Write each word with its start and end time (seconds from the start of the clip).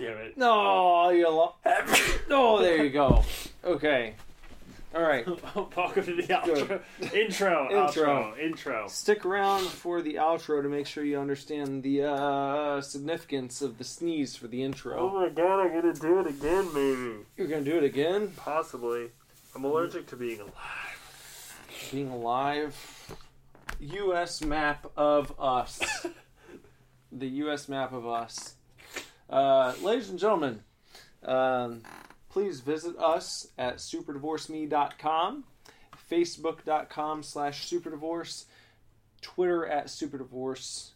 damn 0.00 0.16
it. 0.18 0.36
No, 0.36 1.10
you 1.10 1.28
lo- 1.28 1.54
Oh, 2.30 2.60
there 2.62 2.82
you 2.84 2.90
go. 2.90 3.24
Okay. 3.64 4.14
All 4.94 5.02
right. 5.02 5.24
Welcome 5.76 6.04
to 6.04 6.14
the 6.16 6.22
outro. 6.24 6.80
Intro, 7.14 7.68
Intro. 7.70 8.34
outro, 8.34 8.38
intro. 8.40 8.88
Stick 8.88 9.24
around 9.24 9.64
for 9.66 10.02
the 10.02 10.14
outro 10.14 10.62
to 10.62 10.68
make 10.68 10.86
sure 10.86 11.04
you 11.04 11.18
understand 11.20 11.82
the 11.84 12.02
uh, 12.04 12.80
significance 12.80 13.62
of 13.62 13.78
the 13.78 13.84
sneeze 13.84 14.34
for 14.34 14.48
the 14.48 14.62
intro. 14.64 14.98
Oh 14.98 15.20
my 15.20 15.28
god, 15.28 15.60
I'm 15.60 15.80
gonna 15.80 15.94
do 15.94 16.18
it 16.20 16.26
again, 16.26 16.66
maybe. 16.74 17.24
You're 17.36 17.46
gonna 17.46 17.62
do 17.62 17.76
it 17.78 17.84
again. 17.84 18.32
Possibly. 18.36 19.10
I'm 19.54 19.64
allergic 19.64 20.06
to 20.08 20.16
being 20.16 20.40
alive. 20.40 21.58
Being 21.92 22.10
alive. 22.10 22.76
U.S. 23.78 24.42
map 24.42 24.90
of 24.96 25.32
us. 25.40 25.80
the 27.12 27.26
U.S. 27.28 27.68
map 27.68 27.92
of 27.92 28.06
us. 28.08 28.54
Uh, 29.30 29.74
ladies 29.80 30.10
and 30.10 30.18
gentlemen, 30.18 30.60
um, 31.24 31.82
please 32.28 32.60
visit 32.60 32.96
us 32.98 33.46
at 33.56 33.76
superdivorceme.com, 33.76 35.44
facebook.com 36.10 37.22
slash 37.22 37.68
superdivorce, 37.70 38.46
Twitter 39.20 39.66
at 39.66 39.86
superdivorce, 39.86 40.90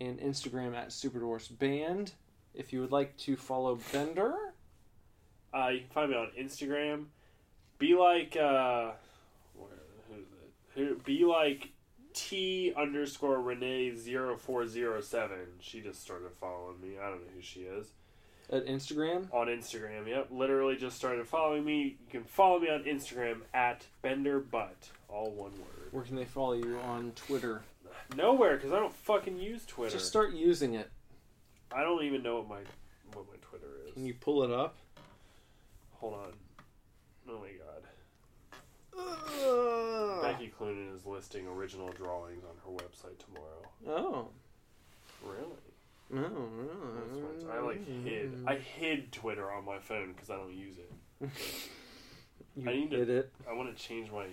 and 0.00 0.20
Instagram 0.20 0.76
at 0.76 0.88
superdivorceband. 0.90 2.12
If 2.54 2.72
you 2.72 2.80
would 2.80 2.92
like 2.92 3.16
to 3.18 3.36
follow 3.36 3.78
Bender, 3.92 4.34
Uh, 5.54 5.68
you 5.68 5.80
can 5.80 5.88
find 5.90 6.10
me 6.10 6.16
on 6.16 6.30
Instagram. 6.38 7.06
Be 7.78 7.94
like, 7.94 8.36
uh, 8.36 8.92
where? 9.54 9.68
Who, 10.74 10.94
be 11.04 11.24
like 11.24 11.70
T 12.14 12.72
underscore 12.76 13.40
Renee 13.40 13.90
0407. 13.96 15.36
She 15.60 15.80
just 15.80 16.00
started 16.02 16.30
following 16.40 16.80
me. 16.80 16.98
I 16.98 17.08
don't 17.08 17.20
know 17.22 17.32
who 17.34 17.42
she 17.42 17.60
is. 17.60 17.88
at 18.50 18.66
Instagram. 18.66 19.32
On 19.32 19.46
Instagram, 19.46 20.06
yep. 20.08 20.28
Literally 20.30 20.76
just 20.76 20.96
started 20.96 21.26
following 21.26 21.64
me. 21.64 21.82
You 21.82 22.10
can 22.10 22.24
follow 22.24 22.58
me 22.58 22.68
on 22.68 22.84
Instagram 22.84 23.40
at 23.54 23.86
Bender 24.02 24.40
Butt. 24.40 24.90
All 25.08 25.30
one 25.30 25.52
word. 25.52 25.92
Where 25.92 26.02
can 26.04 26.16
they 26.16 26.24
follow 26.24 26.54
you 26.54 26.78
on 26.84 27.12
Twitter? 27.16 27.62
Nowhere, 28.16 28.56
because 28.56 28.72
I 28.72 28.78
don't 28.78 28.94
fucking 28.94 29.38
use 29.38 29.64
Twitter. 29.66 29.92
Just 29.96 30.08
start 30.08 30.32
using 30.34 30.74
it. 30.74 30.90
I 31.74 31.82
don't 31.82 32.02
even 32.04 32.22
know 32.22 32.36
what 32.36 32.48
my 32.48 32.60
what 33.14 33.26
my 33.30 33.36
Twitter 33.40 33.66
is. 33.86 33.94
Can 33.94 34.04
you 34.04 34.14
pull 34.14 34.42
it 34.42 34.50
up? 34.50 34.76
Hold 35.94 36.14
on. 36.14 36.32
Oh 37.28 37.38
my 37.40 37.48
god. 37.48 37.61
Uh, 39.08 40.22
Becky 40.22 40.52
Cloonan 40.58 40.94
is 40.94 41.04
listing 41.06 41.46
original 41.46 41.90
drawings 41.92 42.42
on 42.44 42.54
her 42.64 42.70
website 42.84 43.18
tomorrow. 43.18 43.68
Oh. 43.88 44.28
Really? 45.24 45.56
No, 46.10 46.28
That's 46.28 47.44
no. 47.44 47.50
I 47.50 47.60
like 47.60 47.86
hid. 48.04 48.44
I 48.46 48.56
hid 48.56 49.12
Twitter 49.12 49.50
on 49.50 49.64
my 49.64 49.78
phone 49.78 50.12
because 50.12 50.30
I 50.30 50.36
don't 50.36 50.52
use 50.54 50.76
it. 50.78 51.28
You 52.54 52.68
I 52.68 52.74
need 52.74 52.90
to- 52.90 53.10
it. 53.20 53.32
I 53.48 53.54
want 53.54 53.74
to 53.74 53.82
change 53.82 54.10
my 54.12 54.26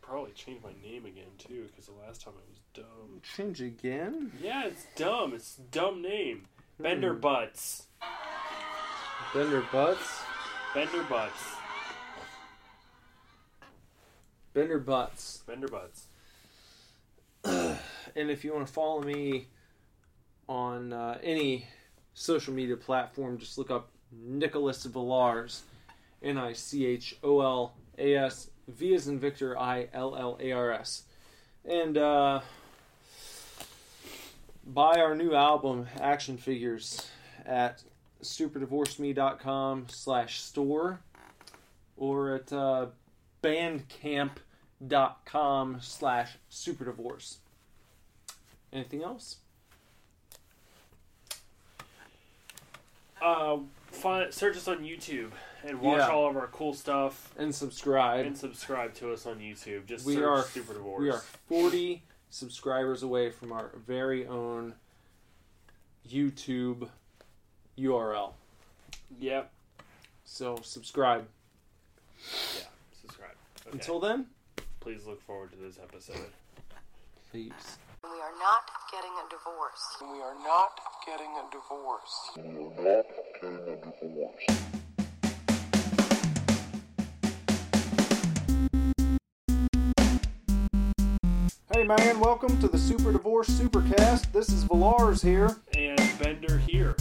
probably 0.00 0.30
change 0.32 0.62
my 0.62 0.70
name 0.88 1.04
again 1.04 1.26
too 1.36 1.66
because 1.68 1.86
the 1.86 1.94
last 2.06 2.22
time 2.22 2.34
it 2.34 2.48
was 2.48 2.60
dumb. 2.74 3.20
Change 3.36 3.60
again? 3.60 4.30
Yeah, 4.40 4.66
it's 4.66 4.86
dumb. 4.94 5.34
It's 5.34 5.58
a 5.58 5.62
dumb 5.62 6.00
name. 6.00 6.44
Bender 6.78 7.12
Hmm. 7.14 7.18
Butts. 7.20 7.86
Bender 9.34 9.64
Butts. 9.72 10.20
Bender 10.74 11.02
Butts. 11.10 11.56
Bender 14.56 14.78
Butts. 14.78 15.42
Bender 15.46 15.68
Butts. 15.68 16.06
And 18.16 18.30
if 18.30 18.42
you 18.42 18.54
want 18.54 18.66
to 18.66 18.72
follow 18.72 19.02
me 19.02 19.48
on 20.48 20.90
uh, 20.94 21.18
any 21.22 21.66
social 22.14 22.54
media 22.54 22.78
platform, 22.78 23.36
just 23.36 23.58
look 23.58 23.70
up 23.70 23.90
Nicholas 24.10 24.84
Villars. 24.84 25.64
N 26.22 26.38
I 26.38 26.54
C 26.54 26.86
H 26.86 27.16
O 27.22 27.42
L 27.42 27.74
A 27.98 28.14
S 28.14 28.48
V 28.68 28.94
as 28.94 29.06
in 29.06 29.18
Victor 29.18 29.58
I 29.58 29.88
L 29.92 30.16
L 30.16 30.38
A 30.40 30.52
R 30.52 30.72
S. 30.72 31.02
And 31.66 31.98
uh, 31.98 32.40
buy 34.66 34.94
our 34.98 35.14
new 35.14 35.34
album, 35.34 35.88
Action 36.00 36.38
Figures, 36.38 37.06
at 37.44 37.82
superdivorceme.com 38.22 39.88
slash 39.90 40.40
store 40.40 41.00
or 41.98 42.36
at 42.36 42.50
uh, 42.50 42.86
bandcamp.com 43.42 44.45
slash 45.80 46.36
super 46.48 46.84
divorce. 46.84 47.38
Anything 48.72 49.02
else? 49.02 49.36
Uh, 53.22 53.58
find, 53.86 54.32
search 54.32 54.56
us 54.56 54.68
on 54.68 54.80
YouTube 54.80 55.30
and 55.64 55.80
watch 55.80 55.98
Yeah. 55.98 56.08
all 56.08 56.28
of 56.28 56.36
our 56.36 56.48
cool 56.48 56.74
stuff 56.74 57.32
And 57.38 57.54
subscribe. 57.54 58.26
and 58.26 58.36
subscribe 58.36 58.94
to 58.94 59.12
us 59.12 59.24
on 59.26 59.38
YouTube. 59.38 59.86
Just 59.86 60.04
we 60.04 60.14
search 60.14 60.24
are 60.24 60.42
Super 60.42 60.74
Divorce. 60.74 61.00
we 61.00 61.10
are 61.10 61.22
40 61.48 62.02
subscribers 62.28 63.02
away 63.02 63.30
from 63.30 63.52
our 63.52 63.70
very 63.86 64.26
own 64.26 64.74
YouTube 66.08 66.90
URL. 67.78 68.34
Yep. 69.18 69.50
So 70.24 70.56
subscribe. 70.62 71.26
Yeah. 72.18 72.64
Subscribe. 73.00 73.30
Okay. 73.66 73.70
Until 73.72 73.98
then, 73.98 74.26
Please 74.86 75.04
look 75.04 75.20
forward 75.26 75.50
to 75.50 75.58
this 75.58 75.80
episode. 75.82 76.30
please. 77.32 77.50
We 78.04 78.08
are 78.08 78.38
not 78.38 78.70
getting 78.92 79.10
a 79.18 79.28
divorce. 79.28 79.96
We 80.00 80.20
are 80.22 80.36
not 80.44 80.78
getting 81.04 81.26
a 81.26 81.42
divorce. 81.50 82.30
We 82.36 82.42
are 82.44 82.94
not 82.94 83.06
getting 83.42 83.66
a 83.66 83.92
divorce. 84.00 84.44
Hey 91.74 91.82
man, 91.82 92.20
welcome 92.20 92.56
to 92.60 92.68
the 92.68 92.78
Super 92.78 93.10
Divorce 93.10 93.48
Supercast. 93.48 94.30
This 94.30 94.50
is 94.50 94.62
Villars 94.62 95.20
here. 95.20 95.56
And 95.76 95.98
Bender 96.20 96.58
here. 96.58 96.94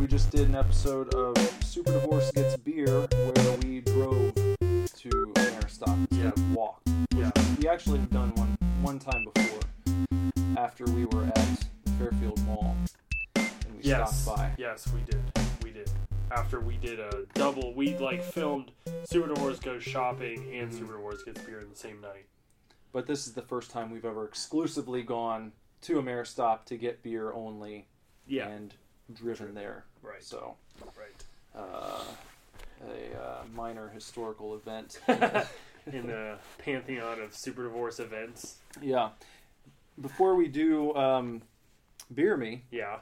We 0.00 0.06
just 0.06 0.30
did 0.30 0.48
an 0.48 0.54
episode 0.54 1.12
of 1.12 1.36
Super 1.62 1.92
Divorce 1.92 2.30
Gets 2.30 2.56
Beer 2.56 3.06
where 3.10 3.58
we 3.58 3.80
drove 3.80 4.32
to 5.04 5.34
Instead 5.80 6.26
of 6.26 6.54
walked. 6.54 6.88
Yeah. 7.16 7.32
We 7.58 7.66
actually 7.68 7.98
have 7.98 8.10
done 8.10 8.32
one 8.36 8.56
one 8.82 8.98
time 9.00 9.24
before 9.34 9.60
after 10.56 10.84
we 10.84 11.04
were 11.06 11.24
at 11.24 11.66
Fairfield 11.98 12.40
Mall 12.46 12.76
and 13.34 13.48
we 13.76 13.82
Yes. 13.82 14.22
stopped 14.22 14.38
by. 14.38 14.50
Yes, 14.56 14.86
we 14.94 15.00
did. 15.00 15.20
We 15.64 15.72
did. 15.72 15.90
After 16.30 16.60
we 16.60 16.76
did 16.76 17.00
a 17.00 17.26
double, 17.34 17.74
we 17.74 17.98
like 17.98 18.22
filmed 18.22 18.70
Super 19.04 19.26
Divorce 19.34 19.58
Goes 19.58 19.82
Shopping 19.82 20.38
and 20.54 20.70
Mm-hmm. 20.70 20.78
Super 20.78 20.92
Divorce 20.92 21.24
Gets 21.24 21.40
Beer 21.42 21.58
in 21.60 21.70
the 21.70 21.76
same 21.76 22.00
night. 22.00 22.26
But 22.92 23.08
this 23.08 23.26
is 23.26 23.32
the 23.32 23.42
first 23.42 23.72
time 23.72 23.90
we've 23.90 24.04
ever 24.04 24.24
exclusively 24.26 25.02
gone 25.02 25.50
to 25.82 26.00
Ameristop 26.00 26.66
to 26.66 26.76
get 26.76 27.02
beer 27.02 27.32
only 27.32 27.88
Yeah. 28.28 28.46
and 28.48 28.72
driven 29.12 29.54
there. 29.54 29.86
Right. 30.02 30.22
So, 30.22 30.54
Right. 30.96 31.24
uh, 31.56 32.04
a 32.84 33.20
uh, 33.20 33.42
minor 33.54 33.88
historical 33.88 34.54
event. 34.54 34.98
in 35.92 36.06
the 36.06 36.38
pantheon 36.58 37.20
of 37.20 37.34
Super 37.36 37.64
Divorce 37.64 38.00
events. 38.00 38.56
yeah. 38.80 39.10
Before 40.00 40.34
we 40.34 40.48
do 40.48 40.94
um, 40.96 41.42
Beer 42.12 42.36
Me, 42.36 42.62
Yeah. 42.70 42.96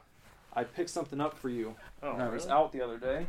I 0.54 0.64
picked 0.64 0.90
something 0.90 1.18
up 1.20 1.38
for 1.38 1.48
you. 1.48 1.74
Oh, 2.02 2.12
when 2.12 2.20
I 2.20 2.28
was 2.28 2.44
really? 2.44 2.54
out 2.54 2.72
the 2.72 2.82
other 2.82 2.98
day. 2.98 3.26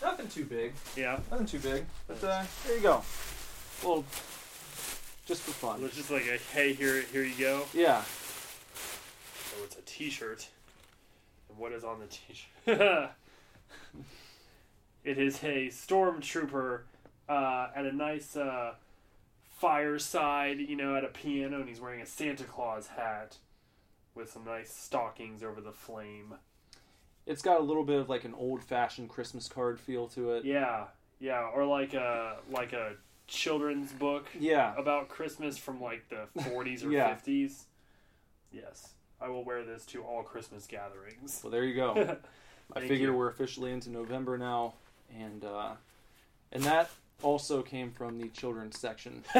Nothing 0.00 0.28
too 0.28 0.44
big. 0.46 0.72
Yeah. 0.96 1.18
Nothing 1.30 1.46
too 1.46 1.58
big. 1.58 1.84
But 2.06 2.24
uh, 2.24 2.44
there 2.66 2.76
you 2.76 2.82
go. 2.82 3.02
Well, 3.84 4.04
just 5.26 5.42
for 5.42 5.50
fun. 5.50 5.82
It's 5.84 5.96
just 5.96 6.10
like 6.10 6.26
a 6.26 6.38
hey, 6.54 6.72
here, 6.72 7.02
here 7.12 7.24
you 7.24 7.34
go. 7.38 7.64
Yeah. 7.74 8.02
So 9.50 9.56
it's 9.64 9.76
a 9.76 9.82
T-shirt. 9.82 10.48
And 11.50 11.58
what 11.58 11.72
is 11.72 11.84
on 11.84 11.98
the 12.00 12.06
T-shirt? 12.06 13.10
it 15.04 15.18
is 15.18 15.42
a 15.44 15.68
stormtrooper 15.68 16.80
uh, 17.28 17.68
at 17.74 17.84
a 17.84 17.92
nice 17.92 18.36
uh, 18.36 18.74
fireside, 19.50 20.58
you 20.60 20.76
know, 20.76 20.96
at 20.96 21.04
a 21.04 21.08
piano, 21.08 21.60
and 21.60 21.68
he's 21.68 21.80
wearing 21.80 22.00
a 22.00 22.06
Santa 22.06 22.44
Claus 22.44 22.88
hat 22.88 23.36
with 24.14 24.30
some 24.30 24.44
nice 24.44 24.72
stockings 24.72 25.42
over 25.42 25.60
the 25.60 25.72
flame. 25.72 26.34
It's 27.26 27.42
got 27.42 27.58
a 27.60 27.62
little 27.62 27.84
bit 27.84 28.00
of 28.00 28.08
like 28.08 28.24
an 28.24 28.34
old 28.34 28.62
fashioned 28.62 29.08
Christmas 29.08 29.48
card 29.48 29.80
feel 29.80 30.08
to 30.08 30.32
it. 30.32 30.44
Yeah, 30.44 30.84
yeah, 31.20 31.48
or 31.54 31.64
like 31.64 31.94
a 31.94 32.36
like 32.50 32.72
a 32.72 32.92
children's 33.26 33.90
book 33.92 34.26
Yeah. 34.38 34.74
about 34.76 35.08
Christmas 35.08 35.56
from 35.56 35.80
like 35.80 36.04
the 36.10 36.26
40s 36.42 36.84
or 36.84 36.90
Yeah. 36.90 37.14
50s. 37.16 37.62
Yes, 38.52 38.90
I 39.20 39.28
will 39.28 39.42
wear 39.44 39.64
this 39.64 39.86
to 39.86 40.02
all 40.02 40.22
Christmas 40.22 40.66
gatherings. 40.66 41.40
Well, 41.42 41.50
there 41.50 41.64
you 41.64 41.74
go. 41.74 42.18
I 42.76 42.80
figure 42.80 43.08
you. 43.08 43.14
we're 43.14 43.28
officially 43.30 43.72
into 43.72 43.90
November 43.90 44.36
now, 44.38 44.74
and 45.12 45.44
uh, 45.44 45.72
and 46.52 46.62
that 46.64 46.90
also 47.22 47.62
came 47.62 47.90
from 47.90 48.18
the 48.18 48.28
children's 48.28 48.78
section. 48.78 49.22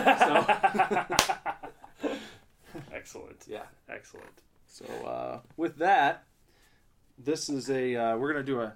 So 2.75 2.81
Excellent. 2.93 3.45
yeah. 3.47 3.63
Excellent. 3.89 4.43
So 4.67 4.85
uh, 5.07 5.39
with 5.57 5.77
that, 5.77 6.25
this 7.17 7.49
is 7.49 7.71
a 7.71 7.95
uh, 7.95 8.17
we're 8.17 8.33
gonna 8.33 8.45
do 8.45 8.61
a 8.61 8.75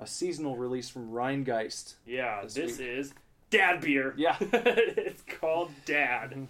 a 0.00 0.06
seasonal 0.06 0.56
release 0.56 0.88
from 0.88 1.10
Rhinegeist. 1.10 1.94
Yeah, 2.06 2.42
This 2.42 2.54
this, 2.54 2.78
is 2.78 3.14
Dad 3.50 3.80
beer. 3.80 4.14
Yeah. 4.16 4.36
it's 4.40 5.22
called 5.40 5.70
Dad. 5.84 6.46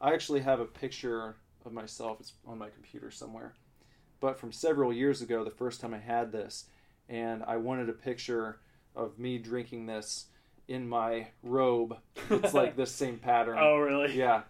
I 0.00 0.14
actually 0.14 0.40
have 0.40 0.60
a 0.60 0.64
picture 0.64 1.36
of 1.66 1.72
myself. 1.72 2.18
It's 2.20 2.32
on 2.46 2.58
my 2.58 2.70
computer 2.70 3.10
somewhere. 3.10 3.52
But 4.18 4.38
from 4.38 4.50
several 4.52 4.92
years 4.92 5.20
ago, 5.22 5.44
the 5.44 5.50
first 5.50 5.80
time 5.80 5.92
I 5.94 5.98
had 5.98 6.32
this, 6.32 6.66
and 7.08 7.42
I 7.44 7.56
wanted 7.56 7.88
a 7.88 7.92
picture 7.94 8.60
of 8.96 9.18
me 9.18 9.38
drinking 9.38 9.86
this 9.86 10.26
in 10.68 10.88
my 10.88 11.28
robe. 11.42 11.96
It's 12.30 12.54
like 12.54 12.76
this 12.76 12.92
same 12.92 13.18
pattern. 13.22 13.58
Oh, 13.60 13.76
really? 13.78 14.16
Yeah. 14.16 14.42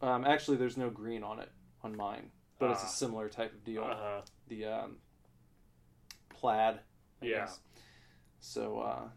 Um, 0.00 0.24
actually, 0.24 0.56
there's 0.56 0.76
no 0.76 0.90
green 0.90 1.22
on 1.22 1.38
it 1.40 1.50
on 1.84 1.96
mine, 1.96 2.30
but 2.58 2.70
it's 2.70 2.82
Ah. 2.82 2.86
a 2.86 2.90
similar 2.90 3.28
type 3.28 3.52
of 3.52 3.64
deal. 3.64 3.82
Uh 3.84 3.94
huh. 3.96 4.20
The 4.48 4.64
um, 4.66 4.96
plaid. 6.30 6.80
I 7.20 7.24
Yeah. 7.26 7.38
guess. 7.40 7.60
So, 8.40 8.80
uh, 8.80 9.08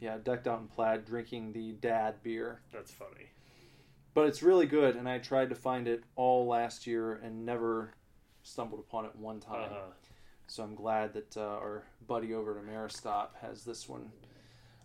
yeah, 0.00 0.18
decked 0.22 0.46
out 0.48 0.60
in 0.60 0.66
plaid, 0.68 1.04
drinking 1.04 1.52
the 1.52 1.72
dad 1.72 2.22
beer. 2.22 2.60
That's 2.72 2.90
funny. 2.92 3.30
But 4.14 4.26
it's 4.26 4.42
really 4.42 4.66
good, 4.66 4.96
and 4.96 5.08
I 5.08 5.18
tried 5.18 5.48
to 5.50 5.54
find 5.54 5.86
it 5.86 6.02
all 6.16 6.46
last 6.48 6.86
year 6.86 7.14
and 7.14 7.44
never 7.46 7.94
stumbled 8.42 8.80
upon 8.80 9.04
it 9.04 9.14
one 9.14 9.40
Uh 9.48 9.54
time. 9.54 9.70
huh. 9.72 9.80
So 10.48 10.62
I'm 10.62 10.74
glad 10.74 11.12
that 11.14 11.36
uh, 11.36 11.40
our 11.40 11.84
buddy 12.06 12.34
over 12.34 12.58
at 12.58 12.64
Ameristop 12.64 13.28
has 13.42 13.64
this 13.64 13.88
one. 13.88 14.10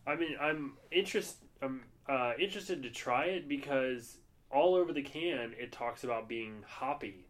I 0.05 0.15
mean, 0.15 0.35
I'm 0.39 0.73
interest. 0.91 1.37
I'm 1.61 1.83
uh, 2.07 2.33
interested 2.37 2.83
to 2.83 2.89
try 2.89 3.25
it 3.25 3.47
because 3.47 4.17
all 4.51 4.75
over 4.75 4.93
the 4.93 5.01
can 5.01 5.53
it 5.57 5.71
talks 5.71 6.03
about 6.03 6.27
being 6.27 6.63
hoppy, 6.67 7.25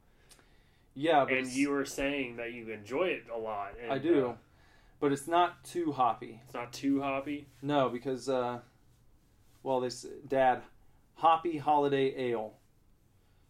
Yeah, 0.96 1.26
but 1.26 1.38
and 1.38 1.48
you 1.48 1.70
were 1.70 1.86
saying 1.86 2.38
that 2.38 2.54
you 2.54 2.70
enjoy 2.70 3.06
it 3.06 3.24
a 3.34 3.38
lot. 3.38 3.74
And, 3.82 3.92
I 3.92 3.98
do, 4.00 4.30
uh, 4.30 4.34
but 5.00 5.12
it's 5.12 5.28
not 5.28 5.64
too 5.64 5.92
hoppy. 5.92 6.42
it's 6.44 6.54
not 6.54 6.74
too 6.74 7.02
hoppy. 7.02 7.48
No, 7.62 7.88
because 7.90 8.28
uh, 8.28 8.60
well, 9.62 9.80
this 9.80 10.06
Dad, 10.28 10.64
hoppy 11.16 11.58
holiday 11.58 12.14
ale. 12.32 12.54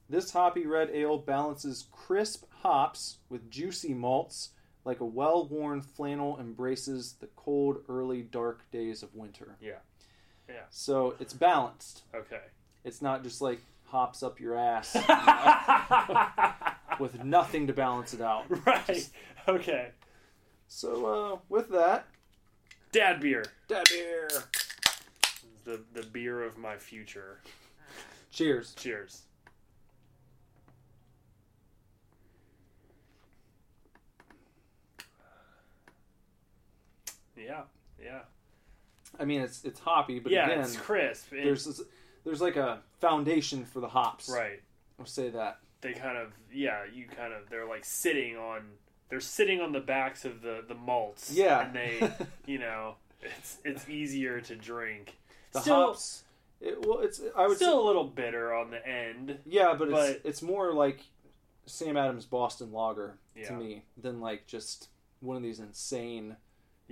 This 0.09 0.31
hoppy 0.31 0.65
red 0.65 0.89
ale 0.93 1.17
balances 1.17 1.85
crisp 1.91 2.43
hops 2.61 3.17
with 3.29 3.49
juicy 3.49 3.93
malts, 3.93 4.49
like 4.85 4.99
a 4.99 5.05
well-worn 5.05 5.81
flannel 5.81 6.37
embraces 6.39 7.13
the 7.19 7.27
cold, 7.35 7.77
early, 7.87 8.21
dark 8.21 8.69
days 8.71 9.03
of 9.03 9.13
winter. 9.15 9.55
Yeah. 9.61 9.73
Yeah. 10.49 10.63
So 10.69 11.15
it's 11.19 11.33
balanced. 11.33 12.03
Okay. 12.13 12.41
It's 12.83 13.01
not 13.01 13.23
just 13.23 13.41
like 13.41 13.61
hops 13.85 14.23
up 14.23 14.39
your 14.39 14.57
ass 14.57 14.95
with 16.99 17.23
nothing 17.23 17.67
to 17.67 17.73
balance 17.73 18.13
it 18.13 18.21
out. 18.21 18.45
right. 18.65 19.09
Okay. 19.47 19.89
So 20.67 21.05
uh, 21.05 21.37
with 21.49 21.69
that, 21.69 22.07
Dad 22.91 23.21
beer. 23.21 23.45
Dad 23.67 23.85
beer. 23.89 24.27
The 25.63 25.81
the 25.93 26.03
beer 26.03 26.43
of 26.43 26.57
my 26.57 26.77
future. 26.77 27.39
Cheers. 28.31 28.73
Cheers. 28.75 29.21
Yeah, 37.45 37.61
yeah, 38.01 38.21
I 39.19 39.25
mean, 39.25 39.41
it's 39.41 39.63
it's 39.63 39.79
hoppy, 39.79 40.19
but 40.19 40.31
yeah. 40.31 40.45
again, 40.47 40.59
it's 40.61 40.75
crisp. 40.75 41.31
and- 41.31 41.45
there's 41.45 41.65
this, 41.65 41.81
there's 42.23 42.41
like 42.41 42.55
a 42.55 42.79
foundation 42.99 43.65
for 43.65 43.79
the 43.79 43.87
hops. 43.89 44.29
right. 44.29 44.61
I'll 44.99 45.05
say 45.05 45.29
that. 45.29 45.59
They 45.81 45.93
kind 45.93 46.17
of 46.17 46.31
yeah. 46.53 46.83
You 46.93 47.05
kind 47.07 47.33
of 47.33 47.49
they're 47.49 47.67
like 47.67 47.83
sitting 47.83 48.37
on 48.37 48.61
they're 49.09 49.19
sitting 49.19 49.59
on 49.59 49.73
the 49.73 49.79
backs 49.81 50.23
of 50.23 50.41
the 50.41 50.63
the 50.67 50.75
malts. 50.75 51.31
Yeah. 51.33 51.65
and 51.65 51.75
they 51.75 52.11
you 52.45 52.59
know 52.59 52.95
it's 53.21 53.57
it's 53.65 53.89
easier 53.89 54.39
to 54.41 54.55
drink. 54.55 55.15
The 55.51 55.61
still, 55.61 55.75
hops. 55.87 56.23
It, 56.61 56.85
well, 56.85 56.99
it's 56.99 57.19
I 57.35 57.47
would 57.47 57.57
still 57.57 57.73
say, 57.73 57.77
a 57.77 57.85
little 57.85 58.05
bitter 58.05 58.53
on 58.53 58.71
the 58.71 58.87
end. 58.87 59.39
yeah, 59.45 59.75
but 59.77 59.89
it's 59.89 60.21
it's 60.23 60.41
more 60.41 60.71
like 60.73 61.01
Sam 61.65 61.97
Adams 61.97 62.25
Boston 62.25 62.71
Lager 62.71 63.17
Yeah. 63.35 63.49
to 63.49 63.53
me 63.55 63.83
than 64.01 64.21
like 64.21 64.47
just 64.47 64.87
one 65.19 65.35
of 65.35 65.43
these 65.43 65.59
insane 65.59 66.37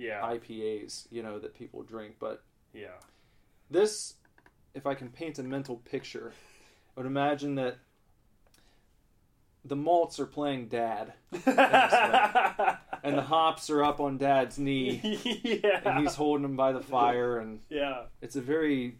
Yeah, 0.02 0.20
IPAs, 0.22 1.06
you 1.10 1.22
know, 1.22 1.38
that 1.38 1.54
people 1.54 1.82
drink. 1.82 2.16
But 2.18 2.42
yeah. 2.74 2.98
this, 3.70 4.14
if 4.74 4.86
I 4.86 4.94
can 4.94 5.08
paint 5.08 5.38
a 5.38 5.42
mental 5.42 5.76
picture, 5.76 6.32
I 6.96 7.00
would 7.00 7.06
imagine 7.06 7.54
that 7.56 7.78
the 9.64 9.76
malts 9.76 10.18
are 10.18 10.26
playing 10.26 10.68
dad, 10.68 11.12
and 11.32 13.16
the 13.16 13.22
hops 13.22 13.70
are 13.70 13.84
up 13.84 14.00
on 14.00 14.18
dad's 14.18 14.58
knee, 14.58 15.00
yeah. 15.44 15.80
and 15.84 16.00
he's 16.00 16.16
holding 16.16 16.42
them 16.42 16.56
by 16.56 16.72
the 16.72 16.80
fire, 16.82 17.38
and 17.38 17.60
yeah. 17.68 18.04
it's 18.20 18.36
a 18.36 18.40
very. 18.40 18.96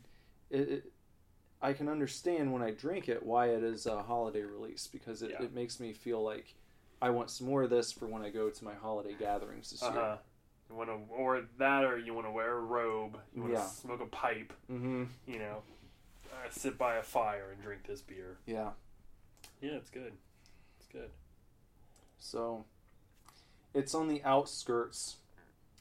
It, 0.51 0.69
it, 0.69 0.93
I 1.61 1.73
can 1.73 1.89
understand 1.89 2.53
when 2.53 2.61
I 2.63 2.73
drink 2.73 3.09
it 3.09 3.25
why 3.25 3.47
it 3.51 3.63
is 3.63 3.87
a 3.87 4.03
holiday 4.03 4.43
release 4.43 4.89
because 4.89 5.23
it, 5.23 5.31
Yeah. 5.31 5.45
it 5.45 5.55
makes 5.55 5.79
me 5.79 5.93
feel 5.93 6.23
like 6.23 6.55
I 7.01 7.11
want 7.11 7.31
some 7.31 7.47
more 7.47 7.63
of 7.63 7.71
this 7.71 7.93
for 7.93 8.07
when 8.07 8.23
I 8.23 8.31
go 8.31 8.51
to 8.51 8.65
my 8.65 8.75
holiday 8.75 9.15
gatherings 9.19 9.71
this 9.71 9.81
year. 9.83 9.91
Uh-huh. 9.91 10.17
You 10.73 10.79
want 10.79 10.89
to, 10.89 11.15
or 11.15 11.43
that, 11.59 11.85
or 11.85 11.99
you 11.99 12.15
want 12.15 12.27
to 12.27 12.31
wear 12.31 12.57
a 12.57 12.61
robe. 12.61 13.19
You 13.35 13.43
want 13.43 13.53
to 13.55 13.61
Yeah. 13.61 13.67
smoke 13.67 14.01
a 14.01 14.07
pipe. 14.07 14.53
hmm 14.69 15.05
You 15.27 15.39
know, 15.39 15.63
uh, 16.33 16.49
sit 16.51 16.79
by 16.79 16.97
a 16.97 17.03
fire 17.03 17.51
and 17.53 17.63
drink 17.63 17.87
this 17.87 18.01
beer. 18.01 18.39
Yeah. 18.47 18.71
Yeah, 19.61 19.73
it's 19.73 19.91
good. 19.91 20.13
It's 20.79 20.87
good. 20.89 21.11
So 22.19 22.65
it's 23.75 23.95
on 23.95 24.09
the 24.09 24.23
outskirts 24.25 25.17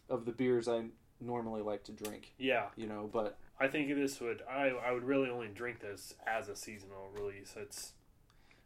of 0.10 0.26
the 0.26 0.32
beers 0.34 0.68
I 0.68 0.86
normally 1.22 1.62
like 1.62 1.84
to 1.86 1.92
drink, 1.94 2.34
Yeah, 2.38 2.66
you 2.76 2.88
know, 2.88 3.10
but 3.12 3.38
I 3.60 3.68
think 3.68 3.88
this 3.96 4.20
would. 4.20 4.42
I 4.50 4.70
I 4.70 4.92
would 4.92 5.04
really 5.04 5.30
only 5.30 5.48
drink 5.48 5.80
this 5.80 6.16
as 6.28 6.50
a 6.50 6.56
seasonal 6.56 7.10
release. 7.14 7.54
It's. 7.56 7.94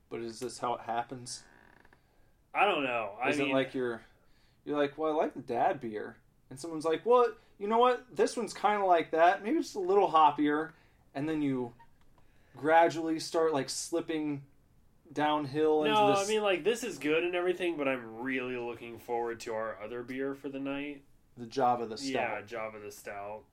but 0.10 0.22
is 0.22 0.40
this 0.40 0.58
how 0.60 0.74
it 0.76 0.82
happens? 0.82 1.44
I 2.54 2.66
don't 2.66 2.84
know. 2.84 3.12
I 3.22 3.30
Is 3.30 3.38
mean, 3.38 3.50
it 3.50 3.54
like 3.54 3.74
you're 3.76 4.02
you're 4.66 4.78
like, 4.78 4.98
well, 4.98 5.14
I 5.14 5.16
like 5.16 5.34
the 5.34 5.42
dad 5.42 5.80
beer, 5.80 6.18
and 6.50 6.60
someone's 6.60 6.86
like, 6.86 7.06
well, 7.06 7.28
you 7.60 7.68
know 7.68 7.78
what? 7.78 8.06
This 8.14 8.36
one's 8.36 8.54
kind 8.54 8.82
of 8.82 8.88
like 8.88 9.12
that, 9.12 9.44
maybe 9.44 9.60
just 9.60 9.76
a 9.76 9.80
little 9.80 10.12
hoppier, 10.12 10.72
and 11.14 11.30
then 11.30 11.42
you 11.42 11.72
gradually 12.58 13.20
start 13.20 13.54
like 13.54 13.70
slipping 13.70 14.42
downhill 15.14 15.84
into 15.84 15.94
no, 15.96 16.10
this 16.16 16.28
I 16.28 16.32
mean 16.32 16.42
like 16.42 16.64
this 16.64 16.84
is 16.84 16.98
good 16.98 17.24
and 17.24 17.36
everything, 17.36 17.78
but 17.78 17.88
I'm 17.88 18.20
really 18.22 18.58
looking 18.58 18.98
forward 18.98 19.40
to 19.42 19.54
our 19.54 19.78
other 19.84 20.02
beer 20.04 20.34
for 20.34 20.50
the 20.50 20.60
night. 20.60 21.04
the 21.38 21.46
Java 21.46 21.86
the 21.86 21.98
Yeah. 22.02 22.42
Java 22.42 22.80
the 22.84 22.92
Stout. 22.92 23.44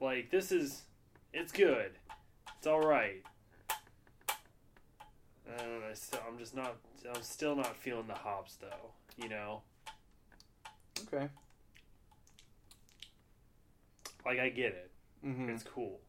Like 0.00 0.30
this 0.30 0.52
is, 0.52 0.82
it's 1.32 1.50
good. 1.52 1.92
It's 2.58 2.66
all 2.66 2.80
right. 2.80 3.22
I 3.70 5.56
don't 5.58 5.80
know. 5.80 5.86
I 5.90 5.94
still, 5.94 6.20
I'm 6.28 6.38
just 6.38 6.54
not. 6.54 6.76
I'm 7.14 7.22
still 7.22 7.54
not 7.54 7.76
feeling 7.76 8.06
the 8.06 8.14
hops 8.14 8.56
though. 8.56 8.90
You 9.16 9.28
know, 9.28 9.62
Okay. 11.06 11.28
like 14.26 14.38
I 14.38 14.48
get 14.48 14.72
it. 14.72 14.90
hmm 15.22 15.48
It's 15.50 15.62
cool, 15.64 16.00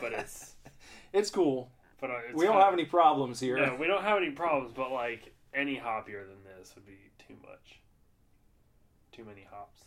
but 0.00 0.12
it's. 0.12 0.54
it's 1.12 1.30
cool. 1.30 1.70
But 2.00 2.10
uh, 2.10 2.14
it's 2.28 2.38
we 2.38 2.44
don't 2.46 2.60
have 2.60 2.72
any 2.74 2.84
problems 2.84 3.40
here. 3.40 3.56
No, 3.56 3.76
we 3.78 3.86
don't 3.86 4.02
have 4.02 4.18
any 4.18 4.30
problems. 4.30 4.72
But 4.74 4.92
like 4.92 5.34
any 5.54 5.76
hoppier 5.76 6.26
than 6.26 6.36
this 6.58 6.74
would 6.74 6.86
be 6.86 6.98
too 7.26 7.34
much. 7.42 7.80
Too 9.12 9.24
many 9.24 9.46
hops. 9.50 9.82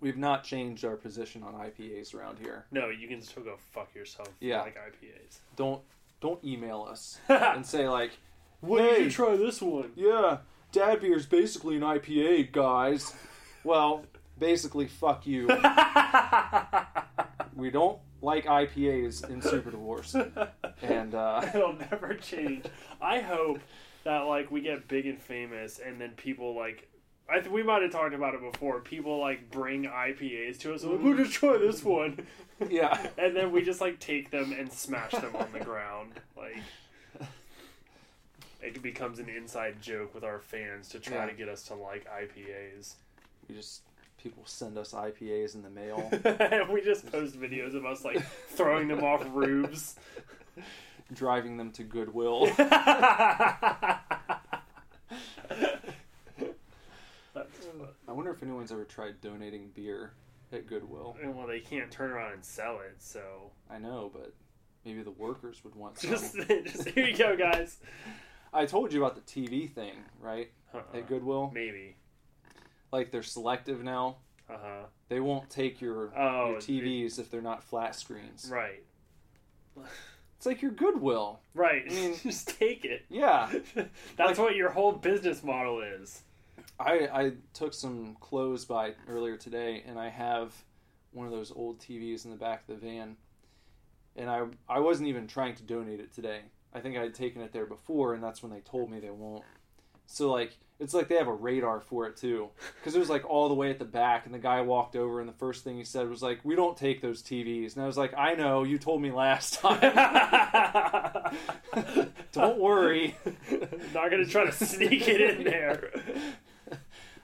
We've 0.00 0.16
not 0.16 0.44
changed 0.44 0.84
our 0.84 0.96
position 0.96 1.42
on 1.42 1.52
IPAs 1.54 2.14
around 2.14 2.38
here. 2.38 2.64
No, 2.70 2.88
you 2.88 3.06
can 3.06 3.20
still 3.20 3.42
go 3.42 3.56
fuck 3.72 3.94
yourself. 3.94 4.28
Yeah. 4.40 4.62
like 4.62 4.76
IPAs. 4.76 5.40
Don't 5.56 5.82
don't 6.20 6.42
email 6.44 6.86
us 6.88 7.18
and 7.28 7.66
say 7.66 7.88
like, 7.88 8.12
Hey. 8.64 8.76
did 8.76 9.04
you 9.06 9.10
try 9.10 9.36
this 9.36 9.60
one? 9.60 9.90
yeah, 9.96 10.38
dad 10.72 11.00
beer 11.00 11.16
is 11.16 11.26
basically 11.26 11.76
an 11.76 11.82
IPA, 11.82 12.52
guys. 12.52 13.14
Well, 13.64 14.04
basically, 14.38 14.86
fuck 14.86 15.26
you. 15.26 15.46
we 17.54 17.70
don't 17.70 17.98
like 18.22 18.46
IPAs 18.46 19.28
in 19.28 19.42
Super 19.42 19.70
Divorce, 19.70 20.14
and 20.82 21.14
uh, 21.14 21.42
It'll 21.54 21.74
never 21.74 22.14
change. 22.14 22.66
I 23.00 23.20
hope 23.20 23.60
that 24.04 24.20
like 24.20 24.50
we 24.50 24.60
get 24.60 24.88
big 24.88 25.06
and 25.06 25.20
famous, 25.20 25.78
and 25.78 26.00
then 26.00 26.10
people 26.12 26.54
like. 26.54 26.86
I 27.32 27.38
th- 27.38 27.52
we 27.52 27.62
might 27.62 27.80
have 27.82 27.92
talked 27.92 28.12
about 28.12 28.34
it 28.34 28.40
before. 28.40 28.80
People 28.80 29.20
like 29.20 29.52
bring 29.52 29.84
IPAs 29.84 30.58
to 30.60 30.74
us. 30.74 30.82
Like, 30.82 31.00
"Who 31.00 31.16
just 31.16 31.32
try 31.32 31.58
this 31.58 31.84
one?" 31.84 32.26
yeah, 32.68 33.06
and 33.18 33.36
then 33.36 33.52
we 33.52 33.62
just 33.62 33.80
like 33.80 34.00
take 34.00 34.30
them 34.30 34.52
and 34.52 34.72
smash 34.72 35.12
them 35.12 35.36
on 35.36 35.52
the 35.52 35.60
ground. 35.60 36.14
Like 36.36 36.56
it 38.62 38.80
becomes 38.82 39.18
an 39.18 39.28
inside 39.28 39.80
joke 39.80 40.14
with 40.14 40.24
our 40.24 40.38
fans 40.40 40.88
to 40.90 40.98
try 41.00 41.16
Yeah. 41.18 41.26
to 41.26 41.32
get 41.34 41.48
us 41.48 41.62
to 41.64 41.74
like 41.74 42.06
IPAs. 42.08 42.94
we 43.48 43.54
just 43.54 43.82
people 44.22 44.42
send 44.44 44.76
us 44.76 44.92
IPAs 44.92 45.54
in 45.54 45.62
the 45.62 45.70
mail, 45.70 46.08
we 46.72 46.82
just 46.82 47.10
post 47.10 47.40
videos 47.40 47.74
of 47.74 47.84
us 47.86 48.04
like 48.04 48.22
throwing 48.50 48.88
them 48.88 49.02
off 49.02 49.24
roofs. 49.32 49.96
driving 51.12 51.56
them 51.56 51.70
to 51.72 51.82
Goodwill. 51.82 52.48
I 58.08 58.12
wonder 58.12 58.30
if 58.32 58.42
anyone's 58.42 58.72
ever 58.72 58.84
tried 58.84 59.20
donating 59.20 59.70
beer 59.74 60.12
at 60.52 60.66
Goodwill. 60.66 61.16
And, 61.22 61.36
well, 61.36 61.46
they 61.46 61.60
can't 61.60 61.90
turn 61.90 62.10
around 62.10 62.32
and 62.32 62.44
sell 62.44 62.80
it, 62.80 62.96
so 62.98 63.20
I 63.70 63.78
know, 63.78 64.10
but 64.12 64.34
maybe 64.84 65.02
the 65.02 65.12
workers 65.12 65.62
would 65.64 65.74
want 65.74 65.98
some. 65.98 66.10
just, 66.10 66.34
just 66.36 66.88
here 66.90 67.06
you 67.06 67.16
go, 67.16 67.36
guys. 67.36 67.78
I 68.52 68.66
told 68.66 68.92
you 68.92 69.04
about 69.04 69.14
the 69.14 69.20
TV 69.22 69.70
thing, 69.72 69.94
right? 70.20 70.50
Uh-uh. 70.74 70.98
At 70.98 71.08
Goodwill, 71.08 71.50
Maybe. 71.54 71.96
like 72.92 73.10
they're 73.10 73.22
selective 73.22 73.82
now. 73.82 74.16
Uh 74.48 74.56
huh. 74.60 74.82
They 75.08 75.20
won't 75.20 75.48
take 75.50 75.80
your 75.80 76.12
Oh, 76.16 76.50
your 76.50 76.58
TVs 76.58 77.18
if 77.18 77.30
they're 77.30 77.42
not 77.42 77.62
flat 77.62 77.94
screens. 77.94 78.48
Right. 78.52 78.82
It's 80.36 80.46
like 80.46 80.62
your 80.62 80.70
Goodwill. 80.70 81.40
Right. 81.54 81.82
I 81.88 81.92
mean- 81.92 82.16
just 82.22 82.58
take 82.58 82.84
it. 82.84 83.04
Yeah, 83.08 83.52
That's 84.16 84.38
what 84.38 84.56
your 84.56 84.70
whole 84.70 84.92
business 84.92 85.42
model 85.42 85.80
is. 85.82 86.22
I 86.78 87.08
I 87.12 87.32
took 87.52 87.74
some 87.74 88.16
clothes 88.20 88.64
by 88.64 88.94
earlier 89.08 89.36
today, 89.36 89.82
and 89.86 89.98
I 89.98 90.08
have 90.08 90.54
one 91.12 91.26
of 91.26 91.32
those 91.32 91.52
old 91.52 91.78
TVs 91.80 92.24
in 92.24 92.30
the 92.30 92.36
back 92.36 92.60
of 92.62 92.66
the 92.80 92.86
van, 92.86 93.16
and 94.16 94.30
I 94.30 94.44
I 94.68 94.78
wasn't 94.80 95.08
even 95.08 95.26
trying 95.26 95.54
to 95.56 95.62
donate 95.62 96.00
it 96.00 96.12
today. 96.14 96.40
I 96.74 96.80
think 96.80 96.96
I 96.96 97.02
had 97.02 97.14
taken 97.14 97.42
it 97.42 97.52
there 97.52 97.66
before, 97.66 98.14
and 98.14 98.22
that's 98.22 98.42
when 98.42 98.52
they 98.52 98.60
told 98.60 98.90
me 98.90 99.00
they 99.00 99.10
won't. 99.10 99.44
So 100.06 100.30
like 100.30 100.56
it's 100.80 100.94
like 100.94 101.08
they 101.08 101.16
have 101.16 101.28
a 101.28 101.34
radar 101.34 101.80
for 101.80 102.06
it 102.06 102.16
too, 102.16 102.48
because 102.78 102.96
it 102.96 102.98
was 102.98 103.10
like 103.10 103.28
all 103.28 103.48
the 103.48 103.54
way 103.54 103.70
at 103.70 103.78
the 103.78 103.84
back, 103.84 104.24
and 104.24 104.34
the 104.34 104.38
guy 104.38 104.62
walked 104.62 104.96
over, 104.96 105.20
and 105.20 105.28
the 105.28 105.34
first 105.34 105.62
thing 105.62 105.76
he 105.76 105.84
said 105.84 106.08
was 106.08 106.22
like, 106.22 106.40
"We 106.42 106.56
don't 106.56 106.76
take 106.76 107.02
those 107.02 107.22
TVs," 107.22 107.74
and 107.74 107.84
I 107.84 107.86
was 107.86 107.98
like, 107.98 108.14
"I 108.16 108.34
know, 108.34 108.64
you 108.64 108.78
told 108.78 109.02
me 109.02 109.12
last 109.12 109.54
time. 109.60 109.80
don't 112.32 112.58
worry." 112.58 113.14
Not 113.94 114.10
gonna 114.10 114.26
try 114.26 114.46
to 114.46 114.52
sneak 114.52 115.06
it 115.06 115.20
in 115.20 115.44
there. 115.44 115.90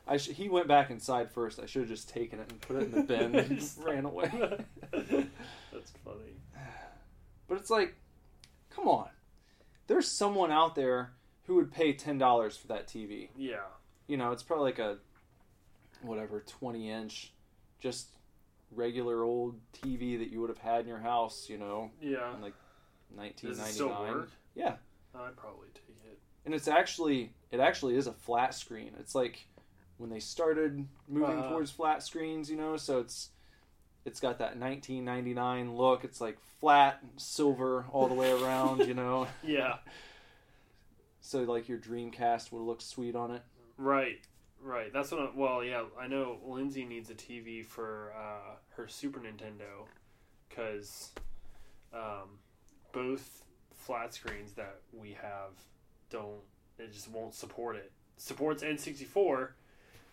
I 0.07 0.19
sh- 0.19 0.29
he 0.29 0.49
went 0.49 0.69
back 0.69 0.91
inside 0.91 1.33
first. 1.33 1.59
I 1.59 1.67
should 1.67 1.83
have 1.83 1.88
just 1.88 2.09
taken 2.09 2.38
it 2.38 2.50
and 2.50 2.61
put 2.61 2.76
it 2.76 2.85
in 2.85 2.93
the 2.93 3.03
bin 3.03 3.35
and 3.35 3.59
just 3.59 3.83
ran 3.83 4.05
away. 4.05 4.31
That's 4.93 5.91
funny. 6.05 6.37
But 7.49 7.59
it's 7.59 7.71
like, 7.71 7.95
come 8.71 8.88
on. 8.88 9.09
There's 9.87 10.09
someone 10.11 10.50
out 10.50 10.75
there 10.75 11.12
who 11.47 11.55
would 11.57 11.73
pay 11.73 11.93
ten 11.93 12.19
dollars 12.19 12.57
for 12.57 12.66
that 12.69 12.87
TV. 12.88 13.28
Yeah. 13.37 13.61
You 14.07 14.16
know, 14.16 14.33
it's 14.33 14.43
probably 14.43 14.64
like 14.66 14.78
a 14.78 14.99
whatever 16.02 16.40
twenty 16.47 16.90
inch, 16.90 17.33
just 17.81 18.09
regular 18.73 19.23
old 19.23 19.59
TV 19.73 20.19
that 20.19 20.31
you 20.31 20.40
would 20.40 20.50
have 20.50 20.59
had 20.59 20.81
in 20.81 20.88
your 20.88 20.99
house. 20.99 21.49
You 21.49 21.59
know, 21.59 21.90
Yeah. 22.00 22.35
in 22.35 22.40
like 22.43 22.55
nineteen 23.16 23.57
ninety 23.57 23.85
nine. 23.88 24.26
Yeah, 24.55 24.76
I'd 25.14 25.37
probably 25.37 25.69
take 25.75 25.97
it. 26.11 26.19
and 26.45 26.55
it's 26.55 26.69
actually 26.69 27.33
it 27.50 27.61
actually 27.61 27.97
is 27.97 28.07
a 28.07 28.12
flat 28.12 28.55
screen. 28.55 28.93
It's 28.99 29.14
like 29.14 29.47
when 29.99 30.11
they 30.11 30.21
started 30.21 30.87
moving 31.09 31.38
Uh-huh. 31.38 31.50
towards 31.50 31.71
flat 31.71 32.02
screens, 32.02 32.50
you 32.50 32.57
know. 32.57 32.76
So 32.76 32.99
it's 33.00 33.31
it's 34.07 34.21
got 34.21 34.39
that 34.39 34.57
1999 34.57 35.77
look. 35.77 36.05
It's 36.05 36.21
like 36.21 36.39
flat 36.61 37.01
silver 37.17 37.87
all 37.91 38.07
the 38.07 38.15
way 38.15 38.31
around, 38.31 38.87
you 38.87 38.95
know. 38.95 39.27
Yeah. 39.43 39.77
So 41.21 41.43
like 41.43 41.69
your 41.69 41.79
Dreamcast 41.79 42.53
would 42.53 42.63
look 42.63 42.81
sweet 42.81 43.17
on 43.17 43.33
it. 43.33 43.43
Right. 43.77 44.21
Right. 44.63 44.93
That's 44.93 45.11
what. 45.11 45.21
I, 45.21 45.29
well, 45.35 45.65
yeah. 45.65 45.83
I 46.01 46.07
know 46.07 46.39
Lindsay 46.47 46.85
needs 46.85 47.11
a 47.11 47.15
TV 47.15 47.67
for 47.67 48.13
uh, 48.17 48.55
her 48.77 48.87
Super 48.87 49.19
Nintendo 49.19 49.89
because 50.49 51.11
um, 51.93 52.39
both 52.93 53.45
flat 53.75 54.15
screens 54.15 54.53
that 54.53 54.77
we 54.93 55.17
have 55.21 55.51
don't. 56.11 56.43
It 56.79 56.93
just 56.93 57.11
won't 57.11 57.35
support 57.35 57.75
it. 57.75 57.91
Supports 58.19 58.63
N64. 58.63 59.49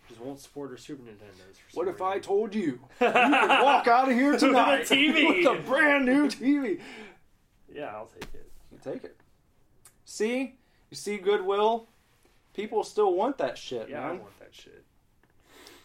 Just 0.08 0.20
won't 0.20 0.38
support 0.40 0.70
her 0.70 0.76
Super 0.76 1.02
Nintendos. 1.02 1.56
What 1.74 1.88
if 1.88 2.02
I 2.02 2.18
told 2.18 2.54
you 2.54 2.62
you 3.00 3.10
could 3.10 3.14
walk 3.14 3.86
out 3.88 4.08
of 4.10 4.14
here 4.14 4.32
With 4.32 4.42
a 4.42 4.46
TV. 4.46 5.28
with 5.46 5.46
a 5.46 5.62
brand 5.62 6.04
new 6.04 6.26
TV? 6.28 6.80
Yeah, 7.72 7.86
I'll 7.86 8.06
take 8.06 8.28
it. 8.34 8.50
You 8.70 8.78
take 8.82 9.04
it. 9.04 9.16
See, 10.04 10.56
you 10.90 10.96
see 10.96 11.16
Goodwill. 11.16 11.88
People 12.52 12.84
still 12.84 13.14
want 13.14 13.38
that 13.38 13.58
shit, 13.58 13.88
Yeah, 13.88 14.06
I 14.06 14.12
want 14.12 14.38
that 14.38 14.54
shit. 14.54 14.84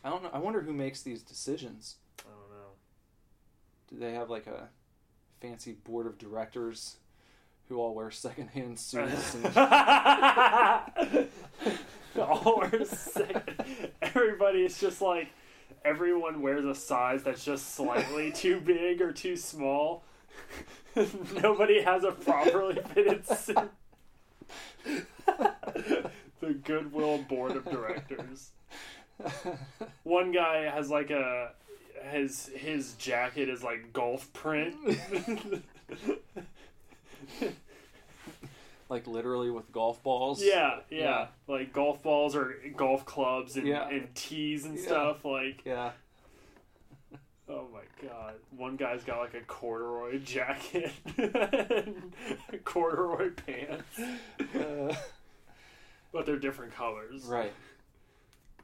I 0.03 0.09
don't 0.09 0.21
know. 0.21 0.29
I 0.31 0.37
wonder 0.37 0.61
who 0.61 0.73
makes 0.73 1.01
these 1.01 1.23
decisions. 1.23 1.95
I 2.19 2.23
don't 2.29 2.49
know. 2.51 2.71
Do 3.89 3.97
they 3.97 4.13
have 4.13 4.29
like 4.29 4.45
a 4.47 4.67
fancy 5.41 5.71
board 5.73 6.05
of 6.05 6.17
directors 6.17 6.97
who 7.67 7.77
all 7.79 7.95
wear 7.95 8.11
secondhand 8.11 8.77
suits? 8.79 9.35
And, 9.35 9.45
All 12.19 12.61
our 12.63 12.85
sick. 12.85 13.49
Everybody 14.15 14.63
is 14.63 14.79
just 14.79 15.01
like 15.01 15.29
everyone 15.85 16.41
wears 16.41 16.65
a 16.65 16.75
size 16.75 17.23
that's 17.23 17.45
just 17.45 17.75
slightly 17.75 18.31
too 18.35 18.59
big 18.59 19.01
or 19.01 19.11
too 19.11 19.35
small. 19.35 20.03
Nobody 21.41 21.81
has 21.81 22.03
a 22.03 22.11
properly 22.11 22.81
fitted 22.93 23.25
suit. 23.27 23.71
the 26.39 26.53
Goodwill 26.63 27.19
board 27.19 27.51
of 27.51 27.65
directors. 27.65 28.51
One 30.03 30.31
guy 30.31 30.63
has 30.63 30.89
like 30.89 31.11
a 31.11 31.51
his 32.11 32.49
his 32.55 32.93
jacket 32.93 33.49
is 33.49 33.63
like 33.63 33.93
golf 33.93 34.31
print. 34.33 34.75
Like 38.89 39.05
literally 39.07 39.51
with 39.51 39.71
golf 39.71 40.01
balls. 40.03 40.43
Yeah, 40.43 40.79
yeah, 40.89 40.99
Yeah. 40.99 41.27
Like 41.47 41.71
golf 41.73 42.01
balls 42.01 42.35
or 42.35 42.55
golf 42.75 43.05
clubs 43.05 43.55
and, 43.55 43.67
Yeah. 43.67 43.87
and 43.87 44.13
tees 44.15 44.65
and 44.65 44.75
Yeah. 44.77 44.85
stuff. 44.85 45.23
Like, 45.25 45.61
Yeah. 45.63 45.91
oh 47.49 47.67
my 47.71 48.07
god. 48.07 48.33
One 48.57 48.75
guy's 48.77 49.03
got 49.03 49.19
like 49.19 49.35
a 49.35 49.41
corduroy 49.41 50.19
jacket 50.19 50.91
and 51.17 52.11
corduroy 52.65 53.31
pants, 53.31 53.99
Uh, 54.55 54.95
but 56.11 56.25
they're 56.25 56.39
different 56.39 56.73
colors. 56.73 57.25
right. 57.25 57.53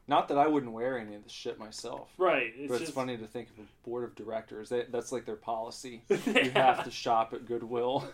Not 0.08 0.28
that 0.28 0.38
I 0.38 0.46
wouldn't 0.46 0.70
wear 0.70 1.00
any 1.00 1.16
of 1.16 1.24
the 1.24 1.28
shit 1.28 1.58
myself. 1.58 2.08
Right. 2.16 2.52
It's 2.56 2.68
but 2.68 2.74
it's 2.76 2.84
just, 2.84 2.92
funny 2.94 3.16
to 3.16 3.26
think 3.26 3.48
of 3.50 3.58
a 3.64 3.88
board 3.88 4.04
of 4.04 4.14
directors. 4.14 4.68
They, 4.68 4.84
that's 4.88 5.10
like 5.10 5.24
their 5.24 5.34
policy. 5.34 6.02
Yeah. 6.08 6.18
You 6.44 6.50
have 6.52 6.84
to 6.84 6.92
shop 6.92 7.34
at 7.34 7.44
Goodwill. 7.44 8.04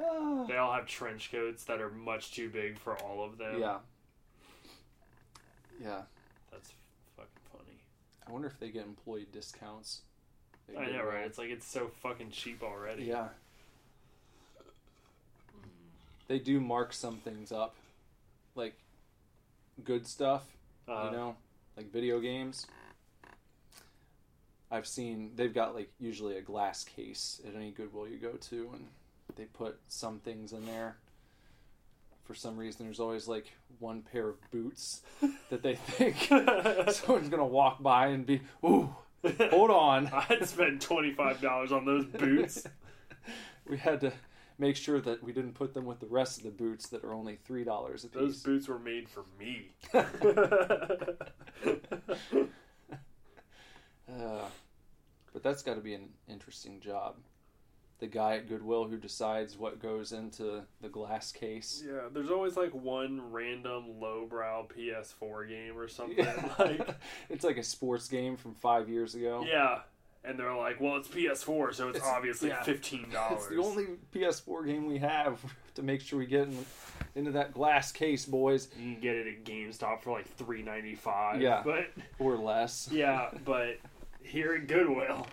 They 0.48 0.56
all 0.56 0.72
have 0.72 0.86
trench 0.86 1.30
coats 1.30 1.64
that 1.64 1.80
are 1.80 1.90
much 1.90 2.32
too 2.34 2.48
big 2.48 2.78
for 2.78 2.96
all 3.02 3.22
of 3.24 3.38
them. 3.38 3.60
yeah. 3.60 3.78
Yeah. 5.82 6.02
That's 6.50 6.72
fucking 7.16 7.30
funny. 7.52 7.78
I 8.26 8.32
wonder 8.32 8.48
if 8.48 8.58
they 8.58 8.68
get 8.70 8.84
employee 8.84 9.26
discounts. 9.32 10.02
I 10.78 10.86
know, 10.90 11.04
right? 11.04 11.24
It's 11.26 11.38
like 11.38 11.48
it's 11.50 11.66
so 11.66 11.90
fucking 12.02 12.30
cheap 12.30 12.62
already. 12.62 13.04
Yeah. 13.04 13.28
They 16.28 16.38
do 16.38 16.60
mark 16.60 16.92
some 16.92 17.16
things 17.16 17.50
up. 17.50 17.74
Like 18.54 18.74
good 19.84 20.06
stuff, 20.06 20.44
Uh, 20.88 21.08
you 21.10 21.16
know, 21.16 21.36
like 21.76 21.90
video 21.92 22.20
games. 22.20 22.66
I've 24.70 24.86
seen 24.86 25.32
they've 25.34 25.52
got 25.54 25.74
like 25.74 25.90
usually 25.98 26.36
a 26.36 26.42
glass 26.42 26.84
case 26.84 27.40
at 27.46 27.54
any 27.56 27.70
Goodwill 27.72 28.06
you 28.06 28.18
go 28.18 28.32
to 28.32 28.70
and 28.74 28.86
they 29.40 29.46
put 29.46 29.80
some 29.88 30.18
things 30.18 30.52
in 30.52 30.66
there. 30.66 30.96
For 32.24 32.34
some 32.34 32.58
reason 32.58 32.84
there's 32.84 33.00
always 33.00 33.26
like 33.26 33.46
one 33.78 34.02
pair 34.02 34.28
of 34.28 34.50
boots 34.50 35.00
that 35.50 35.62
they 35.62 35.76
think 35.76 36.16
someone's 36.92 37.30
gonna 37.30 37.46
walk 37.46 37.82
by 37.82 38.08
and 38.08 38.26
be, 38.26 38.42
ooh, 38.62 38.94
hold 39.50 39.70
on. 39.70 40.10
I'd 40.28 40.46
spend 40.46 40.82
twenty 40.82 41.14
five 41.14 41.40
dollars 41.40 41.72
on 41.72 41.86
those 41.86 42.04
boots. 42.04 42.66
we 43.66 43.78
had 43.78 44.02
to 44.02 44.12
make 44.58 44.76
sure 44.76 45.00
that 45.00 45.22
we 45.22 45.32
didn't 45.32 45.54
put 45.54 45.72
them 45.72 45.86
with 45.86 46.00
the 46.00 46.06
rest 46.06 46.36
of 46.36 46.44
the 46.44 46.50
boots 46.50 46.90
that 46.90 47.02
are 47.02 47.14
only 47.14 47.38
three 47.46 47.64
dollars 47.64 48.04
a 48.04 48.08
Those 48.08 48.42
boots 48.42 48.68
were 48.68 48.78
made 48.78 49.08
for 49.08 49.24
me. 49.38 49.70
Uh, 54.12 54.46
but 55.32 55.42
that's 55.44 55.62
got 55.62 55.74
to 55.74 55.80
be 55.80 55.94
an 55.94 56.08
interesting 56.28 56.80
job. 56.80 57.14
The 58.00 58.06
guy 58.06 58.36
at 58.36 58.48
Goodwill 58.48 58.86
who 58.88 58.96
decides 58.96 59.56
what 59.58 59.78
goes 59.80 60.12
into 60.12 60.62
the 60.80 60.88
glass 60.88 61.32
case. 61.32 61.82
yeah, 61.86 62.08
there's 62.12 62.30
always 62.30 62.56
like 62.56 62.74
one 62.74 63.30
random 63.30 64.00
lowbrow 64.00 64.68
PS4 64.76 65.48
game 65.48 65.76
or 65.78 65.86
something. 65.86 66.26
Like, 66.58 66.88
it's 67.28 67.44
like 67.44 67.58
a 67.58 67.62
sports 67.62 68.08
game 68.08 68.36
from 68.36 68.54
five 68.54 68.88
years 68.88 69.14
ago. 69.14 69.44
yeah, 69.46 69.80
and 70.24 70.38
they're 70.38 70.54
like, 70.54 70.80
"Well, 70.80 70.96
it's 70.96 71.08
PS4, 71.08 71.74
so 71.74 71.88
it's, 71.88 71.98
It's- 71.98 72.02
obviously 72.02 72.48
yeah. 72.48 72.62
fifteen 72.62 73.10
dollars." 73.10 73.40
It's 73.48 73.48
the 73.48 73.62
only 73.62 73.86
PS4 74.14 74.66
game 74.66 74.86
we 74.86 74.98
have 74.98 75.38
to 75.74 75.82
make 75.82 76.00
sure 76.00 76.18
we 76.18 76.26
get 76.26 76.48
in, 76.48 76.64
into 77.14 77.30
that 77.32 77.52
glass 77.52 77.92
case, 77.92 78.24
boys, 78.24 78.68
you 78.78 78.92
can 78.94 79.00
get 79.02 79.16
it 79.16 79.26
at 79.26 79.44
GameStop 79.44 80.02
for 80.02 80.10
like 80.12 80.26
three 80.36 80.62
ninety 80.62 80.94
five. 80.94 81.40
Yeah. 81.42 81.62
but 81.64 81.86
or 82.18 82.36
less. 82.38 82.88
yeah, 82.90 83.28
but 83.44 83.78
here 84.22 84.54
at 84.54 84.66
Goodwill, 84.68 85.26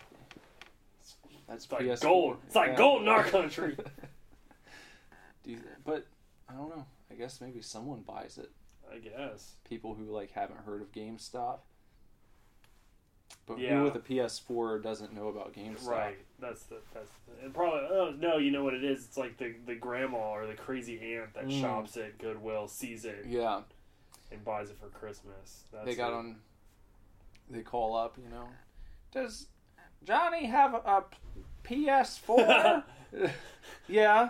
That's 1.47 1.63
it's 1.65 1.71
like 1.71 1.81
PS4. 1.83 2.01
gold. 2.01 2.37
It's 2.45 2.55
like 2.55 2.69
Yeah. 2.71 2.75
gold 2.77 3.01
in 3.03 3.07
our 3.07 3.23
country. 3.37 3.77
Do 5.43 5.51
you, 5.51 5.61
but 5.85 6.05
I 6.49 6.53
don't 6.53 6.69
know. 6.69 6.85
I 7.11 7.15
guess 7.15 7.39
maybe 7.41 7.61
someone 7.61 8.01
buys 8.01 8.37
it. 8.37 8.51
I 8.93 8.97
guess. 8.99 9.53
People 9.67 9.93
who 9.95 10.05
like 10.05 10.31
haven't 10.31 10.59
heard 10.61 10.81
of 10.81 10.91
GameStop. 10.91 11.59
But 13.45 13.59
Yeah. 13.59 13.77
who 13.77 13.83
with 13.83 13.95
a 13.95 13.99
PS4 13.99 14.81
doesn't 14.83 15.13
know 15.13 15.29
about 15.29 15.53
GameStop? 15.53 15.87
Right. 15.87 16.17
That's 16.39 16.63
the 16.63 16.77
that's 16.93 17.11
the, 17.27 17.45
and 17.45 17.53
probably 17.53 17.79
oh 17.91 18.13
no, 18.17 18.37
you 18.37 18.51
know 18.51 18.63
what 18.63 18.73
it 18.73 18.83
is? 18.83 19.05
It's 19.05 19.17
like 19.17 19.37
the 19.37 19.55
the 19.65 19.75
grandma 19.75 20.31
or 20.33 20.45
the 20.47 20.53
crazy 20.53 20.99
aunt 21.15 21.33
that 21.33 21.45
Mm. 21.47 21.61
shops 21.61 21.95
at 21.97 22.17
Goodwill 22.17 22.67
sees 22.67 23.05
it 23.05 23.25
Yeah, 23.25 23.61
and 24.31 24.43
buys 24.43 24.69
it 24.69 24.77
for 24.77 24.87
Christmas. 24.89 25.63
That's 25.71 25.85
they 25.85 25.95
got 25.95 26.11
on. 26.13 26.39
They 27.49 27.61
call 27.61 27.95
up, 27.95 28.17
you 28.21 28.29
know. 28.29 28.49
Does 29.11 29.47
Johnny 30.03 30.45
have 30.45 30.73
a 30.73 31.03
PS4? 31.63 32.83
yeah. 33.87 34.29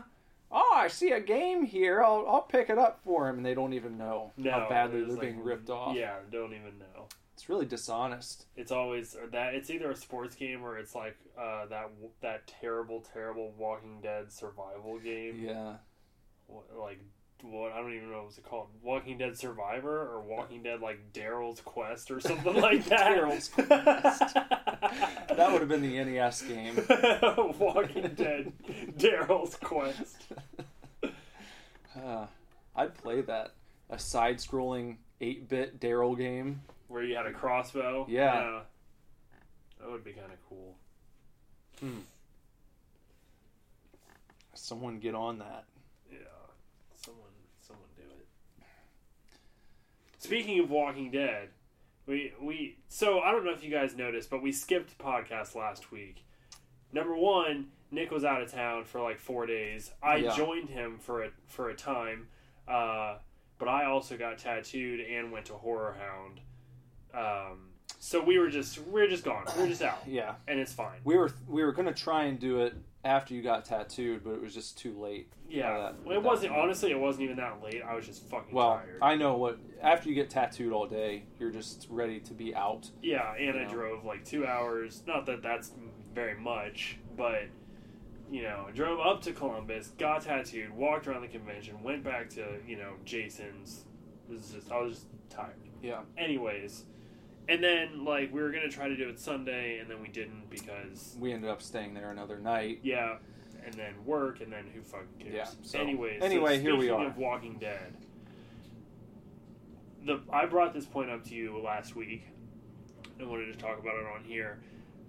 Oh, 0.52 0.74
I 0.76 0.88
see 0.88 1.12
a 1.12 1.20
game 1.20 1.64
here. 1.66 2.02
I'll 2.04 2.26
I'll 2.28 2.42
pick 2.42 2.70
it 2.70 2.78
up 2.78 3.00
for 3.04 3.28
him, 3.28 3.38
and 3.38 3.46
they 3.46 3.54
don't 3.54 3.74
even 3.74 3.98
know 3.98 4.32
No, 4.38 4.52
how 4.52 4.70
badly 4.70 5.02
they're 5.02 5.10
like- 5.12 5.22
being 5.22 5.44
ripped 5.44 5.70
off. 5.70 5.96
Yeah, 5.96 6.16
don't 6.32 6.54
even 6.54 6.80
know. 6.80 7.08
It's 7.34 7.50
really 7.50 7.66
dishonest. 7.68 8.48
It's 8.56 8.72
always 8.72 9.16
that 9.32 9.54
it's 9.54 9.70
either 9.70 9.92
a 9.92 9.96
sports 9.96 10.36
game 10.36 10.64
or 10.64 10.78
it's 10.80 10.96
like 10.96 11.16
uh, 11.38 11.68
that 11.68 11.92
that 12.22 12.48
terrible 12.48 13.02
terrible 13.14 13.54
Walking 13.58 14.00
Dead 14.02 14.32
survival 14.32 14.98
game. 14.98 15.40
Yeah. 15.46 15.76
Like 16.76 17.00
what 17.42 17.72
I 17.72 17.78
don't 17.82 17.94
even 17.94 18.10
know 18.12 18.18
what 18.18 18.28
was 18.28 18.38
it 18.38 18.44
called. 18.46 18.68
Walking 18.82 19.18
Dead 19.18 19.38
Survivor 19.38 20.02
or 20.12 20.22
Walking 20.22 20.64
Dead 20.64 20.82
like 20.82 21.14
Daryl's 21.14 21.62
Quest 21.62 22.10
or 22.12 22.20
something 22.20 22.56
like 22.62 22.86
that. 22.86 23.18
Daryl's 23.18 23.48
Quest. 23.50 24.38
That 25.38 25.52
would 25.52 25.60
have 25.62 25.70
been 25.70 25.82
the 25.84 26.04
NES 26.04 26.42
game. 26.44 26.76
Walking 27.60 28.08
Dead 28.16 28.52
Daryl's 28.98 29.56
Quest. 29.56 30.24
Uh, 31.96 32.26
I'd 32.76 32.96
play 32.96 33.22
that. 33.22 33.52
A 33.90 34.00
side-scrolling 34.00 34.98
8-bit 35.22 35.80
Daryl 35.80 36.18
game. 36.18 36.62
Where 36.88 37.04
you 37.04 37.16
had 37.16 37.26
a 37.28 37.32
crossbow. 37.34 38.06
Yeah. 38.10 38.62
That 39.80 39.92
would 39.92 40.04
be 40.04 40.12
kind 40.14 40.32
of 40.32 40.40
cool. 40.50 40.76
Hmm. 41.80 42.00
Someone 44.56 44.98
get 45.00 45.14
on 45.14 45.38
that. 45.40 45.66
Yeah. 46.12 46.18
Someone 46.96 47.30
someone 47.62 47.88
do 47.96 48.04
it. 48.04 48.26
Speaking 50.20 50.60
of 50.60 50.70
Walking 50.70 51.12
Dead, 51.12 51.50
we 52.06 52.34
we 52.42 52.78
so 52.88 53.20
I 53.20 53.32
don't 53.32 53.46
know 53.46 53.52
if 53.52 53.64
you 53.64 53.70
guys 53.72 53.96
noticed, 53.96 54.30
but 54.30 54.42
we 54.42 54.52
skipped 54.52 54.98
podcast 54.98 55.56
last 55.56 55.92
week. 55.92 56.26
Number 56.92 57.16
one, 57.16 57.68
Nick 57.92 58.12
was 58.12 58.24
out 58.24 58.42
of 58.42 58.52
town 58.52 58.84
for 58.86 59.02
like 59.02 59.20
four 59.20 59.46
days. 59.46 59.92
I 60.02 60.18
Yeah. 60.18 60.36
joined 60.36 60.70
him 60.70 60.98
for 61.00 61.24
a 61.24 61.30
for 61.46 61.70
a 61.70 61.76
time, 61.76 62.28
uh, 62.68 63.18
but 63.60 63.68
I 63.68 63.86
also 63.86 64.18
got 64.18 64.38
tattooed 64.40 65.02
and 65.02 65.32
went 65.32 65.46
to 65.48 65.54
Horror 65.54 65.96
Hound. 66.00 66.40
Um, 67.14 67.70
so 68.00 68.22
we 68.24 68.40
were 68.40 68.50
just 68.50 68.80
we 68.88 69.02
were 69.02 69.08
just 69.08 69.24
gone. 69.24 69.46
We 69.58 69.64
are 69.64 69.68
just 69.68 69.82
out, 69.84 70.00
Yeah. 70.08 70.36
and 70.48 70.60
it's 70.60 70.74
fine. 70.74 71.00
We 71.04 71.16
were 71.16 71.32
we 71.48 71.64
were 71.64 71.72
gonna 71.74 71.94
try 71.94 72.24
and 72.26 72.40
do 72.40 72.62
it 72.62 72.74
after 73.08 73.34
you 73.34 73.42
got 73.42 73.66
tattooed, 73.66 74.24
but 74.24 74.32
it 74.32 74.42
was 74.42 74.54
just 74.54 74.78
too 74.78 74.94
late. 75.00 75.32
Yeah, 75.50 75.78
that- 75.78 76.04
well, 76.06 76.16
it 76.18 76.22
wasn't 76.22 76.52
point. 76.52 76.64
honestly. 76.64 76.92
It 76.92 77.00
wasn't 77.00 77.24
even 77.24 77.38
that 77.38 77.64
late. 77.64 77.82
I 77.82 77.96
was 77.96 78.06
just 78.06 78.28
fucking 78.30 78.54
Well, 78.54 78.76
tired. 78.78 79.00
I 79.02 79.16
know 79.16 79.38
what. 79.38 79.58
After 79.82 80.10
you 80.10 80.16
get 80.16 80.30
tattooed 80.30 80.74
all 80.74 80.86
day, 80.88 81.24
you're 81.40 81.52
just 81.52 81.88
ready 81.90 82.20
to 82.22 82.34
be 82.34 82.54
out. 82.54 82.92
Yeah, 83.02 83.34
and 83.34 83.58
I 83.58 83.62
Yeah. 83.62 83.70
drove 83.70 84.04
like 84.06 84.26
two 84.26 84.46
hours. 84.46 85.04
Not 85.08 85.26
that 85.28 85.42
that's 85.42 85.74
very 86.14 86.36
much, 86.40 86.98
but 87.16 87.44
you 88.30 88.42
know, 88.44 88.66
I 88.68 88.72
drove 88.72 89.00
up 89.00 89.22
to 89.22 89.32
Columbus, 89.32 89.88
got 89.98 90.24
tattooed, 90.24 90.72
walked 90.72 91.08
around 91.08 91.22
the 91.22 91.30
convention, 91.30 91.82
went 91.82 92.04
back 92.04 92.30
to 92.32 92.60
you 92.68 92.76
know 92.76 92.96
Jason's. 93.06 93.86
This 94.30 94.48
is 94.50 94.54
just 94.56 94.72
I 94.72 94.82
was 94.82 94.96
just 94.96 95.08
tired. 95.30 95.56
Yeah. 95.82 96.02
Anyways, 96.18 96.86
and 97.50 97.64
then 97.64 98.04
like 98.06 98.34
we 98.34 98.42
were 98.42 98.52
gonna 98.52 98.70
try 98.70 98.88
to 98.88 98.96
do 98.96 99.10
it 99.10 99.20
Sunday, 99.20 99.80
and 99.80 99.90
then 99.90 100.02
we 100.02 100.08
didn't 100.10 100.50
because 100.50 101.16
We 101.20 101.32
ended 101.32 101.50
up 101.50 101.62
staying 101.62 101.94
there 101.94 102.12
another 102.12 102.40
night. 102.40 102.80
yeah, 102.84 103.18
and 103.66 103.74
then 103.74 103.94
work, 104.06 104.42
and 104.42 104.52
then 104.52 104.66
who 104.74 104.82
fucking 104.82 105.08
cares? 105.20 105.34
Yeah, 105.34 105.48
so- 105.64 105.80
Anyways, 105.80 106.22
anyway, 106.22 106.58
so 106.58 106.62
here 106.62 106.76
we 106.78 106.90
are. 106.90 107.08
Of 107.08 107.18
Walking 107.18 107.58
Dead. 107.60 107.94
The 110.06 110.22
I 110.32 110.46
brought 110.46 110.74
this 110.74 110.86
point 110.86 111.10
up 111.10 111.24
to 111.26 111.36
you 111.36 111.58
last 111.60 111.96
week. 111.96 112.24
I 113.20 113.24
wanted 113.26 113.48
to 113.52 113.58
talk 113.58 113.80
about 113.80 113.96
it 113.96 114.06
on 114.06 114.24
here. 114.24 114.60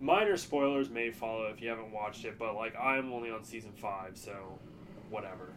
Minor 0.01 0.37
spoilers 0.37 0.89
may 0.91 1.11
follow 1.11 1.45
if 1.47 1.61
you 1.61 1.69
haven't 1.69 1.93
watched 1.93 2.25
it, 2.25 2.39
but 2.39 2.55
like 2.55 2.75
I'm 2.77 3.13
only 3.13 3.31
on 3.31 3.45
season 3.45 3.73
five, 3.73 4.17
so 4.17 4.59
whatever. 5.11 5.53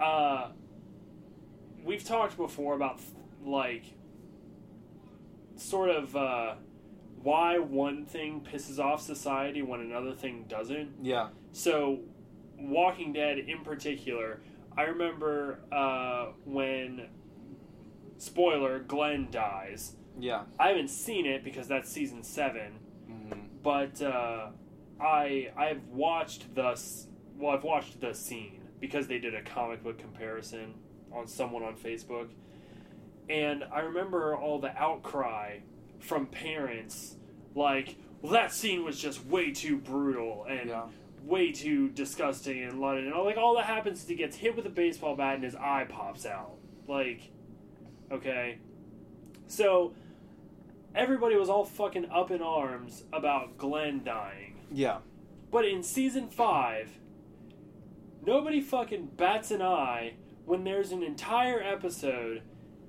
Uh, 0.00 0.50
we've 1.84 2.04
talked 2.04 2.36
before 2.36 2.74
about 2.74 3.00
like 3.44 3.84
sort 5.58 5.90
of 5.90 6.16
uh, 6.16 6.54
why 7.22 7.58
one 7.58 8.04
thing 8.06 8.40
pisses 8.40 8.78
off 8.78 9.02
society 9.02 9.62
when 9.62 9.80
another 9.80 10.14
thing 10.14 10.44
doesn't. 10.48 10.92
Yeah. 11.02 11.28
So, 11.52 12.00
Walking 12.58 13.12
Dead 13.12 13.38
in 13.38 13.60
particular, 13.64 14.40
I 14.76 14.82
remember 14.82 15.60
uh, 15.72 16.32
when 16.44 17.08
spoiler 18.16 18.78
Glenn 18.80 19.28
dies. 19.30 19.96
Yeah. 20.18 20.42
I 20.58 20.68
haven't 20.68 20.88
seen 20.88 21.26
it 21.26 21.44
because 21.44 21.68
that's 21.68 21.90
season 21.90 22.22
seven, 22.22 22.72
hmm 23.06 23.32
but 23.62 24.00
uh, 24.00 24.46
I 25.00 25.50
I've 25.56 25.84
watched 25.88 26.54
the 26.54 26.80
well 27.36 27.56
I've 27.56 27.64
watched 27.64 28.00
the 28.00 28.14
scene 28.14 28.62
because 28.80 29.08
they 29.08 29.18
did 29.18 29.34
a 29.34 29.42
comic 29.42 29.82
book 29.82 29.98
comparison 29.98 30.74
on 31.12 31.26
someone 31.26 31.62
on 31.64 31.74
Facebook, 31.76 32.28
and 33.28 33.64
I 33.72 33.80
remember 33.80 34.36
all 34.36 34.58
the 34.58 34.76
outcry 34.76 35.58
from 35.98 36.26
parents 36.26 37.16
like, 37.54 37.96
well 38.22 38.32
that 38.32 38.52
scene 38.52 38.84
was 38.84 38.98
just 39.00 39.24
way 39.26 39.52
too 39.52 39.76
brutal 39.78 40.46
and 40.48 40.68
Yeah. 40.70 40.86
way 41.24 41.52
too 41.52 41.88
disgusting 41.88 42.62
and 42.62 42.80
London. 42.80 43.06
And 43.06 43.14
all, 43.14 43.24
like 43.24 43.36
all 43.36 43.54
that 43.56 43.64
happens 43.66 44.02
is 44.02 44.08
he 44.08 44.14
gets 44.14 44.36
hit 44.36 44.56
with 44.56 44.64
a 44.66 44.70
baseball 44.70 45.14
bat 45.16 45.34
and 45.34 45.44
his 45.44 45.54
eye 45.56 45.86
pops 45.88 46.24
out. 46.24 46.52
Like, 46.86 47.30
okay, 48.10 48.58
so 49.46 49.92
everybody 50.94 51.36
was 51.36 51.48
all 51.50 51.64
fucking 51.64 52.08
up 52.10 52.30
in 52.30 52.40
arms 52.40 53.04
about 53.12 53.58
Glenn 53.58 54.02
dying, 54.04 54.60
Yeah. 54.72 54.98
but 55.50 55.64
in 55.66 55.82
season 55.82 56.28
five, 56.28 56.98
nobody 58.24 58.60
fucking 58.60 59.06
bats 59.16 59.50
an 59.50 59.62
eye 59.62 60.14
when 60.44 60.64
there's 60.64 60.92
an 60.92 61.02
entire 61.02 61.60
episode 61.62 62.42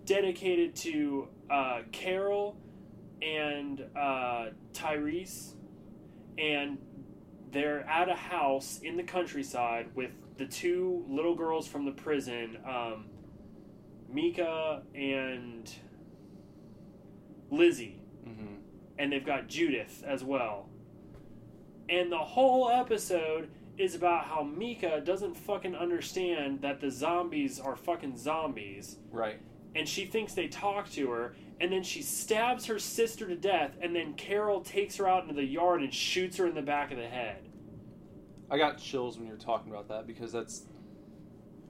dedicated 0.10 0.76
to 0.76 1.28
uh, 1.52 1.82
Carol 1.92 2.58
and 3.22 3.86
uh, 3.96 4.48
Tyrese, 4.74 5.54
and 6.40 6.80
they're 7.52 7.88
at 7.88 8.10
a 8.10 8.16
house 8.16 8.80
in 8.82 8.98
the 8.98 9.04
countryside 9.04 9.88
with 9.94 10.10
the 10.38 10.48
two 10.48 11.06
little 11.08 11.36
girls 11.36 11.68
from 11.68 11.86
the 11.86 11.92
prison, 11.92 12.58
um, 12.68 13.06
Mika 14.12 14.82
and 14.96 15.72
Lizzie, 17.52 18.02
hmm 18.26 18.56
and 18.98 19.14
they've 19.14 19.26
got 19.26 19.48
Judith 19.48 20.04
as 20.06 20.24
well. 20.24 20.70
And 21.88 22.12
the 22.12 22.18
whole 22.18 22.70
episode 22.70 23.50
is 23.78 23.96
about 23.96 24.26
how 24.26 24.44
Mika 24.44 25.02
doesn't 25.02 25.38
fucking 25.38 25.76
understand 25.76 26.62
that 26.62 26.82
the 26.82 26.92
zombies 26.92 27.60
are 27.60 27.76
fucking 27.76 28.18
zombies 28.18 28.98
Right. 29.12 29.40
And 29.76 29.88
she 29.88 30.06
thinks 30.06 30.34
they 30.34 30.48
talk 30.48 30.90
to 30.92 31.10
her, 31.12 31.36
and 31.60 31.72
then 31.72 31.84
she 31.84 32.02
stabs 32.02 32.66
her 32.66 32.80
sister 32.80 33.28
to 33.28 33.36
death, 33.36 33.72
and 33.82 33.96
then 33.96 34.14
Carol 34.14 34.62
takes 34.62 34.96
her 34.98 35.08
out 35.08 35.24
into 35.24 35.36
the 35.36 35.44
yard 35.44 35.82
and 35.82 35.94
shoots 35.94 36.38
her 36.38 36.48
in 36.48 36.56
the 36.56 36.62
back 36.62 36.92
of 36.92 36.98
the 36.98 37.08
head. 37.08 37.50
I 38.52 38.58
got 38.58 38.78
chills 38.78 39.18
when 39.18 39.28
you 39.28 39.34
were 39.34 39.40
talking 39.40 39.72
about 39.72 39.90
that 39.90 40.08
because 40.08 40.32
that's 40.32 40.64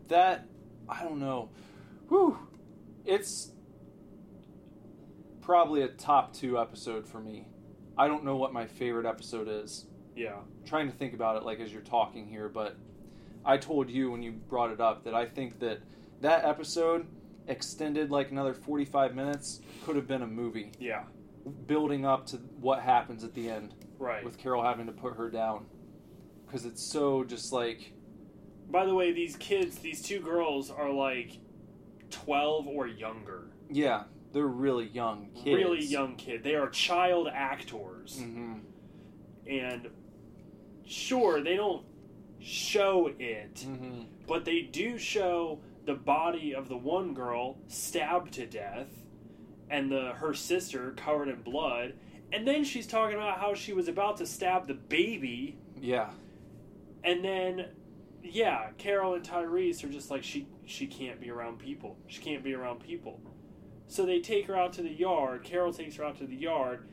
that 0.08 0.48
I 0.88 1.04
don't 1.04 1.20
know. 1.20 1.50
Whew. 2.08 2.38
It's 3.06 3.52
probably 5.42 5.82
a 5.82 5.88
top 5.88 6.34
two 6.34 6.58
episode 6.60 7.08
for 7.08 7.20
me. 7.20 7.48
I 7.98 8.08
don't 8.08 8.24
know 8.24 8.38
what 8.38 8.54
my 8.54 8.66
favorite 8.66 9.06
episode 9.06 9.48
is. 9.50 9.86
Yeah. 10.16 10.36
I'm 10.36 10.68
trying 10.68 10.90
to 10.90 10.96
think 10.96 11.14
about 11.14 11.38
it 11.38 11.44
like 11.44 11.60
as 11.60 11.72
you're 11.72 11.82
talking 11.82 12.28
here, 12.28 12.48
but 12.48 12.78
I 13.44 13.58
told 13.58 13.90
you 13.90 14.12
when 14.12 14.24
you 14.24 14.32
brought 14.32 14.72
it 14.72 14.80
up 14.80 15.04
that 15.04 15.14
I 15.14 15.26
think 15.26 15.60
that 15.60 15.80
that 16.22 16.46
episode 16.46 17.08
extended 17.50 18.12
like 18.12 18.32
another 18.32 18.54
45 18.54 19.16
minutes 19.16 19.60
could 19.84 19.96
have 19.96 20.08
been 20.08 20.22
a 20.22 20.28
movie 20.28 20.72
Yeah. 20.80 21.04
building 21.66 22.06
up 22.06 22.26
to 22.28 22.38
what 22.60 22.82
happens 22.82 23.24
at 23.24 23.34
the 23.34 23.50
end 23.50 23.74
Right. 23.98 24.24
with 24.24 24.38
Carol 24.38 24.64
having 24.64 24.86
to 24.86 24.92
put 24.94 25.16
her 25.16 25.30
down 25.30 25.66
because 26.46 26.66
it's 26.66 26.82
so 26.84 27.24
just 27.24 27.52
like 27.52 27.94
By 28.70 28.86
the 28.86 28.94
way, 28.94 29.12
these 29.12 29.36
kids, 29.38 29.80
these 29.80 30.02
two 30.02 30.20
girls, 30.20 30.70
are 30.70 30.92
like 30.92 31.40
12 32.12 32.68
or 32.68 32.88
younger. 32.88 33.50
yeah 33.70 34.04
they're 34.32 34.46
really 34.46 34.86
young 34.88 35.30
kids 35.34 35.56
Really 35.58 35.84
young 35.84 36.16
kid. 36.16 36.44
They 36.44 36.54
are 36.56 36.70
child 36.70 37.28
actors. 37.34 38.20
hmm 38.22 38.60
And 39.48 39.88
sure, 40.86 41.42
they 41.42 41.56
don't 41.56 41.84
show 42.40 43.12
it, 43.20 43.66
hmm 43.66 44.02
but 44.28 44.46
they 44.46 44.62
do 44.62 45.00
show 45.00 45.60
the 45.90 45.96
body 45.96 46.54
of 46.54 46.70
the 46.70 46.78
one 46.78 47.16
girl 47.16 47.58
stabbed 47.68 48.32
to 48.32 48.46
death 48.46 48.90
and 49.72 49.92
the 49.92 50.12
her 50.18 50.36
sister 50.36 50.92
covered 50.92 51.28
in 51.28 51.42
blood 51.42 51.96
and 52.32 52.48
then 52.48 52.64
she's 52.64 52.86
talking 52.86 53.16
about 53.16 53.40
how 53.40 53.56
she 53.56 53.74
was 53.74 53.88
about 53.88 54.18
to 54.18 54.28
stab 54.28 54.68
the 54.68 54.76
baby. 54.76 55.58
Yeah. 55.82 56.12
and 57.04 57.26
then 57.26 57.70
yeah 58.22 58.68
carol 58.78 59.16
and 59.16 59.28
tyrese 59.28 59.84
are 59.84 59.90
just 59.90 60.12
like 60.12 60.24
she 60.24 60.48
she 60.68 60.86
can't 60.86 61.20
be 61.20 61.32
around 61.32 61.58
people. 61.58 61.98
She 62.06 62.22
can't 62.22 62.44
be 62.44 62.54
around 62.54 62.82
people. 62.82 63.20
So 63.88 64.06
they 64.06 64.20
take 64.20 64.46
her 64.46 64.56
out 64.56 64.74
to 64.74 64.84
the 64.84 64.94
yard. 64.94 65.44
Carol 65.44 65.74
takes 65.74 65.96
her 65.96 66.06
out 66.06 66.20
to 66.20 66.28
the 66.28 66.36
yard 66.36 66.88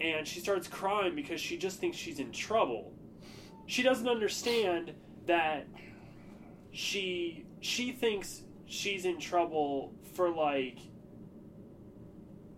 and 0.00 0.28
she 0.28 0.38
starts 0.38 0.68
crying 0.68 1.16
because 1.16 1.40
she 1.40 1.56
just 1.56 1.80
thinks 1.80 1.96
she's 1.96 2.20
in 2.20 2.30
trouble. 2.30 2.92
She 3.66 3.82
doesn't 3.82 4.06
understand 4.06 4.92
that 5.26 5.66
she 6.70 7.44
she 7.60 7.92
thinks 7.92 8.42
she's 8.66 9.04
in 9.04 9.18
trouble 9.18 9.92
for 10.14 10.30
like 10.30 10.78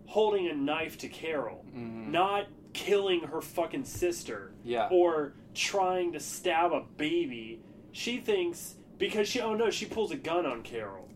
holding 0.07 0.47
a 0.47 0.53
knife 0.53 0.97
to 0.99 1.07
carol 1.07 1.63
Mhm. 1.73 2.07
not 2.09 2.47
killing 2.73 3.21
her 3.21 3.41
fucking 3.41 3.83
sister 3.85 4.53
Yeah. 4.63 4.87
or 4.91 5.33
trying 5.53 6.13
to 6.13 6.19
stab 6.19 6.71
a 6.71 6.81
baby. 6.81 7.59
She 7.91 8.17
thinks 8.19 8.75
because 8.97 9.27
she 9.27 9.41
oh 9.41 9.53
no, 9.55 9.69
she 9.69 9.85
pulls 9.85 10.11
a 10.11 10.15
gun 10.17 10.45
on 10.45 10.63
Carol. 10.63 11.09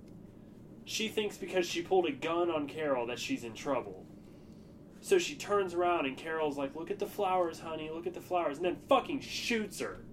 She 0.86 1.08
thinks 1.08 1.38
because 1.38 1.66
she 1.68 1.82
pulled 1.82 2.06
a 2.08 2.12
gun 2.12 2.50
on 2.52 2.68
Carol 2.68 3.06
that 3.08 3.20
she's 3.20 3.44
in 3.44 3.54
trouble. 3.54 4.06
So 5.02 5.18
she 5.20 5.36
turns 5.36 5.74
around 5.74 6.06
and 6.06 6.18
Carol's 6.18 6.58
like, 6.58 6.76
"Look 6.76 6.92
at 6.92 7.00
the 7.00 7.06
flowers, 7.08 7.60
honey. 7.60 7.90
Look 7.90 8.08
at 8.08 8.14
the 8.14 8.22
flowers." 8.22 8.58
And 8.58 8.66
then 8.66 8.78
fucking 8.90 9.22
shoots 9.22 9.80
her. 9.80 10.05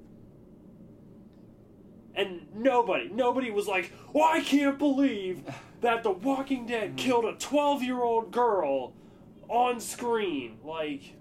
And 2.15 2.47
nobody, 2.55 3.09
nobody 3.09 3.51
was 3.51 3.67
like, 3.67 3.93
"Oh, 4.15 4.23
I 4.23 4.41
can't 4.41 4.79
believe 4.79 5.43
that 5.81 6.03
The 6.03 6.11
Walking 6.11 6.67
Dead 6.67 6.91
hmm. 6.91 6.97
killed 6.97 7.25
a 7.25 7.35
12-year-old 7.35 8.31
girl 8.31 8.93
on 9.49 9.81
screen." 9.81 10.59
Like 10.63 11.15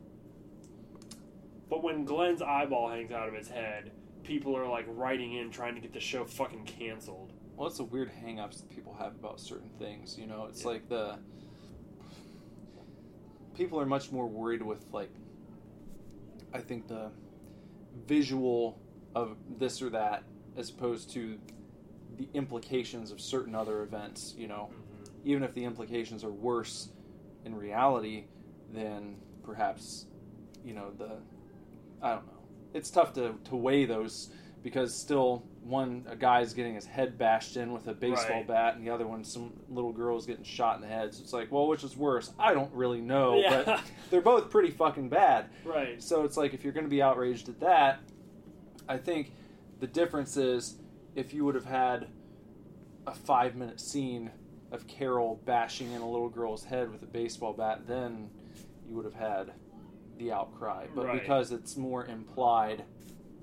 but 1.71 1.81
when 1.81 2.03
Glenn's 2.03 2.41
eyeball 2.41 2.89
hangs 2.89 3.13
out 3.13 3.29
of 3.29 3.33
his 3.33 3.47
head, 3.47 3.91
people 4.25 4.57
are 4.57 4.67
like 4.67 4.85
writing 4.89 5.35
in 5.35 5.49
trying 5.51 5.73
to 5.75 5.79
get 5.79 5.93
the 5.93 6.01
show 6.01 6.25
fucking 6.25 6.65
canceled. 6.65 7.31
Well, 7.55 7.69
it's 7.69 7.77
the 7.77 7.85
weird 7.85 8.09
hang-ups 8.09 8.59
that 8.59 8.69
people 8.69 8.93
have 8.99 9.15
about 9.15 9.39
certain 9.39 9.69
things. 9.79 10.17
You 10.17 10.27
know, 10.27 10.47
it's 10.49 10.63
Yeah. 10.63 10.67
like 10.67 10.89
the 10.89 11.17
people 13.55 13.79
are 13.79 13.85
much 13.85 14.11
more 14.11 14.27
worried 14.27 14.61
with 14.61 14.85
like 14.91 15.11
I 16.53 16.59
think 16.59 16.89
the 16.89 17.11
visual 18.05 18.77
of 19.15 19.37
this 19.57 19.81
or 19.81 19.91
that 19.91 20.23
as 20.57 20.69
opposed 20.69 21.11
to 21.13 21.37
the 22.17 22.27
implications 22.33 23.11
of 23.11 23.19
certain 23.21 23.55
other 23.55 23.83
events. 23.83 24.33
You 24.37 24.47
know, 24.47 24.69
mm-hmm. 24.71 25.29
even 25.29 25.43
if 25.43 25.53
the 25.53 25.63
implications 25.65 26.23
are 26.23 26.31
worse 26.31 26.89
in 27.45 27.55
reality 27.55 28.25
than 28.73 29.15
perhaps 29.43 30.05
you 30.63 30.73
know 30.73 30.91
the 30.97 31.17
I 32.01 32.15
don't 32.15 32.27
know. 32.27 32.33
It's 32.73 32.89
tough 32.89 33.13
to, 33.13 33.35
to 33.45 33.55
weigh 33.55 33.85
those 33.85 34.29
because 34.63 34.99
still 34.99 35.43
one 35.63 36.05
a 36.07 36.15
guy's 36.15 36.53
getting 36.53 36.75
his 36.75 36.85
head 36.85 37.17
bashed 37.17 37.57
in 37.57 37.73
with 37.73 37.87
a 37.87 37.93
baseball 37.93 38.37
Right. 38.37 38.47
bat 38.47 38.75
and 38.75 38.85
the 38.85 38.91
other 38.91 39.07
one 39.07 39.23
some 39.23 39.53
little 39.69 39.91
girl's 39.91 40.25
getting 40.25 40.43
shot 40.43 40.75
in 40.75 40.81
the 40.81 40.87
head. 40.87 41.13
So 41.13 41.21
it's 41.23 41.33
like, 41.33 41.51
well, 41.51 41.67
which 41.67 41.83
is 41.83 41.95
worse? 41.97 42.31
I 42.39 42.53
don't 42.53 42.73
really 42.73 43.01
know, 43.01 43.39
Yeah. 43.39 43.63
but 43.65 43.83
they're 44.09 44.21
both 44.21 44.49
pretty 44.49 44.71
fucking 44.71 45.09
bad. 45.09 45.49
Right. 45.65 46.01
So 46.01 46.23
it's 46.23 46.37
like 46.37 46.53
if 46.53 46.63
you're 46.63 46.73
going 46.73 46.85
to 46.85 46.89
be 46.89 47.01
outraged 47.01 47.49
at 47.49 47.59
that, 47.59 47.99
I 48.87 48.97
think 48.97 49.31
the 49.81 49.87
difference 49.87 50.37
is 50.37 50.77
if 51.15 51.33
you 51.33 51.43
would 51.43 51.55
have 51.55 51.65
had 51.65 52.07
a 53.05 53.13
five 53.13 53.55
minute 53.55 53.81
scene 53.81 54.31
of 54.71 54.87
Carol 54.87 55.41
bashing 55.43 55.91
in 55.91 56.01
a 56.01 56.09
little 56.09 56.29
girl's 56.29 56.63
head 56.63 56.89
with 56.89 57.01
a 57.03 57.07
baseball 57.07 57.51
bat, 57.51 57.81
then 57.87 58.29
you 58.87 58.95
would 58.95 59.03
have 59.05 59.15
had 59.15 59.51
the 60.17 60.31
outcry. 60.31 60.87
But 60.95 61.07
Right. 61.07 61.19
because 61.19 61.51
it's 61.51 61.75
more 61.75 62.05
implied, 62.05 62.85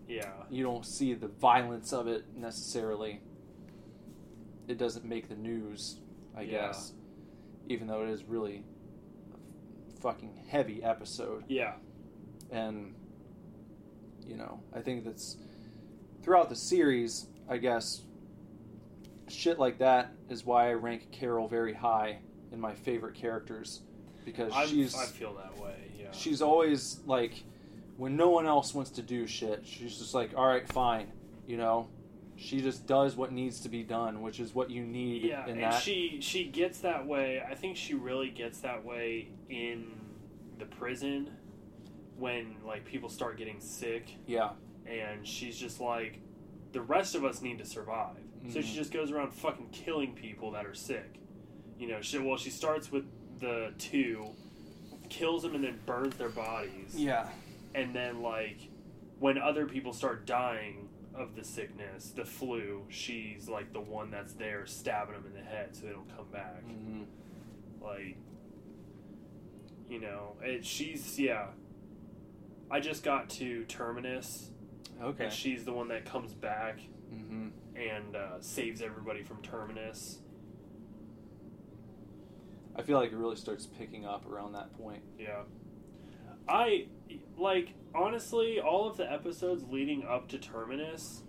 Yeah. 0.09 0.33
you 0.49 0.63
don't 0.63 0.87
see 0.87 1.13
the 1.13 1.29
violence 1.29 1.93
of 1.93 2.07
it 2.07 2.35
necessarily. 2.35 3.21
It 4.69 4.79
doesn't 4.79 5.05
make 5.05 5.29
the 5.29 5.37
news, 5.37 5.99
I 6.35 6.43
Yeah. 6.43 6.69
guess. 6.69 6.95
Even 7.69 7.89
though 7.89 8.05
it 8.05 8.11
is 8.11 8.25
really 8.25 8.65
a 9.33 10.01
fucking 10.01 10.37
heavy 10.49 10.83
episode 10.83 11.45
Yeah. 11.49 11.75
and 12.51 12.95
you 14.27 14.37
know 14.37 14.61
i 14.75 14.81
think 14.81 15.05
that's 15.05 15.37
throughout 16.29 16.51
the 16.51 16.55
series 16.55 17.27
i 17.49 17.57
guess 17.57 18.03
shit 19.29 19.59
like 19.59 19.79
that 19.79 20.13
is 20.29 20.45
why 20.45 20.69
i 20.69 20.75
rank 20.75 21.11
carol 21.11 21.49
very 21.49 21.73
high 21.73 22.19
in 22.53 22.61
my 22.61 22.75
favorite 22.75 23.15
characters 23.15 23.81
because 24.27 24.53
I, 24.53 24.67
she's 24.67 24.95
I 24.95 25.07
feel 25.07 25.33
that 25.37 25.59
way. 25.59 25.73
Yeah. 25.99 26.13
she's 26.13 26.43
always 26.43 27.01
like 27.07 27.45
when 27.97 28.15
no 28.15 28.29
one 28.29 28.47
else 28.47 28.75
wants 28.75 28.91
to 28.91 29.03
do 29.03 29.27
shit 29.27 29.63
she's 29.65 29.97
just 29.97 30.13
like 30.13 30.33
all 30.37 30.47
right 30.47 30.71
fine 30.71 31.07
you 31.47 31.57
know 31.57 31.89
she 32.37 32.61
just 32.61 32.87
does 32.87 33.17
what 33.17 33.33
needs 33.33 33.61
to 33.61 33.71
be 33.71 33.83
done 33.83 34.21
which 34.21 34.39
is 34.39 34.55
what 34.55 34.69
you 34.69 34.83
need 34.83 35.23
yeah, 35.23 35.45
in 35.45 35.53
and 35.53 35.63
that 35.63 35.83
she 35.83 36.19
she 36.21 36.45
gets 36.45 36.81
that 36.81 37.07
way. 37.07 37.43
I 37.51 37.55
think 37.55 37.75
she 37.75 37.95
really 37.95 38.29
gets 38.29 38.61
that 38.61 38.85
way 38.85 39.29
in 39.49 39.93
the 40.59 40.67
prison 40.67 41.31
when 42.19 42.57
like 42.67 42.85
people 42.85 43.09
start 43.09 43.39
getting 43.39 43.61
sick 43.61 44.11
yeah 44.27 44.51
and 44.89 45.27
she's 45.27 45.57
just 45.59 45.81
like 45.81 46.21
the 46.73 46.81
rest 46.81 47.15
of 47.15 47.25
us 47.25 47.41
need 47.43 47.59
to 47.59 47.65
survive. 47.65 48.17
So 48.51 48.61
she 48.61 48.73
Mhm. 48.73 48.77
just 48.77 48.93
goes 48.93 49.11
around 49.11 49.33
fucking 49.33 49.71
killing 49.71 50.15
people 50.15 50.53
that 50.53 50.65
are 50.67 50.75
sick. 50.75 51.19
You 51.79 51.89
know 51.89 52.01
she 52.01 52.19
well 52.19 52.37
she 52.37 52.51
starts 52.51 52.91
with 52.91 53.05
the 53.41 53.73
two 53.79 54.25
kills 55.09 55.43
them 55.43 55.55
and 55.55 55.65
then 55.65 55.79
burns 55.87 56.17
their 56.17 56.29
bodies. 56.29 56.95
Yeah. 56.95 57.29
And 57.75 57.95
then 57.95 58.23
like 58.23 58.59
when 59.19 59.39
other 59.39 59.67
people 59.67 59.93
start 59.93 60.27
dying 60.27 60.89
of 61.15 61.35
the 61.35 61.43
sickness 61.43 62.11
the 62.11 62.25
flu 62.25 62.85
she's 62.89 63.49
like 63.49 63.73
the 63.73 63.81
one 63.81 64.11
that's 64.11 64.35
there 64.35 64.67
stabbing 64.67 65.15
them 65.15 65.27
in 65.27 65.35
the 65.35 65.41
head 65.49 65.75
so 65.75 65.87
they 65.87 65.93
don't 65.93 66.15
come 66.17 66.27
back. 66.31 66.63
Hmm 66.63 67.03
like 67.81 68.17
you 69.89 70.01
know 70.01 70.37
it, 70.43 70.65
she's 70.65 71.19
yeah. 71.19 71.49
I 72.71 72.81
just 72.81 73.03
got 73.03 73.31
to 73.31 73.65
terminus 73.65 74.51
okay. 75.03 75.25
And 75.25 75.33
she's 75.33 75.65
the 75.65 75.73
one 75.73 75.89
that 75.89 76.05
comes 76.05 76.33
back 76.35 76.81
hmm 77.11 77.49
and 77.77 78.17
uh, 78.17 78.41
saves 78.41 78.83
everybody 78.83 79.23
from 79.23 79.41
terminus. 79.41 80.19
I 82.75 82.83
feel 82.83 82.99
like 82.99 83.13
it 83.13 83.17
really 83.17 83.37
starts 83.37 83.67
picking 83.67 84.05
up 84.05 84.29
around 84.31 84.53
that 84.53 84.77
point. 84.77 85.03
Yeah. 85.19 85.43
I 86.49 86.87
like 87.37 87.75
honestly 87.95 88.61
all 88.61 88.89
of 88.89 88.97
the 88.97 89.11
episodes 89.11 89.65
leading 89.71 90.05
up 90.05 90.29
to 90.29 90.39
terminus 90.39 91.23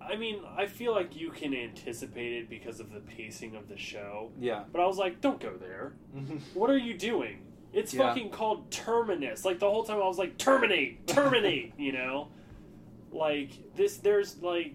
i 0.00 0.16
mean 0.16 0.40
i 0.58 0.66
feel 0.66 0.92
like 0.92 1.14
you 1.14 1.30
can 1.30 1.54
anticipate 1.54 2.32
it 2.32 2.50
because 2.50 2.80
of 2.80 2.90
the 2.92 2.98
pacing 3.00 3.54
of 3.56 3.68
the 3.68 3.76
show. 3.76 4.30
Yeah. 4.38 4.64
But 4.72 4.80
i 4.80 4.86
was 4.86 4.98
like 4.98 5.20
don't 5.20 5.40
go 5.40 5.52
there. 5.56 5.92
What 6.54 6.70
are 6.70 6.78
you 6.78 6.96
doing? 6.96 7.38
It's 7.72 7.92
Yeah. 7.94 8.08
fucking 8.08 8.30
called 8.30 8.70
terminus. 8.70 9.44
Like 9.44 9.58
the 9.58 9.70
whole 9.70 9.84
time 9.84 9.96
i 9.96 10.06
was 10.06 10.18
like 10.18 10.36
terminate! 10.38 11.06
Terminate! 11.06 11.72
You 11.78 11.92
know 11.92 12.28
like 13.14 13.50
this 13.76 13.98
there's 13.98 14.42
like 14.42 14.74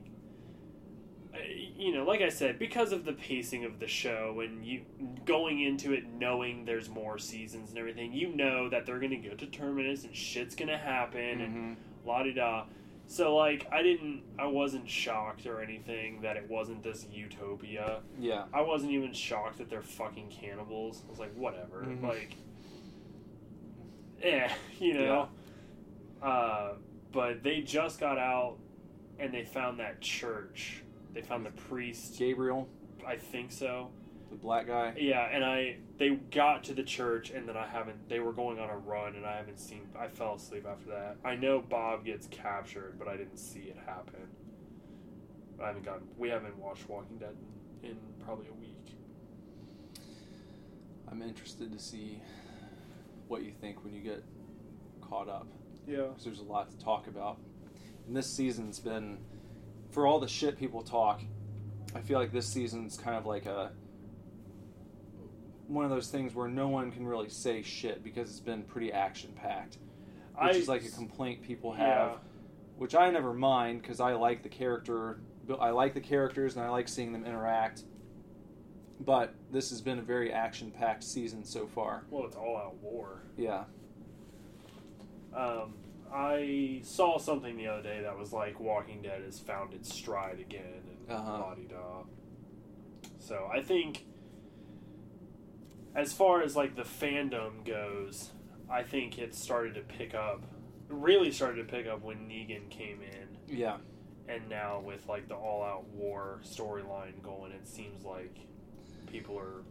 uh, 1.34 1.38
you 1.76 1.94
know 1.94 2.04
like 2.06 2.22
i 2.22 2.30
said 2.30 2.58
because 2.58 2.92
of 2.94 3.04
the 3.06 3.12
pacing 3.14 3.66
of 3.66 3.80
the 3.80 3.88
show 3.88 4.40
and 4.44 4.66
you 4.66 4.82
going 5.26 5.62
into 5.62 5.92
it 5.94 6.06
knowing 6.14 6.64
there's 6.66 6.88
more 6.90 7.18
seasons 7.20 7.70
and 7.70 7.78
everything 7.78 8.14
you 8.14 8.34
know 8.36 8.70
that 8.70 8.86
they're 8.86 9.00
gonna 9.00 9.18
go 9.18 9.36
to 9.36 9.46
terminus 9.48 10.06
and 10.06 10.16
shit's 10.16 10.56
gonna 10.56 10.78
happen 10.78 11.42
and 11.42 11.56
Mhm. 11.56 11.76
la 12.06 12.24
di 12.24 12.32
da 12.34 12.64
so 13.08 13.36
like 13.36 13.68
i 13.74 13.84
didn't 13.84 14.24
i 14.40 14.46
wasn't 14.48 14.90
shocked 14.90 15.46
or 15.46 15.62
anything 15.62 16.22
that 16.22 16.38
it 16.38 16.50
wasn't 16.50 16.82
this 16.82 17.06
utopia 17.12 18.00
yeah 18.20 18.46
I 18.54 18.62
wasn't 18.62 18.92
even 18.94 19.12
shocked 19.14 19.58
that 19.58 19.70
they're 19.70 19.82
fucking 19.82 20.30
cannibals. 20.30 21.04
I 21.06 21.10
was 21.10 21.20
like, 21.20 21.34
whatever. 21.36 21.84
Mhm. 21.86 22.04
Like, 22.04 22.36
eh, 24.22 24.50
you 24.80 24.94
know. 24.96 25.30
Uh, 26.22 26.74
but 27.12 27.44
they 27.44 27.62
just 27.62 28.00
got 28.00 28.18
out 28.18 28.58
and 29.20 29.34
they 29.34 29.44
found 29.44 29.80
that 29.80 30.02
church. 30.02 30.84
They 31.14 31.22
found 31.22 31.46
the 31.46 31.52
priest. 31.52 32.18
gabriel 32.18 32.70
I 33.06 33.16
think 33.16 33.52
so. 33.52 33.90
the 34.30 34.36
black 34.36 34.68
guy 34.68 34.94
Yeah, 34.98 35.28
and 35.32 35.44
I 35.44 35.78
they 35.98 36.10
got 36.10 36.64
to 36.66 36.74
the 36.74 36.84
church 36.84 37.32
and 37.32 37.48
then 37.48 37.58
I 37.58 37.68
haven't. 37.68 38.08
They 38.10 38.20
were 38.20 38.34
going 38.34 38.60
on 38.60 38.70
a 38.70 38.78
run 38.78 39.16
and 39.16 39.26
I 39.26 39.38
haven't 39.38 39.60
seen. 39.60 39.82
I 39.98 40.08
fell 40.08 40.36
asleep 40.36 40.66
after 40.70 40.90
that. 40.90 41.18
I 41.26 41.36
know 41.36 41.60
Bob 41.62 42.06
gets 42.06 42.28
captured, 42.28 42.96
but 42.98 43.08
I 43.08 43.18
didn't 43.18 43.38
see 43.38 43.62
it 43.62 43.78
happen. 43.86 44.28
I 45.62 45.68
haven't 45.68 45.84
gotten. 45.84 46.08
We 46.18 46.30
haven't 46.30 46.58
watched 46.58 46.88
Walking 46.88 47.18
Dead 47.18 47.36
in 47.84 47.98
probably 48.24 48.48
a 48.48 48.54
week. 48.54 48.76
I'm 51.12 51.22
interested 51.22 51.72
to 51.74 51.80
see 51.80 52.22
what 53.28 53.44
you 53.44 53.52
think 53.60 53.84
when 53.84 53.94
you 53.94 54.02
get 54.02 54.24
caught 55.02 55.28
up 55.28 55.48
Yeah. 55.88 56.08
because 56.08 56.24
there's 56.24 56.40
a 56.40 56.44
lot 56.44 56.70
to 56.72 56.78
talk 56.78 57.08
about. 57.08 57.38
And 58.08 58.16
this 58.16 58.28
season's 58.28 58.80
been, 58.80 59.18
for 59.92 60.06
all 60.08 60.20
the 60.20 60.28
shit 60.28 60.58
people 60.58 60.82
talk, 60.82 61.22
I 61.96 62.02
feel 62.02 62.20
like 62.20 62.32
this 62.32 62.48
season's 62.48 62.98
kind 62.98 63.18
of 63.18 63.26
like 63.26 63.46
a 63.46 63.72
one 65.68 65.86
of 65.86 65.92
those 65.92 66.10
things 66.10 66.34
where 66.34 66.48
no 66.48 66.68
one 66.68 66.92
can 66.92 67.06
really 67.06 67.30
say 67.30 67.62
shit 67.62 68.04
because 68.04 68.30
it's 68.30 68.40
been 68.40 68.64
pretty 68.64 68.92
action 68.92 69.32
packed, 69.36 69.78
which 70.42 70.56
I- 70.56 70.58
is 70.58 70.68
like 70.68 70.84
a 70.84 70.90
complaint 70.90 71.44
people 71.44 71.76
Yeah. 71.78 72.10
have, 72.10 72.20
which 72.78 72.96
I 72.96 73.12
never 73.12 73.34
mind 73.34 73.82
because 73.84 74.00
I 74.00 74.14
like 74.14 74.42
the 74.42 74.50
character, 74.50 75.20
I 75.60 75.70
like 75.70 75.94
the 75.94 76.02
characters 76.02 76.56
and 76.56 76.66
I 76.66 76.70
like 76.70 76.88
seeing 76.88 77.12
them 77.14 77.24
interact. 77.26 77.84
But 79.00 79.34
this 79.52 79.70
has 79.70 79.80
been 79.80 80.00
a 80.00 80.02
very 80.02 80.34
action 80.34 80.72
packed 80.72 81.04
season 81.04 81.44
so 81.46 81.68
far. 81.68 82.04
Well, 82.10 82.26
it's 82.26 82.36
all 82.36 82.58
out 82.58 82.76
war. 82.78 83.22
Yeah. 83.38 83.66
Um, 85.34 85.74
I 86.12 86.82
saw 86.84 87.18
something 87.20 87.56
the 87.58 87.68
other 87.68 87.84
day 87.84 88.02
that 88.02 88.18
was 88.18 88.34
like 88.34 88.60
Walking 88.60 89.02
Dead 89.02 89.22
has 89.24 89.40
found 89.40 89.74
its 89.74 89.94
stride 89.94 90.40
again 90.40 90.82
and 91.08 91.12
Uh-huh. 91.12 91.56
da. 91.68 92.04
So 93.20 93.48
I 93.54 93.62
think, 93.62 94.06
as 95.96 96.14
far 96.14 96.42
as 96.42 96.56
like 96.56 96.76
the 96.76 96.84
fandom 96.84 97.66
goes, 97.66 98.32
I 98.70 98.84
think 98.84 99.18
it 99.20 99.34
started 99.36 99.76
to 99.76 99.82
pick 99.82 100.14
up, 100.14 100.44
really 100.88 101.32
started 101.32 101.68
to 101.68 101.72
pick 101.72 101.88
up 101.88 102.02
when 102.02 102.28
Negan 102.28 102.70
came 102.70 103.02
in, 103.02 103.38
Yeah. 103.56 103.78
and 104.28 104.48
now 104.50 104.80
with 104.80 105.08
like 105.08 105.28
the 105.28 105.36
all-out 105.36 105.86
war 105.90 106.40
storyline 106.44 107.22
going, 107.22 107.52
it 107.52 107.68
seems 107.68 108.04
like 108.04 108.36
people 109.08 109.38
are, 109.38 109.64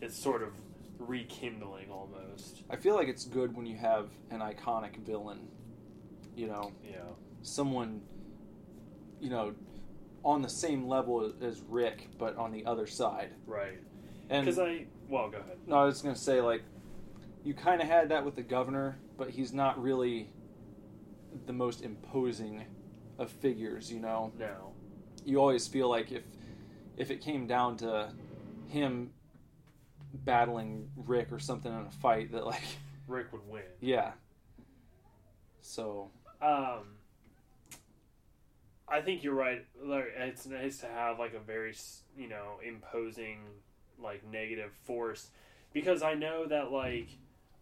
it's 0.00 0.16
sort 0.16 0.42
of 0.42 0.52
rekindling 0.98 1.90
almost. 1.90 2.62
I 2.70 2.76
feel 2.76 2.94
like 2.94 3.08
it's 3.08 3.24
good 3.24 3.56
when 3.56 3.66
you 3.66 3.76
have 3.76 4.10
an 4.30 4.40
iconic 4.40 4.96
villain, 5.04 5.48
you 6.36 6.46
know, 6.46 6.72
Yeah. 6.84 7.02
someone, 7.42 8.02
you 9.20 9.30
know, 9.30 9.54
on 10.24 10.42
the 10.42 10.48
same 10.48 10.86
level 10.86 11.32
as 11.40 11.60
Rick, 11.62 12.08
but 12.18 12.36
on 12.36 12.50
the 12.52 12.64
other 12.66 12.86
side. 12.86 13.30
Right. 13.46 13.78
And 14.30 14.44
Because 14.44 14.58
I, 14.58 14.86
well, 15.08 15.30
go 15.30 15.38
ahead. 15.38 15.58
no, 15.66 15.76
I 15.76 15.84
was 15.84 16.02
gonna 16.02 16.14
say 16.16 16.40
like, 16.40 16.62
you 17.44 17.54
kind 17.54 17.80
of 17.80 17.86
had 17.88 18.08
that 18.10 18.24
with 18.24 18.34
the 18.34 18.42
governor, 18.42 18.98
but 19.16 19.30
he's 19.30 19.52
not 19.52 19.80
really 19.80 20.30
the 21.46 21.52
most 21.52 21.82
imposing 21.82 22.64
of 23.18 23.30
figures. 23.30 23.90
You 23.92 24.00
know, 24.00 24.32
No. 24.38 24.72
you 25.24 25.38
always 25.38 25.66
feel 25.66 25.88
like 25.88 26.10
if 26.12 26.24
if 26.96 27.10
it 27.12 27.20
came 27.20 27.46
down 27.46 27.76
to 27.76 28.12
him 28.66 29.12
battling 30.12 30.90
Rick 30.96 31.32
or 31.32 31.38
something 31.38 31.72
in 31.72 31.86
a 31.86 31.90
fight, 31.90 32.32
that 32.32 32.44
like, 32.46 32.62
Rick 33.06 33.32
would 33.32 33.46
win. 33.48 33.62
yeah. 33.80 34.12
So 35.60 36.10
Um, 36.40 36.96
I 38.88 39.00
think 39.02 39.22
you're 39.22 39.34
right. 39.34 39.64
Like, 39.82 40.06
It's 40.16 40.46
nice 40.46 40.78
to 40.78 40.86
have 40.86 41.18
like 41.18 41.34
a 41.34 41.40
very 41.40 41.74
you 42.16 42.28
know 42.28 42.58
imposing 42.66 43.40
like 43.98 44.22
negative 44.30 44.72
force 44.84 45.30
because 45.72 46.02
I 46.02 46.14
know 46.14 46.46
that 46.46 46.70
like 46.70 47.08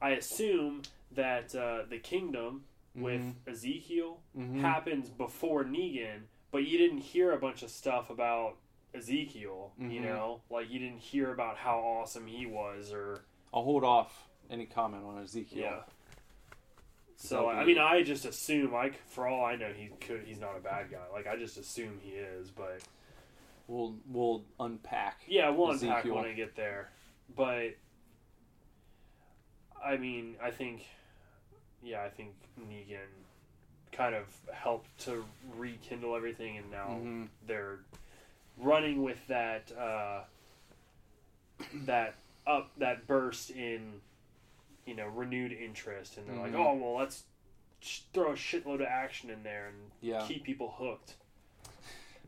I 0.00 0.10
assume 0.10 0.82
that 1.12 1.54
uh, 1.54 1.84
the 1.88 1.98
kingdom 1.98 2.64
with 2.94 3.22
Ezekiel 3.46 4.20
Mhm. 4.36 4.60
happens 4.60 5.08
before 5.10 5.64
Negan, 5.64 6.22
but 6.50 6.66
you 6.66 6.78
didn't 6.78 6.98
hear 6.98 7.32
a 7.32 7.38
bunch 7.38 7.62
of 7.62 7.70
stuff 7.70 8.08
about 8.10 8.56
Ezekiel. 8.96 9.72
You 9.78 10.00
Mhm. 10.00 10.02
know, 10.02 10.40
like 10.50 10.70
you 10.70 10.78
didn't 10.78 10.98
hear 11.00 11.32
about 11.32 11.56
how 11.56 11.78
awesome 11.78 12.26
he 12.26 12.46
was 12.46 12.92
or 12.92 13.24
I'll 13.52 13.62
hold 13.64 13.84
off 13.84 14.28
any 14.50 14.66
comment 14.66 15.04
on 15.04 15.22
Ezekiel. 15.22 15.60
Yeah. 15.62 15.82
So 17.16 17.48
I 17.48 17.64
mean, 17.64 17.78
I 17.78 18.02
just 18.02 18.26
assume, 18.26 18.72
like, 18.72 18.94
for 19.08 19.26
all 19.26 19.44
I 19.44 19.56
know, 19.56 19.72
he 19.72 19.88
could. 20.00 20.24
He's 20.24 20.38
not 20.38 20.54
a 20.56 20.60
bad 20.60 20.90
guy. 20.90 21.06
Like, 21.12 21.26
I 21.26 21.36
just 21.36 21.56
assume 21.56 21.98
he 22.02 22.10
is. 22.10 22.50
But 22.50 22.82
We'll 23.68 23.96
we'll 24.06 24.44
unpack. 24.60 25.22
yeah, 25.26 25.48
we'll 25.50 25.70
unpack 25.70 26.04
when 26.04 26.24
I 26.26 26.32
get 26.34 26.54
there. 26.56 26.90
But 27.34 27.76
I 29.82 29.96
mean, 29.96 30.36
I 30.42 30.50
think, 30.50 30.84
yeah, 31.82 32.02
I 32.04 32.08
think 32.10 32.34
Negan 32.60 32.98
kind 33.92 34.14
of 34.14 34.26
helped 34.52 34.98
to 35.06 35.24
rekindle 35.56 36.14
everything, 36.16 36.58
and 36.58 36.70
now 36.70 36.88
Mhm. 36.88 37.28
they're 37.46 37.78
running 38.56 39.02
with 39.02 39.18
that 39.28 39.70
uh, 39.78 40.24
that 41.84 42.14
up 42.46 42.70
that 42.78 43.06
burst 43.06 43.50
in 43.50 44.00
you 44.86 44.94
know 44.94 45.06
renewed 45.06 45.52
interest, 45.52 46.16
and 46.16 46.28
they're 46.28 46.36
like, 46.36 46.52
Mhm. 46.52 46.58
oh 46.66 46.74
well, 46.74 46.94
let's 46.96 47.24
sh- 47.80 48.00
throw 48.12 48.32
a 48.32 48.36
shitload 48.36 48.76
of 48.76 48.82
action 48.88 49.30
in 49.30 49.42
there 49.42 49.68
and 49.68 49.90
Yeah. 50.00 50.24
keep 50.26 50.44
people 50.44 50.70
hooked. 50.72 51.16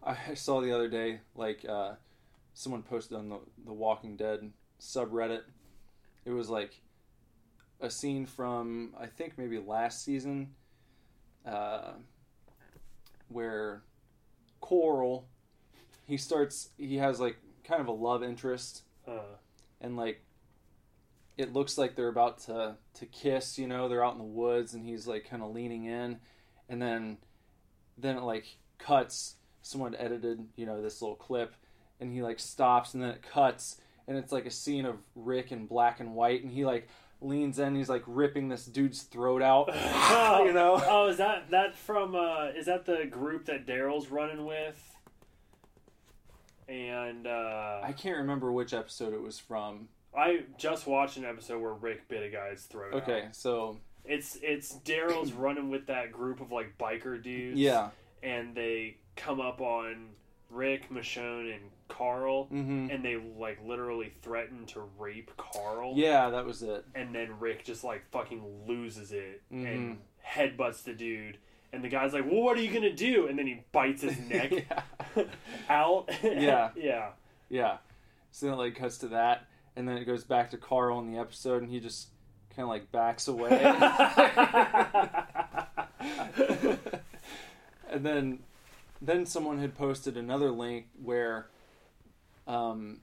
I 0.02 0.34
saw 0.34 0.60
the 0.60 0.72
other 0.72 0.88
day 0.88 1.20
like 1.34 1.64
uh, 1.64 1.94
someone 2.54 2.82
posted 2.82 3.16
on 3.16 3.28
the 3.28 3.40
the 3.64 3.72
Walking 3.72 4.16
Dead 4.16 4.52
subreddit. 4.80 5.42
It 6.24 6.30
was 6.30 6.48
like 6.50 6.80
a 7.80 7.90
scene 7.90 8.26
from 8.26 8.94
I 8.98 9.06
think 9.06 9.38
maybe 9.38 9.58
last 9.58 10.02
season, 10.04 10.54
uh, 11.46 11.92
where 13.28 13.82
Coral 14.60 15.28
he 16.08 16.16
starts 16.16 16.70
he 16.76 16.96
has 16.96 17.20
like 17.20 17.36
kind 17.62 17.80
of 17.80 17.86
a 17.86 17.92
love 17.92 18.24
interest 18.24 18.82
Uh, 19.06 19.36
and 19.80 19.96
like 19.96 20.22
it 21.36 21.52
looks 21.52 21.78
like 21.78 21.94
they're 21.94 22.08
about 22.08 22.38
to 22.38 22.74
to 22.94 23.06
kiss 23.06 23.58
you 23.58 23.68
know 23.68 23.88
they're 23.88 24.04
out 24.04 24.14
in 24.14 24.18
the 24.18 24.24
woods 24.24 24.74
and 24.74 24.84
he's 24.84 25.06
like 25.06 25.28
kind 25.28 25.42
of 25.42 25.52
leaning 25.52 25.84
in 25.84 26.18
and 26.68 26.82
then 26.82 27.18
then 27.96 28.16
it 28.16 28.22
like 28.22 28.56
cuts 28.78 29.36
someone 29.62 29.94
edited 29.96 30.46
you 30.56 30.66
know 30.66 30.82
this 30.82 31.00
little 31.00 31.16
clip 31.16 31.54
and 32.00 32.12
he 32.12 32.22
like 32.22 32.40
stops 32.40 32.94
and 32.94 33.02
then 33.02 33.10
it 33.10 33.22
cuts 33.22 33.80
and 34.08 34.16
it's 34.16 34.32
like 34.32 34.46
a 34.46 34.50
scene 34.50 34.86
of 34.86 34.96
rick 35.14 35.52
in 35.52 35.66
black 35.66 36.00
and 36.00 36.14
white 36.14 36.42
and 36.42 36.50
he 36.52 36.64
like 36.64 36.88
leans 37.20 37.58
in 37.58 37.74
he's 37.74 37.88
like 37.88 38.04
ripping 38.06 38.48
this 38.48 38.64
dude's 38.64 39.02
throat 39.02 39.42
out 39.42 39.66
you 40.46 40.52
know 40.52 40.80
oh, 40.86 41.08
is 41.08 41.16
that 41.18 41.50
that 41.50 41.76
from? 41.76 42.14
Uh, 42.14 42.46
is 42.56 42.66
that 42.66 42.86
the 42.86 43.04
group 43.06 43.46
that 43.46 43.66
Daryl's 43.66 44.08
running 44.08 44.44
with? 44.46 44.96
And 46.68 47.26
uh, 47.26 47.80
i 47.82 47.92
can't 47.92 48.18
remember 48.18 48.52
which 48.52 48.74
episode 48.74 49.12
it 49.14 49.20
was 49.22 49.38
from 49.38 49.88
I 50.16 50.40
just 50.56 50.86
watched 50.86 51.16
an 51.16 51.24
episode 51.24 51.60
where 51.62 51.72
Rick 51.74 52.08
bit 52.08 52.22
a 52.22 52.28
guy's 52.30 52.62
throat. 52.64 52.94
out. 52.94 53.02
okay 53.02 53.28
so 53.32 53.78
It's 54.04 54.36
it's 54.42 54.74
Daryl's 54.84 55.32
running 55.46 55.70
with 55.70 55.86
that 55.86 56.12
group 56.12 56.40
of 56.40 56.50
like 56.52 56.76
biker 56.78 57.22
dudes. 57.22 57.58
yeah 57.58 57.90
And 58.22 58.54
they 58.54 58.96
come 59.16 59.40
up 59.40 59.60
on 59.60 60.10
Rick, 60.50 60.90
Michonne, 60.90 61.52
and 61.54 61.64
Carl, 61.88 62.44
hmm 62.46 62.88
and 62.90 63.04
they 63.04 63.16
like 63.16 63.58
literally 63.64 64.12
threaten 64.22 64.64
to 64.66 64.82
rape 64.98 65.30
Carl. 65.36 65.92
yeah 65.96 66.30
that 66.30 66.44
was 66.46 66.62
it 66.62 66.84
And 66.94 67.14
then 67.14 67.38
Rick 67.38 67.64
just 67.64 67.84
like 67.84 68.04
fucking 68.10 68.42
loses 68.66 69.12
it 69.12 69.42
and 69.50 69.60
Mhm. 69.60 69.96
headbutts 70.26 70.82
the 70.84 70.92
dude. 70.94 71.38
And 71.72 71.84
the 71.84 71.88
guy's 71.88 72.12
like, 72.12 72.24
"Well, 72.24 72.42
what 72.42 72.56
are 72.56 72.62
you 72.62 72.72
gonna 72.72 72.92
do?" 72.92 73.26
And 73.26 73.38
then 73.38 73.46
he 73.46 73.62
bites 73.72 74.02
his 74.02 74.18
neck 74.28 74.52
yeah. 74.52 75.24
out. 75.68 76.10
Yeah. 76.22 76.70
yeah. 76.76 77.10
Yeah. 77.48 77.76
So 78.30 78.46
then 78.46 78.54
it 78.54 78.58
like 78.58 78.76
cuts 78.76 78.98
to 78.98 79.08
that, 79.08 79.46
and 79.76 79.88
then 79.88 79.96
it 79.96 80.04
goes 80.04 80.24
back 80.24 80.50
to 80.50 80.56
Carl 80.56 80.98
in 81.00 81.12
the 81.12 81.18
episode, 81.18 81.62
and 81.62 81.70
he 81.70 81.80
just 81.80 82.08
kind 82.54 82.64
of 82.64 82.68
like 82.68 82.90
backs 82.92 83.28
away. 83.28 83.50
and 87.90 88.04
then, 88.04 88.40
then 89.00 89.26
someone 89.26 89.58
had 89.58 89.76
posted 89.76 90.16
another 90.16 90.50
link 90.50 90.86
where, 91.02 91.48
um, 92.46 93.00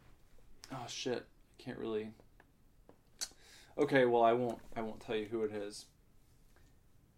oh 0.72 0.86
shit, 0.88 1.26
I 1.60 1.64
can't 1.64 1.78
really. 1.80 2.12
Okay, 3.78 4.06
well 4.06 4.24
I 4.24 4.34
won't. 4.34 4.60
I 4.76 4.82
won't 4.82 5.02
tell 5.02 5.16
you 5.16 5.26
who 5.26 5.44
it 5.44 5.52
is. 5.52 5.86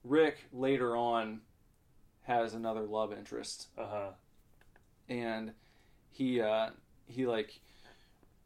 Rick 0.08 0.38
later 0.54 0.96
on 0.96 1.41
has 2.24 2.54
another 2.54 2.82
love 2.82 3.13
interest 3.13 3.67
Uh 3.78 3.86
huh. 3.89 4.10
and 5.10 5.52
he 6.12 6.41
uh 6.41 6.70
he 7.08 7.26
like 7.26 7.60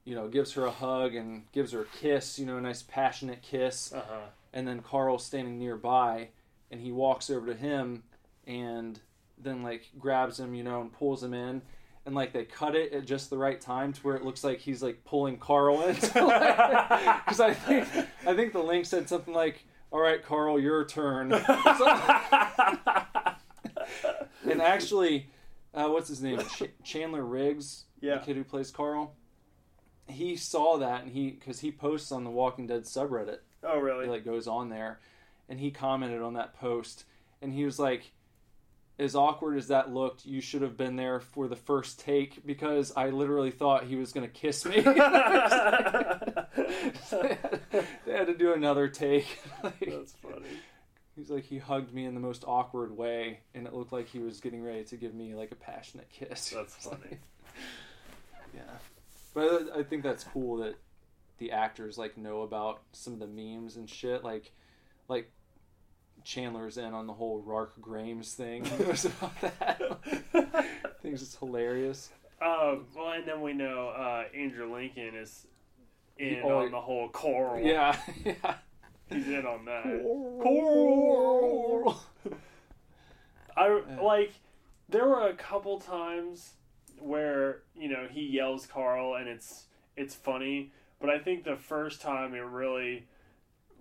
you 0.03 0.15
know 0.15 0.27
gives 0.27 0.53
her 0.53 0.65
a 0.65 0.71
hug 0.71 1.15
and 1.15 1.43
gives 1.51 1.71
her 1.71 1.81
a 1.81 1.85
kiss 1.85 2.37
you 2.39 2.45
know 2.45 2.57
a 2.57 2.61
nice 2.61 2.81
passionate 2.83 3.41
kiss 3.41 3.91
Uh 3.93 4.01
huh. 4.07 4.19
and 4.53 4.67
then 4.67 4.81
carl's 4.81 5.25
standing 5.25 5.57
nearby 5.57 6.29
and 6.69 6.79
he 6.81 6.91
walks 6.91 7.29
over 7.29 7.47
to 7.47 7.53
him 7.55 8.03
and 8.45 8.99
then 9.37 9.63
like 9.63 9.89
grabs 9.97 10.39
him 10.39 10.53
you 10.53 10.63
know 10.63 10.81
and 10.81 10.93
pulls 10.93 11.23
him 11.23 11.33
in 11.33 11.61
and 12.05 12.15
like 12.15 12.33
they 12.33 12.43
cut 12.45 12.75
it 12.75 12.93
at 12.93 13.05
just 13.05 13.29
the 13.29 13.37
right 13.37 13.59
time 13.61 13.93
to 13.93 14.01
where 14.01 14.15
it 14.15 14.23
looks 14.23 14.43
like 14.43 14.59
he's 14.59 14.81
like 14.83 15.03
pulling 15.05 15.37
carl 15.37 15.81
in 15.81 15.95
because 15.95 17.39
i 17.39 17.53
think 17.53 17.87
i 18.27 18.35
think 18.35 18.53
the 18.53 18.61
link 18.61 18.85
said 18.85 19.07
something 19.09 19.33
like 19.33 19.63
all 19.91 19.99
right 19.99 20.23
carl 20.23 20.59
your 20.59 20.85
turn 20.85 21.31
and 24.49 24.61
actually 24.61 25.27
uh, 25.73 25.87
what's 25.87 26.09
his 26.09 26.21
name 26.21 26.39
Ch- 26.39 26.63
chandler 26.83 27.23
riggs 27.23 27.85
Yeah. 27.99 28.17
the 28.17 28.25
kid 28.25 28.35
who 28.35 28.43
plays 28.43 28.71
carl 28.71 29.13
he 30.07 30.35
saw 30.35 30.77
that 30.77 31.03
and 31.03 31.11
he 31.11 31.31
because 31.31 31.59
he 31.59 31.71
posts 31.71 32.11
on 32.11 32.23
the 32.23 32.29
walking 32.29 32.67
dead 32.67 32.83
subreddit 32.83 33.39
oh, 33.63 33.79
really? 33.79 34.05
he 34.05 34.11
like 34.11 34.25
goes 34.25 34.47
on 34.47 34.69
there 34.69 34.99
and 35.49 35.59
he 35.59 35.71
commented 35.71 36.21
on 36.21 36.33
that 36.33 36.53
post 36.59 37.05
and 37.41 37.53
he 37.53 37.65
was 37.65 37.79
like 37.79 38.11
as 38.99 39.15
awkward 39.15 39.57
as 39.57 39.69
that 39.69 39.91
looked, 39.91 40.25
you 40.27 40.41
should 40.41 40.61
have 40.61 40.77
been 40.77 40.95
there 40.95 41.19
for 41.19 41.47
the 41.47 41.55
first 41.55 41.99
take 41.99 42.45
because 42.45 42.93
I 42.95 43.09
literally 43.09 43.49
thought 43.49 43.85
he 43.85 43.95
was 43.95 44.13
going 44.13 44.27
to 44.27 44.31
kiss 44.31 44.63
me. 44.63 44.75
they, 46.55 47.37
had, 48.13 48.27
to 48.27 48.35
do 48.37 48.53
another 48.53 48.87
take. 48.87 49.39
Like, 49.63 49.79
That's 49.79 50.13
funny. 50.13 50.45
he's 51.15 51.29
like 51.29 51.43
he 51.43 51.59
hugged 51.59 51.93
me 51.93 52.05
in 52.05 52.15
the 52.15 52.19
most 52.19 52.43
awkward 52.47 52.95
way, 52.95 53.41
and 53.53 53.67
it 53.67 53.73
looked 53.73 53.91
like 53.91 54.07
he 54.07 54.19
was 54.19 54.39
getting 54.39 54.63
ready 54.63 54.83
to 54.85 54.95
give 54.95 55.13
me 55.13 55.35
like 55.35 55.51
a 55.51 55.55
passionate 55.55 56.09
kiss. 56.09 56.49
That's 56.55 56.75
funny. 56.75 57.19
yeah, 58.55 58.61
but 59.33 59.69
I, 59.75 59.79
I 59.79 59.83
think 59.83 60.03
that's 60.03 60.23
cool 60.23 60.57
that 60.57 60.75
the 61.37 61.51
actors 61.51 61.97
like 61.97 62.17
know 62.17 62.41
about 62.41 62.81
some 62.91 63.13
of 63.13 63.19
the 63.19 63.27
memes 63.27 63.75
and 63.75 63.89
shit. 63.89 64.23
Like, 64.23 64.51
like 65.07 65.31
Chandler's 66.23 66.77
in 66.77 66.93
on 66.93 67.07
the 67.07 67.13
whole 67.13 67.41
Rark 67.41 67.79
Grames 67.81 68.33
thing. 68.33 68.65
It 68.79 68.87
was 68.87 69.05
about 69.05 69.41
that. 69.41 69.81
I 70.33 70.63
think 71.01 71.15
it's 71.15 71.35
hilarious. 71.35 72.09
Um, 72.41 72.85
well, 72.95 73.11
and 73.11 73.27
then 73.27 73.41
we 73.41 73.53
know 73.53 73.89
uh, 73.89 74.23
Andrew 74.35 74.73
Lincoln 74.73 75.15
is 75.15 75.45
in 76.17 76.41
Oh, 76.43 76.59
on 76.59 76.71
the 76.71 76.81
whole 76.81 77.09
Coral. 77.09 77.63
Yeah, 77.65 77.95
yeah. 78.25 78.55
he's 79.09 79.27
in 79.27 79.45
on 79.45 79.65
that. 79.65 79.83
Coral. 80.03 81.99
I 83.57 83.81
like. 84.01 84.31
There 84.89 85.07
were 85.07 85.27
a 85.27 85.33
couple 85.33 85.79
times 85.79 86.53
where 86.99 87.61
you 87.75 87.89
know 87.89 88.07
he 88.09 88.21
yells 88.27 88.65
Carl, 88.65 89.15
and 89.15 89.27
it's 89.27 89.65
it's 89.95 90.15
funny. 90.15 90.71
But 90.99 91.09
I 91.09 91.19
think 91.19 91.43
the 91.43 91.55
first 91.55 91.99
time 92.01 92.35
it 92.35 92.39
really, 92.41 93.07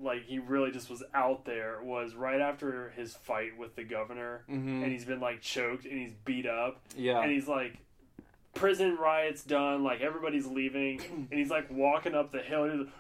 like, 0.00 0.24
he 0.24 0.38
really 0.38 0.70
just 0.70 0.88
was 0.88 1.02
out 1.12 1.44
there 1.44 1.78
was 1.82 2.14
right 2.14 2.40
after 2.40 2.90
his 2.96 3.12
fight 3.14 3.58
with 3.58 3.76
the 3.76 3.84
governor, 3.84 4.44
Mhm. 4.48 4.82
and 4.82 4.86
he's 4.90 5.04
been 5.04 5.20
like 5.20 5.42
choked 5.42 5.84
and 5.84 5.98
he's 6.00 6.14
beat 6.14 6.46
up, 6.46 6.80
Yeah. 6.96 7.20
and 7.20 7.30
he's 7.30 7.46
like 7.46 7.74
prison 8.54 8.96
riots 8.96 9.42
done 9.44 9.82
like 9.84 10.00
everybody's 10.00 10.46
leaving 10.46 11.00
and 11.30 11.38
he's 11.38 11.50
like 11.50 11.70
walking 11.70 12.14
up 12.14 12.32
the 12.32 12.40
hill 12.40 12.64
and 12.64 12.72
he's 12.72 12.80
like 12.80 12.94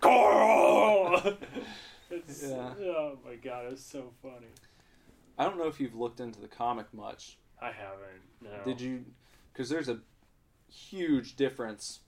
Carl 0.00 1.16
it's, 2.10 2.42
Yeah. 2.42 2.72
oh 2.80 3.18
my 3.24 3.34
god 3.36 3.66
it's 3.72 3.84
so 3.84 4.12
funny 4.22 4.46
I 5.36 5.44
don't 5.44 5.58
know 5.58 5.66
if 5.66 5.80
you've 5.80 5.96
looked 5.96 6.20
into 6.20 6.40
the 6.40 6.46
comic 6.46 6.86
much. 6.94 7.38
I 7.60 7.72
haven't 7.72 8.22
no 8.40 8.50
Did 8.64 8.80
you? 8.80 9.04
Because 9.52 9.68
there's 9.68 9.88
a 9.88 9.98
huge 10.70 11.34
difference 11.34 12.00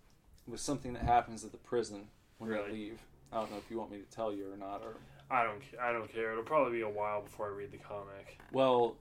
with 0.46 0.60
something 0.60 0.92
that 0.92 1.02
happens 1.02 1.44
at 1.44 1.50
the 1.50 1.58
prison 1.58 2.06
when 2.38 2.50
Really? 2.50 2.68
they 2.68 2.72
leave. 2.72 3.00
I 3.32 3.40
don't 3.40 3.50
know 3.50 3.56
if 3.56 3.68
you 3.68 3.78
want 3.78 3.90
me 3.90 3.98
to 3.98 4.04
tell 4.16 4.32
you 4.32 4.48
or 4.52 4.56
not. 4.56 4.82
Or 4.84 4.94
I 5.28 5.42
don't 5.42 5.60
I 5.82 5.92
don't 5.92 6.08
care 6.12 6.30
it'll 6.32 6.44
probably 6.44 6.78
be 6.78 6.82
a 6.82 6.88
while 6.88 7.22
before 7.22 7.46
I 7.46 7.50
read 7.50 7.72
the 7.72 7.78
comic 7.78 8.38
well, 8.52 8.96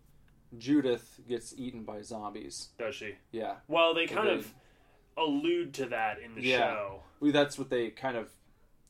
Judith 0.57 1.19
gets 1.27 1.53
eaten 1.57 1.83
by 1.83 2.01
zombies. 2.01 2.69
does 2.77 2.95
she 2.95 3.15
Yeah, 3.31 3.55
well 3.67 3.93
they 3.93 4.07
kind 4.07 4.27
They- 4.27 4.33
of 4.35 4.53
allude 5.17 5.73
to 5.75 5.85
that 5.87 6.19
in 6.19 6.35
the 6.35 6.41
Yeah. 6.41 6.57
show 6.57 7.03
well, 7.21 7.31
that's 7.31 7.57
what 7.57 7.69
they 7.69 7.89
kind 7.89 8.17
of 8.17 8.31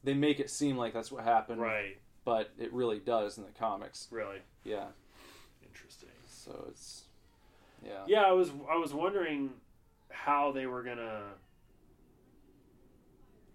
they 0.03 0.13
make 0.13 0.39
it 0.39 0.49
seem 0.49 0.77
like 0.77 0.93
that's 0.93 1.11
what 1.11 1.23
happened, 1.23 1.61
right 1.61 1.97
But 2.23 2.51
it 2.57 2.73
really 2.73 2.99
does 2.99 3.37
in 3.37 3.43
the 3.43 3.51
comics. 3.51 4.07
really 4.11 4.41
Yeah, 4.63 4.87
interesting 5.63 6.09
so 6.27 6.65
it's 6.69 7.03
yeah, 7.83 8.03
Yeah, 8.07 8.21
I 8.25 8.31
was 8.31 8.51
I 8.69 8.77
was 8.77 8.93
wondering 8.93 9.53
how 10.09 10.51
they 10.51 10.65
were 10.65 10.81
gonna, 10.81 11.33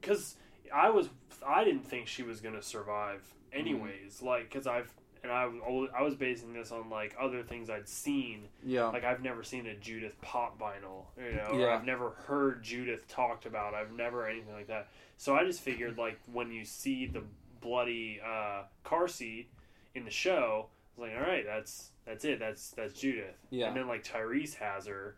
because 0.01 0.37
I 0.73 0.91
was 0.91 1.09
I 1.47 1.65
didn't 1.65 1.83
think 1.87 2.07
she 2.07 2.23
was 2.23 2.41
gonna 2.41 2.63
survive 2.63 3.23
mm-hmm. 3.53 3.59
anyways. 3.61 4.23
Like, 4.23 4.45
because 4.45 4.67
I've 4.67 4.93
and 5.23 5.31
I 5.31 5.47
was 5.47 5.91
I 5.97 6.03
was 6.03 6.15
basing 6.15 6.53
this 6.53 6.73
on 6.73 6.89
like 6.91 7.15
other 7.21 7.43
things 7.43 7.69
I'd 7.71 7.89
seen. 7.89 8.49
yeah, 8.65 8.87
Like 8.87 9.05
I've 9.05 9.23
never 9.23 9.43
seen 9.43 9.67
a 9.67 9.75
Judith 9.77 10.15
pop 10.23 10.59
vinyl, 10.59 11.05
you 11.19 11.37
know. 11.37 11.49
Or 11.53 11.61
Yeah. 11.61 11.75
I've 11.75 11.85
never 11.85 12.11
heard 12.27 12.63
Judith 12.63 13.07
talked 13.09 13.47
about. 13.47 13.75
I've 13.75 13.93
never 13.93 14.27
anything 14.27 14.55
like 14.55 14.69
that. 14.69 14.89
So 15.19 15.35
I 15.37 15.45
just 15.45 15.61
figured 15.61 15.99
like 15.99 16.19
when 16.33 16.51
you 16.51 16.65
see 16.65 17.07
the 17.07 17.23
bloody 17.61 18.21
uh, 18.25 18.63
car 18.85 19.07
seat 19.09 19.49
in 19.95 20.05
the 20.07 20.11
show, 20.11 20.67
I 20.97 21.01
was 21.01 21.11
like, 21.11 21.19
all 21.21 21.29
right, 21.31 21.45
that's 21.45 21.91
that's 22.07 22.25
it. 22.25 22.39
That's 22.39 22.71
that's 22.71 22.95
Judith. 22.99 23.37
Yeah. 23.51 23.69
And 23.69 23.77
then 23.77 23.87
like 23.89 24.03
Tyrese 24.05 24.55
has 24.55 24.87
her, 24.87 25.17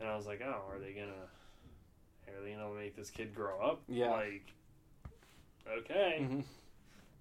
and 0.00 0.08
I 0.08 0.16
was 0.16 0.26
like, 0.26 0.40
oh, 0.42 0.62
are 0.72 0.78
they 0.78 0.92
gonna 0.92 1.12
are 2.38 2.42
they 2.42 2.52
gonna 2.52 2.72
make 2.74 2.96
this 2.96 3.10
kid 3.10 3.34
grow 3.34 3.60
up? 3.60 3.82
Yeah. 3.88 4.10
Like, 4.12 4.52
okay, 5.80 6.18
Mhm. 6.22 6.44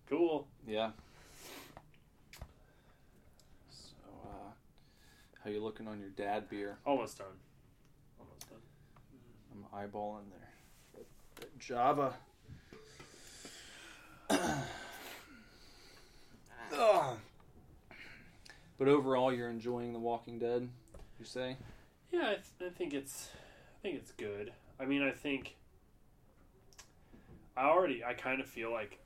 cool. 0.09 0.47
yeah. 0.65 0.91
So, 3.69 3.93
uh, 4.25 4.51
how 5.47 5.53
you 5.53 5.63
looking 5.63 5.87
on 5.87 5.97
your 5.97 6.09
dad 6.09 6.49
beer? 6.49 6.77
Almost 6.85 7.19
done. 7.19 7.27
Almost 8.19 8.49
done. 8.49 8.59
I'm 9.53 9.63
eyeballing 9.79 10.25
there. 10.29 10.49
That 11.39 11.57
Java. 11.57 12.13
Ugh. 16.77 17.17
but 18.77 18.89
overall, 18.89 19.31
you're 19.33 19.49
enjoying 19.49 19.93
The 19.93 19.99
Walking 19.99 20.37
Dead. 20.37 20.67
You 21.17 21.25
say? 21.25 21.55
Yeah, 22.11 22.23
I, 22.23 22.33
th- 22.59 22.69
I 22.69 22.69
think 22.77 22.93
it's, 22.93 23.29
I 23.33 23.81
think 23.81 23.95
it's 23.95 24.11
good. 24.11 24.51
I 24.81 24.85
mean, 24.85 25.01
I 25.01 25.11
think, 25.11 25.55
I 27.55 27.69
already, 27.69 28.03
I 28.03 28.13
kind 28.13 28.41
of 28.41 28.47
feel 28.47 28.69
like 28.73 28.99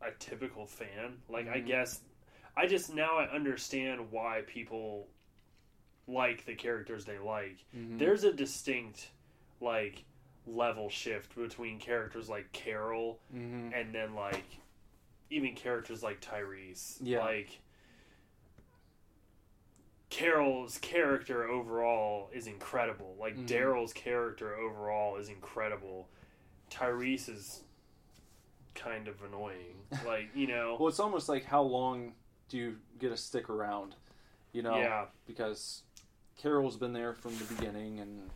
a 0.00 0.12
typical 0.18 0.64
fan. 0.66 1.18
Like, 1.28 1.46
I 1.46 1.58
Mhm. 1.60 1.66
guess, 1.66 2.00
I 2.56 2.66
just 2.66 2.92
now 2.94 3.16
I 3.18 3.24
understand 3.24 4.10
why 4.10 4.42
people 4.46 5.08
like 6.06 6.44
the 6.44 6.54
characters 6.54 7.04
they 7.04 7.18
like. 7.18 7.56
Mhm. 7.76 7.98
There's 7.98 8.24
a 8.24 8.32
distinct, 8.32 9.10
like, 9.60 10.04
level 10.46 10.88
shift 10.90 11.36
between 11.36 11.78
characters 11.78 12.28
like 12.28 12.50
Carol 12.52 13.20
Mhm. 13.32 13.72
and 13.74 13.94
then 13.94 14.14
like 14.14 14.44
even 15.30 15.54
characters 15.54 16.02
like 16.02 16.20
Tyrese. 16.20 16.98
Yeah. 17.00 17.20
Like 17.20 17.60
Carol's 20.08 20.78
character 20.78 21.44
overall 21.48 22.30
is 22.32 22.46
incredible. 22.48 23.14
Like 23.20 23.36
Mhm. 23.36 23.46
Daryl's 23.46 23.92
character 23.92 24.56
overall 24.56 25.16
is 25.16 25.28
incredible. 25.28 26.08
Tyrese 26.68 27.28
is 27.28 27.62
kind 28.74 29.06
of 29.06 29.22
annoying. 29.22 29.76
Like, 30.06 30.34
you 30.34 30.46
know. 30.46 30.76
Well, 30.80 30.88
it's 30.88 31.00
almost 31.00 31.28
like 31.28 31.44
how 31.44 31.62
long 31.62 32.14
do 32.50 32.58
you 32.58 32.76
get 32.98 33.08
to 33.08 33.16
stick 33.16 33.48
around? 33.48 33.94
You 34.52 34.62
know, 34.62 34.76
yeah. 34.76 35.06
because 35.26 35.82
Carol's 36.36 36.76
been 36.76 36.92
there 36.92 37.14
from 37.14 37.38
the 37.38 37.44
beginning, 37.44 38.00
and 38.00 38.28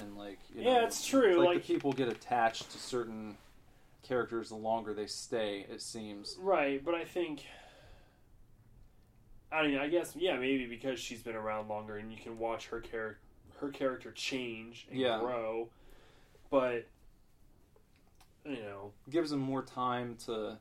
and 0.00 0.16
like 0.16 0.38
you 0.54 0.62
Yeah, 0.62 0.78
know, 0.80 0.84
it's 0.86 1.06
true, 1.06 1.36
Like, 1.38 1.46
like- 1.46 1.62
the 1.66 1.74
people 1.74 1.92
get 1.92 2.08
attached 2.08 2.70
to 2.72 2.78
certain 2.78 3.36
characters 4.02 4.48
the 4.48 4.56
longer 4.56 4.94
they 4.94 5.06
stay. 5.06 5.66
It 5.70 5.82
seems. 5.82 6.36
Right, 6.40 6.84
but 6.84 6.94
I 6.94 7.04
think 7.04 7.44
I 9.52 9.66
mean, 9.66 9.78
I 9.78 9.88
guess 9.88 10.14
yeah, 10.16 10.36
maybe 10.36 10.66
because 10.66 10.98
she's 10.98 11.22
been 11.22 11.36
around 11.36 11.68
longer 11.68 11.96
and 11.98 12.10
you 12.10 12.18
can 12.18 12.38
watch 12.38 12.66
her 12.68 12.80
character 12.80 13.20
her 13.60 13.70
character 13.70 14.12
change 14.12 14.86
and 14.90 14.98
Yeah. 14.98 15.18
grow. 15.18 15.68
But 16.50 16.86
you 18.44 18.56
know, 18.62 18.92
gives 19.10 19.30
them 19.30 19.40
more 19.40 19.62
time 19.62 20.16
to 20.26 20.58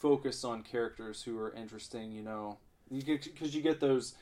focus 0.00 0.44
on 0.44 0.62
characters 0.62 1.22
who 1.22 1.38
are 1.38 1.52
interesting. 1.52 2.12
You 2.12 2.22
know, 2.22 2.58
you 2.90 3.02
get 3.02 3.24
because 3.24 3.54
you 3.54 3.62
get 3.62 3.80
those 3.80 4.14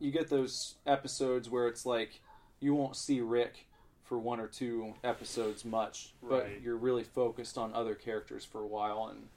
you 0.00 0.10
get 0.10 0.28
those 0.30 0.76
episodes 0.86 1.50
where 1.50 1.66
it's 1.66 1.84
like 1.84 2.20
you 2.60 2.74
won't 2.74 2.96
see 2.96 3.20
Rick 3.20 3.66
for 4.04 4.18
one 4.18 4.40
or 4.40 4.46
two 4.46 4.94
episodes 5.04 5.64
much, 5.64 6.14
but 6.26 6.44
Right. 6.44 6.60
you're 6.62 6.76
really 6.76 7.04
focused 7.04 7.58
on 7.58 7.74
other 7.74 7.94
characters 7.94 8.44
for 8.44 8.60
a 8.60 8.66
while 8.66 9.08
and. 9.08 9.28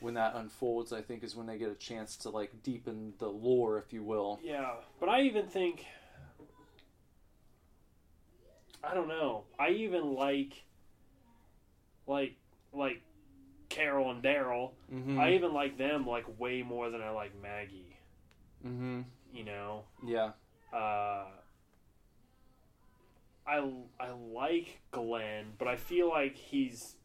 When 0.00 0.14
that 0.14 0.34
unfolds, 0.34 0.92
I 0.92 1.00
think 1.00 1.22
is 1.22 1.36
when 1.36 1.46
they 1.46 1.58
get 1.58 1.70
a 1.70 1.76
chance 1.76 2.16
to 2.16 2.28
like 2.28 2.50
deepen 2.64 3.14
the 3.20 3.28
lore, 3.28 3.78
if 3.78 3.92
you 3.92 4.02
will. 4.02 4.40
yeah, 4.42 4.72
but 4.98 5.08
I 5.08 5.20
even 5.20 5.46
think 5.46 5.86
I 8.82 8.94
don't 8.94 9.06
know. 9.06 9.44
I 9.60 9.68
even 9.70 10.14
like 10.14 10.64
like 12.08 12.34
like 12.72 13.00
Carol 13.72 14.10
and 14.10 14.22
Daryl. 14.22 14.70
Mm-hmm. 14.92 15.18
I 15.18 15.32
even 15.32 15.52
like 15.52 15.78
them 15.78 16.06
like 16.06 16.24
way 16.38 16.62
more 16.62 16.90
than 16.90 17.00
I 17.02 17.10
like 17.10 17.32
Maggie. 17.42 17.96
mm-hmm. 18.66 19.00
You 19.34 19.44
know, 19.44 19.84
Yeah. 20.06 20.32
uh, 20.72 21.24
I 23.46 23.68
I 23.98 24.10
like 24.10 24.80
Glenn, 24.90 25.54
but 25.58 25.68
I 25.68 25.76
feel 25.76 26.08
like 26.08 26.36
he's 26.36 26.96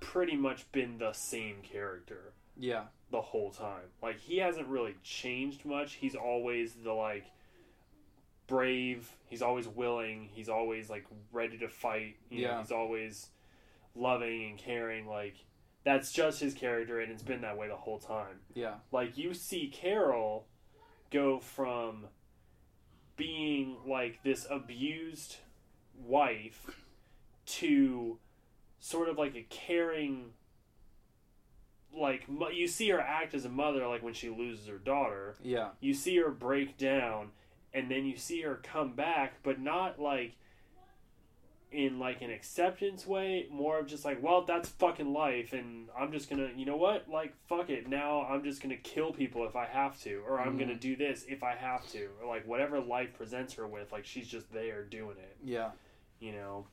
pretty 0.00 0.36
much 0.36 0.70
been 0.72 0.98
the 0.98 1.12
same 1.12 1.56
character 1.62 2.32
Yeah. 2.58 2.84
the 3.10 3.22
whole 3.22 3.50
time. 3.50 3.84
Like 4.02 4.18
he 4.18 4.38
hasn't 4.38 4.66
really 4.68 4.96
changed 5.02 5.64
much. 5.64 5.94
He's 5.94 6.14
always 6.14 6.74
the 6.74 6.92
like 6.92 7.24
brave. 8.46 9.10
He's 9.26 9.42
always 9.42 9.66
willing. 9.68 10.28
He's 10.32 10.48
always 10.48 10.90
like 10.90 11.06
ready 11.32 11.56
to 11.58 11.68
fight. 11.68 12.16
You 12.30 12.42
know, 12.42 12.48
Yeah. 12.48 12.60
he's 12.60 12.72
always 12.72 13.30
loving 13.94 14.50
and 14.50 14.58
caring. 14.58 15.06
Like 15.06 15.34
That's 15.86 16.10
just 16.10 16.40
his 16.40 16.52
character, 16.52 16.98
and 16.98 17.12
it's 17.12 17.22
been 17.22 17.42
that 17.42 17.56
way 17.56 17.68
the 17.68 17.76
whole 17.76 18.00
time. 18.00 18.40
Yeah. 18.54 18.74
Like 18.90 19.16
you 19.16 19.32
see 19.34 19.68
Carol 19.72 20.44
go 21.12 21.38
from 21.38 22.06
being 23.16 23.76
like 23.86 24.20
this 24.24 24.48
abused 24.50 25.36
wife 25.96 26.66
to 27.46 28.18
sort 28.80 29.08
of 29.08 29.16
like 29.16 29.36
a 29.36 29.46
caring 29.48 30.32
like 31.96 32.24
you 32.52 32.66
see 32.66 32.90
her 32.90 33.00
act 33.00 33.32
as 33.32 33.44
a 33.44 33.48
mother 33.48 33.86
like 33.86 34.02
when 34.02 34.12
she 34.12 34.28
loses 34.28 34.66
her 34.66 34.76
daughter 34.76 35.36
Yeah. 35.42 35.68
you 35.80 35.94
see 35.94 36.16
her 36.18 36.30
break 36.30 36.76
down 36.76 37.28
and 37.72 37.90
then 37.90 38.04
you 38.04 38.18
see 38.18 38.42
her 38.42 38.56
come 38.62 38.92
back 38.92 39.34
but 39.42 39.58
not 39.58 39.98
like 39.98 40.34
in 41.76 41.98
like 41.98 42.22
an 42.22 42.30
acceptance 42.30 43.06
way 43.06 43.46
more 43.50 43.78
of 43.78 43.86
just 43.86 44.02
like 44.04 44.22
well 44.22 44.42
that's 44.46 44.68
fucking 44.70 45.12
life 45.12 45.52
and 45.52 45.88
i'm 45.98 46.10
just 46.10 46.30
gonna 46.30 46.48
you 46.56 46.64
know 46.64 46.76
what? 46.76 47.06
Like 47.08 47.34
fuck 47.48 47.68
it. 47.68 47.86
Now 47.88 48.22
i'm 48.30 48.42
just 48.42 48.62
gonna 48.62 48.76
kill 48.78 49.12
people 49.12 49.46
if 49.46 49.54
i 49.56 49.66
have 49.66 50.00
to 50.02 50.22
or 50.26 50.40
i'm 50.40 50.56
gonna 50.56 50.74
do 50.74 50.96
this 50.96 51.24
if 51.28 51.42
i 51.42 51.54
have 51.54 51.86
to 51.92 52.08
or 52.20 52.26
like 52.26 52.46
whatever 52.46 52.80
life 52.80 53.12
presents 53.14 53.52
her 53.54 53.66
with 53.66 53.92
like 53.92 54.06
she's 54.06 54.26
just 54.26 54.50
there 54.52 54.84
doing 54.84 55.16
it. 55.18 55.36
Yeah. 55.44 55.70
you 56.18 56.32
know? 56.32 56.66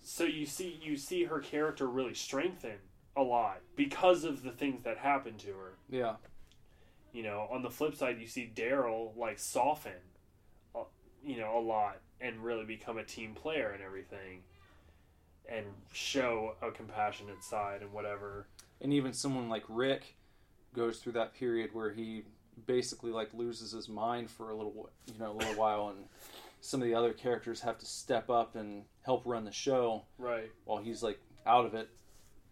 So 0.00 0.24
you 0.24 0.46
see 0.46 0.78
you 0.82 0.96
see 0.96 1.24
her 1.24 1.40
character 1.40 1.86
really 1.88 2.14
strengthen 2.14 2.78
a 3.16 3.22
lot 3.22 3.60
because 3.76 4.22
of 4.24 4.42
the 4.42 4.50
things 4.52 4.84
that 4.84 4.98
happened 4.98 5.38
to 5.40 5.48
her. 5.48 5.72
Yeah. 5.90 6.14
you 7.12 7.22
know 7.24 7.48
on 7.50 7.62
the 7.62 7.70
flip 7.70 7.96
side 7.96 8.18
you 8.20 8.26
see 8.28 8.50
daryl 8.54 9.16
like 9.16 9.38
soften 9.40 10.00
uh, 10.74 10.84
you 11.24 11.36
know 11.36 11.58
a 11.58 11.60
lot 11.60 11.98
and 12.22 12.42
really 12.42 12.64
become 12.64 12.98
a 12.98 13.04
team 13.04 13.34
player 13.34 13.70
and 13.70 13.82
everything 13.82 14.42
and 15.48 15.66
show 15.92 16.54
a 16.62 16.70
compassionate 16.70 17.42
side 17.42 17.82
and 17.82 17.92
whatever 17.92 18.46
And 18.80 18.92
even 18.92 19.12
someone 19.12 19.48
like 19.48 19.64
Rick 19.68 20.16
goes 20.74 20.98
through 20.98 21.12
that 21.12 21.34
period 21.34 21.70
where 21.72 21.90
he 21.90 22.22
basically 22.66 23.10
like 23.10 23.32
loses 23.34 23.72
his 23.72 23.88
mind 23.88 24.30
for 24.30 24.50
a 24.50 24.56
little 24.56 24.90
you 25.06 25.18
know 25.18 25.32
a 25.32 25.36
little 25.36 25.54
while 25.54 25.88
and 25.88 26.04
some 26.60 26.80
of 26.80 26.86
the 26.86 26.94
other 26.94 27.12
characters 27.12 27.60
have 27.60 27.78
to 27.78 27.86
step 27.86 28.30
up 28.30 28.54
and 28.54 28.84
help 29.02 29.22
run 29.24 29.44
the 29.44 29.52
show 29.52 30.02
right 30.18 30.50
while 30.64 30.78
he's 30.78 31.02
like 31.02 31.18
out 31.46 31.66
of 31.66 31.74
it 31.74 31.88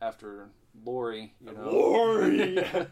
after 0.02 0.48
Lori, 0.84 1.34
you 1.40 1.52
know. 1.52 1.70
Lori! 1.70 2.64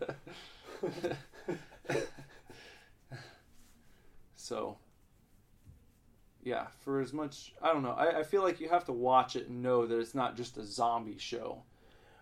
so 4.36 4.76
yeah, 6.42 6.66
for 6.84 7.00
as 7.00 7.12
much 7.12 7.52
I 7.62 7.72
don't 7.72 7.82
know, 7.82 7.92
I, 7.92 8.20
I 8.20 8.22
feel 8.22 8.42
like 8.42 8.60
you 8.60 8.68
have 8.68 8.84
to 8.86 8.92
watch 8.92 9.36
it 9.36 9.48
and 9.48 9.62
know 9.62 9.86
that 9.86 9.98
it's 9.98 10.14
not 10.14 10.36
just 10.36 10.56
a 10.56 10.64
zombie 10.64 11.18
show. 11.18 11.62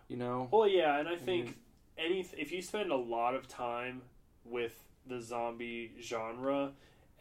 You 0.09 0.17
know? 0.19 0.49
well 0.53 0.69
yeah 0.69 1.01
and 1.01 1.09
i 1.09 1.17
think 1.17 1.57
any 1.99 2.25
if 2.39 2.53
you 2.53 2.63
spend 2.63 2.93
a 2.93 2.97
lot 2.97 3.35
of 3.35 3.49
time 3.49 4.03
with 4.45 4.73
the 5.09 5.21
zombie 5.21 5.91
genre 6.01 6.71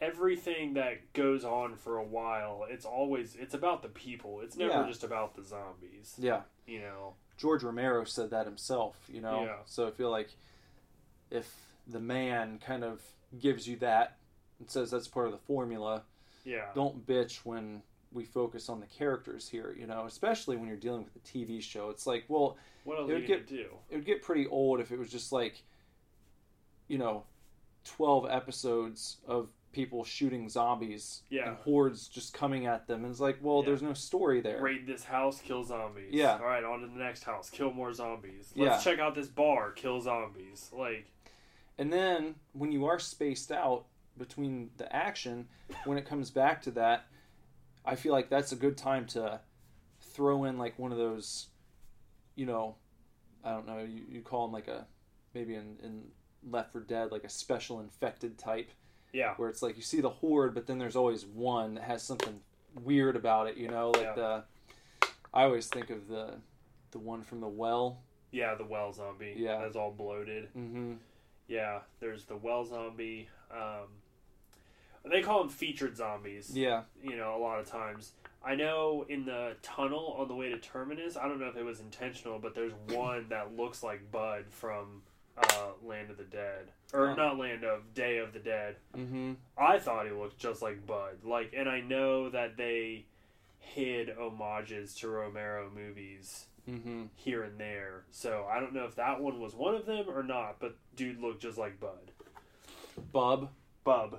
everything 0.00 0.74
that 0.74 1.12
goes 1.12 1.44
on 1.44 1.74
for 1.74 1.96
a 1.98 2.04
while 2.04 2.64
it's 2.70 2.84
always 2.84 3.34
it's 3.34 3.54
about 3.54 3.82
the 3.82 3.88
people 3.88 4.40
it's 4.40 4.56
never 4.56 4.72
Yeah. 4.72 4.86
just 4.86 5.02
about 5.02 5.34
the 5.34 5.42
zombies 5.42 6.14
Yeah. 6.16 6.42
you 6.66 6.78
know 6.80 7.14
George 7.38 7.62
Romero 7.64 8.04
said 8.04 8.30
that 8.30 8.46
himself, 8.46 8.96
you 9.12 9.20
know. 9.20 9.44
Yeah. 9.44 9.56
So 9.66 9.86
I 9.86 9.90
feel 9.90 10.10
like 10.10 10.30
if 11.30 11.52
the 11.86 12.00
man 12.00 12.58
kind 12.64 12.82
of 12.82 13.02
gives 13.38 13.68
you 13.68 13.76
that 13.76 14.16
and 14.58 14.70
says 14.70 14.90
that's 14.90 15.06
part 15.06 15.26
of 15.26 15.32
the 15.32 15.38
formula, 15.38 16.04
yeah 16.46 16.66
don't 16.74 17.06
bitch 17.06 17.38
when 17.44 17.82
we 18.12 18.24
focus 18.24 18.70
on 18.70 18.80
the 18.80 18.86
characters 18.86 19.46
here, 19.46 19.76
you 19.78 19.86
know, 19.86 20.06
especially 20.06 20.56
when 20.56 20.68
you're 20.68 20.76
dealing 20.78 21.04
with 21.04 21.14
a 21.16 21.18
TV 21.18 21.60
show. 21.60 21.90
It's 21.90 22.06
like, 22.06 22.24
well, 22.28 22.56
what 22.84 22.98
else 22.98 23.10
it 23.10 23.14
would 23.14 23.26
get- 23.26 23.46
do 23.46 23.66
it 23.90 23.96
would 23.96 24.06
get 24.06 24.22
pretty 24.22 24.46
old 24.46 24.80
if 24.80 24.90
it 24.90 24.98
was 24.98 25.10
just 25.10 25.32
like, 25.32 25.62
you 26.88 26.96
know, 26.98 27.24
12 27.84 28.26
episodes 28.30 29.18
of 29.26 29.48
people 29.72 30.02
shooting 30.04 30.48
zombies 30.48 31.22
Yeah. 31.28 31.48
and 31.48 31.56
hordes 31.58 32.08
just 32.08 32.32
coming 32.32 32.64
at 32.66 32.86
them. 32.86 33.04
And 33.04 33.10
it's 33.10 33.20
like, 33.20 33.36
well, 33.42 33.58
Yeah. 33.60 33.66
there's 33.66 33.82
no 33.82 33.92
story 33.92 34.40
there. 34.40 34.62
raid 34.62 34.86
this 34.86 35.04
house, 35.04 35.40
kill 35.42 35.64
zombies. 35.64 36.14
Yeah. 36.14 36.38
All 36.38 36.46
right, 36.46 36.64
on 36.64 36.80
to 36.80 36.86
the 36.86 36.94
next 36.98 37.24
house, 37.24 37.50
kill 37.50 37.72
more 37.72 37.92
zombies. 37.92 38.52
Let's 38.56 38.84
Yeah. 38.86 38.90
check 38.92 39.00
out 39.00 39.14
this 39.14 39.28
bar, 39.28 39.72
kill 39.72 40.00
zombies. 40.00 40.70
Like, 40.72 41.06
And 41.78 41.92
then 41.92 42.36
when 42.54 42.72
you 42.72 42.86
are 42.86 42.98
spaced 42.98 43.52
out 43.52 43.84
between 44.18 44.70
the 44.76 44.94
action, 44.94 45.48
when 45.84 45.98
it 45.98 46.06
comes 46.06 46.30
back 46.30 46.62
to 46.62 46.70
that, 46.72 47.06
I 47.84 47.94
feel 47.94 48.12
like 48.12 48.28
that's 48.30 48.52
a 48.52 48.56
good 48.56 48.76
time 48.76 49.06
to 49.08 49.40
throw 50.00 50.44
in 50.44 50.58
like 50.58 50.78
one 50.78 50.92
of 50.92 50.98
those, 50.98 51.46
you 52.34 52.46
know, 52.46 52.76
I 53.44 53.50
don't 53.52 53.66
know, 53.66 53.78
you, 53.80 54.02
you 54.10 54.20
call 54.22 54.46
them 54.46 54.52
like 54.52 54.68
a, 54.68 54.86
maybe 55.34 55.54
in, 55.54 55.76
in 55.82 56.02
Left 56.50 56.72
4 56.72 56.80
Dead, 56.82 57.12
like 57.12 57.24
a 57.24 57.28
special 57.28 57.80
infected 57.80 58.38
type, 58.38 58.70
yeah, 59.12 59.34
where 59.36 59.48
it's 59.48 59.62
like 59.62 59.76
you 59.76 59.82
see 59.82 60.00
the 60.00 60.10
horde, 60.10 60.54
but 60.54 60.66
then 60.66 60.78
there's 60.78 60.96
always 60.96 61.24
one 61.24 61.74
that 61.74 61.84
has 61.84 62.02
something 62.02 62.40
weird 62.82 63.16
about 63.16 63.46
it, 63.46 63.56
you 63.56 63.68
know, 63.68 63.90
like 63.90 64.02
Yeah. 64.02 64.14
the, 64.14 64.44
I 65.32 65.44
always 65.44 65.66
think 65.66 65.90
of 65.90 66.08
the, 66.08 66.34
the 66.90 66.98
one 66.98 67.22
from 67.22 67.40
the 67.40 67.48
well. 67.48 68.00
yeah, 68.32 68.54
the 68.54 68.64
well 68.64 68.92
zombie. 68.92 69.34
Yeah. 69.36 69.58
that's 69.60 69.76
all 69.76 69.90
bloated. 69.92 70.48
Mm-hmm. 70.56 70.94
Yeah, 71.48 71.80
there's 72.00 72.24
the 72.24 72.36
well 72.36 72.64
zombie. 72.64 73.28
Um, 73.50 73.86
they 75.10 75.22
call 75.22 75.40
them 75.40 75.48
featured 75.48 75.96
zombies. 75.96 76.50
Yeah. 76.54 76.82
you 77.02 77.16
know, 77.16 77.36
a 77.36 77.40
lot 77.40 77.58
of 77.60 77.66
times. 77.70 78.12
I 78.44 78.54
know 78.54 79.04
in 79.08 79.24
the 79.24 79.56
tunnel 79.62 80.16
on 80.18 80.28
the 80.28 80.34
way 80.34 80.50
to 80.50 80.58
Terminus, 80.58 81.16
I 81.16 81.26
don't 81.28 81.40
know 81.40 81.48
if 81.48 81.56
it 81.56 81.64
was 81.64 81.80
intentional, 81.80 82.38
but 82.38 82.54
there's 82.54 82.72
one 82.88 83.26
that 83.30 83.56
looks 83.56 83.82
like 83.82 84.10
Bud 84.12 84.44
from 84.50 85.02
uh, 85.36 85.66
Land 85.84 86.10
of 86.10 86.16
the 86.16 86.24
Dead, 86.24 86.70
or 86.92 87.10
Oh. 87.10 87.14
not 87.14 87.38
Land 87.38 87.64
of 87.64 87.92
Day 87.94 88.18
of 88.18 88.32
the 88.32 88.38
Dead. 88.38 88.76
Mm-hmm. 88.96 89.32
I 89.58 89.78
thought 89.78 90.06
he 90.06 90.12
looked 90.12 90.38
just 90.38 90.62
like 90.62 90.86
Bud. 90.86 91.18
Like, 91.24 91.52
and 91.56 91.68
I 91.68 91.80
know 91.80 92.30
that 92.30 92.56
they 92.56 93.04
hid 93.58 94.14
homages 94.18 94.94
to 94.96 95.08
Romero 95.08 95.68
movies 95.74 96.46
Mm-hmm. 96.68 97.04
here 97.14 97.44
and 97.44 97.60
there. 97.60 98.02
So 98.10 98.44
I 98.50 98.58
don't 98.58 98.72
know 98.74 98.86
if 98.86 98.96
that 98.96 99.20
one 99.20 99.38
was 99.40 99.54
one 99.54 99.76
of 99.76 99.86
them 99.86 100.06
or 100.08 100.24
not. 100.24 100.56
But 100.58 100.74
dude 100.96 101.20
looked 101.20 101.40
just 101.42 101.56
like 101.58 101.78
Bud. 101.78 102.10
Bub. 103.12 103.50
Bub. 103.84 104.18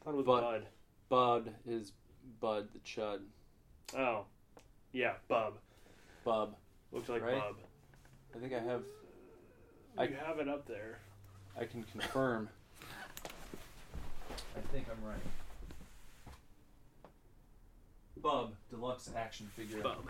I 0.00 0.04
thought 0.04 0.14
it 0.14 0.16
was 0.16 0.26
Bud. 0.26 0.42
Bud. 0.42 0.66
Bud 1.08 1.54
is 1.66 1.92
Bud 2.40 2.68
the 2.72 2.78
Chud. 2.80 3.20
Oh, 3.96 4.24
yeah, 4.92 5.14
Bub. 5.28 5.54
Bub. 6.24 6.54
Looked 6.92 7.08
like 7.08 7.22
Right? 7.22 7.34
Bub. 7.40 7.56
I 8.34 8.38
think 8.38 8.52
I 8.52 8.60
have. 8.60 8.82
I- 9.96 10.04
You 10.04 10.16
have 10.24 10.38
it 10.38 10.48
up 10.48 10.66
there. 10.66 10.98
I 11.58 11.64
can 11.64 11.82
confirm. 11.84 12.48
I 14.56 14.60
think 14.72 14.86
I'm 14.90 15.04
right. 15.08 15.16
Bub 18.22 18.52
deluxe 18.70 19.10
action 19.16 19.50
figure. 19.56 19.80
Bub. 19.82 20.08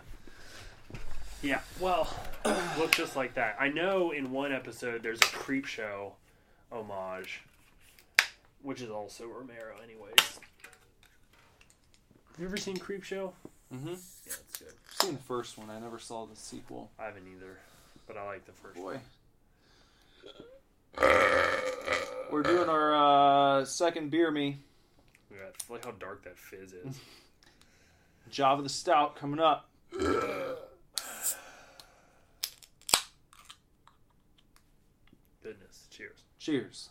Yeah, 1.41 1.61
well, 1.79 2.07
look 2.77 2.91
just 2.91 3.15
like 3.15 3.35
that. 3.35 3.55
I 3.59 3.69
know 3.69 4.11
in 4.11 4.31
one 4.31 4.51
episode 4.51 5.01
there's 5.03 5.19
a 5.19 5.25
Creepshow 5.25 6.11
homage, 6.71 7.41
which 8.61 8.81
is 8.81 8.89
also 8.89 9.25
Romero, 9.25 9.75
anyways. 9.83 10.39
Have 12.31 12.39
you 12.39 12.45
ever 12.45 12.57
seen 12.57 12.77
Creepshow? 12.77 13.31
Mm-hmm. 13.73 13.89
Yeah, 13.89 13.93
it's 14.25 14.57
good. 14.57 14.73
Seen 15.01 15.13
the 15.13 15.21
first 15.23 15.57
one. 15.57 15.69
I 15.69 15.79
never 15.79 15.99
saw 15.99 16.25
the 16.25 16.35
sequel. 16.35 16.89
I 16.99 17.05
haven't 17.05 17.27
either, 17.35 17.57
but 18.07 18.17
I 18.17 18.25
like 18.25 18.45
the 18.45 18.51
first 18.51 18.79
one. 18.79 18.95
Boy. 18.95 18.99
We're 22.31 22.43
doing 22.43 22.69
our 22.69 23.59
uh, 23.59 23.65
second 23.65 24.11
beer 24.11 24.31
me. 24.31 24.59
Yeah, 25.31 25.37
like 25.69 25.85
how 25.85 25.91
dark 25.91 26.23
that 26.23 26.37
fizz 26.37 26.73
is. 26.73 26.99
Java 28.29 28.61
the 28.61 28.69
Stout 28.69 29.15
coming 29.15 29.39
up. 29.39 29.69
Goodness, 35.41 35.87
cheers. 35.89 36.19
Cheers. 36.37 36.89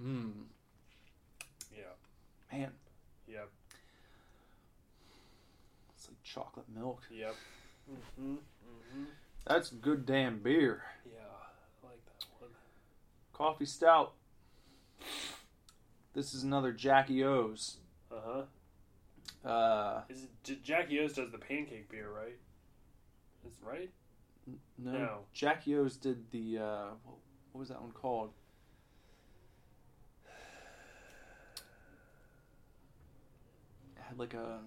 Mmm. 0.00 0.32
Yeah, 1.76 1.82
Man, 2.52 2.70
yep, 3.26 3.48
it's 5.94 6.08
like 6.08 6.22
chocolate 6.22 6.66
milk. 6.74 7.02
yep. 7.10 7.34
Mm-hmm, 7.90 8.34
mm-hmm. 8.34 9.04
That's 9.46 9.70
good 9.70 10.04
damn 10.06 10.38
beer. 10.40 10.82
Yeah, 11.06 11.20
I 11.82 11.86
like 11.86 12.04
that 12.04 12.24
one. 12.38 12.50
Coffee 13.32 13.64
stout. 13.64 14.12
This 16.14 16.34
is 16.34 16.42
another 16.42 16.72
Jackie 16.72 17.24
O's. 17.24 17.78
Uh 18.12 18.14
huh. 19.44 19.48
Uh, 19.48 20.02
Is 20.08 20.24
it, 20.24 20.30
J- 20.44 20.58
Jackie 20.62 21.00
O's 21.00 21.12
does 21.14 21.30
the 21.30 21.38
pancake 21.38 21.90
beer, 21.90 22.08
right? 22.10 22.36
Is 23.46 23.54
right? 23.62 23.90
no, 24.76 24.92
No. 24.92 25.18
Jackie 25.32 25.76
O's 25.76 25.96
did 25.96 26.30
the 26.30 26.58
uh, 26.58 26.86
what, 27.04 27.16
what 27.52 27.60
was 27.60 27.68
that 27.68 27.80
one 27.80 27.92
called? 27.92 28.30
Had 34.08 34.18
like 34.18 34.34
a 34.34 34.60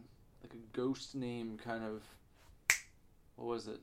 like 0.43 0.53
a 0.53 0.77
ghost 0.77 1.15
name 1.15 1.59
kind 1.63 1.83
of. 1.83 2.03
What 3.35 3.47
was 3.47 3.67
it? 3.67 3.81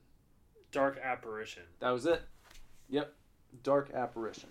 Dark 0.70 0.98
Apparition. 1.02 1.64
That 1.80 1.90
was 1.90 2.06
it. 2.06 2.22
Yep, 2.90 3.12
Dark 3.62 3.90
Apparition. 3.92 4.50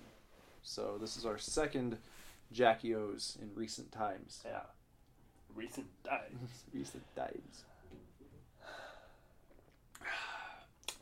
So 0.62 0.97
this 0.99 1.16
is 1.16 1.26
our 1.26 1.38
second 1.38 1.97
Jackie 2.51 2.93
O's 2.93 3.38
in 3.41 3.49
recent 3.55 3.91
times. 3.91 4.43
Yeah. 4.45 4.62
Recent 5.55 5.88
times. 6.03 6.64
recent 6.74 7.03
times. 7.16 7.64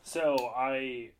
So 0.02 0.36
I, 0.56 1.10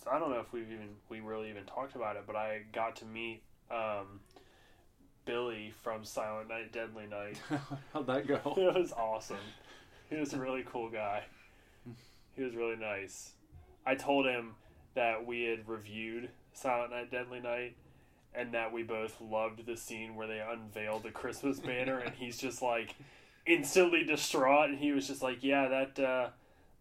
so 0.00 0.12
I 0.12 0.20
don't 0.20 0.30
know 0.30 0.38
if 0.38 0.52
we've 0.52 0.70
even 0.70 0.90
we 1.08 1.18
really 1.18 1.50
even 1.50 1.64
talked 1.64 1.96
about 1.96 2.14
it, 2.14 2.22
but 2.24 2.36
I 2.36 2.62
got 2.72 2.94
to 2.96 3.04
meet 3.04 3.42
um, 3.68 4.20
Billy 5.28 5.72
from 5.82 6.04
Silent 6.06 6.48
Night, 6.48 6.72
Deadly 6.72 7.06
Night. 7.06 7.38
How'd 7.92 8.06
that 8.06 8.26
go? 8.26 8.40
It 8.56 8.74
was 8.74 8.92
awesome. 8.92 9.36
He 10.08 10.16
was 10.16 10.32
a 10.32 10.38
really 10.38 10.64
cool 10.66 10.88
guy. 10.88 11.24
He 12.34 12.42
was 12.42 12.56
really 12.56 12.76
nice. 12.76 13.32
I 13.84 13.94
told 13.94 14.24
him 14.24 14.54
that 14.94 15.26
we 15.26 15.42
had 15.42 15.68
reviewed 15.68 16.30
Silent 16.54 16.92
Night, 16.92 17.10
Deadly 17.10 17.40
Night, 17.40 17.76
and 18.34 18.54
that 18.54 18.72
we 18.72 18.82
both 18.82 19.20
loved 19.20 19.66
the 19.66 19.76
scene 19.76 20.16
where 20.16 20.26
they 20.26 20.40
unveiled 20.40 21.02
the 21.02 21.10
Christmas 21.10 21.60
banner, 21.60 21.98
and 21.98 22.14
he's 22.14 22.38
just 22.38 22.62
like 22.62 22.94
instantly 23.44 24.04
distraught, 24.04 24.70
and 24.70 24.78
he 24.78 24.92
was 24.92 25.06
just 25.06 25.20
like, 25.20 25.44
"Yeah, 25.44 25.68
that 25.68 25.98
uh, 26.02 26.28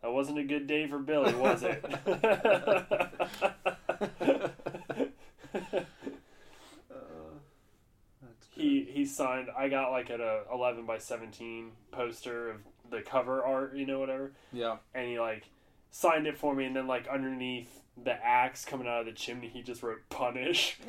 that 0.02 0.12
wasn't 0.12 0.40
a 0.40 0.44
good 0.44 0.68
day 0.68 0.88
for 0.88 1.00
Billy, 1.00 1.36
was 1.36 1.64
it?" 1.64 1.84
He 8.58 8.88
he 8.92 9.06
signed. 9.06 9.50
I 9.56 9.70
got 9.70 9.92
like 9.92 10.10
at 10.10 10.20
a 10.20 10.42
eleven 10.52 10.86
by 10.86 10.98
seventeen 10.98 11.72
poster 11.92 12.50
of 12.50 12.58
the 12.90 13.02
cover 13.02 13.44
art, 13.44 13.76
you 13.76 13.86
know, 13.86 14.00
whatever. 14.00 14.32
Yeah. 14.52 14.78
and 14.96 15.08
he 15.08 15.20
like 15.20 15.44
signed 15.92 16.26
it 16.28 16.38
for 16.38 16.54
me 16.56 16.66
and 16.66 16.76
then 16.76 16.88
like 16.88 17.08
underneath 17.08 17.82
the 18.04 18.14
axe 18.14 18.66
coming 18.66 18.88
out 18.88 19.00
of 19.02 19.06
the 19.06 19.12
chimney 19.12 19.48
he 19.48 19.62
just 19.64 19.82
wrote 19.84 20.02
punish 20.10 20.78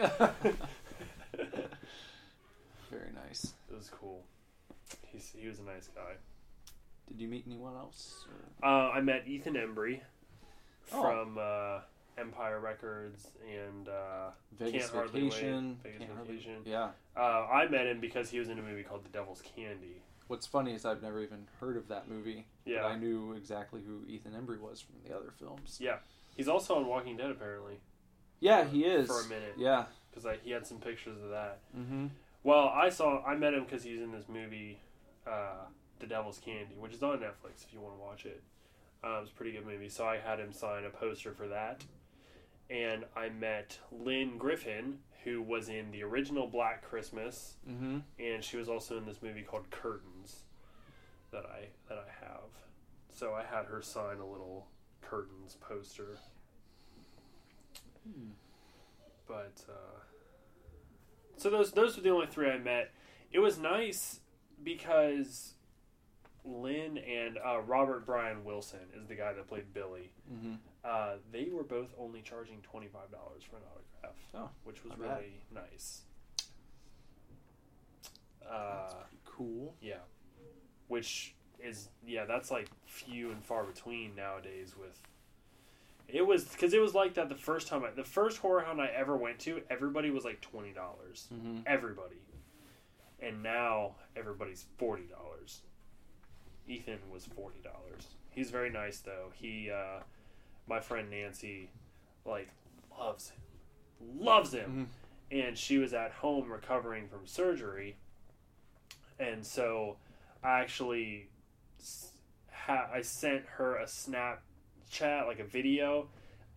Very 2.90 3.10
nice. 3.26 3.52
It 3.70 3.76
was 3.76 3.88
cool 3.90 4.24
He's, 5.12 5.32
he 5.36 5.46
was 5.48 5.58
a 5.58 5.62
nice 5.62 5.88
guy 5.94 6.14
Did 7.08 7.20
you 7.20 7.28
meet 7.28 7.44
anyone 7.46 7.74
else? 7.74 8.26
uh, 8.62 8.66
i 8.90 9.00
met 9.00 9.26
ethan 9.26 9.54
embry 9.54 10.00
Oh. 10.92 11.02
from 11.02 11.38
uh, 11.38 11.80
empire 12.18 12.60
records 12.60 13.28
and 13.48 13.88
uh, 13.88 14.30
Vegas 14.58 14.82
Can't 14.84 14.94
Hardly 14.94 15.22
Wait. 15.24 15.32
Vacation. 15.32 15.78
Vegas 15.82 15.98
Can't 15.98 16.12
Hardly- 16.14 16.34
Vacation. 16.36 16.62
Yeah. 16.64 16.88
uh, 17.16 17.46
i 17.52 17.66
met 17.68 17.86
him 17.86 18.00
because 18.00 18.30
he 18.30 18.38
was 18.38 18.48
in 18.48 18.58
a 18.58 18.62
movie 18.62 18.82
called 18.82 19.04
the 19.04 19.08
devil's 19.10 19.42
candy 19.56 20.02
What's 20.26 20.46
funny 20.46 20.74
is 20.74 20.84
I've 20.84 21.02
never 21.02 21.22
even 21.22 21.46
heard 21.58 21.78
of 21.78 21.88
that 21.88 22.06
movie. 22.06 22.44
Yeah. 22.66 22.82
But 22.82 22.88
I 22.88 22.96
knew 22.96 23.32
exactly 23.32 23.80
who 23.86 24.04
Ethan 24.06 24.32
Embry 24.32 24.60
was 24.60 24.78
from 24.78 24.96
the 25.06 25.16
other 25.16 25.32
films. 25.38 25.78
yeah 25.80 25.96
he's 26.36 26.48
also 26.48 26.74
on 26.76 26.86
walking 26.86 27.16
dead 27.16 27.30
apparently 27.30 27.80
Yeah, 28.40 28.64
he 28.64 28.84
is. 28.84 29.06
For 29.08 29.20
a 29.20 29.28
minute. 29.28 29.54
Yeah. 29.56 29.84
because 30.10 30.24
like, 30.24 30.42
he 30.44 30.50
had 30.50 30.66
some 30.66 30.78
pictures 30.78 31.16
of 31.22 31.30
that 31.30 31.60
Mm-hmm. 31.76 32.06
Well, 32.44 32.68
I 32.74 32.88
saw 32.90 33.22
I 33.24 33.34
met 33.36 33.54
him 33.54 33.64
because 33.64 33.82
he's 33.82 34.00
in 34.00 34.12
this 34.12 34.28
movie, 34.28 34.80
uh, 35.26 35.64
The 35.98 36.06
Devil's 36.06 36.38
Candy, 36.38 36.76
which 36.78 36.94
is 36.94 37.02
on 37.02 37.18
Netflix 37.18 37.64
if 37.66 37.72
you 37.72 37.80
want 37.80 37.96
to 37.96 38.00
watch 38.00 38.24
it. 38.26 38.42
Um, 39.02 39.18
it's 39.22 39.30
a 39.30 39.34
pretty 39.34 39.52
good 39.52 39.66
movie. 39.66 39.88
So 39.88 40.04
I 40.06 40.18
had 40.18 40.38
him 40.40 40.52
sign 40.52 40.84
a 40.84 40.90
poster 40.90 41.32
for 41.32 41.48
that, 41.48 41.84
and 42.70 43.04
I 43.16 43.28
met 43.30 43.78
Lynne 43.90 44.36
Griffin, 44.38 44.98
who 45.24 45.42
was 45.42 45.68
in 45.68 45.90
the 45.90 46.02
original 46.02 46.46
Black 46.46 46.82
Christmas, 46.82 47.56
Mm-hmm. 47.68 47.98
and 48.18 48.44
she 48.44 48.56
was 48.56 48.68
also 48.68 48.96
in 48.98 49.06
this 49.06 49.20
movie 49.22 49.42
called 49.42 49.70
Curtains, 49.70 50.42
that 51.32 51.44
I 51.46 51.68
that 51.88 51.98
I 51.98 52.24
have. 52.24 52.50
So 53.10 53.34
I 53.34 53.42
had 53.42 53.66
her 53.66 53.82
sign 53.82 54.18
a 54.18 54.26
little 54.26 54.66
Curtains 55.02 55.56
poster. 55.60 56.18
But 59.26 59.62
uh, 59.68 60.00
so 61.36 61.50
those 61.50 61.72
those 61.72 61.96
were 61.96 62.02
the 62.02 62.10
only 62.10 62.26
three 62.26 62.50
I 62.50 62.58
met. 62.58 62.90
It 63.30 63.40
was 63.40 63.58
nice 63.58 64.20
because 64.62 65.52
Lynne 66.44 66.96
and 66.98 67.38
uh, 67.44 67.60
Robert 67.60 68.06
Brian 68.06 68.44
Wilson 68.44 68.80
is 68.98 69.06
the 69.06 69.14
guy 69.14 69.32
that 69.34 69.46
played 69.46 69.74
Billy. 69.74 70.12
Mm-hmm. 70.32 70.54
Uh, 70.88 71.16
they 71.32 71.48
were 71.52 71.64
both 71.64 71.88
only 71.98 72.22
charging 72.22 72.60
twenty 72.62 72.86
five 72.88 73.10
dollars 73.10 73.42
for 73.42 73.56
an 73.56 73.62
autograph, 73.70 74.16
Oh, 74.34 74.48
which 74.64 74.82
was 74.84 74.90
not 74.92 75.00
bad. 75.00 75.18
really 75.18 75.40
nice. 75.54 76.02
Uh, 78.48 78.92
Cool. 79.24 79.74
yeah, 79.80 79.98
which 80.88 81.34
is 81.62 81.88
yeah, 82.06 82.24
that's 82.24 82.50
like 82.50 82.68
few 82.86 83.30
and 83.30 83.44
far 83.44 83.64
between 83.64 84.14
nowadays. 84.16 84.74
With 84.78 84.98
it 86.08 86.26
was 86.26 86.44
because 86.44 86.72
it 86.72 86.80
was 86.80 86.94
like 86.94 87.14
that 87.14 87.28
the 87.28 87.34
first 87.36 87.68
time 87.68 87.84
I, 87.84 87.90
the 87.90 88.04
first 88.04 88.38
horror 88.38 88.62
hunt 88.62 88.80
I 88.80 88.86
ever 88.88 89.16
went 89.16 89.38
to, 89.40 89.60
everybody 89.70 90.10
was 90.10 90.24
like 90.24 90.40
twenty 90.40 90.72
dollars, 90.72 91.28
Mm-hmm. 91.32 91.58
everybody, 91.66 92.16
and 93.20 93.42
now 93.42 93.96
everybody's 94.16 94.64
forty 94.78 95.04
dollars. 95.04 95.60
Ethan 96.66 96.98
was 97.12 97.26
forty 97.26 97.60
dollars. 97.60 98.06
He's 98.30 98.50
very 98.50 98.70
nice 98.70 98.98
though. 99.00 99.30
He, 99.34 99.70
uh, 99.70 100.00
my 100.68 100.80
friend 100.80 101.10
Nancy, 101.10 101.70
like 102.24 102.48
loves 102.98 103.30
him, 103.30 103.40
loves 104.20 104.52
him, 104.52 104.88
mm-hmm. 105.32 105.38
and 105.46 105.56
she 105.56 105.78
was 105.78 105.94
at 105.94 106.12
home 106.12 106.50
recovering 106.50 107.08
from 107.08 107.26
surgery, 107.26 107.96
and 109.18 109.44
so 109.44 109.96
I 110.42 110.60
actually 110.60 111.28
ha- 112.52 112.88
I 112.92 113.00
sent 113.02 113.44
her 113.56 113.76
a 113.76 113.84
Snapchat, 113.84 115.26
like 115.26 115.40
a 115.40 115.44
video, 115.44 116.08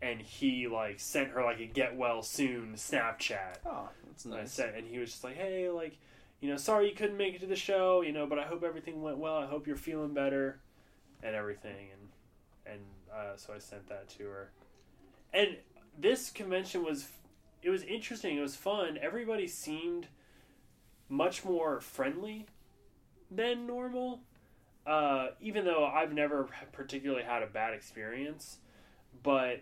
and 0.02 0.22
he 0.22 0.68
like 0.68 1.00
sent 1.00 1.30
her 1.30 1.44
like 1.44 1.60
a 1.60 1.66
get 1.66 1.96
well 1.96 2.22
soon 2.22 2.74
Snapchat. 2.74 3.58
Oh, 3.66 3.90
that's 4.08 4.26
And 4.26 4.34
I 4.36 4.46
sent, 4.46 4.76
and 4.76 4.88
he 4.88 5.00
was 5.00 5.12
just 5.12 5.24
like, 5.24 5.36
"Hey, 5.36 5.70
like, 5.70 5.98
you 6.42 6.50
know, 6.50 6.58
sorry 6.58 6.90
you 6.90 6.96
couldn't 6.96 7.18
make 7.18 7.36
it 7.36 7.42
to 7.42 7.48
the 7.48 7.56
show, 7.56 8.02
you 8.02 8.12
know, 8.12 8.28
but 8.28 8.40
I 8.40 8.44
hope 8.44 8.64
everything 8.64 9.02
went 9.02 9.18
well. 9.18 9.38
I 9.38 9.46
hope 9.46 9.68
you're 9.68 9.76
feeling 9.76 10.14
better, 10.14 10.60
and 11.24 11.36
everything." 11.36 11.90
And 11.92 12.74
and 12.74 12.82
uh, 13.14 13.36
so 13.36 13.54
I 13.54 13.60
sent 13.60 13.88
that 13.90 14.10
to 14.18 14.24
her. 14.26 14.52
And 15.34 15.58
this 15.98 16.30
convention 16.30 16.84
was, 16.84 17.08
it 17.62 17.70
was 17.70 17.84
interesting. 17.84 18.38
It 18.38 18.42
was 18.42 18.56
fun. 18.56 18.98
Everybody 19.02 19.48
seemed 19.48 20.08
much 21.10 21.44
more 21.44 21.80
friendly 21.80 22.48
than 23.30 23.68
normal. 23.68 24.22
Uh, 24.86 25.28
even 25.40 25.64
though 25.64 25.86
I've 25.86 26.12
never 26.12 26.50
particularly 26.72 27.24
had 27.24 27.44
a 27.44 27.48
bad 27.48 27.74
experience, 27.74 28.58
but 29.22 29.62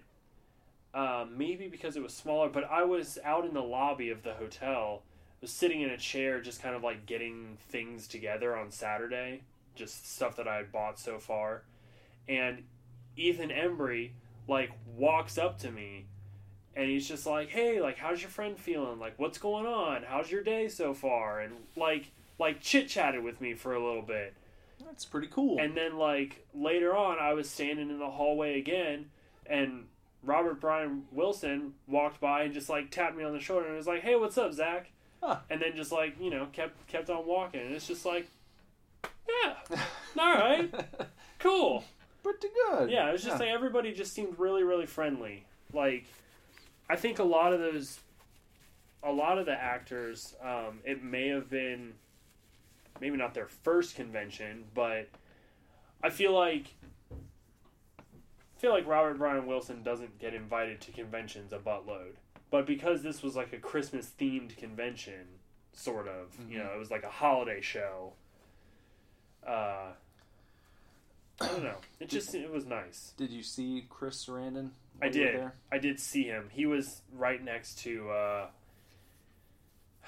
um, 0.94 1.38
maybe 1.38 1.68
because 1.68 1.98
it 1.98 2.04
was 2.04 2.14
smaller. 2.14 2.48
But 2.48 2.64
I 2.72 2.84
was 2.84 3.18
out 3.26 3.46
in 3.46 3.54
the 3.54 3.62
lobby 3.62 4.12
of 4.12 4.24
the 4.24 4.34
hotel, 4.34 5.04
was 5.42 5.52
sitting 5.52 5.82
in 5.82 5.90
a 5.90 5.98
chair, 5.98 6.40
just 6.40 6.62
kind 6.62 6.74
of 6.74 6.84
like 6.84 7.06
getting 7.06 7.58
things 7.68 8.08
together 8.08 8.56
on 8.56 8.72
Saturday, 8.72 9.42
just 9.76 10.10
stuff 10.10 10.38
that 10.38 10.48
I 10.48 10.56
had 10.56 10.72
bought 10.72 10.98
so 10.98 11.20
far, 11.20 11.64
and 12.30 12.64
Ethan 13.20 13.50
Embry 13.50 14.12
like 14.48 14.72
walks 14.98 15.38
up 15.38 15.60
to 15.60 15.72
me. 15.72 16.06
And 16.76 16.90
he's 16.90 17.08
just 17.08 17.26
like, 17.26 17.50
"Hey, 17.50 17.82
like, 17.82 17.98
how's 17.98 18.22
your 18.22 18.30
friend 18.30 18.58
feeling? 18.58 19.00
Like, 19.00 19.18
what's 19.18 19.38
going 19.38 19.66
on? 19.66 20.04
How's 20.04 20.32
your 20.32 20.44
day 20.44 20.68
so 20.70 20.94
far?" 20.94 21.42
And 21.42 21.54
like, 21.76 22.12
like 22.38 22.62
chit 22.62 22.88
chatted 22.88 23.24
with 23.24 23.42
me 23.42 23.54
for 23.54 23.74
a 23.74 23.84
little 23.84 24.02
bit. 24.02 24.34
That's 24.86 25.04
pretty 25.04 25.28
cool. 25.28 25.60
And 25.60 25.76
then 25.76 25.98
like 25.98 26.46
later 26.54 26.96
on, 26.96 27.18
I 27.20 27.34
was 27.34 27.50
standing 27.50 27.90
in 27.90 28.00
the 28.00 28.10
hallway 28.10 28.58
again, 28.60 29.10
and 29.46 29.88
Robert 30.24 30.60
Brian 30.60 31.04
Wilson 31.12 31.74
walked 31.88 32.22
by 32.22 32.44
and 32.44 32.54
just 32.54 32.70
like 32.70 32.92
tapped 32.92 33.18
me 33.18 33.24
on 33.24 33.34
the 33.34 33.40
shoulder 33.40 33.68
and 33.68 33.76
was 33.76 33.88
like, 33.88 34.02
"Hey, 34.02 34.16
what's 34.16 34.38
up, 34.38 34.54
Zach?" 34.54 34.92
Huh. 35.22 35.40
And 35.50 35.62
then 35.62 35.76
just 35.76 35.92
like 35.92 36.16
you 36.20 36.30
know 36.30 36.48
kept 36.54 36.88
kept 36.88 37.10
on 37.10 37.26
walking, 37.26 37.62
and 37.62 37.74
it's 37.74 37.88
just 37.88 38.06
like, 38.06 38.28
yeah, 39.44 39.56
all 40.18 40.34
right, 40.34 40.72
cool. 41.40 41.84
Pretty 42.34 42.56
good. 42.70 42.90
Yeah, 42.92 43.10
it 43.10 43.12
was 43.12 43.24
just 43.24 43.40
like 43.40 43.50
everybody 43.50 43.94
just 43.94 44.14
seemed 44.14 44.38
really 44.40 44.64
really 44.64 44.86
friendly. 44.86 45.46
Like, 45.74 46.06
I 46.90 46.96
think 46.96 47.20
a 47.20 47.24
lot 47.24 47.54
of 47.54 47.60
those, 47.60 48.00
a 49.04 49.12
lot 49.12 49.38
of 49.38 49.46
the 49.46 49.54
actors, 49.54 50.36
um, 50.44 50.80
it 50.84 51.04
may 51.04 51.28
have 51.30 51.50
been, 51.50 51.94
maybe 53.00 53.18
not 53.18 53.34
their 53.34 53.48
first 53.48 53.96
convention, 53.96 54.66
but 54.74 55.10
I 56.04 56.10
feel 56.10 56.34
like. 56.34 56.74
I 57.12 58.62
feel 58.62 58.72
like 58.72 58.86
Robert 58.88 59.18
Brian 59.18 59.48
Wilson 59.48 59.84
doesn't 59.84 60.20
get 60.20 60.34
invited 60.34 60.82
to 60.82 60.92
conventions 60.92 61.54
a 61.54 61.60
buttload, 61.60 62.16
but 62.52 62.68
because 62.68 63.02
this 63.02 63.24
was 63.24 63.34
like 63.34 63.54
a 63.54 63.58
Christmas 63.58 64.12
themed 64.20 64.58
convention, 64.58 65.40
sort 65.72 66.10
of, 66.10 66.36
you 66.50 66.58
know, 66.58 66.70
it 66.76 66.78
was 66.78 66.92
like 66.92 67.04
a 67.04 67.10
holiday 67.10 67.62
show. 67.62 68.12
Uh, 69.48 69.94
I 71.42 71.48
don't 71.48 71.64
know. 71.64 71.78
It 72.00 72.10
just 72.10 72.34
it 72.36 72.52
was 72.52 72.66
nice. 72.66 73.14
Did 73.18 73.32
you 73.32 73.44
see 73.44 73.86
Chris 73.90 74.26
Sarandon? 74.26 74.72
I 75.02 75.06
while 75.08 75.16
you 75.16 75.22
were 75.26 75.32
did. 75.32 75.52
I 75.72 75.78
did 75.78 76.00
see 76.00 76.24
him. 76.24 76.50
He 76.52 76.66
was 76.66 77.02
right 77.14 77.44
next 77.44 77.80
to. 77.80 78.10
Uh, 78.10 78.48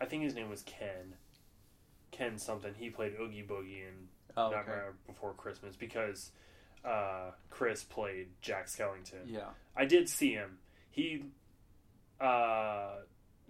I 0.00 0.04
think 0.04 0.22
his 0.22 0.34
name 0.34 0.48
was 0.50 0.62
Ken. 0.62 1.14
Ken 2.12 2.38
something. 2.38 2.74
He 2.76 2.90
played 2.90 3.14
Oogie 3.20 3.42
Boogie 3.42 3.82
in 3.88 4.08
Oh, 4.36 4.48
okay. 4.48 4.56
Nightmare 4.56 4.92
Before 5.06 5.32
Christmas 5.32 5.76
because 5.76 6.30
uh, 6.84 7.30
Chris 7.50 7.82
played 7.84 8.28
Jack 8.42 8.66
Skellington. 8.66 9.24
Yeah. 9.26 9.48
I 9.74 9.86
did 9.86 10.08
see 10.08 10.32
him. 10.32 10.58
He, 10.90 11.24
uh, 12.20 12.96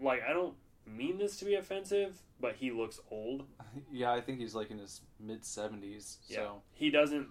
like 0.01 0.23
I 0.29 0.33
don't 0.33 0.55
mean 0.87 1.19
this 1.19 1.39
to 1.39 1.45
be 1.45 1.55
offensive, 1.55 2.17
but 2.41 2.57
he 2.57 2.71
looks 2.71 3.01
old. 3.11 3.45
Yeah, 3.93 4.11
I 4.13 4.23
think 4.23 4.39
he's 4.39 4.55
like 4.55 4.71
in 4.71 4.79
his 4.79 5.03
mid 5.21 5.43
70s. 5.43 6.17
Yeah. 6.29 6.37
So, 6.37 6.63
He 6.73 6.89
doesn't 6.91 7.29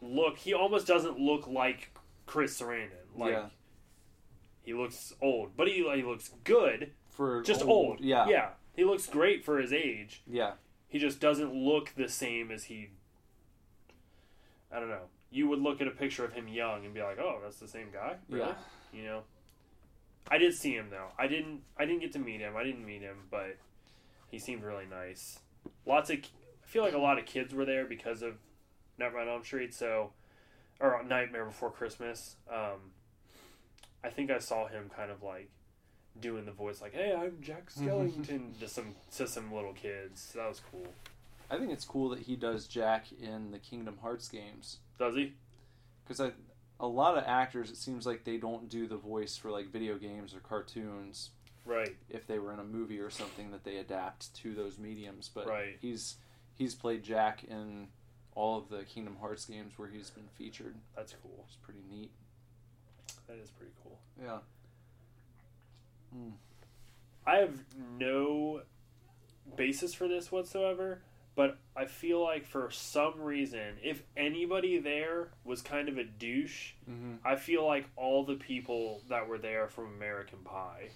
look. 0.00 0.38
He 0.38 0.54
almost 0.54 0.86
doesn't 0.86 1.18
look 1.18 1.48
like 1.48 1.90
Chris 2.26 2.60
Sarandon. 2.60 2.90
Like 3.16 3.32
Yeah. 3.32 3.46
he 4.62 4.74
looks 4.74 5.12
old, 5.20 5.56
but 5.56 5.66
he 5.66 5.74
he 5.96 6.02
looks 6.04 6.30
good. 6.44 6.92
for 7.10 7.42
Just 7.42 7.62
old. 7.64 8.00
Yeah. 8.00 8.28
Yeah. 8.28 8.48
He 8.76 8.84
looks 8.84 9.06
great 9.06 9.44
for 9.44 9.58
his 9.58 9.72
age. 9.72 10.22
Yeah. 10.26 10.52
He 10.88 10.98
just 11.00 11.18
doesn't 11.20 11.52
look 11.52 11.94
the 11.96 12.08
same 12.08 12.50
as 12.52 12.64
he. 12.64 12.90
I 14.70 14.78
don't 14.78 14.88
know. 14.88 15.06
You 15.30 15.48
would 15.48 15.60
look 15.60 15.80
at 15.80 15.88
a 15.88 15.90
picture 15.92 16.24
of 16.24 16.32
him 16.32 16.46
young 16.48 16.84
and 16.84 16.94
be 16.94 17.02
like, 17.02 17.18
"Oh, 17.18 17.40
that's 17.42 17.58
the 17.58 17.68
same 17.68 17.88
guy." 17.92 18.16
Really? 18.28 18.46
Yeah. 18.46 18.54
You 18.92 19.04
know. 19.04 19.22
I 20.30 20.38
did 20.38 20.54
see 20.54 20.74
him 20.74 20.88
though. 20.90 21.08
I 21.18 21.26
didn't. 21.26 21.62
I 21.76 21.84
didn't 21.84 22.00
get 22.00 22.12
to 22.12 22.18
meet 22.18 22.40
him. 22.40 22.56
I 22.56 22.64
didn't 22.64 22.86
meet 22.86 23.02
him, 23.02 23.16
but 23.30 23.56
he 24.28 24.38
seemed 24.38 24.62
really 24.62 24.86
nice. 24.86 25.38
Lots 25.86 26.10
of. 26.10 26.18
I 26.18 26.66
feel 26.66 26.82
like 26.82 26.94
a 26.94 26.98
lot 26.98 27.18
of 27.18 27.26
kids 27.26 27.52
were 27.54 27.64
there 27.64 27.84
because 27.84 28.22
of 28.22 28.34
Nightmare 28.98 29.22
on 29.22 29.28
Elm 29.28 29.44
Street. 29.44 29.74
So, 29.74 30.12
or 30.80 31.02
Nightmare 31.04 31.44
Before 31.44 31.70
Christmas. 31.70 32.36
Um, 32.50 32.92
I 34.02 34.10
think 34.10 34.30
I 34.30 34.38
saw 34.38 34.66
him 34.68 34.90
kind 34.94 35.10
of 35.10 35.22
like 35.22 35.50
doing 36.20 36.44
the 36.44 36.52
voice, 36.52 36.80
like, 36.80 36.94
"Hey, 36.94 37.14
I'm 37.14 37.38
Jack 37.40 37.70
Skellington," 37.74 38.58
to 38.60 38.68
some 38.68 38.94
to 39.16 39.26
some 39.26 39.52
little 39.52 39.72
kids. 39.72 40.32
That 40.34 40.48
was 40.48 40.60
cool. 40.70 40.86
I 41.50 41.58
think 41.58 41.70
it's 41.70 41.84
cool 41.84 42.08
that 42.10 42.20
he 42.20 42.36
does 42.36 42.66
Jack 42.66 43.06
in 43.12 43.50
the 43.50 43.58
Kingdom 43.58 43.98
Hearts 44.00 44.28
games. 44.28 44.78
Does 44.98 45.14
he? 45.14 45.34
Because 46.04 46.20
I, 46.20 46.32
a 46.82 46.86
lot 46.86 47.16
of 47.16 47.24
actors, 47.26 47.70
it 47.70 47.76
seems 47.78 48.04
like 48.04 48.24
they 48.24 48.36
don't 48.36 48.68
do 48.68 48.86
the 48.86 48.96
voice 48.96 49.36
for 49.36 49.50
like 49.50 49.70
video 49.70 49.96
games 49.96 50.34
or 50.34 50.40
cartoons. 50.40 51.30
Right. 51.64 51.94
If 52.10 52.26
they 52.26 52.38
were 52.40 52.52
in 52.52 52.58
a 52.58 52.64
movie 52.64 52.98
or 52.98 53.08
something 53.08 53.52
that 53.52 53.62
they 53.64 53.76
adapt 53.76 54.34
to 54.42 54.52
those 54.52 54.78
mediums, 54.78 55.30
but 55.32 55.46
Right. 55.46 55.78
he's 55.80 56.16
he's 56.54 56.74
played 56.74 57.02
Jack 57.04 57.44
in 57.44 57.86
all 58.34 58.58
of 58.58 58.68
the 58.68 58.82
Kingdom 58.84 59.16
Hearts 59.20 59.44
games 59.46 59.78
where 59.78 59.88
he's 59.88 60.10
been 60.10 60.28
featured. 60.36 60.74
That's 60.96 61.14
cool. 61.22 61.44
It's 61.46 61.56
pretty 61.56 61.80
neat. 61.88 62.10
That 63.28 63.36
is 63.38 63.50
pretty 63.50 63.72
cool. 63.82 63.98
Yeah. 64.20 64.38
Hmm. 66.12 66.30
I 67.24 67.36
have 67.36 67.58
no 67.98 68.62
basis 69.56 69.94
for 69.94 70.08
this 70.08 70.32
whatsoever, 70.32 71.00
but 71.34 71.58
I 71.76 71.86
feel 71.86 72.22
like 72.22 72.44
for 72.46 72.70
some 72.70 73.20
reason, 73.20 73.78
if 73.82 74.02
anybody 74.16 74.78
there 74.78 75.28
was 75.44 75.62
kind 75.62 75.88
of 75.88 75.98
a 75.98 76.04
douche, 76.04 76.72
Mm-hmm. 76.90 77.26
I 77.26 77.36
feel 77.36 77.66
like 77.66 77.86
all 77.96 78.24
the 78.24 78.34
people 78.34 79.02
that 79.08 79.26
were 79.28 79.38
there 79.38 79.68
from 79.68 79.86
American 79.94 80.40
Pie 80.44 80.90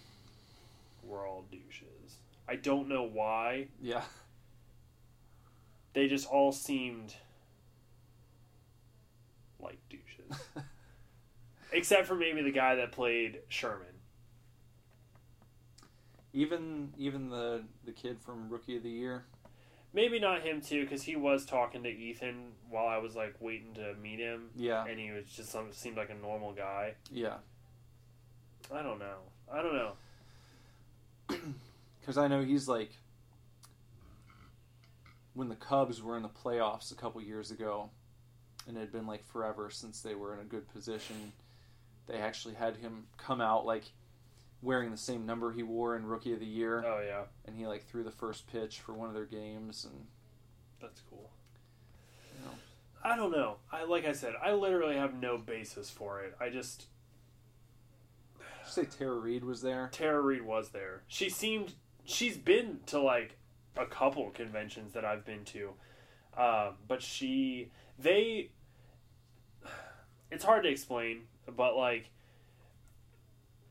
were 1.02 1.26
all 1.26 1.44
douches. 1.50 2.16
I 2.48 2.56
don't 2.56 2.88
know 2.88 3.04
why. 3.04 3.68
Yeah. 3.80 4.02
They 5.94 6.08
just 6.08 6.26
all 6.28 6.52
seemed 6.52 7.14
like 9.60 9.78
douches. 9.88 10.40
Except 11.72 12.06
for 12.06 12.14
maybe 12.14 12.42
the 12.42 12.50
guy 12.52 12.74
that 12.76 12.92
played 12.92 13.40
Sherman. 13.48 13.86
Even 16.32 16.92
even 16.98 17.30
the 17.30 17.62
the 17.84 17.92
kid 17.92 18.18
from 18.20 18.48
Rookie 18.50 18.76
of 18.76 18.82
the 18.82 18.90
Year. 18.90 19.24
Maybe 19.96 20.20
not 20.20 20.42
him 20.42 20.60
too, 20.60 20.82
because 20.82 21.02
he 21.02 21.16
was 21.16 21.46
talking 21.46 21.82
to 21.84 21.88
Ethan 21.88 22.52
while 22.68 22.86
I 22.86 22.98
was 22.98 23.16
like 23.16 23.34
waiting 23.40 23.72
to 23.76 23.94
meet 23.94 24.18
him, 24.20 24.50
Yeah. 24.54 24.84
and 24.84 25.00
he 25.00 25.10
was 25.10 25.24
just 25.24 25.50
some 25.50 25.72
seemed 25.72 25.96
like 25.96 26.10
a 26.10 26.14
normal 26.14 26.52
guy. 26.52 26.96
Yeah. 27.10 27.36
I 28.70 28.82
don't 28.82 28.98
know. 28.98 29.20
I 29.50 29.62
don't 29.62 29.74
know. 29.74 29.92
Because 32.00 32.18
I 32.18 32.28
know 32.28 32.44
he's 32.44 32.68
like 32.68 32.90
when 35.34 35.48
the 35.48 35.56
Cubs 35.56 36.00
were 36.00 36.16
in 36.16 36.22
the 36.22 36.28
playoffs 36.28 36.92
a 36.92 36.94
couple 36.94 37.20
years 37.20 37.50
ago, 37.50 37.90
and 38.68 38.76
it 38.76 38.80
had 38.80 38.92
been 38.92 39.08
like 39.08 39.26
forever 39.26 39.70
since 39.70 40.02
they 40.02 40.14
were 40.14 40.32
in 40.34 40.38
a 40.40 40.44
good 40.44 40.68
position. 40.72 41.32
They 42.06 42.18
actually 42.18 42.54
had 42.54 42.76
him 42.76 43.06
come 43.18 43.40
out 43.40 43.66
like 43.66 43.86
wearing 44.66 44.90
the 44.90 44.96
same 44.96 45.24
number 45.24 45.52
he 45.52 45.62
wore 45.62 45.94
in 45.96 46.04
Rookie 46.04 46.32
of 46.32 46.40
the 46.40 46.46
Year, 46.46 46.82
Oh 46.84 47.00
yeah, 47.00 47.22
and 47.44 47.56
he 47.56 47.66
like 47.66 47.86
threw 47.86 48.02
the 48.02 48.10
first 48.10 48.48
pitch 48.48 48.80
for 48.80 48.92
one 48.92 49.08
of 49.08 49.14
their 49.14 49.24
games, 49.24 49.84
and 49.84 50.06
that's 50.82 51.00
cool. 51.08 51.30
you 52.34 52.44
know, 52.44 52.52
I 53.04 53.16
don't 53.16 53.30
know. 53.30 53.58
I 53.72 53.84
like 53.84 54.04
I 54.04 54.12
said, 54.12 54.34
I 54.42 54.52
literally 54.52 54.96
have 54.96 55.14
no 55.14 55.38
basis 55.38 55.88
for 55.88 56.20
it. 56.20 56.34
I 56.40 56.50
just 56.50 56.86
did 58.38 58.44
you 58.66 58.84
say 58.84 58.84
Tara 58.98 59.16
Reid 59.16 59.44
was 59.44 59.62
there. 59.62 59.88
Tara 59.92 60.20
Reid 60.20 60.42
was 60.42 60.70
there. 60.70 61.02
She 61.06 61.30
seemed 61.30 61.74
she's 62.04 62.36
been 62.36 62.80
to 62.86 63.00
like 63.00 63.36
a 63.76 63.86
couple 63.86 64.28
conventions 64.30 64.94
that 64.94 65.04
I've 65.04 65.24
been 65.24 65.44
to, 65.46 65.70
uh, 66.36 66.72
but 66.88 67.02
she 67.02 67.70
they. 67.98 68.50
It's 70.28 70.42
hard 70.42 70.64
to 70.64 70.68
explain, 70.68 71.22
but 71.56 71.76
like, 71.76 72.10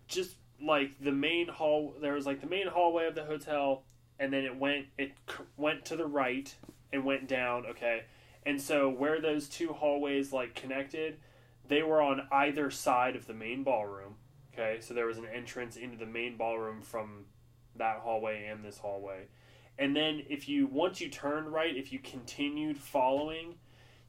just 0.08 0.38
like 0.62 1.04
the 1.04 1.12
main 1.12 1.48
hall, 1.48 1.96
there 2.02 2.14
was 2.14 2.26
like 2.26 2.42
the 2.42 2.48
main 2.48 2.68
hallway 2.68 3.08
of 3.08 3.16
the 3.16 3.26
hotel, 3.26 3.84
and 4.20 4.32
then 4.32 4.44
it 4.44 4.58
went 4.58 4.88
it 4.98 5.14
went 5.58 5.86
to 5.86 5.96
the 5.96 6.06
right 6.06 6.54
and 6.92 7.04
went 7.04 7.28
down. 7.28 7.66
Okay, 7.66 8.04
and 8.46 8.62
so 8.62 8.90
where 8.90 9.22
those 9.22 9.48
two 9.48 9.74
hallways 9.74 10.32
like 10.32 10.56
connected, 10.56 11.18
they 11.68 11.84
were 11.84 12.02
on 12.02 12.28
either 12.32 12.72
side 12.72 13.16
of 13.16 13.28
the 13.28 13.34
main 13.34 13.64
ballroom. 13.64 14.16
Okay, 14.54 14.80
so 14.80 14.94
there 14.94 15.06
was 15.06 15.18
an 15.18 15.28
entrance 15.34 15.76
into 15.76 15.98
the 15.98 16.06
main 16.06 16.38
ballroom 16.38 16.82
from 16.82 17.26
that 17.76 18.00
hallway 18.00 18.46
and 18.46 18.64
this 18.64 18.78
hallway. 18.78 19.26
And 19.78 19.96
then 19.96 20.24
if 20.30 20.48
you 20.48 20.68
once 20.68 21.02
you 21.02 21.10
turned 21.10 21.52
right, 21.52 21.76
if 21.76 21.92
you 21.92 22.00
continued 22.00 22.78
following, 22.78 23.56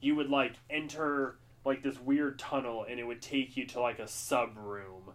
you 0.01 0.15
would 0.15 0.31
like 0.31 0.55
enter 0.71 1.39
like 1.65 1.83
this 1.83 1.99
weird 2.01 2.39
tunnel 2.39 2.87
and 2.89 3.01
it 3.01 3.05
would 3.05 3.21
take 3.21 3.57
you 3.57 3.67
to 3.67 3.81
like 3.81 3.99
a 3.99 4.07
sub 4.07 4.57
room 4.57 5.13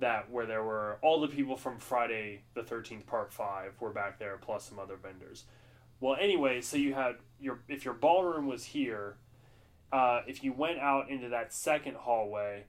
that 0.00 0.30
where 0.30 0.46
there 0.46 0.62
were 0.62 0.98
all 1.02 1.20
the 1.20 1.28
people 1.28 1.56
from 1.56 1.78
Friday 1.78 2.42
the 2.54 2.62
13th 2.62 3.06
part 3.06 3.32
5 3.32 3.80
were 3.80 3.90
back 3.90 4.18
there 4.18 4.36
plus 4.40 4.64
some 4.64 4.78
other 4.78 4.96
vendors. 4.96 5.44
Well, 6.00 6.16
anyway, 6.20 6.60
so 6.60 6.76
you 6.76 6.94
had 6.94 7.16
your 7.40 7.60
if 7.68 7.84
your 7.84 7.94
ballroom 7.94 8.46
was 8.46 8.64
here, 8.64 9.16
uh, 9.92 10.22
if 10.26 10.42
you 10.42 10.52
went 10.52 10.78
out 10.78 11.08
into 11.08 11.28
that 11.30 11.52
second 11.52 11.96
hallway, 11.96 12.64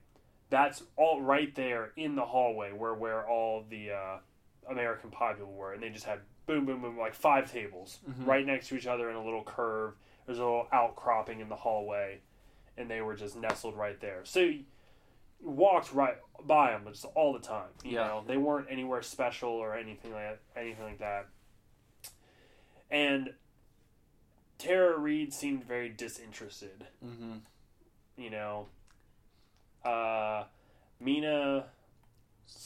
that's 0.48 0.82
all 0.96 1.20
right 1.20 1.54
there 1.54 1.92
in 1.96 2.14
the 2.14 2.24
hallway 2.24 2.72
where 2.72 2.94
where 2.94 3.28
all 3.28 3.64
the 3.68 3.90
uh, 3.90 4.18
American 4.70 5.10
Pie 5.10 5.34
people 5.34 5.52
were, 5.52 5.72
and 5.72 5.82
they 5.82 5.90
just 5.90 6.04
had 6.04 6.20
boom, 6.46 6.64
boom, 6.64 6.80
boom, 6.80 6.96
like 6.96 7.14
five 7.14 7.50
tables 7.50 7.98
right 8.24 8.46
next 8.46 8.68
to 8.68 8.76
each 8.76 8.86
other 8.86 9.10
in 9.10 9.16
a 9.16 9.24
little 9.24 9.42
curve. 9.42 9.94
There's 10.24 10.38
a 10.38 10.42
little 10.44 10.68
outcropping 10.72 11.40
in 11.40 11.48
the 11.48 11.56
hallway, 11.56 12.20
and 12.76 12.88
they 12.90 13.00
were 13.00 13.14
just 13.14 13.36
nestled 13.36 13.76
right 13.76 14.00
there. 14.00 14.20
So 14.24 14.50
walked 15.40 15.92
right 15.92 16.16
by 16.44 16.70
them 16.72 16.84
just 16.88 17.04
all 17.14 17.32
the 17.32 17.38
time. 17.40 17.68
You 17.84 17.92
Yeah. 17.92 18.06
know, 18.08 18.24
they 18.26 18.36
weren't 18.36 18.68
anywhere 18.70 19.02
special 19.02 19.50
or 19.50 19.74
anything 19.74 20.12
like 20.12 20.40
anything 20.56 20.84
like 20.84 20.98
that. 20.98 21.26
And 22.90 23.34
Tara 24.58 24.96
Reid 24.98 25.32
seemed 25.34 25.64
very 25.64 25.88
disinterested 25.88 26.86
Mm-hmm. 27.04 27.38
you 28.16 28.30
know. 28.30 28.66
Uh, 29.84 30.44
Mena 31.00 31.66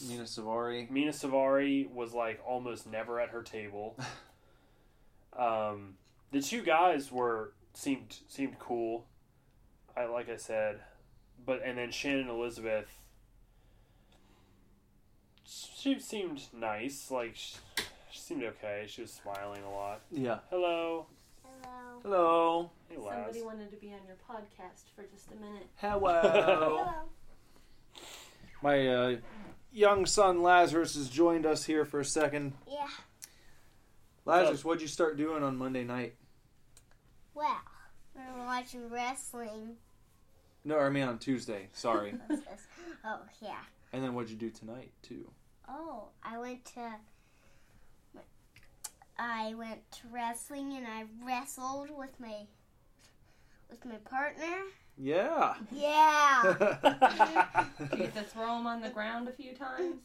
Mena 0.07 0.23
Suvari. 0.25 0.89
Mena 0.91 1.11
Suvari 1.11 1.91
was 1.91 2.13
like 2.15 2.41
almost 2.47 2.87
never 2.87 3.19
at 3.21 3.31
her 3.31 3.43
table. 3.43 3.99
um, 5.39 5.95
the 6.33 6.41
two 6.41 6.63
guys 6.63 7.11
were 7.11 7.53
seemed 7.75 8.19
seemed 8.29 8.59
cool. 8.59 9.07
I 9.97 10.05
like 10.05 10.29
I 10.31 10.37
said, 10.37 10.81
but 11.45 11.63
and 11.65 11.79
then 11.79 11.91
Shannon 11.91 12.29
Elizabeth. 12.29 12.87
She 15.45 15.99
seemed 15.99 16.43
nice. 16.53 17.11
Like 17.11 17.33
she, 17.35 17.57
she 18.11 18.21
seemed 18.21 18.45
okay. 18.45 18.85
She 18.89 19.03
was 19.03 19.11
smiling 19.13 19.63
a 19.63 19.71
lot. 19.71 20.01
Yeah. 20.11 20.39
Hello, 20.51 21.07
Hello. 21.43 22.01
Hello. 22.03 22.71
hey 22.89 22.97
Laz. 22.97 23.17
Somebody 23.17 23.43
wanted 23.43 23.71
to 23.71 23.77
be 23.77 23.93
on 23.93 24.01
your 24.07 24.17
podcast 24.29 24.85
for 24.95 25.05
just 25.05 25.31
a 25.33 25.37
minute. 25.37 25.67
Hello. 25.77 26.21
Hello. 26.23 26.87
My 28.63 28.89
uh, 28.89 29.17
young 29.73 30.07
son 30.07 30.43
Lazarus 30.43 30.95
has 30.95 31.09
joined 31.09 31.47
us 31.47 31.65
here 31.65 31.85
for 31.85 32.01
a 32.01 32.05
second. 32.05 32.53
Yeah. 32.69 32.87
Lazarus, 34.25 34.65
what'd 34.65 34.83
you 34.83 34.89
start 34.89 35.17
doing 35.17 35.43
on 35.43 35.57
Monday 35.57 35.83
night? 35.83 36.15
Well, 37.35 37.61
we're 38.15 38.45
watching 38.45 38.89
wrestling. 38.91 39.77
No, 40.65 40.79
I 40.79 40.91
mean 40.91 41.05
on 41.05 41.19
Tuesday. 41.19 41.69
Sorry. 41.73 42.15
oh, 43.05 43.21
yeah. 43.43 43.61
and 43.93 44.03
then 44.05 44.15
what'd 44.15 44.31
you 44.31 44.37
do 44.37 44.51
tonight 44.51 44.93
too? 45.03 45.31
Oh, 45.69 46.09
I 46.23 46.39
went 46.39 46.65
to. 46.75 46.93
I 49.19 49.55
went 49.55 49.81
to 49.93 50.01
wrestling 50.11 50.73
and 50.77 50.87
I 50.87 51.05
wrestled 51.25 51.91
with 51.97 52.19
my 52.19 52.47
with 53.71 53.85
my 53.85 53.97
partner. 53.97 54.57
Yeah. 54.97 55.55
Yeah. 55.71 56.43
Did 57.79 57.91
you 57.93 57.97
get 57.99 58.15
to 58.17 58.23
throw 58.23 58.59
him 58.59 58.67
on 58.67 58.81
the 58.81 58.89
ground 58.91 59.29
a 59.29 59.33
few 59.33 59.55
times? 59.55 59.97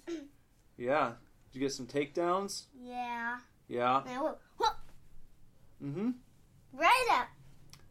yeah. 0.78 1.14
Did 1.52 1.60
you 1.60 1.62
get 1.62 1.72
some 1.74 1.88
takedowns? 1.88 2.64
yeah. 2.82 3.38
Yeah. 3.68 4.02
And 4.08 4.10
I 4.10 4.34
Mm-hmm. 5.84 6.12
right 6.74 7.08
up. 7.12 7.28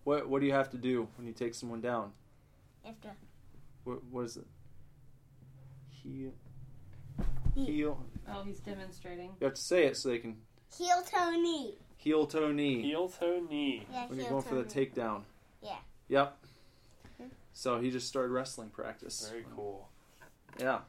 What 0.04 0.28
What 0.28 0.40
do 0.40 0.46
you 0.46 0.52
have 0.52 0.70
to 0.70 0.78
do 0.78 1.08
when 1.16 1.26
you 1.26 1.32
take 1.32 1.54
someone 1.54 1.80
down? 1.80 2.12
After 2.87 3.11
What 3.85 4.05
What 4.05 4.24
is 4.26 4.37
it? 4.37 4.47
Heel. 5.91 6.32
Heel. 7.55 7.64
Heel. 7.66 8.05
Oh, 8.28 8.43
he's 8.43 8.59
demonstrating. 8.61 9.30
You 9.41 9.45
have 9.47 9.55
to 9.55 9.61
say 9.61 9.85
it 9.87 9.97
so 9.97 10.09
they 10.09 10.18
can 10.18 10.37
heel 10.76 11.03
toe 11.03 11.30
knee. 11.30 11.74
heel 11.97 12.26
toe 12.26 12.53
knee 12.53 12.82
Heel 12.82 13.09
toe 13.09 13.41
knee. 13.49 13.87
Yeah, 13.93 14.07
when 14.09 14.18
you're 14.18 14.28
heel 14.28 14.41
going 14.41 14.49
for 14.49 14.55
the 14.57 14.62
knee. 14.74 14.87
takedown. 14.87 15.22
Yeah. 15.62 15.76
Yep. 16.09 16.37
So 17.53 17.78
he 17.80 17.91
just 17.91 18.09
started 18.09 18.32
wrestling 18.32 18.70
practice. 18.70 19.28
Very 19.30 19.45
cool. 19.55 19.89
Yeah. 20.59 20.80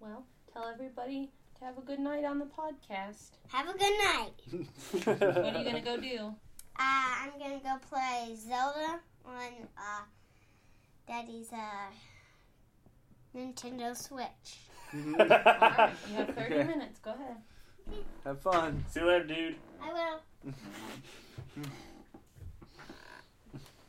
Well, 0.00 0.24
tell 0.52 0.68
everybody 0.68 1.30
to 1.58 1.64
have 1.64 1.78
a 1.78 1.80
good 1.80 1.98
night 1.98 2.24
on 2.24 2.38
the 2.38 2.44
podcast. 2.44 3.30
Have 3.48 3.68
a 3.68 3.72
good 3.78 3.98
night. 4.04 4.32
What 5.04 5.22
are 5.22 5.58
you 5.58 5.64
gonna 5.64 5.80
go 5.80 5.96
do? 5.96 6.34
Uh, 6.78 7.14
I'm 7.22 7.30
gonna 7.38 7.60
go 7.60 7.76
play 7.88 8.36
Zelda 8.36 9.00
on 9.24 9.52
uh, 9.78 10.02
Daddy's 11.06 11.52
uh, 11.52 11.90
Nintendo 13.36 13.96
Switch. 13.96 14.28
Mhm. 14.94 15.18
All 15.18 15.26
right, 15.26 15.92
you 16.08 16.14
have 16.14 16.28
30 16.36 16.40
Okay. 16.40 16.62
minutes. 16.68 17.00
Go 17.00 17.10
ahead. 17.14 17.36
Have 18.22 18.40
fun. 18.40 18.84
See 18.90 19.00
you 19.00 19.06
later, 19.08 19.24
dude. 19.24 19.56
I 19.82 19.92
will. 19.92 20.20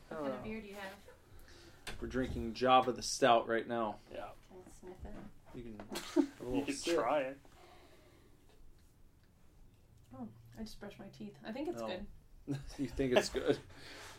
What 0.08 0.18
kind 0.20 0.26
of 0.34 0.42
beer 0.42 0.60
do 0.60 0.66
you 0.66 0.74
have? 0.74 1.94
We're 2.00 2.08
drinking 2.08 2.54
Java 2.54 2.90
the 2.90 3.02
Stout 3.02 3.46
right 3.48 3.68
now. 3.68 3.96
Yeah. 4.12 4.24
Can 4.50 4.58
I 4.66 4.70
sniff 4.80 4.96
it? 5.04 5.58
You 5.58 5.62
can 5.62 5.78
have 6.16 6.40
a 6.40 6.44
You 6.44 6.48
little 6.48 6.64
can 6.64 6.74
sip. 6.74 6.94
try 6.96 7.20
it. 7.20 7.38
Oh, 10.18 10.26
I 10.58 10.62
just 10.62 10.80
brushed 10.80 10.98
my 10.98 11.06
teeth. 11.16 11.34
I 11.46 11.52
think 11.52 11.68
it's 11.68 11.80
Oh. 11.82 11.86
good. 11.86 12.58
you 12.78 12.88
think 12.88 13.12
it's 13.12 13.28
good? 13.28 13.58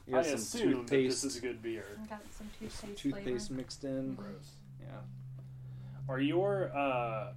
You 0.08 0.14
I 0.16 0.22
got 0.22 0.26
some 0.26 0.36
assume 0.36 0.72
that 0.72 0.78
toothpaste, 0.88 1.22
this 1.24 1.32
is 1.36 1.38
a 1.38 1.42
good 1.42 1.62
beer. 1.62 1.86
I 2.02 2.06
got 2.08 2.22
some 2.32 2.50
toothpaste, 2.60 2.98
toothpaste 2.98 3.48
flavor. 3.48 3.54
mixed 3.62 3.84
in. 3.84 4.16
Gross. 4.16 4.52
Yeah. 4.80 4.88
Are 6.08 6.20
your 6.22 6.72
uh, 6.76 7.34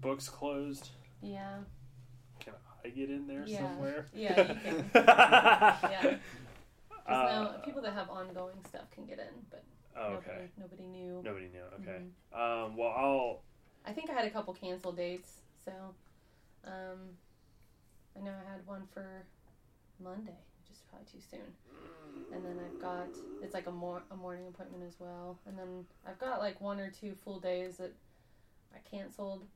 books 0.00 0.28
closed? 0.28 0.90
Yeah. 1.22 1.58
Can 2.40 2.54
I 2.84 2.88
get 2.88 3.08
in 3.10 3.28
there 3.28 3.44
Yeah. 3.46 3.58
somewhere? 3.58 4.06
Yeah, 4.12 4.40
you 4.40 4.54
can. 4.60 4.90
Yeah. 4.94 5.78
yeah. 5.90 6.16
'Cause 7.06 7.54
no, 7.54 7.60
people 7.64 7.82
that 7.82 7.92
have 7.92 8.08
ongoing 8.08 8.56
stuff 8.66 8.90
can 8.90 9.04
get 9.04 9.18
in, 9.18 9.26
but 9.50 9.62
oh, 9.94 10.12
nobody, 10.14 10.30
okay. 10.30 10.46
nobody 10.58 10.86
knew. 10.86 11.20
Nobody 11.22 11.48
knew. 11.48 11.60
Okay. 11.80 12.00
Mhm. 12.34 12.64
Um, 12.64 12.76
well, 12.78 12.88
I'll. 12.96 13.42
I 13.86 13.92
think 13.92 14.08
I 14.08 14.14
had 14.14 14.24
a 14.24 14.30
couple 14.30 14.54
cancel 14.54 14.90
dates, 14.90 15.40
so 15.66 15.72
um, 16.64 16.98
I 18.16 18.20
know 18.20 18.30
I 18.32 18.50
had 18.50 18.66
one 18.66 18.86
for 18.94 19.06
Monday, 20.02 20.32
which 20.32 20.53
is 20.74 20.82
probably 20.90 21.06
too 21.10 21.20
soon. 21.30 21.54
And 22.32 22.44
then 22.44 22.58
I've 22.64 22.80
got 22.80 23.08
it's 23.42 23.54
like 23.54 23.66
a 23.66 23.70
mor- 23.72 24.02
a 24.10 24.16
morning 24.16 24.46
appointment 24.48 24.82
as 24.86 24.94
well, 24.98 25.38
and 25.46 25.58
then 25.58 25.84
I've 26.06 26.18
got 26.18 26.40
like 26.40 26.60
one 26.60 26.80
or 26.80 26.90
two 26.90 27.14
full 27.24 27.38
days 27.40 27.76
that 27.78 27.92
I 28.74 28.78
canceled 28.88 29.46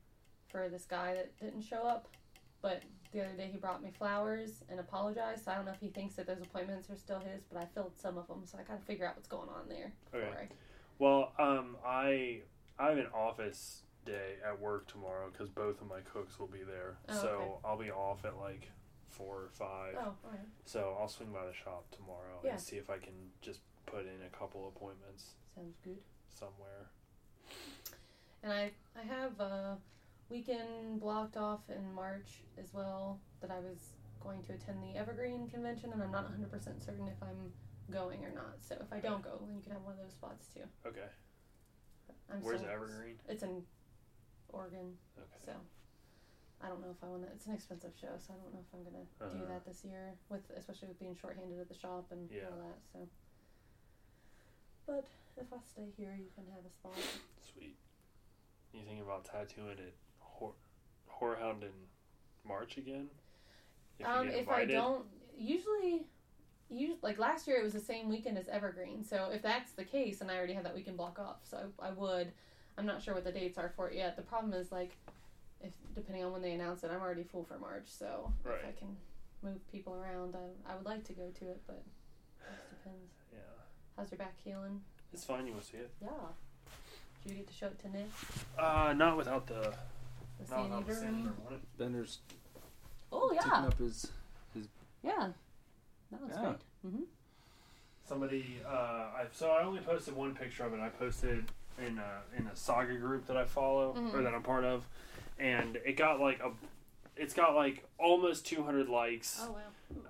for 0.49 0.69
this 0.69 0.85
guy 0.85 1.13
that 1.15 1.37
didn't 1.39 1.61
show 1.63 1.83
up. 1.83 2.07
But 2.61 2.83
the 3.11 3.21
other 3.21 3.33
day 3.33 3.49
he 3.51 3.57
brought 3.57 3.81
me 3.81 3.91
flowers 3.97 4.63
and 4.69 4.79
apologized. 4.79 5.45
So 5.45 5.51
I 5.51 5.55
don't 5.55 5.65
know 5.65 5.71
if 5.71 5.79
he 5.79 5.87
thinks 5.89 6.15
that 6.15 6.27
those 6.27 6.41
appointments 6.41 6.89
are 6.89 6.95
still 6.95 7.19
his, 7.19 7.41
but 7.51 7.59
I 7.61 7.65
filled 7.65 7.93
some 7.97 8.17
of 8.17 8.27
them, 8.27 8.43
so 8.45 8.57
I 8.57 8.63
gotta 8.63 8.81
figure 8.83 9.07
out 9.07 9.15
what's 9.15 9.27
going 9.29 9.49
on 9.49 9.67
there. 9.69 9.93
Okay. 10.13 10.27
I- 10.43 10.49
Well, 10.99 11.31
um, 11.39 11.77
I 11.85 12.41
I 12.77 12.89
have 12.89 12.97
an 12.97 13.07
office 13.13 13.83
day 14.05 14.35
at 14.45 14.59
work 14.59 14.87
tomorrow 14.87 15.29
because 15.31 15.49
both 15.49 15.81
of 15.81 15.87
my 15.87 16.01
cooks 16.01 16.39
will 16.39 16.47
be 16.47 16.63
there. 16.63 16.97
Oh, 17.09 17.21
so 17.21 17.27
okay. 17.29 17.51
I'll 17.65 17.77
be 17.77 17.91
off 17.91 18.25
at 18.25 18.37
like 18.37 18.69
four 19.09 19.35
or 19.43 19.49
five. 19.53 19.95
Oh, 19.97 20.13
alright. 20.25 20.39
So 20.65 20.95
I'll 20.99 21.07
swing 21.07 21.31
by 21.31 21.45
the 21.45 21.53
shop 21.53 21.85
tomorrow 21.91 22.39
Yeah. 22.43 22.51
and 22.51 22.61
see 22.61 22.77
if 22.77 22.89
I 22.89 22.97
can 22.97 23.13
just 23.41 23.59
put 23.85 24.01
in 24.05 24.21
a 24.25 24.29
couple 24.37 24.67
appointments 24.67 25.33
Sounds 25.55 25.77
good. 25.83 25.97
somewhere. 26.29 26.89
And 28.43 28.53
I 28.53 28.71
I 28.97 29.01
have 29.03 29.39
a 29.39 29.77
weekend 30.29 30.99
blocked 31.01 31.37
off 31.37 31.61
in 31.69 31.93
March 31.93 32.41
as 32.57 32.73
well 32.73 33.19
that 33.41 33.51
I 33.51 33.59
was 33.59 33.77
going 34.21 34.43
to 34.43 34.53
attend 34.53 34.83
the 34.83 34.97
Evergreen 34.97 35.49
convention, 35.49 35.91
and 35.93 36.01
I'm 36.03 36.11
not 36.11 36.23
100 36.25 36.51
percent 36.51 36.83
certain 36.83 37.07
if 37.07 37.21
I'm 37.21 37.51
going 37.91 38.23
or 38.23 38.31
not. 38.31 38.57
So 38.61 38.75
if 38.79 38.91
I 38.93 38.99
don't 38.99 39.23
go, 39.23 39.37
then 39.41 39.55
you 39.55 39.61
can 39.61 39.71
have 39.73 39.81
one 39.81 39.93
of 39.93 39.99
those 39.99 40.11
spots 40.13 40.47
too. 40.53 40.61
Okay. 40.85 41.07
I'm 42.31 42.41
Where's 42.41 42.59
still- 42.59 42.71
Evergreen? 42.71 43.15
It's 43.27 43.41
in 43.43 43.63
Oregon, 44.49 44.95
Okay. 45.17 45.27
so 45.45 45.51
I 46.61 46.67
don't 46.67 46.81
know 46.81 46.91
if 46.91 47.01
I 47.03 47.07
want 47.07 47.23
to. 47.23 47.29
It's 47.31 47.47
an 47.47 47.53
expensive 47.53 47.93
show, 47.99 48.11
so 48.17 48.33
I 48.33 48.37
don't 48.37 48.53
know 48.53 48.59
if 48.59 48.73
I'm 48.73 48.83
gonna 48.83 49.05
do 49.31 49.43
Uh-huh. 49.43 49.53
that 49.53 49.65
this 49.65 49.83
year. 49.85 50.15
With 50.29 50.49
especially 50.55 50.89
with 50.89 50.99
being 50.99 51.15
shorthanded 51.15 51.59
at 51.59 51.67
the 51.67 51.73
shop 51.73 52.11
and 52.11 52.29
Yeah. 52.29 52.49
all 52.51 52.57
that. 52.57 52.79
So, 52.91 53.07
but 54.85 55.05
if 55.37 55.53
I 55.53 55.61
stay 55.63 55.89
here, 55.95 56.15
you 56.15 56.29
can 56.35 56.45
have 56.51 56.65
a 56.65 56.69
spot. 56.69 56.97
Sweet. 57.39 57.77
You 58.73 58.81
thinking 58.81 59.01
about 59.01 59.25
tattooing 59.25 59.79
it 59.79 59.95
whore, 60.21 60.53
HorrorHound 61.09 61.63
in 61.63 61.87
March 62.43 62.77
again? 62.77 63.09
If 63.97 64.05
um, 64.05 64.29
if 64.29 64.49
I 64.49 64.65
don't, 64.65 65.05
usually, 65.37 66.07
you 66.69 66.97
like 67.01 67.17
last 67.17 67.47
year, 67.47 67.57
it 67.57 67.63
was 67.63 67.73
the 67.73 67.79
same 67.79 68.09
weekend 68.09 68.37
as 68.37 68.47
Evergreen. 68.49 69.03
So 69.03 69.29
if 69.31 69.41
that's 69.41 69.71
the 69.73 69.83
case, 69.85 70.21
and 70.21 70.29
I 70.29 70.37
already 70.37 70.53
have 70.53 70.63
that 70.63 70.75
weekend 70.75 70.97
block 70.97 71.19
off, 71.19 71.39
so 71.43 71.71
I, 71.79 71.87
I 71.87 71.91
would. 71.91 72.31
I'm 72.77 72.85
not 72.85 73.01
sure 73.01 73.13
what 73.13 73.25
the 73.25 73.31
dates 73.31 73.57
are 73.57 73.69
for 73.75 73.89
it 73.89 73.95
yet. 73.97 74.15
The 74.15 74.21
problem 74.21 74.53
is 74.53 74.71
like, 74.71 74.95
if 75.61 75.71
depending 75.95 76.23
on 76.23 76.31
when 76.31 76.41
they 76.41 76.53
announce 76.53 76.83
it, 76.83 76.91
I'm 76.93 77.01
already 77.01 77.23
full 77.23 77.43
for 77.43 77.57
March. 77.59 77.85
So 77.87 78.31
if 78.45 78.51
I 78.51 78.71
can 78.77 78.95
move 79.43 79.59
people 79.71 79.93
around, 79.95 80.35
I, 80.35 80.71
I 80.71 80.75
would 80.75 80.85
like 80.85 81.03
to 81.05 81.13
go 81.13 81.29
to 81.39 81.45
it, 81.49 81.61
but 81.67 81.83
it 82.41 82.51
just 82.55 82.69
depends. 82.69 83.11
Yeah. 83.33 83.39
How's 83.97 84.11
your 84.11 84.17
back 84.17 84.35
healing? 84.43 84.81
It's 85.13 85.23
fine. 85.25 85.45
You 85.47 85.53
want 85.53 85.65
to 85.65 85.71
see 85.71 85.77
it? 85.77 85.89
Yeah. 86.01 86.09
Did 87.23 87.31
you 87.31 87.37
get 87.39 87.47
to 87.47 87.53
show 87.53 87.67
it 87.67 87.79
to 87.81 87.89
Nick? 87.89 88.07
Uh, 88.57 88.93
not 88.95 89.17
without 89.17 89.47
the. 89.47 89.73
The 90.47 90.55
Not 90.55 90.63
without 90.63 90.87
the 90.87 90.93
Durham? 90.93 91.15
Saniderm 91.15 91.47
on 91.47 91.53
it. 91.55 91.77
Bender's 91.77 92.19
Oh 93.11 93.29
taking 93.33 93.49
yeah, 93.51 93.65
up 93.67 93.77
his. 93.77 94.07
his. 94.53 94.67
yeah. 95.03 95.27
That 96.11 96.21
was 96.21 96.31
Yeah. 96.33 96.41
great. 96.41 96.55
Mm-hmm. 96.87 97.03
Somebody, 98.07 98.57
uh, 98.65 98.69
I 98.71 99.25
so 99.33 99.51
I 99.51 99.63
only 99.63 99.81
posted 99.81 100.15
one 100.15 100.33
picture 100.33 100.63
of 100.63 100.73
it. 100.73 100.79
I 100.79 100.89
posted 100.89 101.45
in 101.77 101.99
a 101.99 102.21
in 102.39 102.47
a 102.47 102.55
saga 102.55 102.95
group 102.95 103.27
that 103.27 103.37
I 103.37 103.45
follow 103.45 103.89
or 103.91 103.95
Mhm. 103.95 104.23
that 104.23 104.33
I'm 104.33 104.41
part 104.41 104.63
of, 104.63 104.87
and 105.39 105.77
it 105.85 105.97
got 105.97 106.19
like 106.19 106.39
a, 106.41 106.51
it's 107.15 107.33
got 107.33 107.55
like 107.55 107.83
almost 107.97 108.45
200 108.45 108.89
likes, 108.89 109.41
Oh 109.43 109.55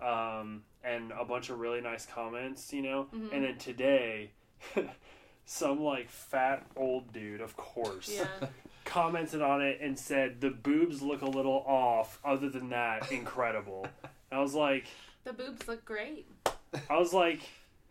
wow. 0.02 0.40
um, 0.42 0.64
and 0.84 1.12
a 1.12 1.26
bunch 1.26 1.50
of 1.50 1.60
really 1.60 1.82
nice 1.82 2.06
comments, 2.06 2.72
you 2.74 2.82
know. 2.82 3.08
Mhm. 3.14 3.34
And 3.34 3.44
then 3.46 3.58
today, 3.58 4.32
some 5.46 5.82
like 5.82 6.10
fat 6.10 6.66
old 6.76 7.12
dude, 7.14 7.42
of 7.42 7.56
course, 7.58 8.10
Yeah. 8.10 8.28
commented 8.86 9.42
on 9.42 9.62
it 9.62 9.80
and 9.82 9.98
said 10.00 10.42
the 10.42 10.50
boobs 10.50 11.02
look 11.02 11.22
a 11.22 11.26
little 11.28 11.64
off. 11.68 12.20
Other 12.26 12.50
than 12.50 12.70
that, 12.70 13.12
incredible. 13.12 13.86
And 14.32 14.40
I 14.40 14.42
was 14.42 14.56
like, 14.56 14.86
The 15.24 15.34
boobs 15.34 15.68
look 15.68 15.86
great. 15.86 16.28
I 16.90 16.98
was 16.98 17.14
like, 17.14 17.42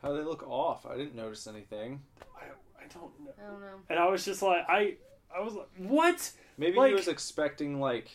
How 0.03 0.13
they 0.13 0.23
look 0.23 0.43
off? 0.49 0.87
I 0.87 0.97
didn't 0.97 1.15
notice 1.15 1.47
anything. 1.47 2.01
I, 2.37 2.45
I 2.83 2.87
don't 2.93 3.21
know. 3.21 3.33
I 3.39 3.51
don't 3.51 3.61
know. 3.61 3.75
And 3.91 3.99
I 3.99 4.09
was 4.09 4.25
just 4.25 4.43
like, 4.43 4.65
I, 4.69 4.95
I 5.37 5.41
was 5.41 5.55
like, 5.55 5.69
what? 5.79 6.31
Maybe 6.57 6.77
Like- 6.77 6.89
he 6.91 6.95
was 6.95 7.09
expecting 7.09 7.81
like 7.81 8.09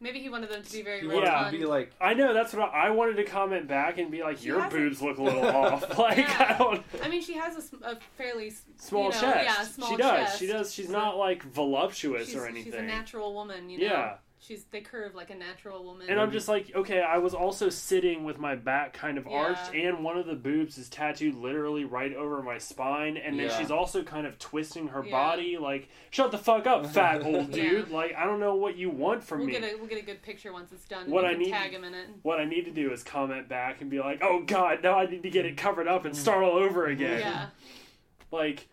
Maybe 0.00 0.20
he 0.20 0.28
wanted 0.28 0.48
them 0.50 0.62
to 0.62 0.72
be 0.72 0.82
very 0.82 1.00
he 1.00 1.06
rotund. 1.08 1.50
be 1.58 1.64
like 1.66 1.90
I 2.00 2.14
know 2.14 2.32
that's 2.32 2.52
what 2.54 2.72
I, 2.72 2.86
I 2.86 2.90
wanted 2.90 3.16
to 3.16 3.24
comment 3.24 3.66
back 3.66 3.98
and 3.98 4.12
be 4.12 4.22
like, 4.22 4.38
She 4.38 4.46
your 4.46 4.68
boobs 4.70 5.02
look 5.02 5.18
a 5.18 5.22
little 5.22 5.44
off. 5.46 5.98
Like 5.98 6.18
Yeah. 6.18 6.54
I 6.54 6.58
don't. 6.58 6.84
I 7.02 7.08
mean, 7.08 7.20
she 7.20 7.34
has 7.34 7.72
a, 7.82 7.86
a 7.86 7.98
fairly 8.16 8.52
Small 8.76 9.06
you 9.06 9.10
know, 9.10 9.20
chest. 9.20 9.44
Yeah, 9.44 9.62
small 9.64 9.90
she 9.90 9.96
does. 9.96 10.18
chest. 10.26 10.38
She 10.38 10.46
does. 10.46 10.72
She's 10.74 10.86
So 10.86 10.92
not 10.92 11.16
like 11.16 11.42
voluptuous 11.42 12.32
or 12.36 12.46
anything. 12.46 12.72
She's 12.72 12.80
a 12.80 12.82
natural 12.82 13.34
woman, 13.34 13.68
you 13.70 13.78
know. 13.78 13.84
Yeah. 13.86 14.14
She's 14.40 14.64
they 14.70 14.80
curve 14.80 15.14
like 15.14 15.30
a 15.30 15.34
natural 15.34 15.84
woman. 15.84 16.06
And 16.08 16.20
I'm 16.20 16.30
just 16.30 16.46
like, 16.48 16.70
okay, 16.74 17.00
I 17.00 17.18
was 17.18 17.34
also 17.34 17.68
sitting 17.68 18.22
with 18.24 18.38
my 18.38 18.54
back 18.54 18.92
kind 18.92 19.18
of 19.18 19.26
Yeah. 19.26 19.32
arched, 19.36 19.74
and 19.74 20.04
one 20.04 20.16
of 20.16 20.26
the 20.26 20.34
boobs 20.36 20.78
is 20.78 20.88
tattooed 20.88 21.34
literally 21.34 21.84
right 21.84 22.14
over 22.14 22.42
my 22.42 22.58
spine, 22.58 23.16
and 23.16 23.38
then 23.38 23.46
Yeah. 23.48 23.58
she's 23.58 23.70
also 23.70 24.02
kind 24.02 24.26
of 24.26 24.38
twisting 24.38 24.88
her 24.88 25.04
Yeah. 25.04 25.10
body, 25.10 25.58
like, 25.58 25.88
shut 26.10 26.30
the 26.30 26.38
fuck 26.38 26.66
up, 26.66 26.86
fat 26.86 27.22
old 27.24 27.48
Yeah. 27.54 27.62
dude. 27.70 27.90
Like, 27.90 28.14
I 28.14 28.24
don't 28.26 28.38
know 28.40 28.54
what 28.54 28.76
you 28.76 28.90
want 28.90 29.24
from 29.24 29.38
we'll 29.38 29.48
me. 29.48 29.52
get 29.54 29.64
a 29.64 29.76
we'll 29.76 29.86
get 29.88 29.98
a 29.98 30.06
good 30.06 30.22
picture 30.22 30.52
once 30.52 30.70
it's 30.72 30.86
done. 30.86 31.10
What 31.10 31.24
you 31.24 31.30
I 31.30 31.34
need- 31.34 31.50
tag 31.50 31.72
him 31.72 31.84
in 31.84 31.94
it. 31.94 32.08
what 32.22 32.38
I 32.38 32.44
need 32.44 32.64
to 32.66 32.70
do 32.70 32.92
is 32.92 33.02
comment 33.02 33.48
back 33.48 33.80
and 33.80 33.90
be 33.90 33.98
like, 33.98 34.20
oh 34.22 34.42
god, 34.46 34.82
now 34.82 34.98
I 34.98 35.06
need 35.06 35.24
to 35.24 35.30
get 35.30 35.46
it 35.46 35.56
covered 35.56 35.88
up 35.88 36.04
and 36.04 36.16
start 36.16 36.44
all 36.44 36.56
over 36.58 36.86
again. 36.86 37.20
Yeah. 37.20 37.46
Like, 38.30 38.68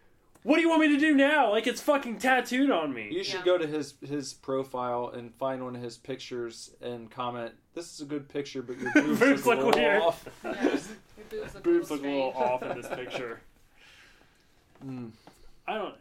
What 0.45 0.57
do 0.57 0.61
you 0.61 0.69
want 0.69 0.81
me 0.81 0.89
to 0.89 0.97
do 0.97 1.15
now? 1.15 1.49
Like 1.49 1.65
it's 1.65 1.81
fucking 1.81 2.19
tattooed 2.19 2.69
on 2.69 2.93
me. 2.93 3.09
You 3.11 3.23
should 3.23 3.39
Yeah. 3.39 3.45
go 3.45 3.57
to 3.57 3.65
his 3.65 3.95
his 4.07 4.31
profile 4.35 5.09
and 5.09 5.33
find 5.33 5.63
one 5.63 5.75
of 5.75 5.81
his 5.81 5.97
pictures 5.97 6.69
and 6.81 7.09
comment. 7.09 7.53
This 7.73 7.91
is 7.91 8.01
a 8.01 8.05
good 8.05 8.29
picture, 8.29 8.61
but 8.61 8.77
your 8.77 8.91
boobs, 8.93 9.19
Boobs 9.19 9.45
look, 9.47 9.57
a 9.57 9.61
look 9.65 9.75
little 9.75 9.89
weird." 9.89 10.01
off. 10.03 10.29
Yeah. 10.43 10.51
Your 10.61 11.41
boobs 11.41 11.53
look, 11.55 11.63
Boobs 11.63 11.89
a 11.89 11.93
look 11.93 12.03
a 12.03 12.05
little 12.05 12.25
little 12.27 12.43
off 12.43 12.61
in 12.63 12.79
this 12.79 12.87
picture. 12.89 13.41
Mm. 14.85 15.11
I 15.67 15.73
don't. 15.73 15.95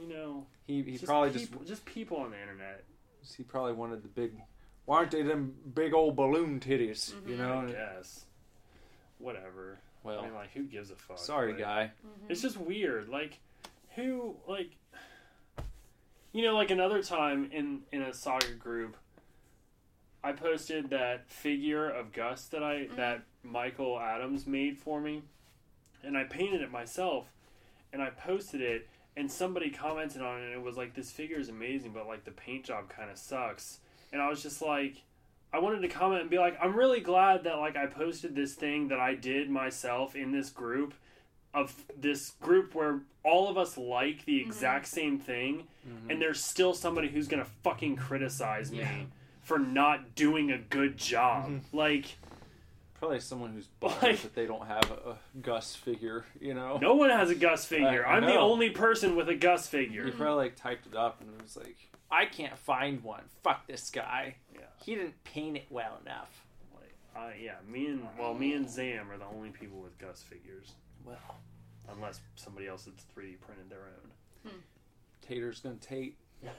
You 0.00 0.08
know. 0.08 0.46
He 0.66 0.82
he 0.82 0.92
just 0.92 1.04
probably 1.04 1.30
people, 1.38 1.62
just 1.64 1.84
people 1.84 2.16
on 2.18 2.30
the 2.30 2.40
internet. 2.40 2.84
he 3.36 3.42
probably 3.42 3.74
wanted 3.74 4.02
the 4.02 4.08
big. 4.08 4.32
Why 4.86 4.96
aren't 4.96 5.10
they 5.10 5.22
them 5.22 5.54
big 5.74 5.92
old 5.92 6.16
balloon 6.16 6.58
titties? 6.58 7.12
You 7.28 7.36
know. 7.36 7.66
Yes. 7.70 8.24
Whatever. 9.18 9.78
Well, 10.02 10.20
I 10.20 10.22
mean, 10.24 10.34
like, 10.34 10.52
who 10.52 10.62
gives 10.62 10.90
a 10.90 10.94
fuck? 10.96 11.18
sorry, 11.18 11.52
but- 11.52 11.60
guy. 11.60 11.90
It's 12.30 12.40
just 12.40 12.56
weird. 12.56 13.10
Like, 13.10 13.38
who 13.96 14.36
like, 14.46 14.70
you 16.32 16.42
know, 16.42 16.54
like 16.54 16.70
another 16.70 17.02
time 17.02 17.50
in 17.52 17.82
in 17.92 18.02
a 18.02 18.12
saga 18.12 18.54
group, 18.54 18.96
I 20.22 20.32
posted 20.32 20.90
that 20.90 21.30
figure 21.30 21.88
of 21.88 22.12
Gus 22.12 22.46
that 22.46 22.62
I 22.62 22.74
mm-hmm. 22.74 22.96
that 22.96 23.22
Michael 23.42 23.98
Adams 23.98 24.46
made 24.46 24.78
for 24.78 25.00
me, 25.00 25.22
and 26.02 26.16
I 26.16 26.24
painted 26.24 26.60
it 26.60 26.70
myself, 26.70 27.26
and 27.92 28.02
I 28.02 28.10
posted 28.10 28.60
it, 28.60 28.88
and 29.16 29.30
somebody 29.30 29.70
commented 29.70 30.22
on 30.22 30.40
it. 30.40 30.44
and 30.46 30.54
It 30.54 30.62
was 30.62 30.76
like, 30.76 30.94
"This 30.94 31.10
figure 31.10 31.38
is 31.38 31.48
amazing, 31.48 31.92
but 31.92 32.06
like 32.06 32.24
the 32.24 32.30
paint 32.30 32.64
job 32.64 32.88
kind 32.88 33.10
of 33.10 33.18
sucks," 33.18 33.80
and 34.12 34.20
I 34.20 34.28
was 34.28 34.42
just 34.42 34.62
like. 34.62 35.02
I 35.52 35.58
wanted 35.58 35.80
to 35.80 35.88
comment 35.88 36.20
and 36.20 36.30
be 36.30 36.38
like, 36.38 36.56
I'm 36.62 36.76
really 36.76 37.00
glad 37.00 37.42
that 37.42 37.58
like 37.58 37.74
I 37.74 37.86
posted 37.86 38.36
this 38.36 38.54
thing 38.54 38.86
that 38.86 39.00
I 39.00 39.16
did 39.16 39.50
myself 39.50 40.14
in 40.14 40.30
this 40.30 40.48
group 40.48 40.94
of 41.52 41.74
this 41.98 42.30
group 42.40 42.72
where 42.72 43.00
all 43.22 43.48
of 43.48 43.58
us 43.58 43.76
like 43.76 44.24
the 44.24 44.40
exact 44.40 44.86
same 44.86 45.18
thing 45.18 45.64
and 46.08 46.20
there's 46.22 46.42
still 46.42 46.72
somebody 46.74 47.08
who's 47.08 47.28
gonna 47.28 47.46
fucking 47.62 47.96
criticize 47.96 48.70
me 48.70 48.78
Yeah. 48.78 49.02
for 49.42 49.58
not 49.58 50.14
doing 50.14 50.50
a 50.50 50.58
good 50.58 50.96
job 50.96 51.50
like 51.72 52.16
Probably 52.98 53.20
someone 53.20 53.52
who's 53.54 53.66
bummed 53.66 54.02
Like- 54.02 54.20
that 54.20 54.34
they 54.34 54.44
don't 54.46 54.66
have 54.66 54.90
a, 54.90 55.10
a 55.12 55.16
Gus 55.40 55.74
figure. 55.74 56.26
You 56.38 56.52
know. 56.52 56.76
no 56.82 56.94
one 56.96 57.08
has 57.08 57.30
a 57.30 57.34
gus 57.34 57.64
figure 57.64 58.06
I 58.06 58.16
i'm 58.18 58.26
the 58.26 58.38
only 58.38 58.68
person 58.70 59.16
with 59.16 59.28
a 59.30 59.34
gus 59.34 59.66
figure 59.66 60.04
He 60.04 60.10
probably 60.10 60.44
like 60.44 60.56
typed 60.56 60.86
it 60.86 60.94
up 60.94 61.20
and 61.22 61.30
it 61.34 61.42
was 61.42 61.56
like, 61.56 61.76
I 62.10 62.26
can't 62.26 62.58
find 62.58 63.02
one. 63.02 63.22
Fuck 63.42 63.66
this 63.66 63.88
guy. 63.90 64.34
Yeah. 64.54 64.60
He 64.84 64.94
didn't 64.96 65.22
paint 65.24 65.56
it 65.56 65.66
well 65.70 65.98
enough. 66.04 66.44
like 66.74 66.92
uh, 67.16 67.30
yeah 67.42 67.54
me 67.66 67.86
and 67.86 68.06
well 68.18 68.34
me 68.34 68.52
and 68.52 68.68
zam 68.68 69.10
are 69.10 69.16
the 69.18 69.24
only 69.34 69.48
people 69.50 69.78
with 69.80 69.96
gus 69.98 70.22
figures 70.22 70.72
Well, 71.04 71.16
unless 71.88 72.20
somebody 72.36 72.66
else 72.68 72.84
has 72.86 72.94
3d 73.16 73.40
printed 73.40 73.68
their 73.70 73.80
own. 74.46 74.52
Tater's 75.26 75.60
gonna 75.60 75.76
Tate. 75.76 76.16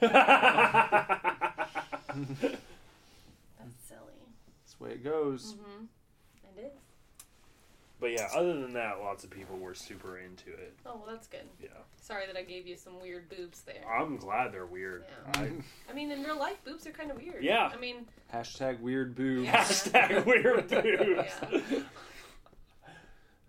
silly. 3.88 4.00
That's 4.60 4.74
the 4.78 4.84
way 4.84 4.90
it 4.92 5.04
goes. 5.04 5.54
Mm-hmm. 5.54 5.84
It 6.56 6.60
is. 6.66 6.72
but 8.00 8.10
yeah 8.12 8.28
other 8.36 8.52
than 8.60 8.72
that 8.74 8.98
lots 9.00 9.24
of 9.24 9.30
people 9.30 9.56
were 9.56 9.72
super 9.74 10.18
into 10.18 10.50
it 10.50 10.74
Oh 10.84 10.96
well, 10.96 11.06
that's 11.10 11.26
good. 11.26 11.46
yeah 11.62 11.68
Sorry 12.00 12.26
that 12.26 12.36
I 12.36 12.42
gave 12.42 12.66
you 12.66 12.76
some 12.76 13.00
weird 13.00 13.28
boobs 13.30 13.62
there. 13.62 13.82
i'm 13.90 14.16
glad 14.18 14.52
they're 14.52 14.66
weird 14.66 15.04
Yeah. 15.34 15.40
I, 15.42 15.50
I 15.90 15.94
mean, 15.94 16.10
in 16.10 16.22
real 16.22 16.38
life, 16.38 16.62
boobs 16.64 16.86
are 16.86 16.90
kind 16.90 17.10
of 17.10 17.16
weird. 17.16 17.42
Yeah. 17.42 17.70
I 17.72 17.78
mean, 17.78 18.06
Hashtag 18.32 18.80
weird 18.80 19.14
boobs. 19.14 19.46
Yeah. 19.46 19.64
Hashtag 19.64 20.26
weird 20.26 20.68
boobs. 21.50 21.62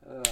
Yeah. 0.08 0.20
Uh, 0.20 0.24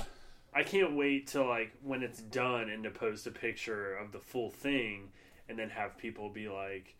I 0.54 0.64
can't 0.64 0.96
wait 0.96 1.28
till 1.28 1.48
like 1.48 1.72
when 1.82 2.04
it's 2.04 2.22
done 2.22 2.70
and 2.70 2.84
to 2.84 2.92
post 2.92 3.28
a 3.28 3.32
picture 3.32 3.96
of 3.96 4.12
the 4.12 4.20
full 4.20 4.50
thing 4.50 5.10
and 5.48 5.58
then 5.58 5.70
have 5.70 5.98
people 5.98 6.30
be 6.30 6.50
like 6.50 6.96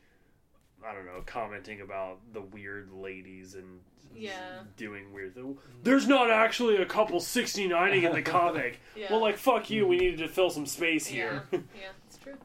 I 0.86 0.94
don't 0.94 1.06
know, 1.06 1.22
commenting 1.26 1.82
about 1.82 2.20
the 2.34 2.42
weird 2.42 2.92
ladies 2.92 3.54
and 3.54 3.82
Yeah. 4.16 4.64
doing 4.78 5.14
weird 5.14 5.36
things. 5.36 5.60
There's 5.84 6.08
not 6.08 6.32
actually 6.32 6.78
a 6.78 6.86
couple 6.86 7.20
69ing 7.20 8.04
in 8.04 8.14
the 8.14 8.22
comic. 8.22 8.80
Yeah. 8.96 9.12
Well, 9.12 9.22
like 9.22 9.38
fuck 9.38 9.70
you, 9.70 9.88
we 9.88 9.98
needed 9.98 10.20
to 10.20 10.28
fill 10.28 10.50
some 10.50 10.66
space 10.66 11.06
here. 11.06 11.48
yeah, 11.52 11.60
it's 12.08 12.18
true. 12.18 12.38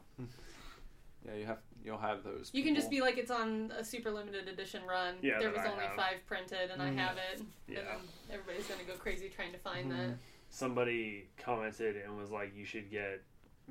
yeah, 1.25 1.35
you 1.35 1.45
have 1.45 1.59
you'll 1.87 1.97
have 1.97 2.23
those. 2.23 2.51
You 2.53 2.63
can 2.63 2.75
just 2.75 2.89
be 2.89 3.01
like, 3.01 3.17
it's 3.17 3.31
on 3.31 3.71
a 3.77 3.83
super 3.83 4.11
limited 4.11 4.47
edition 4.47 4.81
run. 4.87 5.15
Yeah, 5.21 5.39
there 5.39 5.49
was 5.49 5.59
I 5.59 5.71
only 5.71 5.85
have. 5.85 5.95
five 5.95 6.15
printed, 6.27 6.69
and 6.71 6.81
I 6.81 6.87
mm-hmm. 6.87 6.97
have 6.97 7.17
it. 7.17 7.41
Yeah. 7.67 7.79
And 7.79 8.01
everybody's 8.31 8.67
gonna 8.67 8.83
go 8.83 8.93
crazy 8.93 9.29
trying 9.29 9.53
to 9.53 9.57
find 9.57 9.91
mm-hmm. 9.91 10.09
that. 10.09 10.17
Somebody 10.49 11.29
commented 11.37 11.97
and 11.97 12.17
was 12.17 12.31
like, 12.31 12.55
"You 12.55 12.65
should 12.65 12.89
get 12.89 13.21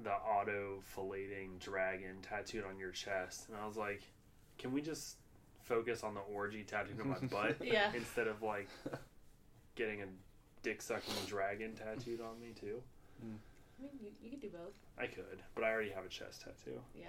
the 0.03 0.13
auto 0.13 0.83
filleting 0.95 1.59
dragon 1.59 2.17
tattooed 2.23 2.65
on 2.65 2.79
your 2.79 2.91
chest," 2.91 3.49
and 3.49 3.57
I 3.57 3.67
was 3.67 3.77
like, 3.77 4.03
"Can 4.59 4.73
we 4.73 4.83
just 4.83 5.17
focus 5.63 6.05
on 6.05 6.15
the 6.15 6.21
orgy 6.21 6.63
tattooed 6.65 7.01
on 7.01 7.09
my 7.09 7.19
butt 7.31 7.57
Yeah. 7.65 7.93
instead 7.95 8.29
of 8.29 8.43
like 8.43 8.69
getting 9.75 10.03
a 10.03 10.07
dick 10.63 10.83
sucking 10.83 11.15
dragon 11.27 11.75
tattooed 11.75 12.21
on 12.21 12.39
me 12.41 12.53
too?" 12.59 12.83
Mm. 13.25 13.37
I 13.79 13.83
mean, 13.83 13.91
you, 14.01 14.11
you 14.23 14.31
could 14.31 14.41
do 14.41 14.49
both. 14.51 14.75
I 14.99 15.07
could, 15.07 15.43
but 15.55 15.65
I 15.65 15.71
already 15.71 15.91
have 15.91 16.05
a 16.05 16.09
chest 16.09 16.43
tattoo, 16.43 16.81
Yeah. 16.95 17.07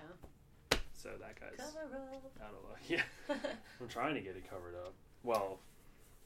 so 0.94 1.10
that 1.20 1.40
guy's 1.40 1.58
Cover 1.74 1.96
out 2.44 2.54
of 2.54 2.70
luck. 2.70 2.80
Yeah. 2.88 3.04
I'm 3.82 3.88
trying 3.88 4.16
to 4.16 4.22
get 4.22 4.36
it 4.36 4.50
covered 4.50 4.76
up. 4.76 4.94
Well, 5.24 5.60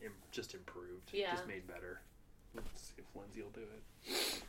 Im- 0.04 0.12
just 0.32 0.54
improved, 0.56 1.12
Yeah. 1.14 1.32
just 1.32 1.48
made 1.48 1.68
better. 1.68 2.02
Let's 2.56 2.82
see 2.82 2.94
if 3.00 3.06
Lindsay 3.16 3.42
will 3.42 3.50
do 3.52 3.62
it. 3.62 4.42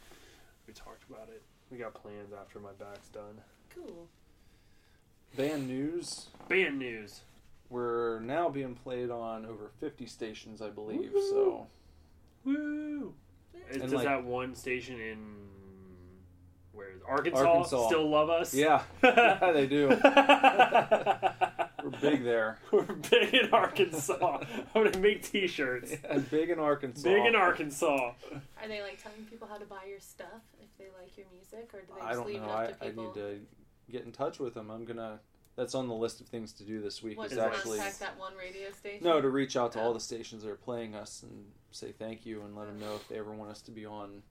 We 0.66 0.74
talked 0.74 1.04
about 1.08 1.28
it. 1.28 1.42
We 1.70 1.78
got 1.78 1.94
plans 1.94 2.32
after 2.38 2.58
my 2.58 2.72
back's 2.78 3.08
done. 3.08 3.40
cool. 3.74 4.06
band 5.36 5.66
news. 5.68 6.28
Band 6.48 6.78
news. 6.78 7.20
We're 7.70 8.20
now 8.20 8.50
being 8.50 8.74
played 8.74 9.10
on 9.10 9.46
over 9.46 9.70
50 9.80 10.06
stations, 10.06 10.60
I 10.60 10.68
believe. 10.68 11.10
Woo. 11.12 11.30
So 11.30 11.66
Woo! 12.44 13.14
Is, 13.70 13.76
And, 13.76 13.82
does 13.82 13.92
like- 13.94 14.04
that 14.04 14.24
one 14.24 14.54
station 14.54 15.00
in 15.00 15.18
where 16.72 16.90
is? 16.90 17.00
Arkansas, 17.06 17.40
Arkansas. 17.44 17.86
still 17.88 18.08
love 18.10 18.30
us? 18.30 18.54
yeah, 18.54 18.82
yeah, 19.04 19.52
they 19.52 19.66
do. 19.66 19.88
We're 21.82 21.90
big 22.00 22.22
there. 22.24 22.58
We're 22.72 22.82
big 22.84 23.34
in 23.34 23.50
Arkansas. 23.52 24.38
I'm 24.74 24.84
gonna 24.84 24.98
make 24.98 25.22
T-shirts. 25.22 25.92
And 26.08 26.28
big 26.30 26.50
in 26.50 26.58
Arkansas. 26.58 27.02
Big 27.08 27.26
in 27.26 27.34
Arkansas. 27.34 28.12
Are 28.32 28.68
they 28.68 28.82
like 28.82 29.02
telling 29.02 29.24
people 29.28 29.48
how 29.48 29.56
to 29.56 29.64
buy 29.64 29.84
your 29.88 29.98
stuff 30.00 30.42
if 30.60 30.68
they 30.78 30.86
like 31.00 31.16
your 31.16 31.26
music, 31.32 31.70
or 31.74 31.80
do 31.80 31.86
they 31.94 32.00
just 32.00 32.06
I 32.10 32.12
don't 32.14 32.26
leave 32.26 32.40
know. 32.40 32.48
it 32.48 32.50
up 32.50 32.76
I, 32.80 32.86
to 32.86 32.92
I 32.92 33.04
need 33.04 33.14
to 33.14 33.40
get 33.90 34.04
in 34.04 34.12
touch 34.12 34.38
with 34.38 34.54
them. 34.54 34.70
I'm 34.70 34.84
gonna. 34.84 35.20
That's 35.56 35.74
on 35.74 35.86
the 35.86 35.94
list 35.94 36.20
of 36.22 36.28
things 36.28 36.52
to 36.54 36.64
do 36.64 36.80
this 36.80 37.02
week. 37.02 37.18
what, 37.18 37.30
is 37.30 37.36
actually 37.36 37.76
contact 37.78 38.00
that 38.00 38.18
one 38.18 38.32
radio 38.38 38.70
station? 38.72 39.04
no 39.04 39.20
to 39.20 39.28
reach 39.28 39.54
out 39.56 39.72
to 39.72 39.80
Oh. 39.80 39.82
all 39.86 39.92
the 39.92 40.00
stations 40.00 40.44
that 40.44 40.50
are 40.50 40.54
playing 40.56 40.94
us 40.94 41.22
and 41.22 41.44
say 41.72 41.92
thank 41.92 42.24
you 42.24 42.40
and 42.42 42.56
let 42.56 42.68
them 42.68 42.78
know 42.80 42.94
if 42.94 43.06
they 43.08 43.18
ever 43.18 43.32
want 43.34 43.50
us 43.50 43.60
to 43.62 43.70
be 43.70 43.84
on 43.84 44.22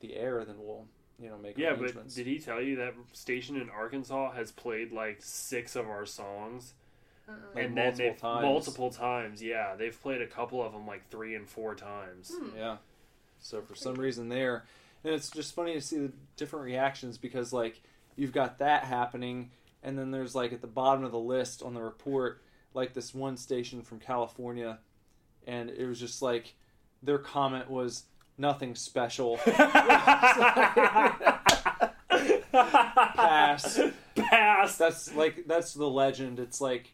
the 0.00 0.14
air. 0.16 0.42
Then 0.44 0.56
we'll 0.58 0.86
you 1.20 1.28
know 1.28 1.38
make 1.38 1.56
Yeah, 1.58 1.74
but 1.74 2.08
did 2.14 2.26
he 2.26 2.38
tell 2.38 2.60
you 2.60 2.76
that 2.76 2.94
station 3.12 3.56
in 3.56 3.70
Arkansas 3.70 4.32
has 4.32 4.50
played 4.52 4.92
like 4.92 5.18
six 5.20 5.76
of 5.76 5.88
our 5.88 6.06
songs? 6.06 6.74
Uh-uh. 7.28 7.36
Like 7.54 7.64
and 7.66 7.76
then 7.76 7.84
multiple 7.86 8.06
they've- 8.10 8.20
times. 8.20 8.42
Multiple 8.42 8.90
times, 8.90 9.42
yeah. 9.42 9.74
They've 9.76 9.98
played 10.02 10.20
a 10.20 10.26
couple 10.26 10.62
of 10.62 10.72
them 10.72 10.86
like 10.86 11.08
three 11.10 11.34
and 11.34 11.48
four 11.48 11.74
times. 11.74 12.32
Hmm. 12.36 12.56
Yeah. 12.56 12.76
So 13.40 13.62
for 13.62 13.74
some 13.74 13.94
reason 13.94 14.28
there, 14.28 14.64
and 15.04 15.14
it's 15.14 15.30
just 15.30 15.54
funny 15.54 15.74
to 15.74 15.80
see 15.80 15.98
the 15.98 16.12
different 16.36 16.64
reactions 16.64 17.18
because 17.18 17.52
like 17.52 17.80
you've 18.16 18.32
got 18.32 18.58
that 18.58 18.84
happening, 18.84 19.50
and 19.82 19.98
then 19.98 20.10
there's 20.10 20.34
like 20.34 20.52
at 20.52 20.60
the 20.60 20.66
bottom 20.66 21.04
of 21.04 21.12
the 21.12 21.18
list 21.18 21.62
on 21.62 21.74
the 21.74 21.82
report, 21.82 22.42
like 22.74 22.94
this 22.94 23.14
one 23.14 23.36
station 23.36 23.82
from 23.82 24.00
California, 24.00 24.78
and 25.46 25.70
it 25.70 25.86
was 25.86 26.00
just 26.00 26.22
like 26.22 26.54
their 27.02 27.18
comment 27.18 27.70
was 27.70 28.04
nothing 28.38 28.74
special. 28.74 29.38
Pass. 32.52 33.80
Pass. 34.16 34.76
That's 34.78 35.14
like 35.14 35.44
that's 35.46 35.74
the 35.74 35.88
legend. 35.88 36.38
It's 36.38 36.60
like, 36.60 36.92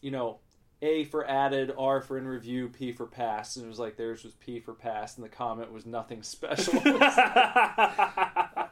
you 0.00 0.10
know, 0.10 0.38
A 0.82 1.04
for 1.04 1.26
added, 1.28 1.72
R 1.76 2.00
for 2.00 2.18
in 2.18 2.26
review, 2.26 2.68
P 2.68 2.92
for 2.92 3.06
pass. 3.06 3.56
And 3.56 3.64
it 3.64 3.68
was 3.68 3.78
like 3.78 3.96
theirs 3.96 4.24
was 4.24 4.34
P 4.34 4.60
for 4.60 4.74
pass, 4.74 5.16
and 5.16 5.24
the 5.24 5.28
comment 5.30 5.72
was 5.72 5.86
nothing 5.86 6.22
special. 6.22 6.74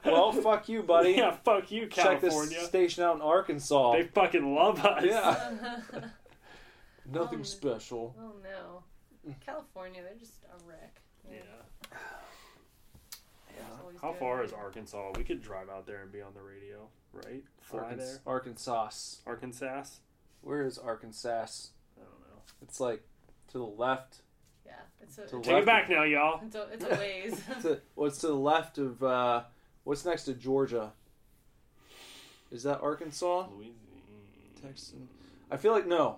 well, 0.05 0.33
fuck 0.33 0.69
you, 0.69 0.83
buddy. 0.83 1.13
yeah, 1.13 1.31
fuck 1.45 1.71
you, 1.71 1.87
Check 1.87 2.21
California. 2.21 2.59
this 2.59 2.69
station 2.69 3.03
out 3.05 3.17
in 3.17 3.23
Arkansas. 3.23 3.93
They 3.93 4.03
fucking 4.05 4.55
love 4.55 4.85
us. 4.85 5.05
yeah, 5.05 5.53
nothing 7.11 7.39
Um, 7.39 7.45
special. 7.45 8.15
oh 8.21 8.33
no, 8.43 8.83
California, 9.45 10.03
they're 10.03 10.15
just 10.19 10.45
a 10.45 10.59
wreck. 10.69 11.01
Yeah. 11.29 11.39
They're 11.39 11.43
just 13.97 14.03
How 14.05 14.11
doing 14.11 14.21
far 14.21 14.45
is 14.45 14.53
Arkansas? 14.53 15.13
We 15.17 15.25
could 15.25 15.43
drive 15.43 15.69
out 15.69 15.87
there 15.87 16.03
and 16.03 16.13
be 16.13 16.23
on 16.23 16.33
the 16.35 16.43
radio, 16.43 16.89
right? 17.13 17.45
Fly 17.61 17.81
Arkansas. 17.81 18.05
there. 18.07 18.21
Arkansas. 18.27 18.91
Arkansas? 19.27 19.85
Where 20.43 20.65
is 20.65 20.79
Arkansas? 20.79 21.29
I 21.97 22.01
don't 22.01 22.21
know. 22.21 22.43
It's 22.63 22.79
like 22.81 23.03
to 23.53 23.59
the 23.59 23.65
left. 23.65 24.19
Yeah, 24.65 24.73
it's 25.03 25.19
a, 25.19 25.27
To 25.27 25.37
it's, 25.39 25.47
Take 25.47 25.55
Left- 25.55 25.63
it 25.63 25.67
back 25.67 25.91
now, 25.91 26.03
y'all. 26.05 26.41
it's 26.45 26.55
a, 26.57 26.69
it's 26.73 26.85
a 26.85 26.89
ways. 26.99 27.41
To, 27.63 27.81
well, 27.95 28.09
it's 28.09 28.19
to 28.19 28.29
the 28.29 28.35
left 28.35 28.79
of 28.79 29.03
uh, 29.03 29.43
what's 29.85 30.05
next 30.05 30.25
to 30.25 30.35
Georgia. 30.35 30.93
Is 32.51 32.63
that 32.63 32.81
Arkansas? 32.81 33.47
Louisiana. 33.55 33.75
Texan. 34.63 35.09
I 35.51 35.57
feel 35.57 35.73
like 35.73 35.87
no. 35.87 36.17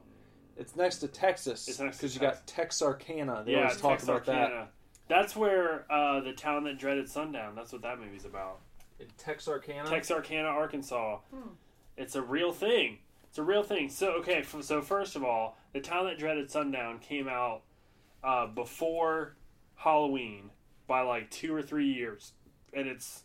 It's 0.57 0.75
next 0.77 0.99
to 0.99 1.09
Texas. 1.09 1.69
It's 1.69 1.79
next 1.79 1.99
to 1.99 2.03
because 2.03 2.15
you 2.15 2.21
got 2.21 2.47
Texarkana. 2.47 3.45
They 3.47 3.53
Yeah, 3.53 3.63
always 3.65 3.77
talk 3.81 4.03
about 4.03 4.25
that. 4.27 4.33
Texarkana. 4.35 4.69
That's 5.09 5.35
where 5.35 5.91
uh, 5.91 6.21
the 6.21 6.33
town 6.33 6.65
that 6.65 6.79
dreaded 6.79 7.09
sundown. 7.09 7.55
That's 7.55 7.73
what 7.73 7.83
that 7.83 7.99
movie's 7.99 8.25
about. 8.25 8.59
In 9.01 9.07
Texarkana. 9.17 9.89
Texarkana, 9.89 10.49
Arkansas. 10.49 11.19
Hmm. 11.35 11.51
It's 11.97 12.15
a 12.15 12.23
real 12.23 12.53
thing. 12.53 12.99
It's 13.29 13.39
a 13.39 13.43
real 13.43 13.63
thing. 13.63 13.89
So 13.91 14.13
okay, 14.21 14.39
f- 14.39 14.63
so 14.63 14.81
first 14.83 15.17
of 15.17 15.25
all, 15.25 15.57
the 15.73 15.81
town 15.81 16.07
that 16.07 16.19
dreaded 16.19 16.51
sundown 16.51 16.99
came 16.99 17.29
out 17.29 17.63
uh, 18.23 18.47
before 18.47 19.37
Halloween 19.77 20.51
by 20.87 21.03
like 21.03 21.31
two 21.31 21.55
or 21.55 21.63
three 21.63 21.93
years, 21.93 22.33
and 22.73 22.87
it's 22.89 23.23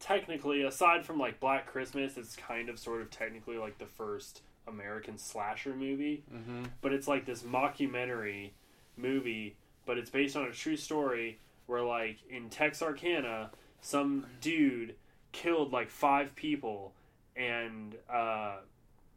technically, 0.00 0.62
aside 0.62 1.04
from 1.04 1.18
like 1.18 1.40
Black 1.40 1.66
Christmas, 1.66 2.16
it's 2.16 2.36
kind 2.36 2.68
of 2.68 2.78
sort 2.78 3.00
of 3.00 3.10
technically 3.10 3.56
like 3.58 3.78
the 3.78 3.86
first 3.86 4.42
American 4.66 5.18
slasher 5.18 5.74
movie. 5.74 6.22
mm-hmm. 6.32 6.64
But 6.80 6.92
it's 6.92 7.08
like 7.08 7.24
this 7.24 7.42
mockumentary 7.42 8.50
movie, 8.96 9.56
but 9.88 9.96
it's 9.96 10.10
based 10.10 10.36
on 10.36 10.44
a 10.44 10.52
true 10.52 10.76
story 10.76 11.38
where 11.64 11.82
like 11.82 12.18
in 12.28 12.50
Texarkana, 12.50 13.50
some 13.80 14.26
dude 14.42 14.94
killed 15.32 15.72
like 15.72 15.88
five 15.88 16.36
people 16.36 16.92
and 17.34 17.96
uh, 18.12 18.56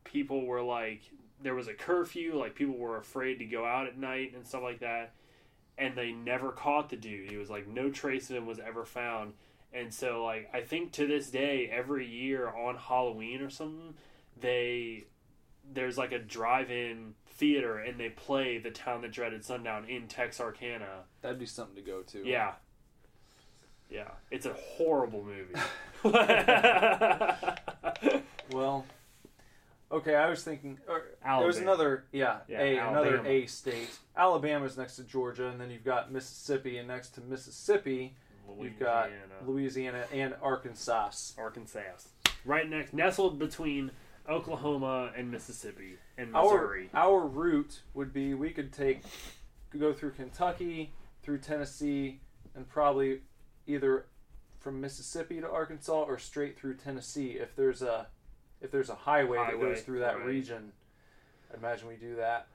people 0.06 0.46
were 0.46 0.62
like 0.62 1.02
there 1.44 1.56
was 1.56 1.68
a 1.68 1.74
curfew 1.74 2.40
like 2.40 2.56
people 2.56 2.78
were 2.78 2.98
afraid 2.98 3.40
to 3.40 3.46
go 3.46 3.66
out 3.66 3.86
at 3.86 3.98
night 3.98 4.32
and 4.34 4.48
stuff 4.48 4.64
like 4.64 4.80
that 4.80 5.12
and 5.78 5.94
they 5.94 6.14
never 6.14 6.52
caught 6.52 6.90
the 6.90 6.96
dude. 6.96 7.30
He 7.30 7.36
was 7.36 7.50
like 7.50 7.68
no 7.68 7.90
trace 7.90 8.30
of 8.30 8.38
him 8.38 8.46
was 8.46 8.60
ever 8.60 8.86
found. 8.86 9.34
And 9.74 9.94
so 9.94 10.24
like 10.24 10.50
i 10.54 10.62
think 10.62 10.94
to 10.94 11.06
this 11.06 11.30
day 11.30 11.70
every 11.70 12.08
year 12.08 12.48
on 12.48 12.78
halloween 12.78 13.42
or 13.42 13.50
something 13.50 13.94
they 14.40 15.04
there's 15.74 15.98
like 15.98 16.14
a 16.14 16.20
drive-in 16.20 17.14
theater 17.42 17.80
and 17.80 18.00
they 18.00 18.10
play 18.10 18.58
the 18.60 18.72
town 18.72 19.02
that 19.02 19.12
dreaded 19.12 19.44
sundown 19.44 19.84
in 19.90 20.08
texarkana 20.08 21.04
That'd 21.22 21.40
be 21.40 21.46
something 21.46 21.76
to 21.76 21.82
go 21.82 22.02
to. 22.04 22.26
yeah 22.26 22.54
yeah 23.90 24.12
it's 24.30 24.46
a 24.46 24.54
horrible 24.54 25.24
movie 25.24 25.56
Well, 28.52 28.86
okay. 29.92 30.16
I 30.16 30.30
was 30.30 30.44
thinking. 30.44 30.80
Or, 30.88 31.04
there 31.24 31.48
was 31.48 31.58
another. 31.58 32.06
Yeah. 32.12 32.40
Yeah, 32.48 32.62
a 32.62 32.78
another 32.78 33.26
A 33.26 33.46
state. 33.46 33.90
Alabama's 34.16 34.78
next 34.78 34.98
to 34.98 35.04
Georgia, 35.04 35.48
and 35.48 35.60
then 35.60 35.70
you've 35.70 35.86
got 35.86 36.12
Mississippi, 36.12 36.78
and 36.78 36.88
next 36.88 37.10
to 37.16 37.22
Mississippi, 37.22 38.16
you've 38.60 38.80
got 38.80 39.10
Louisiana. 39.10 39.34
Louisiana 39.48 40.06
and 40.12 40.36
Arkansas. 40.42 41.34
Arkansas. 41.38 41.82
Right 42.44 42.70
next, 42.70 42.94
nestled 42.94 43.40
between 43.40 43.92
Oklahoma 44.30 45.12
and 45.16 45.32
Mississippi 45.32 45.98
and 46.18 46.32
Missouri. 46.32 46.90
our 46.94 47.26
route 47.28 47.82
would 47.94 48.14
be 48.14 48.34
we 48.34 48.52
could 48.52 48.72
take 48.72 49.04
go 49.78 49.94
through 49.94 50.12
Kentucky, 50.12 50.92
through 51.24 51.40
Tennessee, 51.40 52.20
and 52.56 52.68
probably 52.68 53.22
either 53.68 54.06
from 54.60 54.80
Mississippi 54.80 55.40
to 55.42 55.50
Arkansas 55.50 56.04
or 56.04 56.18
straight 56.18 56.58
through 56.58 56.76
Tennessee. 56.76 57.32
If 57.32 57.56
there's 57.56 57.82
a 57.82 58.08
if 58.62 58.72
there's 58.72 58.90
a 58.90 58.96
highway, 58.96 59.38
that 59.38 59.60
goes 59.60 59.82
through 59.82 60.00
that 60.00 60.18
right. 60.18 60.26
region, 60.26 60.72
I 61.52 61.58
imagine 61.58 61.88
we 61.88 61.96
do 61.96 62.16
that. 62.16 62.48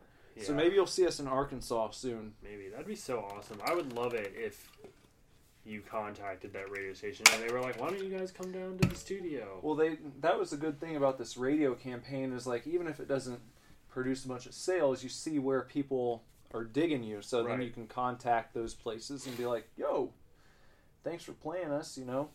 So 0.43 0.53
maybe 0.53 0.75
you'll 0.75 0.87
see 0.87 1.07
us 1.07 1.19
in 1.19 1.27
Arkansas 1.27 1.91
soon. 1.93 2.35
maybe 2.43 2.69
that'd 2.69 2.87
be 2.87 2.95
so 2.95 3.21
awesome. 3.21 3.59
I 3.65 3.75
would 3.75 3.95
love 3.95 4.13
it 4.13 4.35
if 4.37 4.69
you 5.67 5.81
contacted 5.81 6.53
that 6.53 6.71
radio 6.71 6.93
station 6.95 7.25
and 7.35 7.43
they 7.43 7.53
were 7.53 7.61
like, 7.61 7.81
"Why 7.81 7.91
don't 7.91 8.03
you 8.03 8.17
guys 8.17 8.31
come 8.31 8.53
down 8.53 8.79
to 8.79 8.89
the 8.89 8.95
studio?" 8.95 9.59
Well, 9.63 9.75
they 9.75 9.99
that 10.21 10.39
was 10.39 10.53
a 10.53 10.57
good 10.57 10.79
thing 10.81 10.97
about 10.97 11.19
this 11.19 11.37
radio 11.37 11.75
campaign 11.75 12.33
is 12.33 12.47
like 12.47 12.67
even 12.67 12.87
if 12.87 13.01
it 13.01 13.09
doesn't 13.09 13.41
produce 13.89 14.25
a 14.25 14.29
bunch 14.29 14.47
of 14.47 14.55
sales, 14.55 15.03
you 15.03 15.09
see 15.09 15.39
where 15.39 15.63
people 15.63 16.23
are 16.55 16.65
digging 16.65 17.03
you, 17.03 17.21
so 17.23 17.43
then 17.43 17.61
you 17.61 17.71
can 17.71 17.87
contact 17.87 18.55
those 18.55 18.75
places 18.75 19.27
and 19.27 19.37
be 19.37 19.45
like, 19.47 19.69
"Yo, 19.77 20.13
thanks 21.03 21.25
for 21.25 21.33
playing 21.33 21.71
us." 21.73 21.99
You 21.99 22.05
know, 22.05 22.29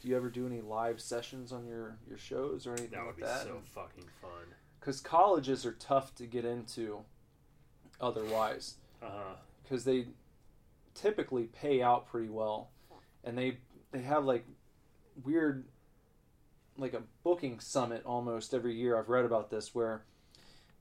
do 0.00 0.08
you 0.08 0.16
ever 0.16 0.30
do 0.30 0.46
any 0.46 0.60
live 0.62 1.00
sessions 1.00 1.52
on 1.52 1.66
your 1.66 1.98
your 2.08 2.18
shows 2.18 2.66
or 2.66 2.72
anything 2.72 2.90
that 2.92 3.00
would 3.00 3.08
like 3.08 3.16
be 3.16 3.22
that? 3.24 3.42
so 3.42 3.60
fucking 3.74 4.08
fun. 4.22 4.54
Because 4.80 5.00
colleges 5.00 5.64
are 5.66 5.72
tough 5.72 6.14
to 6.16 6.26
get 6.26 6.44
into, 6.44 7.04
otherwise, 8.00 8.76
Uh 9.02 9.06
huh. 9.10 9.34
because 9.62 9.84
they 9.84 10.06
typically 10.94 11.44
pay 11.44 11.82
out 11.82 12.08
pretty 12.08 12.28
well, 12.28 12.70
and 13.24 13.36
they 13.36 13.58
they 13.92 14.02
have 14.02 14.24
like 14.24 14.44
weird, 15.24 15.64
like 16.76 16.94
a 16.94 17.02
booking 17.22 17.60
summit 17.60 18.02
almost 18.04 18.54
every 18.54 18.74
year. 18.74 18.98
I've 18.98 19.08
read 19.08 19.24
about 19.24 19.50
this 19.50 19.74
where 19.74 20.02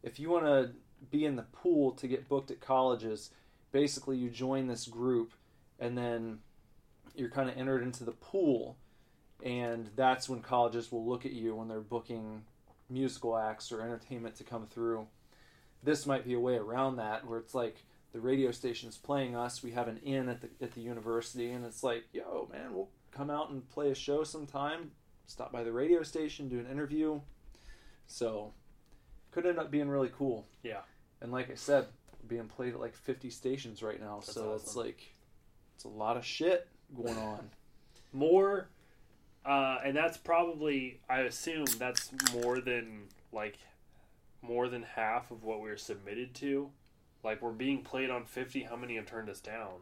if 0.04 0.20
you 0.20 0.30
want 0.30 0.46
to 0.46 0.72
be 1.10 1.26
in 1.26 1.36
the 1.36 1.44
pool 1.44 1.92
to 1.94 2.08
get 2.08 2.30
booked 2.30 2.52
at 2.52 2.62
colleges, 2.62 3.32
basically 3.72 4.18
you 4.18 4.30
join 4.30 4.68
this 4.68 4.88
group, 4.88 5.34
and 5.80 5.98
then 5.98 6.40
you're 7.16 7.30
kind 7.30 7.50
of 7.50 7.58
entered 7.58 7.84
into 7.84 8.04
the 8.04 8.12
pool, 8.12 8.78
and 9.44 9.90
that's 9.96 10.30
when 10.30 10.42
colleges 10.42 10.92
will 10.92 11.06
look 11.06 11.26
at 11.26 11.34
you 11.34 11.56
when 11.56 11.68
they're 11.68 11.80
booking 11.82 12.44
musical 12.90 13.38
acts 13.38 13.72
or 13.72 13.82
entertainment 13.82 14.36
to 14.36 14.44
come 14.44 14.68
through. 14.68 15.08
This 15.84 16.06
might 16.06 16.26
be 16.26 16.34
a 16.34 16.40
way 16.40 16.56
around 16.56 16.98
that, 16.98 17.26
where 17.26 17.40
it's 17.40 17.56
like 17.56 17.86
the 18.14 18.20
radio 18.20 18.52
station's 18.52 18.98
playing 18.98 19.36
us. 19.36 19.64
We 19.64 19.72
have 19.72 19.88
an 19.88 19.98
inn 19.98 20.30
at 20.30 20.42
the 20.42 20.50
at 20.62 20.74
the 20.74 20.82
university, 20.82 21.52
and 21.52 21.66
it's 21.66 21.84
like, 21.84 22.04
yo, 22.14 22.50
man, 22.52 22.74
we'll 22.74 22.90
come 23.12 23.30
out 23.30 23.50
and 23.50 23.68
play 23.70 23.92
a 23.92 23.96
show 23.96 24.24
sometime. 24.24 24.92
Stop 25.26 25.52
by 25.52 25.64
the 25.64 25.72
radio 25.72 26.04
station, 26.04 26.50
do 26.50 26.60
an 26.60 26.68
interview. 26.70 27.22
So, 28.08 28.52
could 29.32 29.46
end 29.46 29.60
up 29.60 29.72
being 29.72 29.88
really 29.88 30.12
cool. 30.18 30.46
Yeah. 30.64 30.82
And 31.22 31.32
like 31.32 31.50
I 31.50 31.56
said, 31.56 31.86
being 32.28 32.48
played 32.48 32.74
at 32.74 32.80
like 32.80 32.96
50 32.96 33.30
stations 33.30 33.82
right 33.82 34.00
now, 34.00 34.20
That's 34.20 34.34
so 34.34 34.54
it's 34.56 34.76
like 34.76 35.14
it's 35.76 35.86
a 35.86 35.90
lot 35.90 36.18
of 36.18 36.26
shit 36.26 36.68
going 36.96 37.18
on. 37.18 37.50
More, 38.14 38.68
uh, 39.46 39.78
and 39.86 39.96
that's 39.96 40.18
probably 40.18 41.00
I 41.10 41.22
assume 41.22 41.66
that's 41.80 42.12
more 42.34 42.60
than 42.60 43.04
like 43.32 43.58
more 44.42 44.68
than 44.68 44.84
half 44.84 45.32
of 45.32 45.44
what 45.44 45.62
we're 45.62 45.78
submitted 45.78 46.34
to. 46.36 46.70
Like 47.24 47.42
we're 47.42 47.52
being 47.52 47.84
played 47.84 48.10
on 48.10 48.26
fifty. 48.26 48.64
How 48.64 48.76
many 48.76 48.96
have 48.96 49.06
turned 49.06 49.30
us 49.30 49.40
down? 49.40 49.74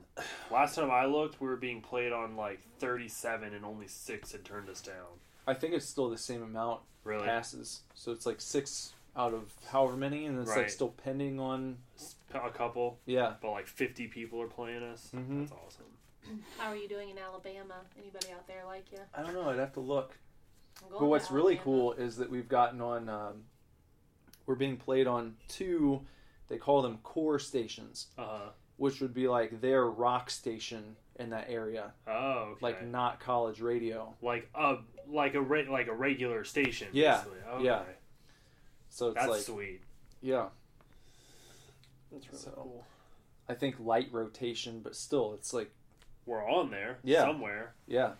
Last 0.51 0.75
time 0.75 0.91
I 0.91 1.05
looked, 1.05 1.39
we 1.39 1.47
were 1.47 1.55
being 1.55 1.81
played 1.81 2.11
on 2.11 2.35
like 2.35 2.59
thirty-seven, 2.79 3.53
and 3.53 3.63
only 3.63 3.87
six 3.87 4.31
had 4.31 4.43
turned 4.43 4.69
us 4.69 4.81
down. 4.81 5.19
I 5.47 5.53
think 5.53 5.73
it's 5.73 5.85
still 5.85 6.09
the 6.09 6.17
same 6.17 6.43
amount 6.43 6.81
Really? 7.03 7.25
passes, 7.25 7.81
so 7.95 8.11
it's 8.11 8.25
like 8.25 8.41
six 8.41 8.93
out 9.15 9.33
of 9.33 9.51
however 9.71 9.95
many, 9.97 10.25
and 10.25 10.37
it's 10.39 10.55
like 10.55 10.69
still 10.69 10.89
pending 10.89 11.39
on. 11.39 11.77
A 12.33 12.49
couple, 12.51 12.99
Yeah, 13.05 13.33
but 13.41 13.51
like 13.51 13.67
fifty 13.67 14.07
people 14.07 14.41
are 14.41 14.47
playing 14.47 14.83
us. 14.83 15.09
Mhm. 15.15 15.39
That's 15.39 15.51
awesome. 15.53 15.85
How 16.59 16.69
are 16.69 16.75
you 16.75 16.87
doing 16.87 17.09
in 17.09 17.17
Alabama? 17.17 17.81
Anybody 17.97 18.27
out 18.31 18.45
there 18.47 18.63
like 18.65 18.91
you? 18.91 18.99
I 19.15 19.23
don't 19.23 19.33
know. 19.33 19.49
I'd 19.49 19.57
have 19.57 19.73
to 19.73 19.79
look. 19.79 20.15
But 20.91 20.99
to 20.99 21.05
what's 21.05 21.31
really 21.31 21.55
cool 21.57 21.93
is 21.93 22.17
that 22.17 22.29
we've 22.29 22.47
gotten 22.49 22.81
on. 22.81 23.07
Um, 23.09 23.45
we're 24.45 24.55
being 24.55 24.77
played 24.77 25.07
on 25.07 25.37
two. 25.47 26.01
They 26.49 26.57
call 26.57 26.81
them 26.81 26.97
core 27.03 27.39
stations, 27.39 28.07
Uh 28.17 28.25
huh. 28.25 28.49
which 28.77 28.99
would 29.01 29.13
be 29.13 29.27
like 29.27 29.61
their 29.61 29.85
rock 29.85 30.29
station 30.29 30.95
in 31.17 31.29
that 31.31 31.47
area, 31.49 31.93
Oh, 32.07 32.51
okay. 32.53 32.59
like 32.61 32.85
not 32.85 33.19
college 33.19 33.59
radio. 33.61 34.15
like 34.21 34.49
a 34.55 34.77
like 35.07 35.33
a 35.35 35.41
re- 35.41 35.67
like 35.69 35.87
a 35.87 35.93
regular 35.93 36.43
station. 36.43 36.87
Yeah. 36.93 37.23
Okay. 37.53 37.65
yeah. 37.65 37.83
So 38.89 39.07
it's 39.09 39.15
That's 39.15 39.29
like, 39.29 39.41
sweet. 39.41 39.81
yeah, 40.21 40.47
That's 42.11 42.27
really 42.27 42.39
So- 42.39 42.51
cool. 42.51 42.85
I 43.47 43.53
think 43.55 43.79
light 43.79 44.09
rotation, 44.11 44.81
but 44.81 44.95
still, 44.95 45.33
it's 45.33 45.53
like, 45.53 45.71
We're 46.25 46.47
on 46.47 46.69
there. 46.69 46.99
Yeah. 47.03 47.21
Somewhere. 47.21 47.73
yeah, 47.87 48.13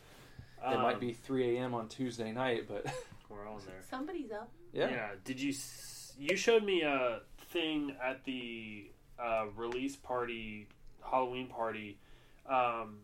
it 0.57 0.63
Um, 0.75 0.82
might 0.82 0.99
be 0.99 1.13
3 1.13 1.55
a.m. 1.57 1.73
on 1.75 1.88
Tuesday 1.88 2.32
night, 2.32 2.67
but 2.67 2.86
We're 3.30 3.47
on 3.47 3.61
there. 3.67 3.82
Somebody's 3.89 4.32
up. 4.32 4.49
yeah. 4.73 4.89
Yeah. 4.89 5.09
Did 5.23 5.39
you? 5.39 5.51
s- 5.51 6.13
You 6.17 6.36
showed 6.36 6.63
me 6.63 6.82
a 6.82 7.21
thing 7.50 7.95
at 8.04 8.24
the 8.26 8.91
uh, 9.22 9.45
release 9.56 9.95
party, 9.95 10.68
Halloween 11.02 11.47
party. 11.47 11.97
Um, 12.47 12.97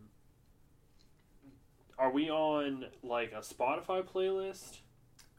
are 1.98 2.10
we 2.10 2.30
on 2.30 2.86
like 3.02 3.32
a 3.32 3.40
Spotify 3.40 4.02
playlist? 4.02 4.78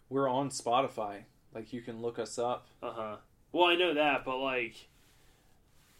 we're 0.10 0.30
on 0.30 0.49
Spotify. 0.49 1.24
Like 1.53 1.74
you 1.74 1.82
can 1.82 2.01
look 2.01 2.20
us 2.20 2.38
up. 2.38 2.68
Uh 2.82 2.91
huh. 2.91 3.16
Well, 3.51 3.66
I 3.66 3.76
know 3.76 3.93
that, 3.93 4.26
but 4.26 4.38
like 4.38 4.88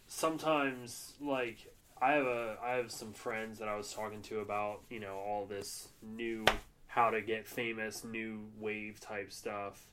sometimes, 0.06 1.14
like 1.20 1.72
I 2.00 2.12
have 2.12 2.26
a 2.26 2.56
I 2.62 2.72
have 2.72 2.90
some 2.90 3.12
friends 3.12 3.58
that 3.58 3.68
I 3.68 3.76
was 3.76 3.92
talking 3.92 4.22
to 4.22 4.40
about 4.40 4.80
you 4.90 5.00
know 5.00 5.16
all 5.16 5.46
this 5.46 5.88
new 6.02 6.44
how 6.86 7.10
to 7.10 7.20
get 7.20 7.46
famous, 7.46 8.04
new 8.04 8.46
wave 8.58 9.00
type 9.00 9.32
stuff, 9.32 9.86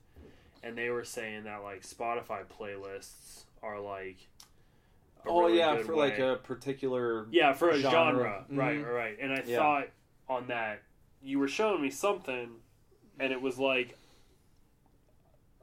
and 0.66 0.78
they 0.78 0.89
were 0.89 1.05
saying 1.05 1.43
that 1.45 1.63
like 1.63 1.84
Spotify 1.84 2.43
playlists 2.45 3.43
are 3.63 3.80
like. 3.80 4.18
a 5.26 5.30
oh 5.30 5.41
really 5.45 5.57
yeah, 5.59 5.76
good 5.78 5.86
for 5.86 5.95
like 5.95 6.20
a 6.20 6.36
particular 6.43 7.28
yeah 7.32 7.53
for 7.53 7.70
a 7.70 7.78
genre, 7.80 7.91
genre. 7.91 8.45
right 8.49 8.78
Mhm. 8.80 8.86
right 8.86 8.91
right 8.93 9.18
and 9.22 9.32
I 9.34 9.43
Yeah. 9.45 9.57
thought 9.59 9.88
on 10.28 10.47
that 10.47 10.82
you 11.22 11.39
were 11.39 11.47
showing 11.47 11.82
me 11.82 11.89
something 11.89 12.49
and 13.20 13.32
it 13.32 13.41
was 13.41 13.57
like 13.57 13.97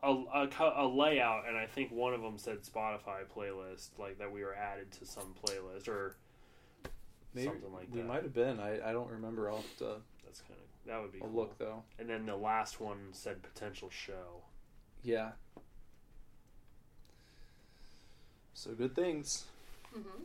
a, 0.03 0.11
a, 0.11 0.49
a 0.79 0.87
layout, 0.87 1.47
and 1.49 1.57
I 1.57 1.67
think 1.67 1.93
one 1.93 2.13
of 2.13 2.21
them 2.23 2.37
said 2.37 2.63
Spotify 2.63 3.21
playlist, 3.37 3.91
like 3.99 4.19
that 4.19 4.33
we 4.33 4.43
were 4.43 4.55
added 4.55 4.91
to 4.99 5.05
some 5.07 5.33
playlist 5.45 5.87
or 5.87 6.17
Maybe 7.35 7.47
something 7.47 7.73
like 7.73 7.89
that. 7.91 7.97
we 7.97 8.03
might 8.03 8.23
have 8.25 8.35
been. 8.35 8.59
I, 8.59 8.89
I 8.89 8.93
don't 8.93 9.09
remember. 9.11 9.49
I'll 9.49 9.59
have 9.59 9.77
to 9.79 9.97
That's 10.25 10.41
kind 10.41 10.59
of 10.61 10.87
that 10.91 11.01
would 11.01 11.13
be 11.13 11.21
I'll 11.23 11.29
cool. 11.29 11.37
look 11.43 11.57
though. 11.59 11.85
And 12.01 12.09
then 12.11 12.27
the 12.27 12.37
last 12.37 12.81
one 12.81 13.11
said 13.13 13.43
potential 13.43 13.91
show. 13.91 14.43
Yeah. 15.03 15.33
So 18.55 18.71
good 18.73 18.95
things. 18.95 19.45
Mm-hmm. 19.97 20.23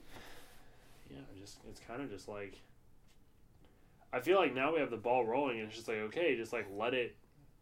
Yeah, 1.10 1.20
just 1.42 1.58
it's 1.70 1.80
kind 1.80 2.02
of 2.02 2.10
just 2.10 2.28
like 2.28 2.60
I 4.14 4.20
feel 4.20 4.38
like 4.40 4.54
now 4.54 4.74
we 4.74 4.80
have 4.80 4.92
the 4.92 4.98
ball 4.98 5.26
rolling, 5.26 5.60
and 5.60 5.68
it's 5.68 5.76
just 5.76 5.88
like 5.88 5.98
okay, 5.98 6.36
just 6.36 6.54
like 6.54 6.68
let 6.72 6.94
it 6.94 7.16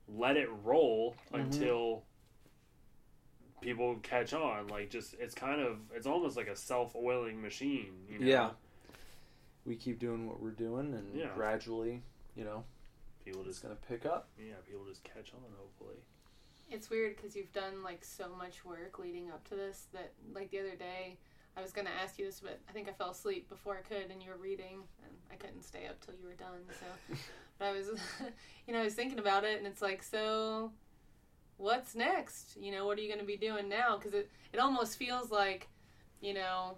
let 0.08 0.38
it 0.38 0.50
roll 0.64 1.16
Mhm. 1.32 1.42
until 1.46 2.04
people 3.62 3.96
catch 4.04 4.34
on. 4.34 4.68
Like 4.68 4.90
just 4.90 5.14
it's 5.16 5.34
kind 5.36 5.62
of 5.62 5.78
it's 5.94 6.08
almost 6.08 6.36
like 6.38 6.48
a 6.48 6.56
self 6.56 6.96
oiling 6.96 7.42
machine. 7.42 7.94
You 8.10 8.20
know? 8.20 8.26
Yeah. 8.28 8.50
We 9.66 9.76
keep 9.76 9.98
doing 10.00 10.28
what 10.28 10.40
we're 10.42 10.52
doing, 10.52 10.94
and 10.94 11.16
Yeah. 11.16 11.34
gradually, 11.34 12.04
you 12.36 12.44
know, 12.44 12.66
people 13.24 13.42
it's 13.42 13.50
just 13.52 13.64
gonna 13.64 13.76
pick 13.88 14.06
up. 14.06 14.28
yeah 14.38 14.56
people 14.70 14.86
just 14.86 15.04
catch 15.04 15.34
on. 15.34 15.40
Hopefully, 15.58 15.96
It's 16.70 16.90
weird 16.90 17.16
because 17.16 17.36
you've 17.36 17.54
done 17.54 17.84
like 17.84 18.04
so 18.04 18.30
much 18.38 18.66
work 18.66 19.00
leading 19.00 19.30
up 19.32 19.48
to 19.50 19.56
this 19.56 19.88
that 19.94 20.14
like 20.34 20.52
the 20.52 20.60
other 20.60 20.76
day 20.76 21.18
I 21.58 21.62
was 21.62 21.72
gonna 21.72 21.92
ask 22.04 22.20
you 22.20 22.26
this, 22.26 22.42
but 22.42 22.60
I 22.68 22.74
think 22.74 22.90
I 22.90 22.92
fell 22.92 23.12
asleep 23.12 23.48
before 23.48 23.78
I 23.78 23.82
could, 23.82 24.12
and 24.12 24.22
you 24.22 24.30
were 24.30 24.38
reading, 24.38 24.84
and 25.04 25.14
I 25.32 25.36
couldn't 25.36 25.64
stay 25.64 25.88
up 25.88 26.04
till 26.04 26.14
you 26.14 26.26
were 26.26 26.34
done. 26.34 26.62
So, 26.80 27.16
but 27.60 27.66
I 27.66 27.72
was, 27.72 27.88
you 28.68 28.74
know, 28.74 28.82
I 28.82 28.84
was 28.84 28.94
thinking 28.94 29.20
about 29.20 29.46
it, 29.46 29.58
and 29.58 29.66
it's 29.66 29.82
like, 29.82 30.04
so, 30.04 30.74
what's 31.56 31.96
next? 31.96 32.58
You 32.60 32.72
know, 32.74 32.86
what 32.86 32.98
are 32.98 33.02
you 33.02 33.10
gonna 33.10 33.26
be 33.26 33.38
doing 33.38 33.70
now? 33.70 33.98
Because 33.98 34.14
it 34.14 34.30
it 34.52 34.60
almost 34.60 34.98
feels 34.98 35.32
like, 35.32 35.70
you 36.20 36.34
know, 36.34 36.76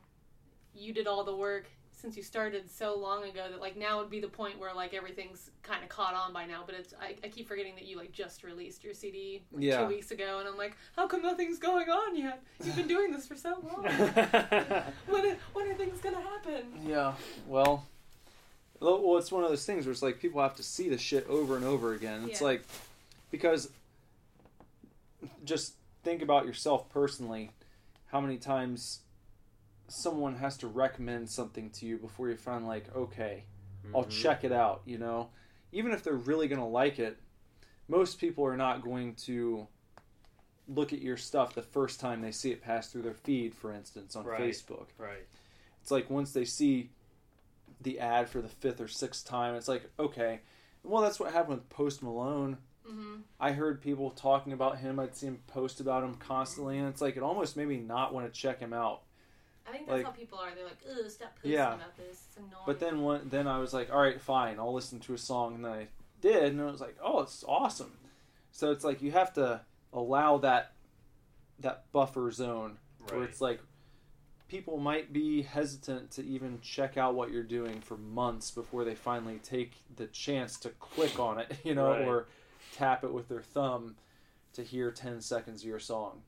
you 0.76 0.94
did 0.94 1.08
all 1.08 1.24
the 1.24 1.36
work 1.36 1.68
since 2.00 2.16
you 2.16 2.22
started 2.22 2.70
so 2.70 2.96
long 2.96 3.24
ago 3.24 3.48
that 3.50 3.60
like 3.60 3.76
now 3.76 3.98
would 4.00 4.10
be 4.10 4.20
the 4.20 4.28
point 4.28 4.60
where 4.60 4.74
like 4.74 4.94
everything's 4.94 5.50
kind 5.64 5.82
of 5.84 5.90
caught 5.90 6.14
on 6.14 6.32
by 6.32 6.46
now 6.46 6.62
but 6.66 6.76
it's 6.76 6.94
I, 7.02 7.16
I 7.24 7.28
keep 7.30 7.48
forgetting 7.48 7.74
that 7.76 7.86
you 7.86 7.98
like 7.98 8.12
just 8.12 8.44
released 8.44 8.84
your 8.84 8.94
cd 8.94 9.42
like, 9.52 9.64
Yeah. 9.64 9.82
two 9.82 9.88
weeks 9.88 10.12
ago 10.12 10.38
and 10.40 10.48
i'm 10.48 10.58
like 10.58 10.78
how 10.96 11.08
come 11.08 11.24
nothing's 11.24 11.58
going 11.58 11.90
on 11.90 12.16
yet 12.16 12.44
you've 12.64 12.76
been 12.76 12.88
doing 12.88 13.12
this 13.12 13.26
for 13.28 13.36
so 13.36 13.50
long 13.64 13.84
when, 15.08 15.26
are, 15.26 15.38
when 15.54 15.68
are 15.68 15.74
things 15.74 16.00
gonna 16.00 16.22
happen 16.22 16.64
Yeah. 16.86 17.14
Well, 17.48 17.84
well, 18.80 19.18
it's 19.18 19.32
one 19.32 19.44
of 19.44 19.50
those 19.50 19.66
things 19.66 19.86
where 19.86 19.92
it's 19.92 20.04
like 20.04 20.20
people 20.20 20.40
have 20.40 20.56
to 20.58 20.64
see 20.64 20.88
the 20.88 21.00
shit 21.00 21.28
over 21.28 21.56
and 21.56 21.66
over 21.66 21.94
again. 21.94 22.28
It's 22.30 22.42
Yeah. 22.42 22.48
like 22.48 22.64
because 23.32 23.70
just 25.44 25.74
think 26.04 26.22
about 26.22 26.46
yourself 26.46 26.88
personally. 26.90 27.50
How 28.12 28.22
many 28.22 28.38
times 28.38 29.00
someone 29.88 30.36
has 30.36 30.58
to 30.58 30.68
recommend 30.68 31.30
something 31.30 31.70
to 31.72 31.86
you 31.86 31.98
before 31.98 32.30
you 32.30 32.36
find 32.38 32.68
like, 32.68 32.94
okay, 32.96 33.46
I'll 33.96 34.04
Mhm. 34.06 34.10
check 34.10 34.44
it 34.44 34.52
out, 34.52 34.82
you 34.86 34.98
know? 34.98 35.30
Even 35.72 35.92
if 35.92 36.04
they're 36.04 36.14
really 36.16 36.48
going 36.48 36.60
to 36.60 36.66
like 36.68 37.00
it, 37.00 37.18
most 37.88 38.20
people 38.20 38.46
are 38.46 38.58
not 38.58 38.82
going 38.84 39.16
to 39.16 39.68
look 40.68 40.92
at 40.92 41.02
your 41.02 41.16
stuff 41.16 41.54
the 41.56 41.62
first 41.62 42.00
time 42.02 42.22
they 42.22 42.32
see 42.32 42.52
it 42.52 42.62
pass 42.62 42.92
through 42.92 43.02
their 43.04 43.14
feed, 43.14 43.56
for 43.56 43.72
instance, 43.72 44.16
on 44.16 44.26
Right. 44.26 44.42
Facebook. 44.42 44.88
right. 44.98 45.26
It's 45.82 45.92
like 45.92 46.10
once 46.10 46.34
they 46.34 46.44
see 46.44 46.90
the 47.80 48.00
ad 48.00 48.28
for 48.28 48.42
the 48.42 48.50
fifth 48.50 48.82
or 48.82 48.88
sixth 48.90 49.26
time, 49.26 49.56
it's 49.56 49.70
like, 49.70 49.90
okay. 49.98 50.42
Well, 50.84 51.02
that's 51.02 51.20
what 51.20 51.32
happened 51.32 51.60
with 51.60 51.70
Post 51.70 52.04
Malone. 52.04 52.58
mm-hmm. 52.86 53.18
I 53.40 53.52
heard 53.52 53.82
people 53.82 54.12
talking 54.12 54.54
about 54.54 54.78
him. 54.80 54.98
I'd 55.00 55.14
see 55.16 55.28
him 55.28 55.40
post 55.48 55.80
about 55.82 56.04
him 56.06 56.16
constantly, 56.16 56.78
and 56.78 56.88
it's 56.88 57.02
like 57.02 57.18
it 57.18 57.24
almost 57.24 57.58
made 57.58 57.68
me 57.68 57.78
not 57.78 58.14
want 58.14 58.26
to 58.26 58.32
check 58.40 58.60
him 58.60 58.72
out. 58.74 59.04
I 59.68 59.72
think 59.72 59.86
that's 59.88 59.98
Like- 59.98 60.06
how 60.06 60.12
people 60.12 60.38
are 60.40 60.50
they're 60.56 60.64
like 60.66 60.78
ugh 60.90 61.10
stop 61.10 61.36
posting 61.36 61.52
Yeah. 61.52 61.76
about 61.76 61.96
this 61.98 62.24
it's 62.28 62.38
annoying 62.38 62.64
But 62.66 62.80
then 62.80 63.02
one, 63.02 63.30
then 63.30 63.48
I 63.48 63.60
was 63.60 63.74
like, 63.74 63.92
all 63.92 64.00
right, 64.02 64.20
fine, 64.22 64.60
I'll 64.60 64.74
listen 64.74 65.00
to 65.02 65.14
a 65.14 65.18
song, 65.18 65.56
and 65.56 65.66
then 65.66 65.72
I 65.72 65.88
did, 66.22 66.54
and 66.54 66.62
I 66.62 66.66
was 66.66 66.82
like, 66.82 66.98
oh, 67.04 67.22
it's 67.22 67.44
awesome. 67.48 67.92
So 68.52 68.72
it's 68.72 68.84
like 68.84 69.02
you 69.02 69.12
have 69.12 69.34
to 69.34 69.62
allow 69.94 70.38
that 70.40 70.72
that 71.60 71.92
buffer 71.92 72.32
zone 72.32 72.78
where 73.10 73.24
it's 73.24 73.42
like 73.42 73.60
people 74.48 74.78
might 74.78 75.12
be 75.12 75.42
hesitant 75.42 76.12
to 76.12 76.24
even 76.26 76.60
check 76.62 76.98
out 76.98 77.16
what 77.16 77.32
you're 77.32 77.44
doing 77.44 77.82
for 77.82 77.98
months 77.98 78.52
before 78.52 78.84
they 78.86 78.96
finally 78.96 79.40
take 79.44 79.74
the 79.96 80.08
chance 80.08 80.58
to 80.60 80.70
click 80.70 81.20
on 81.20 81.40
it, 81.40 81.52
you 81.64 81.76
know, 81.76 81.90
Right. 81.92 82.08
or 82.08 82.28
tap 82.76 83.04
it 83.04 83.12
with 83.14 83.28
their 83.28 83.42
thumb 83.42 83.96
to 84.54 84.64
hear 84.64 84.92
10 84.92 85.20
seconds 85.22 85.62
of 85.64 85.68
your 85.68 85.80
song. 85.80 86.22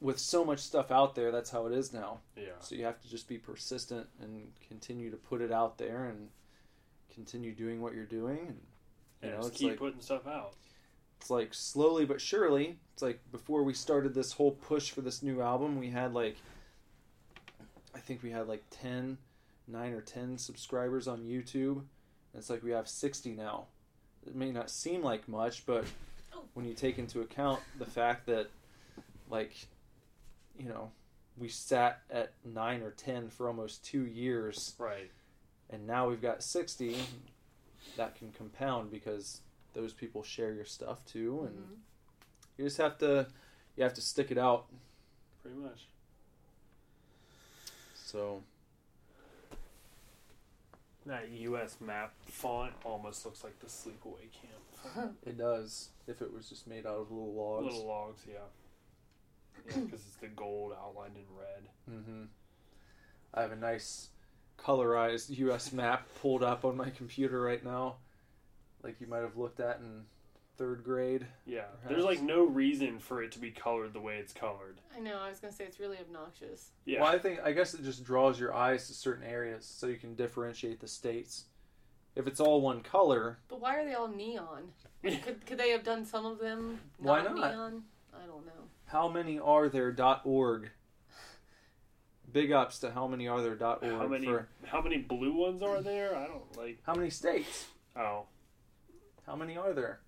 With 0.00 0.18
so 0.18 0.44
much 0.44 0.60
stuff 0.60 0.90
out 0.92 1.14
there, 1.16 1.32
that's 1.32 1.50
how 1.50 1.66
it 1.66 1.72
is 1.72 1.92
now. 1.92 2.20
Yeah. 2.36 2.50
So 2.60 2.74
you 2.76 2.84
have 2.84 3.00
to 3.02 3.08
just 3.10 3.26
be 3.28 3.36
persistent 3.38 4.06
and 4.22 4.52
continue 4.68 5.10
to 5.10 5.16
put 5.16 5.40
it 5.40 5.50
out 5.50 5.76
there 5.78 6.04
and 6.04 6.28
continue 7.12 7.52
doing 7.52 7.80
what 7.80 7.94
you're 7.94 8.04
doing 8.04 8.38
and 8.38 8.60
you 9.22 9.28
Yeah, 9.30 9.36
know, 9.36 9.42
just 9.42 9.54
keep 9.54 9.70
like 9.70 9.78
putting 9.78 10.00
stuff 10.00 10.26
out. 10.28 10.52
it's 11.20 11.30
like 11.30 11.52
slowly 11.52 12.04
but 12.04 12.20
surely. 12.20 12.78
It's 12.92 13.02
like 13.02 13.18
before 13.32 13.64
we 13.64 13.74
started 13.74 14.14
this 14.14 14.32
whole 14.32 14.52
push 14.52 14.90
for 14.92 15.00
this 15.00 15.20
new 15.22 15.40
album, 15.42 15.78
we 15.78 15.90
had 15.90 16.14
like 16.14 16.36
I 17.94 17.98
think 17.98 18.22
we 18.22 18.30
had 18.30 18.46
like 18.46 18.62
10, 18.70 19.18
9 19.66 19.92
or 19.92 20.00
10 20.00 20.38
subscribers 20.38 21.08
on 21.08 21.24
YouTube. 21.24 21.82
It's 22.34 22.48
like 22.50 22.62
we 22.62 22.70
have 22.70 22.86
60 22.88 23.32
now. 23.32 23.66
It 24.26 24.36
may 24.36 24.52
not 24.52 24.70
seem 24.70 25.02
like 25.02 25.26
much, 25.28 25.66
but 25.66 25.84
oh. 26.34 26.42
when 26.54 26.66
you 26.66 26.74
take 26.74 26.98
into 26.98 27.20
account 27.20 27.60
the 27.78 27.86
fact 27.86 28.26
that 28.26 28.48
like 29.28 29.56
you 30.58 30.68
know, 30.68 30.90
we 31.36 31.48
sat 31.48 32.00
at 32.10 32.32
9 32.44 32.82
or 32.82 32.90
10 32.90 33.30
for 33.30 33.46
almost 33.48 33.84
2 33.84 34.04
years 34.06 34.74
Right. 34.78 35.10
and 35.70 35.86
now 35.86 36.08
we've 36.08 36.20
got 36.22 36.42
60 36.42 36.96
that 37.96 38.16
can 38.16 38.32
compound 38.32 38.90
because 38.90 39.40
those 39.72 39.92
people 39.92 40.22
share 40.22 40.52
your 40.52 40.64
stuff 40.64 41.04
too 41.04 41.42
and 41.44 41.56
Mhm. 41.58 41.76
you 42.56 42.64
just 42.64 42.78
have 42.78 42.98
to 42.98 43.28
you 43.76 43.84
have 43.84 43.94
to 43.94 44.00
stick 44.00 44.30
it 44.32 44.38
out 44.38 44.66
Pretty 45.42 45.56
much. 45.56 45.86
so 47.94 48.42
That 51.06 51.28
U.S. 51.30 51.80
map 51.80 52.12
font 52.26 52.74
almost 52.84 53.24
looks 53.24 53.42
like 53.44 53.58
the 53.60 53.66
Sleepaway 53.66 54.28
Camp. 54.32 55.16
it 55.24 55.38
does 55.38 55.90
if 56.06 56.20
it 56.20 56.32
was 56.32 56.48
just 56.48 56.66
made 56.66 56.84
out 56.86 56.96
of 56.96 57.10
little 57.10 57.32
logs 57.32 57.66
Little 57.66 57.86
logs, 57.86 58.22
yeah. 58.28 58.38
Yeah, 59.66 59.76
because 59.80 60.00
it's 60.06 60.16
the 60.16 60.28
gold 60.28 60.72
outlined 60.80 61.16
in 61.16 61.24
red. 61.36 61.68
hmm 62.04 62.24
i 63.34 63.42
have 63.42 63.52
a 63.52 63.56
nice 63.56 64.08
colorized 64.58 65.30
us 65.52 65.72
map 65.82 66.08
pulled 66.20 66.42
up 66.42 66.64
on 66.64 66.76
my 66.76 66.90
computer 66.90 67.40
right 67.40 67.64
now 67.64 67.96
like 68.82 69.00
you 69.00 69.06
might 69.06 69.20
have 69.22 69.36
looked 69.36 69.60
at 69.60 69.78
in 69.80 70.02
third 70.56 70.82
grade 70.82 71.24
Yeah. 71.46 71.62
Perhaps. 71.82 71.88
There's 71.88 72.04
like 72.04 72.20
no 72.22 72.42
reason 72.44 72.98
for 72.98 73.22
it 73.22 73.30
to 73.32 73.38
be 73.38 73.52
colored 73.52 73.92
the 73.92 74.00
way 74.00 74.16
it's 74.16 74.32
colored. 74.32 74.80
i 74.96 74.98
know 74.98 75.18
i 75.20 75.28
was 75.28 75.38
gonna 75.38 75.52
say 75.52 75.64
it's 75.64 75.78
really 75.78 75.98
obnoxious 75.98 76.70
Yeah. 76.84 77.02
well 77.02 77.12
i 77.14 77.18
think 77.18 77.38
i 77.44 77.52
guess 77.52 77.74
it 77.74 77.84
just 77.84 78.02
draws 78.04 78.40
your 78.40 78.52
eyes 78.54 78.88
to 78.88 78.94
certain 78.94 79.24
areas 79.24 79.64
so 79.64 79.86
you 79.86 79.96
can 79.96 80.14
differentiate 80.16 80.80
the 80.80 80.88
states 80.88 81.44
if 82.16 82.26
it's 82.26 82.40
all 82.40 82.60
one 82.60 82.80
color 82.80 83.38
but 83.48 83.60
why 83.60 83.76
are 83.76 83.84
they 83.84 83.94
all 83.94 84.08
neon 84.08 84.64
could, 85.04 85.46
could 85.46 85.58
they 85.58 85.70
have 85.70 85.84
done 85.84 86.04
some 86.04 86.26
of 86.26 86.38
them 86.40 86.80
Why 86.96 87.22
not 87.22 87.36
not? 87.36 87.50
neon 87.52 87.82
i 88.14 88.26
don't 88.26 88.44
know 88.46 88.64
How 88.88 89.08
many 89.08 89.38
are 89.38 89.68
there 89.68 89.92
dot 89.92 90.22
org? 90.24 90.70
Big 92.30 92.52
ups 92.52 92.78
to 92.80 92.90
how 92.90 93.06
many 93.06 93.26
are 93.28 93.40
there 93.40 93.54
dot 93.54 93.82
org 93.82 93.92
how 93.94 94.06
many 94.06 94.26
for 94.26 94.48
how 94.66 94.82
many 94.82 94.98
blue 94.98 95.34
ones 95.34 95.62
are 95.62 95.80
there? 95.80 96.14
I 96.16 96.26
don't 96.26 96.56
like. 96.58 96.78
how 96.82 96.94
many 96.94 97.08
states? 97.10 97.66
Oh, 97.96 98.26
How 99.26 99.34
many 99.34 99.56
are 99.56 99.72
there? 99.72 100.00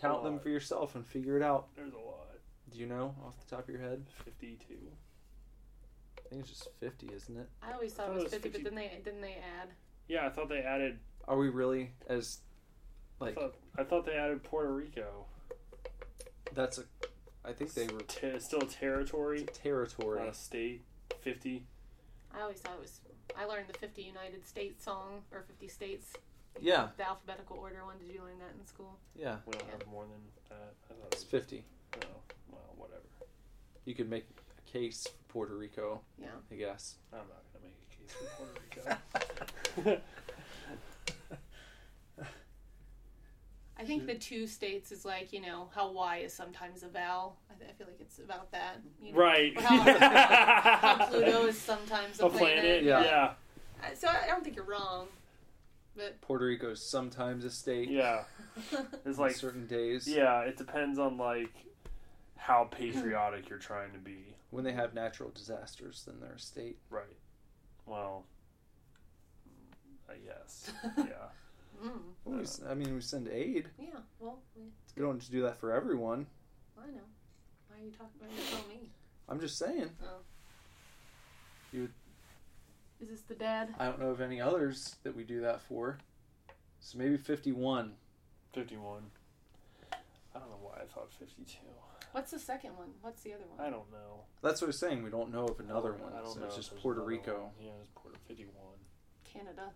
Count 0.00 0.22
them 0.22 0.38
for 0.38 0.48
yourself 0.48 0.94
and 0.94 1.06
figure 1.06 1.36
it 1.36 1.42
out. 1.42 1.68
there's 1.76 1.92
a 1.92 1.96
lot. 1.98 2.26
Do 2.70 2.78
you 2.78 2.86
know 2.86 3.14
off 3.24 3.34
the 3.44 3.56
top 3.56 3.64
of 3.64 3.70
your 3.70 3.80
head? 3.80 4.04
Fifty-two. 4.24 4.74
I 6.18 6.28
think 6.28 6.40
it's 6.42 6.50
just 6.50 6.68
fifty, 6.78 7.08
isn't 7.14 7.36
it? 7.36 7.48
i 7.62 7.72
always 7.72 7.92
thought 7.94 8.08
I 8.08 8.10
it 8.10 8.14
thought 8.14 8.24
was 8.24 8.32
it 8.32 8.36
was 8.36 8.42
50, 8.42 8.48
50. 8.50 8.62
but 8.62 8.70
then 8.70 8.74
they 8.76 9.00
didn't 9.04 9.20
they 9.22 9.36
add 9.60 9.68
Yeah, 10.08 10.26
I 10.26 10.30
thought 10.30 10.48
they 10.48 10.58
added. 10.60 10.98
Are 11.26 11.38
we 11.38 11.48
really 11.48 11.90
as 12.08 12.38
like 13.20 13.36
I 13.36 13.40
thought, 13.40 13.54
I 13.78 13.84
thought 13.84 14.06
they 14.06 14.12
added 14.14 14.42
Puerto 14.44 14.72
Rico. 14.72 15.26
that's 16.54 16.78
a? 16.78 16.82
I 17.48 17.52
think 17.52 17.72
they 17.74 17.86
were 17.86 18.00
Te- 18.00 18.38
still 18.40 18.60
a 18.60 18.66
territory, 18.66 19.46
territory. 19.54 20.20
not 20.20 20.28
a 20.28 20.34
state. 20.34 20.82
Fifty. 21.22 21.64
i 22.34 22.40
always 22.42 22.58
thought 22.58 22.74
it 22.74 22.80
was 22.80 23.00
i 23.36 23.44
learned 23.44 23.66
the 23.66 23.78
50 23.78 24.02
united 24.02 24.46
states 24.46 24.84
song 24.84 25.22
or 25.32 25.42
50 25.42 25.66
states 25.68 26.12
Yeah, 26.60 26.88
the 26.98 27.06
alphabetical 27.08 27.56
order 27.56 27.84
one 27.84 27.96
did 27.98 28.14
you 28.14 28.22
learn 28.22 28.38
that 28.38 28.52
in 28.58 28.64
school 28.66 28.98
yeah, 29.16 29.36
We 29.46 29.52
don't 29.54 29.64
Yeah. 29.66 29.72
have 29.78 29.86
more 29.88 30.04
than 30.04 30.20
that. 30.50 30.74
I 30.90 30.94
thought 30.94 31.12
it's 31.12 31.22
it 31.22 31.24
was, 31.26 31.30
fifty. 31.30 31.64
oh, 31.96 32.06
well, 32.52 32.74
whatever. 32.76 33.02
You 33.86 33.94
could 33.94 34.08
make 34.10 34.26
a 34.58 34.70
case 34.70 35.06
for 35.06 35.32
Puerto 35.32 35.56
Rico, 35.56 36.02
yeah 36.20 36.28
I 36.52 36.54
guess. 36.54 36.96
I'm 37.12 37.18
not 37.20 37.42
gonna 37.52 37.64
make 37.64 37.80
a 37.82 37.96
case 37.96 38.12
for 38.14 38.26
Puerto 38.36 38.60
Rico. 39.86 40.00
I 43.78 43.84
think 43.84 44.06
the 44.06 44.14
two 44.16 44.46
states 44.46 44.90
is 44.90 45.04
like 45.04 45.32
you 45.32 45.40
know 45.40 45.68
how 45.74 45.90
Y 45.92 46.18
is 46.18 46.32
sometimes 46.34 46.82
a 46.82 46.88
vowel. 46.88 47.36
I, 47.50 47.54
th- 47.54 47.70
I 47.70 47.72
feel 47.74 47.86
like 47.86 48.00
it's 48.00 48.18
about 48.18 48.50
that. 48.52 48.80
You 49.00 49.12
know? 49.12 49.18
Right. 49.18 49.56
Or 49.56 49.60
how, 49.62 49.76
how 50.98 51.06
Pluto 51.06 51.46
is 51.46 51.56
sometimes 51.58 52.18
a, 52.20 52.26
A 52.26 52.30
planet. 52.30 52.82
Yeah. 52.82 53.04
Yeah. 53.04 53.30
Uh, 53.82 53.94
So 53.94 54.08
I 54.08 54.26
don't 54.26 54.42
think 54.42 54.56
you're 54.56 54.64
wrong, 54.64 55.06
but 55.96 56.20
Puerto 56.20 56.44
Rico 56.46 56.70
is 56.72 56.82
sometimes 56.82 57.44
a 57.44 57.50
state. 57.50 57.88
Yeah. 57.90 58.24
It's 59.06 59.18
like 59.24 59.36
certain 59.36 59.66
days. 59.68 60.08
yeah, 60.08 60.40
it 60.40 60.56
depends 60.56 60.98
on 60.98 61.16
like 61.16 61.52
how 62.36 62.64
patriotic 62.64 63.48
you're 63.48 63.58
trying 63.58 63.92
to 63.92 63.98
be. 63.98 64.34
When 64.50 64.64
they 64.64 64.72
have 64.72 64.94
natural 64.94 65.30
disasters, 65.30 66.02
then 66.06 66.16
they're 66.20 66.32
a 66.36 66.38
state. 66.40 66.78
Right. 66.90 67.04
Well, 67.86 68.24
I 70.08 70.14
guess. 70.16 70.72
Yeah. 70.96 71.04
Mm, 71.82 72.00
Well, 72.24 72.36
we 72.36 72.42
s- 72.42 72.62
I 72.68 72.74
mean, 72.74 72.94
we 72.94 73.00
send 73.00 73.28
aid. 73.28 73.68
yeah. 73.78 74.00
Well, 74.18 74.42
we- 74.56 74.72
We 74.96 75.02
don't 75.02 75.18
just 75.18 75.30
do 75.32 75.42
that 75.42 75.58
for 75.60 75.72
everyone. 75.72 76.26
I 76.76 76.86
know. 76.90 77.00
Why 77.68 77.76
are 77.76 77.84
you 77.84 77.90
talking? 77.92 78.20
Why 78.20 78.26
are 78.26 78.30
you 78.30 78.42
telling 78.50 78.68
me? 78.68 78.90
I'm 79.28 79.40
just 79.40 79.58
saying. 79.58 79.90
Oh. 80.02 80.18
Is 83.00 83.08
this 83.10 83.20
the 83.22 83.34
dad? 83.34 83.74
I 83.78 83.84
don't 83.86 84.00
know 84.00 84.10
of 84.10 84.20
any 84.20 84.40
others 84.40 84.96
that 85.04 85.14
we 85.14 85.22
do 85.22 85.40
that 85.42 85.60
for. 85.60 85.98
So 86.80 86.98
maybe 86.98 87.16
51. 87.16 87.94
51. 88.54 89.10
I 89.92 90.38
don't 90.40 90.50
know 90.50 90.58
why 90.60 90.78
I 90.82 90.86
thought 90.86 91.12
52. 91.12 91.58
What's 92.12 92.30
the 92.32 92.38
second 92.38 92.76
one? 92.76 92.88
What's 93.02 93.22
the 93.22 93.34
other 93.34 93.44
one? 93.46 93.60
I 93.64 93.70
don't 93.70 93.90
know. 93.92 94.24
That's 94.42 94.60
what 94.60 94.66
I 94.66 94.68
was 94.68 94.78
saying. 94.78 95.02
We 95.04 95.10
don't 95.10 95.30
know 95.30 95.44
of 95.46 95.60
another 95.60 95.92
one. 95.92 96.12
I 96.14 96.18
don't 96.22 96.32
so 96.34 96.40
know. 96.40 96.46
it's 96.46 96.54
if 96.56 96.60
just 96.60 96.70
there's 96.70 96.82
Puerto 96.82 97.00
another 97.00 97.10
Rico. 97.10 97.42
one. 97.42 97.50
Yeah, 97.60 97.72
it's 97.82 97.90
Puerto 97.94 98.18
51. 98.26 98.54
Canada. 99.38 99.70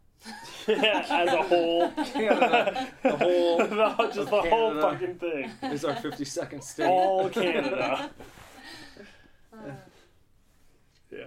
Yeah, 0.68 1.06
as 1.10 1.32
a 1.32 1.42
whole. 1.42 1.90
Canada. 2.12 2.88
The 3.02 3.16
whole 3.16 3.58
No, 3.68 3.96
just 4.14 4.30
the 4.30 4.42
whole 4.42 4.80
fucking 4.80 5.16
thing. 5.16 5.50
is 5.62 5.84
our 5.84 5.94
52nd 5.94 6.62
state. 6.62 6.86
All 6.86 7.28
Canada. 7.28 8.10
Uh, 9.54 9.70
Yeah. 11.10 11.18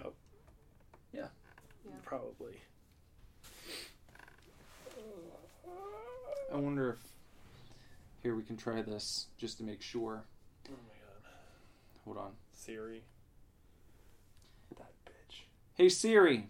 Yeah. 1.14 1.28
Yeah. 1.86 1.92
Probably. 2.04 2.56
I 6.52 6.56
wonder 6.58 6.90
if. 6.94 6.98
Here, 8.24 8.36
we 8.36 8.42
can 8.42 8.58
try 8.58 8.82
this 8.82 9.28
just 9.38 9.60
to 9.60 9.64
make 9.64 9.84
sure. 9.84 10.24
Oh 10.68 10.72
my 10.72 10.96
god. 11.00 11.32
Hold 12.06 12.18
on. 12.18 12.32
Siri. 12.52 13.04
That 14.76 14.92
bitch. 15.06 15.42
Hey 15.76 15.90
Siri. 15.90 16.50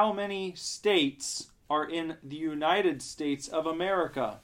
How 0.00 0.14
many 0.14 0.54
states 0.54 1.48
are 1.68 1.86
in 1.86 2.16
the 2.22 2.34
United 2.34 3.02
States 3.02 3.48
of 3.48 3.66
America? 3.66 4.38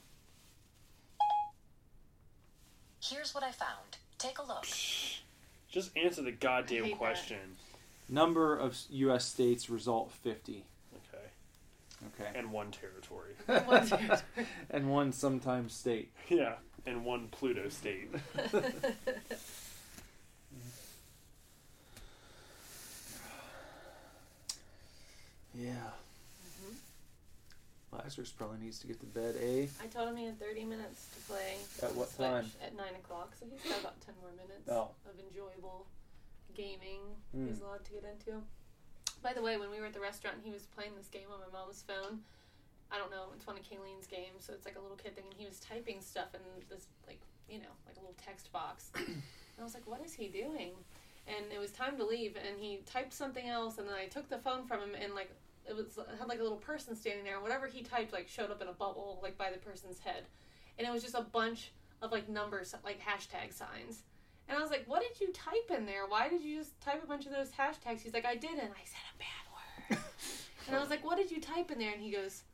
Here's 3.02 3.34
what 3.34 3.42
I 3.42 3.52
found. 3.52 3.96
Take 4.18 4.38
a 4.38 4.42
look. 4.42 4.66
Just 5.70 5.96
answer 5.96 6.20
the 6.20 6.32
goddamn 6.32 6.84
hate 6.84 6.90
that. 6.90 6.98
question. 6.98 7.56
Number 8.06 8.54
of 8.54 8.76
U.S. 8.90 9.24
states 9.24 9.70
result 9.70 10.12
50. 10.12 10.62
Okay. 10.94 11.24
Okay. 12.20 12.38
And 12.38 12.52
one 12.52 12.70
territory. 12.70 13.32
One 13.66 13.86
territory. 13.86 14.46
and 14.70 14.90
one 14.90 15.10
sometimes 15.10 15.72
state. 15.72 16.12
yeah. 16.28 16.56
And 16.84 17.02
one 17.02 17.28
Pluto 17.28 17.70
state. 17.70 18.10
Yeah. 25.58 25.72
Lazarus 27.92 28.30
probably 28.30 28.58
needs 28.58 28.78
to 28.80 28.86
get 28.86 28.98
to 29.00 29.06
bed, 29.06 29.36
eh? 29.40 29.66
I 29.80 29.86
told 29.86 30.08
him 30.10 30.16
he 30.16 30.26
had 30.26 30.38
30 30.38 30.64
minutes 30.64 31.06
to 31.14 31.20
play. 31.32 31.54
At 31.82 31.94
what 31.94 32.08
Switch 32.10 32.26
time? 32.28 32.50
At 32.60 32.76
9 32.76 32.84
o'clock, 33.00 33.32
so 33.38 33.46
he's 33.48 33.62
got 33.72 33.80
about 33.80 33.98
10 34.04 34.14
more 34.20 34.32
minutes 34.36 34.68
Oh. 34.68 34.90
of 35.08 35.16
enjoyable 35.18 35.86
gaming 36.54 37.00
Hmm. 37.32 37.48
he's 37.48 37.60
allowed 37.62 37.84
to 37.86 37.92
get 37.92 38.04
into. 38.04 38.42
By 39.22 39.32
the 39.32 39.40
way, 39.40 39.56
when 39.56 39.70
we 39.70 39.80
were 39.80 39.86
at 39.86 39.94
the 39.94 40.00
restaurant, 40.00 40.38
he 40.44 40.50
was 40.50 40.66
playing 40.74 40.94
this 40.96 41.06
game 41.08 41.28
on 41.32 41.40
my 41.40 41.48
mom's 41.58 41.82
phone. 41.82 42.22
I 42.90 42.98
don't 42.98 43.10
know, 43.10 43.30
it's 43.34 43.46
one 43.46 43.56
of 43.56 43.62
Kayleen's 43.62 44.06
games, 44.06 44.44
so 44.44 44.52
it's 44.52 44.66
like 44.66 44.76
a 44.76 44.80
little 44.80 44.96
kid 44.96 45.14
thing, 45.14 45.24
and 45.30 45.34
he 45.34 45.46
was 45.46 45.58
typing 45.60 46.00
stuff 46.02 46.34
in 46.34 46.40
this, 46.68 46.86
like, 47.06 47.20
you 47.48 47.58
know, 47.58 47.72
like 47.86 47.96
a 47.96 48.00
little 48.00 48.16
text 48.22 48.52
box. 48.52 48.90
and 48.94 49.22
I 49.58 49.62
was 49.62 49.74
like, 49.74 49.86
what 49.86 50.04
is 50.04 50.12
he 50.12 50.28
doing? 50.28 50.72
And 51.26 51.50
it 51.52 51.58
was 51.58 51.72
time 51.72 51.96
to 51.96 52.04
leave, 52.04 52.36
and 52.36 52.58
he 52.60 52.82
typed 52.84 53.12
something 53.14 53.48
else, 53.48 53.78
and 53.78 53.88
then 53.88 53.94
I 53.96 54.06
took 54.06 54.28
the 54.28 54.38
phone 54.38 54.66
from 54.66 54.80
him, 54.80 54.94
and, 55.00 55.14
like, 55.14 55.30
it 55.68 55.76
was 55.76 55.98
it 55.98 56.06
had 56.18 56.28
like 56.28 56.40
a 56.40 56.42
little 56.42 56.58
person 56.58 56.94
standing 56.94 57.24
there, 57.24 57.34
and 57.34 57.42
whatever 57.42 57.66
he 57.66 57.82
typed 57.82 58.12
like 58.12 58.28
showed 58.28 58.50
up 58.50 58.62
in 58.62 58.68
a 58.68 58.72
bubble 58.72 59.18
like 59.22 59.36
by 59.36 59.50
the 59.50 59.58
person's 59.58 59.98
head, 59.98 60.24
and 60.78 60.86
it 60.86 60.90
was 60.90 61.02
just 61.02 61.14
a 61.14 61.22
bunch 61.22 61.72
of 62.02 62.12
like 62.12 62.28
numbers 62.28 62.74
like 62.84 63.00
hashtag 63.00 63.52
signs. 63.52 64.02
And 64.48 64.56
I 64.56 64.60
was 64.60 64.70
like, 64.70 64.84
"What 64.86 65.02
did 65.02 65.20
you 65.20 65.32
type 65.32 65.76
in 65.76 65.86
there? 65.86 66.06
Why 66.06 66.28
did 66.28 66.42
you 66.42 66.58
just 66.58 66.80
type 66.80 67.02
a 67.02 67.06
bunch 67.06 67.26
of 67.26 67.32
those 67.32 67.50
hashtags?" 67.50 68.00
He's 68.00 68.14
like, 68.14 68.24
"I 68.26 68.36
didn't. 68.36 68.60
I 68.60 68.84
said 68.84 69.06
a 69.14 69.18
bad 69.18 69.96
word." 69.96 70.04
and 70.66 70.76
I 70.76 70.80
was 70.80 70.90
like, 70.90 71.04
"What 71.04 71.16
did 71.16 71.30
you 71.30 71.40
type 71.40 71.70
in 71.70 71.78
there?" 71.78 71.92
And 71.92 72.00
he 72.00 72.10
goes, 72.12 72.44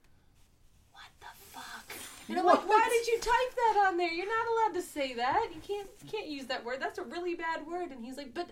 "What 0.93 1.11
the 1.21 1.27
fuck?" 1.51 1.93
And 2.29 2.39
I'm 2.39 2.47
like, 2.47 2.67
"Why 2.67 2.89
did 2.89 3.07
you 3.09 3.19
type 3.19 3.57
that 3.57 3.87
on 3.89 3.99
there? 3.99 4.11
You're 4.11 4.27
not 4.27 4.47
allowed 4.47 4.81
to 4.81 4.83
say 4.83 5.15
that. 5.15 5.51
You 5.55 5.61
can't 5.61 5.89
you 6.03 6.11
can't 6.11 6.29
use 6.29 6.47
that 6.47 6.65
word. 6.65 6.81
That's 6.81 6.99
a 6.99 7.05
really 7.05 7.35
bad 7.35 7.67
word." 7.67 7.91
And 7.91 8.05
he's 8.05 8.17
like, 8.17 8.33
"But." 8.35 8.49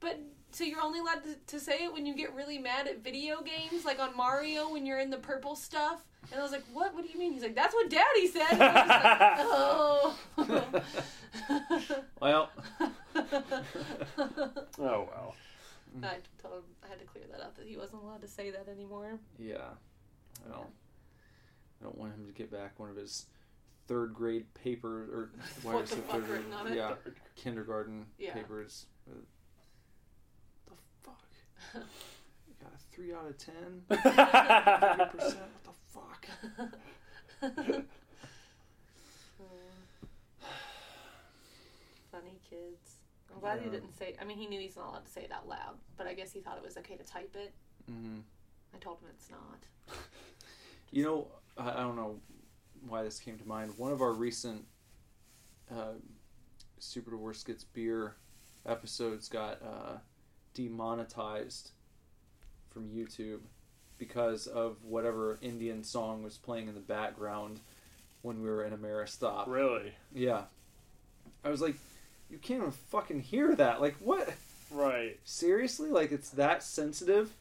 But 0.00 0.20
so 0.50 0.64
you're 0.64 0.80
only 0.80 0.98
allowed 1.00 1.22
to, 1.24 1.34
to 1.48 1.60
say 1.60 1.84
it 1.84 1.92
when 1.92 2.06
you 2.06 2.14
get 2.14 2.34
really 2.34 2.58
mad 2.58 2.86
at 2.86 3.02
video 3.04 3.40
games, 3.42 3.84
like 3.84 3.98
on 4.00 4.16
Mario 4.16 4.70
when 4.72 4.84
you're 4.86 4.98
in 5.00 5.10
the 5.10 5.18
purple 5.18 5.54
stuff. 5.56 6.04
And 6.30 6.40
I 6.40 6.42
was 6.42 6.52
like, 6.52 6.64
"What? 6.72 6.94
What 6.94 7.04
do 7.04 7.10
you 7.12 7.18
mean?" 7.18 7.32
He's 7.32 7.42
like, 7.42 7.54
"That's 7.54 7.72
what 7.74 7.88
Daddy 7.88 8.26
said." 8.26 8.52
And 8.52 8.62
I 8.62 10.14
was 10.36 10.48
like, 10.48 10.82
oh. 11.90 12.02
Well, 12.20 12.50
Oh, 14.78 15.08
well. 15.08 15.34
I 16.02 16.16
told 16.40 16.54
him 16.54 16.62
I 16.84 16.88
had 16.88 16.98
to 17.00 17.06
clear 17.06 17.24
that 17.30 17.40
up 17.40 17.56
that 17.56 17.66
he 17.66 17.76
wasn't 17.76 18.02
allowed 18.02 18.20
to 18.22 18.28
say 18.28 18.50
that 18.50 18.68
anymore. 18.68 19.18
yeah. 19.38 19.70
Well, 20.48 20.70
I 21.80 21.84
don't 21.84 21.98
want 21.98 22.14
him 22.14 22.26
to 22.26 22.32
get 22.32 22.50
back 22.52 22.78
one 22.78 22.90
of 22.90 22.96
his 22.96 23.26
third 23.88 24.12
grade 24.14 24.52
paper 24.54 24.88
or 25.12 25.30
why 25.62 25.74
What 25.74 25.84
is 25.84 25.90
the 25.90 25.96
fuck 25.96 26.10
third 26.16 26.26
grade? 26.26 26.38
written 26.40 26.52
on 26.52 26.66
it? 26.68 26.76
Yeah, 26.76 26.94
kindergarten 27.36 28.06
Yeah. 28.18 28.34
papers. 28.34 28.86
Uh, 29.10 29.14
the 30.66 30.74
fuck? 31.02 31.22
You 31.32 31.38
got 31.74 32.72
a 32.72 32.78
three 32.94 33.12
out 33.14 33.26
of 33.26 33.38
ten. 33.38 33.82
Percent. 33.88 35.38
What 35.38 35.64
the 35.64 35.72
fuck? 35.92 36.26
Funny 42.12 42.38
kids. 42.48 42.96
I'm 43.32 43.40
glad 43.40 43.60
he 43.60 43.68
didn't 43.70 43.96
say. 43.98 44.14
I 44.20 44.24
mean, 44.24 44.38
he 44.38 44.46
knew 44.46 44.58
he's 44.60 44.76
not 44.76 44.88
allowed 44.88 45.04
to 45.04 45.10
say 45.12 45.22
it 45.22 45.32
out 45.32 45.46
loud, 45.48 45.76
but 45.96 46.06
I 46.06 46.14
guess 46.14 46.32
he 46.32 46.40
thought 46.40 46.56
it 46.56 46.64
was 46.64 46.76
okay 46.78 46.96
to 46.96 47.04
type 47.04 47.36
it. 47.38 47.52
hmm 47.86 48.18
I 48.74 48.78
told 48.78 48.98
him 49.00 49.08
it's 49.14 49.30
not. 49.30 49.96
You 50.90 51.04
know, 51.04 51.26
I, 51.58 51.70
I 51.72 51.80
don't 51.82 51.96
know 51.96 52.18
why 52.86 53.02
this 53.02 53.18
came 53.18 53.36
to 53.36 53.46
mind. 53.46 53.74
One 53.76 53.92
of 53.92 54.00
our 54.00 54.12
recent 54.14 54.64
uh, 55.70 55.92
Super 56.78 57.10
Divorce 57.10 57.44
Gets 57.44 57.64
Beer 57.64 58.16
episodes 58.64 59.28
got 59.28 59.60
uh, 59.62 59.98
demonetized 60.58 61.70
from 62.70 62.88
YouTube 62.88 63.38
because 63.96 64.46
of 64.48 64.84
whatever 64.84 65.38
Indian 65.40 65.84
song 65.84 66.22
was 66.24 66.36
playing 66.36 66.68
in 66.68 66.74
the 66.74 66.80
background 66.80 67.60
when 68.22 68.42
we 68.42 68.48
were 68.48 68.64
in 68.64 68.72
Ameristop. 68.76 69.46
Really? 69.46 69.92
Yeah. 70.12 70.42
I 71.44 71.50
was 71.50 71.60
like, 71.60 71.76
you 72.28 72.38
can't 72.38 72.60
even 72.60 72.72
fucking 72.72 73.20
hear 73.20 73.54
that. 73.54 73.80
Like, 73.80 73.96
what? 74.00 74.28
Right. 74.70 75.18
Seriously? 75.24 75.90
Like, 75.90 76.10
it's 76.12 76.30
that 76.30 76.62
sensitive 76.62 77.32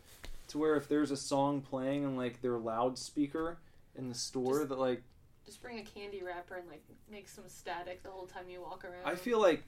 to 0.50 0.58
where 0.60 0.76
if 0.76 0.88
there's 0.88 1.12
a 1.12 1.18
song 1.18 1.62
playing 1.62 2.06
on, 2.06 2.16
like, 2.16 2.42
their 2.42 2.58
loudspeaker 2.58 3.58
in 3.96 4.10
the 4.10 4.16
store 4.16 4.60
Just- 4.60 4.70
that, 4.70 4.80
like, 4.80 5.02
Just 5.46 5.62
bring 5.62 5.80
a 5.80 5.84
candy 5.84 6.22
wrapper 6.24 6.56
and 6.56 6.68
like 6.70 6.84
make 7.10 7.28
some 7.28 7.46
static 7.48 8.04
the 8.04 8.10
whole 8.10 8.28
time 8.28 8.50
you 8.50 8.62
walk 8.62 8.84
around. 8.84 9.06
I 9.06 9.16
feel 9.16 9.40
like 9.40 9.64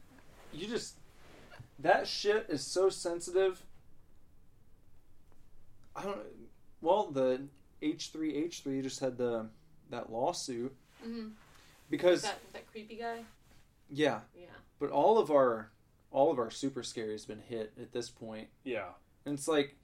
you 0.54 0.68
just. 0.68 0.96
That 1.80 2.08
shit 2.08 2.48
is 2.50 2.66
so 2.66 2.90
sensitive. 2.90 3.64
I 5.96 6.04
don't. 6.04 6.20
Well, 6.82 7.10
the 7.12 7.42
H3H3 7.82 8.84
just 8.84 9.00
had 9.00 9.18
the 9.18 9.48
that 9.90 10.12
lawsuit 10.12 10.76
hmm 11.04 11.30
because 11.90 12.22
that 12.22 12.40
that 12.54 12.70
creepy 12.72 12.96
guy. 12.98 13.24
yeah, 13.90 14.20
Yeah. 14.38 14.46
but 14.80 14.92
all 14.92 15.18
of 15.18 15.32
our 15.32 15.72
all 16.12 16.32
of 16.32 16.38
our 16.40 16.52
super 16.52 16.84
scary 16.84 17.14
has 17.14 17.26
been 17.26 17.40
hit 17.42 17.72
at 17.82 17.92
this 17.92 18.10
point. 18.10 18.48
Yeah. 18.64 18.90
And 19.26 19.34
it's 19.38 19.48
like, 19.48 19.76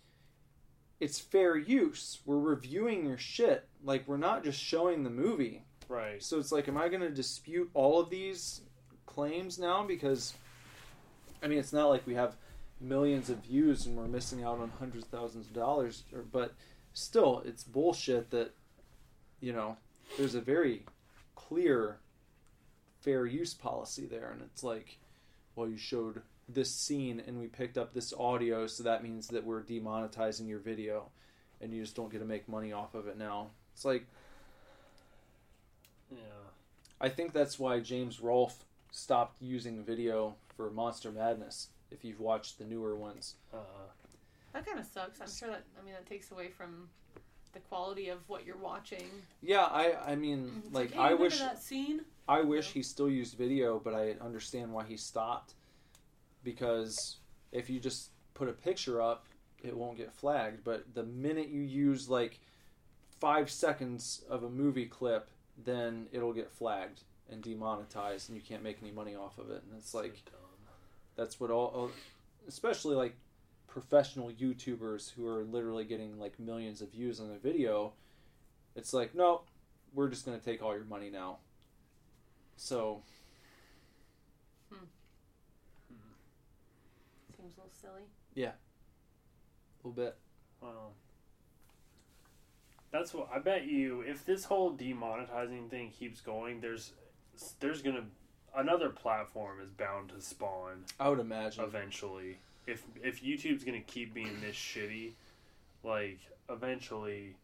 it's 1.00 1.20
fair 1.20 1.56
use. 1.56 2.20
We're 2.26 2.40
reviewing 2.40 3.06
your 3.06 3.18
shit. 3.20 3.68
Like, 3.84 4.08
we're 4.08 4.18
not 4.18 4.44
just 4.44 4.60
showing 4.60 5.04
the 5.04 5.10
movie. 5.12 5.64
Right. 5.88 6.24
So 6.24 6.40
it's 6.40 6.52
like, 6.52 6.68
am 6.68 6.78
I 6.78 6.88
going 6.90 7.02
to 7.02 7.12
dispute 7.12 7.70
all 7.76 8.00
of 8.00 8.10
these 8.10 8.62
claims 9.06 9.60
now? 9.60 9.84
Because, 9.86 10.34
I 11.46 11.48
mean, 11.48 11.60
it's 11.60 11.72
not 11.72 11.90
like 11.90 12.08
we 12.08 12.16
have 12.16 12.36
millions 12.82 13.30
of 13.30 13.38
views 13.38 13.86
and 13.86 13.96
we're 13.96 14.08
missing 14.08 14.44
out 14.44 14.60
on 14.60 14.72
hundreds 14.80 15.06
of 15.06 15.12
thousands 15.12 15.46
of 15.46 15.54
dollars. 15.54 16.04
Or, 16.12 16.24
but 16.24 16.56
still, 16.94 17.44
it's 17.46 17.64
bullshit 17.64 18.32
that 18.32 18.52
you 19.40 19.54
know, 19.54 19.78
there's 20.18 20.34
a 20.34 20.42
very 20.42 20.86
clear 21.36 22.00
fair 23.02 23.28
use 23.28 23.54
policy 23.54 24.08
there, 24.08 24.32
and 24.32 24.42
it's 24.42 24.64
like, 24.64 24.98
well, 25.56 25.70
you 25.70 25.78
showed 25.78 26.24
this 26.50 26.72
scene 26.72 27.22
and 27.28 27.40
we 27.40 27.46
picked 27.46 27.78
up 27.78 27.94
this 27.94 28.12
audio, 28.18 28.66
so 28.66 28.82
that 28.82 29.04
means 29.04 29.28
that 29.28 29.44
we're 29.44 29.62
demonetizing 29.62 30.48
your 30.48 30.60
video, 30.60 31.10
and 31.62 31.72
you 31.72 31.82
just 31.84 31.96
don't 31.96 32.12
get 32.12 32.20
to 32.20 32.26
make 32.26 32.50
money 32.50 32.74
off 32.74 32.96
of 32.96 33.08
it 33.08 33.20
now. 33.20 33.50
It's 33.76 33.86
like 33.86 34.08
Yeah. 36.12 36.18
I 37.00 37.10
think 37.10 37.34
that's 37.34 37.60
why 37.60 37.82
James 37.82 38.20
Rolfe 38.20 38.66
stopped 38.90 39.42
using 39.42 39.84
video 39.84 40.36
for 40.56 40.69
Monster 40.72 41.11
Madness. 41.11 41.69
If 41.91 42.03
you've 42.03 42.19
watched 42.19 42.57
the 42.57 42.65
newer 42.65 42.95
ones, 42.95 43.36
Uh, 43.53 43.57
That 44.53 44.65
kind 44.65 44.80
of 44.80 44.86
sucks. 44.86 45.19
I'm 45.22 45.30
sure 45.30 45.49
that 45.49 45.64
I 45.80 45.84
mean 45.84 45.94
that 45.94 46.06
takes 46.06 46.32
away 46.32 46.48
from 46.49 46.90
the 47.53 47.60
quality 47.60 48.10
of 48.10 48.19
what 48.27 48.45
you're 48.45 48.57
watching. 48.57 49.10
yeah, 49.41 49.65
I 49.65 50.11
I 50.11 50.15
mean, 50.15 50.61
It's 50.65 50.73
like 50.73 50.91
hey, 50.91 50.99
I 50.99 51.14
wish 51.14 51.40
that 51.40 51.61
scene. 51.61 52.02
I 52.27 52.41
wish 52.41 52.72
he 52.72 52.82
still 52.82 53.10
used 53.10 53.38
video, 53.38 53.80
but 53.80 53.94
I 53.94 54.11
understand 54.22 54.73
why 54.73 54.86
he 54.86 54.98
stopped. 54.98 55.53
Because 56.44 57.18
if 57.52 57.69
you 57.69 57.80
just 57.80 58.10
put 58.34 58.49
a 58.49 58.53
picture 58.53 59.02
up, 59.02 59.26
it 59.64 59.76
won't 59.76 59.98
get 59.98 60.11
flagged. 60.14 60.64
But 60.64 60.94
the 60.94 61.03
minute 61.03 61.49
you 61.49 61.61
use 61.61 62.10
like 62.10 62.40
five 63.19 63.49
seconds 63.49 64.23
of 64.30 64.44
a 64.44 64.49
movie 64.49 64.86
clip, 64.86 65.30
then 65.57 66.07
it'll 66.11 66.34
get 66.34 66.52
flagged 66.52 67.02
and 67.30 67.41
demonetized, 67.41 68.30
and 68.30 68.36
you 68.38 68.44
can't 68.44 68.61
make 68.64 68.77
any 68.82 68.91
money 68.91 69.15
off 69.15 69.38
of 69.38 69.49
it. 69.49 69.64
And 69.64 69.77
it's 69.77 69.94
like 69.94 70.15
so 70.26 70.32
dumb. 70.32 70.45
That's 71.16 71.40
what 71.40 71.52
all, 71.52 71.68
all 71.68 71.92
especially 72.48 72.96
like 72.96 73.16
professional 73.68 74.32
YouTubers 74.32 75.14
who 75.14 75.28
are 75.28 75.44
literally 75.44 75.84
getting 75.84 76.20
like 76.20 76.40
millions 76.40 76.82
of 76.82 76.92
views 76.92 77.20
on 77.20 77.30
their 77.30 77.40
video. 77.40 77.94
It's 78.76 78.94
like 78.94 79.16
no, 79.16 79.42
we're 79.94 80.10
just 80.10 80.26
gonna 80.26 80.40
take 80.40 80.62
all 80.62 80.74
your 80.76 80.86
money 80.86 81.10
now. 81.10 81.38
So 82.58 83.02
hmm. 84.72 84.86
Seems 87.36 87.58
a 87.58 87.62
little 87.62 87.74
silly. 87.82 88.04
Yeah. 88.34 88.52
A 89.84 89.88
little 89.88 90.04
bit. 90.04 90.16
Well, 90.62 90.94
that's 92.92 93.14
what 93.14 93.30
I 93.34 93.40
bet 93.40 93.66
you. 93.66 94.02
If 94.02 94.26
this 94.26 94.46
whole 94.46 94.74
demonetizing 94.74 95.70
thing 95.70 95.92
keeps 95.92 96.22
going, 96.22 96.62
there's 96.62 96.94
there's 97.60 97.82
gonna 97.82 98.06
another 98.56 98.90
platform 98.90 99.60
is 99.61 99.69
bound 99.72 100.10
to 100.10 100.22
spawn 100.22 100.86
I 100.99 101.10
would 101.10 101.19
imagine. 101.19 101.64
eventually. 101.64 102.38
If 102.68 102.84
if 103.03 103.22
YouTube's 103.23 103.64
gonna 103.64 103.82
keep 103.82 104.14
being 104.14 104.41
this 104.41 104.56
shitty, 104.56 105.11
like 105.84 106.19
eventually, 106.49 107.36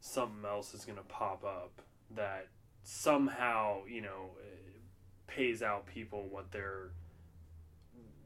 something 0.00 0.44
else 0.44 0.74
is 0.74 0.84
gonna 0.84 1.02
pop 1.08 1.44
up 1.44 1.80
that 2.14 2.48
somehow 2.82 3.80
you 3.86 4.00
know 4.00 4.30
eh, 4.40 4.78
pays 5.26 5.62
out 5.62 5.86
people 5.86 6.26
what 6.30 6.50
they're 6.52 6.90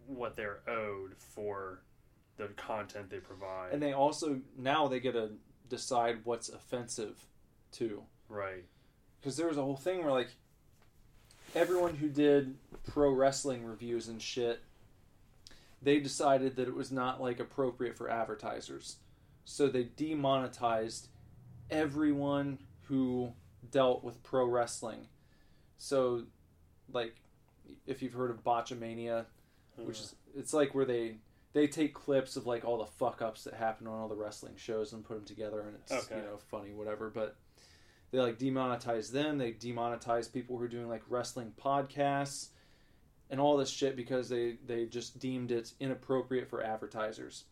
what 0.07 0.37
they're 0.37 0.61
owed 0.69 1.15
for 1.17 1.81
the 2.37 2.49
content 2.49 3.11
they 3.11 3.19
provide. 3.19 3.73
And 3.73 3.83
they 3.83 3.93
also 3.93 4.41
now 4.59 4.89
they 4.89 5.01
get 5.01 5.13
to 5.13 5.31
decide 5.69 6.21
what's 6.25 6.49
offensive 6.49 7.27
too. 7.71 8.03
right. 8.29 8.65
Because 9.21 9.37
there 9.37 9.47
was 9.47 9.57
a 9.57 9.63
whole 9.63 9.77
thing 9.77 10.03
where 10.03 10.11
like 10.11 10.31
everyone 11.55 11.95
who 11.97 12.09
did 12.09 12.57
pro 12.87 13.11
wrestling 13.11 13.65
reviews 13.65 14.09
and 14.09 14.21
shit, 14.21 14.61
they 15.81 15.99
decided 16.01 16.57
that 16.57 16.69
it 16.69 16.75
was 16.75 16.93
not 16.93 17.21
like 17.21 17.41
appropriate 17.41 17.97
for 17.97 18.11
advertisers, 18.11 18.97
so 19.45 19.69
they 19.69 19.85
demonetized 19.85 21.09
everyone 21.71 22.59
who 22.83 23.33
dealt 23.71 24.05
with 24.05 24.23
pro 24.23 24.47
wrestling. 24.47 25.09
So, 25.79 26.25
like, 26.93 27.17
if 27.87 28.03
you've 28.03 28.13
heard 28.13 28.31
of 28.31 28.45
Botchamania, 28.45 29.27
which 29.77 29.99
is 29.99 30.15
hmm. 30.33 30.41
it's 30.41 30.53
like 30.53 30.75
where 30.75 30.85
they 30.85 31.17
they 31.53 31.67
take 31.67 31.95
clips 31.95 32.37
of 32.37 32.47
like 32.47 32.65
all 32.65 32.79
the 32.79 32.87
fuck 32.87 33.23
ups 33.23 33.45
that 33.45 33.55
happen 33.55 33.87
on 33.87 33.99
all 33.99 34.09
the 34.09 34.15
wrestling 34.17 34.55
shows 34.57 34.93
and 34.93 35.05
put 35.05 35.15
them 35.17 35.25
together 35.25 35.61
and 35.61 35.77
it's 35.77 35.93
Okay. 35.93 36.17
you 36.17 36.23
know 36.23 36.39
funny 36.51 36.73
whatever 36.73 37.11
but 37.11 37.37
they 38.13 38.21
like 38.21 38.39
demonetize 38.39 39.11
them. 39.11 39.39
They 39.39 39.53
demonetize 39.53 40.33
people 40.33 40.57
who 40.57 40.65
are 40.65 40.69
doing 40.69 40.89
like 40.89 41.03
wrestling 41.09 41.53
podcasts 41.61 42.49
and 43.31 43.41
all 43.41 43.57
this 43.57 43.71
shit 43.71 43.97
because 43.97 44.29
they 44.29 44.59
they 44.67 44.85
just 44.85 45.19
deemed 45.19 45.51
it 45.51 45.73
inappropriate 45.81 46.49
for 46.49 46.63
advertisers. 46.63 47.45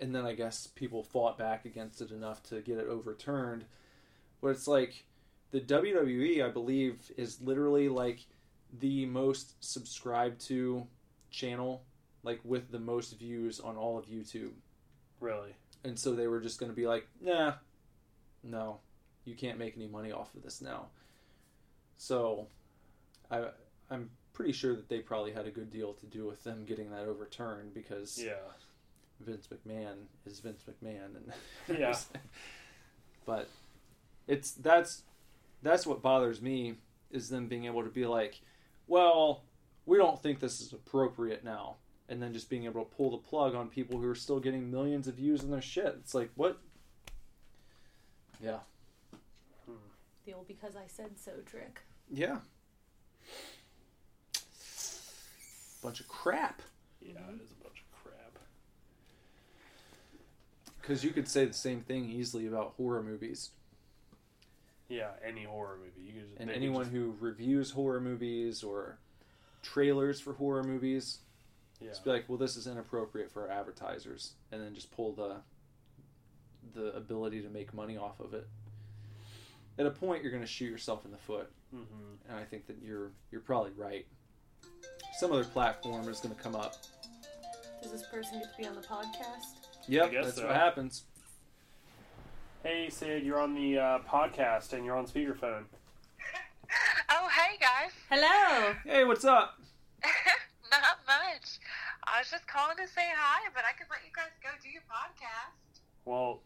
And 0.00 0.12
then 0.14 0.24
i 0.24 0.34
guess 0.34 0.66
people 0.66 1.04
fought 1.04 1.38
back 1.38 1.64
against 1.64 2.00
it 2.00 2.10
enough 2.10 2.42
to 2.44 2.60
get 2.62 2.78
it 2.78 2.88
overturned. 2.88 3.66
But 4.40 4.48
it's 4.48 4.66
like 4.66 5.04
the 5.52 5.60
wwe 5.60 6.42
i 6.42 6.48
believe 6.48 7.12
is 7.18 7.40
literally 7.42 7.88
like 7.90 8.20
the 8.80 9.04
most 9.04 9.62
subscribed 9.62 10.40
to 10.40 10.86
channel 11.30 11.82
like 12.22 12.40
with 12.42 12.70
the 12.72 12.78
most 12.78 13.18
views 13.18 13.60
on 13.60 13.76
all 13.76 13.98
of 13.98 14.06
youtube. 14.06 14.52
Really. 15.20 15.54
and 15.84 15.98
so 15.98 16.14
they 16.14 16.26
were 16.26 16.40
just 16.40 16.58
going 16.58 16.72
to 16.72 16.76
be 16.76 16.86
like, 16.86 17.06
nah, 17.20 17.52
no, 18.42 18.78
you 19.24 19.34
can't 19.34 19.58
make 19.58 19.76
any 19.76 19.86
money 19.86 20.12
off 20.12 20.34
of 20.34 20.42
this 20.42 20.60
now. 20.60 20.86
So, 21.96 22.46
I 23.30 23.46
I'm 23.90 24.10
pretty 24.32 24.52
sure 24.52 24.74
that 24.74 24.88
they 24.88 24.98
probably 25.00 25.32
had 25.32 25.46
a 25.46 25.50
good 25.50 25.70
deal 25.70 25.92
to 25.94 26.06
do 26.06 26.26
with 26.26 26.42
them 26.44 26.64
getting 26.64 26.90
that 26.90 27.06
overturned 27.06 27.74
because 27.74 28.22
Yeah. 28.22 28.32
Vince 29.20 29.46
McMahon 29.48 30.06
is 30.26 30.40
Vince 30.40 30.62
McMahon, 30.68 31.16
and 31.16 31.32
Yeah. 31.78 31.96
but 33.24 33.48
it's 34.26 34.52
that's 34.52 35.02
that's 35.62 35.86
what 35.86 36.02
bothers 36.02 36.40
me 36.42 36.74
is 37.10 37.28
them 37.28 37.46
being 37.46 37.66
able 37.66 37.82
to 37.84 37.90
be 37.90 38.06
like, 38.06 38.40
well, 38.88 39.42
we 39.86 39.96
don't 39.98 40.20
think 40.20 40.40
this 40.40 40.60
is 40.60 40.72
appropriate 40.72 41.44
now, 41.44 41.76
and 42.08 42.20
then 42.22 42.32
just 42.32 42.48
being 42.50 42.64
able 42.64 42.84
to 42.84 42.90
pull 42.96 43.10
the 43.10 43.18
plug 43.18 43.54
on 43.54 43.68
people 43.68 43.98
who 44.00 44.08
are 44.08 44.14
still 44.14 44.40
getting 44.40 44.70
millions 44.70 45.06
of 45.06 45.14
views 45.14 45.42
on 45.42 45.50
their 45.50 45.60
shit. 45.62 45.94
It's 46.00 46.14
like 46.14 46.30
what? 46.34 46.58
Yeah, 48.42 48.58
hmm. 49.66 49.72
The 50.26 50.32
old 50.34 50.48
because 50.48 50.74
I 50.76 50.86
said 50.88 51.18
so 51.18 51.32
trick. 51.46 51.80
yeah. 52.10 52.38
Bunch 55.82 56.00
of 56.00 56.08
crap. 56.08 56.62
Yeah, 57.00 57.10
it 57.34 57.40
is 57.42 57.50
a 57.50 57.62
bunch 57.62 57.82
of 57.82 58.02
crap. 58.04 58.38
Because 60.80 61.02
you 61.02 61.10
could 61.10 61.26
say 61.28 61.44
the 61.44 61.52
same 61.52 61.80
thing 61.80 62.08
easily 62.08 62.46
about 62.46 62.74
horror 62.76 63.02
movies. 63.02 63.50
Yeah, 64.88 65.10
any 65.26 65.42
horror 65.44 65.78
movie. 65.78 66.06
You 66.06 66.12
could 66.20 66.28
just, 66.28 66.40
And 66.40 66.48
they 66.48 66.54
could 66.54 66.62
anyone 66.62 66.84
just- 66.84 66.92
who 66.94 67.16
reviews 67.18 67.70
horror 67.72 68.00
movies 68.00 68.62
or 68.62 68.98
trailers 69.62 70.20
for 70.20 70.34
horror 70.34 70.62
movies, 70.62 71.18
yeah. 71.80 71.88
just 71.88 72.04
be 72.04 72.10
like, 72.10 72.28
well, 72.28 72.38
this 72.38 72.56
is 72.56 72.66
inappropriate 72.68 73.30
for 73.32 73.42
our 73.42 73.50
advertisers, 73.50 74.34
and 74.52 74.60
then 74.62 74.74
just 74.74 74.90
pull 74.92 75.12
the 75.12 75.36
the 76.74 76.94
ability 76.96 77.42
to 77.42 77.48
make 77.48 77.72
money 77.74 77.96
off 77.96 78.20
of 78.20 78.34
it. 78.34 78.46
At 79.78 79.86
a 79.86 79.90
point, 79.90 80.22
you're 80.22 80.32
going 80.32 80.42
to 80.42 80.48
shoot 80.48 80.70
yourself 80.70 81.04
in 81.04 81.10
the 81.10 81.18
foot, 81.18 81.50
hmm 81.72 81.82
and 82.28 82.38
I 82.38 82.44
think 82.44 82.66
that 82.66 82.76
you're 82.82 83.10
you're 83.30 83.40
probably 83.40 83.72
right. 83.76 84.06
Some 85.18 85.32
other 85.32 85.44
platform 85.44 86.08
is 86.08 86.20
going 86.20 86.34
to 86.34 86.40
come 86.40 86.54
up. 86.54 86.76
Does 87.82 87.92
this 87.92 88.04
person 88.06 88.38
get 88.38 88.52
to 88.52 88.58
be 88.62 88.66
on 88.66 88.74
the 88.74 88.80
podcast? 88.80 89.68
Yep, 89.88 90.12
that's 90.12 90.36
so. 90.36 90.46
what 90.46 90.54
happens. 90.56 91.04
Hey, 92.62 92.88
Sid, 92.90 93.24
you're 93.24 93.40
on 93.40 93.54
the 93.54 93.78
uh, 93.78 93.98
podcast 94.08 94.72
and 94.72 94.84
you're 94.84 94.96
on 94.96 95.06
speakerphone. 95.06 95.64
Oh, 97.10 97.28
hey 97.28 97.58
guys. 97.60 97.92
Hello. 98.08 98.72
Hey, 98.86 99.04
what's 99.04 99.26
up? 99.26 99.60
Not 100.70 101.04
much. 101.06 101.60
I 102.04 102.20
was 102.20 102.30
just 102.30 102.46
calling 102.46 102.76
to 102.78 102.88
say 102.88 103.04
hi, 103.14 103.50
but 103.54 103.64
I 103.68 103.76
could 103.76 103.88
let 103.90 104.00
you 104.06 104.12
guys 104.16 104.32
go 104.42 104.48
do 104.62 104.70
your 104.70 104.80
podcast. 104.88 105.80
Well, 106.06 106.40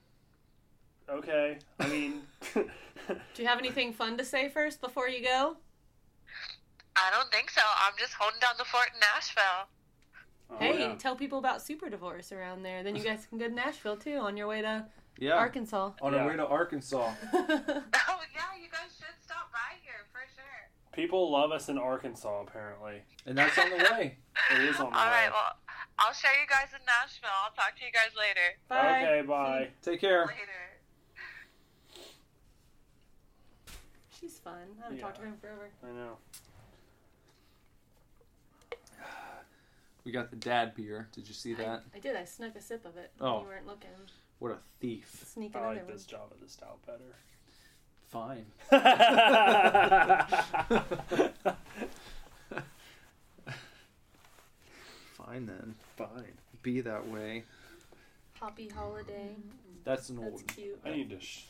okay. 1.08 1.58
I 1.80 1.86
mean, 1.88 2.22
Do 2.54 3.42
you 3.42 3.46
have 3.46 3.58
anything 3.58 3.92
fun 3.92 4.16
to 4.18 4.24
say 4.24 4.48
first 4.48 4.80
before 4.80 5.08
you 5.08 5.22
go? 5.24 5.56
I 6.96 7.10
don't 7.10 7.30
think 7.30 7.50
so. 7.50 7.60
I'm 7.86 7.92
just 7.98 8.14
holding 8.14 8.40
down 8.40 8.54
the 8.58 8.64
fort 8.64 8.88
in 8.94 9.00
Nashville. 9.00 9.68
oh, 10.50 10.56
hey, 10.58 10.78
yeah. 10.88 10.94
tell 10.96 11.14
people 11.14 11.38
about 11.38 11.62
Super 11.62 11.88
Divorce 11.90 12.32
around 12.32 12.62
there. 12.62 12.82
Then 12.82 12.96
you 12.96 13.02
guys 13.02 13.26
can 13.28 13.38
go 13.38 13.48
to 13.48 13.54
Nashville 13.54 13.96
too 13.96 14.16
on 14.16 14.36
your 14.36 14.46
way 14.46 14.62
to 14.62 14.86
Yeah, 15.18 15.34
Arkansas. 15.34 15.92
on 16.00 16.12
Yeah. 16.14 16.20
our 16.20 16.28
way 16.28 16.36
to 16.36 16.46
Arkansas. 16.46 17.12
Oh, 17.32 18.20
yeah, 18.34 18.52
you 18.60 18.68
guys 18.70 18.92
should 18.96 19.14
stop 19.22 19.50
by 19.52 19.76
here 19.82 20.04
for 20.12 20.20
sure. 20.34 20.70
people 20.92 21.30
love 21.30 21.52
us 21.52 21.68
in 21.68 21.76
Arkansas. 21.78 22.42
Apparently, 22.42 23.02
And 23.26 23.36
that's 23.36 23.58
on 23.58 23.70
the 23.70 23.76
way. 23.76 24.16
it 24.52 24.60
is 24.62 24.76
on 24.80 24.86
the 24.90 24.90
right, 24.90 24.92
way. 24.92 24.98
All 24.98 25.06
right, 25.10 25.30
well, 25.30 25.56
I'll 25.98 26.12
show 26.14 26.28
you 26.40 26.46
guys 26.48 26.68
in 26.74 26.84
Nashville. 26.86 27.28
I'll 27.44 27.52
talk 27.52 27.76
to 27.78 27.84
you 27.84 27.92
guys 27.92 28.12
later. 28.18 28.56
Bye. 28.68 29.02
Okay, 29.02 29.26
bye. 29.26 29.68
Take 29.82 30.00
care. 30.00 30.26
Later. 30.26 30.75
She's 34.26 34.38
fun. 34.40 34.54
I 34.80 34.84
haven't 34.84 34.98
talked 34.98 35.16
to 35.20 35.22
him 35.22 35.36
forever. 35.40 35.68
I 35.84 35.92
know. 35.92 36.16
We 40.04 40.12
got 40.12 40.30
the 40.30 40.36
dad 40.36 40.74
beer. 40.76 41.08
Did 41.12 41.26
you 41.28 41.34
see 41.34 41.54
that? 41.54 41.82
I, 41.92 41.96
I 41.96 42.00
did. 42.00 42.14
I 42.16 42.24
snuck 42.24 42.54
a 42.56 42.60
sip 42.60 42.84
of 42.86 42.96
it. 42.96 43.10
Oh. 43.20 43.40
You 43.40 43.46
weren't 43.46 43.66
looking. 43.66 43.90
What 44.38 44.52
a 44.52 44.58
thief. 44.80 45.24
Sneak 45.32 45.54
I 45.56 45.58
another 45.58 45.74
like 45.74 45.84
one. 45.86 45.92
this 45.92 46.06
Java 46.06 46.34
the 46.40 46.48
Stout 46.48 46.78
better. 46.86 47.16
Fine. 48.08 48.46
Fine 55.14 55.46
then. 55.46 55.74
Fine. 55.96 56.32
Be 56.62 56.80
that 56.82 57.08
way. 57.08 57.44
Poppy 58.38 58.68
holiday. 58.68 59.34
That's 59.84 60.08
an 60.10 60.16
That's 60.20 60.32
old. 60.32 60.46
cute. 60.48 60.78
I 60.84 60.90
need 60.90 61.10
to. 61.10 61.20
Sh- 61.20 61.44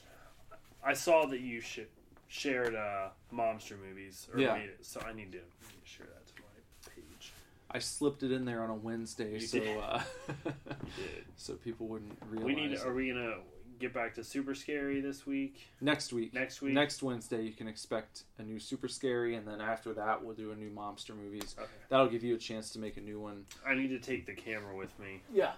I 0.84 0.94
saw 0.94 1.26
that 1.26 1.40
you 1.40 1.60
sh- 1.60 1.80
shared 2.28 2.74
uh, 2.74 3.08
Monster 3.30 3.76
movies. 3.76 4.28
Or 4.32 4.40
Yeah. 4.40 4.54
Made 4.54 4.68
it, 4.70 4.78
so 4.84 5.00
I 5.00 5.12
need 5.12 5.32
to, 5.32 5.38
I 5.38 5.42
need 5.72 5.82
to 5.84 5.88
share 5.88 6.06
that 6.06 6.26
to 6.28 6.32
my 6.42 6.92
page. 6.94 7.32
I 7.70 7.78
slipped 7.78 8.22
it 8.22 8.32
in 8.32 8.44
there 8.44 8.62
on 8.62 8.70
a 8.70 8.74
Wednesday, 8.74 9.34
You 9.34 9.40
so 9.40 9.60
uh, 9.80 10.02
so 11.36 11.54
people 11.54 11.86
wouldn't 11.88 12.16
realize. 12.30 12.46
We 12.46 12.54
need. 12.54 12.72
it. 12.72 12.84
Are 12.84 12.94
we 12.94 13.08
gonna 13.08 13.36
get 13.78 13.92
back 13.92 14.14
to 14.14 14.24
Super 14.24 14.54
Scary 14.54 15.00
this 15.00 15.26
week? 15.26 15.66
Next 15.80 16.12
week. 16.12 16.32
Next 16.32 16.62
week? 16.62 16.72
Next 16.74 17.02
Wednesday, 17.02 17.42
you 17.42 17.52
can 17.52 17.68
expect 17.68 18.22
a 18.38 18.42
new 18.42 18.58
Super 18.58 18.88
Scary, 18.88 19.34
and 19.36 19.46
then 19.46 19.60
after 19.60 19.92
that, 19.94 20.24
we'll 20.24 20.34
do 20.34 20.52
a 20.52 20.56
new 20.56 20.70
Monster 20.70 21.14
movies. 21.14 21.54
Okay. 21.58 21.68
That'll 21.90 22.08
give 22.08 22.22
you 22.24 22.34
a 22.34 22.38
chance 22.38 22.70
to 22.70 22.78
make 22.78 22.96
a 22.96 23.00
new 23.02 23.20
one. 23.20 23.44
I 23.66 23.74
need 23.74 23.88
to 23.88 23.98
take 23.98 24.26
the 24.26 24.32
camera 24.34 24.74
with 24.74 24.96
me. 24.98 25.20
Yeah. 25.32 25.52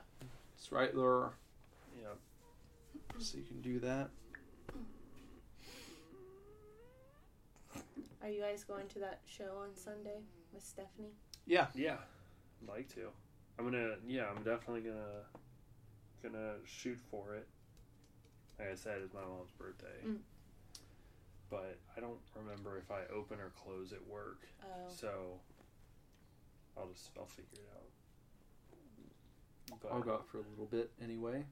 It's 0.59 0.73
right 0.73 0.93
there, 0.95 1.29
Yeah. 2.03 2.09
so 3.19 3.37
you 3.39 3.45
can 3.45 3.61
do 3.61 3.79
that. 3.81 4.09
Are 8.23 8.29
you 8.29 8.41
guys 8.41 8.65
going 8.65 8.89
to 8.89 8.99
that 9.01 9.21
show 9.27 9.59
on 9.63 9.75
Sunday 9.75 10.21
with 10.53 10.65
Stephanie? 10.65 11.13
Yeah. 11.47 11.67
Yeah. 11.75 11.97
I'd 12.63 12.69
like 12.69 12.89
to. 12.95 13.09
I'm 13.59 13.65
gonna. 13.65 13.97
Yeah, 14.07 14.27
I'm 14.31 14.43
definitely 14.43 14.83
gonna. 14.83 15.25
Gonna 16.23 16.55
shoot 16.65 16.99
for 17.11 17.37
it. 17.37 17.47
Like 18.59 18.73
I 18.73 18.75
said, 18.75 18.99
it's 19.05 19.15
my 19.15 19.21
mom's 19.21 19.53
birthday. 19.53 19.87
Mm. 20.05 20.19
But 21.49 21.79
I 21.97 22.01
don't 22.01 22.19
remember 22.35 22.77
if 22.77 22.91
I 22.91 23.03
open 23.15 23.39
or 23.39 23.51
close 23.51 23.93
at 23.93 24.05
work. 24.07 24.41
Oh. 24.63 24.67
So 24.89 25.41
I'll 26.77 26.89
just 26.89 27.11
I'll 27.19 27.27
figure 27.27 27.47
it 27.55 27.69
out. 27.75 27.85
But 29.83 29.93
I'll 29.93 30.01
go 30.01 30.15
out 30.15 30.27
for 30.27 30.39
a 30.39 30.43
little 30.51 30.67
bit 30.67 30.91
anyway. 31.03 31.45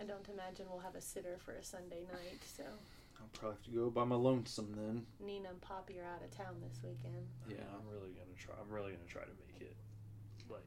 I 0.00 0.04
don't 0.04 0.28
imagine 0.28 0.66
we'll 0.68 0.80
have 0.80 0.96
a 0.96 1.00
sitter 1.00 1.36
for 1.38 1.52
a 1.52 1.62
Sunday 1.62 2.00
night, 2.12 2.40
so 2.56 2.64
I'll 3.24 3.30
probably 3.40 3.56
have 3.56 3.64
to 3.64 3.70
go 3.70 3.90
by 3.90 4.04
my 4.04 4.16
lonesome 4.16 4.72
then. 4.76 5.06
Nina 5.24 5.48
and 5.50 5.60
Poppy 5.60 5.98
are 5.98 6.04
out 6.04 6.22
of 6.22 6.30
town 6.36 6.56
this 6.66 6.78
weekend. 6.82 7.26
Yeah. 7.48 7.56
I'm 7.74 7.86
really 7.88 8.12
gonna 8.12 8.36
try. 8.38 8.54
I'm 8.60 8.70
really 8.72 8.92
gonna 8.92 9.04
try 9.08 9.22
to 9.22 9.28
make 9.48 9.60
it. 9.62 9.76
Like 10.48 10.60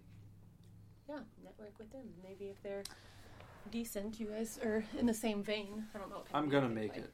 Yeah, 1.10 1.20
network 1.44 1.78
with 1.78 1.92
them. 1.92 2.02
Maybe 2.24 2.46
if 2.46 2.62
they're 2.64 2.84
decent, 3.72 4.20
you 4.20 4.28
guys 4.28 4.60
are 4.64 4.84
in 4.98 5.06
the 5.06 5.14
same 5.14 5.44
vein. 5.44 5.86
I 5.94 6.00
don't 6.00 6.10
know. 6.10 6.18
What 6.18 6.28
I'm 6.34 6.50
gonna 6.50 6.68
music 6.70 6.84
make 6.94 6.94
they 6.96 7.00
it. 7.08 7.14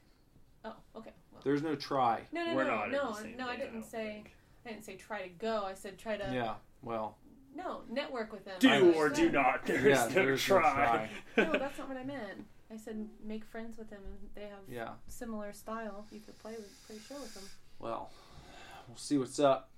Oh, 0.64 0.74
okay. 0.96 1.10
Well, 1.32 1.42
There's 1.44 1.62
no 1.62 1.74
try. 1.74 2.22
no, 2.32 2.44
no, 2.44 2.54
we're 2.54 2.64
no, 2.64 2.70
not 2.70 2.90
no, 2.90 3.00
in 3.02 3.08
the 3.08 3.20
same 3.20 3.36
no. 3.36 3.48
I 3.48 3.56
didn't 3.56 3.72
don't 3.80 3.84
say. 3.90 4.04
think. 4.24 4.34
I 4.66 4.70
didn't 4.70 4.84
say 4.84 4.96
try 4.96 5.22
to 5.22 5.28
go. 5.28 5.64
I 5.66 5.74
said 5.74 5.98
try 5.98 6.16
to. 6.16 6.30
Yeah. 6.32 6.54
Well, 6.82 7.18
No, 7.54 7.82
network 7.90 8.32
with 8.32 8.44
them. 8.46 8.54
do 8.60 8.68
I 8.70 8.80
or 8.80 9.10
do 9.10 9.30
not. 9.30 9.66
There's 9.66 9.84
Yeah, 9.84 10.04
no 10.06 10.08
there's 10.08 10.48
no 10.48 10.58
try. 10.60 11.10
No, 11.36 11.52
that's 11.52 11.78
not 11.78 11.88
what 11.88 11.98
I 11.98 12.04
meant. 12.04 12.46
I 12.74 12.76
said 12.76 13.08
make 13.24 13.44
friends 13.44 13.78
with 13.78 13.88
them, 13.90 14.00
and 14.04 14.30
they 14.34 14.48
have 14.50 14.58
yeah. 14.68 14.90
similar 15.08 15.52
style. 15.52 16.06
You 16.10 16.20
could 16.20 16.36
play 16.38 16.52
with, 16.52 16.86
play 16.86 16.96
show 17.08 17.20
with 17.20 17.32
them. 17.34 17.44
Well, 17.78 18.10
we'll 18.88 18.96
see 18.96 19.16
what's 19.16 19.38
up. 19.38 19.70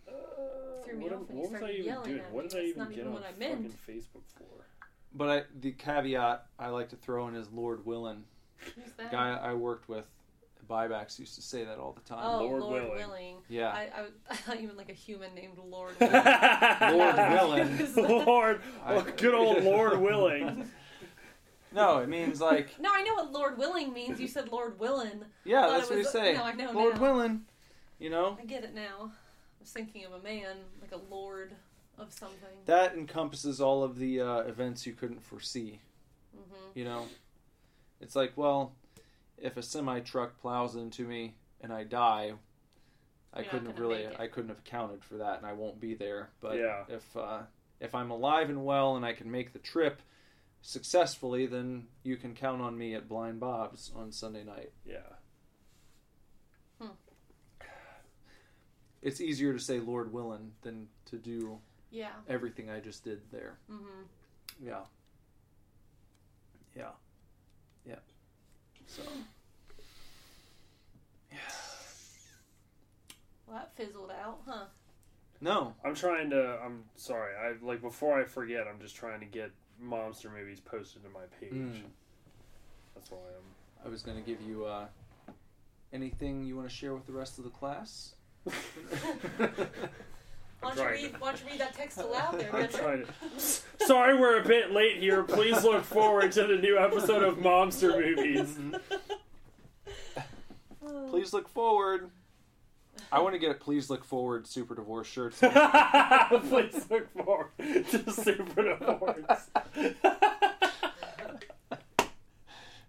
Threw 0.84 0.96
me 0.96 1.04
what 1.04 1.12
off 1.12 1.20
am- 1.30 1.36
what 1.36 1.52
was 1.52 1.62
I 1.62 1.70
even 1.72 1.84
yelling 1.84 2.10
doing? 2.10 2.22
What 2.30 2.44
me. 2.44 2.50
did 2.50 2.58
I 2.58 2.64
even 2.64 2.78
not 2.78 2.88
get 2.90 2.98
even 2.98 3.08
on 3.08 3.14
what 3.14 3.24
I 3.24 3.32
fucking. 3.32 3.74
Facebook 3.88 4.22
for? 4.38 4.44
But 5.14 5.28
I, 5.28 5.42
the 5.60 5.72
caveat 5.72 6.46
I 6.58 6.68
like 6.68 6.88
to 6.90 6.96
throw 6.96 7.28
in 7.28 7.34
is 7.34 7.50
Lord 7.50 7.84
Willin, 7.84 8.24
Who's 8.58 8.92
that? 8.96 9.10
guy 9.12 9.30
I 9.42 9.54
worked 9.54 9.88
with. 9.88 10.06
Buybacks 10.68 11.20
used 11.20 11.36
to 11.36 11.42
say 11.42 11.62
that 11.64 11.78
all 11.78 11.92
the 11.92 12.00
time. 12.00 12.18
Oh, 12.22 12.38
Lord 12.44 12.60
Lord, 12.60 12.82
willing. 12.82 12.96
willing. 12.96 13.36
Yeah. 13.48 13.68
I, 13.68 13.82
I, 13.82 14.06
I 14.30 14.34
thought 14.36 14.60
you 14.60 14.66
meant 14.66 14.78
like 14.78 14.88
a 14.88 14.94
human 14.94 15.32
named 15.34 15.58
Lord. 15.64 15.94
Willing. 16.00 16.98
Lord 16.98 17.16
Willing. 17.16 17.94
Lord, 18.26 18.60
I- 18.84 18.94
oh, 18.94 19.06
good 19.16 19.34
old 19.34 19.62
Lord 19.62 20.00
willing. 20.00 20.68
No, 21.72 21.98
it 21.98 22.08
means 22.08 22.40
like 22.40 22.78
no, 22.80 22.90
I 22.92 23.02
know 23.02 23.14
what 23.14 23.32
Lord 23.32 23.58
willing 23.58 23.92
means. 23.92 24.20
You 24.20 24.28
said 24.28 24.50
Lord 24.50 24.78
willing. 24.78 25.24
yeah, 25.44 25.66
that's 25.68 25.84
it 25.84 25.90
what 25.90 25.96
you 25.98 26.04
was- 26.04 26.10
say. 26.12 26.34
no, 26.34 26.42
I 26.44 26.52
know 26.52 26.72
Lord 26.72 26.94
now. 26.96 27.00
Willin. 27.02 27.44
You 27.98 28.10
know 28.10 28.36
I 28.40 28.44
get 28.44 28.62
it 28.64 28.74
now. 28.74 29.10
I 29.10 29.60
was 29.60 29.70
thinking 29.70 30.04
of 30.04 30.12
a 30.12 30.20
man, 30.22 30.56
like 30.80 30.92
a 30.92 31.00
lord 31.12 31.54
of 31.98 32.12
something. 32.12 32.38
that 32.66 32.94
encompasses 32.94 33.60
all 33.60 33.82
of 33.82 33.98
the 33.98 34.20
uh, 34.20 34.38
events 34.40 34.86
you 34.86 34.92
couldn't 34.92 35.22
foresee. 35.22 35.80
hmm 36.34 36.54
You 36.74 36.84
know, 36.84 37.06
it's 38.00 38.14
like 38.14 38.32
well, 38.36 38.72
if 39.38 39.56
a 39.56 39.62
semi 39.62 40.00
truck 40.00 40.38
plows 40.40 40.76
into 40.76 41.04
me 41.04 41.34
and 41.62 41.72
I 41.72 41.84
die, 41.84 42.32
I 43.34 43.40
You're 43.40 43.48
couldn't 43.50 43.66
have 43.66 43.78
really. 43.78 44.06
I 44.18 44.26
couldn't 44.28 44.50
have 44.50 44.58
accounted 44.58 45.02
for 45.04 45.16
that, 45.16 45.38
and 45.38 45.46
I 45.46 45.52
won't 45.52 45.80
be 45.80 45.94
there. 45.94 46.28
But 46.40 46.56
Yeah. 46.58 46.84
if 46.88 47.16
uh, 47.16 47.40
if 47.80 47.94
I'm 47.94 48.10
alive 48.10 48.48
and 48.50 48.64
well 48.64 48.96
and 48.96 49.04
I 49.04 49.12
can 49.14 49.30
make 49.30 49.52
the 49.52 49.58
trip 49.58 50.00
successfully, 50.62 51.46
then 51.46 51.86
you 52.02 52.16
can 52.16 52.34
count 52.34 52.60
on 52.62 52.76
me 52.76 52.94
at 52.94 53.08
Blind 53.08 53.40
Bob's 53.40 53.92
on 53.94 54.12
Sunday 54.12 54.44
night. 54.44 54.72
Yeah. 54.84 54.98
It's 59.02 59.20
easier 59.20 59.52
to 59.52 59.58
say 59.60 59.78
Lord 59.78 60.12
Willin 60.12 60.50
than 60.62 60.88
to 61.06 61.16
do 61.16 61.60
Yeah. 61.90 62.10
everything 62.28 62.70
I 62.70 62.80
just 62.80 63.04
did 63.04 63.20
there. 63.30 63.58
hmm 63.68 64.02
Yeah. 64.60 64.80
Yeah. 66.74 66.90
Yeah. 67.86 68.00
So. 68.88 69.02
Yeah. 71.30 71.38
Well, 73.46 73.56
that 73.58 73.76
fizzled 73.76 74.10
out, 74.10 74.40
huh? 74.44 74.66
No. 75.40 75.74
I'm 75.84 75.94
trying 75.94 76.30
to. 76.30 76.58
I'm 76.64 76.84
sorry. 76.96 77.34
I 77.36 77.64
like 77.64 77.80
before 77.82 78.20
I 78.20 78.24
forget. 78.24 78.66
I'm 78.66 78.80
just 78.80 78.96
trying 78.96 79.20
to 79.20 79.26
get 79.26 79.52
monster 79.80 80.30
movies 80.30 80.60
posted 80.60 81.02
to 81.04 81.08
my 81.10 81.24
page. 81.40 81.52
Mm. 81.52 81.82
That's 82.94 83.10
why 83.10 83.18
I'm. 83.18 83.86
I 83.86 83.88
was 83.88 84.02
going 84.02 84.16
to 84.16 84.22
give 84.22 84.40
you 84.42 84.64
uh, 84.64 84.86
anything 85.92 86.44
you 86.44 86.56
want 86.56 86.68
to 86.68 86.74
share 86.74 86.94
with 86.94 87.06
the 87.06 87.12
rest 87.12 87.38
of 87.38 87.44
the 87.44 87.50
class. 87.50 88.14
Why 90.60 90.74
don't, 90.74 90.86
you 90.86 90.90
read, 90.90 91.12
to- 91.12 91.18
why 91.20 91.30
don't 91.30 91.40
you 91.42 91.46
read 91.50 91.60
that 91.60 91.74
text 91.74 91.98
aloud 91.98 92.40
there, 92.40 92.54
I'm 92.54 92.68
trying 92.68 93.04
to. 93.04 93.86
Sorry, 93.86 94.18
we're 94.18 94.40
a 94.40 94.44
bit 94.44 94.72
late 94.72 94.96
here. 94.96 95.22
Please 95.22 95.62
look 95.62 95.84
forward 95.84 96.32
to 96.32 96.46
the 96.46 96.56
new 96.56 96.78
episode 96.78 97.22
of 97.22 97.38
Monster 97.38 97.90
Movies. 98.00 98.58
Please 101.10 101.32
look 101.32 101.48
forward. 101.48 102.10
I 103.12 103.20
want 103.20 103.34
to 103.34 103.38
get 103.38 103.50
a 103.50 103.54
please 103.54 103.88
look 103.90 104.04
forward 104.04 104.46
super 104.46 104.74
divorce 104.74 105.06
shirts. 105.06 105.38
Please 106.48 106.86
look 106.90 107.12
forward 107.12 107.50
to 107.58 108.12
Super 108.12 108.62
Divorce. 108.78 109.50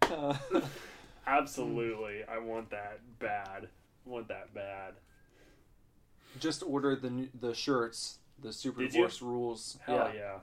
Uh, 0.02 0.34
Absolutely, 1.28 2.24
I 2.24 2.38
want 2.40 2.70
that 2.72 3.00
bad. 3.20 3.68
I 4.06 4.10
want 4.10 4.28
that 4.30 4.54
bad. 4.54 4.94
just 6.40 6.64
order 6.66 6.96
the 6.96 7.28
the 7.40 7.54
shirts, 7.54 8.20
the 8.42 8.54
super 8.54 8.82
Did 8.82 8.94
you? 8.94 9.02
divorce 9.02 9.22
rules. 9.22 9.78
Hell 9.86 10.12
yeah. 10.16 10.38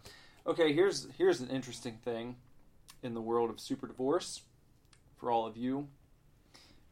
Okay, 0.47 0.73
here's 0.75 1.07
here's 1.17 1.41
an 1.41 1.49
interesting 1.49 1.99
thing 2.05 2.37
in 3.03 3.15
the 3.15 3.21
world 3.23 3.49
of 3.51 3.59
super 3.59 3.87
divorce 3.87 4.43
for 5.17 5.31
all 5.31 5.47
of 5.47 5.57
you. 5.57 5.89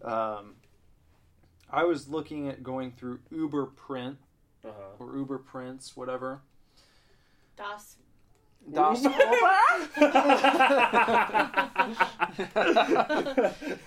Um, 0.02 0.54
I 1.72 1.84
was 1.84 2.08
looking 2.08 2.48
at 2.48 2.62
going 2.62 2.92
through 2.92 3.20
Uber 3.30 3.66
Print 3.66 4.18
Uh 4.64 4.68
huh. 4.76 5.04
or 5.04 5.16
Uber 5.16 5.38
Prints, 5.38 5.96
whatever. 5.96 6.40
Das. 7.56 7.96
Das 8.72 9.04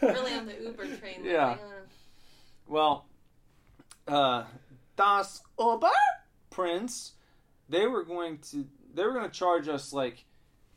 really 0.01 0.33
on 0.33 0.45
the 0.45 0.55
Uber 0.63 0.85
train. 0.97 1.21
Yeah. 1.23 1.47
like, 1.51 1.59
uh, 1.59 1.85
Well, 2.67 3.05
uh, 4.07 4.43
Das 4.97 5.41
Ober 5.57 5.87
Prince, 6.49 7.13
they 7.69 7.87
were 7.87 8.03
going 8.03 8.39
to 8.51 8.65
they 8.93 9.03
were 9.03 9.13
going 9.13 9.29
to 9.29 9.31
charge 9.37 9.67
us 9.69 9.93
like 9.93 10.25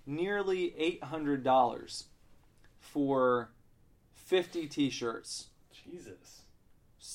nearly 0.06 0.74
eight 0.78 1.02
hundred 1.04 1.42
dollars 1.44 2.04
for 2.80 3.50
fifty 4.14 4.66
T-shirts, 4.66 5.48
Jesus. 5.72 6.37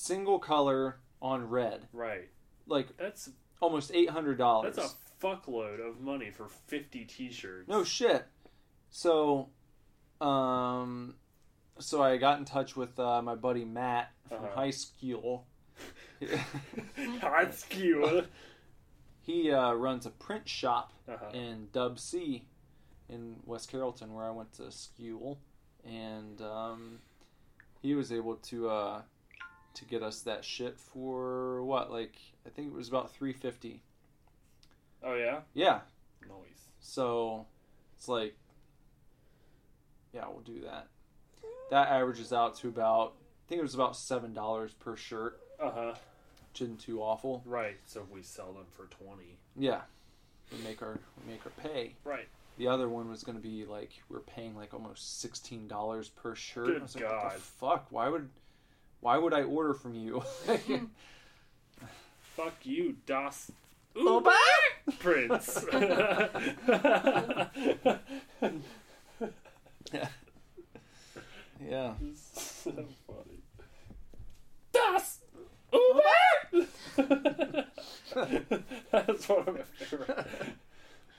Single 0.04 0.38
color 0.38 0.96
on 1.22 1.48
red, 1.48 1.88
Right. 1.92 2.28
like 2.66 2.96
That's 2.98 3.30
almost 3.60 3.90
eight 3.94 4.10
hundred 4.10 4.36
dollars. 4.38 4.76
that's 4.76 4.92
a 4.92 5.24
fuckload 5.26 5.80
of 5.80 6.00
money 6.00 6.30
for 6.30 6.48
fifty 6.48 7.04
T-shirts. 7.04 7.68
No 7.68 7.82
shit. 7.84 8.26
So, 8.90 9.48
um, 10.20 11.14
so 11.78 12.02
I 12.02 12.16
got 12.18 12.38
in 12.38 12.44
touch 12.44 12.76
with 12.76 12.98
uh, 12.98 13.22
my 13.22 13.34
buddy 13.34 13.64
Matt 13.64 14.12
from 14.28 14.44
Uh-huh. 14.44 14.54
high 14.54 14.70
school. 14.70 15.46
That's 17.20 17.64
cute. 17.68 18.26
he 19.22 19.50
uh, 19.50 19.72
runs 19.72 20.06
a 20.06 20.10
print 20.10 20.48
shop 20.48 20.92
Uh-huh. 21.08 21.30
in 21.32 21.68
Dub 21.72 21.98
C 21.98 22.46
in 23.08 23.36
West 23.44 23.70
Carrollton, 23.70 24.12
where 24.14 24.24
I 24.24 24.30
went 24.30 24.52
to 24.54 24.70
school, 24.70 25.38
and 25.84 26.40
um, 26.40 26.98
he 27.82 27.94
was 27.94 28.12
able 28.12 28.36
to 28.36 28.68
uh, 28.68 29.02
to 29.74 29.84
get 29.84 30.02
us 30.02 30.20
that 30.22 30.44
shit 30.44 30.78
for 30.78 31.62
what, 31.64 31.90
like 31.90 32.16
I 32.46 32.50
think 32.50 32.68
it 32.68 32.74
was 32.74 32.88
about 32.88 33.12
three 33.12 33.32
fifty. 33.32 33.82
Oh 35.02 35.14
yeah. 35.14 35.40
Yeah, 35.52 35.80
Noise. 36.26 36.68
so 36.80 37.46
it's 37.96 38.08
like, 38.08 38.34
yeah, 40.12 40.24
we'll 40.28 40.40
do 40.40 40.60
that. 40.62 40.86
That 41.70 41.88
averages 41.88 42.32
out 42.32 42.56
to 42.58 42.68
about, 42.68 43.14
I 43.16 43.48
think 43.48 43.58
it 43.58 43.62
was 43.62 43.74
about 43.74 43.96
seven 43.96 44.32
dollars 44.32 44.72
per 44.74 44.96
shirt, 44.96 45.40
Uh 45.60 45.70
huh. 45.70 45.94
which 46.52 46.62
isn't 46.62 46.80
too 46.80 47.02
awful. 47.02 47.42
Right. 47.44 47.76
So 47.86 48.00
if 48.02 48.10
we 48.10 48.22
sell 48.22 48.52
them 48.52 48.66
for 48.70 48.86
twenty. 48.86 49.38
Yeah, 49.56 49.80
we 50.52 50.58
make 50.64 50.82
our 50.82 50.98
we 51.24 51.32
make 51.32 51.40
our 51.44 51.52
pay. 51.52 51.94
Right. 52.04 52.28
The 52.56 52.68
other 52.68 52.88
one 52.88 53.08
was 53.10 53.24
going 53.24 53.36
to 53.36 53.42
be 53.42 53.64
like 53.64 53.90
we 54.08 54.16
are 54.16 54.20
paying 54.20 54.56
like 54.56 54.72
almost 54.72 55.20
sixteen 55.20 55.66
dollars 55.66 56.08
per 56.10 56.34
shirt. 56.36 56.66
Good 56.66 56.94
like, 56.94 57.04
God. 57.10 57.32
fuck? 57.32 57.86
Why 57.90 58.08
would 58.08 58.28
why 59.04 59.18
would 59.18 59.34
I 59.34 59.42
order 59.42 59.74
from 59.74 59.94
you? 59.94 60.22
Fuck 62.36 62.54
you, 62.62 62.96
Das. 63.04 63.52
Uber? 63.94 64.30
Prince. 64.98 65.62
yeah. 65.70 66.28
Yeah. 71.60 71.94
so 72.14 72.72
funny. 73.06 73.40
Das 74.72 75.20
Uber. 75.72 76.66
That's 78.90 79.28
one 79.28 79.38
of 79.48 79.54
my 79.54 79.62
favorite. 79.78 80.26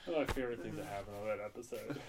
One 0.06 0.22
of 0.22 0.28
my 0.28 0.34
favorite 0.34 0.62
things 0.62 0.76
that 0.76 0.86
happened 0.86 1.16
on 1.22 1.28
that 1.28 1.40
episode. 1.44 2.00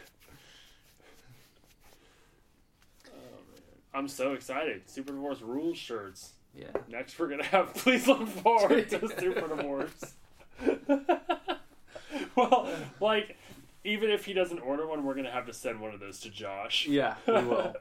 Oh 3.09 3.41
man, 3.53 3.79
I'm 3.97 4.09
so 4.09 4.35
excited! 4.35 4.91
Super 4.91 5.13
Divorce 5.13 5.41
rules 5.41 5.79
shirts. 5.79 6.35
Yeah. 6.55 6.67
Next, 6.87 7.19
we're 7.19 7.29
gonna 7.29 7.45
have. 7.45 7.73
Please 7.75 8.07
look 8.07 8.29
forward 8.29 8.91
to 8.91 9.09
Super 9.19 9.49
Divorce. 9.49 10.15
well, 12.37 12.69
like, 13.01 13.39
even 13.85 14.11
if 14.11 14.27
he 14.27 14.35
doesn't 14.35 14.59
order 14.59 14.87
one, 14.87 15.03
we're 15.03 15.15
gonna 15.15 15.31
have 15.31 15.47
to 15.47 15.55
send 15.55 15.81
one 15.81 15.95
of 15.95 16.01
those 16.01 16.21
to 16.21 16.31
Josh. 16.31 16.87
Yeah, 16.87 17.15
we 17.27 17.33
will. 17.33 17.75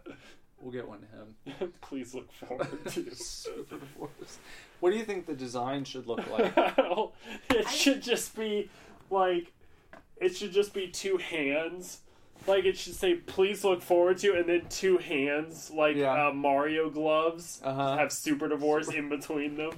We'll 0.62 0.72
get 0.72 0.88
one 0.88 1.02
to 1.02 1.54
him. 1.54 1.74
Please 1.82 2.16
look 2.16 2.32
forward 2.32 2.86
to. 2.86 3.14
Super 3.14 3.78
Divorce. 3.78 4.40
What 4.80 4.92
do 4.92 4.98
you 4.98 5.04
think 5.04 5.26
the 5.26 5.36
design 5.36 5.84
should 5.84 6.08
look 6.08 6.26
like? 6.32 6.54
it 7.50 7.68
should 7.68 8.02
just 8.02 8.38
be 8.38 8.70
like, 9.10 9.52
it 10.16 10.36
should 10.36 10.54
just 10.54 10.74
be 10.74 10.88
two 10.88 11.18
hands. 11.18 12.00
Like 12.48 12.66
it 12.66 12.78
should 12.78 12.94
say, 12.96 13.16
"Please 13.16 13.64
look 13.64 13.82
forward 13.82 14.18
to," 14.20 14.36
and 14.36 14.48
then 14.48 14.64
two 14.70 14.98
hands, 14.98 15.72
like 15.72 15.96
Yeah. 15.96 16.28
uh, 16.28 16.32
Mario 16.34 16.90
gloves, 16.90 17.60
Uh-huh. 17.64 17.98
have 17.98 18.12
super 18.12 18.48
divorce 18.48 18.90
in 18.94 19.10
between 19.10 19.56
them. 19.58 19.72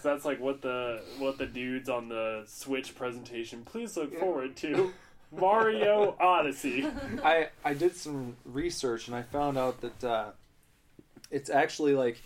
So 0.00 0.10
that's 0.10 0.24
like 0.24 0.38
what 0.40 0.62
the 0.62 1.02
what 1.18 1.38
the 1.38 1.46
dudes 1.46 1.88
on 1.88 2.08
the 2.08 2.44
Switch 2.46 2.94
presentation. 2.94 3.64
Please 3.64 3.96
look 3.96 4.14
forward 4.18 4.56
to 4.58 4.92
Mario 5.32 6.16
Odyssey. 6.20 6.86
I 7.24 7.48
I 7.64 7.74
did 7.74 7.96
some 7.96 8.36
research 8.44 9.06
and 9.08 9.16
I 9.16 9.22
found 9.22 9.56
out 9.58 9.80
that 9.80 10.04
uh, 10.04 10.30
it's 11.30 11.50
actually 11.50 11.94
like 11.94 12.22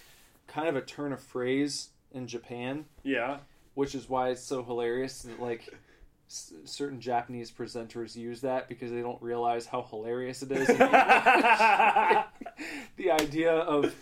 kind 0.47 0.68
of 0.68 0.76
a 0.76 0.82
turn 0.82 1.12
of 1.12 1.20
phrase 1.20 1.90
in 2.12 2.26
Japan, 2.28 2.85
Yeah, 3.02 3.39
which 3.74 3.94
is 3.94 4.09
why 4.09 4.31
it's 4.31 4.43
so 4.43 4.62
hilarious 4.62 5.22
that 5.22 5.40
like 5.40 5.74
s- 6.35 6.52
certain 6.65 7.01
Japanese 7.01 7.51
presenters 7.51 8.15
use 8.16 8.40
that 8.43 8.69
because 8.69 8.90
they 8.90 9.01
don't 9.01 9.20
realize 9.23 9.66
how 9.66 9.82
hilarious 9.89 10.43
it 10.43 10.51
is. 10.52 10.66
the 12.97 13.11
idea 13.11 13.52
of 13.52 13.94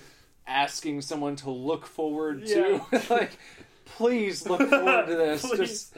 asking 0.46 1.00
someone 1.02 1.36
to 1.36 1.50
look 1.50 1.86
forward 1.86 2.46
to 2.46 2.80
like 3.10 3.36
please 3.84 4.46
look 4.48 4.68
forward 4.68 5.06
to 5.06 5.14
this 5.14 5.42
Please. 5.42 5.58
just 5.58 5.96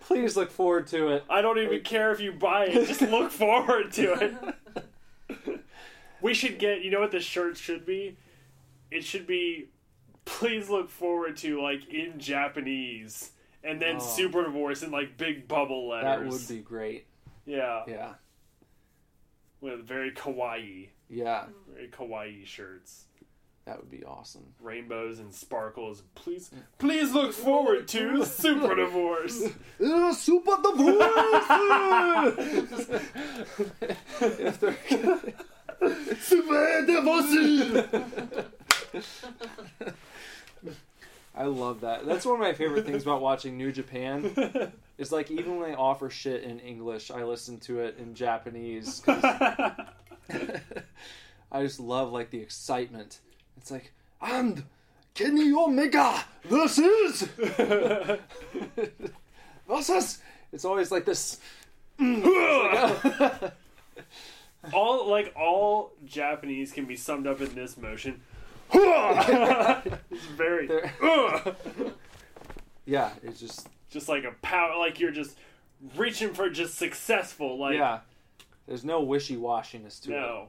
please 0.00 0.36
look 0.36 0.50
forward 0.50 0.86
to 0.86 1.08
it 1.08 1.24
I 1.30 1.40
don't 1.40 1.58
even 1.58 1.80
care 1.80 2.12
if 2.12 2.20
you 2.20 2.32
buy 2.32 2.66
it. 2.66 2.86
Just 2.86 3.00
look 3.02 3.30
forward 3.30 3.92
to 3.92 4.54
it. 5.28 5.60
we 6.20 6.34
should 6.34 6.58
get. 6.58 6.82
You 6.82 6.90
know 6.90 7.00
what 7.00 7.12
the 7.12 7.20
shirt 7.20 7.56
should 7.56 7.86
be? 7.86 8.16
It 8.90 9.04
should 9.04 9.26
be. 9.26 9.68
Please 10.24 10.68
look 10.68 10.90
forward 10.90 11.36
to 11.38 11.62
like 11.62 11.88
in 11.88 12.18
Japanese, 12.18 13.30
and 13.66 13.80
then 13.80 13.96
Oh. 13.96 14.00
super 14.00 14.44
divorce 14.44 14.82
in 14.82 14.90
like 14.90 15.16
big 15.16 15.48
bubble 15.48 15.88
letters. 15.88 16.04
that 16.04 16.24
would 16.30 16.48
be 16.48 16.62
great. 16.62 17.06
Yeah, 17.44 17.82
yeah. 17.86 18.14
With 19.60 19.86
very 19.86 20.12
kawaii, 20.12 20.88
yeah. 21.08 21.46
Very 21.72 21.88
kawaii 21.88 22.46
shirts, 22.46 23.06
that 23.64 23.78
would 23.78 23.90
be 23.90 24.04
awesome. 24.04 24.54
Rainbows 24.60 25.18
and 25.18 25.34
sparkles. 25.34 26.02
Please, 26.14 26.50
mm. 26.54 26.62
please 26.78 27.12
look 27.12 27.32
forward 27.32 27.88
to 27.88 28.24
super 28.42 28.74
divorce. 28.74 29.42
Uh, 29.78 30.14
super 30.14 30.56
divorce! 30.62 31.26
Super 36.20 36.86
divorce 36.86 37.32
I 41.36 41.44
love 41.44 41.82
that. 41.82 42.06
That's 42.06 42.24
one 42.24 42.36
of 42.36 42.40
my 42.40 42.54
favorite 42.54 42.86
things 42.86 43.02
about 43.02 43.20
watching 43.20 43.58
New 43.58 43.70
Japan. 43.70 44.72
Is 44.98 45.12
like 45.12 45.30
even 45.30 45.58
when 45.58 45.70
they 45.70 45.76
offer 45.76 46.08
shit 46.08 46.42
in 46.42 46.58
English, 46.60 47.10
I 47.10 47.24
listen 47.24 47.60
to 47.60 47.80
it 47.80 47.98
in 47.98 48.14
Japanese. 48.14 49.02
I 49.06 49.82
just 51.60 51.78
love 51.78 52.10
like 52.12 52.30
the 52.30 52.40
excitement. 52.40 53.18
It's 53.58 53.70
like, 53.70 53.92
and 54.22 54.64
Kenny 55.12 55.52
Omega 55.52 56.24
versus 56.44 57.28
versus. 59.68 60.18
It's 60.52 60.64
always 60.64 60.90
like 60.90 61.04
this. 61.04 61.38
all 64.72 65.06
like 65.10 65.34
all 65.36 65.92
Japanese 66.06 66.72
can 66.72 66.86
be 66.86 66.96
summed 66.96 67.26
up 67.26 67.42
in 67.42 67.54
this 67.54 67.76
motion. 67.76 68.22
It's 68.72 70.24
very 70.36 70.68
yeah, 72.86 73.10
it's 73.22 73.40
just 73.40 73.68
just 73.90 74.08
like 74.08 74.24
a 74.24 74.32
power 74.42 74.76
like 74.78 75.00
you're 75.00 75.10
just 75.10 75.36
reaching 75.96 76.32
for 76.32 76.48
just 76.50 76.76
successful 76.76 77.58
like 77.58 77.74
yeah. 77.74 78.00
There's 78.66 78.84
no 78.84 79.00
wishy 79.00 79.36
washiness 79.36 80.00
to 80.02 80.12
it. 80.12 80.16
no 80.16 80.48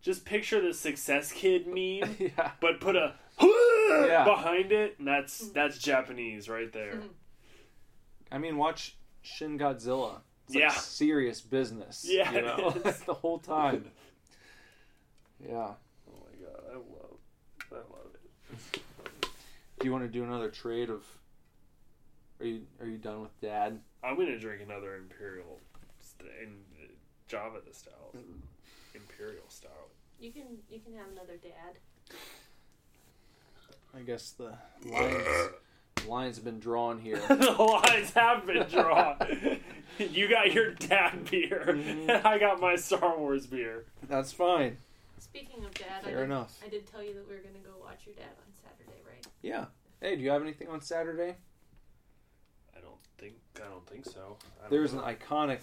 just 0.00 0.24
picture 0.24 0.60
the 0.60 0.74
success 0.74 1.30
kid 1.30 1.66
meme. 1.66 2.16
Yeah. 2.18 2.50
but 2.60 2.80
put 2.80 2.96
a 2.96 3.14
Yeah. 3.40 4.24
behind 4.24 4.72
it 4.72 4.96
and 4.98 5.06
that's 5.06 5.38
that's 5.50 5.78
japanese 5.78 6.48
right 6.48 6.72
there 6.72 7.00
I 8.30 8.38
mean, 8.38 8.56
watch 8.56 8.96
Shin 9.20 9.58
Godzilla. 9.58 10.20
It's 10.46 10.54
like 10.54 10.62
Yeah. 10.64 10.70
serious 10.70 11.42
business. 11.42 12.02
Yeah, 12.08 12.32
you 12.32 12.40
know? 12.40 12.70
the 12.70 13.12
whole 13.12 13.38
time. 13.38 13.90
Yeah. 15.46 15.52
oh 15.74 15.74
my 16.08 16.46
god 16.46 16.62
i 16.70 16.74
love 16.76 17.18
i 17.74 17.78
love 17.78 18.14
it 18.14 18.82
Do 19.80 19.86
you 19.86 19.92
want 19.92 20.04
to 20.04 20.08
do 20.10 20.22
another 20.24 20.48
trade 20.50 20.90
of? 20.90 21.04
Are 22.40 22.46
you 22.46 22.62
are 22.80 22.86
you 22.86 22.98
done 22.98 23.22
with 23.22 23.40
Dad? 23.40 23.80
i'm 24.04 24.16
gonna 24.16 24.38
drink 24.38 24.62
another 24.62 24.96
imperial 24.96 25.60
st- 26.00 26.30
in 26.42 26.56
java 27.28 27.58
the 27.66 27.72
style 27.74 28.12
imperial 28.94 29.44
style 29.48 29.88
You 30.20 30.32
can 30.32 30.58
you 30.70 30.80
can 30.80 30.94
have 30.94 31.08
another 31.12 31.36
dad. 31.42 31.78
I 33.96 34.00
guess 34.00 34.30
the 34.30 34.52
lines 34.84 35.26
lines 36.08 36.36
have 36.36 36.44
been 36.44 36.58
drawn 36.60 36.98
here. 36.98 37.20
the 37.28 37.52
lines 37.58 38.10
have 38.12 38.46
been 38.46 38.66
drawn. 38.68 39.16
you 39.98 40.28
got 40.28 40.52
your 40.52 40.72
dad 40.74 41.30
beer, 41.30 41.64
Mm-hmm. 41.68 42.10
and 42.10 42.26
I 42.26 42.38
got 42.38 42.60
my 42.60 42.76
Star 42.76 43.16
Wars 43.18 43.46
beer. 43.46 43.84
That's 44.08 44.32
fine. 44.32 44.78
Speaking 45.32 45.64
of 45.64 45.72
dad, 45.72 46.02
I 46.02 46.04
Fair 46.10 46.16
did, 46.18 46.24
enough. 46.24 46.58
I 46.62 46.68
did 46.68 46.86
tell 46.86 47.02
you 47.02 47.14
that 47.14 47.26
we 47.26 47.34
were 47.34 47.40
gonna 47.40 47.58
go 47.64 47.70
watch 47.82 48.00
your 48.04 48.14
dad 48.14 48.28
on 48.46 48.52
Saturday, 48.62 49.00
right? 49.08 49.26
Yeah. 49.40 49.64
Hey, 50.02 50.14
do 50.16 50.20
you 50.22 50.28
have 50.30 50.42
anything 50.42 50.68
on 50.68 50.82
Saturday? 50.82 51.36
I 52.76 52.80
don't 52.80 52.98
think 53.16 53.34
I 53.56 53.60
don't 53.70 53.86
think 53.88 54.04
so. 54.04 54.36
I 54.58 54.62
don't 54.62 54.70
There's 54.70 54.92
an 54.92 55.00
iconic 55.00 55.60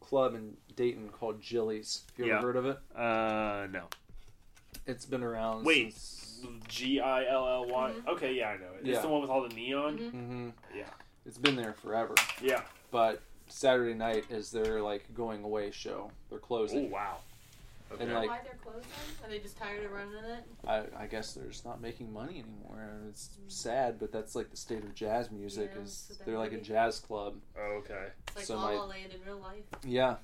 club 0.00 0.34
in 0.34 0.56
Dayton 0.74 1.08
called 1.10 1.40
Gilly's. 1.40 2.02
Have 2.16 2.26
you 2.26 2.32
Yeah. 2.32 2.38
ever 2.38 2.46
heard 2.48 2.56
of 2.56 2.66
it? 2.66 2.78
uh 2.96 3.68
no. 3.70 3.84
It's 4.86 5.06
been 5.06 5.22
around. 5.22 5.64
Wait, 5.64 5.92
Since... 5.94 6.44
G 6.66 6.98
I 6.98 7.26
L 7.26 7.46
L 7.46 7.68
Y. 7.68 7.92
Okay, 8.08 8.34
yeah, 8.34 8.48
I 8.48 8.56
know 8.56 8.72
it. 8.74 8.80
It's 8.80 8.88
Yeah. 8.88 9.02
the 9.02 9.08
one 9.08 9.20
with 9.20 9.30
all 9.30 9.48
the 9.48 9.54
neon. 9.54 9.98
hmm 9.98 10.48
Yeah, 10.76 10.90
It's 11.24 11.38
been 11.38 11.54
there 11.54 11.74
forever. 11.74 12.14
yeah. 12.42 12.62
But 12.90 13.22
Saturday 13.46 13.94
night 13.94 14.24
is 14.30 14.50
their 14.50 14.82
like 14.82 15.14
going 15.14 15.44
away 15.44 15.70
show. 15.70 16.10
They're 16.28 16.40
closing. 16.40 16.78
Oh 16.78 16.80
closing. 16.88 16.90
wow. 16.90 17.18
Okay. 17.92 18.02
And 18.04 18.12
like 18.14 18.28
Why 18.28 18.40
they're 18.42 18.58
closing? 18.62 18.88
Are 19.24 19.28
they 19.30 19.38
just 19.38 19.56
tired 19.56 19.84
of 19.84 19.92
running 19.92 20.14
it? 20.24 20.44
I, 20.66 21.04
I 21.04 21.06
guess 21.06 21.34
they're 21.34 21.46
just 21.46 21.64
not 21.64 21.80
making 21.80 22.12
money 22.12 22.40
anymore. 22.40 22.80
and 22.98 23.08
It's 23.08 23.30
sad, 23.48 23.98
but 24.00 24.10
that's 24.12 24.34
like 24.34 24.50
the 24.50 24.56
state 24.56 24.82
of 24.82 24.94
jazz 24.94 25.30
music. 25.30 25.70
Yeah, 25.74 25.82
is 25.82 26.14
so 26.18 26.24
they're 26.24 26.38
like 26.38 26.52
a 26.52 26.60
jazz 26.60 26.98
club. 26.98 27.36
Oh, 27.56 27.80
okay. 27.84 28.08
It's 28.28 28.36
like 28.36 28.44
So 28.44 28.56
La 28.56 28.62
my- 28.70 28.74
La 28.74 28.84
Land 28.86 29.12
in 29.12 29.20
real 29.24 29.38
life. 29.40 29.62
Yeah, 29.84 30.16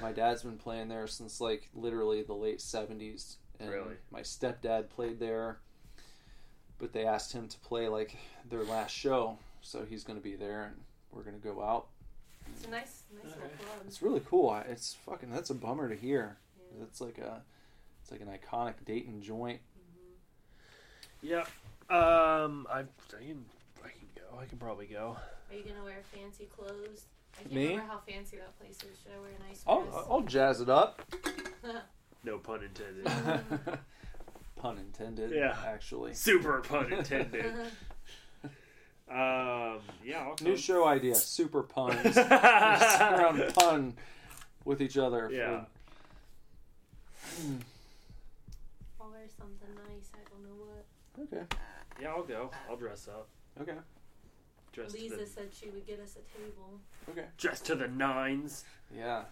my 0.00 0.12
dad's 0.12 0.42
been 0.42 0.58
playing 0.58 0.88
there 0.88 1.06
since 1.08 1.40
like 1.40 1.68
literally 1.74 2.22
the 2.22 2.34
late 2.34 2.60
seventies. 2.60 3.38
And 3.58 3.70
Really? 3.70 3.94
My 4.10 4.20
stepdad 4.20 4.90
played 4.90 5.18
there, 5.18 5.58
but 6.78 6.92
they 6.92 7.04
asked 7.06 7.32
him 7.32 7.48
to 7.48 7.58
play 7.60 7.88
like 7.88 8.16
their 8.48 8.62
last 8.64 8.94
show, 8.94 9.38
so 9.60 9.84
he's 9.84 10.04
going 10.04 10.18
to 10.18 10.22
be 10.22 10.36
there, 10.36 10.64
and 10.64 10.76
we're 11.10 11.22
going 11.22 11.40
to 11.40 11.42
go 11.42 11.62
out. 11.62 11.86
It's 12.54 12.64
a 12.66 12.70
nice, 12.70 13.02
nice 13.12 13.24
little 13.34 13.48
club. 13.48 13.80
It's 13.86 14.02
really 14.02 14.20
cool. 14.28 14.50
I- 14.50 14.60
It's 14.62 14.94
fucking. 15.06 15.30
That's 15.30 15.50
a 15.50 15.54
bummer 15.54 15.88
to 15.88 15.96
hear. 15.96 16.36
Yeah. 16.76 16.84
It's 16.84 17.00
like 17.00 17.18
a, 17.18 17.42
it's 18.02 18.10
like 18.10 18.20
an 18.20 18.28
iconic 18.28 18.74
Dayton 18.84 19.22
joint. 19.22 19.60
Yeah. 21.22 21.44
Um, 21.88 22.66
I, 22.70 22.80
I 22.80 22.84
can, 23.20 23.44
I 23.84 23.88
can 23.88 24.08
go. 24.14 24.38
I 24.40 24.44
can 24.46 24.58
probably 24.58 24.86
go. 24.86 25.16
Are 25.50 25.56
you 25.56 25.62
gonna 25.62 25.84
wear 25.84 26.02
fancy 26.12 26.44
clothes? 26.46 27.06
I 27.38 27.42
can't 27.42 27.54
Me? 27.54 27.68
remember 27.68 27.92
how 27.92 27.98
fancy 28.08 28.36
that 28.38 28.58
place 28.58 28.76
is. 28.78 28.98
Should 29.02 29.12
I 29.16 29.20
wear 29.20 29.30
a 29.30 29.48
nice 29.48 29.62
I'll, 29.66 29.82
dress? 29.82 29.94
I'll 30.10 30.20
jazz 30.22 30.60
it 30.60 30.68
up. 30.68 31.02
No 32.24 32.38
pun 32.38 32.60
intended. 32.64 33.06
Pun 34.56 34.78
intended. 34.78 35.30
Yeah. 35.32 35.54
Actually. 35.64 36.12
Super 36.14 36.60
pun 36.60 36.92
intended. 36.92 37.52
Um, 39.08 39.78
yeah. 40.04 40.26
I'll 40.26 40.34
New 40.42 40.56
show 40.56 40.84
idea: 40.88 41.14
super 41.14 41.62
puns. 41.62 42.16
Around 42.16 43.40
and 43.40 43.54
pun 43.54 43.94
with 44.64 44.82
each 44.82 44.98
other. 44.98 45.28
for- 45.28 45.66
Yeah. 47.38 47.54
I'll 49.00 49.10
wear 49.10 49.26
something 49.38 49.68
nice. 49.74 50.10
I 50.14 50.18
don't 50.30 50.42
know 50.42 50.64
what. 50.64 50.84
Okay. 51.24 51.44
Yeah, 52.00 52.08
I'll 52.10 52.22
go. 52.24 52.50
I'll 52.68 52.76
dress 52.76 53.08
up. 53.08 53.28
Okay. 53.60 53.74
Dress 54.72 54.92
to 54.92 54.98
Lisa 54.98 55.16
the, 55.16 55.26
said 55.26 55.48
she 55.52 55.70
would 55.70 55.86
get 55.86 56.00
us 56.00 56.16
a 56.16 56.38
table. 56.38 56.80
Okay. 57.10 57.26
dress 57.38 57.60
to 57.62 57.74
the 57.74 57.88
nines. 57.88 58.64
Yeah. 58.94 59.24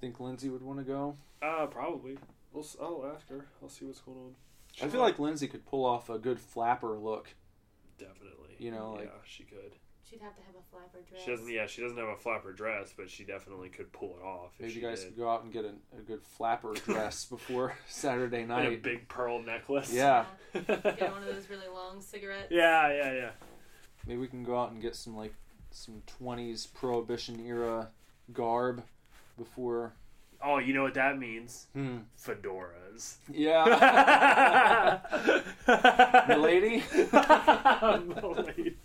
Think 0.00 0.20
Lindsay 0.20 0.48
would 0.48 0.62
want 0.62 0.78
to 0.78 0.84
go? 0.84 1.16
Uh, 1.42 1.66
probably. 1.66 2.18
We'll, 2.52 2.62
s- 2.62 2.76
I'll 2.80 3.10
ask 3.14 3.28
her. 3.30 3.46
I'll 3.62 3.68
see 3.68 3.84
what's 3.84 4.00
going 4.00 4.18
on. 4.18 4.34
I 4.80 4.88
feel 4.88 5.00
like 5.00 5.18
Lindsay 5.18 5.48
could 5.48 5.66
pull 5.66 5.84
off 5.84 6.08
a 6.08 6.18
good 6.18 6.38
flapper 6.38 6.96
look. 6.96 7.34
Definitely. 7.98 8.54
You 8.58 8.70
know, 8.70 8.92
yeah, 8.94 9.00
like- 9.06 9.12
she 9.24 9.42
could. 9.42 9.72
She'd 10.08 10.20
have 10.20 10.34
to 10.36 10.42
have 10.42 10.54
a 10.54 10.62
flapper 10.70 11.00
dress. 11.08 11.22
She 11.24 11.30
doesn't. 11.30 11.50
Yeah, 11.50 11.66
she 11.66 11.82
doesn't 11.82 11.98
have 11.98 12.08
a 12.08 12.16
flapper 12.16 12.52
dress, 12.52 12.94
but 12.96 13.10
she 13.10 13.24
definitely 13.24 13.68
could 13.68 13.92
pull 13.92 14.16
it 14.20 14.24
off. 14.24 14.52
Maybe 14.58 14.72
she 14.72 14.80
you 14.80 14.86
guys 14.86 15.00
did. 15.00 15.08
could 15.10 15.18
go 15.18 15.28
out 15.30 15.42
and 15.44 15.52
get 15.52 15.64
a, 15.64 15.74
a 15.98 16.00
good 16.00 16.22
flapper 16.22 16.72
dress 16.86 17.24
before 17.26 17.74
Saturday 17.88 18.42
And 18.42 18.52
a 18.52 18.76
big 18.76 19.08
pearl 19.08 19.42
necklace. 19.42 19.92
Yeah. 19.92 20.24
Get 20.54 21.12
one 21.12 21.22
of 21.22 21.26
those 21.34 21.50
really 21.50 21.68
long 21.72 22.00
cigarettes. 22.00 22.48
yeah, 22.50 22.92
yeah, 22.92 23.12
yeah. 23.12 23.30
Maybe 24.06 24.18
we 24.20 24.28
can 24.28 24.44
go 24.44 24.58
out 24.58 24.70
and 24.72 24.80
get 24.80 24.96
some 24.96 25.14
like 25.16 25.34
some 25.70 26.02
20s 26.20 26.72
prohibition 26.72 27.44
era 27.46 27.88
garb 28.32 28.82
before 29.36 29.92
Oh, 30.40 30.58
you 30.58 30.72
know 30.72 30.84
what 30.84 30.94
that 30.94 31.18
means? 31.18 31.66
hmm. 31.74 31.96
Fedoras. 32.16 33.16
Yeah. 33.28 35.00
Milady? 36.28 36.84
Milady. 38.06 38.76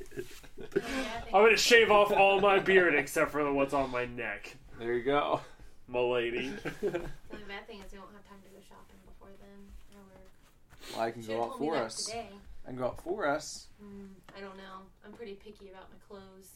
I'm 1.33 1.43
gonna 1.43 1.57
shave 1.57 1.91
off 1.91 2.11
all 2.11 2.39
my 2.39 2.59
beard 2.59 2.95
except 2.95 3.31
for 3.31 3.43
the 3.43 3.51
what's 3.51 3.73
on 3.73 3.89
my 3.91 4.05
neck. 4.05 4.55
There 4.79 4.93
you 4.93 5.03
go. 5.03 5.41
Milady. 5.87 6.51
The 6.81 6.87
only 6.89 7.45
bad 7.47 7.65
thing 7.67 7.79
is 7.79 7.91
we 7.91 7.97
don't 7.97 8.11
have 8.13 8.23
time 8.27 8.37
to 8.43 8.49
go 8.49 8.59
shopping 8.67 8.97
before 9.05 9.29
then. 9.41 9.67
I. 9.91 10.95
Well, 10.97 11.07
I 11.07 11.11
can 11.11 11.21
Should 11.21 11.31
go 11.31 11.43
out 11.43 11.49
told 11.49 11.61
me 11.61 11.67
for 11.67 11.75
that 11.75 11.83
us. 11.85 12.05
today. 12.05 12.27
I 12.65 12.69
can 12.69 12.77
go 12.77 12.85
out 12.85 13.01
for 13.01 13.27
us. 13.27 13.67
Mm, 13.83 14.09
I 14.37 14.39
don't 14.39 14.55
know. 14.57 14.85
I'm 15.05 15.11
pretty 15.13 15.33
picky 15.33 15.69
about 15.69 15.89
my 15.91 15.97
clothes. 16.07 16.51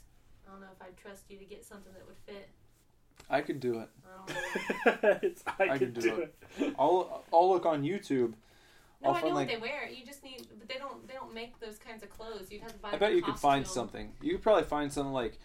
I 0.47 0.51
don't 0.51 0.61
know 0.61 0.67
if 0.73 0.81
I'd 0.81 0.95
trust 0.97 1.23
you 1.29 1.37
to 1.37 1.45
get 1.45 1.65
something 1.65 1.91
that 1.93 2.05
would 2.07 2.15
fit. 2.25 2.49
I 3.29 3.41
could 3.41 3.59
do 3.59 3.79
it. 3.79 3.89
I 4.05 4.85
don't 4.85 5.03
know. 5.03 5.19
it's, 5.23 5.43
I, 5.47 5.63
I 5.63 5.67
can 5.77 5.79
can 5.79 5.93
do, 5.93 6.01
do 6.01 6.15
it. 6.21 6.75
I'll 6.79 7.23
I'll 7.33 7.49
look 7.51 7.65
on 7.65 7.83
YouTube. 7.83 8.33
No, 9.01 9.09
I'll 9.09 9.15
I 9.15 9.17
know 9.19 9.21
find 9.27 9.35
what 9.35 9.47
they 9.47 9.57
wear. 9.57 9.87
You 9.89 10.05
just 10.05 10.23
need, 10.23 10.47
but 10.57 10.67
they 10.67 10.77
don't. 10.77 11.07
They 11.07 11.13
don't 11.13 11.33
make 11.33 11.59
those 11.59 11.77
kinds 11.77 12.01
of 12.03 12.09
clothes. 12.09 12.51
You'd 12.51 12.61
have 12.61 12.73
to 12.73 12.79
buy. 12.79 12.89
I 12.89 12.91
them 12.91 12.99
bet 12.99 13.11
a 13.11 13.15
you 13.15 13.21
could 13.21 13.37
find 13.37 13.67
something. 13.67 14.13
You 14.21 14.33
could 14.33 14.41
probably 14.41 14.63
find 14.63 14.91
something 14.91 15.13
like 15.13 15.37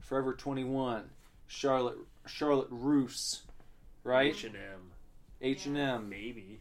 Forever 0.00 0.34
21, 0.34 1.10
Charlotte 1.48 1.98
Charlotte 2.26 2.68
Russe, 2.70 3.42
right? 4.04 4.32
H 4.32 4.44
and 4.44 4.54
M, 4.56 4.92
H 5.40 5.66
and 5.66 5.76
M. 5.76 6.08
maybe. 6.08 6.60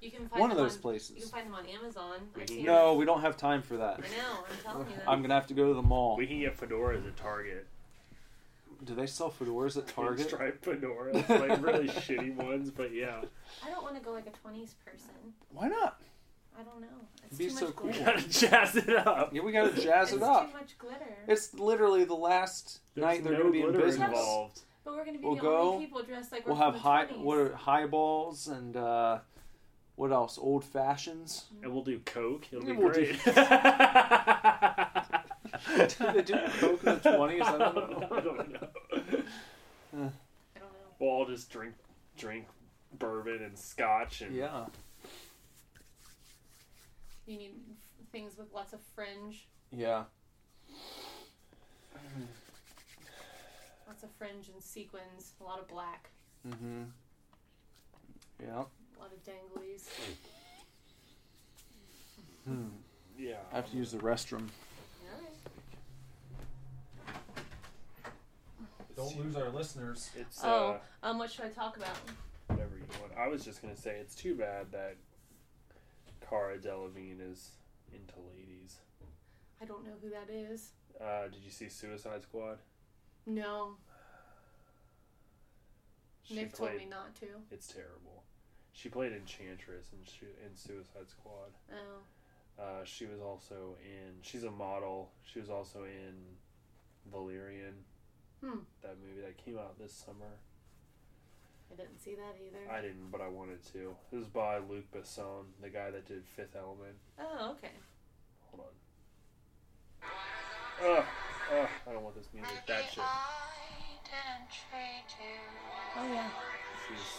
You 0.00 0.10
can 0.10 0.28
find 0.28 0.40
One 0.40 0.50
of 0.50 0.58
those 0.58 0.76
on, 0.84 0.92
You 1.14 1.22
can 1.22 1.30
find 1.30 1.46
them 1.46 1.54
on 1.54 1.66
Amazon. 1.66 2.28
We 2.34 2.42
I've 2.42 2.46
can 2.46 2.56
seen 2.56 2.64
get- 2.66 2.70
No, 2.72 2.94
we 2.94 3.06
don't 3.06 3.22
have 3.22 3.36
time 3.38 3.62
for 3.62 3.78
that. 3.78 3.98
I 3.98 4.16
know. 4.16 4.44
I'm 4.50 4.58
telling 4.62 4.90
you 4.90 4.96
that. 4.96 5.08
I'm 5.08 5.22
gonna 5.22 5.34
have 5.34 5.46
to 5.46 5.54
go 5.54 5.68
to 5.68 5.74
the 5.74 5.82
mall. 5.82 6.16
We 6.16 6.26
can 6.26 6.40
get 6.40 6.56
fedoras 6.58 7.06
at 7.06 7.16
Target. 7.16 7.66
Do 8.84 8.94
they 8.94 9.06
sell 9.06 9.30
fedoras 9.30 9.76
at 9.76 9.86
Target? 9.88 10.26
Striped 10.28 10.64
fedoras, 10.64 11.28
like 11.28 11.62
really 11.62 11.88
shitty 11.88 12.34
ones, 12.36 12.70
but 12.70 12.92
yeah. 12.92 13.22
I 13.64 13.70
don't 13.70 13.82
want 13.82 13.96
to 13.96 14.00
go 14.02 14.12
like 14.12 14.26
a 14.26 14.30
20s 14.48 14.74
person. 14.84 15.10
Why 15.50 15.68
not? 15.68 16.00
I 16.58 16.62
don't 16.62 16.80
know. 16.80 16.86
It's 17.24 17.36
Be 17.36 17.44
too 17.44 17.50
so 17.50 17.66
much 17.66 17.76
cool. 17.76 17.88
You 17.88 17.94
glitter. 17.94 18.12
gotta 18.12 18.28
jazz 18.28 18.76
it 18.76 18.88
up. 18.96 19.34
Yeah, 19.34 19.42
we 19.42 19.52
gotta 19.52 19.72
jazz 19.80 20.08
it's 20.12 20.16
it 20.18 20.22
up. 20.22 20.50
too 20.52 20.58
much 20.58 20.78
glitter. 20.78 21.16
It's 21.28 21.52
literally 21.54 22.04
the 22.04 22.14
last 22.14 22.80
There's 22.94 23.04
night 23.04 23.24
they're 23.24 23.32
no 23.34 23.38
gonna 23.40 23.50
be 23.52 23.60
in 23.62 23.72
business. 23.72 24.08
involved. 24.08 24.60
but 24.84 24.94
we're 24.94 25.04
gonna 25.04 25.18
be 25.18 25.24
we'll 25.24 25.34
the 25.36 25.40
go, 25.42 25.72
only 25.72 25.84
people 25.86 26.02
dressed 26.02 26.32
like 26.32 26.46
we're 26.46 26.52
We'll 26.54 26.62
have 26.62 26.74
from 26.74 26.82
high 26.82 27.04
the 27.06 27.14
20s. 27.14 27.20
what 27.22 27.38
are 27.38 27.54
highballs 27.56 28.48
and 28.48 28.76
uh, 28.76 29.18
what 29.96 30.12
else? 30.12 30.38
Old 30.38 30.64
fashions. 30.64 31.46
And 31.62 31.72
we'll 31.72 31.84
do 31.84 31.98
Coke. 32.06 32.46
It'll 32.52 32.64
Yeah, 32.66 32.72
be 32.74 32.78
we'll 32.78 32.92
do- 32.92 33.04
great. 33.04 33.36
Did 35.76 35.90
they 36.14 36.22
do 36.22 36.38
coke 36.58 36.84
in 36.84 36.98
the 37.00 37.10
twenties? 37.16 37.42
I 37.42 37.58
don't 37.58 37.74
know. 37.90 38.08
I 38.10 38.20
don't 38.20 38.52
know. 38.52 38.68
I 38.92 39.00
don't 39.92 39.92
know. 39.94 40.12
We'll 40.98 41.10
all 41.10 41.26
just 41.26 41.50
drink 41.50 41.74
drink 42.16 42.46
bourbon 42.98 43.42
and 43.42 43.58
scotch 43.58 44.22
and 44.22 44.34
Yeah. 44.34 44.66
You 47.26 47.36
need 47.38 47.54
f- 47.70 48.06
things 48.12 48.38
with 48.38 48.52
lots 48.54 48.72
of 48.72 48.80
fringe. 48.94 49.46
Yeah. 49.72 50.04
Lots 53.86 54.02
of 54.02 54.10
fringe 54.18 54.48
and 54.52 54.62
sequins. 54.62 55.32
A 55.40 55.44
lot 55.44 55.58
of 55.58 55.68
black. 55.68 56.10
Mm-hmm. 56.48 56.82
Yeah. 58.42 58.62
A 58.62 58.98
lot 59.00 59.12
of 59.12 59.24
danglies. 59.24 59.88
Hmm. 62.44 62.66
yeah. 63.18 63.34
I 63.52 63.56
have 63.56 63.70
to 63.70 63.76
use 63.76 63.90
the 63.90 63.98
restroom. 63.98 64.48
Don't 68.96 69.16
lose 69.22 69.36
our 69.36 69.50
listeners. 69.50 70.10
It's 70.16 70.40
Oh, 70.42 70.80
uh, 71.02 71.06
um, 71.06 71.18
what 71.18 71.30
should 71.30 71.44
I 71.44 71.48
talk 71.50 71.76
about? 71.76 71.96
whatever 72.48 72.76
you 72.76 72.84
want. 73.00 73.12
I 73.18 73.28
was 73.28 73.44
just 73.44 73.60
gonna 73.60 73.76
say 73.76 73.96
it's 74.00 74.14
too 74.14 74.34
bad 74.34 74.70
that 74.72 74.96
Cara 76.28 76.58
Delevingne 76.58 77.30
is 77.32 77.50
into 77.92 78.14
ladies. 78.34 78.76
I 79.60 79.64
don't 79.64 79.84
know 79.84 79.92
who 80.02 80.10
that 80.10 80.30
is. 80.30 80.70
Uh, 81.00 81.24
did 81.24 81.42
you 81.44 81.50
see 81.50 81.68
Suicide 81.68 82.22
Squad? 82.22 82.58
No, 83.26 83.76
She 86.22 86.34
Nick 86.34 86.54
told 86.54 86.74
me 86.76 86.86
not 86.86 87.14
to. 87.16 87.26
It's 87.50 87.68
terrible. 87.68 88.22
She 88.72 88.88
played 88.88 89.12
Enchantress 89.12 89.86
in, 89.92 90.06
Su- 90.06 90.26
in 90.44 90.54
Suicide 90.56 91.08
Squad. 91.10 91.50
Oh, 91.72 92.62
Uh, 92.62 92.84
she 92.84 93.06
was 93.06 93.20
also 93.20 93.76
in. 93.84 94.14
She's 94.22 94.44
a 94.44 94.50
model. 94.50 95.10
She 95.24 95.40
was 95.40 95.50
also 95.50 95.84
in 95.84 96.14
Valerian. 97.10 97.74
Hmm. 98.46 98.58
That 98.82 98.96
movie 99.04 99.22
that 99.22 99.36
came 99.44 99.58
out 99.58 99.76
this 99.78 99.92
summer. 99.92 100.38
I 101.72 101.74
didn't 101.74 101.98
see 102.00 102.14
that 102.14 102.36
either. 102.40 102.70
I 102.70 102.80
didn't, 102.80 103.10
but 103.10 103.20
I 103.20 103.26
wanted 103.26 103.64
to. 103.72 103.96
It 104.12 104.16
was 104.16 104.28
by 104.28 104.58
Luc 104.58 104.84
Besson, 104.92 105.46
the 105.60 105.68
guy 105.68 105.90
that 105.90 106.06
did 106.06 106.22
Fifth 106.36 106.54
Element. 106.54 106.94
Oh, 107.18 107.50
okay. 107.52 107.72
Hold 108.50 108.68
on. 108.68 110.08
Ugh, 110.84 111.04
ugh, 111.58 111.68
I 111.88 111.92
don't 111.92 112.04
want 112.04 112.14
this 112.14 112.28
music. 112.32 112.54
That 112.68 112.84
shit. 112.84 113.02
Oh 115.98 116.12
yeah. 116.12 116.28
She's 116.86 117.18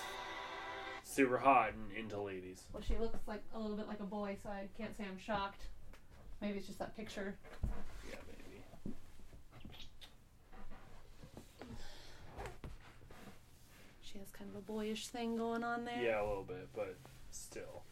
super 1.04 1.38
hot 1.38 1.74
and 1.74 1.92
into 1.92 2.22
ladies. 2.22 2.64
Well, 2.72 2.82
she 2.82 2.96
looks 2.96 3.28
like 3.28 3.44
a 3.54 3.60
little 3.60 3.76
bit 3.76 3.88
like 3.88 4.00
a 4.00 4.06
boy, 4.06 4.38
so 4.42 4.50
I 4.50 4.70
can't 4.78 4.96
say 4.96 5.04
I'm 5.04 5.18
shocked. 5.18 5.64
Maybe 6.42 6.60
it's 6.60 6.68
just 6.68 6.80
that 6.80 6.96
picture. 6.96 7.36
Yeah, 8.10 8.16
maybe. 8.28 8.96
She 14.18 14.22
has 14.22 14.32
kind 14.32 14.50
of 14.50 14.56
a 14.56 14.62
boyish 14.62 15.10
thing 15.10 15.38
going 15.38 15.64
on 15.64 15.86
there. 15.86 16.02
Yeah, 16.02 16.20
a 16.20 16.26
little 16.26 16.42
bit, 16.42 16.68
but 16.76 16.96
still, 17.30 17.84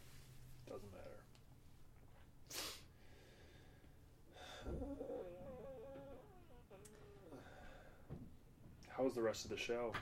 doesn't 0.68 0.90
matter. 0.90 1.20
How 8.88 9.04
was 9.04 9.14
the 9.14 9.22
rest 9.22 9.44
of 9.44 9.52
the 9.52 9.56
show? 9.56 9.92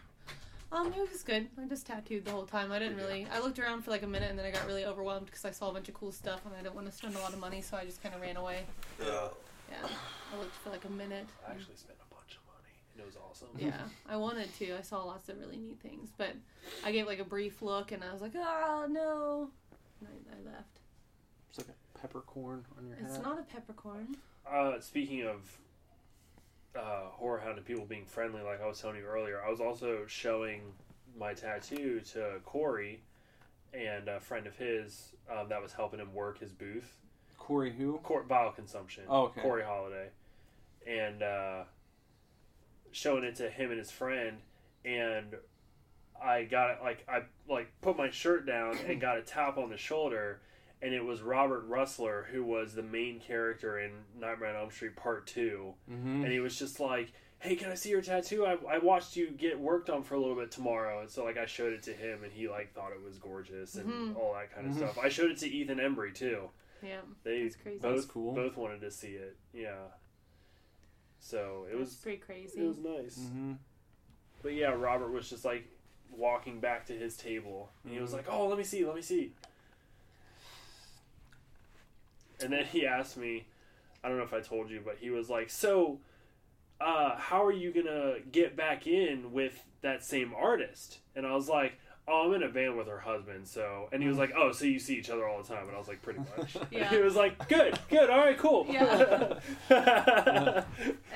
Um, 0.72 0.94
it 0.94 1.10
was 1.10 1.22
good. 1.22 1.46
I 1.62 1.66
just 1.66 1.86
tattooed 1.86 2.24
the 2.24 2.30
whole 2.30 2.46
time. 2.46 2.72
I 2.72 2.78
didn't 2.78 2.96
really. 2.96 3.26
I 3.30 3.40
looked 3.40 3.58
around 3.58 3.82
for 3.82 3.90
like 3.90 4.02
a 4.02 4.06
minute 4.06 4.30
and 4.30 4.38
then 4.38 4.46
I 4.46 4.50
got 4.50 4.66
really 4.66 4.86
overwhelmed 4.86 5.26
because 5.26 5.44
I 5.44 5.50
saw 5.50 5.68
a 5.68 5.74
bunch 5.74 5.90
of 5.90 5.94
cool 5.94 6.10
stuff 6.10 6.40
and 6.46 6.54
I 6.54 6.62
didn't 6.62 6.74
want 6.74 6.86
to 6.86 6.92
spend 6.92 7.16
a 7.16 7.18
lot 7.18 7.34
of 7.34 7.38
money, 7.38 7.60
so 7.60 7.76
I 7.76 7.84
just 7.84 8.02
kind 8.02 8.14
of 8.14 8.22
ran 8.22 8.38
away. 8.38 8.64
Yeah. 8.98 9.28
Yeah, 9.70 9.88
I 10.32 10.38
looked 10.38 10.56
for 10.56 10.70
like 10.70 10.86
a 10.86 10.90
minute. 10.90 11.26
I 11.46 11.50
actually 11.50 11.76
spent 11.76 11.98
a 12.98 13.02
bunch 13.02 13.14
of 13.14 13.20
money. 13.20 13.32
and 13.62 13.64
It 13.64 13.70
was 13.70 13.70
awesome. 13.72 13.88
yeah, 13.88 13.88
I 14.12 14.16
wanted 14.16 14.54
to. 14.58 14.76
I 14.78 14.82
saw 14.82 15.02
lots 15.04 15.28
of 15.28 15.38
really 15.38 15.56
neat 15.56 15.80
things, 15.80 16.10
but 16.16 16.34
I 16.84 16.92
gave 16.92 17.06
like 17.06 17.18
a 17.18 17.24
brief 17.24 17.62
look 17.62 17.92
and 17.92 18.02
I 18.04 18.12
was 18.12 18.22
like, 18.22 18.32
oh 18.36 18.86
no, 18.88 19.50
and 20.00 20.08
I, 20.08 20.34
I 20.36 20.54
left. 20.54 20.80
It's 21.50 21.58
like 21.58 21.68
a 21.68 21.98
peppercorn 21.98 22.64
on 22.78 22.86
your 22.86 22.96
head. 22.96 23.06
It's 23.08 23.22
not 23.22 23.38
a 23.38 23.42
peppercorn. 23.42 24.16
Uh, 24.50 24.78
speaking 24.80 25.22
of 25.26 25.40
uh, 26.76 27.06
HorrorHound 27.22 27.56
and 27.56 27.64
people 27.64 27.84
being 27.84 28.04
friendly, 28.04 28.42
like 28.42 28.60
I 28.62 28.66
was 28.66 28.80
telling 28.80 28.96
you 28.96 29.04
earlier, 29.04 29.40
I 29.44 29.50
was 29.50 29.60
also 29.60 30.04
showing 30.06 30.60
my 31.18 31.32
tattoo 31.32 32.00
to 32.12 32.40
Corey 32.44 33.00
and 33.72 34.08
a 34.08 34.18
friend 34.20 34.46
of 34.46 34.56
his 34.56 35.12
um, 35.30 35.48
that 35.48 35.62
was 35.62 35.72
helping 35.72 36.00
him 36.00 36.12
work 36.12 36.38
his 36.40 36.52
booth. 36.52 36.96
Corey 37.38 37.72
who? 37.72 37.98
Cor- 38.02 38.24
bioconsumption. 38.24 39.02
Oh, 39.08 39.24
okay. 39.26 39.40
Corey 39.42 39.62
Holiday, 39.62 40.08
and 40.86 41.22
uh, 41.22 41.62
showing 42.94 43.24
it 43.24 43.34
to 43.36 43.50
him 43.50 43.70
and 43.70 43.78
his 43.78 43.90
friend, 43.90 44.38
and 44.84 45.34
I 46.22 46.44
got 46.44 46.70
it 46.70 46.78
like 46.82 47.04
I 47.08 47.22
like 47.48 47.68
put 47.82 47.96
my 47.96 48.10
shirt 48.10 48.46
down 48.46 48.78
and 48.86 49.00
got 49.00 49.18
a 49.18 49.22
tap 49.22 49.58
on 49.58 49.68
the 49.70 49.76
shoulder, 49.76 50.40
and 50.80 50.94
it 50.94 51.04
was 51.04 51.20
Robert 51.20 51.68
Rusler 51.68 52.24
who 52.26 52.44
was 52.44 52.74
the 52.74 52.82
main 52.82 53.20
character 53.20 53.78
in 53.80 53.90
Nightmare 54.18 54.50
on 54.50 54.56
Elm 54.62 54.70
Street 54.70 54.96
Part 54.96 55.26
2 55.26 55.74
Mhm. 55.90 56.22
and 56.24 56.28
he 56.32 56.40
was 56.40 56.58
just 56.58 56.80
like. 56.80 57.12
Hey, 57.40 57.56
can 57.56 57.70
I 57.70 57.74
see 57.74 57.90
your 57.90 58.00
tattoo? 58.00 58.46
I, 58.46 58.56
I 58.76 58.78
watched 58.78 59.16
you 59.16 59.30
get 59.30 59.60
worked 59.60 59.90
on 59.90 60.02
for 60.02 60.14
a 60.14 60.18
little 60.18 60.36
bit 60.36 60.50
tomorrow, 60.50 61.00
and 61.00 61.10
so 61.10 61.24
like 61.24 61.36
I 61.36 61.44
showed 61.44 61.74
it 61.74 61.82
to 61.82 61.92
him, 61.92 62.24
and 62.24 62.32
he 62.32 62.48
like 62.48 62.72
thought 62.72 62.92
it 62.92 63.04
was 63.04 63.18
gorgeous 63.18 63.74
and 63.74 63.90
Mhm. 63.90 64.16
all 64.16 64.32
that 64.32 64.54
kind 64.54 64.66
of 64.66 64.72
Mhm. 64.72 64.76
stuff. 64.78 64.96
I 64.98 65.10
showed 65.10 65.30
it 65.30 65.36
to 65.38 65.46
Ethan 65.50 65.76
Embry 65.76 66.14
too. 66.14 66.48
Yeah, 66.80 67.00
They 67.22 67.42
That's 67.42 67.56
crazy. 67.56 67.78
both 67.80 67.94
That's 67.96 68.06
cool. 68.06 68.34
both 68.34 68.56
wanted 68.56 68.80
to 68.80 68.90
see 68.90 69.16
it. 69.16 69.36
Yeah. 69.52 69.88
So 71.24 71.64
it 71.72 71.78
That's 71.78 71.90
was 71.90 71.94
pretty 71.94 72.18
crazy. 72.18 72.60
it 72.60 72.64
was 72.68 72.76
nice. 72.76 73.18
Mm-hmm. 73.18 73.52
But 74.42 74.52
yeah, 74.52 74.74
Robert 74.76 75.10
was 75.10 75.30
just 75.30 75.42
like 75.42 75.64
walking 76.14 76.60
back 76.60 76.84
to 76.88 76.92
his 76.92 77.16
table, 77.16 77.70
and 77.82 77.94
he 77.94 77.98
was 77.98 78.10
Mhm. 78.10 78.16
like, 78.16 78.26
"Oh, 78.28 78.46
let 78.46 78.58
me 78.58 78.64
see, 78.64 78.84
let 78.84 78.94
me 78.94 79.00
see." 79.00 79.32
And 82.40 82.52
then 82.52 82.66
he 82.66 82.86
asked 82.86 83.16
me, 83.16 83.46
I 84.02 84.08
don't 84.08 84.18
know 84.18 84.24
if 84.24 84.34
I 84.34 84.40
told 84.40 84.68
you, 84.70 84.82
but 84.84 84.98
he 84.98 85.08
was 85.08 85.30
like, 85.30 85.48
"So, 85.48 85.98
uh, 86.78 87.16
how 87.16 87.42
are 87.42 87.52
you 87.52 87.72
gonna 87.72 88.20
get 88.30 88.54
back 88.54 88.86
in 88.86 89.32
with 89.32 89.64
that 89.80 90.04
same 90.04 90.34
artist?" 90.34 90.98
And 91.16 91.26
I 91.26 91.34
was 91.34 91.48
like. 91.48 91.78
Oh, 92.06 92.26
I'm 92.28 92.34
in 92.34 92.42
a 92.42 92.48
band 92.50 92.76
with 92.76 92.86
her 92.86 92.98
husband, 93.00 93.48
so 93.48 93.88
and 93.92 94.02
he 94.02 94.08
was 94.08 94.18
like, 94.18 94.32
"Oh, 94.36 94.52
so 94.52 94.66
you 94.66 94.78
see 94.78 94.94
each 94.96 95.08
other 95.08 95.26
all 95.26 95.42
the 95.42 95.48
time?" 95.48 95.66
And 95.66 95.74
I 95.74 95.78
was 95.78 95.88
like, 95.88 96.02
"Pretty 96.02 96.18
much." 96.38 96.56
Yeah. 96.70 96.88
he 96.90 96.98
was 96.98 97.14
like, 97.16 97.48
"Good, 97.48 97.78
good, 97.88 98.10
all 98.10 98.18
right, 98.18 98.36
cool." 98.38 98.66
Yeah. 98.68 99.38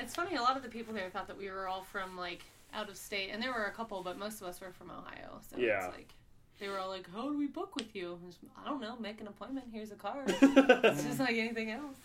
It's 0.01 0.15
funny. 0.15 0.35
A 0.35 0.41
lot 0.41 0.57
of 0.57 0.63
the 0.63 0.69
people 0.69 0.93
there 0.93 1.09
thought 1.09 1.27
that 1.27 1.37
we 1.37 1.49
were 1.51 1.67
all 1.67 1.83
from 1.83 2.17
like 2.17 2.43
out 2.73 2.89
of 2.89 2.97
state, 2.97 3.29
and 3.31 3.41
there 3.41 3.51
were 3.51 3.65
a 3.65 3.71
couple, 3.71 4.01
but 4.03 4.17
most 4.17 4.41
of 4.41 4.47
us 4.47 4.61
were 4.61 4.71
from 4.71 4.89
Ohio. 4.91 5.39
So 5.51 5.57
Yeah. 5.59 5.85
it's 5.87 5.95
like 5.95 6.13
they 6.59 6.67
were 6.67 6.79
all 6.79 6.89
like, 6.89 7.07
"How 7.13 7.29
do 7.29 7.37
we 7.37 7.47
book 7.47 7.75
with 7.75 7.95
you?" 7.95 8.17
I, 8.23 8.25
was, 8.25 8.35
I 8.63 8.67
don't 8.67 8.81
know. 8.81 8.95
Make 8.97 9.21
an 9.21 9.27
appointment. 9.27 9.67
Here's 9.71 9.91
a 9.91 9.95
card. 9.95 10.23
it's 10.41 11.03
just 11.03 11.19
like 11.19 11.35
anything 11.35 11.71
else. 11.71 11.95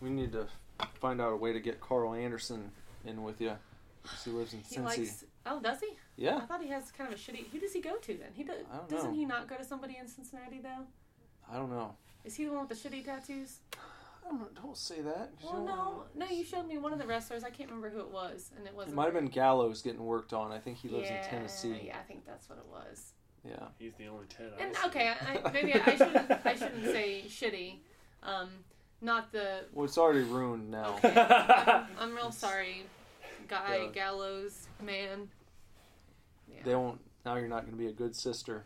We 0.00 0.10
need 0.10 0.32
to 0.32 0.46
find 1.00 1.20
out 1.20 1.32
a 1.32 1.36
way 1.36 1.52
to 1.52 1.60
get 1.60 1.80
Karl 1.80 2.14
Anderson 2.14 2.70
in 3.04 3.22
with 3.22 3.40
you. 3.40 3.52
He 4.24 4.30
lives 4.30 4.52
in 4.54 4.60
He 4.68 4.76
Cincy. 4.76 4.84
likes. 4.84 5.24
Oh, 5.46 5.60
does 5.60 5.80
he? 5.80 5.88
Yeah. 6.16 6.36
I 6.36 6.40
thought 6.40 6.62
he 6.62 6.68
has 6.70 6.90
kind 6.90 7.12
of 7.12 7.18
a 7.18 7.22
shitty. 7.22 7.46
Who 7.52 7.58
does 7.60 7.72
he 7.72 7.80
go 7.80 7.96
to 7.96 8.14
then? 8.14 8.28
He 8.34 8.42
does. 8.44 8.56
I 8.72 8.76
don't 8.78 8.88
Doesn't 8.88 9.10
know. 9.10 9.16
he 9.16 9.24
not 9.24 9.48
go 9.48 9.56
to 9.56 9.64
somebody 9.64 9.96
in 10.00 10.08
Cincinnati 10.08 10.60
though? 10.62 10.84
I 11.52 11.56
don't 11.56 11.70
know. 11.70 11.94
Is 12.24 12.34
he 12.34 12.44
the 12.46 12.52
one 12.52 12.66
with 12.66 12.80
the 12.82 12.88
shitty 12.88 13.04
tattoos? 13.04 13.58
I 14.24 14.30
don't, 14.30 14.54
don't 14.56 14.76
say 14.76 15.02
that. 15.02 15.30
Well, 15.44 15.62
no, 15.64 16.02
no. 16.16 16.26
You 16.34 16.42
showed 16.44 16.66
me 16.66 16.78
one 16.78 16.92
of 16.92 16.98
the 16.98 17.06
wrestlers. 17.06 17.44
I 17.44 17.50
can't 17.50 17.68
remember 17.70 17.90
who 17.90 18.00
it 18.00 18.10
was, 18.10 18.50
and 18.56 18.66
it 18.66 18.70
It 18.70 18.74
wasn't. 18.76 18.96
might 18.96 19.04
have 19.04 19.14
been 19.14 19.28
Gallows 19.28 19.82
getting 19.82 20.04
worked 20.04 20.32
on. 20.32 20.50
I 20.50 20.58
think 20.58 20.78
he 20.78 20.88
lives 20.88 21.08
yeah, 21.08 21.22
in 21.22 21.30
Tennessee. 21.30 21.80
Yeah, 21.86 21.96
I 22.00 22.02
think 22.02 22.26
that's 22.26 22.48
what 22.48 22.58
it 22.58 22.66
was. 22.68 23.12
Yeah. 23.48 23.66
He's 23.78 23.92
the 23.94 24.08
only 24.08 24.26
Ted. 24.26 24.50
I 24.58 24.64
And 24.64 24.74
see. 24.74 24.86
okay, 24.88 25.12
I, 25.20 25.38
I- 25.48 25.52
maybe 25.52 25.74
I 25.74 25.78
shouldn't. 25.96 26.30
I 26.44 26.54
shouldn't 26.56 26.84
say 26.86 27.22
shitty. 27.28 27.74
Um, 28.24 28.48
not 29.00 29.30
the. 29.30 29.60
Well, 29.72 29.84
it's 29.84 29.96
already 29.98 30.22
ruined 30.24 30.68
now. 30.72 30.96
Okay, 30.96 31.14
I'm, 31.16 31.86
I'm 32.00 32.14
real 32.16 32.32
sorry, 32.32 32.82
guy 33.46 33.82
Yeah. 33.84 33.88
gallows 33.92 34.66
man. 34.82 35.28
Yeah. 36.56 36.62
They 36.64 36.74
won't. 36.74 37.00
Now 37.24 37.36
you're 37.36 37.48
not 37.48 37.62
going 37.62 37.72
to 37.72 37.78
be 37.78 37.88
a 37.88 37.92
good 37.92 38.16
sister. 38.16 38.64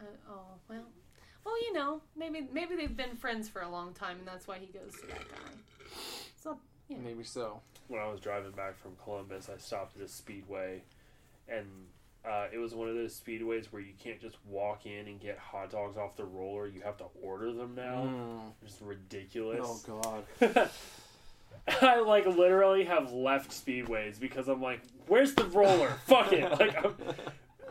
Uh, 0.00 0.04
oh 0.30 0.42
well, 0.68 0.84
well 1.44 1.60
you 1.62 1.72
know 1.72 2.00
maybe 2.16 2.48
maybe 2.52 2.76
they've 2.76 2.96
been 2.96 3.16
friends 3.16 3.48
for 3.48 3.62
a 3.62 3.68
long 3.68 3.92
time 3.94 4.18
and 4.18 4.28
that's 4.28 4.46
why 4.46 4.58
he 4.58 4.66
goes 4.66 4.92
to 5.00 5.06
that 5.08 5.28
guy. 5.28 5.86
So 6.36 6.58
yeah. 6.88 6.98
Maybe 7.04 7.24
so. 7.24 7.60
when 7.88 8.00
I 8.00 8.08
was 8.08 8.20
driving 8.20 8.52
back 8.52 8.78
from 8.78 8.92
Columbus, 9.02 9.50
I 9.54 9.58
stopped 9.58 9.96
at 9.96 10.02
a 10.02 10.08
speedway, 10.08 10.82
and 11.48 11.66
uh, 12.24 12.46
it 12.52 12.58
was 12.58 12.74
one 12.74 12.88
of 12.88 12.94
those 12.94 13.18
speedways 13.18 13.66
where 13.66 13.82
you 13.82 13.92
can't 14.02 14.20
just 14.20 14.36
walk 14.46 14.86
in 14.86 15.06
and 15.06 15.20
get 15.20 15.38
hot 15.38 15.70
dogs 15.70 15.96
off 15.96 16.16
the 16.16 16.24
roller. 16.24 16.66
You 16.66 16.80
have 16.82 16.96
to 16.98 17.04
order 17.22 17.52
them 17.52 17.74
now. 17.74 18.04
Mm. 18.04 18.52
It's 18.62 18.80
ridiculous. 18.80 19.86
Oh 19.88 20.24
God. 20.40 20.70
I 21.82 22.00
like 22.00 22.26
literally 22.26 22.84
have 22.84 23.12
left 23.12 23.50
speedways 23.50 24.18
because 24.18 24.48
I'm 24.48 24.62
like, 24.62 24.80
where's 25.06 25.34
the 25.34 25.44
roller? 25.46 25.88
Fuck 26.06 26.32
it. 26.32 26.50
Like, 26.58 26.84
I'm, 26.84 26.94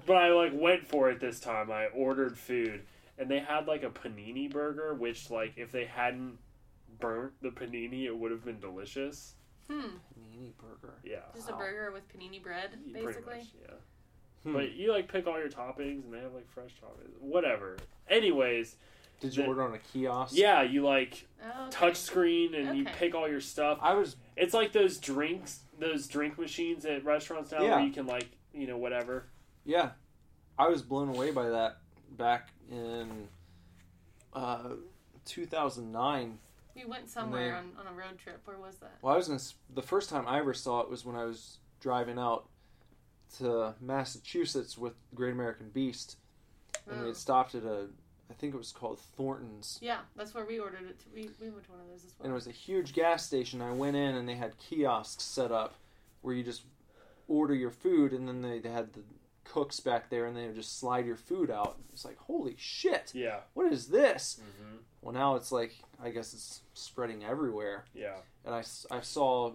but 0.06 0.18
I 0.18 0.32
like 0.32 0.52
went 0.54 0.88
for 0.88 1.10
it 1.10 1.20
this 1.20 1.40
time. 1.40 1.72
I 1.72 1.88
ordered 1.88 2.38
food, 2.38 2.82
and 3.18 3.30
they 3.30 3.40
had 3.40 3.68
like 3.68 3.84
a 3.84 3.90
panini 3.90 4.50
burger, 4.50 4.94
which 4.94 5.30
like 5.30 5.54
if 5.58 5.72
they 5.72 5.86
hadn't 5.86 6.38
burnt 7.00 7.34
the 7.42 7.50
panini, 7.50 8.06
it 8.06 8.18
would 8.18 8.32
have 8.32 8.44
been 8.46 8.60
delicious. 8.60 9.34
Hmm. 9.70 9.82
Panini 9.82 10.52
burger. 10.58 10.96
Yeah. 11.04 11.18
Just 11.36 11.50
a 11.50 11.54
burger 11.54 11.92
with 11.92 12.08
panini 12.10 12.42
bread, 12.42 12.72
Pretty 12.92 13.06
basically. 13.06 13.38
much, 13.38 13.48
yeah. 13.62 13.74
Hmm. 14.44 14.54
But 14.54 14.74
you 14.74 14.92
like 14.92 15.12
pick 15.12 15.28
all 15.28 15.38
your 15.38 15.50
toppings, 15.50 16.04
and 16.06 16.14
they 16.14 16.20
have 16.20 16.34
like 16.34 16.50
fresh 16.50 16.72
toppings. 16.82 17.20
Whatever. 17.20 17.78
Anyways, 18.10 18.78
Did 19.20 19.36
you 19.36 19.44
the- 19.44 19.50
order 19.50 19.64
on 19.64 19.74
a 19.74 19.80
kiosk? 19.80 20.36
yeah, 20.36 20.62
you 20.62 20.84
like 20.84 21.26
Oh, 21.44 21.64
okay. 21.64 21.72
touch 21.72 21.96
screen, 21.98 22.54
and 22.56 22.78
you 22.78 22.86
pick 22.86 23.14
all 23.16 23.28
your 23.28 23.42
stuff. 23.42 23.78
I 23.82 23.94
was. 23.94 24.16
It's 24.36 24.54
like 24.54 24.74
those 24.74 24.98
drinks, 24.98 25.62
those 25.80 26.08
drink 26.08 26.38
machines 26.38 26.86
at 26.86 27.04
restaurants 27.06 27.52
now, 27.52 27.62
Yeah. 27.64 27.76
where 27.76 27.86
you 27.86 27.92
can 27.92 28.06
like, 28.08 28.28
you 28.54 28.68
know, 28.68 28.78
whatever. 28.78 29.26
Yeah. 29.66 29.92
I 30.60 30.68
was 30.70 30.82
blown 30.82 31.10
away 31.10 31.32
by 31.32 31.50
that 31.50 31.78
back 32.18 32.50
in 32.72 33.28
uh, 34.34 34.70
2009. 35.26 36.40
We 36.76 36.86
went 36.86 37.10
somewhere 37.10 37.56
And 37.56 37.72
on, 37.78 37.88
on 37.88 37.94
a 37.94 37.96
road 37.96 38.18
trip. 38.18 38.42
Where 38.46 38.58
was 38.58 38.76
that? 38.78 38.98
Well, 39.02 39.14
I 39.14 39.18
was 39.18 39.28
gonna. 39.28 39.40
The 39.74 39.82
first 39.82 40.10
time 40.10 40.28
I 40.28 40.40
ever 40.40 40.54
saw 40.54 40.82
it 40.82 40.90
was 40.90 41.06
when 41.06 41.16
I 41.16 41.26
was 41.26 41.58
driving 41.80 42.18
out 42.20 42.48
to 43.40 43.74
Massachusetts 43.82 44.78
with 44.78 44.94
Great 45.14 45.34
American 45.34 45.70
Beast, 45.70 46.18
and 46.88 46.98
we 47.00 47.04
Oh. 47.04 47.08
had 47.08 47.18
stopped 47.18 47.56
at 47.56 47.64
a. 47.64 47.88
I 48.30 48.34
think 48.34 48.54
it 48.54 48.58
was 48.58 48.72
called 48.72 49.00
Thornton's, 49.00 49.80
Yeah, 49.82 50.00
that's 50.16 50.34
where 50.34 50.46
we 50.46 50.60
ordered 50.60 50.84
it. 50.90 51.00
To. 51.00 51.06
We 51.14 51.30
we 51.42 51.50
went 51.50 51.64
to 51.66 51.72
one 51.72 51.82
of 51.82 51.88
those 51.88 52.04
as 52.06 52.14
well. 52.18 52.26
and 52.26 52.32
it 52.32 52.36
was 52.36 52.48
a 52.48 52.52
huge 52.52 52.94
gas 52.94 53.26
station. 53.26 53.62
I 53.62 53.72
went 53.72 53.96
in 53.96 54.16
and 54.16 54.28
they 54.28 54.36
had 54.36 54.58
kiosks 54.58 55.24
set 55.24 55.52
up 55.52 55.76
where 56.22 56.34
you 56.36 56.44
just 56.44 56.64
order 57.28 57.54
your 57.54 57.72
food, 57.72 58.12
and 58.14 58.28
then 58.28 58.42
they, 58.42 58.60
they 58.60 58.70
had 58.70 58.94
the 58.94 59.02
cooks 59.44 59.80
back 59.80 60.10
there, 60.10 60.26
and 60.26 60.36
they 60.36 60.46
would 60.48 60.56
just 60.56 60.78
slide 60.80 61.06
your 61.06 61.16
food 61.16 61.50
out. 61.50 61.78
It's 61.94 62.04
like 62.06 62.18
holy 62.18 62.56
shit! 62.58 63.12
Yeah. 63.16 63.40
What 63.54 63.72
is 63.72 63.88
this? 63.88 64.40
hmm 64.42 64.78
Well, 65.02 65.14
now 65.14 65.36
it's 65.36 65.52
like 65.52 65.76
I 66.04 66.10
guess 66.10 66.34
it's 66.34 66.62
spreading 66.74 67.24
everywhere. 67.24 67.86
Yeah. 67.94 68.18
And 68.46 68.54
I, 68.56 68.64
I 68.92 69.02
saw 69.02 69.54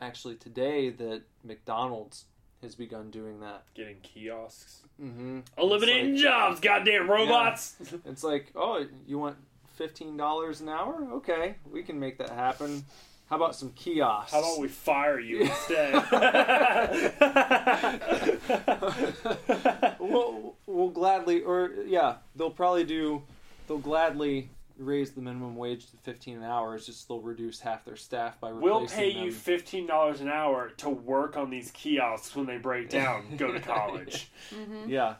actually 0.00 0.34
today 0.36 0.90
that 0.90 1.22
McDonald's 1.44 2.24
has 2.62 2.74
begun 2.74 3.10
doing 3.10 3.40
that. 3.40 3.62
Getting 3.74 3.96
kiosks. 4.02 4.80
Mm-hmm. 5.02 5.40
Eliminating 5.58 6.12
like- 6.14 6.22
jobs, 6.22 6.60
goddamn 6.60 7.10
robots. 7.10 7.76
It's 8.06 8.24
like, 8.24 8.52
oh, 8.54 8.86
you 9.06 9.18
want 9.18 9.36
fifteen 9.74 10.16
dollars 10.16 10.60
an 10.60 10.68
hour? 10.68 11.06
Okay, 11.14 11.56
we 11.70 11.82
can 11.82 11.98
make 11.98 12.18
that 12.18 12.30
happen. 12.30 12.84
How 13.28 13.36
about 13.36 13.56
some 13.56 13.70
kiosks? 13.70 14.32
How 14.32 14.40
about 14.40 14.60
we 14.60 14.68
fire 14.68 15.18
you 15.18 15.40
instead? 15.40 15.94
we'll, 19.98 20.54
we'll 20.66 20.90
gladly, 20.90 21.42
or 21.42 21.70
yeah, 21.86 22.16
they'll 22.36 22.50
probably 22.50 22.84
do. 22.84 23.22
They'll 23.66 23.78
gladly 23.78 24.50
raise 24.76 25.12
the 25.12 25.20
minimum 25.20 25.56
wage 25.56 25.90
to 25.90 25.96
fifteen 25.98 26.36
an 26.38 26.44
hour. 26.44 26.74
It's 26.74 26.86
just 26.86 27.06
they'll 27.08 27.20
reduce 27.20 27.60
half 27.60 27.84
their 27.84 27.96
staff 27.96 28.40
by 28.40 28.50
replacing 28.50 28.70
We'll 28.72 28.86
pay 28.88 29.12
them. 29.14 29.24
you 29.24 29.32
fifteen 29.32 29.86
dollars 29.86 30.20
an 30.20 30.28
hour 30.28 30.70
to 30.78 30.90
work 30.90 31.36
on 31.36 31.50
these 31.50 31.70
kiosks 31.72 32.34
when 32.36 32.46
they 32.46 32.58
break 32.58 32.88
down. 32.88 33.36
Go 33.36 33.52
to 33.52 33.60
college. 33.74 34.30
Mm-hmm. 34.54 34.88
Yeah. 34.90 35.14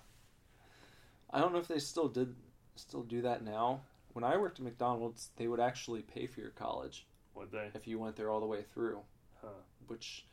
I 1.30 1.40
don't 1.40 1.52
know 1.52 1.58
if 1.58 1.68
they 1.68 1.78
still 1.78 2.08
did 2.08 2.34
still 2.76 3.02
do 3.02 3.22
that 3.22 3.44
now. 3.44 3.80
When 4.12 4.24
I 4.24 4.36
worked 4.36 4.58
at 4.58 4.64
McDonald's, 4.64 5.30
they 5.36 5.46
would 5.48 5.60
actually 5.60 6.02
pay 6.02 6.26
for 6.26 6.40
your 6.40 6.50
college 6.50 7.06
Would 7.34 7.50
they? 7.50 7.70
if 7.74 7.86
you 7.86 7.98
went 7.98 8.16
there 8.16 8.30
all 8.30 8.40
the 8.40 8.46
way 8.46 8.62
through. 8.62 8.98
Huh. 9.40 9.48
Which 9.86 10.26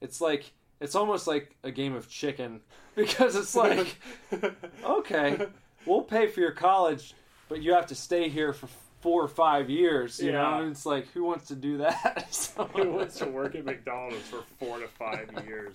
it's 0.00 0.20
like 0.20 0.52
it's 0.80 0.94
almost 0.94 1.26
like 1.26 1.56
a 1.62 1.70
game 1.70 1.94
of 1.94 2.08
chicken 2.08 2.60
because 2.96 3.36
it's 3.36 3.54
like, 3.54 4.00
okay, 4.84 5.46
we'll 5.84 6.00
pay 6.02 6.26
for 6.28 6.40
your 6.40 6.52
college, 6.52 7.12
but 7.50 7.62
you 7.62 7.74
have 7.74 7.86
to 7.88 7.94
stay 7.94 8.30
here 8.30 8.54
for 8.54 8.68
four 9.00 9.22
or 9.22 9.28
five 9.28 9.68
years. 9.68 10.20
You 10.20 10.32
know, 10.32 10.60
and 10.60 10.70
it's 10.70 10.86
like, 10.86 11.08
who 11.12 11.24
wants 11.24 11.48
to 11.48 11.56
do 11.56 11.78
that? 11.78 12.28
So- 12.30 12.64
Who 12.74 12.92
wants 12.92 13.18
to 13.18 13.26
work 13.26 13.54
at 13.54 13.64
McDonald's 13.64 14.28
for 14.28 14.42
four 14.58 14.78
to 14.78 14.86
five 14.86 15.30
years? 15.46 15.74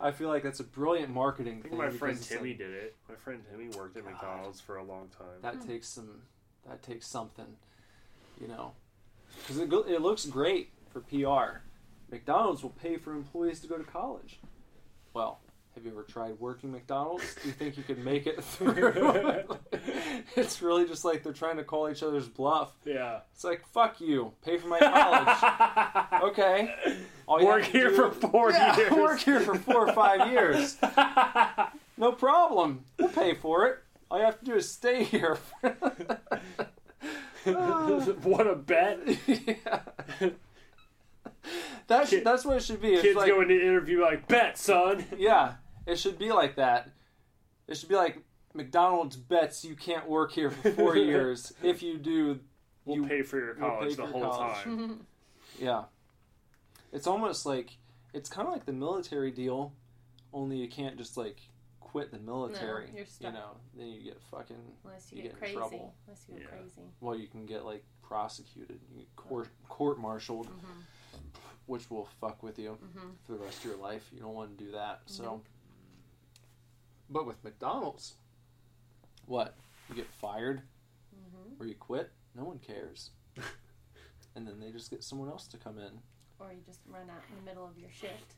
I 0.00 0.12
feel 0.12 0.28
like 0.28 0.42
that's 0.42 0.60
a 0.60 0.64
brilliant 0.64 1.12
marketing 1.12 1.62
I 1.64 1.68
thing. 1.68 1.78
my 1.78 1.90
friend 1.90 2.20
Timmy 2.20 2.50
like, 2.50 2.58
did 2.58 2.70
it. 2.70 2.96
My 3.08 3.16
friend 3.16 3.42
Timmy 3.50 3.68
worked 3.76 3.96
at 3.96 4.04
McDonald's 4.04 4.60
for 4.60 4.76
a 4.76 4.84
long 4.84 5.08
time. 5.16 5.42
that 5.42 5.66
takes 5.66 5.88
some, 5.88 6.22
that 6.66 6.82
takes 6.82 7.06
something, 7.06 7.56
you 8.40 8.48
know, 8.48 8.72
because 9.40 9.58
it, 9.58 9.70
it 9.72 10.00
looks 10.00 10.24
great 10.24 10.70
for 10.90 11.00
PR. 11.00 11.58
McDonald's 12.10 12.62
will 12.62 12.70
pay 12.70 12.96
for 12.96 13.12
employees 13.12 13.60
to 13.60 13.66
go 13.66 13.76
to 13.76 13.84
college. 13.84 14.40
Well, 15.12 15.40
have 15.80 15.86
you 15.86 15.92
ever 15.92 16.02
tried 16.02 16.38
working 16.38 16.70
McDonald's? 16.72 17.34
Do 17.42 17.48
you 17.48 17.54
think 17.54 17.78
you 17.78 17.82
could 17.82 18.04
make 18.04 18.26
it 18.26 18.44
through? 18.44 19.42
it's 20.36 20.60
really 20.60 20.86
just 20.86 21.06
like 21.06 21.22
they're 21.22 21.32
trying 21.32 21.56
to 21.56 21.64
call 21.64 21.88
each 21.88 22.02
other's 22.02 22.28
bluff. 22.28 22.72
yeah. 22.84 23.20
It's 23.34 23.44
like, 23.44 23.66
fuck 23.68 23.98
you, 23.98 24.32
pay 24.44 24.58
for 24.58 24.66
my 24.68 24.78
college. 24.78 26.22
okay. 26.32 26.74
All 27.26 27.40
you 27.40 27.46
Work 27.46 27.62
have 27.62 27.72
to 27.72 27.78
here 27.78 27.88
do- 27.90 27.96
for 27.96 28.10
four 28.10 28.50
Yeah, 28.50 28.76
years. 28.76 28.90
Work 28.92 29.20
here 29.20 29.40
for 29.40 29.54
four 29.54 29.88
or 29.88 29.92
five 29.94 30.30
years. 30.30 30.76
No 31.96 32.12
problem. 32.12 32.84
We'll 32.98 33.08
pay 33.08 33.32
for 33.34 33.66
it. 33.68 33.78
All 34.10 34.18
you 34.18 34.24
have 34.26 34.38
to 34.40 34.44
do 34.44 34.54
is 34.56 34.70
stay 34.70 35.04
here. 35.04 35.38
what 37.44 38.46
a 38.46 38.54
bet! 38.54 38.98
yeah. 39.26 39.80
That's 41.86 42.10
Kid- 42.10 42.24
that's 42.24 42.44
what 42.44 42.58
it 42.58 42.62
should 42.62 42.80
be. 42.82 42.92
It's 42.92 43.02
Kids 43.02 43.16
like, 43.16 43.28
go 43.28 43.40
into 43.40 43.54
the 43.54 43.62
interview 43.62 44.00
like, 44.02 44.28
"Bet, 44.28 44.56
son." 44.58 45.04
yeah, 45.18 45.54
it 45.90 45.98
should 45.98 46.18
be 46.18 46.32
like 46.32 46.56
that. 46.56 46.90
It 47.66 47.76
should 47.76 47.88
be 47.88 47.94
like 47.96 48.18
McDonald's 48.54 49.16
bets 49.16 49.64
you 49.64 49.76
can't 49.76 50.08
work 50.08 50.32
here 50.32 50.50
for 50.50 50.70
four 50.72 50.96
years. 51.10 51.52
If 51.62 51.82
you 51.82 51.98
do, 51.98 52.40
We'll 52.84 52.96
you 52.96 53.06
pay 53.06 53.22
for 53.22 53.38
your 53.38 53.54
we'll 53.58 53.68
college 53.70 53.88
pay 53.90 53.94
the 53.96 54.02
your 54.02 54.10
whole 54.12 54.30
college. 54.30 54.56
time. 54.64 55.06
Yeah. 55.58 55.84
It's 56.92 57.06
almost 57.06 57.44
like 57.44 57.76
it's 58.14 58.28
kind 58.30 58.46
of 58.48 58.54
like 58.54 58.64
the 58.64 58.72
military 58.72 59.30
deal, 59.30 59.74
only 60.32 60.56
you 60.56 60.68
can't 60.68 60.96
just 60.96 61.16
like 61.16 61.36
quit 61.80 62.10
the 62.12 62.18
military. 62.18 62.86
you're 62.92 63.00
you 63.00 63.06
stuck. 63.06 63.34
know, 63.34 63.50
then 63.76 63.88
you 63.88 64.02
get 64.02 64.20
fucking 64.30 64.56
Unless 64.84 65.12
you, 65.12 65.18
You 65.18 65.22
get, 65.24 65.32
get 65.32 65.34
in 65.34 65.38
crazy. 65.40 65.56
trouble. 65.56 65.94
Unless 66.06 66.24
you 66.28 66.34
get 66.34 66.42
Yeah. 66.44 66.48
crazy. 66.50 66.82
well, 67.00 67.16
you 67.16 67.26
can 67.28 67.46
get 67.46 67.64
like 67.64 67.84
prosecuted, 68.02 68.80
you 68.90 68.98
get 69.00 69.16
court 69.16 69.46
uh-huh. 69.46 69.74
court 69.74 69.98
martialed, 69.98 70.46
mm-hmm. 70.46 70.80
which 71.66 71.90
will 71.90 72.08
fuck 72.20 72.42
with 72.42 72.58
you 72.58 72.78
mm-hmm. 72.82 73.08
for 73.26 73.32
the 73.32 73.38
rest 73.38 73.58
of 73.58 73.64
your 73.66 73.76
life. 73.76 74.08
You 74.12 74.20
don't 74.20 74.34
want 74.34 74.56
to 74.56 74.64
do 74.64 74.70
that. 74.72 75.00
So, 75.06 75.22
mm-hmm. 75.24 75.36
But 77.10 77.26
with 77.26 77.42
McDonald's, 77.44 78.14
what 79.26 79.56
you 79.88 79.94
get 79.94 80.06
fired 80.20 80.62
mm-hmm. 81.14 81.62
or 81.62 81.66
you 81.66 81.74
quit, 81.74 82.10
no 82.34 82.44
one 82.44 82.58
cares. 82.58 83.10
And 84.36 84.46
then 84.46 84.60
they 84.60 84.70
just 84.70 84.90
get 84.90 85.02
someone 85.02 85.28
else 85.28 85.46
to 85.48 85.56
come 85.56 85.78
in. 85.78 85.90
Or 86.38 86.52
you 86.52 86.60
just 86.64 86.80
run 86.88 87.02
out 87.10 87.22
in 87.28 87.36
the 87.36 87.50
middle 87.50 87.66
of 87.66 87.78
your 87.78 87.90
shift. 87.90 88.34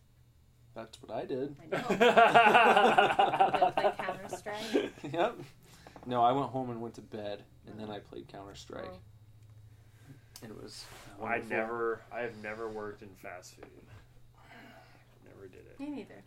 That's 0.74 1.00
what 1.02 1.16
I 1.16 1.26
did. 1.26 1.54
I 1.60 1.66
know. 1.66 1.82
Go 3.60 3.70
play 3.70 3.92
Counter 3.98 4.36
Strike. 4.36 4.92
yep. 5.12 5.38
No, 6.06 6.22
I 6.22 6.32
went 6.32 6.48
home 6.50 6.70
and 6.70 6.80
went 6.80 6.94
to 6.94 7.02
bed, 7.02 7.44
and 7.66 7.78
then 7.78 7.88
uh-huh. 7.88 7.96
I 7.96 8.00
played 8.00 8.26
Counter 8.28 8.54
Strike. 8.54 8.90
Oh. 8.90 8.98
And 10.42 10.50
it 10.50 10.60
was. 10.60 10.84
I 11.20 11.22
wonderful. 11.22 11.56
never, 11.56 12.00
I 12.10 12.20
have 12.20 12.36
never 12.42 12.68
worked 12.68 13.02
in 13.02 13.10
fast 13.22 13.54
food. 13.54 13.66
Never 15.24 15.46
did 15.46 15.60
it. 15.60 15.78
Me 15.78 15.90
neither. 15.90 16.24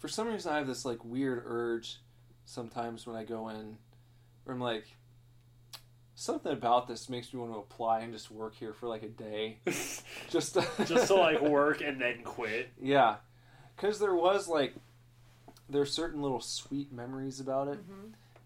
For 0.00 0.08
some 0.08 0.26
reason, 0.28 0.52
I 0.52 0.56
have 0.56 0.66
this 0.66 0.84
like 0.84 1.04
weird 1.04 1.42
urge 1.46 1.98
sometimes 2.46 3.06
when 3.06 3.14
I 3.16 3.22
go 3.24 3.48
in, 3.50 3.76
where 4.44 4.54
I'm 4.54 4.60
like, 4.60 4.86
something 6.14 6.52
about 6.52 6.88
this 6.88 7.08
makes 7.08 7.32
me 7.32 7.40
want 7.40 7.52
to 7.52 7.58
apply 7.58 8.00
and 8.00 8.12
just 8.12 8.30
work 8.30 8.54
here 8.54 8.72
for 8.72 8.88
like 8.88 9.02
a 9.02 9.08
day, 9.08 9.58
just 10.30 10.54
to, 10.54 10.66
Just 10.86 11.06
to 11.08 11.14
like 11.14 11.40
work 11.40 11.80
and 11.82 12.00
then 12.00 12.22
quit. 12.24 12.70
yeah, 12.80 13.16
because 13.76 13.98
there 13.98 14.14
was 14.14 14.48
like 14.48 14.74
there's 15.68 15.92
certain 15.92 16.20
little 16.20 16.40
sweet 16.40 16.92
memories 16.92 17.38
about 17.38 17.68
it 17.68 17.78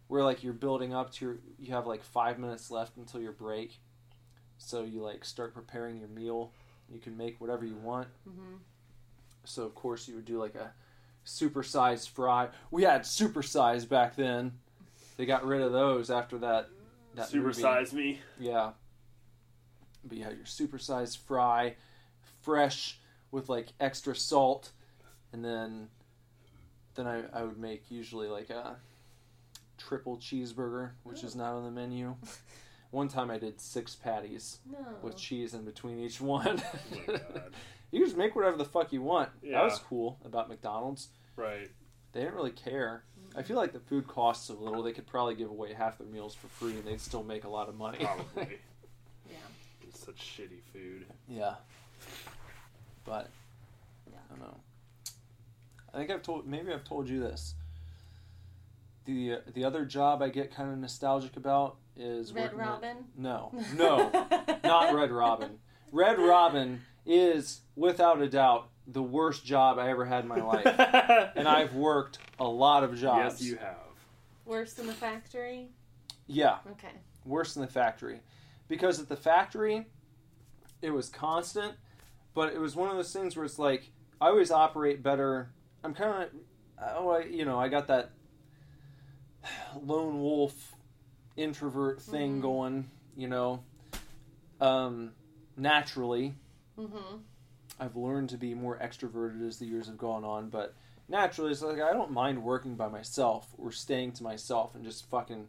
where 0.09 0.23
like 0.23 0.45
you're 0.45 0.53
building 0.53 0.93
up 0.93 1.11
to 1.15 1.25
your 1.25 1.37
you 1.59 1.73
have 1.73 1.87
like 1.87 2.03
five 2.03 2.39
minutes 2.39 2.71
left 2.71 2.97
until 2.97 3.21
your 3.21 3.33
break. 3.33 3.79
So 4.59 4.83
you 4.83 5.03
like 5.03 5.25
start 5.25 5.55
preparing 5.55 5.99
your 5.99 6.09
meal. 6.09 6.53
You 6.93 6.99
can 7.01 7.17
make 7.17 7.41
whatever 7.41 7.65
you 7.65 7.77
want. 7.77 8.09
Mm-hmm. 8.29 8.57
so 9.45 9.63
of 9.63 9.75
course 9.75 10.07
you 10.09 10.17
would 10.17 10.25
do 10.27 10.39
like 10.41 10.55
a 10.57 10.73
supersized 11.27 12.11
fry 12.11 12.49
we 12.71 12.83
had 12.83 13.03
supersized 13.03 13.89
back 13.89 14.15
then 14.17 14.53
they 15.17 15.25
got 15.27 15.45
rid 15.47 15.63
of 15.63 15.73
those 15.73 16.11
after 16.11 16.39
that 16.39 16.69
that 17.15 17.29
Super 17.29 17.47
movie. 17.47 17.63
size 17.63 17.93
me. 17.93 18.21
Yeah. 18.41 18.73
But 20.05 20.19
you 20.19 20.25
have 20.25 20.35
your 20.35 20.45
supersized 20.45 21.19
fry, 21.19 21.77
fresh 22.43 22.99
with 23.31 23.49
like 23.49 23.69
extra 23.79 24.17
salt, 24.17 24.73
and 25.33 25.45
then 25.45 25.89
then 26.97 27.07
I, 27.07 27.23
I 27.33 27.45
would 27.45 27.57
make 27.59 27.91
usually 27.91 28.27
like 28.29 28.51
a 28.51 28.77
triple 29.79 30.17
cheeseburger, 30.19 30.91
which 31.05 31.23
is 31.23 31.37
not 31.37 31.55
on 31.55 31.65
the 31.65 31.71
menu. 31.71 32.17
One 32.91 33.07
time 33.09 33.31
I 33.31 33.39
did 33.39 33.61
six 33.61 33.95
patties 33.95 34.59
No. 34.71 34.79
with 35.03 35.17
cheese 35.17 35.55
in 35.55 35.65
between 35.65 36.01
each 36.01 36.21
one. 36.21 36.61
Oh 37.09 37.19
my 37.95 37.99
god. 37.99 38.01
you 38.01 38.05
just 38.07 38.17
make 38.17 38.35
whatever 38.37 38.57
the 38.57 38.65
fuck 38.65 38.93
you 38.93 39.03
want. 39.03 39.31
That 39.43 39.63
was 39.65 39.79
cool 39.79 40.19
about 40.25 40.49
McDonald's. 40.49 41.09
Right. 41.37 41.71
They 42.13 42.21
didn't 42.21 42.35
really 42.35 42.51
care. 42.53 43.05
I 43.37 43.43
feel 43.43 43.57
like 43.57 43.73
the 43.73 43.81
food 43.81 44.07
costs 44.07 44.49
a 44.49 44.53
little 44.53 44.83
they 44.83 44.93
could 44.93 45.07
probably 45.09 45.35
give 45.35 45.51
away 45.51 45.73
half 45.73 45.99
their 45.99 46.07
meals 46.07 46.35
for 46.35 46.47
free 46.47 46.73
and 46.75 46.85
they'd 46.85 47.01
still 47.01 47.25
make 47.25 47.43
a 47.45 47.49
lot 47.49 47.69
of 47.69 47.75
money. 47.77 47.99
Probably. 48.05 48.59
Yeah. 49.29 49.37
It's 49.89 50.05
such 50.05 50.17
shitty 50.17 50.61
food. 50.73 51.07
Yeah. 51.29 51.55
But 53.05 53.31
Yeah. 54.11 54.19
I 54.31 54.35
don't 54.37 54.41
know. 54.47 54.61
I 55.93 55.97
think 55.99 56.11
I've 56.11 56.23
told 56.23 56.47
maybe 56.47 56.73
I've 56.73 56.85
told 56.85 57.09
you 57.09 57.21
this. 57.21 57.55
The 59.07 59.35
uh, 59.35 59.37
the 59.55 59.65
other 59.65 59.85
job 59.85 60.23
I 60.23 60.29
get 60.29 60.55
kind 60.55 60.71
of 60.73 60.79
nostalgic 60.79 61.37
about 61.37 61.77
is 61.97 62.33
Red 62.33 62.45
working 62.53 62.61
at- 62.61 62.67
Robin? 62.67 62.97
no, 63.17 63.53
no, 63.77 64.11
not 64.65 64.95
Red 64.95 65.11
Robin. 65.11 65.59
Red 65.93 66.19
Robin 66.21 66.83
is 67.07 67.61
without 67.77 68.21
a 68.23 68.29
doubt 68.29 68.69
the 68.87 69.03
worst 69.03 69.45
job 69.45 69.79
I 69.79 69.89
ever 69.91 70.05
had 70.05 70.25
in 70.25 70.29
my 70.29 70.43
life, 70.43 70.67
and 71.37 71.49
I've 71.49 71.75
worked 71.75 72.19
a 72.39 72.45
lot 72.45 72.85
of 72.85 72.97
jobs. 72.97 73.41
Yes, 73.41 73.51
you 73.51 73.57
have. 73.59 73.77
Worse 74.45 74.75
than 74.75 74.87
the 74.87 74.93
factory? 74.95 75.71
Yeah, 76.27 76.59
Okay. 76.71 76.93
worse 77.25 77.55
than 77.55 77.63
the 77.63 77.71
factory 77.71 78.21
because 78.69 78.99
at 79.01 79.09
the 79.09 79.17
factory 79.17 79.87
it 80.83 80.91
was 80.91 81.09
constant 81.11 81.75
but 82.35 82.53
it 82.53 82.59
was 82.59 82.75
one 82.77 82.89
of 82.91 82.97
those 82.97 83.13
things 83.13 83.37
where 83.37 83.45
it's 83.45 83.59
like 83.59 83.91
i 84.21 84.29
always 84.29 84.51
operate 84.51 85.03
better 85.03 85.51
i'm 85.83 85.93
kind 85.95 86.25
of 86.25 86.31
oh 86.97 87.11
I, 87.11 87.25
you 87.25 87.45
know 87.45 87.59
i 87.59 87.69
got 87.69 87.87
that 87.89 88.11
lone 89.83 90.21
wolf 90.21 90.75
introvert 91.37 92.01
thing 92.01 92.39
Mhm. 92.39 92.43
going 92.43 92.91
you 93.17 93.29
know 93.29 93.63
um, 94.61 95.13
naturally 95.57 96.35
Mm-hmm. 96.79 97.17
I've 97.81 97.97
learned 97.97 98.29
to 98.31 98.37
be 98.37 98.55
more 98.55 98.79
extroverted 98.79 99.47
as 99.47 99.59
the 99.59 99.67
years 99.67 99.87
have 99.87 99.99
gone 99.99 100.25
on, 100.25 100.49
but 100.49 100.75
naturally, 101.09 101.51
it's 101.51 101.63
like 101.63 101.81
I 101.81 101.93
don't 101.93 102.11
mind 102.13 102.43
working 102.43 102.77
by 102.77 102.89
myself 102.89 103.49
or 103.59 103.73
staying 103.73 104.13
to 104.13 104.23
myself 104.23 104.75
and 104.75 104.85
just 104.85 105.09
fucking 105.11 105.49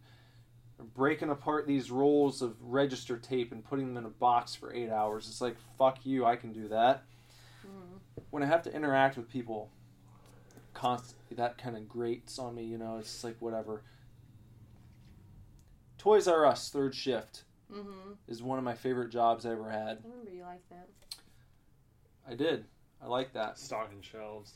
breaking 0.93 1.29
apart 1.29 1.67
these 1.67 1.89
rolls 1.91 2.41
of 2.41 2.55
register 2.61 3.17
tape 3.17 3.51
and 3.51 3.63
putting 3.63 3.87
them 3.87 3.97
in 3.97 4.05
a 4.05 4.09
box 4.13 4.55
for 4.55 4.73
eight 4.73 4.89
hours. 4.89 5.27
It's 5.29 5.39
like, 5.41 5.55
fuck 5.77 6.05
you, 6.05 6.25
I 6.25 6.35
can 6.35 6.51
do 6.51 6.67
that. 6.69 7.03
When 8.31 8.43
I 8.43 8.47
have 8.47 8.63
to 8.63 8.73
interact 8.73 9.17
with 9.17 9.29
people 9.29 9.69
constantly, 10.73 11.35
that 11.37 11.57
kind 11.57 11.77
of 11.77 11.87
grates 11.87 12.37
on 12.37 12.55
me, 12.55 12.63
you 12.63 12.77
know, 12.77 12.97
it's 12.97 13.23
like 13.23 13.37
whatever. 13.39 13.83
Toys 15.97 16.27
R 16.27 16.45
Us, 16.45 16.69
third 16.69 16.93
shift, 16.95 17.43
Mm-hmm. 17.73 18.11
is 18.27 18.43
one 18.43 18.59
of 18.59 18.63
my 18.63 18.75
favorite 18.75 19.09
jobs 19.09 19.43
I 19.43 19.51
ever 19.53 19.71
had. 19.71 19.97
I 20.03 20.07
remember 20.07 20.29
you 20.31 20.43
like 20.43 20.61
that. 20.69 20.87
I 22.27 22.35
did. 22.35 22.65
I 23.01 23.07
like 23.07 23.33
that. 23.33 23.59
Stocking 23.59 24.01
shelves. 24.01 24.53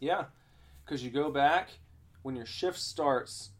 Yeah, 0.00 0.24
because 0.84 1.04
you 1.04 1.10
go 1.10 1.30
back 1.30 1.70
when 2.22 2.36
your 2.36 2.46
shift 2.46 2.78
starts. 2.78 3.50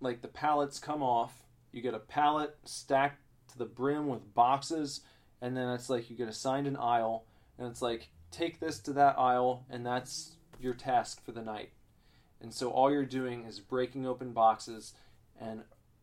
Like 0.00 0.22
the 0.22 0.28
pallets 0.28 0.78
come 0.78 1.02
off, 1.02 1.44
you 1.70 1.80
get 1.80 1.94
a 1.94 1.98
pallet 2.00 2.56
stacked 2.64 3.20
to 3.52 3.58
the 3.58 3.64
brim 3.64 4.08
with 4.08 4.34
boxes, 4.34 5.02
and 5.40 5.56
then 5.56 5.68
it's 5.70 5.88
like 5.88 6.10
you 6.10 6.16
get 6.16 6.28
assigned 6.28 6.66
an 6.66 6.76
aisle, 6.76 7.24
and 7.58 7.68
it's 7.68 7.82
like 7.82 8.08
take 8.30 8.58
this 8.58 8.80
to 8.80 8.92
that 8.94 9.18
aisle, 9.18 9.64
and 9.70 9.86
that's 9.86 10.36
your 10.60 10.74
task 10.74 11.24
for 11.24 11.32
the 11.32 11.42
night. 11.42 11.70
And 12.40 12.52
so 12.52 12.70
all 12.70 12.90
you're 12.90 13.04
doing 13.04 13.44
is 13.44 13.60
breaking 13.60 14.06
open 14.06 14.32
boxes 14.32 14.94
and 15.40 15.62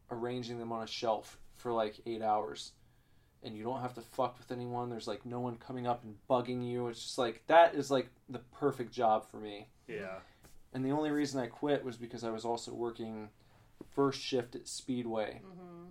arranging 0.09 0.59
them 0.59 0.71
on 0.71 0.83
a 0.83 0.87
shelf 0.87 1.37
for 1.57 1.73
like 1.73 1.99
eight 2.05 2.21
hours. 2.21 2.71
And 3.43 3.55
you 3.55 3.63
don't 3.63 3.81
have 3.81 3.93
to 3.95 4.01
fuck 4.01 4.37
with 4.37 4.51
anyone. 4.51 4.89
There's 4.89 5.07
like 5.07 5.25
no 5.25 5.39
one 5.39 5.55
coming 5.55 5.87
up 5.87 6.03
and 6.03 6.15
bugging 6.29 6.67
you. 6.67 6.87
It's 6.87 7.01
just 7.01 7.17
like 7.17 7.43
that 7.47 7.75
is 7.75 7.89
like 7.89 8.09
the 8.27 8.39
perfect 8.39 8.91
job 8.91 9.29
for 9.29 9.37
me. 9.37 9.67
Yeah. 9.87 10.17
And 10.73 10.85
the 10.85 10.91
only 10.91 11.09
reason 11.09 11.41
I 11.41 11.47
quit 11.47 11.83
was 11.83 11.97
because 11.97 12.23
I 12.23 12.29
was 12.29 12.45
also 12.45 12.73
working 12.73 13.29
first 13.95 14.21
shift 14.21 14.55
at 14.55 14.67
Speedway. 14.67 15.41
Mm-hmm. 15.45 15.85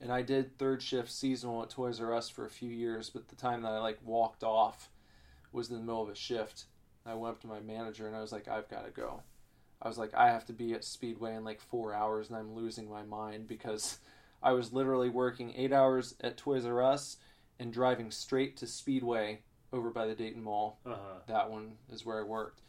And 0.00 0.12
I 0.12 0.22
did 0.22 0.58
third 0.58 0.82
shift 0.82 1.10
seasonal 1.10 1.62
at 1.62 1.70
Toys 1.70 2.00
R 2.00 2.12
Us 2.14 2.28
for 2.28 2.44
a 2.44 2.50
few 2.50 2.70
years, 2.70 3.10
but 3.10 3.28
the 3.28 3.36
time 3.36 3.62
that 3.62 3.72
I 3.72 3.78
like 3.78 3.98
walked 4.04 4.42
off 4.42 4.90
was 5.52 5.70
in 5.70 5.76
the 5.76 5.82
middle 5.82 6.02
of 6.02 6.08
a 6.08 6.14
shift. 6.14 6.64
I 7.06 7.14
went 7.14 7.34
up 7.34 7.40
to 7.42 7.46
my 7.46 7.60
manager 7.60 8.06
and 8.06 8.16
I 8.16 8.20
was 8.20 8.32
like, 8.32 8.48
I've 8.48 8.68
got 8.68 8.84
to 8.84 8.90
go. 8.90 9.22
I 9.80 9.88
was 9.88 9.98
like, 9.98 10.14
I 10.14 10.28
have 10.28 10.46
to 10.46 10.52
be 10.52 10.72
at 10.72 10.84
Speedway 10.84 11.34
in 11.34 11.44
like 11.44 11.60
four 11.60 11.94
hours 11.94 12.28
and 12.28 12.36
I'm 12.36 12.54
losing 12.54 12.88
my 12.88 13.02
mind 13.02 13.46
because 13.46 13.98
I 14.44 14.52
was 14.52 14.72
literally 14.72 15.08
working 15.08 15.54
eight 15.56 15.72
hours 15.72 16.14
at 16.20 16.36
Toys 16.36 16.66
R 16.66 16.82
Us 16.82 17.16
and 17.58 17.72
driving 17.72 18.10
straight 18.10 18.56
to 18.58 18.66
Speedway 18.66 19.40
over 19.72 19.90
by 19.90 20.06
the 20.06 20.14
Dayton 20.14 20.42
Mall. 20.44 20.78
Uh 20.86 20.90
huh. 20.90 21.18
That 21.26 21.50
one 21.50 21.72
is 21.90 22.04
where 22.04 22.20
I 22.20 22.22
worked. 22.22 22.60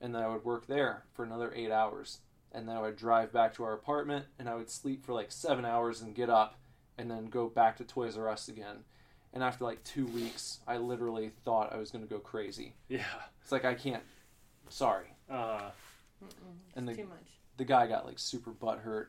And 0.00 0.12
then 0.14 0.22
I 0.22 0.28
would 0.28 0.44
work 0.44 0.66
there 0.66 1.04
for 1.14 1.24
another 1.24 1.52
eight 1.54 1.70
hours. 1.70 2.18
And 2.50 2.68
then 2.68 2.76
I 2.76 2.80
would 2.82 2.96
drive 2.96 3.32
back 3.32 3.54
to 3.54 3.64
our 3.64 3.72
apartment 3.72 4.26
and 4.38 4.48
I 4.48 4.56
would 4.56 4.68
sleep 4.68 5.04
for 5.06 5.12
like 5.14 5.30
seven 5.30 5.64
hours 5.64 6.02
and 6.02 6.14
get 6.14 6.28
up 6.28 6.58
and 6.98 7.10
then 7.10 7.26
go 7.26 7.48
back 7.48 7.76
to 7.76 7.84
Toys 7.84 8.18
R 8.18 8.28
Us 8.28 8.48
again. 8.48 8.78
And 9.32 9.42
after 9.42 9.64
like 9.64 9.82
two 9.84 10.06
weeks, 10.08 10.58
I 10.66 10.76
literally 10.76 11.30
thought 11.44 11.72
I 11.72 11.78
was 11.78 11.90
going 11.90 12.04
to 12.04 12.10
go 12.10 12.18
crazy. 12.18 12.74
Yeah. 12.88 13.04
It's 13.42 13.52
like, 13.52 13.64
I 13.64 13.72
can't. 13.74 14.02
Sorry. 14.68 15.06
Uh. 15.30 15.70
And 16.76 16.86
the, 16.86 16.94
Too 16.94 17.04
much. 17.06 17.24
the 17.56 17.64
guy 17.64 17.86
got 17.86 18.04
like 18.04 18.18
super 18.18 18.50
butthurt. 18.50 19.06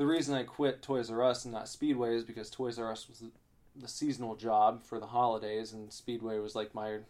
The 0.00 0.06
reason 0.06 0.34
I 0.34 0.44
quit 0.44 0.80
Toys 0.80 1.10
R 1.10 1.22
Us 1.22 1.44
and 1.44 1.52
not 1.52 1.68
Speedway 1.68 2.16
is 2.16 2.24
because 2.24 2.48
Toys 2.48 2.78
R 2.78 2.90
Us 2.90 3.06
was 3.06 3.18
the, 3.18 3.30
the 3.76 3.86
seasonal 3.86 4.34
job 4.34 4.82
for 4.82 4.98
the 4.98 5.04
holidays, 5.04 5.74
and 5.74 5.92
Speedway 5.92 6.38
was 6.38 6.54
like 6.54 6.74
my 6.74 7.00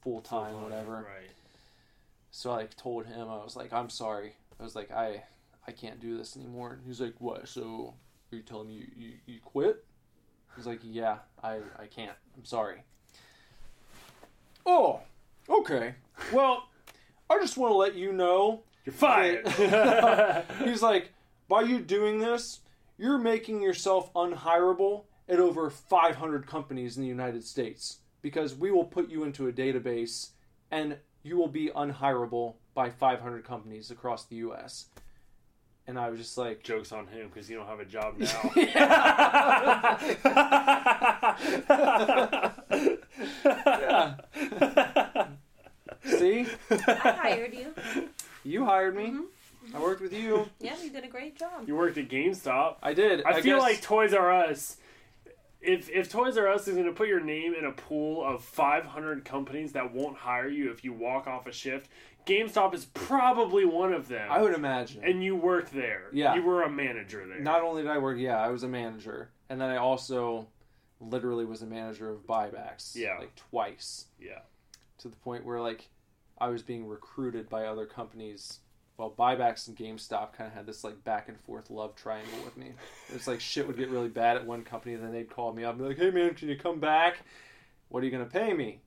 full 0.00 0.22
time, 0.22 0.62
whatever. 0.62 0.94
Right. 0.94 1.30
So 2.30 2.50
I 2.50 2.68
told 2.74 3.04
him 3.04 3.28
I 3.28 3.36
was 3.44 3.54
like, 3.54 3.70
I'm 3.74 3.90
sorry. 3.90 4.32
I 4.58 4.62
was 4.62 4.74
like, 4.74 4.90
I 4.90 5.24
I 5.68 5.72
can't 5.72 6.00
do 6.00 6.16
this 6.16 6.34
anymore. 6.34 6.72
And 6.72 6.80
he's 6.86 7.02
like, 7.02 7.12
What? 7.18 7.48
So 7.48 7.92
are 8.32 8.36
you 8.36 8.40
telling 8.40 8.68
me 8.68 8.76
you, 8.76 8.86
you, 8.96 9.12
you 9.26 9.38
quit? 9.44 9.84
I 10.54 10.56
was 10.56 10.66
like, 10.66 10.80
Yeah, 10.82 11.18
I, 11.44 11.56
I 11.78 11.84
can't. 11.84 12.16
I'm 12.34 12.46
sorry. 12.46 12.78
Oh, 14.64 15.00
okay. 15.50 15.96
Well, 16.32 16.66
I 17.28 17.38
just 17.40 17.58
want 17.58 17.72
to 17.72 17.76
let 17.76 17.94
you 17.94 18.10
know 18.10 18.62
You're 18.86 18.94
fired. 18.94 19.46
he's 20.64 20.80
like, 20.80 21.10
by 21.52 21.60
you 21.60 21.80
doing 21.80 22.18
this, 22.18 22.60
you're 22.96 23.18
making 23.18 23.60
yourself 23.60 24.10
unhireable 24.14 25.04
at 25.28 25.38
over 25.38 25.68
500 25.68 26.46
companies 26.46 26.96
in 26.96 27.02
the 27.02 27.08
United 27.10 27.44
States 27.44 27.98
because 28.22 28.54
we 28.54 28.70
will 28.70 28.86
put 28.86 29.10
you 29.10 29.24
into 29.24 29.46
a 29.48 29.52
database 29.52 30.30
and 30.70 30.96
you 31.22 31.36
will 31.36 31.48
be 31.48 31.68
unhireable 31.76 32.54
by 32.72 32.88
500 32.88 33.44
companies 33.44 33.90
across 33.90 34.24
the 34.24 34.36
U.S. 34.36 34.86
And 35.86 35.98
I 35.98 36.08
was 36.08 36.18
just 36.20 36.38
like, 36.38 36.62
Jokes 36.62 36.90
on 36.90 37.06
him 37.06 37.28
because 37.28 37.50
you 37.50 37.58
don't 37.58 37.66
have 37.66 37.80
a 37.80 37.84
job 37.84 38.14
now. 38.18 38.52
yeah. 38.56 39.98
See, 46.16 46.46
I 46.70 47.16
hired 47.20 47.52
you. 47.52 47.74
you 48.42 48.64
hired 48.64 48.96
me. 48.96 49.08
Mm-hmm. 49.08 49.24
I 49.74 49.80
worked 49.80 50.00
with 50.00 50.12
you. 50.12 50.48
Yeah, 50.60 50.74
you 50.82 50.90
did 50.90 51.04
a 51.04 51.08
great 51.08 51.38
job. 51.38 51.66
You 51.66 51.76
worked 51.76 51.98
at 51.98 52.08
GameStop. 52.08 52.76
I 52.82 52.94
did. 52.94 53.22
I, 53.24 53.40
feel 53.40 53.56
guess- 53.56 53.62
like 53.62 53.82
Toys 53.82 54.12
R 54.14 54.30
Us. 54.30 54.76
If 55.60 55.88
if 55.90 56.10
Toys 56.10 56.36
R 56.36 56.48
Us 56.48 56.66
is 56.66 56.74
going 56.74 56.86
to 56.86 56.92
put 56.92 57.08
your 57.08 57.20
name 57.20 57.54
in 57.54 57.64
a 57.64 57.72
pool 57.72 58.24
of 58.24 58.42
500 58.42 59.24
companies 59.24 59.72
that 59.72 59.92
won't 59.94 60.16
hire 60.16 60.48
you 60.48 60.70
if 60.72 60.82
you 60.84 60.92
walk 60.92 61.26
off 61.26 61.46
a 61.46 61.52
shift, 61.52 61.88
GameStop 62.26 62.74
is 62.74 62.84
probably 62.86 63.64
one 63.64 63.92
of 63.92 64.08
them. 64.08 64.30
I 64.30 64.40
would 64.42 64.54
imagine. 64.54 65.02
and 65.04 65.22
you 65.22 65.36
worked 65.36 65.72
there. 65.72 66.08
Yeah. 66.12 66.34
You 66.34 66.42
were 66.42 66.62
a 66.62 66.70
manager 66.70 67.26
there. 67.26 67.40
Not 67.40 67.62
only 67.62 67.82
did 67.82 67.90
I 67.90 67.98
work, 67.98 68.18
yeah, 68.18 68.40
I 68.40 68.48
was 68.48 68.62
a 68.62 68.68
manager, 68.68 69.30
and 69.48 69.60
then 69.60 69.70
I 69.70 69.76
also 69.76 70.48
literally 71.00 71.44
was 71.44 71.62
a 71.62 71.66
manager 71.66 72.10
of 72.10 72.26
buybacks. 72.26 72.94
Yeah. 72.94 73.18
like 73.18 73.34
twice 73.34 74.06
yeah. 74.20 74.40
to 74.98 75.08
the 75.08 75.16
point 75.16 75.44
where 75.44 75.60
like 75.60 75.88
I 76.38 76.48
was 76.48 76.62
being 76.62 76.86
recruited 76.86 77.48
by 77.48 77.66
other 77.66 77.86
companies. 77.86 78.60
Well, 78.96 79.14
buybacks 79.18 79.68
and 79.68 79.76
GameStop 79.76 80.34
kind 80.34 80.48
of 80.48 80.52
had 80.52 80.66
this 80.66 80.84
like 80.84 81.02
back 81.02 81.28
and 81.28 81.40
forth 81.40 81.70
love 81.70 81.96
triangle 81.96 82.38
with 82.44 82.56
me. 82.56 82.72
It's 83.08 83.26
like 83.26 83.40
shit 83.40 83.66
would 83.66 83.76
get 83.76 83.88
really 83.88 84.08
bad 84.08 84.36
at 84.36 84.46
one 84.46 84.62
company, 84.62 84.94
and 84.94 85.02
then 85.02 85.12
they'd 85.12 85.30
call 85.30 85.52
me 85.52 85.64
up 85.64 85.72
and 85.72 85.80
be 85.80 85.88
like, 85.88 85.98
"Hey 85.98 86.10
man, 86.10 86.34
can 86.34 86.48
you 86.48 86.56
come 86.56 86.78
back? 86.78 87.18
What 87.88 88.02
are 88.02 88.06
you 88.06 88.12
gonna 88.12 88.26
pay 88.26 88.52
me?" 88.52 88.80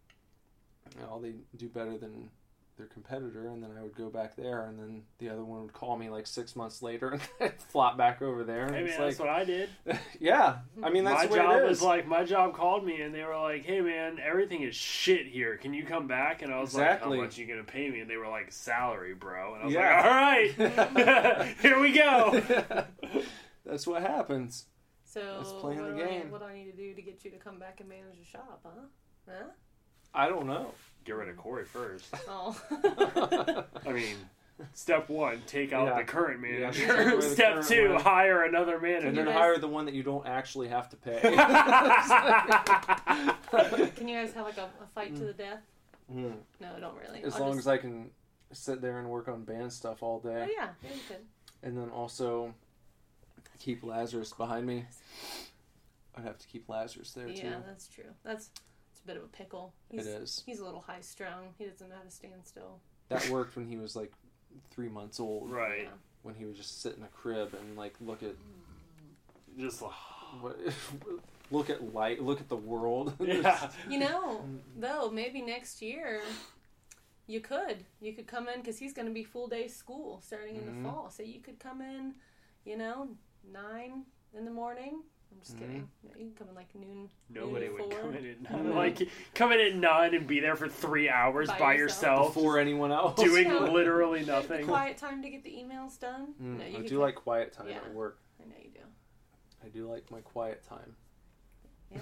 All 1.10 1.20
they 1.20 1.34
do 1.58 1.68
better 1.68 1.98
than 1.98 2.30
their 2.78 2.88
competitor, 2.88 3.48
and 3.48 3.64
then 3.64 3.72
I 3.78 3.82
would 3.82 3.96
go 3.96 4.10
back 4.10 4.36
there, 4.36 4.66
and 4.66 4.78
then 4.78 5.04
the 5.20 5.30
other 5.30 5.46
one 5.46 5.62
would 5.62 5.72
call 5.74 5.96
me 5.98 6.10
like 6.10 6.28
six 6.28 6.56
months 6.58 6.82
later, 6.82 7.10
and 7.12 7.22
I'd 7.40 7.62
flop 7.62 7.98
back 7.98 8.22
over 8.22 8.44
there. 8.44 8.66
And 8.66 8.76
Hey 8.76 8.82
it's 8.84 8.98
man, 8.98 9.08
that's 9.08 9.20
what 9.20 9.30
I 9.30 9.46
did. 9.46 9.70
yeah, 10.20 10.58
I 10.84 10.90
mean 10.90 11.06
that's 11.06 11.24
my 11.24 11.28
the 11.28 11.36
job 11.36 11.62
it 11.62 11.64
was 11.70 11.78
is. 11.78 11.84
like 11.84 12.06
my 12.08 12.24
job 12.26 12.54
called 12.54 12.86
me 12.86 13.00
and 13.02 13.16
they 13.16 13.24
were 13.24 13.38
like, 13.38 13.64
"Hey 13.66 13.80
man, 13.82 14.20
everything 14.20 14.62
is 14.64 14.76
shit 14.76 15.26
here. 15.26 15.56
Can 15.58 15.74
you 15.74 15.86
come 15.86 16.08
back?" 16.08 16.42
And 16.42 16.54
I 16.54 16.60
was 16.60 16.72
Exactly. 16.74 17.12
like, 17.12 17.20
"How 17.20 17.24
much 17.26 17.38
are 17.38 17.42
you 17.42 17.48
gonna 17.48 17.64
pay 17.64 17.90
me?" 17.90 18.02
And 18.02 18.10
they 18.10 18.18
were 18.18 18.28
like, 18.28 18.52
"Salary, 18.52 19.14
bro." 19.14 19.54
And 19.54 19.64
I 19.64 19.66
was 19.66 19.74
Yeah. 19.74 19.96
like, 19.96 20.60
"All 20.60 21.38
right, 21.46 21.56
here 21.62 21.80
we 21.80 21.94
go." 21.94 22.86
that's 23.66 23.88
what 23.88 24.02
happens. 24.02 24.66
So 25.06 25.36
Let's 25.38 25.52
play 25.54 25.76
what 25.76 25.92
the 25.92 25.96
do 25.96 26.04
I- 26.04 26.08
game. 26.08 26.32
what 26.32 26.42
do 26.42 26.48
I 26.48 26.54
need 26.56 26.72
to 26.72 26.76
do 26.76 26.94
to 26.94 27.02
get 27.02 27.24
you 27.24 27.32
to 27.32 27.38
come 27.38 27.58
back 27.58 27.80
and 27.80 27.88
manage 27.88 28.20
the 28.20 28.26
shop, 28.26 28.60
huh? 28.66 28.82
Huh? 29.30 29.46
I 30.14 30.28
don't 30.28 30.46
know. 30.48 30.72
Get 31.06 31.16
rid 31.16 31.30
of 31.30 31.38
Corey 31.38 31.66
first. 31.66 32.14
Oh. 32.28 32.56
I 33.86 33.92
mean, 33.92 34.16
step 34.74 35.08
one, 35.10 35.42
take 35.48 35.72
out 35.72 35.88
Yeah. 35.88 35.98
the 36.00 36.04
current 36.04 36.42
manager. 36.42 36.88
take 36.88 37.08
away 37.08 37.16
the 37.16 37.22
step 37.22 37.54
current 37.54 37.68
two, 37.68 37.94
one. 37.94 38.02
hire 38.02 38.44
another 38.44 38.80
manager. 38.80 39.08
and 39.08 39.18
then 39.18 39.26
guys- 39.26 39.36
hire 39.36 39.58
the 39.60 39.68
one 39.68 39.86
that 39.86 39.94
you 39.94 40.04
don't 40.04 40.26
actually 40.28 40.68
have 40.68 40.90
to 40.90 40.98
pay. 40.98 41.22
Can 43.96 44.08
you 44.08 44.18
guys 44.18 44.34
have 44.34 44.46
like 44.46 44.58
a, 44.58 44.70
a 44.84 44.88
fight 44.94 45.16
to 45.16 45.24
the 45.24 45.34
death? 45.34 45.62
Mm. 46.14 46.34
No, 46.60 46.68
don't 46.80 46.98
really. 47.00 47.24
As 47.24 47.36
I'll 47.36 47.42
long 47.42 47.52
just- 47.54 47.62
as 47.62 47.68
I 47.68 47.78
can 47.78 48.10
sit 48.52 48.82
there 48.82 49.00
and 49.00 49.10
work 49.10 49.28
on 49.28 49.44
band 49.44 49.72
stuff 49.74 50.04
all 50.04 50.20
day. 50.20 50.30
Oh 50.30 50.46
day, 50.46 50.52
yeah, 50.58 50.68
yeah, 50.84 50.90
you 50.94 51.00
could. 51.08 51.18
and 51.64 51.78
then 51.78 51.90
also 51.90 52.54
keep 53.60 53.84
Lazarus 53.84 54.34
behind 54.34 54.66
me. 54.66 54.86
I'd 56.18 56.24
have 56.24 56.38
to 56.40 56.48
keep 56.48 56.70
Lazarus 56.70 57.12
there 57.12 57.28
too. 57.28 57.34
Yeah, 57.34 57.58
that's 57.68 57.88
true. 57.88 58.06
That's 58.24 58.46
it's 58.46 58.52
a 59.06 59.08
bit 59.08 59.18
of 59.18 59.24
a 59.24 59.28
pickle. 59.28 59.74
It 59.92 59.98
He's, 59.98 60.08
is. 60.08 60.44
He's 60.46 60.60
a 60.60 60.66
little 60.66 60.82
high 60.82 61.02
strung. 61.02 61.54
He 61.58 61.66
doesn't 61.66 61.88
know 61.90 61.96
how 61.96 62.02
to 62.04 62.12
stand 62.12 62.34
still. 62.46 62.80
That 63.10 63.28
worked 63.30 63.56
when 63.56 63.68
he 63.68 63.78
was 63.78 63.96
like 63.96 64.12
three 64.72 64.90
months 64.90 65.20
old. 65.20 65.52
right. 65.52 65.84
Yeah. 65.84 65.90
When 66.24 66.34
he 66.36 66.46
would 66.46 66.56
just 66.56 66.82
sit 66.82 66.98
in 66.98 67.04
a 67.04 67.08
crib 67.08 67.54
and 67.54 67.78
like 67.78 67.94
look 68.02 68.24
at 68.24 68.34
Just 69.60 69.82
like, 69.82 69.92
what, 70.42 70.58
look 71.52 71.70
at 71.70 71.94
light, 71.94 72.22
look 72.22 72.42
at 72.42 72.50
the 72.50 72.56
world. 72.56 73.14
yeah. 73.20 73.70
You 73.90 74.00
know, 74.00 74.44
though, 74.78 75.10
maybe 75.12 75.42
next 75.42 75.82
year 75.84 76.22
you 77.28 77.40
could. 77.42 77.86
You 78.02 78.14
could 78.14 78.26
come 78.28 78.48
in 78.48 78.60
because 78.62 78.80
he's 78.80 78.94
going 78.94 79.08
to 79.08 79.14
be 79.14 79.24
full 79.24 79.48
day 79.48 79.68
school 79.68 80.22
starting 80.26 80.56
in 80.56 80.62
Mhm. 80.64 80.84
the 80.84 80.90
fall. 80.90 81.10
So 81.12 81.22
you 81.22 81.40
could 81.42 81.60
come 81.60 81.82
in, 81.82 82.16
you 82.66 82.76
know, 82.78 83.10
nine 83.52 84.06
in 84.36 84.46
the 84.46 84.52
morning. 84.52 85.04
I'm 85.32 85.40
just 85.42 85.58
kidding. 85.58 85.88
You 86.04 86.10
can 86.28 86.32
come 86.38 86.50
in 86.50 86.56
like 86.56 86.74
noon. 86.76 87.10
Nobody 87.30 87.68
noon 87.68 87.78
to 87.78 87.84
would 87.84 87.94
four. 87.94 88.02
come 88.02 88.16
in 88.16 88.26
at 88.30 88.42
nine. 88.52 88.76
Like 88.76 89.10
come 89.34 89.52
in 89.52 89.60
at 89.60 89.76
nine 89.76 90.14
and 90.16 90.26
be 90.28 90.40
there 90.40 90.56
for 90.56 90.68
three 90.70 91.10
hours 91.10 91.48
by, 91.50 91.60
By 91.60 91.74
yourself, 91.76 92.18
yourself. 92.20 92.34
Before 92.36 92.60
anyone 92.60 92.92
else. 92.92 93.22
doing 93.22 93.48
No. 93.50 93.60
literally 93.72 94.24
The 94.24 94.32
nothing. 94.34 94.66
quiet 94.66 94.98
time 94.98 95.22
to 95.22 95.30
get 95.30 95.44
the 95.44 95.52
emails 95.52 96.00
done. 96.00 96.34
Mm, 96.42 96.60
no, 96.60 96.66
you 96.66 96.78
I 96.78 96.82
do 96.82 96.90
come- 96.90 96.98
like 97.00 97.16
quiet 97.16 97.54
time 97.54 97.68
Yeah. 97.70 97.76
at 97.78 97.94
work. 97.94 98.20
I 98.42 98.46
know 98.48 98.56
you 98.64 98.70
do. 98.72 98.80
I 99.64 99.68
do 99.70 99.90
like 99.92 100.10
my 100.12 100.22
quiet 100.22 100.64
time. 100.68 100.96
Yeah. 101.92 102.00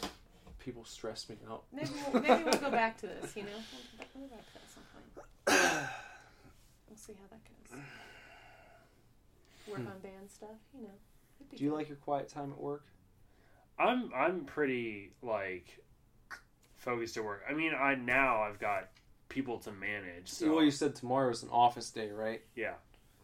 People 0.58 0.84
stress 0.84 1.28
me 1.30 1.36
out. 1.48 1.64
Maybe 1.72 1.88
we'll, 2.12 2.22
maybe 2.22 2.44
we'll 2.44 2.52
go 2.58 2.70
back 2.70 2.98
to 2.98 3.06
this. 3.06 3.34
You 3.36 3.44
know, 3.44 3.48
we'll, 3.54 4.06
we'll 4.14 4.28
go 4.28 4.34
back 4.36 4.44
to 4.46 4.52
that 4.54 4.62
at 4.62 4.70
some 4.74 4.82
point. 5.72 5.88
We'll 6.88 6.96
see 6.96 7.12
how 7.14 7.28
that 7.30 7.40
goes. 7.44 7.80
Work 9.68 9.78
on 9.80 9.98
band 10.02 10.30
stuff. 10.30 10.56
You 10.74 10.82
know. 10.84 10.88
It'd 11.40 11.50
be. 11.50 11.56
Do 11.58 11.64
you 11.64 11.70
good. 11.70 11.76
like 11.76 11.88
your 11.88 11.96
quiet 11.98 12.28
time 12.28 12.52
at 12.52 12.58
work? 12.58 12.84
I'm 13.78 14.10
I'm 14.14 14.44
pretty 14.44 15.12
like 15.22 15.82
focused 16.76 17.16
at 17.16 17.24
work. 17.24 17.42
I 17.48 17.52
mean, 17.54 17.72
I 17.74 17.94
now 17.94 18.42
I've 18.42 18.58
got 18.58 18.88
people 19.28 19.58
to 19.60 19.72
manage. 19.72 20.28
So 20.28 20.54
Well, 20.54 20.64
you 20.64 20.70
said 20.70 20.94
tomorrow 20.94 21.30
is 21.30 21.42
an 21.42 21.50
office 21.50 21.90
day, 21.90 22.10
right? 22.10 22.42
yeah. 22.54 22.74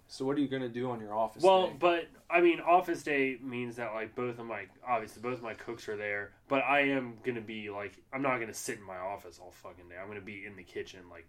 So 0.06 0.24
what 0.26 0.36
are 0.36 0.40
you 0.40 0.48
gonna 0.48 0.68
do 0.68 0.90
on 0.90 1.00
your 1.00 1.14
office 1.14 1.42
day? 1.42 1.48
Well, 1.48 1.68
day? 1.68 1.76
but 1.80 2.08
I 2.30 2.40
mean, 2.42 2.60
office 2.60 3.02
day 3.02 3.38
means 3.42 3.76
that 3.76 3.94
like 3.94 4.14
both 4.14 4.38
of 4.38 4.46
my 4.46 4.66
obviously 4.86 5.22
both 5.22 5.38
of 5.38 5.42
my 5.42 5.54
cooks 5.54 5.88
are 5.88 5.96
there, 5.96 6.32
but 6.46 6.62
I 6.62 6.80
am 6.90 7.16
gonna 7.24 7.40
be 7.40 7.70
like 7.70 7.94
I'm 8.12 8.22
not 8.22 8.38
gonna 8.38 8.54
sit 8.54 8.78
in 8.78 8.84
my 8.84 8.98
office 8.98 9.40
all 9.42 9.50
fucking 9.50 9.88
day. 9.88 9.96
I'm 10.00 10.06
gonna 10.06 10.20
be 10.20 10.44
in 10.44 10.56
the 10.56 10.62
kitchen 10.62 11.00
like 11.10 11.26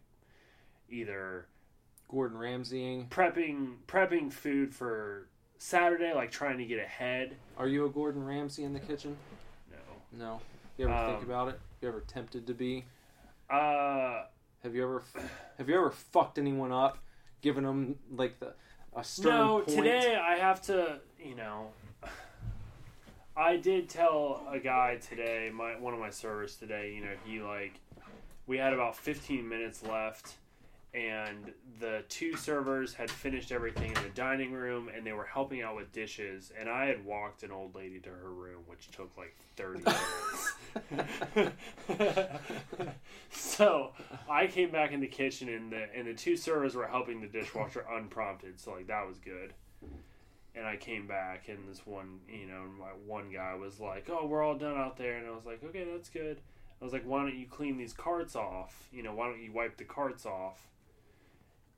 either 0.89 1.47
Gordon 2.09 2.37
Ramsaying. 2.37 3.09
prepping 3.09 3.77
prepping 3.87 4.31
food 4.31 4.75
for 4.75 5.29
Saturday, 5.57 6.13
like 6.13 6.31
trying 6.31 6.57
to 6.57 6.65
get 6.65 6.79
ahead. 6.79 7.35
Are 7.57 7.67
you 7.67 7.85
a 7.85 7.89
Gordon 7.89 8.25
Ramsay 8.25 8.63
in 8.63 8.73
the 8.73 8.79
kitchen? 8.79 9.17
No. 9.71 9.77
No. 10.17 10.41
You 10.77 10.89
ever 10.89 11.07
think 11.07 11.19
Um, 11.19 11.23
about 11.29 11.47
it? 11.49 11.59
You 11.81 11.87
ever 11.87 12.01
tempted 12.01 12.47
to 12.47 12.53
be? 12.53 12.85
Uh, 13.49 14.25
Have 14.63 14.73
you 14.75 14.83
ever 14.83 15.03
have 15.57 15.69
you 15.69 15.75
ever 15.75 15.91
fucked 15.91 16.37
anyone 16.37 16.71
up, 16.71 16.97
given 17.41 17.63
them 17.63 17.97
like 18.11 18.39
the 18.39 18.53
a 18.95 19.03
stern 19.03 19.33
no, 19.33 19.55
point? 19.59 19.69
today 19.77 20.15
I 20.15 20.35
have 20.37 20.61
to, 20.63 20.99
you 21.23 21.35
know. 21.35 21.69
I 23.37 23.57
did 23.57 23.89
tell 23.89 24.47
a 24.49 24.59
guy 24.59 24.95
today, 24.97 25.51
my 25.53 25.77
one 25.77 25.93
of 25.93 25.99
my 25.99 26.09
servers 26.09 26.55
today, 26.55 26.93
you 26.95 27.01
know, 27.01 27.13
he 27.25 27.39
like 27.41 27.79
we 28.47 28.57
had 28.57 28.73
about 28.73 28.95
15 28.95 29.47
minutes 29.47 29.83
left 29.83 30.35
and 30.95 31.51
the 31.79 32.03
two 32.07 32.37
servers 32.37 32.93
had 32.93 33.11
finished 33.11 33.51
everything 33.51 33.89
in 33.89 34.03
the 34.03 34.09
dining 34.15 34.53
room 34.53 34.89
and 34.95 35.05
they 35.05 35.11
were 35.11 35.25
helping 35.25 35.61
out 35.61 35.75
with 35.75 35.91
dishes 35.91 36.53
and 36.57 36.69
I 36.69 36.85
had 36.85 37.03
walked 37.03 37.43
an 37.43 37.51
old 37.51 37.75
lady 37.75 37.99
to 37.99 38.09
her 38.09 38.31
room 38.31 38.61
which 38.67 38.89
took 38.91 39.11
like 39.17 39.35
30 39.57 39.79
minutes. 39.83 40.53
so, 43.31 43.91
I 44.29 44.47
came 44.47 44.71
back 44.71 44.91
in 44.91 44.99
the 44.99 45.07
kitchen 45.07 45.47
and 45.49 45.71
the 45.71 45.87
and 45.95 46.07
the 46.07 46.13
two 46.13 46.37
servers 46.37 46.75
were 46.75 46.87
helping 46.87 47.21
the 47.21 47.27
dishwasher 47.27 47.85
unprompted, 47.91 48.59
so 48.59 48.73
like 48.73 48.87
that 48.87 49.07
was 49.07 49.19
good. 49.19 49.53
And 50.55 50.65
I 50.65 50.77
came 50.77 51.05
back, 51.05 51.49
and 51.49 51.59
this 51.69 51.85
one, 51.85 52.19
you 52.29 52.47
know, 52.47 52.63
my 52.79 52.87
one 53.05 53.29
guy 53.29 53.53
was 53.55 53.79
like, 53.79 54.09
"Oh, 54.09 54.25
we're 54.25 54.41
all 54.41 54.57
done 54.57 54.77
out 54.77 54.97
there," 54.97 55.17
and 55.17 55.27
I 55.27 55.31
was 55.31 55.45
like, 55.45 55.63
"Okay, 55.63 55.85
that's 55.91 56.09
good." 56.09 56.39
I 56.81 56.83
was 56.83 56.93
like, 56.93 57.03
"Why 57.03 57.21
don't 57.23 57.35
you 57.35 57.45
clean 57.45 57.77
these 57.77 57.93
carts 57.93 58.35
off? 58.35 58.87
You 58.91 59.03
know, 59.03 59.13
why 59.13 59.27
don't 59.27 59.41
you 59.41 59.51
wipe 59.51 59.77
the 59.77 59.83
carts 59.83 60.25
off?" 60.25 60.65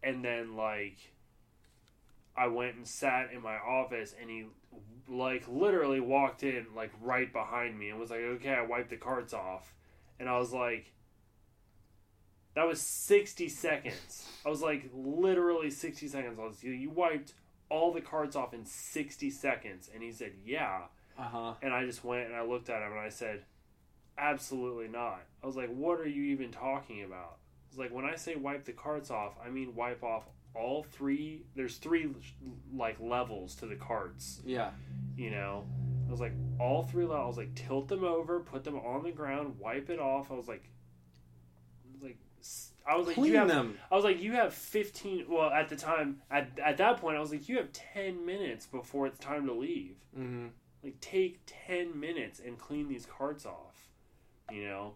And 0.04 0.24
then 0.24 0.56
like, 0.56 0.98
I 2.36 2.48
went 2.48 2.76
and 2.76 2.88
sat 2.88 3.32
in 3.34 3.42
my 3.42 3.56
office, 3.56 4.14
and 4.20 4.30
he 4.30 4.46
like 5.10 5.48
literally 5.48 6.00
walked 6.00 6.44
in 6.44 6.68
like 6.76 6.92
right 7.02 7.32
behind 7.32 7.78
me 7.80 7.90
and 7.90 8.00
was 8.00 8.12
like, 8.12 8.20
"Okay, 8.20 8.54
I 8.54 8.62
wiped 8.62 8.90
the 8.90 8.98
carts 8.98 9.34
off," 9.34 9.74
and 10.20 10.30
I 10.30 10.38
was 10.38 10.54
like. 10.54 10.94
That 12.56 12.66
was 12.66 12.82
60 12.82 13.50
seconds. 13.50 14.28
I 14.44 14.50
was 14.50 14.64
like, 14.64 14.90
literally 14.92 15.70
60 15.70 16.08
seconds. 16.08 16.40
I 16.40 16.44
was, 16.44 16.64
you 16.64 16.90
wiped 16.90 17.34
all 17.70 17.94
the 17.94 18.02
carts 18.02 18.36
off 18.36 18.52
in 18.52 18.66
60 18.66 19.30
seconds. 19.30 19.92
And 19.94 20.02
he 20.02 20.12
said, 20.12 20.32
yeah. 20.44 20.86
Uh 21.20 21.22
huh. 21.22 21.54
And 21.62 21.72
I 21.72 21.86
just 21.86 22.04
went 22.04 22.26
and 22.26 22.36
I 22.36 22.42
looked 22.42 22.72
at 22.72 22.82
him 22.82 22.94
and 22.94 23.00
I 23.00 23.10
said, 23.10 23.44
absolutely 24.18 24.88
not. 24.88 25.22
I 25.44 25.46
was 25.46 25.56
like, 25.56 25.70
what 25.70 26.00
are 26.00 26.08
you 26.08 26.24
even 26.34 26.52
talking 26.52 27.04
about? 27.04 27.38
It's 27.78 27.80
like, 27.84 27.94
when 27.94 28.06
I 28.12 28.16
say 28.16 28.36
wipe 28.36 28.66
the 28.66 28.72
carts 28.72 29.12
off, 29.12 29.34
I 29.44 29.50
mean 29.50 29.76
wipe 29.76 30.04
off 30.04 30.24
all 30.56 30.82
three. 30.82 31.44
There's 31.56 31.78
three, 31.78 32.10
like, 32.76 32.98
levels 33.00 33.54
to 33.58 33.68
the 33.68 33.76
carts, 33.76 34.42
Yeah. 34.44 34.72
you 35.16 35.30
know? 35.30 35.68
I 36.08 36.12
was 36.12 36.20
like, 36.20 36.34
all 36.60 36.82
three 36.82 37.06
levels. 37.06 37.24
I 37.24 37.28
was 37.28 37.38
like, 37.38 37.54
tilt 37.54 37.88
them 37.88 38.04
over, 38.04 38.40
put 38.40 38.64
them 38.64 38.78
on 38.78 39.04
the 39.04 39.12
ground, 39.12 39.60
wipe 39.60 39.92
it 39.92 40.00
off. 40.00 40.32
I 40.32 40.34
was 40.34 40.48
like, 40.48 40.68
like, 42.02 42.18
I 42.90 42.96
was 42.96 43.06
like, 43.06 43.14
Clean 43.16 43.34
you 43.34 43.38
have 43.38 43.48
them. 43.48 43.78
I 43.92 43.96
was 43.96 44.04
like, 44.04 44.20
you 44.24 44.32
have 44.32 44.56
15. 44.56 45.26
Well, 45.30 45.52
at 45.52 45.70
the 45.70 45.76
time, 45.76 46.24
at, 46.32 46.50
at 46.58 46.78
that 46.78 46.98
point, 46.98 47.16
I 47.16 47.20
was 47.20 47.30
like, 47.30 47.48
you 47.48 47.58
have 47.58 47.72
10 47.74 48.26
minutes 48.26 48.66
before 48.66 49.06
it's 49.06 49.20
time 49.20 49.46
to 49.46 49.54
leave. 49.54 49.98
Mm-hmm. 50.18 50.48
Like, 50.84 51.00
take 51.00 51.42
10 51.68 52.00
minutes 52.00 52.42
and 52.44 52.58
clean 52.58 52.88
these 52.88 53.06
carts 53.06 53.46
off, 53.46 53.76
you 54.52 54.64
know? 54.64 54.96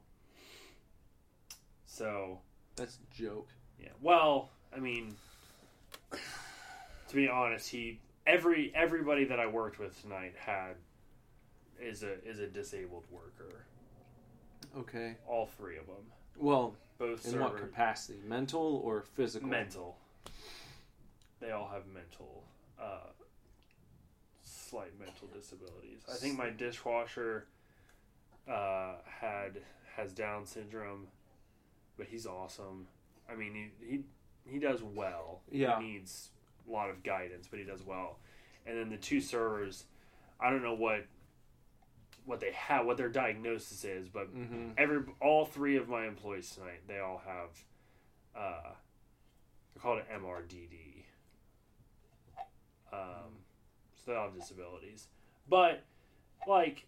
So, 1.86 2.40
That's 2.76 2.96
a 2.98 3.14
joke. 3.16 3.48
yeah. 3.80 3.90
Well, 4.02 4.50
I 4.76 4.80
mean, 4.80 5.16
to 6.12 7.16
be 7.16 7.28
honest, 7.28 7.70
he 7.70 8.00
every 8.26 8.72
everybody 8.76 9.26
that 9.26 9.40
I 9.40 9.48
worked 9.48 9.80
with 9.80 10.00
tonight 10.02 10.34
had 10.38 10.76
is 11.80 12.04
a 12.04 12.24
is 12.28 12.40
a 12.40 12.48
disabled 12.48 13.04
worker. 13.12 13.66
Okay. 14.78 15.18
All 15.28 15.48
three 15.48 15.78
of 15.78 15.86
them, 15.88 16.06
Well, 16.38 16.76
both 16.98 17.26
in 17.32 17.40
what 17.40 17.58
capacity? 17.58 18.20
Mental 18.26 18.82
or 18.86 19.02
physical? 19.02 19.50
mental. 19.50 19.98
They 21.42 21.52
all 21.52 21.68
have 21.68 21.88
mental, 21.88 22.44
uh, 22.80 23.10
slight 24.44 24.98
mental 25.00 25.28
disabilities. 25.34 26.04
I 26.10 26.14
think 26.16 26.38
my 26.38 26.52
dishwasher 26.52 27.48
uh, 28.48 28.94
had 29.06 29.62
has 29.98 30.14
Down 30.14 30.46
syndrome, 30.46 31.08
but 32.02 32.08
he's 32.10 32.26
awesome. 32.26 32.88
I 33.32 33.36
mean, 33.36 33.54
he 33.80 33.86
he, 33.88 34.00
he 34.54 34.58
does 34.60 34.82
well. 34.82 35.42
Yeah. 35.52 35.80
he 35.80 35.86
needs 35.92 36.32
a 36.68 36.72
lot 36.72 36.90
of 36.90 37.04
guidance, 37.04 37.48
but 37.48 37.60
he 37.60 37.66
does 37.66 37.84
well. 37.86 38.18
And 38.66 38.76
then 38.76 38.90
the 38.90 38.98
two 38.98 39.22
servers, 39.22 39.86
I 40.40 40.50
don't 40.50 40.64
know 40.64 40.74
what 40.74 41.06
what 42.26 42.40
they 42.40 42.52
have, 42.54 42.88
what 42.88 42.98
their 42.98 43.08
diagnosis 43.10 43.84
is, 43.86 44.08
but 44.10 44.36
Mm-hmm. 44.36 44.70
every 44.80 45.02
all 45.22 45.46
three 45.46 45.78
of 45.78 45.88
my 45.90 46.08
employees 46.08 46.50
tonight, 46.56 46.82
they 46.88 46.98
all 46.98 47.22
have 47.24 47.50
uh 48.36 48.72
they 49.76 49.80
call 49.80 50.00
it 50.00 50.06
MRDD. 50.12 51.04
Um 52.92 53.44
so 54.04 54.10
they 54.12 54.18
all 54.18 54.26
have 54.32 54.36
disabilities. 54.40 55.06
But 55.48 55.84
like 56.48 56.88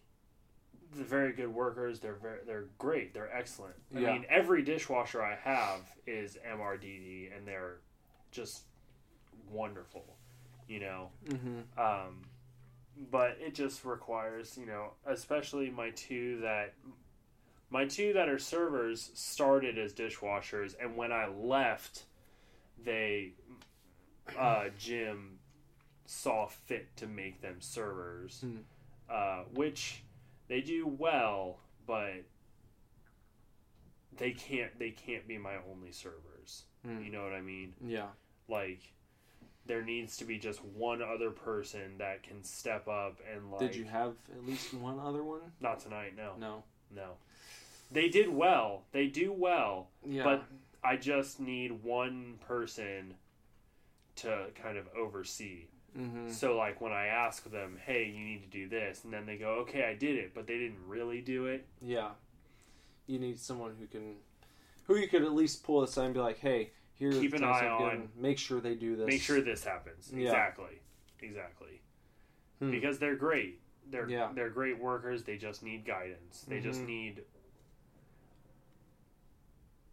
very 0.94 1.32
good 1.32 1.52
workers, 1.52 2.00
they're 2.00 2.14
very 2.14 2.38
they're 2.46 2.66
great, 2.78 3.12
they're 3.14 3.34
excellent. 3.34 3.74
I 3.94 3.98
Yeah. 4.00 4.12
mean 4.12 4.26
every 4.28 4.62
dishwasher 4.62 5.22
I 5.22 5.34
have 5.36 5.80
is 6.06 6.38
MRDD 6.46 7.36
and 7.36 7.46
they're 7.46 7.78
just 8.30 8.64
wonderful. 9.50 10.16
You 10.68 10.80
know? 10.80 11.10
Mm-hmm. 11.28 11.78
Um, 11.80 12.22
but 13.10 13.36
it 13.40 13.54
just 13.54 13.84
requires, 13.84 14.56
you 14.56 14.66
know, 14.66 14.92
especially 15.06 15.68
my 15.70 15.90
two 15.90 16.40
that 16.40 16.74
my 17.70 17.84
two 17.86 18.12
that 18.12 18.28
are 18.28 18.38
servers 18.38 19.10
started 19.14 19.78
as 19.78 19.92
dishwashers, 19.92 20.74
and 20.80 20.96
when 20.96 21.10
I 21.10 21.26
left, 21.26 22.04
they 22.82 23.32
uh, 24.38 24.66
Jim 24.78 25.38
saw 26.06 26.46
fit 26.46 26.96
to 26.98 27.06
make 27.06 27.40
them 27.40 27.56
servers, 27.60 28.40
Hmm. 28.42 28.58
uh, 29.10 29.42
which 29.54 30.04
they 30.48 30.60
do 30.60 30.86
well, 30.86 31.58
but 31.86 32.24
they 34.16 34.32
can't 34.32 34.78
they 34.78 34.90
can't 34.90 35.26
be 35.26 35.38
my 35.38 35.54
only 35.70 35.92
servers. 35.92 36.64
Hmm. 36.84 37.02
You 37.02 37.10
know 37.10 37.24
what 37.24 37.32
I 37.32 37.40
mean? 37.40 37.74
Yeah. 37.84 38.06
like 38.48 38.80
there 39.66 39.80
needs 39.82 40.18
to 40.18 40.26
be 40.26 40.38
just 40.38 40.62
one 40.62 41.00
other 41.00 41.30
person 41.30 41.96
that 41.96 42.22
can 42.22 42.44
step 42.44 42.86
up 42.86 43.18
and 43.32 43.50
like 43.50 43.60
Did 43.60 43.74
you 43.74 43.84
have 43.84 44.12
at 44.30 44.46
least 44.46 44.74
one 44.74 44.98
other 45.00 45.24
one? 45.24 45.40
not 45.60 45.80
tonight 45.80 46.14
no 46.14 46.34
No. 46.38 46.62
no 46.94 47.12
they 47.90 48.10
did 48.10 48.28
well 48.28 48.82
they 48.92 49.06
do 49.06 49.32
well 49.32 49.88
Yeah. 50.06 50.22
but 50.24 50.44
i 50.82 50.96
just 50.98 51.40
need 51.40 51.82
one 51.82 52.34
person 52.46 53.14
to 54.16 54.48
kind 54.62 54.76
of 54.76 54.86
oversee 54.94 55.64
mm-hmm. 55.98 56.30
so 56.30 56.56
like 56.56 56.80
when 56.80 56.92
i 56.92 57.06
ask 57.06 57.50
them 57.50 57.76
hey 57.84 58.04
you 58.06 58.24
need 58.24 58.42
to 58.42 58.48
do 58.48 58.68
this 58.68 59.04
and 59.04 59.12
then 59.12 59.26
they 59.26 59.36
go 59.36 59.50
okay 59.60 59.84
i 59.84 59.94
did 59.94 60.16
it 60.16 60.32
but 60.34 60.46
they 60.46 60.58
didn't 60.58 60.78
really 60.86 61.20
do 61.20 61.46
it 61.46 61.66
Yeah. 61.80 62.10
You 63.06 63.18
need 63.18 63.38
someone 63.38 63.74
who 63.78 63.86
can, 63.86 64.14
who 64.86 64.96
you 64.96 65.08
could 65.08 65.22
at 65.24 65.32
least 65.34 65.62
pull 65.62 65.82
aside 65.82 66.06
and 66.06 66.14
be 66.14 66.20
like, 66.20 66.38
hey, 66.38 66.70
here. 66.94 67.12
Keep 67.12 67.34
an 67.34 67.44
eye 67.44 67.68
on- 67.68 68.08
Make 68.16 68.38
sure 68.38 68.62
they 68.62 68.74
do 68.76 68.96
this. 68.96 69.06
make 69.06 69.20
sure 69.20 69.42
this 69.42 69.62
happens 69.62 70.10
Yeah. 70.10 70.22
exactly 70.28 70.80
exactly 71.20 71.80
Hmm. 72.60 72.70
because 72.70 72.98
they're 72.98 73.14
great 73.16 73.60
they're 73.90 74.08
Yeah. 74.08 74.30
they're 74.34 74.48
great 74.48 74.78
workers 74.78 75.22
they 75.24 75.36
just 75.36 75.62
need 75.62 75.84
guidance 75.84 76.46
they 76.48 76.60
just 76.60 76.80
Mhm. 76.80 76.86
need 76.86 77.24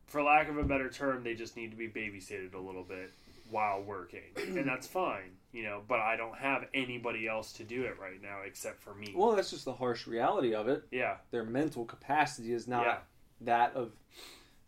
for 0.08 0.22
lack 0.24 0.50
of 0.50 0.58
a 0.58 0.64
better 0.64 0.90
term 0.90 1.24
they 1.24 1.34
just 1.36 1.56
need 1.56 1.72
to 1.72 1.78
be 1.78 1.88
babysitted 1.90 2.54
a 2.54 2.58
little 2.60 2.84
bit 2.84 3.12
while 3.52 3.82
working 3.84 4.22
and 4.38 4.66
that's 4.68 4.88
fine 4.88 5.32
you 5.52 5.62
know 5.64 5.82
but 5.88 6.00
i 6.00 6.16
don't 6.16 6.38
have 6.38 6.64
anybody 6.74 7.28
else 7.28 7.52
to 7.54 7.64
do 7.64 7.84
it 7.84 8.00
right 8.00 8.22
now 8.22 8.40
except 8.46 8.80
for 8.82 8.94
me 8.96 9.14
Well, 9.16 9.36
that's 9.36 9.52
just 9.52 9.66
the 9.66 9.74
harsh 9.74 10.08
reality 10.08 10.56
of 10.56 10.68
it. 10.68 10.84
yeah 10.92 11.18
Their 11.32 11.44
mental 11.44 11.86
capacity 11.86 12.54
is 12.54 12.68
not 12.68 12.86
Yeah. 12.86 12.98
that 13.42 13.76
of 13.76 13.92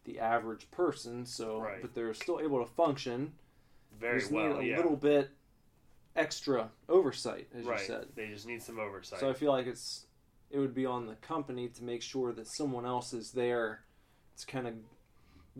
the 0.06 0.20
average 0.20 0.70
person. 0.70 1.26
So, 1.26 1.60
Right. 1.62 1.82
but 1.82 1.94
they're 1.94 2.14
still 2.14 2.42
able 2.42 2.60
to 2.60 2.70
function. 2.70 3.34
very 3.98 4.20
just 4.20 4.32
well 4.34 4.58
need 4.58 4.66
a 4.66 4.70
yeah 4.72 4.76
little 4.78 4.98
bit 4.98 5.30
extra 6.16 6.70
oversight, 6.90 7.48
as 7.56 7.66
right 7.66 7.80
you 7.80 7.86
said. 7.86 8.08
they 8.16 8.28
just 8.28 8.46
need 8.46 8.62
some 8.62 8.80
oversight 8.80 9.20
So 9.20 9.30
I 9.30 9.34
feel 9.34 9.52
like 9.52 9.66
it's 9.68 10.06
it 10.52 10.60
would 10.60 10.74
be 10.76 10.86
on 10.86 11.08
the 11.08 11.16
company 11.16 11.70
to 11.70 11.84
make 11.84 12.02
sure 12.04 12.34
that 12.34 12.48
someone 12.48 12.86
else 12.86 13.14
is 13.14 13.32
there 13.32 13.86
to 14.38 14.46
kind 14.46 14.68
of 14.68 14.74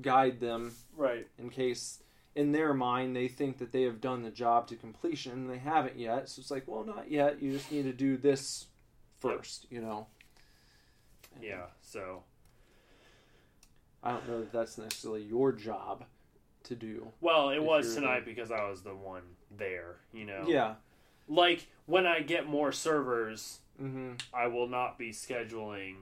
guide 0.02 0.40
them 0.42 0.76
right 0.96 1.28
in 1.38 1.50
case 1.50 2.03
in 2.36 2.52
their 2.52 2.74
mind 2.74 3.16
they 3.16 3.28
think 3.28 3.58
that 3.60 3.72
they 3.72 3.84
have 3.84 4.02
done 4.02 4.24
the 4.24 4.32
job 4.32 4.68
to 4.68 4.76
completion 4.76 5.32
and 5.34 5.50
they 5.50 5.58
haven't 5.60 5.98
yet. 6.00 6.28
So 6.30 6.40
it's 6.40 6.50
like, 6.52 6.64
well, 6.68 6.84
not 6.84 7.10
yet. 7.12 7.42
You 7.42 7.52
just 7.54 7.72
need 7.72 7.84
to 7.84 7.94
do 7.94 8.18
this 8.18 8.66
first, 9.20 9.68
you 9.70 9.82
know. 9.82 10.08
And 11.36 11.44
yeah 11.44 11.66
so 11.82 12.24
I 14.04 14.12
don't 14.12 14.28
know 14.28 14.40
that 14.42 14.52
that's 14.52 14.78
necessarily 14.78 15.24
your 15.24 15.52
job 15.52 16.06
to 16.66 16.76
do. 16.76 17.08
well 17.22 17.50
it 17.50 17.62
was 17.62 17.94
tonight 17.94 18.24
because 18.24 18.50
i 18.50 18.64
was 18.70 18.84
the 18.84 18.96
one 18.96 19.24
there 19.58 19.98
you 20.14 20.24
know 20.26 20.46
Yeah. 20.48 20.76
like 21.28 21.68
when 21.88 22.06
i 22.08 22.22
get 22.22 22.48
more 22.48 22.72
servers 22.72 23.60
Mm-hmm. 23.82 24.12
I 24.34 24.46
will 24.48 24.68
not 24.68 25.00
be 25.00 25.10
scheduling 25.10 25.96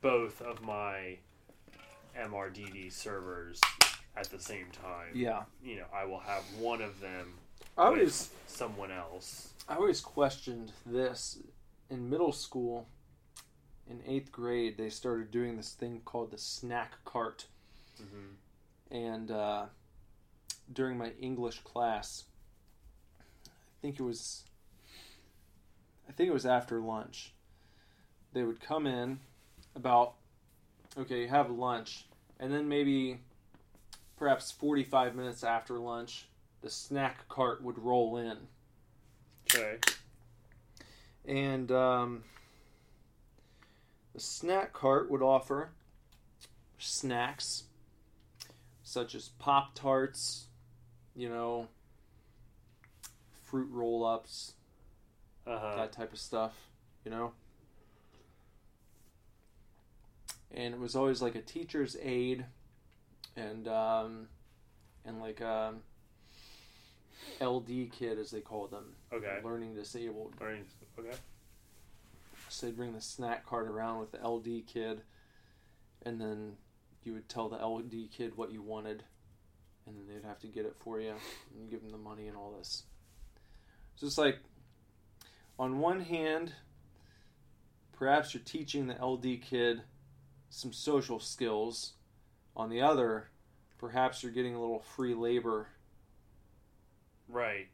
both 0.00 0.42
of 0.42 0.60
my 0.62 1.18
MRDD 2.20 2.92
servers 2.92 3.60
at 4.16 4.30
the 4.30 4.38
same 4.38 4.66
time. 4.72 5.12
Yeah. 5.14 5.42
You 5.62 5.76
know, 5.76 5.86
I 5.94 6.04
will 6.04 6.20
have 6.20 6.42
one 6.58 6.82
of 6.82 7.00
them 7.00 7.34
I 7.76 7.86
always 7.86 8.30
someone 8.46 8.90
else. 8.90 9.52
I 9.68 9.76
always 9.76 10.00
questioned 10.00 10.72
this 10.86 11.38
in 11.90 12.08
middle 12.08 12.32
school. 12.32 12.86
In 13.88 14.00
eighth 14.06 14.32
grade, 14.32 14.78
they 14.78 14.88
started 14.88 15.30
doing 15.30 15.56
this 15.56 15.72
thing 15.72 16.00
called 16.04 16.30
the 16.30 16.38
snack 16.38 17.04
cart, 17.04 17.46
hmm 17.98 18.34
and 18.90 19.30
uh, 19.30 19.64
during 20.72 20.96
my 20.96 21.10
English 21.20 21.60
class, 21.60 22.24
I 23.46 23.50
think 23.82 23.98
it 23.98 24.02
was, 24.02 24.44
I 26.08 26.12
think 26.12 26.28
it 26.28 26.32
was 26.32 26.46
after 26.46 26.78
lunch. 26.80 27.32
They 28.32 28.44
would 28.44 28.60
come 28.60 28.86
in 28.86 29.18
about, 29.74 30.14
okay, 30.96 31.22
you 31.22 31.28
have 31.28 31.50
lunch, 31.50 32.06
and 32.38 32.52
then 32.52 32.68
maybe, 32.68 33.18
perhaps 34.16 34.50
forty-five 34.52 35.14
minutes 35.14 35.42
after 35.44 35.78
lunch, 35.78 36.26
the 36.62 36.70
snack 36.70 37.28
cart 37.28 37.62
would 37.62 37.78
roll 37.78 38.16
in. 38.16 38.36
Okay. 39.54 39.76
and 41.26 41.70
um, 41.70 42.24
the 44.14 44.20
snack 44.20 44.72
cart 44.72 45.10
would 45.10 45.22
offer 45.22 45.70
snacks 46.78 47.64
such 48.82 49.14
as 49.14 49.28
pop 49.38 49.74
tarts 49.74 50.46
you 51.14 51.28
know 51.28 51.68
fruit 53.44 53.68
roll 53.70 54.04
ups 54.04 54.54
Uh 55.46 55.58
huh. 55.58 55.76
that 55.76 55.92
type 55.92 56.12
of 56.12 56.18
stuff 56.18 56.52
you 57.04 57.10
know 57.10 57.32
and 60.54 60.74
it 60.74 60.80
was 60.80 60.94
always 60.96 61.22
like 61.22 61.34
a 61.34 61.40
teacher's 61.42 61.96
aid 62.02 62.44
and 63.36 63.66
um, 63.68 64.28
and 65.04 65.20
like 65.20 65.40
um, 65.42 65.80
ld 67.40 67.68
kid 67.92 68.18
as 68.18 68.30
they 68.30 68.40
call 68.40 68.66
them 68.68 68.94
Okay. 69.12 69.40
learning 69.44 69.74
disabled 69.74 70.34
Learning- 70.40 70.64
Okay. 70.98 71.16
so 72.48 72.66
they'd 72.66 72.76
bring 72.76 72.92
the 72.92 73.00
snack 73.00 73.46
cart 73.46 73.66
around 73.66 73.98
with 74.00 74.12
the 74.12 74.18
LD 74.26 74.62
kid, 74.66 75.02
and 76.02 76.20
then 76.20 76.56
you 77.02 77.12
would 77.14 77.28
tell 77.28 77.48
the 77.48 77.56
LD 77.64 78.08
kid 78.12 78.36
what 78.36 78.52
you 78.52 78.62
wanted, 78.62 79.02
and 79.86 79.96
then 79.96 80.06
they'd 80.06 80.26
have 80.26 80.38
to 80.40 80.46
get 80.46 80.64
it 80.64 80.76
for 80.78 81.00
you 81.00 81.14
and 81.54 81.70
give 81.70 81.82
them 81.82 81.90
the 81.90 81.98
money 81.98 82.28
and 82.28 82.36
all 82.36 82.52
this. 82.56 82.84
So 83.96 84.06
it's 84.06 84.18
like, 84.18 84.38
on 85.58 85.78
one 85.80 86.00
hand, 86.00 86.52
perhaps 87.92 88.34
you're 88.34 88.42
teaching 88.44 88.86
the 88.86 88.94
LD 89.04 89.42
kid 89.42 89.82
some 90.50 90.72
social 90.72 91.18
skills. 91.20 91.94
On 92.56 92.68
the 92.70 92.80
other, 92.80 93.28
perhaps 93.78 94.22
you're 94.22 94.32
getting 94.32 94.54
a 94.54 94.60
little 94.60 94.80
free 94.80 95.14
labor 95.14 95.68
Right. 97.28 97.68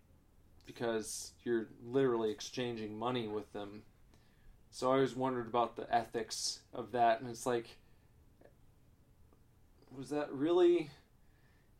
because 0.67 1.33
you're 1.45 1.69
literally 1.85 2.31
exchanging 2.31 2.99
money 2.99 3.29
with 3.29 3.53
them. 3.53 3.83
So 4.71 4.91
I 4.91 4.95
always 4.95 5.15
wondered 5.17 5.47
about 5.49 5.77
the 5.77 5.93
ethics 5.95 6.61
of 6.73 6.93
that, 6.93 7.21
and 7.21 7.29
it's 7.29 7.45
like, 7.45 7.77
was 9.91 10.11
that 10.11 10.33
really, 10.33 10.91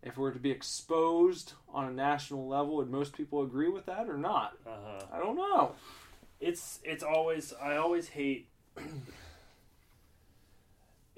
if 0.03 0.17
we 0.17 0.23
were 0.23 0.33
to 0.33 0.39
be 0.41 0.51
exposed 0.51 1.53
on 1.73 1.87
a 1.87 1.93
national 1.93 2.49
level, 2.49 2.77
would 2.77 2.91
most 2.91 3.13
people 3.13 3.43
agree 3.43 3.69
with 3.69 3.87
that 3.87 4.09
or 4.09 4.19
not? 4.19 4.57
Uh 4.67 4.71
huh. 4.85 5.05
I 5.13 5.19
don't 5.21 5.37
know. 5.37 5.73
It's 6.41 6.81
it's 6.83 7.05
always 7.05 7.53
I 7.63 7.77
always 7.77 8.09
hate. 8.09 8.49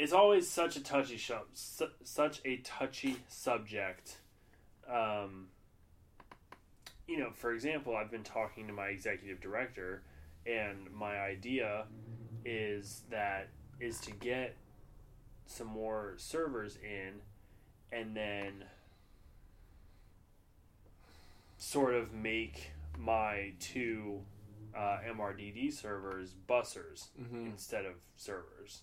It's 0.02 0.12
always 0.12 0.48
such 0.50 0.74
a 0.76 0.80
touchy 0.82 1.16
su- 1.16 1.86
such 2.02 2.40
a 2.44 2.56
touchy 2.58 3.16
subject. 3.28 4.18
Um, 4.92 5.46
you 7.06 7.18
know, 7.18 7.30
for 7.30 7.52
example, 7.54 7.96
I've 7.96 8.10
been 8.10 8.24
talking 8.24 8.66
to 8.66 8.72
my 8.72 8.86
executive 8.86 9.40
director, 9.40 10.02
and 10.44 10.90
my 10.92 11.18
idea 11.20 11.84
is 12.44 13.02
that 13.10 13.48
is 13.78 14.00
to 14.00 14.10
get 14.10 14.56
some 15.46 15.68
more 15.68 16.14
servers 16.16 16.78
in, 16.82 17.20
and 17.96 18.16
then 18.16 18.64
sort 21.58 21.94
of 21.94 22.12
make 22.12 22.72
my 22.98 23.52
two 23.60 24.20
uh, 24.76 24.98
MRDD 25.08 25.72
servers 25.72 26.34
bussers 26.48 27.08
Mhm. 27.20 27.46
instead 27.52 27.84
of 27.84 27.94
servers. 28.16 28.82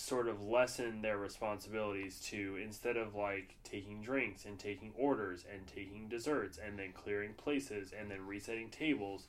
Sort 0.00 0.28
of 0.28 0.40
lessen 0.40 1.02
their 1.02 1.18
responsibilities 1.18 2.20
to 2.30 2.56
instead 2.62 2.96
of 2.96 3.16
like 3.16 3.56
taking 3.64 4.00
drinks 4.00 4.44
and 4.44 4.56
taking 4.56 4.92
orders 4.96 5.44
and 5.52 5.66
taking 5.66 6.08
desserts 6.08 6.56
and 6.56 6.78
then 6.78 6.92
clearing 6.92 7.34
places 7.34 7.92
and 7.92 8.08
then 8.08 8.24
resetting 8.24 8.70
tables, 8.70 9.26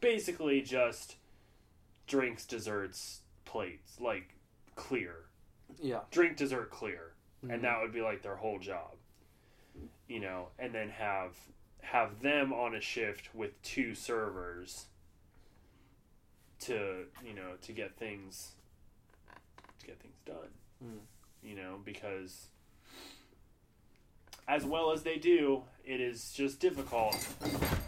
basically 0.00 0.62
just 0.62 1.16
drinks, 2.06 2.46
desserts, 2.46 3.20
plates, 3.44 4.00
like 4.00 4.34
clear. 4.74 5.26
Yeah. 5.82 6.00
Drink, 6.10 6.38
dessert, 6.38 6.70
clear. 6.70 7.12
Mhm. 7.44 7.52
And 7.52 7.64
that 7.64 7.82
would 7.82 7.92
be 7.92 8.00
like 8.00 8.22
their 8.22 8.36
whole 8.36 8.58
job. 8.58 8.96
You 10.08 10.20
know, 10.20 10.48
and 10.58 10.74
then 10.74 10.88
have 10.88 11.36
have 11.82 12.20
them 12.20 12.54
on 12.54 12.74
a 12.74 12.80
shift 12.80 13.34
with 13.34 13.60
two 13.62 13.94
servers 13.94 14.86
to 16.60 17.04
you 17.22 17.34
know 17.34 17.56
to 17.60 17.72
get 17.72 17.72
things 17.72 17.72
to 17.74 17.84
get 17.84 17.96
things 17.98 18.55
done 20.26 20.50
Mm. 20.84 20.98
you 21.42 21.56
know 21.56 21.78
because 21.86 22.48
as 24.46 24.64
well 24.66 24.92
as 24.92 25.02
they 25.02 25.16
do 25.16 25.62
it 25.86 26.00
is 26.02 26.32
just 26.32 26.60
difficult 26.60 27.16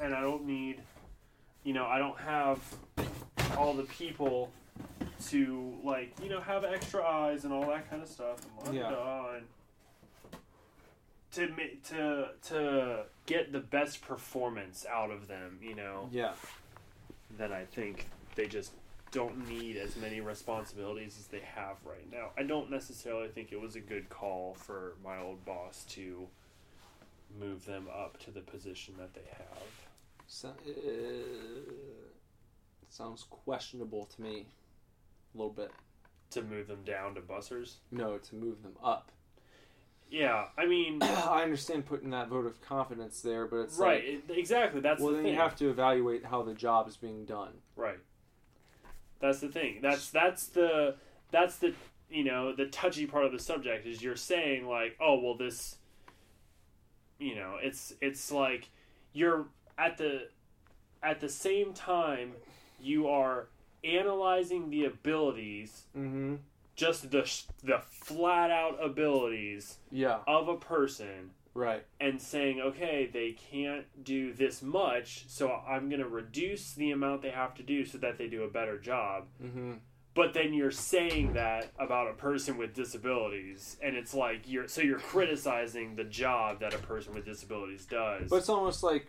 and 0.02 0.14
i 0.14 0.20
don't 0.22 0.46
need 0.46 0.80
you 1.64 1.74
know 1.74 1.84
i 1.84 1.98
don't 1.98 2.18
have 2.18 2.58
all 3.58 3.74
the 3.74 3.82
people 3.82 4.50
to 5.26 5.74
like 5.84 6.14
you 6.22 6.30
know 6.30 6.40
have 6.40 6.64
extra 6.64 7.04
eyes 7.04 7.44
and 7.44 7.52
all 7.52 7.66
that 7.66 7.90
kind 7.90 8.00
of 8.02 8.08
stuff 8.08 8.38
and 8.64 8.74
Yeah. 8.74 9.34
and 9.36 9.44
to 11.32 11.46
to 11.90 12.28
to 12.48 13.04
get 13.26 13.52
the 13.52 13.60
best 13.60 14.00
performance 14.00 14.86
out 14.90 15.10
of 15.10 15.28
them 15.28 15.58
you 15.60 15.74
know 15.74 16.08
Yeah. 16.10 16.32
then 17.36 17.52
I 17.52 17.64
think 17.66 18.06
they 18.34 18.46
just 18.46 18.72
don't 19.10 19.48
need 19.48 19.76
as 19.76 19.96
many 19.96 20.20
responsibilities 20.20 21.16
as 21.18 21.26
they 21.26 21.40
have 21.54 21.76
right 21.84 22.10
now. 22.10 22.30
I 22.36 22.42
don't 22.42 22.70
necessarily 22.70 23.28
think 23.28 23.52
it 23.52 23.60
was 23.60 23.76
a 23.76 23.80
good 23.80 24.08
call 24.08 24.54
for 24.54 24.94
my 25.04 25.18
old 25.20 25.44
boss 25.44 25.84
to 25.90 26.26
move 27.38 27.64
them 27.66 27.88
up 27.94 28.18
to 28.24 28.30
the 28.30 28.40
position 28.40 28.94
that 28.98 29.14
they 29.14 29.28
have. 29.36 29.62
So, 30.26 30.48
uh, 30.48 31.72
sounds 32.90 33.24
questionable 33.30 34.06
to 34.16 34.22
me. 34.22 34.46
A 35.34 35.38
little 35.38 35.52
bit. 35.52 35.70
To 36.32 36.42
move 36.42 36.68
them 36.68 36.82
down 36.84 37.14
to 37.14 37.20
bussers? 37.20 37.76
No, 37.90 38.18
to 38.18 38.34
move 38.34 38.62
them 38.62 38.76
up. 38.82 39.10
Yeah, 40.10 40.46
I 40.56 40.66
mean, 40.66 41.02
I 41.02 41.42
understand 41.42 41.86
putting 41.86 42.10
that 42.10 42.28
vote 42.28 42.46
of 42.46 42.60
confidence 42.60 43.20
there, 43.20 43.46
but 43.46 43.56
it's 43.60 43.78
right, 43.78 44.04
like, 44.04 44.24
it- 44.28 44.38
exactly. 44.38 44.80
That's 44.80 45.00
well, 45.00 45.10
the 45.10 45.16
then 45.16 45.24
thing. 45.24 45.34
you 45.34 45.40
have 45.40 45.56
to 45.56 45.68
evaluate 45.70 46.24
how 46.24 46.42
the 46.42 46.54
job 46.54 46.88
is 46.88 46.96
being 46.96 47.24
done. 47.24 47.52
Right. 47.76 47.98
That's 49.20 49.40
the 49.40 49.48
thing. 49.48 49.78
That's 49.82 50.10
that's 50.10 50.46
the 50.46 50.94
that's 51.30 51.56
the 51.56 51.74
you 52.10 52.24
know 52.24 52.54
the 52.54 52.66
touchy 52.66 53.06
part 53.06 53.24
of 53.24 53.32
the 53.32 53.38
subject 53.38 53.86
is 53.86 54.02
you're 54.02 54.16
saying 54.16 54.66
like 54.66 54.96
oh 55.00 55.20
well 55.20 55.34
this 55.36 55.76
you 57.18 57.34
know 57.34 57.56
it's 57.60 57.92
it's 58.00 58.30
like 58.32 58.68
you're 59.12 59.46
at 59.76 59.98
the 59.98 60.28
at 61.02 61.20
the 61.20 61.28
same 61.28 61.72
time 61.74 62.32
you 62.80 63.08
are 63.08 63.48
analyzing 63.84 64.70
the 64.70 64.84
abilities 64.84 65.82
Mm-hmm. 65.96 66.36
just 66.76 67.10
the 67.10 67.22
the 67.62 67.80
flat 67.90 68.50
out 68.50 68.78
abilities 68.82 69.76
Yeah. 69.90 70.18
of 70.26 70.48
a 70.48 70.56
person 70.56 71.30
Right. 71.58 71.84
and 72.00 72.20
saying, 72.20 72.60
okay, 72.60 73.10
they 73.12 73.32
can't 73.32 73.84
do 74.04 74.32
this 74.32 74.62
much, 74.62 75.24
so 75.28 75.50
I'm 75.50 75.88
going 75.88 76.00
to 76.00 76.08
reduce 76.08 76.74
the 76.74 76.92
amount 76.92 77.22
they 77.22 77.30
have 77.30 77.54
to 77.56 77.62
do 77.62 77.84
so 77.84 77.98
that 77.98 78.16
they 78.16 78.28
do 78.28 78.44
a 78.44 78.48
better 78.48 78.78
job. 78.78 79.24
Mm-hmm. 79.42 79.72
But 80.14 80.34
then 80.34 80.52
you're 80.52 80.70
saying 80.70 81.34
that 81.34 81.70
about 81.78 82.08
a 82.08 82.14
person 82.14 82.56
with 82.56 82.74
disabilities, 82.74 83.76
and 83.82 83.96
it's 83.96 84.14
like 84.14 84.42
you're 84.46 84.66
so 84.66 84.80
you're 84.80 84.98
criticizing 84.98 85.94
the 85.94 86.04
job 86.04 86.60
that 86.60 86.74
a 86.74 86.78
person 86.78 87.14
with 87.14 87.24
disabilities 87.24 87.86
does. 87.86 88.28
But 88.28 88.36
it's 88.36 88.48
almost 88.48 88.82
like 88.82 89.06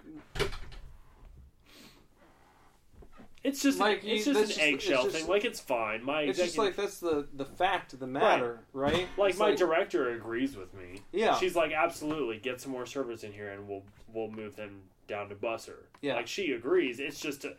it's 3.44 3.62
just 3.62 3.80
like 3.80 4.04
it's 4.04 4.26
you- 4.26 4.34
just 4.34 4.40
that's 4.40 4.42
an 4.42 4.48
just- 4.48 4.60
eggshell 4.88 5.04
just- 5.06 5.16
thing. 5.16 5.28
Like 5.28 5.46
it's 5.46 5.60
fine. 5.60 6.04
My 6.04 6.22
it's 6.24 6.38
just 6.38 6.56
executive, 6.56 6.78
like 6.78 6.86
that's 6.86 7.00
the 7.00 7.28
the 7.34 7.46
fact 7.46 7.94
of 7.94 8.00
the 8.00 8.08
matter, 8.08 8.62
right? 8.74 9.08
like 9.18 9.32
It's 9.32 9.40
my 9.40 9.56
director 9.56 10.10
agrees 10.12 10.56
with 10.56 10.74
me. 10.74 11.02
Yeah. 11.12 11.38
she's 11.38 11.56
like, 11.56 11.72
absolutely, 11.72 12.38
get 12.38 12.60
some 12.62 12.72
more 12.72 12.86
servers 12.86 13.24
in 13.24 13.32
here, 13.32 13.50
and 13.50 13.68
we'll 13.68 13.84
we'll 14.14 14.30
move 14.32 14.56
them 14.56 14.82
down 15.08 15.30
to 15.30 15.36
busser. 15.36 15.86
Yeah. 16.02 16.16
like 16.16 16.28
she 16.28 16.52
agrees. 16.52 17.00
It's 17.00 17.20
just 17.20 17.46
a, 17.46 17.56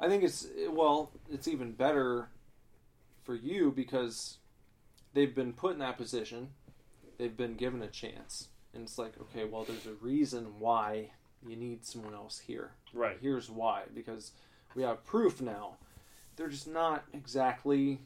I 0.00 0.08
think 0.08 0.24
it's 0.24 0.46
well, 0.68 1.10
it's 1.30 1.46
even 1.48 1.72
better 1.72 2.28
for 3.24 3.34
you 3.36 3.70
because 3.70 4.38
they've 5.14 5.34
been 5.34 5.52
put 5.52 5.74
in 5.74 5.78
that 5.78 5.96
position, 5.96 6.48
they've 7.18 7.36
been 7.36 7.54
given 7.54 7.80
a 7.82 7.88
chance, 7.88 8.48
and 8.74 8.82
it's 8.82 8.98
like, 8.98 9.12
okay, 9.20 9.44
well, 9.44 9.62
there's 9.64 9.86
a 9.86 9.92
reason 10.00 10.58
why 10.58 11.10
you 11.46 11.54
need 11.56 11.84
someone 11.84 12.14
else 12.14 12.40
here. 12.40 12.72
Right. 12.92 13.16
Here's 13.20 13.48
why 13.48 13.82
because 13.94 14.32
we 14.74 14.82
have 14.82 15.04
proof 15.04 15.40
now. 15.40 15.76
They're 16.36 16.48
just 16.48 16.68
not 16.68 17.04
exactly 17.12 18.00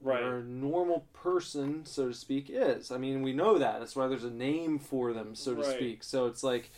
Right. 0.00 0.22
where 0.22 0.38
a 0.38 0.42
normal 0.44 1.06
person, 1.12 1.84
so 1.86 2.08
to 2.08 2.14
speak, 2.14 2.46
is. 2.50 2.90
I 2.90 2.98
mean, 2.98 3.22
we 3.22 3.32
know 3.32 3.58
that. 3.58 3.78
That's 3.78 3.94
why 3.94 4.08
there's 4.08 4.24
a 4.24 4.30
name 4.30 4.78
for 4.80 5.12
them, 5.12 5.34
so 5.36 5.54
to 5.54 5.60
Right. 5.62 5.76
speak. 5.76 6.02
So 6.02 6.26
it's 6.26 6.42
like 6.42 6.70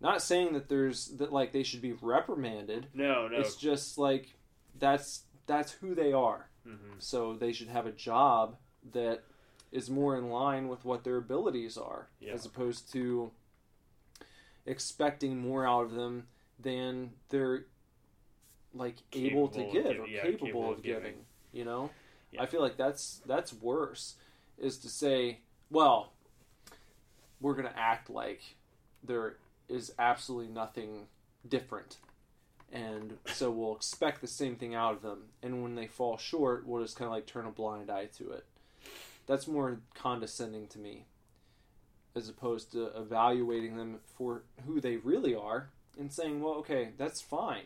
not 0.00 0.22
saying 0.22 0.52
that 0.52 0.68
there's 0.68 1.08
that 1.16 1.32
like 1.32 1.52
they 1.52 1.62
should 1.64 1.80
be 1.82 1.92
reprimanded. 1.94 2.88
No, 2.94 3.26
no. 3.28 3.38
It's 3.38 3.56
just 3.56 3.98
like 3.98 4.34
that's 4.78 5.24
that's 5.46 5.72
who 5.72 5.94
they 5.94 6.12
are. 6.12 6.48
Mhm. 6.66 7.00
So 7.00 7.34
they 7.34 7.52
should 7.52 7.68
have 7.68 7.86
a 7.86 7.92
job 7.92 8.56
that 8.92 9.22
is 9.72 9.90
more 9.90 10.16
in 10.16 10.30
line 10.30 10.68
with 10.68 10.84
what 10.84 11.02
their 11.04 11.16
abilities 11.16 11.76
are, 11.76 12.08
Yeah. 12.20 12.32
as 12.32 12.44
opposed 12.46 12.92
to 12.92 13.32
expecting 14.64 15.38
more 15.38 15.66
out 15.66 15.84
of 15.84 15.92
them 15.92 16.26
than 16.58 17.12
they're 17.28 17.66
like 18.78 18.96
able 19.12 19.48
to 19.48 19.66
of 19.66 19.72
give 19.72 20.00
or 20.00 20.06
yeah, 20.06 20.22
capable, 20.22 20.46
capable 20.46 20.72
of 20.72 20.82
giving. 20.82 21.02
giving. 21.02 21.18
You 21.52 21.64
know, 21.64 21.90
Yeah. 22.32 22.42
I 22.42 22.46
feel 22.46 22.60
like 22.60 22.76
that's 22.76 23.20
that's 23.26 23.52
worse. 23.52 24.16
Is 24.58 24.78
to 24.78 24.88
say, 24.88 25.40
well, 25.70 26.12
we're 27.40 27.54
gonna 27.54 27.74
act 27.76 28.10
like 28.10 28.40
there 29.02 29.36
is 29.68 29.92
absolutely 29.98 30.52
nothing 30.52 31.06
different, 31.46 31.96
and 32.72 33.18
so 33.26 33.50
we'll 33.50 33.76
expect 33.76 34.20
the 34.20 34.26
same 34.26 34.56
thing 34.56 34.74
out 34.74 34.94
of 34.94 35.02
them. 35.02 35.24
And 35.42 35.62
when 35.62 35.74
they 35.74 35.86
fall 35.86 36.16
short, 36.18 36.66
we'll 36.66 36.82
just 36.82 36.96
kind 36.96 37.06
of 37.06 37.12
like 37.12 37.26
turn 37.26 37.46
a 37.46 37.50
blind 37.50 37.90
eye 37.90 38.06
to 38.18 38.30
it. 38.32 38.44
That's 39.26 39.46
more 39.46 39.80
condescending 39.94 40.68
to 40.68 40.78
me, 40.78 41.04
as 42.14 42.28
opposed 42.28 42.72
to 42.72 42.86
evaluating 42.96 43.76
them 43.76 43.98
for 44.16 44.42
who 44.66 44.80
they 44.80 44.96
really 44.96 45.34
are 45.34 45.68
and 45.98 46.12
saying, 46.12 46.40
well, 46.40 46.54
okay, 46.54 46.90
that's 46.96 47.20
fine. 47.20 47.64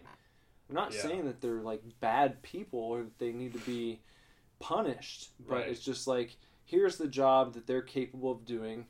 I'm 0.70 0.74
not 0.76 0.92
Yeah. 0.94 1.02
saying 1.02 1.24
that 1.26 1.40
they're 1.40 1.60
like 1.62 1.82
bad 2.00 2.40
people 2.42 2.78
or 2.78 3.02
that 3.02 3.18
they 3.18 3.32
need 3.32 3.52
to 3.54 3.58
be 3.60 4.00
punished, 4.60 5.30
but 5.40 5.56
Right. 5.56 5.68
it's 5.68 5.80
just 5.84 6.06
like 6.06 6.36
here's 6.64 6.96
the 6.96 7.08
job 7.08 7.54
that 7.54 7.66
they're 7.66 7.82
capable 7.82 8.30
of 8.30 8.44
doing, 8.44 8.86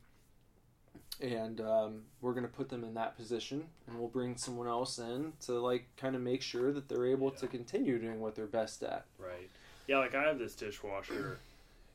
and 1.19 1.59
um, 1.59 2.05
we're 2.21 2.33
gonna 2.33 2.47
put 2.47 2.69
them 2.69 2.83
in 2.83 2.93
that 2.93 3.15
position, 3.15 3.67
and 3.87 3.97
we'll 3.97 4.07
bring 4.09 4.37
someone 4.37 4.67
else 4.67 4.99
in 4.99 5.33
to 5.41 5.53
like 5.53 5.87
kind 5.97 6.15
of 6.15 6.21
make 6.21 6.43
sure 6.43 6.71
that 6.71 6.87
they're 6.87 7.07
able 7.07 7.31
to 7.31 7.47
continue 7.47 7.97
doing 7.99 8.19
what 8.19 8.35
they're 8.35 8.45
best 8.45 8.83
at. 8.83 9.05
Right. 9.17 9.49
Yeah, 9.87 9.97
like 9.97 10.13
I 10.13 10.23
have 10.23 10.37
this 10.37 10.55
dishwasher 10.55 11.39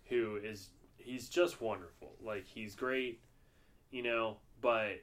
who 0.07 0.37
is 0.37 0.71
he's 0.99 1.29
just 1.29 1.61
wonderful. 1.61 2.13
Like 2.21 2.45
he's 2.47 2.75
great, 2.75 3.21
you 3.93 4.03
know, 4.03 4.39
but 4.61 5.01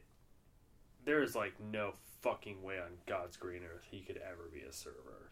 there 1.06 1.24
is 1.24 1.36
like 1.36 1.58
no 1.62 1.94
fucking 2.24 2.64
way 2.64 2.80
on 2.80 2.98
God's 3.06 3.38
green 3.38 3.64
earth 3.64 3.84
he 3.92 4.00
could 4.02 4.18
ever 4.18 4.44
be 4.52 4.62
a 4.62 4.72
server. 4.74 5.30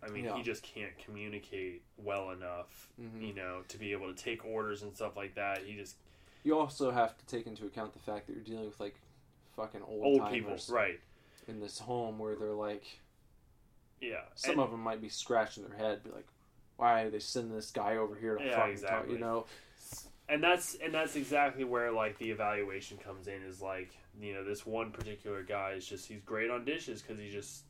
I 0.00 0.08
mean, 0.08 0.24
Yeah. 0.26 0.36
he 0.36 0.42
just 0.44 0.62
can't 0.62 0.96
communicate 0.98 1.82
well 1.96 2.30
enough, 2.30 2.88
Mhm. 3.00 3.26
you 3.26 3.34
know, 3.34 3.64
to 3.68 3.76
be 3.76 3.90
able 3.92 4.14
to 4.14 4.22
take 4.22 4.44
orders 4.44 4.82
and 4.82 4.94
stuff 4.94 5.16
like 5.16 5.34
that. 5.34 5.64
He 5.66 5.74
just 5.74 5.96
You 6.44 6.56
also 6.56 6.92
have 6.92 7.18
to 7.18 7.26
take 7.26 7.46
into 7.48 7.66
account 7.66 7.92
the 7.92 7.98
fact 7.98 8.28
that 8.28 8.32
you're 8.34 8.44
dealing 8.44 8.66
with 8.66 8.78
like 8.78 8.94
fucking 9.56 9.82
old, 9.82 10.20
old 10.20 10.30
people, 10.32 10.56
right? 10.70 11.00
in 11.48 11.58
this 11.60 11.80
home 11.80 12.18
where 12.20 12.36
they're 12.36 12.52
like 12.52 12.84
Yeah. 14.00 14.24
some 14.36 14.52
And- 14.52 14.60
of 14.60 14.70
them 14.70 14.80
might 14.80 15.00
be 15.00 15.08
scratching 15.08 15.64
their 15.66 15.76
head, 15.76 16.04
be 16.04 16.10
like, 16.10 16.28
why 16.76 17.02
are 17.02 17.10
they 17.10 17.18
sending 17.18 17.54
this 17.56 17.72
guy 17.72 17.96
over 17.96 18.14
here 18.14 18.36
to 18.36 18.44
Yeah, 18.44 18.54
fucking 18.56 18.70
exactly. 18.70 18.98
talk? 19.00 19.08
You 19.10 19.18
know, 19.18 19.46
and 20.28 20.40
that's 20.42 20.76
and 20.76 20.94
that's 20.94 21.16
exactly 21.16 21.64
where 21.64 21.90
like 21.90 22.18
the 22.18 22.30
evaluation 22.30 22.98
comes 22.98 23.26
in 23.26 23.42
is 23.42 23.60
like 23.60 23.90
you 24.20 24.34
know 24.34 24.44
this 24.44 24.66
one 24.66 24.90
particular 24.90 25.42
guy 25.42 25.72
is 25.72 25.86
just 25.86 26.06
he's 26.08 26.20
great 26.22 26.50
on 26.50 26.64
dishes 26.64 27.02
because 27.02 27.18
he 27.18 27.30
just 27.30 27.64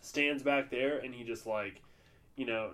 stands 0.00 0.42
back 0.42 0.70
there 0.70 0.98
and 0.98 1.14
he 1.14 1.24
just 1.24 1.46
like 1.46 1.80
you 2.36 2.46
know 2.46 2.72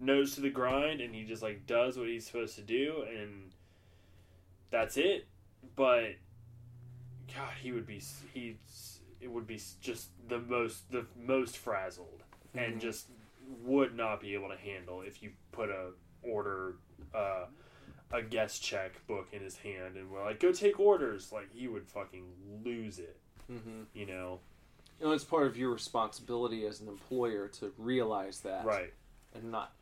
nose 0.00 0.34
to 0.34 0.40
the 0.40 0.50
grind 0.50 1.00
and 1.00 1.14
he 1.14 1.24
just 1.24 1.42
like 1.42 1.66
does 1.66 1.96
what 1.96 2.08
he's 2.08 2.26
supposed 2.26 2.54
to 2.56 2.62
do 2.62 3.04
and 3.08 3.52
that's 4.70 4.96
it 4.96 5.26
but 5.76 6.10
god 7.34 7.52
he 7.62 7.72
would 7.72 7.86
be 7.86 8.00
he's 8.34 9.00
it 9.20 9.30
would 9.30 9.46
be 9.46 9.60
just 9.80 10.08
the 10.28 10.38
most 10.40 10.90
the 10.90 11.06
most 11.16 11.56
frazzled 11.56 12.22
and 12.54 12.74
Mhm. 12.76 12.80
just 12.80 13.08
would 13.62 13.94
not 13.94 14.20
be 14.20 14.34
able 14.34 14.48
to 14.48 14.56
handle 14.56 15.02
if 15.02 15.22
you 15.22 15.32
put 15.52 15.68
a 15.70 15.92
order 16.22 16.76
uh, 17.14 17.46
a 18.12 18.22
guest 18.22 18.62
check 18.62 19.04
book 19.06 19.28
in 19.32 19.40
his 19.40 19.56
hand 19.58 19.96
and 19.96 20.10
we're 20.10 20.24
like 20.24 20.38
go 20.40 20.52
take 20.52 20.78
orders 20.78 21.32
like 21.32 21.50
he 21.52 21.66
would 21.68 21.86
fucking 21.86 22.24
lose 22.64 22.98
it 22.98 23.16
mm-hmm. 23.50 23.82
you 23.94 24.06
know 24.06 24.38
you 25.00 25.06
know, 25.08 25.12
it's 25.14 25.24
part 25.24 25.46
of 25.48 25.56
your 25.56 25.70
responsibility 25.70 26.64
as 26.64 26.80
an 26.80 26.86
employer 26.86 27.48
to 27.48 27.72
realize 27.76 28.40
that, 28.40 28.64
right 28.64 28.92
and 29.34 29.50
not 29.50 29.72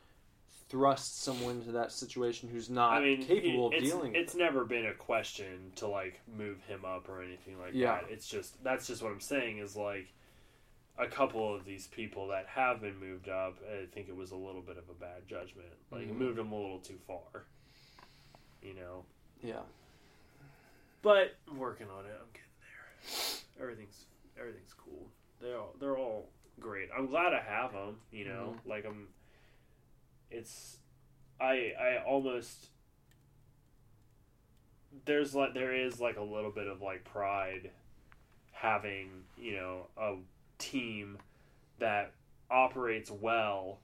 thrust 0.69 1.21
someone 1.21 1.57
into 1.57 1.73
that 1.73 1.91
situation 1.91 2.47
who's 2.49 2.69
not 2.69 2.93
i 2.93 3.01
mean 3.01 3.21
capable 3.25 3.69
he- 3.71 3.77
of 3.77 3.83
it's, 3.83 3.91
dealing. 3.91 4.15
it's 4.15 4.35
never 4.35 4.63
been 4.63 4.85
a 4.85 4.93
question 4.93 5.71
to 5.75 5.85
like 5.85 6.21
move 6.37 6.63
him 6.63 6.85
up 6.85 7.09
or 7.09 7.21
anything 7.21 7.59
like 7.59 7.71
Yeah. 7.73 7.95
that 7.95 8.05
it's 8.09 8.25
just 8.27 8.63
that's 8.63 8.87
just 8.87 9.03
what 9.03 9.11
i'm 9.11 9.19
saying 9.19 9.57
is 9.57 9.75
like 9.75 10.07
a 10.97 11.07
couple 11.07 11.53
of 11.53 11.65
these 11.65 11.87
people 11.87 12.27
that 12.29 12.45
have 12.47 12.79
been 12.79 12.97
moved 12.99 13.27
up 13.27 13.57
i 13.69 13.85
think 13.93 14.07
it 14.07 14.15
was 14.15 14.31
a 14.31 14.35
little 14.37 14.61
bit 14.61 14.77
of 14.77 14.85
a 14.89 14.93
bad 14.93 15.27
judgment 15.27 15.67
like 15.91 16.07
Mhm. 16.09 16.17
moved 16.17 16.37
them 16.37 16.53
a 16.53 16.55
little 16.55 16.79
too 16.79 16.99
far 17.05 17.43
you 18.61 18.73
know 18.73 19.03
yeah, 19.43 19.61
But 21.01 21.35
I'm 21.49 21.57
working 21.57 21.87
on 21.87 22.05
it. 22.05 22.13
I'm 22.13 22.27
getting 22.31 22.59
there. 22.61 23.63
Everything's 23.63 24.05
everything's 24.39 24.73
cool. 24.73 25.07
They're 25.41 25.57
all 25.57 25.75
they're 25.79 25.97
all 25.97 26.29
great. 26.59 26.89
I'm 26.95 27.07
glad 27.07 27.33
I 27.33 27.41
have 27.41 27.73
them. 27.73 27.97
You 28.11 28.25
know, 28.25 28.55
mm-hmm. 28.55 28.69
like 28.69 28.85
I'm. 28.85 29.07
It's, 30.29 30.77
I 31.39 31.73
I 31.79 32.03
almost. 32.05 32.67
There's 35.05 35.33
like 35.33 35.55
there 35.55 35.73
is 35.73 35.99
like 35.99 36.17
a 36.17 36.23
little 36.23 36.51
bit 36.51 36.67
of 36.67 36.81
like 36.81 37.03
pride, 37.03 37.71
having 38.51 39.09
you 39.37 39.55
know 39.55 39.87
a 39.97 40.15
team 40.59 41.17
that 41.79 42.11
operates 42.51 43.09
well, 43.09 43.79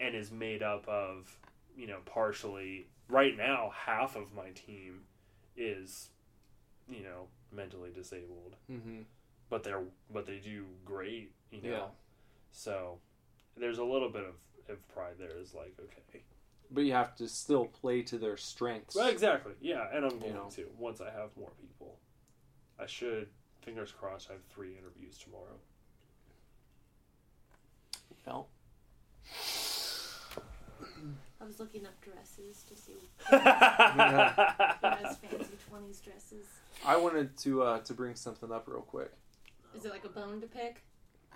and 0.00 0.14
is 0.14 0.30
made 0.30 0.62
up 0.62 0.88
of 0.88 1.38
you 1.76 1.86
know 1.86 1.98
partially 2.06 2.86
right 3.08 3.36
now 3.36 3.72
half 3.86 4.16
of 4.16 4.34
my 4.34 4.50
team 4.50 5.00
is 5.56 6.10
you 6.88 7.02
know 7.02 7.26
mentally 7.52 7.90
disabled 7.94 8.56
mm-hmm. 8.70 9.00
but 9.50 9.62
they're 9.64 9.82
but 10.12 10.26
they 10.26 10.38
do 10.38 10.64
great 10.84 11.32
you 11.50 11.62
know 11.62 11.68
Yeah. 11.70 11.86
so 12.52 12.98
there's 13.56 13.78
a 13.78 13.84
little 13.84 14.10
bit 14.10 14.24
of, 14.24 14.34
of 14.72 14.88
pride 14.88 15.14
there 15.18 15.36
is 15.40 15.54
like 15.54 15.74
okay 15.80 16.22
but 16.70 16.82
you 16.82 16.92
have 16.92 17.16
to 17.16 17.26
still 17.28 17.64
play 17.64 18.02
to 18.02 18.18
their 18.18 18.36
strengths. 18.36 18.94
well 18.94 19.08
exactly 19.08 19.52
yeah 19.60 19.86
and 19.92 20.04
i'm 20.04 20.18
going 20.18 20.34
know. 20.34 20.48
to 20.54 20.66
once 20.78 21.00
i 21.00 21.10
have 21.10 21.30
more 21.38 21.52
people 21.60 21.96
i 22.78 22.86
should 22.86 23.28
fingers 23.62 23.90
crossed 23.92 24.28
i 24.30 24.34
have 24.34 24.42
three 24.54 24.76
interviews 24.76 25.18
tomorrow 25.18 25.56
Well, 28.26 28.48
I 31.40 31.44
was 31.44 31.60
looking 31.60 31.86
up 31.86 31.92
dresses 32.02 32.64
to 32.68 32.76
see 32.76 32.96
Yeah. 33.30 34.32
who 34.80 34.86
has 34.86 35.16
fancy 35.18 35.56
twenties 35.68 36.00
dresses. 36.00 36.46
I 36.84 36.96
wanted 36.96 37.36
to 37.38 37.62
uh, 37.62 37.78
to 37.80 37.94
bring 37.94 38.14
something 38.16 38.50
up 38.50 38.64
real 38.66 38.80
quick. 38.82 39.12
Is 39.76 39.84
it 39.84 39.90
like 39.92 40.04
a 40.04 40.08
bone 40.08 40.40
to 40.40 40.46
pick? 40.46 40.82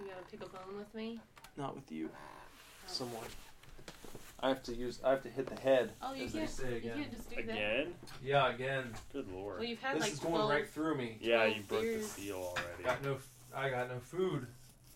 You 0.01 0.07
gotta 0.07 0.25
pick 0.31 0.43
a 0.43 0.47
bone 0.49 0.77
with 0.77 0.93
me. 0.95 1.21
Not 1.57 1.75
with 1.75 1.91
you, 1.93 2.09
someone. 2.87 3.23
I 4.41 4.49
have 4.49 4.63
to 4.65 4.75
use. 4.75 4.99
I 5.05 5.11
have 5.11 5.23
to 5.23 5.29
hit 5.29 5.47
the 5.47 5.61
head. 5.61 5.93
Oh, 6.03 6.15
you 6.15 6.25
as 6.25 6.33
they 6.33 6.39
can't. 6.41 6.51
say 6.51 6.71
You 6.71 6.77
again. 6.79 6.97
can't 6.97 7.13
just 7.13 7.31
do 7.31 7.37
that. 7.37 7.43
again 7.53 7.95
Yeah, 8.25 8.53
again. 8.53 8.93
good 9.13 9.31
lord 9.33 9.61
Well, 9.61 9.69
you've 9.69 9.79
had 9.81 9.95
This 9.97 10.03
like 10.03 10.13
is 10.15 10.19
going 10.19 10.35
12 10.35 10.51
right 10.51 10.69
through 10.69 10.97
me. 10.97 11.17
yeah 11.21 11.45
you 11.45 11.63
broke 11.69 11.83
the 11.83 11.87
beers. 11.89 12.11
seal 12.11 12.37
already 12.39 12.83
Got 12.83 13.05
no. 13.05 13.19
I 13.55 13.69
got 13.71 13.89
no 13.89 14.01
food. 14.01 14.47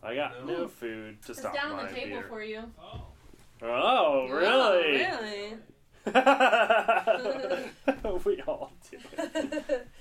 i 0.03 0.15
got 0.17 0.45
No. 0.45 0.63
no 0.63 0.69
food 0.69 1.23
to 1.27 1.31
It's 1.33 1.41
stop 1.41 1.55
down 1.55 1.71
on 1.73 1.77
my 1.77 1.89
the 1.89 1.95
table 1.95 2.09
beer 2.19 2.27
for 2.29 2.43
you. 2.43 2.63
Oh. 2.81 3.03
Oh 3.63 3.67
Oh, 3.67 4.29
really 4.31 4.99
really? 4.99 5.57
we 8.25 8.41
all 8.43 8.73
do 8.91 8.99
it. 9.19 9.89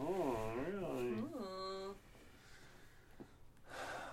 Oh, 0.00 0.36
really? 0.64 1.08
Ooh. 1.18 1.94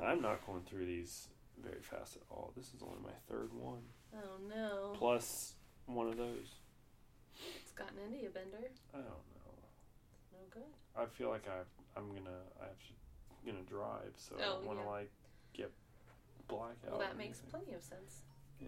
I'm 0.04 0.20
not 0.22 0.44
going 0.48 0.64
through 0.64 0.86
these 0.88 1.28
very 1.64 1.80
fast 1.82 2.16
at 2.16 2.24
all. 2.32 2.52
This 2.58 2.74
is 2.74 2.82
only 2.82 2.98
my 3.04 3.12
third 3.30 3.54
one. 3.54 3.84
Oh 4.16 4.40
no. 4.50 4.94
Plus 4.98 5.54
one 5.86 6.08
of 6.08 6.18
those. 6.18 6.56
It's 7.62 7.72
gotten 7.74 7.98
into 8.06 8.18
you, 8.24 8.30
Bender. 8.30 8.72
I 8.94 8.98
don't 8.98 9.06
know. 9.06 9.22
No 10.34 10.40
good. 10.50 10.64
I 10.98 11.06
feel 11.06 11.30
like 11.30 11.48
I, 11.48 11.64
I'm 12.00 12.08
gonna, 12.10 12.42
I 12.60 12.64
have 12.66 12.80
to, 12.80 12.94
gonna 13.46 13.62
drive, 13.70 14.14
so 14.18 14.36
oh, 14.40 14.42
I 14.42 14.46
Oh, 14.48 14.54
don't 14.56 14.66
want 14.66 14.80
to 14.80 14.86
yeah. 14.86 14.92
like 14.92 15.12
get 15.54 15.72
blackout. 16.48 16.92
Well, 16.92 17.02
or 17.02 17.04
that 17.04 17.16
makes 17.18 17.38
anything. 17.40 17.52
plenty 17.62 17.74
of 17.76 17.84
sense. 17.84 18.24
Yeah. 18.60 18.68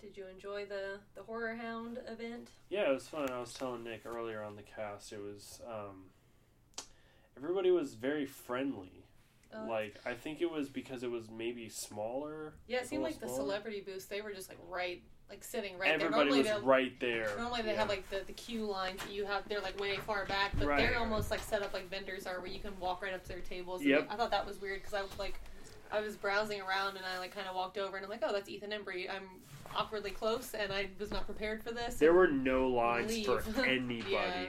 Did 0.00 0.16
you 0.16 0.26
enjoy 0.26 0.66
the 0.66 0.98
the 1.14 1.22
HorrorHound 1.22 1.98
event? 2.10 2.50
Yeah, 2.68 2.90
it 2.90 2.94
was 2.94 3.08
fun. 3.08 3.30
I 3.30 3.40
was 3.40 3.52
telling 3.54 3.84
Nick 3.84 4.02
earlier 4.04 4.42
on 4.42 4.56
the 4.56 4.62
cast. 4.62 5.12
It 5.12 5.20
was 5.20 5.60
um, 5.66 6.04
everybody 7.36 7.70
was 7.70 7.94
very 7.94 8.26
friendly. 8.26 9.04
Oh. 9.54 9.66
Like 9.68 9.96
I 10.04 10.14
think 10.14 10.40
it 10.40 10.50
was 10.50 10.68
because 10.68 11.02
it 11.02 11.10
was 11.10 11.30
maybe 11.30 11.68
smaller. 11.68 12.54
Yeah, 12.66 12.78
it 12.78 12.88
seemed 12.88 13.02
like 13.02 13.20
the 13.20 13.28
celebrity 13.28 13.80
booths. 13.80 14.06
They 14.06 14.20
were 14.20 14.32
just 14.32 14.48
like 14.48 14.58
right, 14.68 15.02
like 15.34 15.44
sitting 15.44 15.76
right 15.78 15.90
Everybody 15.90 16.30
there. 16.30 16.42
Normally 16.44 16.54
was 16.54 16.62
right 16.62 17.00
there. 17.00 17.28
Normally 17.36 17.62
they 17.62 17.72
Yeah. 17.72 17.78
have 17.78 17.88
like 17.88 18.08
the, 18.08 18.20
the 18.26 18.32
queue 18.32 18.64
lines 18.66 19.00
that 19.02 19.12
you 19.12 19.24
have. 19.24 19.48
They're 19.48 19.60
like 19.60 19.78
way 19.80 19.96
far 19.96 20.26
back, 20.26 20.52
but 20.58 20.68
Right. 20.68 20.78
they're 20.78 20.98
almost 20.98 21.30
like 21.30 21.40
set 21.40 21.62
up 21.62 21.74
like 21.74 21.90
vendors 21.90 22.26
are, 22.26 22.38
where 22.38 22.46
you 22.50 22.60
can 22.60 22.78
walk 22.78 23.02
right 23.02 23.12
up 23.12 23.22
to 23.24 23.28
their 23.28 23.40
tables. 23.40 23.80
And 23.80 23.90
Yep. 23.90 24.06
I 24.10 24.16
thought 24.16 24.30
that 24.30 24.46
was 24.46 24.60
weird 24.60 24.80
because 24.80 24.94
I 24.94 25.02
was 25.02 25.18
like, 25.18 25.34
I 25.90 26.00
was 26.00 26.16
browsing 26.16 26.60
around 26.60 26.96
and 26.96 27.04
I 27.04 27.18
like 27.18 27.34
kind 27.34 27.48
of 27.48 27.54
walked 27.56 27.78
over 27.78 27.96
and 27.96 28.04
I'm 28.04 28.10
like, 28.10 28.22
oh, 28.22 28.32
that's 28.32 28.48
Ethan 28.48 28.70
Embry. 28.70 29.10
I'm 29.10 29.28
awkwardly 29.74 30.12
close 30.12 30.54
and 30.54 30.72
I 30.72 30.88
was 31.00 31.10
not 31.10 31.26
prepared 31.26 31.62
for 31.64 31.72
this. 31.72 31.96
There 31.96 32.12
were 32.12 32.28
no 32.28 32.68
lines 32.68 33.24
for 33.26 33.40
anybody. 33.64 34.10
Yeah. 34.10 34.46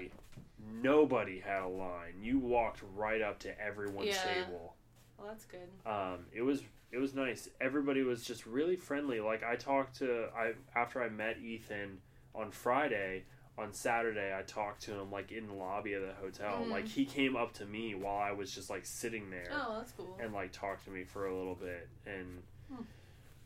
Nobody 0.82 1.40
had 1.40 1.64
a 1.64 1.68
line. 1.68 2.14
You 2.22 2.38
walked 2.40 2.82
right 2.96 3.22
up 3.22 3.40
to 3.40 3.60
everyone's 3.62 4.08
Yeah. 4.10 4.24
table. 4.46 4.76
Well, 5.18 5.28
that's 5.28 5.46
good. 5.46 5.68
Um, 5.86 6.26
it 6.34 6.42
was 6.42 6.62
it 6.96 7.00
was 7.00 7.14
nice. 7.14 7.50
Everybody 7.60 8.02
was 8.04 8.24
just 8.24 8.46
really 8.46 8.76
friendly. 8.78 9.20
Like 9.20 9.44
I 9.44 9.56
talked 9.56 9.98
to 10.00 10.28
I 10.36 10.54
after 10.76 11.04
I 11.04 11.10
met 11.10 11.38
Ethan 11.40 12.00
on 12.34 12.52
Friday. 12.52 13.24
On 13.58 13.72
Saturday, 13.72 14.36
I 14.38 14.42
talked 14.42 14.82
to 14.84 14.92
him 15.00 15.10
like 15.12 15.32
in 15.32 15.48
the 15.48 15.54
lobby 15.54 15.94
of 15.94 16.02
the 16.02 16.14
hotel. 16.14 16.64
Mhm. 16.66 16.72
Like 16.72 16.88
he 16.88 17.06
came 17.06 17.38
up 17.38 17.54
to 17.54 17.66
me 17.66 17.96
while 17.96 18.18
I 18.18 18.34
was 18.34 18.54
just 18.54 18.70
like 18.70 18.86
sitting 18.86 19.30
there 19.30 19.48
Oh, 19.52 19.76
that's 19.78 19.94
cool. 19.94 20.18
and 20.22 20.34
like 20.34 20.52
talked 20.52 20.84
to 20.86 20.92
me 20.92 21.04
for 21.06 21.28
a 21.28 21.34
little 21.38 21.56
bit 21.56 21.88
and 22.06 22.44
Hmm. 22.70 22.82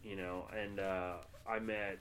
you 0.01 0.15
know 0.15 0.47
and 0.57 0.79
uh, 0.79 1.15
i 1.45 1.59
met 1.59 1.99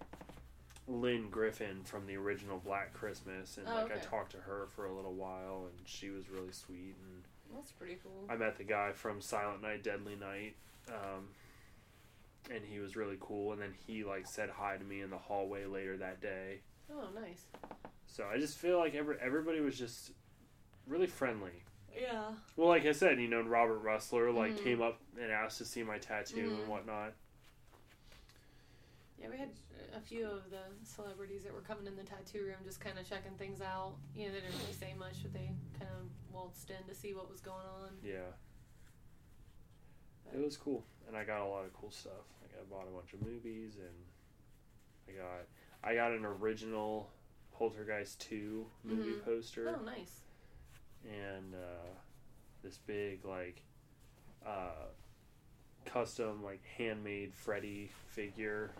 Lynne 0.87 1.29
Griffin 1.31 1.83
from 1.85 2.07
the 2.07 2.17
original 2.17 2.59
black 2.59 2.93
christmas 2.95 3.59
and 3.59 3.67
Oh, 3.69 3.75
like 3.75 3.93
i 3.93 3.97
talked 3.97 4.31
to 4.33 4.39
her 4.39 4.69
for 4.75 4.87
a 4.87 4.93
little 4.95 5.15
while 5.15 5.67
and 5.69 5.87
she 5.87 6.09
was 6.11 6.31
really 6.31 6.53
sweet 6.53 6.95
and 7.05 7.25
That's 7.55 7.73
pretty 7.73 7.99
cool. 8.03 8.25
i 8.31 8.37
met 8.37 8.57
the 8.57 8.65
guy 8.65 8.93
from 8.93 9.21
silent 9.21 9.61
night 9.63 9.83
deadly 9.83 10.15
night 10.17 10.55
um, 10.91 11.29
and 12.51 12.65
he 12.65 12.79
was 12.79 12.97
really 12.97 13.17
cool 13.21 13.53
and 13.53 13.61
then 13.61 13.75
he 13.87 14.05
like 14.05 14.27
said 14.27 14.49
hi 14.51 14.77
to 14.77 14.85
me 14.85 15.01
in 15.03 15.11
the 15.11 15.19
hallway 15.19 15.65
later 15.67 15.97
that 15.97 16.21
day 16.21 16.61
Oh, 16.91 17.09
nice. 17.15 17.45
so 18.07 18.25
i 18.33 18.39
just 18.39 18.57
feel 18.59 18.79
like 18.79 18.95
every, 18.95 19.17
everybody 19.21 19.61
was 19.61 19.77
just 19.79 20.13
really 20.87 21.07
friendly 21.07 21.63
Yeah. 21.99 22.33
well, 22.57 22.69
like 22.69 22.87
I 22.87 22.93
said, 22.93 23.19
you 23.21 23.29
know, 23.29 23.41
Robert 23.43 23.83
Rusler 23.83 24.33
like 24.33 24.53
Mhm. 24.57 24.63
came 24.63 24.83
up 24.83 25.01
and 25.21 25.33
asked 25.33 25.59
to 25.59 25.65
see 25.65 25.83
my 25.83 25.99
tattoo 25.99 26.51
Mhm. 26.51 26.61
and 26.61 26.69
whatnot. 26.69 27.13
Yeah, 29.19 29.29
we 29.31 29.37
had 29.37 29.51
a 29.95 30.01
few 30.01 30.27
of 30.27 30.49
the 30.51 30.63
celebrities 30.85 31.43
that 31.43 31.53
were 31.53 31.61
coming 31.61 31.87
in 31.87 31.97
the 31.97 32.05
tattoo 32.05 32.45
room 32.45 32.57
just 32.65 32.81
kind 32.81 32.99
of 32.99 33.09
checking 33.09 33.35
things 33.37 33.61
out. 33.61 33.97
You 34.15 34.27
know, 34.27 34.35
they 34.35 34.41
didn't 34.43 34.59
really 34.61 34.73
say 34.75 34.95
much, 34.95 35.23
but 35.23 35.33
they 35.33 35.51
kind 35.79 35.91
of 35.99 36.07
waltzed 36.33 36.71
in 36.71 36.87
to 36.87 36.95
see 36.95 37.15
what 37.15 37.29
was 37.29 37.41
going 37.41 37.67
on. 37.67 37.99
Yeah, 38.03 38.31
it 40.35 40.45
was 40.45 40.57
cool, 40.57 40.85
and 41.07 41.17
I 41.17 41.25
got 41.25 41.41
a 41.41 41.47
lot 41.49 41.65
of 41.65 41.73
cool 41.75 41.91
stuff. 41.91 42.13
I 42.45 42.65
bought 42.75 42.87
a 42.89 42.95
bunch 42.95 43.13
of 43.13 43.23
movies, 43.23 43.77
and 43.79 43.95
I 45.09 45.13
got 45.21 45.47
I 45.85 45.95
got 45.95 46.11
an 46.13 46.25
original 46.25 47.11
Poltergeist 47.55 48.21
two 48.21 48.67
movie 48.85 49.13
Mhm. 49.13 49.25
poster, 49.25 49.77
Oh, 49.79 49.83
nice. 49.85 50.23
and 51.05 51.55
uh, 51.55 51.89
this 52.63 52.79
big 52.79 53.25
like 53.25 53.63
uh, 54.47 54.87
custom 55.85 56.43
like 56.43 56.63
handmade 56.65 57.33
Freddy 57.35 57.91
figure 58.09 58.71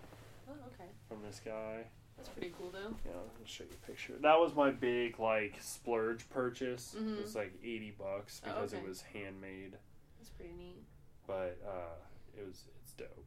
Oh, 0.49 0.53
okay. 0.73 0.91
from 1.09 1.23
this 1.23 1.41
guy. 1.45 1.85
That's 2.17 2.29
pretty 2.31 2.53
cool, 2.59 2.71
though. 2.71 2.97
Yeah, 3.07 3.13
I'll 3.13 3.31
show 3.47 3.63
you 3.65 3.71
a 3.83 3.87
picture. 3.87 4.15
That 4.21 4.41
was 4.41 4.55
my 4.55 4.71
big 4.71 5.19
like 5.21 5.57
splurge 5.61 6.29
purchase. 6.31 6.95
Mhm. 6.99 7.19
It 7.19 7.23
was 7.23 7.37
like 7.37 7.53
eighty 7.63 7.93
bucks 7.93 8.41
Oh, 8.45 8.49
because 8.49 8.75
okay. 8.75 8.83
it 8.83 8.89
was 8.89 9.03
handmade, 9.03 9.79
That's 10.19 10.31
pretty 10.31 10.53
neat. 10.55 10.83
But 11.29 11.57
uh, 11.65 11.95
it 12.37 12.45
was 12.45 12.65
it's 12.83 12.93
dope. 12.95 13.25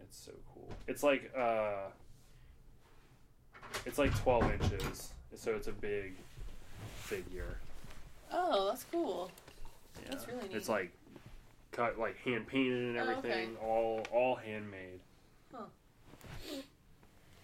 It's 0.00 0.16
so 0.16 0.30
cool. 0.54 0.68
It's 0.86 1.02
like 1.02 1.32
uh, 1.36 1.88
it's 3.84 3.98
like 3.98 4.16
twelve 4.20 4.44
inches, 4.52 5.12
so 5.34 5.52
it's 5.56 5.66
a 5.66 5.72
big 5.72 6.14
figure. 6.96 7.56
Oh, 8.32 8.68
that's 8.68 8.84
cool. 8.92 9.30
Yeah. 10.02 10.10
That's 10.12 10.28
really 10.28 10.42
neat. 10.48 10.56
It's 10.56 10.68
like 10.68 10.92
cut 11.72 11.98
like 11.98 12.16
hand 12.18 12.46
painted 12.46 12.96
and 12.96 12.98
Oh, 12.98 13.02
okay. 13.02 13.10
everything, 13.18 13.56
all 13.56 14.02
all 14.12 14.36
handmade. 14.36 15.00
Huh. 15.52 15.64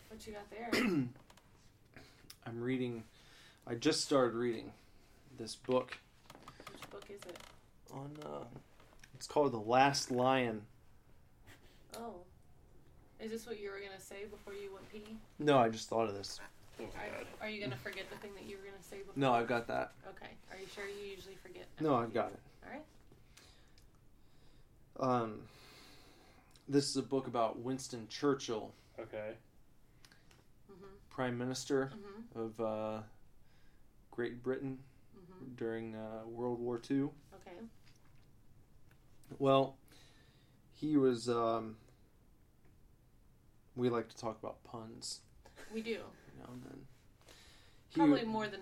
What 0.08 0.26
you 0.26 0.32
got 0.34 0.48
there? 0.50 0.70
I'm 2.46 2.60
reading. 2.60 3.02
I 3.66 3.74
just 3.74 4.02
started 4.02 4.34
reading 4.36 4.70
this 5.38 5.56
book 5.56 5.98
Which 6.70 6.90
book 6.90 7.04
is 7.10 7.20
it? 7.28 7.36
on. 7.92 8.10
Uh, 8.24 8.44
it's 9.16 9.26
called 9.26 9.52
The 9.52 9.58
Last 9.58 10.10
Lion. 10.10 10.62
Oh. 11.96 12.16
Is 13.18 13.30
this 13.30 13.46
what 13.46 13.58
you 13.58 13.70
were 13.70 13.78
going 13.78 13.96
to 13.96 14.00
say 14.04 14.26
before 14.30 14.52
you 14.52 14.70
went 14.74 14.90
pee? 14.92 15.16
No, 15.38 15.58
I 15.58 15.70
just 15.70 15.88
thought 15.88 16.06
of 16.08 16.14
this. 16.14 16.38
Oh 16.78 16.84
Are, 17.40 17.46
are 17.46 17.48
you 17.50 17.58
going 17.60 17.70
to 17.72 17.78
forget 17.78 18.04
the 18.10 18.16
thing 18.18 18.32
that 18.34 18.44
you 18.44 18.56
were 18.58 18.62
going 18.62 18.76
to 18.78 18.82
say 18.86 18.98
before? 18.98 19.14
No, 19.16 19.32
I've 19.32 19.48
got 19.48 19.66
that. 19.68 19.92
Okay. 20.10 20.30
Are 20.52 20.58
you 20.58 20.66
sure 20.74 20.84
you 20.86 21.10
usually 21.14 21.36
forget? 21.42 21.64
No, 21.80 21.94
I've 21.94 22.12
got 22.12 22.28
it. 22.32 22.40
All 22.66 22.70
right. 25.08 25.22
Um, 25.22 25.40
this 26.68 26.90
is 26.90 26.96
a 26.98 27.02
book 27.02 27.26
about 27.26 27.58
Winston 27.60 28.06
Churchill, 28.10 28.72
Okay. 29.00 29.32
Mm-hmm. 30.70 30.84
Prime 31.08 31.38
Minister 31.38 31.90
Mm-hmm. 31.96 32.38
of 32.40 32.60
uh, 32.60 33.00
Great 34.10 34.42
Britain 34.42 34.78
Mm-hmm. 35.18 35.54
during 35.56 35.94
uh, 35.94 36.26
World 36.26 36.60
War 36.60 36.78
II. 36.90 36.96
Okay. 37.40 37.56
Well, 39.38 39.76
he 40.74 40.96
was. 40.96 41.28
Um, 41.28 41.76
we 43.74 43.88
like 43.90 44.08
to 44.08 44.16
talk 44.16 44.38
about 44.42 44.62
puns 44.64 45.20
We 45.72 45.82
do. 45.82 45.98
now 46.38 46.52
and 46.52 46.62
then. 46.64 46.86
He- 47.88 47.96
Probably 48.00 48.24
more 48.24 48.46
than 48.48 48.60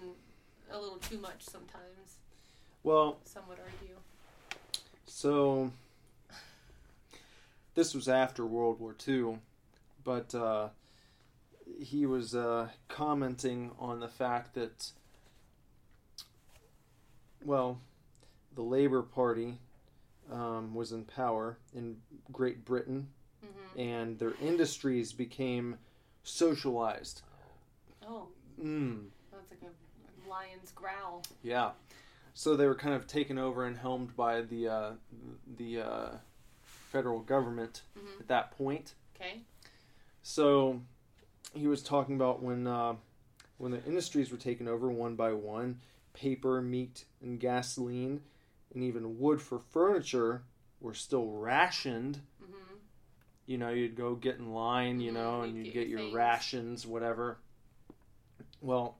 a 0.71 0.79
little 0.81 0.99
too 0.99 1.19
much 1.19 1.43
sometimes, 1.45 2.19
Well, 2.83 3.19
some 3.25 3.47
would 3.49 3.59
argue. 3.61 3.97
so 5.07 5.71
this 7.75 7.95
was 7.95 8.09
after 8.09 8.45
World 8.47 8.81
War 8.81 8.97
II, 9.07 9.39
but 10.03 10.35
uh, 10.35 10.69
he 11.81 12.07
was 12.07 12.35
uh, 12.35 12.69
commenting 12.89 13.71
on 13.79 14.01
the 14.01 14.09
fact 14.09 14.55
that, 14.55 14.91
well, 17.45 17.79
the 18.55 18.63
Labour 18.63 19.03
Party 19.03 19.59
um, 20.33 20.75
was 20.75 20.93
in 20.93 21.05
power 21.05 21.59
in 21.75 21.97
Great 22.33 22.65
Britain, 22.65 23.09
Mm-hmm. 23.45 23.79
and 23.79 24.19
their 24.19 24.33
industries 24.41 25.13
became 25.13 25.77
socialized. 26.23 27.23
Oh, 28.07 28.29
Mm, 28.61 29.07
that's 29.33 29.51
like 29.51 29.61
a 29.63 30.29
lion's 30.29 30.71
growl. 30.73 31.23
yeah. 31.43 31.73
So 32.35 32.57
they 32.57 32.67
were 32.67 32.75
kind 32.75 32.95
of 32.95 33.07
taken 33.07 33.39
over 33.39 33.65
and 33.67 33.77
helmed 33.77 34.17
by 34.17 34.41
the 34.43 34.69
uh, 34.69 34.91
the 35.57 35.81
uh, 35.81 36.09
federal 36.63 37.21
government 37.21 37.83
Mhm. 37.97 38.21
at 38.21 38.29
that 38.29 38.51
point. 38.57 38.95
Okay. 39.15 39.43
So 40.23 40.81
he 41.53 41.67
was 41.69 41.83
talking 41.83 42.15
about 42.17 42.43
when 42.43 42.67
uh, 42.67 42.95
when 43.59 43.73
the 43.73 43.85
industries 43.85 44.31
were 44.31 44.39
taken 44.39 44.67
over 44.69 44.91
one 44.91 45.17
by 45.17 45.33
one, 45.33 45.81
paper, 46.13 46.61
meat, 46.63 47.05
and 47.23 47.39
gasoline, 47.39 48.23
and 48.75 48.83
even 48.83 49.19
wood 49.19 49.41
for 49.41 49.59
furniture 49.59 50.43
were 50.81 50.95
still 50.95 51.29
rationed. 51.31 52.21
Mm-hmm. 52.43 52.75
You 53.47 53.59
know, 53.59 53.71
you'd 53.71 53.97
go 53.97 54.15
get 54.15 54.37
in 54.39 54.53
line, 54.53 55.01
you 55.01 55.11
Mhm, 55.11 55.15
know, 55.15 55.41
and 55.43 55.57
you'd 55.57 55.67
you'd 55.67 55.75
get 55.75 55.89
your 55.89 56.13
rations, 56.13 56.87
whatever. 56.87 57.39
Well, 58.61 58.99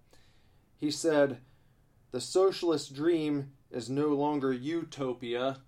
he 0.79 0.91
said, 0.91 1.39
the 2.11 2.21
socialist 2.21 2.95
dream 2.95 3.53
is 3.71 3.89
no 3.91 4.09
longer 4.09 4.53
utopia, 4.53 5.59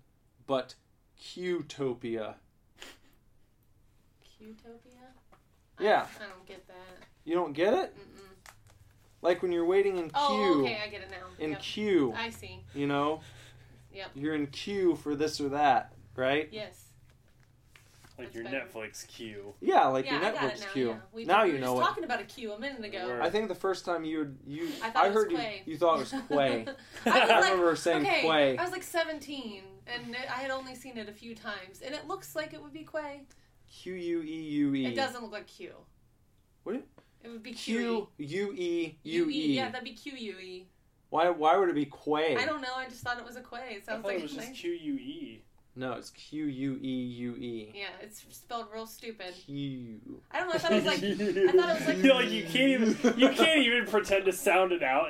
but 0.45 0.75
Qtopia. 1.19 2.35
Qtopia? 4.39 5.11
Yeah. 5.79 6.05
I, 6.19 6.23
I 6.23 6.27
don't 6.27 6.45
get 6.45 6.67
that. 6.67 6.75
You 7.25 7.35
don't 7.35 7.53
get 7.53 7.73
it? 7.73 7.95
Mm-mm. 7.97 8.51
Like 9.21 9.41
when 9.41 9.51
you're 9.51 9.65
waiting 9.65 9.97
in 9.97 10.09
queue. 10.09 10.13
Oh, 10.15 10.61
okay, 10.61 10.79
I 10.83 10.87
get 10.89 11.01
it 11.01 11.09
now. 11.11 11.25
in 11.43 11.51
Yep. 11.51 11.61
queue. 11.61 12.13
I 12.15 12.29
see. 12.29 12.63
You 12.75 12.87
know? 12.87 13.21
Yep. 13.97 14.11
You're 14.13 14.35
in 14.35 14.47
queue 14.47 14.95
for 14.95 15.15
this 15.15 15.41
or 15.41 15.49
that, 15.49 15.93
right? 16.15 16.47
Yes. 16.51 16.83
Like 18.17 18.27
That's 18.27 18.35
your 18.35 18.43
better. 18.45 18.65
Netflix 18.73 19.07
queue. 19.07 19.53
Yeah, 19.59 19.85
like 19.87 20.05
yeah, 20.05 20.19
your 20.19 20.25
I 20.25 20.31
got 20.31 20.41
Netflix 20.41 20.53
it 20.55 20.59
now. 20.61 20.67
queue. 20.73 20.87
Yeah. 20.89 20.95
We, 21.13 21.25
now 21.25 21.43
we 21.43 21.49
you 21.49 21.53
were 21.55 21.59
know 21.61 21.73
just 21.73 21.81
it. 21.81 21.85
talking 21.85 22.03
about 22.03 22.21
a 22.21 22.23
queue 22.25 22.51
a 22.53 22.59
minute 22.59 22.83
ago. 22.85 23.07
Word. 23.07 23.21
I 23.21 23.29
think 23.31 23.47
the 23.47 23.55
first 23.55 23.85
time 23.85 24.03
you 24.05 24.35
you 24.45 24.69
I 24.83 24.89
thought 24.91 25.05
it 25.05 25.13
was 25.13 25.23
heard 25.23 25.31
Quay. 25.31 25.63
you 25.65 25.73
you 25.73 25.77
thought 25.79 25.95
it 25.95 25.99
was 25.99 26.11
Quay. 26.29 26.65
I, 26.65 26.65
was 26.65 26.75
I 27.05 27.39
like, 27.39 27.51
remember 27.51 27.75
saying 27.75 28.03
okay, 28.05 28.21
Quay. 28.21 28.57
I 28.57 28.61
was 28.63 28.71
like 28.71 28.83
17, 28.83 29.63
and 29.87 30.11
it, 30.15 30.17
I 30.29 30.39
had 30.41 30.51
only 30.51 30.75
seen 30.75 30.97
it 30.97 31.09
a 31.09 31.13
few 31.13 31.35
times, 31.35 31.81
and 31.83 31.93
it 31.95 32.07
looks 32.07 32.35
like 32.35 32.53
it 32.53 32.61
would 32.61 32.73
be 32.73 32.87
Quay. 32.91 33.21
Q 33.71 33.93
U 33.93 34.21
E 34.23 34.41
U 34.41 34.75
E. 34.75 34.85
It 34.85 34.95
doesn't 34.95 35.21
look 35.23 35.31
like 35.31 35.47
Q. 35.47 35.71
What? 36.63 36.83
It 37.23 37.29
would 37.29 37.43
be 37.43 37.53
Q 37.53 38.07
Q 38.17 38.27
U 38.27 38.53
E 38.53 38.55
E. 38.55 38.97
U 39.03 39.29
E. 39.29 39.55
Yeah, 39.55 39.69
that'd 39.69 39.83
be 39.83 39.93
Q 39.93 40.13
U 40.13 40.37
E. 40.39 40.67
Why 41.09 41.29
why 41.29 41.57
would 41.57 41.69
it 41.69 41.75
be 41.75 41.85
Quay? 41.85 42.35
I 42.37 42.45
don't 42.45 42.61
know. 42.61 42.75
I 42.75 42.85
just 42.85 43.01
thought 43.01 43.17
it 43.17 43.25
was 43.25 43.35
a 43.35 43.41
Quay. 43.41 43.75
It 43.75 43.83
I 43.83 43.91
sounds 43.91 44.01
thought 44.01 44.05
like 44.05 44.17
it 44.17 44.23
was 44.23 44.33
just. 44.33 44.53
Q 44.55 44.71
U 44.71 44.93
E. 44.95 45.43
No, 45.75 45.93
it's 45.93 46.09
Q 46.09 46.45
U 46.45 46.79
E 46.81 46.87
U 46.87 47.35
E. 47.35 47.71
Yeah, 47.73 47.85
it's 48.01 48.25
spelled 48.31 48.65
real 48.73 48.87
stupid. 48.87 49.33
Q. 49.45 49.99
I 50.31 50.39
don't 50.39 50.47
know. 50.47 50.55
I 50.55 50.57
thought 50.57 50.71
it 50.71 50.75
was 50.75 50.85
like. 50.85 51.03
I 51.03 51.51
thought 51.51 51.69
it 51.69 51.79
was 51.79 51.87
like. 51.87 51.97
You're 52.03 52.15
like 52.15 52.29
you 52.31 52.43
can't 52.43 52.55
even 52.55 53.19
you 53.19 53.29
can't 53.29 53.59
even 53.59 53.85
pretend 53.85 54.25
to 54.25 54.33
sound 54.33 54.71
it 54.71 54.83
out 54.83 55.07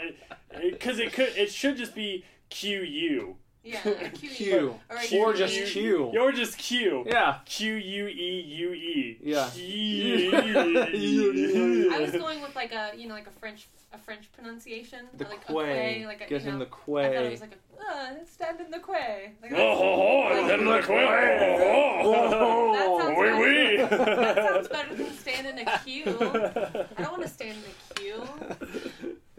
because 0.61 0.99
it, 0.99 1.14
could 1.14 1.30
it 1.38 1.52
should 1.52 1.78
just 1.78 1.95
be 1.95 2.26
Q 2.49 2.82
U 2.82 3.38
Yeah, 3.68 3.88
a 4.06 4.10
Q. 4.10 4.30
Q. 4.30 4.76
Or, 4.89 4.95
a 4.95 5.18
Or 5.19 5.34
Q. 5.34 5.38
just 5.38 5.73
Q. 5.73 6.03
or 6.18 6.31
just 6.31 6.57
Q. 6.57 7.03
Yeah. 7.06 7.39
Q 7.45 7.73
U 7.73 8.07
E 8.07 8.41
U 8.41 8.73
E. 8.73 9.18
Yeah. 9.22 9.49
Q. 9.53 10.31
I 11.94 11.99
was 11.99 12.11
going 12.11 12.41
with 12.41 12.56
like 12.56 12.72
a 12.72 12.91
you 12.95 13.07
know 13.07 13.14
like 13.14 13.27
a 13.27 13.31
French 13.39 13.68
a 13.94 13.98
French 13.98 14.31
pronunciation. 14.34 15.07
The 15.18 15.26
like 15.26 15.45
Quay. 15.48 15.53
A 15.53 15.56
quay 15.64 16.06
like 16.06 16.22
a, 16.22 16.27
Get 16.27 16.44
you 16.44 16.49
him 16.52 16.60
know, 16.60 16.65
the 16.65 16.72
I 16.72 17.06
thought 17.07 17.14
it 17.15 17.23
Quay. 17.23 17.30
was 17.31 17.41
like 17.41 17.52
a 17.52 17.57
uh, 17.80 18.26
stand 18.30 18.60
in 18.60 18.69
the 18.72 18.80
Quay. 18.80 19.31
Like, 19.41 19.53
Oh, 19.53 19.76
ho, 19.76 19.95
ho, 19.95 20.19
Like- 20.30 20.52
it's 20.52 20.60
in 20.61 20.65
the 20.65 20.81
Quay. 20.81 21.64
Oh, 21.99 22.73
That 22.73 22.85
sounds 23.02 23.18
Oui, 23.18 23.26
better. 23.27 23.41
oui. 23.41 23.77
That 24.26 24.35
sounds 24.35 24.68
better 24.68 24.95
than 24.95 25.11
stand 25.14 25.48
in 25.48 25.60
a 25.68 25.80
queue. 25.80 26.03
I 26.06 27.02
don't 27.03 27.11
want 27.11 27.23
to 27.23 27.27
stand 27.30 27.57
in 27.57 27.64
a 27.65 27.94
queue. 27.99 28.23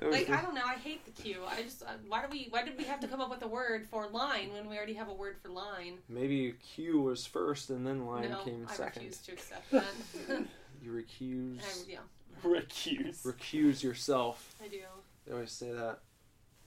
It 0.09 0.21
was 0.21 0.29
Like 0.29 0.39
I 0.39 0.43
don't 0.43 0.55
know. 0.55 0.65
I 0.67 0.75
hate 0.75 1.05
the 1.05 1.11
queue. 1.23 1.43
I 1.49 1.63
just 1.63 1.83
uh, 1.83 1.87
why 2.09 2.23
do 2.23 2.29
we 2.31 2.47
why 2.51 2.63
did 2.65 2.77
we 2.79 2.85
have 2.85 3.01
to 3.01 3.09
come 3.09 3.21
up 3.21 3.31
with 3.31 3.43
a 3.43 3.49
word 3.49 3.87
for 3.91 4.09
line 4.09 4.53
when 4.53 4.69
we 4.69 4.77
already 4.77 4.95
have 4.95 5.09
a 5.09 5.13
word 5.15 5.37
for 5.43 5.49
line? 5.49 5.99
Maybe 6.09 6.55
Q 6.75 7.01
was 7.03 7.25
first 7.27 7.71
and 7.71 7.87
then 7.87 8.07
line 8.07 8.31
no, 8.31 8.39
came 8.43 8.67
I 8.69 8.75
second. 8.75 9.03
refuse 9.05 9.19
to 9.23 9.33
accept 9.33 9.71
that. 9.71 9.85
You 10.81 10.93
recuse 10.93 11.59
I, 11.61 11.91
yeah, 11.91 11.99
Recuse. 12.45 13.25
recuse 13.27 13.83
yourself. 13.83 14.55
I 14.65 14.69
do. 14.69 14.83
They 15.27 15.33
always 15.33 15.51
say 15.51 15.73
that. 15.73 15.99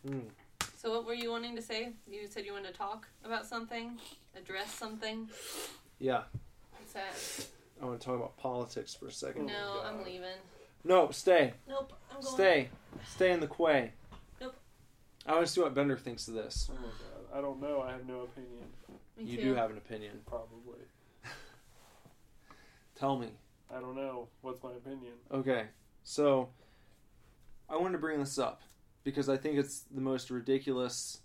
Hmm. 0.05 0.19
So 0.75 0.91
what 0.91 1.05
were 1.05 1.13
you 1.13 1.31
wanting 1.31 1.55
to 1.55 1.61
say? 1.61 1.93
You 2.05 2.27
said 2.29 2.43
you 2.45 2.51
wanted 2.51 2.73
to 2.73 2.77
talk 2.77 3.07
about 3.23 3.45
something, 3.45 3.97
address 4.35 4.69
something. 4.73 5.29
Yeah. 5.99 6.23
What's 6.77 6.91
that? 6.91 7.47
I 7.81 7.85
want 7.85 8.01
to 8.01 8.05
talk 8.05 8.17
about 8.17 8.35
politics 8.35 8.93
for 8.93 9.07
a 9.07 9.11
second. 9.13 9.45
no, 9.45 9.81
I'm 9.85 10.03
leaving. 10.03 10.27
No, 10.83 11.09
stay. 11.11 11.53
Nope, 11.67 11.93
I'm 12.11 12.21
going. 12.21 12.33
Stay. 12.33 12.69
Stay 13.07 13.31
in 13.31 13.39
the 13.39 13.47
quay. 13.47 13.91
Nope. 14.39 14.55
I 15.25 15.33
want 15.33 15.45
to 15.45 15.51
see 15.51 15.61
what 15.61 15.73
Bender 15.73 15.97
thinks 15.97 16.27
of 16.27 16.33
this. 16.33 16.69
Oh 16.71 16.75
my 16.75 16.81
god. 16.87 17.37
I 17.37 17.41
don't 17.41 17.61
know. 17.61 17.81
I 17.81 17.91
have 17.91 18.07
no 18.07 18.21
opinion. 18.21 18.63
Me 19.17 19.23
You 19.23 19.37
too. 19.37 19.43
do 19.43 19.55
have 19.55 19.69
an 19.71 19.77
opinion. 19.77 20.19
Probably. 20.25 20.79
Tell 22.95 23.17
me. 23.17 23.29
I 23.75 23.79
don't 23.79 23.95
know. 23.95 24.27
What's 24.41 24.61
my 24.63 24.71
opinion? 24.71 25.13
Okay, 25.31 25.65
so 26.03 26.49
I 27.69 27.77
wanted 27.77 27.93
to 27.93 27.97
bring 27.99 28.19
this 28.19 28.37
up 28.37 28.61
because 29.03 29.29
I 29.29 29.37
think 29.37 29.57
it's 29.57 29.85
the 29.91 30.01
most 30.01 30.29
ridiculous. 30.29 31.19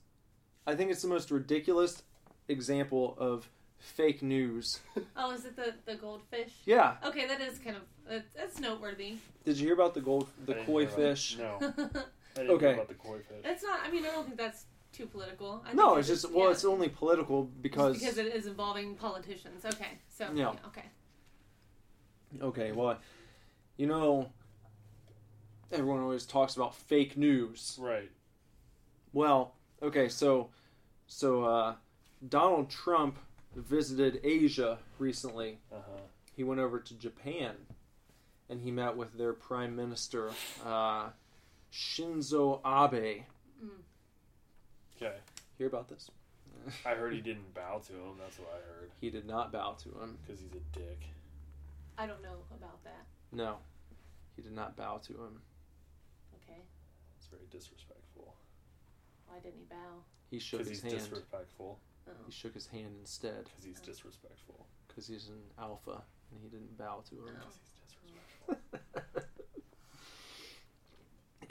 I 0.66 0.74
think 0.74 0.90
it's 0.90 1.02
the 1.02 1.08
most 1.08 1.30
ridiculous 1.30 2.02
example 2.48 3.16
of 3.18 3.48
fake 3.78 4.22
news. 4.22 4.80
Oh, 5.16 5.32
is 5.32 5.44
it 5.44 5.56
the 5.56 5.74
the 5.84 5.94
goldfish? 5.96 6.52
Yeah. 6.64 6.96
Okay, 7.04 7.26
that 7.26 7.40
is 7.40 7.58
kind 7.58 7.76
of 7.76 7.82
that's, 8.08 8.32
that's 8.34 8.60
noteworthy. 8.60 9.16
Did 9.44 9.58
you 9.58 9.66
hear 9.66 9.74
about 9.74 9.94
the 9.94 10.00
gold, 10.00 10.28
the 10.46 10.60
I 10.60 10.64
koi 10.64 10.80
hear 10.80 10.88
about- 10.88 10.96
fish? 10.96 11.38
No. 11.38 11.58
I 11.60 12.40
didn't 12.40 12.50
Okay. 12.56 12.66
know 12.66 12.72
about 12.74 12.88
the 12.88 12.94
koi 12.94 13.18
fish. 13.18 13.42
It's 13.44 13.62
not. 13.62 13.80
I 13.84 13.90
mean, 13.90 14.04
I 14.04 14.10
don't 14.10 14.24
think 14.26 14.36
that's 14.36 14.66
too 14.92 15.06
political. 15.06 15.62
I 15.66 15.72
No, 15.72 15.88
think 15.90 16.00
it's 16.00 16.08
it 16.08 16.12
just 16.12 16.30
well, 16.32 16.46
yeah, 16.46 16.50
it's 16.52 16.64
only 16.64 16.88
political 16.90 17.44
because 17.44 17.98
because 17.98 18.18
it 18.18 18.26
is 18.26 18.46
involving 18.46 18.94
politicians. 18.94 19.64
Okay, 19.64 19.98
so 20.08 20.24
Yeah. 20.34 20.52
yeah, 20.52 20.68
okay. 20.68 20.84
okay, 22.42 22.72
well, 22.72 22.98
you 23.76 23.86
know, 23.86 24.30
everyone 25.72 26.00
always 26.00 26.26
talks 26.26 26.56
about 26.56 26.74
fake 26.74 27.16
news. 27.16 27.78
Right. 27.80 28.10
Well, 29.12 29.54
okay, 29.82 30.08
so 30.08 30.50
so 31.06 31.44
uh, 31.44 31.74
Donald 32.28 32.68
Trump 32.70 33.18
visited 33.56 34.20
Asia 34.22 34.78
recently. 34.98 35.58
Uh 35.72 35.76
huh. 35.76 36.00
He 36.36 36.44
went 36.44 36.60
over 36.60 36.78
to 36.78 36.94
Japan, 36.94 37.54
and 38.50 38.60
he 38.60 38.70
met 38.70 38.96
with 38.96 39.16
their 39.16 39.32
prime 39.32 39.74
minister 39.74 40.30
uh, 40.64 41.08
Shinzo 41.72 42.60
Abe. 42.64 43.22
Okay. 44.96 45.14
Hear 45.58 45.66
about 45.66 45.88
this? 45.88 46.10
I 46.84 46.90
heard 46.90 47.12
he 47.14 47.20
didn't 47.20 47.54
bow 47.54 47.80
to 47.86 47.92
him. 47.92 48.16
That's 48.18 48.38
what 48.38 48.48
I 48.54 48.58
heard. 48.80 48.90
He 49.00 49.10
did 49.10 49.26
not 49.26 49.52
bow 49.52 49.76
to 49.82 49.88
him. 50.02 50.18
Because 50.26 50.40
he's 50.40 50.52
a 50.52 50.78
dick. 50.78 51.00
I 51.98 52.06
don't 52.06 52.22
know 52.22 52.36
about 52.54 52.82
that. 52.84 53.04
No, 53.32 53.56
he 54.36 54.42
did 54.42 54.52
not 54.52 54.76
bow 54.76 54.98
to 55.06 55.12
him. 55.12 55.40
Okay, 56.42 56.60
It's 57.18 57.26
very 57.28 57.46
disrespectful. 57.50 58.34
why 59.28 59.38
didn't 59.38 59.58
he 59.58 59.64
bow? 59.70 60.02
He 60.30 60.38
shook 60.38 60.58
Because 60.60 60.70
his 60.72 60.82
he's 60.82 60.92
hand. 60.92 61.04
disrespectful. 61.04 61.78
Oh. 62.08 62.12
He 62.26 62.32
shook 62.32 62.54
his 62.54 62.66
hand 62.66 62.94
instead 63.00 63.44
Because 63.44 63.64
he's 63.64 63.80
disrespectful. 63.80 64.66
because 64.88 65.06
he's 65.06 65.28
an 65.28 65.40
alpha 65.58 66.02
and 66.32 66.40
he 66.42 66.48
didn't 66.48 66.76
bow 66.78 67.02
to 67.08 67.14
him. 67.16 67.36
Oh. 67.40 67.46
Because 67.46 67.60
he's 68.02 68.54
disrespectful. 68.54 69.22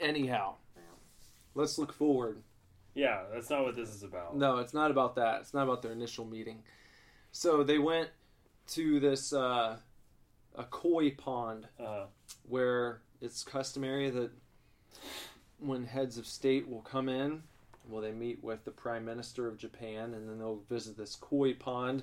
Anyhow, 0.00 0.54
Well, 0.74 0.84
let's 1.54 1.78
look 1.78 1.92
forward. 1.92 2.42
Yeah, 2.94 3.22
that's 3.32 3.48
not 3.50 3.64
what 3.64 3.76
this 3.76 3.88
is 3.94 4.02
about. 4.02 4.36
No, 4.36 4.58
it's 4.58 4.74
not 4.74 4.90
about 4.90 5.14
that. 5.16 5.40
It's 5.40 5.54
not 5.54 5.62
about 5.64 5.82
their 5.82 5.92
initial 5.92 6.24
meeting. 6.24 6.62
So 7.32 7.62
they 7.62 7.78
went 7.78 8.10
to 8.68 9.00
this 9.00 9.32
uh, 9.32 9.76
a 10.54 10.64
koi 10.64 11.10
pond 11.12 11.66
Uh, 11.78 12.06
where 12.48 13.00
it's 13.20 13.42
customary 13.44 14.10
that 14.10 14.30
when 15.58 15.84
heads 15.84 16.18
of 16.18 16.26
state 16.26 16.68
will 16.68 16.82
come 16.82 17.08
in, 17.08 17.42
well, 17.88 18.02
they 18.02 18.12
meet 18.12 18.42
with 18.42 18.64
the 18.64 18.70
prime 18.70 19.04
minister 19.04 19.46
of 19.48 19.56
Japan, 19.56 20.14
and 20.14 20.28
then 20.28 20.38
they'll 20.38 20.62
visit 20.68 20.96
this 20.96 21.14
koi 21.16 21.54
pond. 21.54 22.02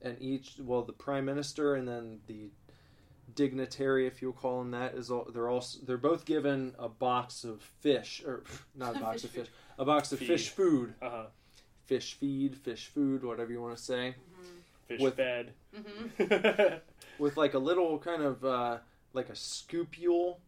And 0.00 0.16
each, 0.20 0.54
well, 0.60 0.82
the 0.82 0.92
prime 0.92 1.24
minister 1.24 1.74
and 1.76 1.86
then 1.86 2.18
the 2.26 2.50
dignitary, 3.34 4.06
if 4.06 4.20
you'll 4.20 4.32
call 4.32 4.60
him 4.60 4.72
that, 4.72 4.94
is 4.94 5.10
all. 5.10 5.28
They're 5.32 5.48
also 5.48 5.78
they're 5.86 5.96
both 5.96 6.24
given 6.24 6.74
a 6.78 6.88
box 6.88 7.44
of 7.44 7.62
fish, 7.80 8.22
or 8.26 8.42
not 8.74 8.96
a 8.96 9.00
box 9.00 9.22
Fish 9.22 9.24
of 9.24 9.30
fish, 9.36 9.48
a 9.78 9.84
box 9.84 10.12
of 10.12 10.18
Feed. 10.18 10.28
fish 10.28 10.48
food, 10.50 10.94
uh 11.00 11.10
huh. 11.10 11.24
fish 11.86 12.14
feed, 12.14 12.56
fish 12.56 12.88
food, 12.88 13.22
whatever 13.24 13.52
you 13.52 13.60
want 13.62 13.76
to 13.76 13.82
say, 13.82 14.16
Fish 14.88 15.00
With- 15.00 15.14
fed. 15.16 15.52
mm-hmm. 15.74 16.74
with 17.22 17.36
like 17.36 17.54
a 17.54 17.58
little 17.58 17.98
kind 17.98 18.22
of 18.22 18.44
uh, 18.44 18.78
like 19.12 19.28
a 19.28 19.32
scoopule, 19.34 20.38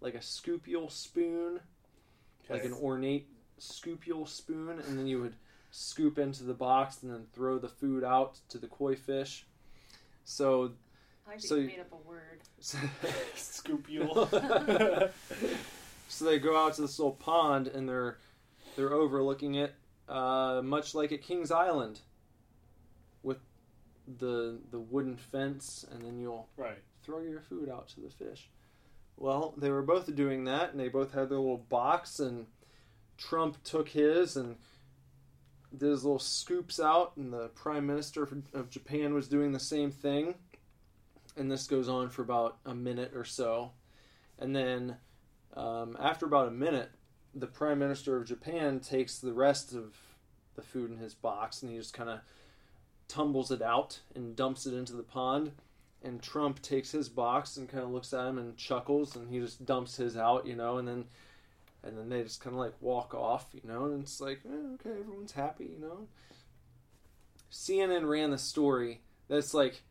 like 0.00 0.14
a 0.14 0.18
scoopule 0.18 0.90
spoon, 0.90 1.60
like 2.50 2.64
an 2.64 2.72
ornate 2.72 3.28
scoopule 3.64 4.28
spoon, 4.28 4.80
and 4.86 4.98
then 4.98 5.06
you 5.06 5.20
would 5.20 5.34
scoop 5.70 6.18
into 6.18 6.44
the 6.44 6.54
box 6.54 7.02
and 7.02 7.12
then 7.12 7.26
throw 7.32 7.58
the 7.58 7.68
food 7.68 8.04
out 8.04 8.38
to 8.48 8.58
the 8.58 8.68
koi 8.68 8.94
fish. 8.94 9.44
So, 10.24 10.72
I 11.28 11.36
So 11.38 11.56
you 11.56 11.62
you- 11.62 11.66
made 11.68 11.80
up 11.80 11.92
a 11.92 12.08
word. 12.08 12.40
Scoopule. 13.34 15.10
so 16.08 16.24
they 16.24 16.38
go 16.38 16.56
out 16.56 16.74
to 16.74 16.82
this 16.82 16.98
little 16.98 17.12
pond 17.14 17.66
and 17.68 17.88
they're 17.88 18.18
they're 18.76 18.92
overlooking 18.92 19.54
it, 19.54 19.72
uh, 20.08 20.60
much 20.64 20.94
like 20.94 21.12
at 21.12 21.22
Kings 21.22 21.50
Island, 21.52 22.00
with 23.22 23.38
the 24.18 24.58
the 24.70 24.78
wooden 24.80 25.16
fence, 25.16 25.84
and 25.90 26.02
then 26.02 26.18
you'll 26.18 26.48
right. 26.56 26.78
throw 27.02 27.20
your 27.20 27.40
food 27.40 27.68
out 27.68 27.88
to 27.90 28.00
the 28.00 28.10
fish. 28.10 28.48
Well, 29.16 29.54
they 29.56 29.70
were 29.70 29.82
both 29.82 30.12
doing 30.16 30.44
that, 30.46 30.72
and 30.72 30.80
they 30.80 30.88
both 30.88 31.12
had 31.12 31.28
their 31.28 31.38
little 31.38 31.58
box, 31.68 32.18
and 32.18 32.46
Trump 33.16 33.62
took 33.64 33.88
his 33.88 34.36
and 34.36 34.56
did 35.76 35.90
his 35.90 36.04
little 36.04 36.18
scoops 36.18 36.78
out, 36.78 37.16
and 37.16 37.32
the 37.32 37.48
Prime 37.48 37.86
Minister 37.86 38.28
of 38.52 38.70
Japan 38.70 39.14
was 39.14 39.28
doing 39.28 39.52
the 39.52 39.60
same 39.60 39.90
thing. 39.90 40.34
And 41.36 41.50
this 41.50 41.66
goes 41.66 41.88
on 41.88 42.10
for 42.10 42.22
about 42.22 42.58
a 42.64 42.74
minute 42.74 43.12
or 43.14 43.24
so. 43.24 43.72
And 44.38 44.54
then, 44.54 44.96
um, 45.56 45.96
after 46.00 46.26
about 46.26 46.48
a 46.48 46.52
minute, 46.52 46.90
the 47.34 47.48
Prime 47.48 47.80
Minister 47.80 48.16
of 48.16 48.26
Japan 48.26 48.78
takes 48.78 49.18
the 49.18 49.32
rest 49.32 49.74
of 49.74 49.96
the 50.54 50.62
food 50.62 50.90
in 50.92 50.98
his 50.98 51.14
box, 51.14 51.62
and 51.62 51.72
he 51.72 51.78
just 51.78 51.92
kind 51.92 52.08
of 52.08 52.20
tumbles 53.08 53.50
it 53.50 53.62
out 53.62 54.00
and 54.14 54.36
dumps 54.36 54.66
it 54.66 54.74
into 54.74 54.92
the 54.92 55.02
pond 55.02 55.52
and 56.04 56.22
Trump 56.22 56.60
takes 56.60 56.92
his 56.92 57.08
box 57.08 57.56
and 57.56 57.68
kind 57.68 57.82
of 57.82 57.90
looks 57.90 58.12
at 58.12 58.26
him 58.26 58.38
and 58.38 58.56
chuckles, 58.56 59.16
and 59.16 59.28
he 59.30 59.40
just 59.40 59.64
dumps 59.64 59.96
his 59.96 60.16
out, 60.16 60.46
you 60.46 60.54
know, 60.54 60.76
and 60.76 60.86
then 60.86 61.06
and 61.86 61.96
then 61.98 62.08
they 62.08 62.22
just 62.22 62.40
kind 62.40 62.54
of 62.54 62.60
like 62.60 62.74
walk 62.80 63.14
off, 63.14 63.46
you 63.52 63.60
know, 63.68 63.84
and 63.86 64.02
it's 64.02 64.20
like 64.20 64.40
eh, 64.46 64.74
okay, 64.74 64.98
everyone's 65.00 65.32
happy, 65.32 65.66
you 65.66 65.80
know. 65.80 66.06
CNN 67.50 68.08
ran 68.08 68.30
the 68.30 68.38
story 68.38 69.00
that's 69.28 69.54
like 69.54 69.82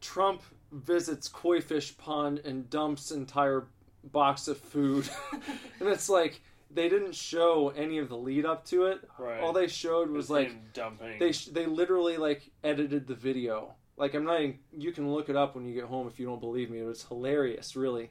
Trump 0.00 0.42
visits 0.72 1.28
koi 1.28 1.60
fish 1.60 1.96
pond 1.96 2.40
and 2.44 2.68
dumps 2.68 3.10
entire 3.10 3.66
box 4.02 4.48
of 4.48 4.58
food, 4.58 5.08
and 5.80 5.88
it's 5.88 6.08
like 6.08 6.40
they 6.70 6.88
didn't 6.88 7.14
show 7.14 7.72
any 7.76 7.98
of 7.98 8.08
the 8.08 8.16
lead 8.16 8.44
up 8.44 8.64
to 8.66 8.86
it. 8.86 9.00
Right. 9.18 9.40
All 9.40 9.52
they 9.52 9.68
showed 9.68 10.10
was 10.10 10.24
Just 10.24 10.30
like 10.30 10.72
dumping. 10.72 11.18
they 11.18 11.32
sh- 11.32 11.46
they 11.46 11.66
literally 11.66 12.16
like 12.16 12.50
edited 12.64 13.06
the 13.06 13.14
video. 13.14 13.74
Like 13.96 14.14
I'm 14.14 14.24
not. 14.24 14.40
Even, 14.40 14.58
you 14.76 14.90
can 14.90 15.12
look 15.12 15.28
it 15.28 15.36
up 15.36 15.54
when 15.54 15.64
you 15.64 15.72
get 15.74 15.84
home 15.84 16.08
if 16.08 16.18
you 16.18 16.26
don't 16.26 16.40
believe 16.40 16.68
me. 16.70 16.80
It 16.80 16.84
was 16.84 17.04
hilarious, 17.04 17.76
really. 17.76 18.10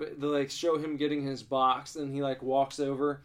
But 0.00 0.18
they 0.18 0.26
like 0.26 0.50
show 0.50 0.78
him 0.78 0.96
getting 0.96 1.22
his 1.22 1.42
box, 1.42 1.96
and 1.96 2.14
he 2.14 2.22
like 2.22 2.42
walks 2.42 2.80
over, 2.80 3.20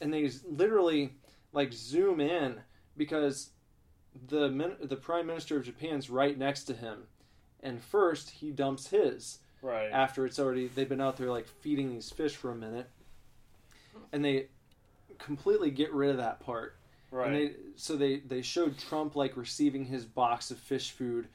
and 0.00 0.12
they 0.12 0.28
literally 0.50 1.12
like 1.52 1.72
zoom 1.72 2.20
in 2.20 2.56
because 2.96 3.50
the 4.26 4.48
min- 4.48 4.76
the 4.82 4.96
prime 4.96 5.28
minister 5.28 5.56
of 5.56 5.64
Japan's 5.64 6.10
right 6.10 6.36
next 6.36 6.64
to 6.64 6.74
him, 6.74 7.04
and 7.62 7.80
first 7.80 8.30
he 8.30 8.50
dumps 8.50 8.88
his 8.88 9.38
right. 9.62 9.88
after 9.92 10.26
it's 10.26 10.40
already 10.40 10.66
they've 10.66 10.88
been 10.88 11.00
out 11.00 11.16
there 11.16 11.30
like 11.30 11.46
feeding 11.46 11.92
these 11.92 12.10
fish 12.10 12.34
for 12.34 12.50
a 12.50 12.56
minute, 12.56 12.90
and 14.12 14.24
they 14.24 14.48
completely 15.18 15.70
get 15.70 15.92
rid 15.92 16.10
of 16.10 16.16
that 16.16 16.40
part. 16.40 16.74
right. 17.12 17.28
And 17.28 17.36
they 17.36 17.52
so 17.76 17.94
they 17.94 18.16
they 18.16 18.42
showed 18.42 18.76
Trump 18.78 19.14
like 19.14 19.36
receiving 19.36 19.84
his 19.84 20.04
box 20.04 20.50
of 20.50 20.58
fish 20.58 20.90
food, 20.90 21.28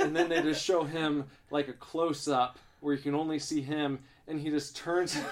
and 0.00 0.16
then 0.16 0.28
they 0.28 0.42
just 0.42 0.64
show 0.64 0.82
him 0.82 1.26
like 1.52 1.68
a 1.68 1.72
close 1.72 2.26
up 2.26 2.58
where 2.84 2.94
you 2.94 3.00
can 3.00 3.14
only 3.14 3.38
see 3.38 3.62
him, 3.62 3.98
and 4.26 4.40
he 4.40 4.50
just 4.50 4.76
turns. 4.76 5.12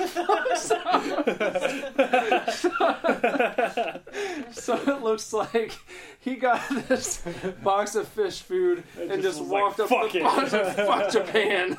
so 4.53 4.75
it 4.77 5.03
looks 5.03 5.33
like 5.33 5.73
he 6.21 6.37
got 6.37 6.61
this 6.89 7.23
box 7.63 7.95
of 7.95 8.07
fish 8.09 8.41
food 8.43 8.85
It 8.99 9.11
and 9.11 9.23
just 9.23 9.39
just, 9.39 9.41
was 9.41 9.51
like, 9.51 9.63
walked 9.63 9.81
up 9.81 9.89
"Fuck 9.89 10.11
to 10.13 10.19
the 10.19 10.19
it." 10.19 10.23
box 10.25 10.53
and 10.53 10.77
fuck 10.87 11.11
Japan. 11.11 11.77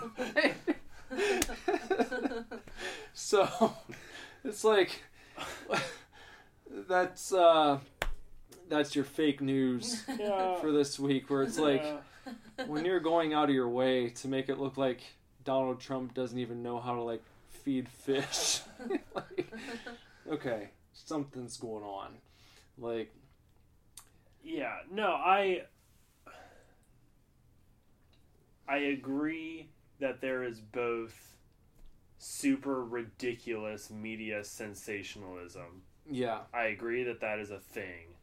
so 3.13 3.73
it's 4.43 4.63
like 4.63 5.03
that's 6.87 7.31
uh 7.33 7.79
that's 8.69 8.95
your 8.95 9.05
fake 9.05 9.41
news 9.41 10.03
yeah. 10.19 10.55
for 10.55 10.71
this 10.71 10.99
week 10.99 11.29
where 11.29 11.43
it's 11.43 11.59
like 11.59 11.83
Yeah. 11.83 12.65
when 12.65 12.85
you're 12.85 12.99
going 12.99 13.33
out 13.33 13.49
of 13.49 13.55
your 13.55 13.69
way 13.69 14.09
to 14.09 14.27
make 14.27 14.49
it 14.49 14.57
look 14.57 14.77
like 14.77 15.01
Donald 15.43 15.79
Trump 15.79 16.13
doesn't 16.13 16.39
even 16.39 16.63
know 16.63 16.79
how 16.79 16.95
to 16.95 17.01
like 17.01 17.23
feed 17.49 17.89
fish. 17.89 18.61
like, 19.15 19.51
okay, 20.29 20.69
something's 20.93 21.57
going 21.57 21.83
on. 21.83 22.13
Like 22.77 23.13
Yeah, 24.43 24.77
no, 24.91 25.07
I 25.07 25.63
I 28.67 28.77
agree 28.77 29.69
that 29.99 30.21
there 30.21 30.43
is 30.43 30.59
both 30.59 31.35
super 32.17 32.83
ridiculous 32.83 33.89
media 33.89 34.43
sensationalism. 34.43 35.83
yeah, 36.09 36.39
I 36.53 36.65
agree 36.65 37.03
that 37.03 37.21
that 37.21 37.39
is 37.39 37.51
a 37.51 37.59
thing. 37.59 38.15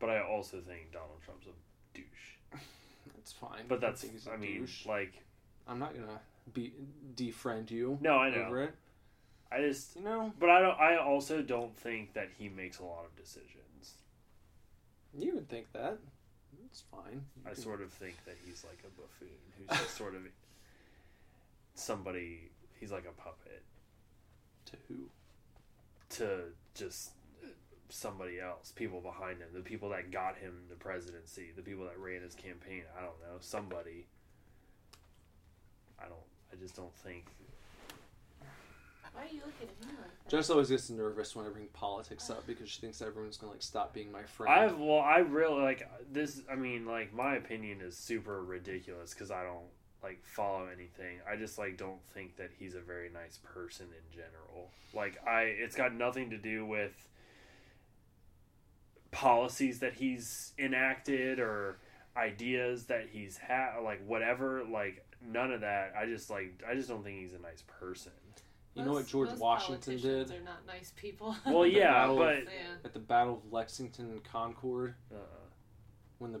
But 0.00 0.10
I 0.10 0.20
also 0.20 0.60
think 0.60 0.92
Donald 0.92 1.20
Trump's 1.24 1.46
a 1.46 1.50
douche. 1.96 2.60
it's 3.18 3.32
fine. 3.32 3.66
But 3.68 3.80
that's 3.80 4.00
think 4.00 4.14
he's 4.14 4.26
a 4.26 4.32
I 4.32 4.36
mean, 4.36 4.60
douche. 4.60 4.84
like 4.86 5.22
I'm 5.68 5.78
not 5.78 5.94
gonna 5.94 6.20
be 6.52 6.72
defriend 7.14 7.70
you 7.70 7.98
no, 8.00 8.16
I 8.18 8.30
know. 8.30 8.42
over 8.46 8.62
it. 8.64 8.74
I 9.50 9.60
just 9.60 9.96
You 9.96 10.02
know, 10.02 10.32
but 10.40 10.48
I 10.50 10.60
don't 10.60 10.78
I 10.80 10.96
also 10.96 11.42
don't 11.42 11.76
think 11.76 12.14
that 12.14 12.28
he 12.38 12.48
makes 12.48 12.78
a 12.78 12.84
lot 12.84 13.04
of 13.04 13.14
decisions. 13.16 13.94
you 15.16 15.34
would 15.34 15.48
think 15.48 15.72
that. 15.72 15.98
It's 16.66 16.82
fine. 16.90 17.22
You 17.36 17.42
I 17.46 17.50
can- 17.52 17.62
sort 17.62 17.82
of 17.82 17.90
think 17.92 18.16
that 18.24 18.36
he's 18.46 18.64
like 18.64 18.78
a 18.86 18.90
buffoon 19.00 19.28
who's 19.58 19.68
just 19.78 19.96
sort 19.98 20.14
of 20.14 20.22
somebody. 21.74 22.50
He's 22.80 22.90
like 22.90 23.04
a 23.06 23.12
puppet 23.20 23.62
to 24.66 24.76
who? 24.88 25.08
to 26.10 26.42
just 26.74 27.10
somebody 27.88 28.38
else, 28.40 28.70
people 28.74 29.00
behind 29.00 29.38
him, 29.38 29.48
the 29.54 29.60
people 29.60 29.88
that 29.90 30.10
got 30.10 30.36
him 30.36 30.52
the 30.68 30.74
presidency, 30.74 31.50
the 31.56 31.62
people 31.62 31.84
that 31.84 31.98
ran 31.98 32.20
his 32.22 32.34
campaign. 32.34 32.82
I 32.98 33.00
don't 33.02 33.20
know, 33.20 33.36
somebody. 33.40 34.06
I 36.02 36.08
don't. 36.08 36.18
I 36.52 36.56
just 36.60 36.76
don't 36.76 36.94
think. 36.96 37.26
Why 39.14 39.22
are 39.22 39.26
you 39.26 39.40
looking 39.44 39.68
at 39.68 39.86
me 39.86 39.92
like 40.00 40.24
that? 40.24 40.30
Jess 40.30 40.48
always 40.48 40.70
gets 40.70 40.88
nervous 40.88 41.36
when 41.36 41.46
I 41.46 41.50
bring 41.50 41.66
politics 41.74 42.30
up 42.30 42.46
because 42.46 42.70
she 42.70 42.80
thinks 42.80 43.02
everyone's 43.02 43.36
gonna 43.36 43.52
like 43.52 43.62
stop 43.62 43.92
being 43.92 44.10
my 44.10 44.22
friend. 44.22 44.52
I've 44.52 44.78
well, 44.78 45.00
I 45.00 45.18
really 45.18 45.60
like 45.60 45.88
this. 46.10 46.40
I 46.50 46.54
mean, 46.54 46.86
like 46.86 47.12
my 47.12 47.36
opinion 47.36 47.80
is 47.82 47.96
super 47.96 48.42
ridiculous 48.42 49.12
because 49.12 49.30
I 49.30 49.42
don't 49.42 49.68
like 50.02 50.24
follow 50.24 50.66
anything. 50.66 51.18
I 51.30 51.36
just 51.36 51.58
like 51.58 51.76
don't 51.76 52.02
think 52.14 52.36
that 52.36 52.50
he's 52.58 52.74
a 52.74 52.80
very 52.80 53.10
nice 53.10 53.38
person 53.44 53.86
in 53.86 54.12
general. 54.12 54.70
Like 54.94 55.18
I, 55.26 55.42
it's 55.42 55.76
got 55.76 55.94
nothing 55.94 56.30
to 56.30 56.38
do 56.38 56.64
with 56.66 56.92
policies 59.10 59.80
that 59.80 59.94
he's 59.94 60.52
enacted 60.58 61.38
or 61.38 61.78
ideas 62.16 62.84
that 62.86 63.08
he's 63.10 63.36
had, 63.36 63.78
like 63.82 64.04
whatever. 64.06 64.62
Like 64.64 65.04
none 65.24 65.52
of 65.52 65.60
that. 65.62 65.94
I 65.98 66.06
just 66.06 66.30
like 66.30 66.62
I 66.68 66.74
just 66.74 66.88
don't 66.88 67.02
think 67.04 67.20
he's 67.20 67.34
a 67.34 67.38
nice 67.38 67.62
person. 67.66 68.12
you 68.74 68.84
know 68.84 68.92
what 68.92 69.06
George 69.06 69.30
Washington 69.38 69.98
did? 69.98 70.28
They're 70.28 70.40
not 70.40 70.66
nice 70.66 70.92
people. 70.96 71.36
Well, 71.46 71.66
yeah, 71.66 71.92
Battle 71.92 72.22
of- 72.22 72.28
but 72.28 72.44
yeah. 72.44 72.74
at 72.84 72.92
the 72.92 72.98
Battle 73.00 73.42
of 73.44 73.52
Lexington 73.52 74.06
and 74.10 74.24
Concord 74.24 74.94
uh, 75.12 75.18
when 76.18 76.32
the 76.32 76.40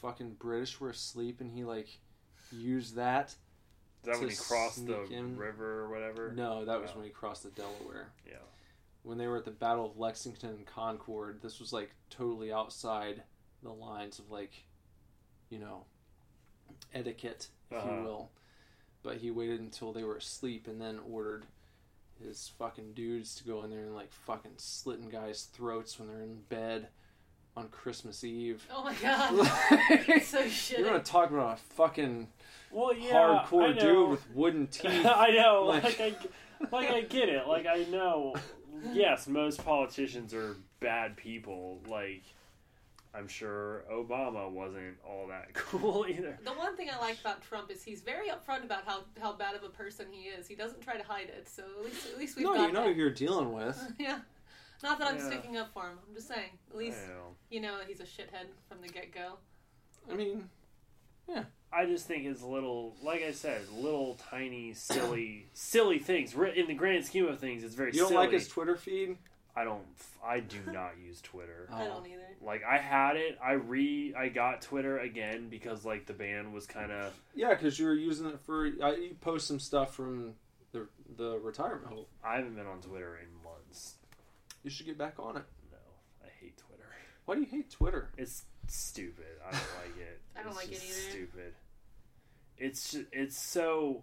fucking 0.00 0.36
British 0.38 0.78
were 0.80 0.90
asleep 0.90 1.40
and 1.40 1.50
he 1.50 1.64
like 1.64 1.88
used 2.52 2.94
that. 2.96 3.28
is 3.28 3.36
that 4.04 4.12
when 4.18 4.28
To 4.28 4.28
he 4.28 4.36
crossed 4.36 4.86
the 4.86 5.04
in. 5.10 5.36
river 5.36 5.80
or 5.82 5.90
whatever? 5.90 6.32
No, 6.34 6.64
that 6.64 6.80
was 6.80 6.90
Oh. 6.92 6.96
when 6.98 7.04
he 7.04 7.10
crossed 7.10 7.42
the 7.42 7.50
Delaware. 7.50 8.08
Yeah. 8.26 8.34
When 9.02 9.16
they 9.18 9.26
were 9.26 9.38
at 9.38 9.44
the 9.44 9.50
Battle 9.50 9.86
of 9.86 9.98
Lexington 9.98 10.50
and 10.50 10.66
Concord, 10.66 11.40
this 11.42 11.60
was 11.60 11.72
like 11.72 11.90
totally 12.10 12.52
outside 12.52 13.22
the 13.62 13.70
lines 13.72 14.18
of 14.18 14.30
like, 14.30 14.52
you 15.50 15.58
know, 15.58 15.84
etiquette, 16.94 17.48
if 17.70 17.76
Uh-huh. 17.78 17.94
you 17.94 18.02
will. 18.02 18.30
But 19.02 19.18
he 19.18 19.30
waited 19.30 19.60
until 19.60 19.92
they 19.92 20.02
were 20.04 20.16
asleep 20.16 20.66
and 20.66 20.80
then 20.80 20.98
ordered 21.10 21.46
his 22.22 22.48
fucking 22.58 22.94
dudes 22.94 23.34
to 23.36 23.44
go 23.44 23.62
in 23.62 23.70
there 23.70 23.84
and 23.84 23.94
like 23.94 24.12
fucking 24.12 24.52
slitting 24.56 25.08
guys' 25.08 25.44
throats 25.44 25.98
when 25.98 26.08
they're 26.08 26.20
in 26.22 26.40
bed 26.48 26.88
on 27.56 27.68
Christmas 27.68 28.24
Eve. 28.24 28.66
Oh 28.72 28.82
my 28.84 28.94
god. 28.94 29.34
Like, 30.08 30.22
so 30.24 30.42
shitty. 30.44 30.78
You're 30.78 30.88
gonna 30.88 31.00
talk 31.00 31.30
about 31.30 31.54
a 31.58 31.74
fucking 31.74 32.28
Well, 32.72 32.92
yeah, 32.94 33.44
hardcore 33.48 33.78
dude 33.78 34.10
with 34.10 34.30
wooden 34.34 34.66
teeth. 34.70 35.06
I 35.06 35.30
know, 35.30 35.64
Like- 35.66 35.84
like, 35.98 36.00
I, 36.00 36.66
like 36.72 36.90
I 36.90 37.00
get 37.02 37.28
it. 37.28 37.46
Like 37.46 37.66
I 37.66 37.84
know. 37.90 38.34
Yes, 38.92 39.26
most 39.26 39.64
politicians 39.64 40.32
are 40.32 40.54
bad 40.78 41.16
people. 41.16 41.80
Like 41.88 42.22
I'm 43.14 43.26
sure 43.26 43.84
Obama 43.90 44.50
wasn't 44.50 44.96
all 45.06 45.26
that 45.28 45.52
cool 45.54 46.06
either. 46.08 46.38
The 46.44 46.52
one 46.52 46.76
thing 46.76 46.88
I 46.94 46.98
like 47.00 47.18
about 47.20 47.42
Trump 47.42 47.70
is 47.70 47.82
he's 47.82 48.02
very 48.02 48.28
upfront 48.28 48.64
about 48.64 48.84
how, 48.84 49.00
how 49.20 49.32
bad 49.32 49.54
of 49.54 49.62
a 49.62 49.68
person 49.70 50.06
he 50.10 50.28
is. 50.28 50.46
He 50.46 50.54
doesn't 50.54 50.82
try 50.82 50.96
to 50.96 51.02
hide 51.04 51.28
it, 51.28 51.48
so 51.48 51.62
at 51.78 51.84
least 51.84 52.06
at 52.12 52.18
least 52.18 52.36
we've 52.36 52.44
no, 52.44 52.54
got 52.54 52.66
you 52.68 52.72
know 52.72 52.84
that. 52.84 52.92
who 52.94 52.98
you're 53.00 53.10
dealing 53.10 53.52
with. 53.52 53.80
yeah. 53.98 54.18
Not 54.82 54.98
that 54.98 55.08
I'm 55.08 55.16
Yeah. 55.18 55.26
sticking 55.26 55.56
up 55.56 55.72
for 55.72 55.88
him. 55.88 55.98
I'm 56.08 56.14
just 56.14 56.28
saying. 56.28 56.50
At 56.70 56.76
least 56.76 56.98
know. 57.08 57.34
you 57.50 57.60
know 57.60 57.78
he's 57.86 58.00
a 58.00 58.04
shithead 58.04 58.46
from 58.68 58.80
the 58.82 58.88
get 58.88 59.12
go. 59.12 59.38
I 60.10 60.14
mean, 60.14 60.48
yeah. 61.28 61.44
I 61.72 61.84
just 61.84 62.06
think 62.06 62.24
it's 62.24 62.42
little, 62.42 62.94
like 63.02 63.22
I 63.22 63.32
said, 63.32 63.60
little 63.76 64.14
tiny 64.30 64.72
silly, 64.72 65.48
silly 65.52 65.98
things. 65.98 66.34
In 66.34 66.66
the 66.66 66.74
grand 66.74 67.04
scheme 67.04 67.26
of 67.26 67.38
things, 67.40 67.62
it's 67.64 67.74
very. 67.74 67.92
you 67.92 67.98
don't 68.00 68.08
silly. 68.08 68.20
like 68.26 68.32
his 68.32 68.48
Twitter 68.48 68.76
feed? 68.76 69.18
I 69.60 69.64
don't. 69.64 69.82
I 70.24 70.40
do 70.40 70.58
not 70.72 70.92
use 71.04 71.20
Twitter. 71.20 71.68
I 71.72 71.82
Oh. 71.84 71.88
don't 71.88 72.06
either. 72.06 72.22
Like 72.40 72.62
I 72.64 72.78
had 72.78 73.16
it. 73.16 73.38
I 73.42 73.52
re. 73.52 74.14
I 74.16 74.28
got 74.28 74.62
Twitter 74.62 74.98
again 74.98 75.48
because 75.48 75.84
like 75.84 76.06
the 76.06 76.12
ban 76.12 76.52
was 76.52 76.66
kind 76.66 76.92
of. 76.92 77.12
Yeah, 77.34 77.50
because 77.50 77.78
you 77.78 77.86
were 77.86 77.94
using 77.94 78.26
it 78.26 78.40
for. 78.40 78.66
I, 78.82 78.94
you 78.96 79.16
post 79.20 79.46
some 79.48 79.58
stuff 79.60 79.94
from 79.94 80.34
the 80.72 80.86
the 81.16 81.38
retirement 81.38 81.86
home. 81.92 82.04
I 82.22 82.36
haven't 82.36 82.54
been 82.54 82.66
on 82.66 82.80
Twitter 82.80 83.16
in 83.16 83.26
months. 83.42 83.94
You 84.62 84.70
should 84.70 84.86
get 84.86 84.98
back 84.98 85.14
on 85.18 85.36
it. 85.36 85.44
No, 85.72 85.78
I 86.24 86.28
hate 86.40 86.56
Twitter. 86.58 86.84
Why 87.24 87.34
do 87.34 87.40
you 87.40 87.46
hate 87.46 87.70
Twitter? 87.70 88.10
It's 88.16 88.44
stupid. 88.66 89.24
I 89.46 89.50
don't 89.52 89.60
like 89.60 89.98
it. 89.98 90.20
I 90.36 90.42
don't 90.42 90.48
It's 90.52 90.56
like 90.56 90.72
it 90.72 90.82
either. 90.84 91.10
Stupid. 91.10 91.54
It's 92.58 92.92
just, 92.92 93.04
it's 93.12 93.38
so. 93.38 94.02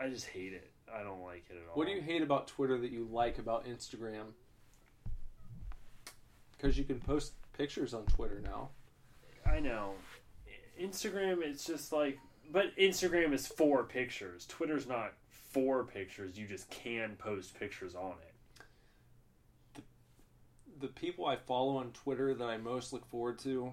I 0.00 0.08
just 0.08 0.26
hate 0.26 0.52
it. 0.52 0.70
I 0.94 1.02
don't 1.02 1.22
like 1.22 1.44
it 1.50 1.54
at 1.54 1.68
all. 1.68 1.74
What 1.76 1.86
do 1.86 1.92
you 1.92 2.00
hate 2.00 2.22
about 2.22 2.46
Twitter 2.48 2.78
that 2.78 2.90
you 2.90 3.08
like 3.10 3.38
about 3.38 3.66
Instagram? 3.66 4.32
Because 6.56 6.78
you 6.78 6.84
can 6.84 7.00
post 7.00 7.32
pictures 7.56 7.94
on 7.94 8.04
Twitter 8.06 8.40
now. 8.44 8.70
I 9.46 9.60
know. 9.60 9.94
Instagram, 10.80 11.42
it's 11.42 11.64
just 11.64 11.92
like, 11.92 12.18
but 12.50 12.76
Instagram 12.76 13.32
is 13.32 13.46
for 13.46 13.84
pictures. 13.84 14.46
Twitter's 14.46 14.86
not 14.86 15.12
for 15.28 15.84
pictures. 15.84 16.38
You 16.38 16.46
just 16.46 16.70
can 16.70 17.16
post 17.16 17.58
pictures 17.58 17.94
on 17.94 18.14
it. 18.22 19.82
the 20.80 20.88
people 20.88 21.26
I 21.26 21.36
follow 21.36 21.76
on 21.76 21.90
Twitter 21.92 22.34
that 22.34 22.48
I 22.48 22.56
most 22.56 22.92
look 22.92 23.04
forward 23.06 23.38
to 23.40 23.72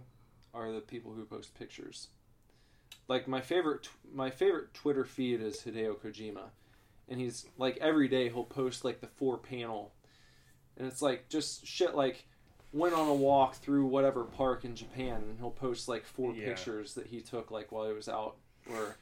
are 0.53 0.71
the 0.71 0.81
people 0.81 1.13
who 1.13 1.25
post 1.25 1.53
pictures. 1.57 2.07
Like 3.07 3.27
my 3.27 3.41
favorite, 3.41 3.87
my 4.13 4.29
favorite 4.29 4.73
Twitter 4.73 5.05
feed 5.05 5.41
is 5.41 5.61
Hideo 5.61 5.95
Kojima, 5.97 6.49
and 7.07 7.19
he's 7.19 7.45
like 7.57 7.77
every 7.77 8.07
day 8.07 8.29
he'll 8.29 8.43
post 8.43 8.83
like 8.83 8.99
the 9.01 9.07
four 9.07 9.37
panel, 9.37 9.93
and 10.77 10.87
it's 10.87 11.01
like 11.01 11.29
just 11.29 11.65
shit 11.67 11.93
like 11.95 12.25
went 12.73 12.93
on 12.95 13.07
a 13.07 13.13
walk 13.13 13.55
through 13.55 13.85
whatever 13.85 14.23
park 14.23 14.65
in 14.65 14.75
Japan, 14.75 15.21
and 15.29 15.37
he'll 15.37 15.51
post 15.51 15.87
like 15.87 16.03
four 16.03 16.33
Yeah. 16.33 16.45
pictures 16.47 16.95
that 16.95 17.05
he 17.07 17.21
took 17.21 17.51
like 17.51 17.71
while 17.71 17.87
he 17.87 17.93
was 17.93 18.09
out, 18.09 18.37
or 18.71 18.95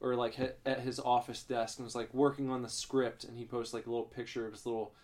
or 0.00 0.14
like 0.14 0.38
at- 0.40 0.58
at 0.66 0.80
his 0.80 0.98
office 1.00 1.42
desk 1.42 1.78
and 1.78 1.84
was 1.84 1.94
like 1.94 2.12
working 2.14 2.50
on 2.50 2.62
the 2.62 2.68
script, 2.68 3.24
and 3.24 3.36
he 3.36 3.44
posts 3.44 3.74
like 3.74 3.86
a 3.86 3.90
little 3.90 4.04
picture 4.06 4.46
of 4.46 4.52
his 4.52 4.64
little 4.66 4.94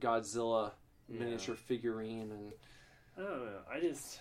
Godzilla 0.00 0.72
Yeah. 1.08 1.20
miniature 1.20 1.54
figurine 1.54 2.30
and 2.32 2.52
I 3.16 3.20
don't 3.22 3.44
know. 3.46 3.60
I 3.70 3.80
just 3.80 4.20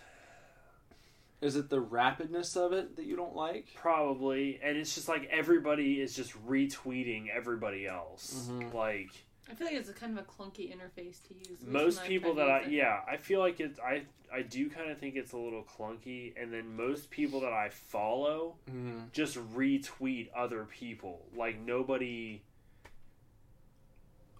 is 1.41 1.55
it 1.55 1.69
the 1.69 1.81
rapidness 1.81 2.55
of 2.57 2.71
it 2.73 2.95
that 2.95 3.05
you 3.05 3.15
don't 3.15 3.35
like 3.35 3.67
probably, 3.75 4.59
and 4.63 4.77
it's 4.77 4.95
just 4.95 5.07
like 5.07 5.27
everybody 5.31 6.01
is 6.01 6.15
just 6.15 6.31
retweeting 6.47 7.27
everybody 7.29 7.85
else. 7.87 8.47
Mhm. 8.49 8.73
Like 8.73 9.09
I 9.49 9.53
feel 9.53 9.67
like 9.67 9.75
it's 9.75 9.89
a 9.89 9.93
kind 9.93 10.17
of 10.17 10.25
a 10.25 10.27
clunky 10.27 10.73
interface 10.75 11.21
to 11.27 11.35
use. 11.35 11.61
most 11.61 12.03
people 12.03 12.33
that 12.35 12.49
I 12.49 12.61
it. 12.61 12.71
yeah, 12.71 13.01
I 13.07 13.17
feel 13.17 13.39
like 13.39 13.59
it's 13.59 13.79
I 13.79 14.03
I 14.33 14.41
do 14.41 14.69
kind 14.71 14.89
of 14.89 14.97
think 14.97 15.15
it's 15.15 15.33
a 15.33 15.37
little 15.37 15.63
clunky, 15.63 16.33
and 16.41 16.51
then 16.51 16.75
most 16.75 17.11
people 17.11 17.41
that 17.41 17.53
I 17.53 17.69
follow 17.69 18.55
Mhm. 18.71 19.11
just 19.11 19.37
retweet 19.53 20.29
other 20.35 20.65
people. 20.65 21.27
Like 21.35 21.59
nobody. 21.59 22.41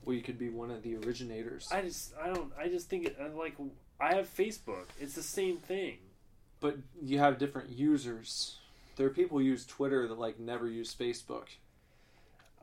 well 0.04 0.16
you 0.16 0.22
could 0.22 0.38
be 0.38 0.50
one 0.50 0.70
of 0.72 0.84
the 0.84 0.96
originators 0.98 1.68
I 1.72 1.82
just 1.82 2.14
I 2.22 2.28
don't 2.32 2.52
I 2.60 2.68
just 2.68 2.90
think 2.90 3.06
it 3.06 3.36
like 3.36 3.56
I 4.00 4.14
have 4.16 4.28
Facebook. 4.34 4.86
It's 5.00 5.14
the 5.16 5.24
same 5.24 5.58
thing. 5.58 5.98
But 6.66 6.78
you 7.04 7.20
have 7.20 7.38
different 7.38 7.70
users 7.70 8.58
there 8.96 9.06
are 9.06 9.12
people 9.12 9.38
who 9.38 9.44
use 9.44 9.66
twitter 9.66 10.08
that 10.08 10.18
like 10.20 10.40
never 10.40 10.68
use 10.68 10.94
facebook 10.96 11.48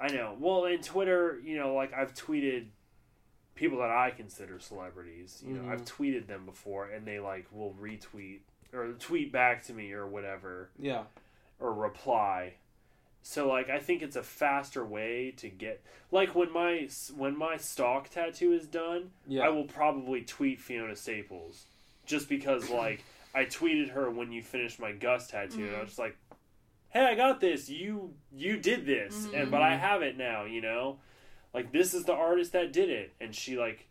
I 0.01 0.09
know. 0.09 0.35
Well, 0.41 0.65
in 0.65 0.81
Twitter, 0.83 1.39
you 1.45 1.57
know, 1.57 1.75
like 1.75 1.93
I've 1.95 2.13
tweeted 2.13 2.67
people 3.55 3.79
that 3.79 3.91
I 3.91 4.11
consider 4.11 4.59
celebrities. 4.59 5.43
You 5.47 5.55
know, 5.55 5.69
I've 5.71 5.83
Mhm. 5.83 5.97
tweeted 5.97 6.27
them 6.27 6.45
before, 6.45 6.87
and 6.87 7.07
they 7.07 7.21
like 7.21 7.47
will 7.53 7.75
retweet 7.75 8.41
or 8.73 8.95
tweet 8.95 9.31
back 9.31 9.63
to 9.67 9.73
me 9.73 9.93
or 9.93 10.07
whatever, 10.07 10.71
yeah 10.77 11.05
or 11.61 11.73
reply. 11.73 12.55
So 13.23 13.47
like, 13.47 13.71
I 13.71 13.79
think 13.79 14.03
it's 14.03 14.17
a 14.17 14.25
faster 14.25 14.85
way 14.85 15.31
to 15.37 15.49
get 15.49 15.85
like 16.11 16.35
when 16.35 16.51
my 16.51 16.89
when 17.15 17.37
my 17.37 17.57
stock 17.57 18.09
tattoo 18.09 18.53
is 18.53 18.67
done, 18.67 19.13
yeah 19.29 19.45
I 19.45 19.51
will 19.51 19.67
probably 19.67 20.23
tweet 20.23 20.61
Fiona 20.61 20.97
Staples, 20.97 21.67
just 22.07 22.29
because 22.29 22.71
like 22.71 23.05
I 23.35 23.45
tweeted 23.45 23.91
her 23.91 24.11
when 24.11 24.33
you 24.33 24.43
finished 24.43 24.79
my 24.79 24.93
Gus 24.93 25.29
tattoo, 25.29 25.67
and 25.67 25.77
I 25.77 25.81
was 25.81 25.89
just 25.89 25.99
like, 25.99 26.17
"Hey, 26.91 27.05
I 27.05 27.15
got 27.15 27.41
this. 27.41 27.69
You 27.69 28.15
you 28.31 28.57
did 28.57 28.87
this, 28.87 29.27
and 29.35 29.51
but 29.51 29.63
I 29.63 29.77
have 29.77 30.03
it 30.03 30.17
now. 30.17 30.45
You 30.45 30.61
know, 30.61 30.99
like 31.55 31.73
this 31.73 31.95
is 31.95 32.05
the 32.05 32.15
artist 32.15 32.53
that 32.53 32.73
did 32.73 32.91
it." 32.91 33.13
And 33.21 33.35
she 33.35 33.59
like 33.59 33.89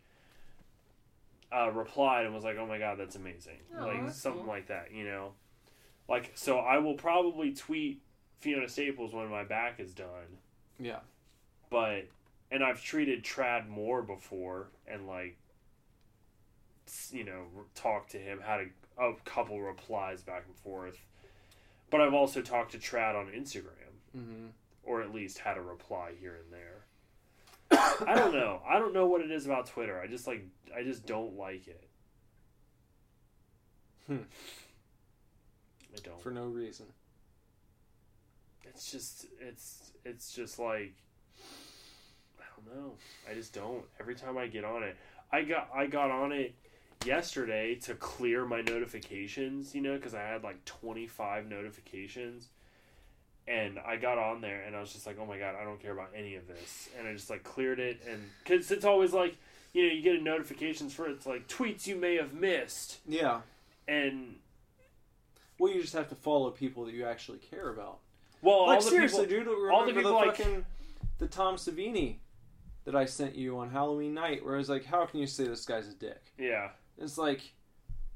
uh, 1.52 1.70
replied 1.70 2.24
and 2.24 2.34
was 2.34 2.44
like, 2.44 2.56
"Oh 2.56 2.66
my 2.66 2.78
god, 2.78 2.98
that's 2.98 3.16
amazing!" 3.16 3.58
Oh, 3.78 3.86
like 3.86 4.04
that's 4.04 4.20
something 4.20 4.44
cool. 4.44 4.52
like 4.52 4.68
that. 4.68 4.92
You 4.92 5.04
know, 5.04 5.32
like 6.08 6.32
so 6.34 6.58
I 6.58 6.78
will 6.78 6.94
probably 6.94 7.52
tweet 7.52 8.00
Fiona 8.40 8.68
Staples 8.68 9.12
when 9.12 9.28
my 9.28 9.44
back 9.44 9.80
is 9.80 9.92
done 9.94 10.38
yeah 10.78 10.98
but 11.70 12.06
and 12.50 12.62
I've 12.62 12.82
treated 12.82 13.24
Trad 13.24 13.68
more 13.68 14.02
before 14.02 14.68
and 14.86 15.06
like 15.06 15.38
you 17.10 17.24
know 17.24 17.44
talked 17.74 18.10
to 18.12 18.18
him 18.18 18.40
how 18.44 18.58
a, 18.58 18.66
a 18.98 19.12
couple 19.24 19.60
replies 19.60 20.22
back 20.22 20.44
and 20.46 20.56
forth. 20.56 20.98
But 21.90 22.00
I've 22.00 22.14
also 22.14 22.40
talked 22.40 22.72
to 22.72 22.78
Trad 22.78 23.14
on 23.14 23.26
Instagram. 23.26 23.92
Hmm 24.12 24.46
or 24.84 25.02
at 25.02 25.14
least 25.14 25.38
had 25.38 25.56
a 25.56 25.60
reply 25.60 26.12
here 26.18 26.36
and 26.36 26.52
there. 26.52 26.84
I 28.06 28.14
don't 28.14 28.32
know. 28.32 28.60
I 28.68 28.78
don't 28.78 28.92
know 28.92 29.06
what 29.06 29.20
it 29.20 29.30
is 29.30 29.46
about 29.46 29.66
Twitter. 29.66 30.00
I 30.00 30.06
just 30.06 30.26
like 30.26 30.44
I 30.76 30.82
just 30.82 31.06
don't 31.06 31.36
like 31.36 31.68
it. 31.68 31.88
Hmm. 34.06 34.24
I 35.94 35.98
don't. 36.02 36.20
For 36.22 36.30
no 36.30 36.46
reason. 36.46 36.86
It's 38.64 38.90
just 38.90 39.26
it's 39.40 39.92
it's 40.04 40.32
just 40.32 40.58
like 40.58 40.94
I 42.38 42.44
don't 42.56 42.76
know. 42.76 42.94
I 43.30 43.34
just 43.34 43.54
don't. 43.54 43.84
Every 44.00 44.14
time 44.14 44.36
I 44.36 44.48
get 44.48 44.64
on 44.64 44.82
it, 44.82 44.96
I 45.30 45.42
got 45.42 45.70
I 45.74 45.86
got 45.86 46.10
on 46.10 46.32
it 46.32 46.54
yesterday 47.04 47.74
to 47.76 47.94
clear 47.94 48.44
my 48.44 48.60
notifications, 48.62 49.74
you 49.74 49.80
know, 49.80 49.96
because 49.96 50.14
I 50.14 50.22
had 50.22 50.42
like 50.42 50.64
25 50.64 51.48
notifications. 51.48 52.48
And 53.48 53.80
I 53.84 53.96
got 53.96 54.18
on 54.18 54.40
there 54.40 54.62
and 54.62 54.76
I 54.76 54.80
was 54.80 54.92
just 54.92 55.04
like, 55.06 55.18
oh 55.20 55.26
my 55.26 55.36
god, 55.36 55.56
I 55.60 55.64
don't 55.64 55.80
care 55.82 55.92
about 55.92 56.10
any 56.16 56.36
of 56.36 56.46
this. 56.46 56.88
And 56.98 57.08
I 57.08 57.12
just 57.12 57.28
like 57.28 57.42
cleared 57.42 57.80
it. 57.80 58.00
And 58.08 58.22
because 58.44 58.70
it's 58.70 58.84
always 58.84 59.12
like, 59.12 59.36
you 59.72 59.86
know, 59.86 59.92
you 59.92 60.00
get 60.02 60.14
a 60.14 60.22
notifications 60.22 60.94
for 60.94 61.08
it's 61.08 61.26
like 61.26 61.48
tweets 61.48 61.86
you 61.86 61.96
may 61.96 62.16
have 62.16 62.34
missed. 62.34 62.98
yeah 63.08 63.40
And 63.88 64.36
well 65.58 65.72
you 65.72 65.80
just 65.80 65.94
have 65.94 66.08
to 66.10 66.14
follow 66.14 66.50
people 66.50 66.84
that 66.84 66.94
you 66.94 67.04
actually 67.04 67.38
care 67.38 67.68
about 67.70 67.98
well, 68.42 68.66
like 68.66 68.76
all 68.78 68.82
the 68.82 68.90
seriously, 68.90 69.26
people, 69.26 69.44
dude. 69.44 69.46
Remember 69.46 69.72
all 69.72 69.86
the 69.86 69.92
the, 69.92 70.00
people, 70.00 70.12
like- 70.14 70.36
fucking 70.36 70.66
the 71.18 71.28
Tom 71.28 71.56
Savini 71.56 72.16
that 72.84 72.96
I 72.96 73.04
sent 73.04 73.36
you 73.36 73.58
on 73.60 73.70
Halloween 73.70 74.14
night, 74.14 74.44
where 74.44 74.56
I 74.56 74.58
was 74.58 74.68
like, 74.68 74.84
"How 74.84 75.06
can 75.06 75.20
you 75.20 75.28
say 75.28 75.44
this 75.46 75.64
guy's 75.64 75.86
a 75.88 75.94
dick?" 75.94 76.20
yeah. 76.36 76.70
It's 76.98 77.18
like 77.18 77.52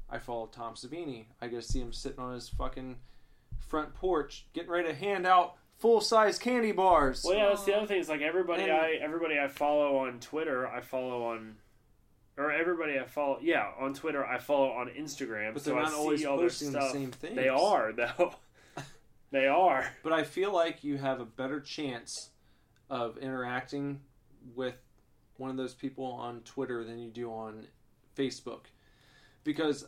I 0.09 0.17
follow 0.19 0.47
Tom 0.47 0.75
Savini. 0.75 1.25
I 1.41 1.47
go 1.47 1.59
see 1.59 1.79
him 1.79 1.93
sitting 1.93 2.19
on 2.19 2.33
his 2.33 2.49
fucking 2.49 2.97
front 3.59 3.93
porch, 3.93 4.45
getting 4.53 4.69
ready 4.69 4.87
to 4.89 4.95
hand 4.95 5.25
out 5.25 5.55
full 5.77 6.01
size 6.01 6.39
candy 6.39 6.71
bars. 6.71 7.23
Well, 7.25 7.35
yeah, 7.35 7.49
that's 7.49 7.63
the 7.65 7.75
other 7.75 7.87
thing. 7.87 7.99
Is 7.99 8.09
like 8.09 8.21
everybody 8.21 8.63
And- 8.63 8.71
I 8.71 8.91
everybody 9.01 9.39
I 9.39 9.47
follow 9.47 9.97
on 9.97 10.19
Twitter, 10.19 10.67
I 10.67 10.81
follow 10.81 11.25
on, 11.25 11.57
or 12.37 12.51
everybody 12.51 12.99
I 12.99 13.05
follow, 13.05 13.39
yeah, 13.41 13.71
on 13.79 13.93
Twitter, 13.93 14.25
I 14.25 14.37
follow 14.37 14.69
on 14.71 14.89
Instagram. 14.89 15.53
But 15.53 15.63
so 15.63 15.71
they're 15.71 15.79
I 15.79 15.83
not 15.83 15.91
see 15.91 15.97
always 15.97 16.25
all 16.25 16.37
posting 16.37 16.71
the 16.71 16.89
same 16.91 17.11
thing. 17.11 17.35
They 17.35 17.49
are 17.49 17.91
though. 17.91 18.33
they 19.31 19.47
are. 19.47 19.91
But 20.03 20.13
I 20.13 20.23
feel 20.23 20.53
like 20.53 20.83
you 20.83 20.97
have 20.97 21.19
a 21.19 21.25
better 21.25 21.59
chance 21.59 22.31
of 22.89 23.17
interacting 23.17 23.99
with 24.55 24.75
one 25.35 25.49
of 25.51 25.57
those 25.57 25.73
people 25.73 26.05
on 26.05 26.39
Twitter 26.41 26.83
than 26.85 26.99
you 26.99 27.09
do 27.09 27.29
on 27.31 27.67
Facebook. 28.17 28.65
Because 29.43 29.85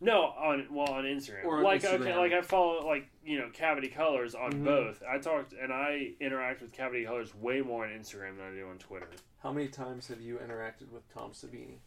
No, 0.00 0.22
on 0.22 0.66
well 0.70 0.90
on 0.90 1.04
Instagram. 1.04 1.44
Or 1.44 1.58
on 1.58 1.62
like 1.64 1.84
okay, 1.84 2.16
like 2.16 2.32
I 2.32 2.42
follow 2.42 2.86
like 2.86 3.08
you 3.24 3.38
know 3.38 3.50
Cavity 3.52 3.88
Colors 3.88 4.34
on 4.34 4.52
Mhm. 4.52 4.64
both. 4.64 5.02
I 5.08 5.18
talked 5.18 5.52
and 5.54 5.72
I 5.72 6.12
interact 6.20 6.60
with 6.62 6.72
Cavity 6.72 7.04
Colors 7.04 7.34
way 7.34 7.60
more 7.62 7.84
on 7.84 7.90
Instagram 7.90 8.36
than 8.36 8.46
I 8.52 8.54
do 8.54 8.68
on 8.68 8.78
Twitter. 8.78 9.08
how 9.42 9.52
many 9.52 9.68
times 9.68 10.08
have 10.08 10.20
you 10.20 10.36
interacted 10.38 10.90
with 10.90 11.08
Tom 11.14 11.30
Savini? 11.30 11.78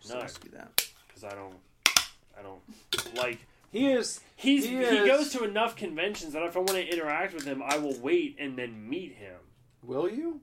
Just 0.00 0.14
None. 0.14 0.22
ask 0.22 0.44
you 0.44 0.50
that. 0.52 0.86
Because 1.06 1.24
I 1.24 1.34
don't, 1.34 1.56
I 2.38 2.42
don't 2.42 2.62
like. 3.16 3.38
He 3.70 3.90
is 3.92 4.20
He's 4.36 4.64
He 4.64 4.76
he, 4.76 4.82
is- 4.82 5.06
goes 5.06 5.32
to 5.32 5.44
enough 5.44 5.76
conventions 5.76 6.32
that 6.32 6.42
if 6.44 6.56
I 6.56 6.60
want 6.60 6.70
to 6.72 6.86
interact 6.86 7.34
with 7.34 7.44
him, 7.44 7.62
I 7.62 7.76
will 7.78 7.98
wait 8.00 8.36
and 8.38 8.56
then 8.56 8.88
meet 8.88 9.12
him. 9.16 9.36
Will 9.82 10.08
you? 10.08 10.40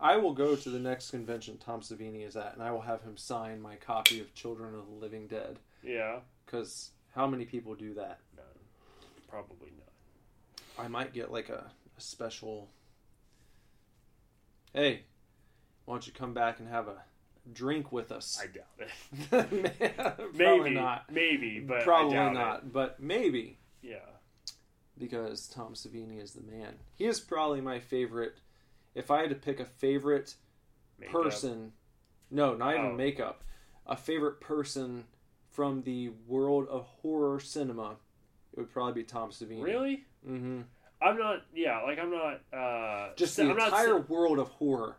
I 0.00 0.16
will 0.16 0.32
go 0.32 0.56
to 0.56 0.70
the 0.70 0.78
next 0.78 1.10
convention 1.10 1.58
Tom 1.58 1.80
Savini 1.80 2.26
is 2.26 2.36
at, 2.36 2.54
and 2.54 2.62
I 2.62 2.70
will 2.70 2.80
have 2.80 3.02
him 3.02 3.16
sign 3.16 3.60
my 3.60 3.76
copy 3.76 4.20
of 4.20 4.34
Children 4.34 4.74
of 4.74 4.86
the 4.86 4.94
Living 4.94 5.26
Dead. 5.26 5.58
Yeah, 5.82 6.20
Because 6.46 6.90
how 7.14 7.26
many 7.26 7.44
people 7.44 7.74
do 7.74 7.94
that? 7.94 8.18
no, 8.36 8.42
probably 9.28 9.72
not. 9.78 10.82
I 10.84 10.88
might 10.88 11.12
get 11.12 11.30
like 11.30 11.48
a, 11.50 11.70
a 11.96 12.00
special. 12.00 12.68
Hey, 14.72 15.02
why 15.84 15.94
don't 15.94 16.06
you 16.06 16.12
come 16.12 16.32
back 16.32 16.60
and 16.60 16.68
have 16.68 16.86
a 16.88 17.02
drink 17.52 17.92
with 17.92 18.12
us? 18.12 18.40
I 18.42 18.46
doubt 18.46 19.50
it. 19.58 20.24
Maybe 20.34 20.70
not. 20.70 21.10
Maybe, 21.10 21.60
but 21.60 21.82
Probably 21.82 22.14
not. 22.14 22.72
But 22.72 23.00
maybe 23.00 23.58
Yeah. 23.82 23.96
because 24.98 25.48
Tom 25.48 25.74
Savini 25.74 26.22
is 26.22 26.32
the 26.32 26.42
man. 26.42 26.74
He 26.96 27.06
is 27.06 27.20
probably 27.20 27.60
my 27.60 27.80
favorite. 27.80 28.36
If 28.94 29.10
I 29.10 29.20
had 29.20 29.30
to 29.30 29.36
pick 29.36 29.60
a 29.60 29.64
favorite 29.64 30.34
Makeup. 30.98 31.22
person, 31.22 31.72
no, 32.30 32.54
not 32.54 32.74
even 32.74 32.86
Oh. 32.86 32.92
makeup, 32.94 33.44
a 33.86 33.96
favorite 33.96 34.40
person 34.40 35.04
from 35.48 35.82
the 35.82 36.10
world 36.26 36.68
of 36.68 36.84
horror 36.86 37.40
cinema, 37.40 37.96
it 38.52 38.58
would 38.58 38.70
probably 38.72 39.02
be 39.02 39.04
Tom 39.04 39.30
Savini. 39.30 39.62
Really? 39.62 40.04
Mm-hmm. 40.28 40.62
I'm 41.02 41.18
not. 41.18 41.42
Yeah, 41.54 41.80
like 41.82 41.98
I'm 41.98 42.10
not. 42.10 42.40
uh 42.52 43.14
Just 43.16 43.34
sa- 43.34 43.44
the 43.44 43.50
I'm 43.50 43.56
not 43.56 43.68
entire 43.68 43.88
sa- 44.00 44.12
world 44.12 44.38
of 44.38 44.48
horror, 44.48 44.96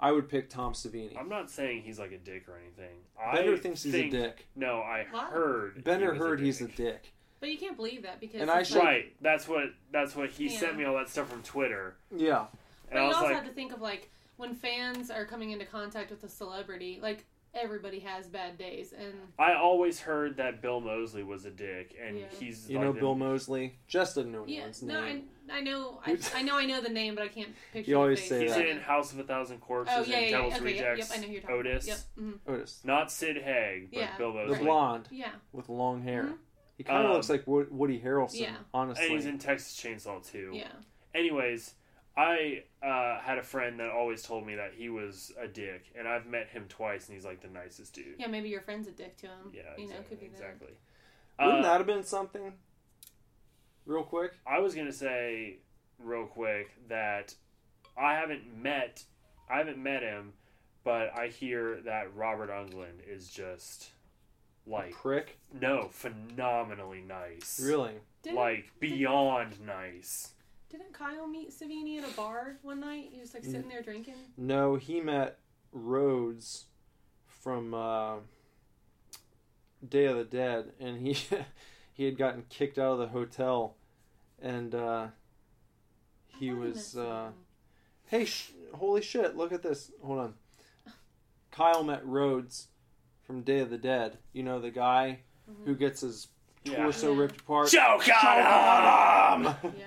I 0.00 0.10
would 0.10 0.28
pick 0.28 0.50
Tom 0.50 0.72
Savini. 0.72 1.16
I'm 1.18 1.28
not 1.28 1.48
saying 1.50 1.82
he's 1.82 1.98
like 1.98 2.10
a 2.12 2.18
dick 2.18 2.48
or 2.48 2.56
anything. 2.58 2.96
Bender 3.32 3.54
I 3.54 3.58
thinks 3.58 3.82
he's 3.84 3.92
think- 3.92 4.12
a 4.14 4.16
dick. 4.18 4.46
No, 4.56 4.80
I 4.80 5.06
What? 5.10 5.24
heard. 5.30 5.84
Bender 5.84 6.12
he 6.12 6.18
heard 6.18 6.40
a 6.40 6.42
he's 6.44 6.60
a 6.60 6.66
dick. 6.66 6.76
dick. 6.76 7.12
But 7.40 7.50
you 7.50 7.58
can't 7.58 7.76
believe 7.76 8.02
that 8.02 8.20
because 8.20 8.40
And 8.40 8.50
I 8.50 8.62
should- 8.64 8.78
like- 8.78 8.86
Right. 8.86 9.16
That's 9.20 9.46
what. 9.46 9.66
That's 9.92 10.16
what 10.16 10.30
he 10.30 10.48
Yeah. 10.48 10.58
sent 10.58 10.76
me 10.76 10.84
all 10.84 10.96
that 10.96 11.08
stuff 11.08 11.28
from 11.30 11.42
Twitter, 11.42 11.96
Yeah. 12.10 12.46
And 12.94 13.02
But 13.02 13.06
I 13.06 13.08
you 13.08 13.14
also 13.14 13.24
like, 13.26 13.34
have 13.34 13.44
to 13.46 13.52
think 13.52 13.72
of 13.72 13.80
like 13.80 14.10
when 14.36 14.54
fans 14.54 15.10
are 15.10 15.24
coming 15.24 15.50
into 15.50 15.64
contact 15.64 16.10
with 16.10 16.22
a 16.24 16.28
celebrity, 16.28 16.98
like 17.02 17.24
everybody 17.54 18.00
has 18.00 18.26
bad 18.26 18.58
days, 18.58 18.92
and 18.92 19.14
I 19.38 19.54
always 19.54 20.00
heard 20.00 20.36
that 20.38 20.60
Bill 20.60 20.80
Moseley 20.80 21.22
was 21.22 21.44
a 21.44 21.50
dick, 21.50 21.94
and 22.04 22.18
Yeah. 22.18 22.24
he's 22.40 22.68
You 22.68 22.78
like 22.78 22.86
know 22.86 22.92
the- 22.92 22.98
Bill 23.00 23.14
Moseley? 23.14 23.78
Just 23.86 24.16
a 24.16 24.24
no 24.24 24.44
yeah, 24.46 24.62
one's 24.62 24.82
no, 24.82 25.00
I, 25.00 25.12
name. 25.12 25.28
I 25.52 25.60
know, 25.60 26.00
I, 26.04 26.18
I 26.34 26.42
know, 26.42 26.56
I 26.56 26.64
know 26.66 26.80
the 26.80 26.88
name, 26.88 27.14
but 27.14 27.22
I 27.22 27.28
can't 27.28 27.54
picture. 27.72 27.90
You 27.90 27.94
the 27.96 28.00
always 28.00 28.18
face. 28.20 28.28
say 28.28 28.42
He's 28.44 28.54
that. 28.56 28.66
in 28.68 28.78
House 28.78 29.12
of 29.12 29.20
a 29.20 29.24
Thousand 29.24 29.60
Corpses 29.60 29.94
Oh 29.96 30.02
yeah, 30.02 30.16
and 30.16 30.24
yeah, 30.26 30.36
Devil's. 30.36 30.54
Okay, 30.54 30.64
Rejects. 30.64 30.98
yep, 31.10 31.18
I 31.18 31.20
know 31.20 31.26
who 31.28 31.32
you're 31.32 31.42
talking 31.42 31.56
Otis, 31.58 31.84
about. 31.84 31.96
Yep. 31.96 31.98
mhm. 32.26 32.38
Otis. 32.54 32.80
not 32.84 33.12
Sid 33.12 33.36
Haig, 33.42 33.90
but 33.92 33.98
Yeah, 34.00 34.16
Bill 34.18 34.32
The 34.32 34.54
blonde 34.56 35.08
Yeah. 35.12 35.30
with 35.52 35.68
long 35.68 36.02
hair. 36.02 36.24
Mhm. 36.24 36.38
He 36.76 36.82
kind 36.82 37.04
of 37.04 37.10
Um, 37.10 37.12
looks 37.12 37.30
like 37.30 37.44
Woody 37.46 38.00
Harrelson, 38.00 38.40
Yeah. 38.40 38.56
honestly. 38.72 39.04
And 39.06 39.14
he's 39.14 39.26
in 39.26 39.38
Texas 39.38 39.80
Chainsaw 39.80 40.28
too. 40.28 40.50
Yeah. 40.54 40.72
Anyways, 41.14 41.74
I 42.16 42.62
uh, 42.82 43.18
had 43.20 43.38
a 43.38 43.42
friend 43.42 43.80
that 43.80 43.90
always 43.90 44.22
told 44.22 44.46
me 44.46 44.54
that 44.54 44.72
he 44.76 44.88
was 44.88 45.32
a 45.40 45.48
dick, 45.48 45.86
and 45.98 46.06
I've 46.06 46.26
met 46.26 46.48
him 46.48 46.66
twice, 46.68 47.08
and 47.08 47.14
he's 47.16 47.24
like 47.24 47.40
the 47.42 47.48
nicest 47.48 47.94
dude. 47.94 48.14
Yeah, 48.18 48.28
maybe 48.28 48.48
your 48.48 48.60
friend's 48.60 48.86
a 48.86 48.92
dick 48.92 49.16
to 49.18 49.26
him. 49.26 49.50
Yeah, 49.52 49.62
you 49.76 49.86
know, 49.88 49.94
exactly. 49.94 50.16
could 50.16 50.20
be 50.20 50.26
that. 50.28 50.32
exactly. 50.34 50.74
Wouldn't 51.40 51.58
Uh, 51.60 51.62
that 51.62 51.78
have 51.78 51.86
been 51.86 52.04
something? 52.04 52.52
Real 53.86 54.04
quick. 54.04 54.32
I 54.46 54.60
was 54.60 54.74
gonna 54.74 54.92
say 54.92 55.58
real 55.98 56.26
quick 56.26 56.68
that 56.88 57.34
I 57.96 58.14
haven't 58.14 58.56
met 58.56 59.04
I 59.50 59.58
haven't 59.58 59.78
met 59.78 60.02
him, 60.02 60.32
but 60.84 61.10
I 61.18 61.28
hear 61.28 61.80
that 61.84 62.14
Robert 62.14 62.48
Englund 62.50 63.06
is 63.06 63.28
just 63.28 63.90
like 64.66 64.92
Prick. 64.92 65.38
no 65.52 65.88
phenomenally 65.90 67.02
nice. 67.02 67.60
Really? 67.62 67.92
Didn't, 68.22 68.36
Like 68.36 68.70
beyond 68.80 69.60
nice. 69.60 70.30
Didn't 70.78 70.92
Kyle 70.92 71.26
meet 71.26 71.50
Savini 71.50 71.98
at 71.98 72.08
a 72.08 72.14
bar 72.16 72.56
one 72.62 72.80
night? 72.80 73.10
He 73.12 73.20
was 73.20 73.34
like 73.34 73.44
sitting 73.44 73.68
there 73.68 73.82
drinking. 73.82 74.14
No, 74.36 74.76
he 74.76 75.00
met 75.00 75.38
Rhodes 75.72 76.64
from 77.26 77.74
uh, 77.74 78.16
Day 79.88 80.06
of 80.06 80.16
the 80.16 80.24
Dead, 80.24 80.72
and 80.80 80.98
he 80.98 81.12
he 81.92 82.04
had 82.04 82.16
gotten 82.16 82.44
kicked 82.48 82.78
out 82.78 82.92
of 82.92 82.98
the 82.98 83.08
hotel, 83.08 83.76
and 84.40 84.74
uh, 84.74 85.06
he 86.38 86.52
was. 86.52 86.96
Uh, 86.96 87.30
hey, 88.06 88.24
sh- 88.24 88.52
holy 88.74 89.02
shit! 89.02 89.36
Look 89.36 89.52
at 89.52 89.62
this. 89.62 89.90
Hold 90.02 90.18
on. 90.20 90.34
Kyle 91.50 91.84
met 91.84 92.04
Rhodes 92.04 92.68
from 93.22 93.42
Day 93.42 93.60
of 93.60 93.70
the 93.70 93.78
Dead. 93.78 94.18
You 94.32 94.42
know 94.42 94.60
the 94.60 94.70
guy 94.70 95.20
who 95.64 95.74
gets 95.76 96.00
his 96.00 96.28
Yeah. 96.64 96.76
torso 96.82 97.12
Yeah. 97.12 97.20
ripped 97.20 97.40
apart. 97.42 97.68
Choke 97.68 98.08
on 98.24 99.44
on 99.44 99.56
Yeah. 99.78 99.84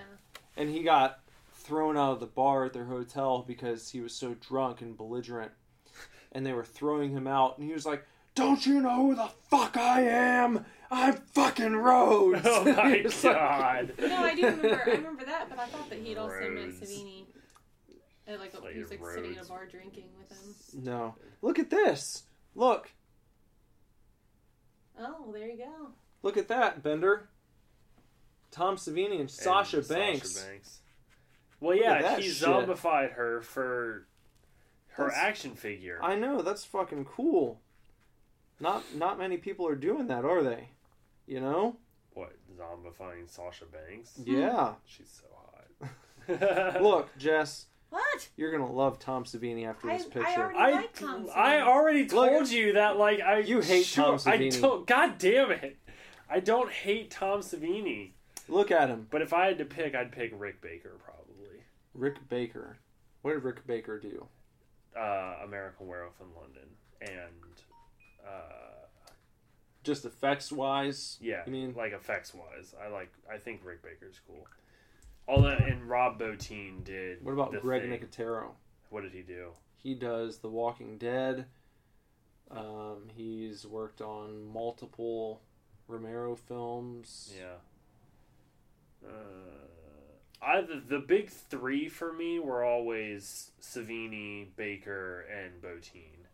And 0.57 0.69
he 0.69 0.83
got 0.83 1.19
thrown 1.53 1.95
out 1.97 2.13
of 2.13 2.19
the 2.19 2.25
bar 2.25 2.65
at 2.65 2.73
their 2.73 2.85
hotel 2.85 3.43
because 3.47 3.89
he 3.91 3.99
was 4.01 4.13
so 4.13 4.33
drunk 4.35 4.81
and 4.81 4.97
belligerent 4.97 5.51
and 6.31 6.45
they 6.45 6.53
were 6.53 6.63
throwing 6.65 7.11
him 7.11 7.27
out 7.27 7.57
and 7.57 7.67
he 7.67 7.73
was 7.73 7.85
like 7.85 8.05
don't 8.35 8.65
you 8.65 8.79
know 8.81 9.07
who 9.07 9.15
the 9.15 9.29
fuck 9.49 9.75
i 9.77 10.01
am 10.01 10.65
i'm 10.91 11.13
fucking 11.33 11.75
rhodes 11.75 12.41
Oh 12.45 12.63
my 12.77 12.95
It's 12.95 13.23
like- 13.23 13.35
god. 13.35 13.93
No, 13.99 14.17
I 14.23 14.35
do 14.35 14.45
remember. 14.45 14.83
I 14.85 14.91
remember 14.91 15.25
that, 15.25 15.49
but 15.49 15.59
I 15.59 15.65
thought 15.67 15.89
that 15.89 15.99
he'd 15.99 16.17
also 16.17 16.39
met 16.39 16.49
Rhodes. 16.65 16.79
Savini. 16.79 17.25
At 18.27 18.39
like 18.39 18.53
a, 18.53 18.73
he 18.73 18.79
was 18.79 18.89
like 18.89 19.01
Like 19.01 19.13
sitting 19.15 19.37
at 19.37 19.45
a 19.45 19.47
bar 19.47 19.65
drinking 19.65 20.09
with 20.17 20.29
him. 20.29 20.83
no 20.83 21.15
look 21.41 21.59
at 21.59 21.69
this 21.69 22.23
look 22.55 22.91
Oh, 24.99 25.15
well, 25.23 25.31
there 25.31 25.47
you 25.47 25.57
go. 25.57 25.89
look 26.23 26.37
at 26.37 26.47
that 26.47 26.81
bender 26.83 27.29
tom 28.57 28.75
savini 28.77 29.19
and 29.19 29.29
sasha 29.29 29.77
And 29.77 29.87
banks 29.87 30.31
Sasha 30.31 30.47
Banks. 30.49 30.79
Well, 31.59 31.75
yeah, 31.75 32.01
that 32.01 32.19
he 32.19 32.29
shit. 32.29 32.47
zombified 32.47 33.13
her 33.13 33.41
for 33.41 34.05
her 34.89 35.05
That's- 35.05 35.23
action 35.23 35.51
figure. 35.55 35.99
i 36.01 36.15
know 36.15 36.41
that's 36.41 36.65
fucking 36.65 37.05
cool 37.05 37.59
not 38.59 38.83
not 38.95 39.17
many 39.19 39.37
people 39.37 39.67
are 39.67 39.75
doing 39.75 40.07
that 40.07 40.25
are 40.25 40.41
they 40.43 40.69
you 41.27 41.39
know 41.39 41.75
What 42.13 42.33
zombifying 42.59 43.29
Sasha 43.29 43.65
Banks? 43.65 44.11
Hmm. 44.15 44.39
yeah 44.41 44.73
She's 44.85 45.21
so 45.21 45.27
hot. 45.35 46.81
look 46.81 47.09
jess 47.17 47.65
What? 47.89 48.29
You're 48.37 48.51
gonna 48.51 48.71
love 48.71 48.97
Tom 48.99 49.23
Savini 49.25 49.65
after 49.67 49.89
I- 49.89 49.97
this 49.97 50.07
I 50.07 50.09
picture. 50.09 50.41
already- 50.43 50.57
I, 50.59 50.71
like 50.71 50.93
Tom 50.99 51.27
I 51.35 51.53
Savini. 51.53 51.61
already 51.67 52.03
Look- 52.09 52.29
told 52.31 52.49
you 52.49 52.73
that 52.73 52.97
like 52.97 53.19
I 53.21 53.39
You 53.39 53.61
hate 53.61 53.89
Tom 53.93 54.15
I 54.15 54.17
Savini. 54.17 54.61
don't. 54.61 54.85
God 54.87 55.17
damn 55.17 55.51
it! 55.51 55.77
I 56.29 56.39
don't 56.41 56.69
hate 56.71 57.11
Tom 57.11 57.39
Savini, 57.39 58.11
Look 58.49 58.71
at 58.71 58.89
him, 58.89 59.07
but 59.09 59.21
if 59.21 59.33
I 59.33 59.47
had 59.47 59.57
to 59.57 59.65
pick, 59.65 59.93
I'd 59.95 60.11
pick 60.11 60.31
Rick 60.35 60.61
Baker 60.61 60.97
probably. 61.03 61.63
Rick 61.93 62.29
Baker. 62.29 62.77
What 63.21 63.33
did 63.33 63.43
Rick 63.43 63.65
Baker 63.67 63.99
do? 63.99 64.27
Uh, 64.97 65.35
American 65.43 65.87
Werewolf 65.87 66.15
in 66.21 66.27
London, 66.39 66.69
and 67.01 67.61
uh, 68.25 68.87
Just 69.83 70.05
effects 70.05 70.51
wise. 70.51 71.17
yeah, 71.21 71.41
I 71.45 71.49
mean 71.49 71.73
like 71.75 71.93
effects 71.93 72.33
wise, 72.33 72.73
I 72.83 72.87
like. 72.87 73.11
I 73.31 73.37
think 73.37 73.61
Rick 73.63 73.83
Baker's 73.83 74.19
cool. 74.27 74.47
All 75.27 75.41
that 75.41 75.61
and 75.67 75.89
Rob 75.89 76.19
Bottin 76.19 76.83
did. 76.85 77.23
what 77.23 77.33
about 77.33 77.51
Greg 77.61 77.81
thing. 77.81 77.91
Nicotero? 77.91 78.51
What 78.89 79.01
did 79.03 79.11
he 79.11 79.21
do? 79.21 79.49
He 79.75 79.93
does 79.93 80.37
The 80.39 80.49
Walking 80.49 80.97
Dead. 80.97 81.45
Um, 82.49 83.09
he's 83.13 83.65
worked 83.67 83.99
on 84.01 84.45
multiple 84.51 85.41
Romero 85.87 86.35
films. 86.35 87.33
Yeah. 87.37 87.55
Uh, 89.07 90.45
I 90.45 90.61
the, 90.87 90.99
big 90.99 91.29
three 91.29 91.89
for 91.89 92.13
me 92.13 92.39
were 92.39 92.63
always 92.63 93.51
Savini, 93.61 94.47
Baker, 94.55 95.25
and 95.31 95.61
Bottin. 95.61 96.25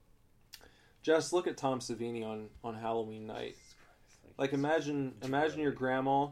Just 1.02 1.34
look 1.34 1.48
at 1.48 1.58
Tom 1.58 1.80
Savini 1.80 2.26
on 2.26 2.50
on 2.64 2.76
Halloween 2.76 3.28
night. 3.28 3.56
Like 4.38 4.54
imagine 4.54 5.16
imagine 5.22 5.60
your 5.60 5.72
grandma 5.72 6.28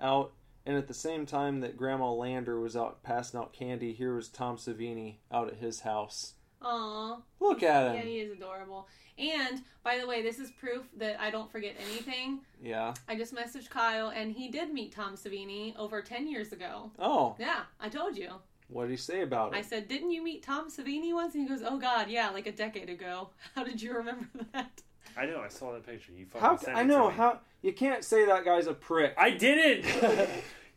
out 0.00 0.32
and 0.66 0.76
at 0.76 0.88
the 0.88 0.94
same 0.94 1.26
time 1.26 1.60
that 1.60 1.76
Grandma 1.76 2.12
Lander 2.12 2.58
was 2.58 2.76
out 2.76 3.02
passing 3.04 3.38
out 3.38 3.52
candy, 3.52 3.92
here 3.92 4.16
was 4.16 4.28
Tom 4.28 4.56
Savini 4.56 5.18
out 5.30 5.48
at 5.48 5.58
his 5.58 5.80
house. 5.80 6.34
Aw. 6.62 7.16
Look 7.40 7.62
at 7.62 7.86
him. 7.88 7.94
Yeah, 7.96 8.02
he 8.02 8.18
is 8.20 8.32
adorable. 8.32 8.88
And 9.18 9.62
by 9.82 9.98
the 9.98 10.06
way, 10.06 10.22
this 10.22 10.38
is 10.38 10.50
proof 10.50 10.84
that 10.98 11.18
I 11.20 11.30
don't 11.30 11.50
forget 11.50 11.74
anything. 11.90 12.40
Yeah. 12.62 12.92
I 13.08 13.14
just 13.16 13.34
messaged 13.34 13.70
Kyle, 13.70 14.08
and 14.08 14.32
he 14.32 14.48
did 14.48 14.72
meet 14.72 14.92
Tom 14.92 15.14
Savini 15.16 15.76
over 15.78 16.02
ten 16.02 16.26
years 16.28 16.52
ago. 16.52 16.90
Oh, 16.98 17.34
Yeah, 17.38 17.60
I 17.80 17.88
told 17.88 18.16
you. 18.16 18.30
what 18.68 18.82
did 18.84 18.90
he 18.90 18.96
say 18.96 19.22
about 19.22 19.54
it? 19.54 19.56
I 19.58 19.62
said, 19.62 19.88
"Didn't 19.88 20.10
you 20.10 20.22
meet 20.22 20.42
Tom 20.42 20.68
Savini 20.70 21.14
once?" 21.14 21.34
And 21.34 21.44
he 21.44 21.48
goes, 21.48 21.62
"Oh 21.66 21.78
God, 21.78 22.08
yeah, 22.10 22.28
like 22.30 22.46
a 22.46 22.52
decade 22.52 22.90
ago." 22.90 23.30
How 23.54 23.64
did 23.64 23.80
you 23.80 23.94
remember 23.94 24.26
that? 24.52 24.82
I 25.16 25.24
know. 25.24 25.40
I 25.40 25.48
saw 25.48 25.72
that 25.72 25.86
picture. 25.86 26.12
You 26.12 26.26
fucking 26.26 26.40
How 26.46 26.56
sent 26.56 26.76
I 26.76 26.80
it 26.80 26.84
to 26.84 26.88
know 26.88 27.08
me. 27.08 27.14
how 27.16 27.38
you 27.62 27.72
can't 27.72 28.04
say 28.04 28.26
that 28.26 28.44
guy's 28.44 28.66
a 28.66 28.74
prick. 28.74 29.14
I 29.16 29.30
didn't. 29.30 29.86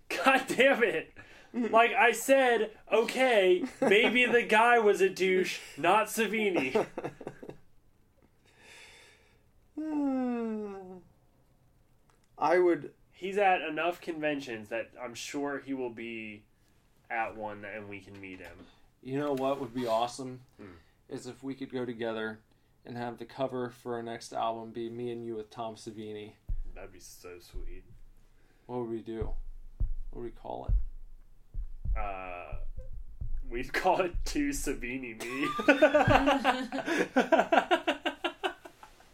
God 0.24 0.44
damn 0.48 0.82
it. 0.84 1.14
Like 1.54 1.94
I 1.94 2.12
said, 2.12 2.72
okay, 2.92 3.64
maybe 3.82 4.26
the 4.26 4.44
guy 4.44 4.80
was 4.80 5.02
a 5.02 5.10
douche, 5.10 5.60
not 5.78 6.08
Savini. 6.08 6.86
I 12.38 12.58
would 12.58 12.92
He's 13.12 13.38
at 13.38 13.62
enough 13.62 14.00
conventions 14.00 14.70
that 14.70 14.92
I'm 15.04 15.14
sure 15.14 15.60
he 15.60 15.74
will 15.74 15.90
be 15.90 16.44
at 17.12 17.36
one 17.36 17.66
and 17.66 17.90
we 17.90 18.00
can 18.00 18.20
meet 18.22 18.40
him. 18.40 18.56
You 19.04 19.20
know 19.20 19.34
what 19.34 19.60
would 19.60 19.74
be 19.74 19.88
awesome 19.88 20.40
Hmm. 20.58 20.78
is 21.10 21.28
if 21.28 21.44
we 21.44 21.54
could 21.54 21.70
go 21.70 21.84
together 21.84 22.40
and 22.86 22.96
have 22.96 23.18
the 23.18 23.26
cover 23.26 23.70
for 23.70 23.96
our 23.96 24.04
next 24.04 24.32
album 24.32 24.72
be 24.72 24.90
me 24.90 25.12
and 25.12 25.26
you 25.26 25.36
with 25.36 25.50
Tom 25.50 25.76
Savini. 25.76 26.32
That'd 26.74 26.94
be 26.94 27.02
so 27.02 27.40
sweet. 27.40 27.84
What 28.68 28.80
would 28.80 28.90
we 28.90 29.02
do? 29.02 29.34
What 30.12 30.22
would 30.22 30.24
we 30.24 30.32
call 30.32 30.68
it? 30.68 30.74
Uh, 31.98 32.54
we'd 33.50 33.72
call 33.82 34.02
it 34.02 34.14
two 34.26 34.50
Savini 34.50 35.20
me. 35.22 35.48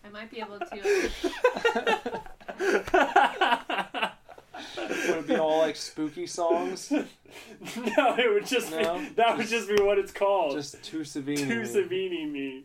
I 0.03 0.09
might 0.11 0.31
be 0.31 0.39
able 0.39 0.59
to. 0.59 1.11
Would 4.77 5.17
it 5.19 5.27
be 5.27 5.35
all 5.35 5.59
like 5.59 5.75
spooky 5.75 6.25
songs? 6.27 6.91
no, 6.91 7.05
it 8.17 8.33
would 8.33 8.45
just 8.45 8.71
No? 8.71 8.99
be 8.99 9.09
that 9.15 9.37
would 9.37 9.47
just 9.47 9.67
be 9.67 9.75
what 9.81 9.97
it's 9.97 10.11
called. 10.11 10.53
Just 10.53 10.81
two 10.83 10.99
Savini. 11.01 11.37
two 11.37 11.61
Savini 11.61 12.29
me. 12.31 12.63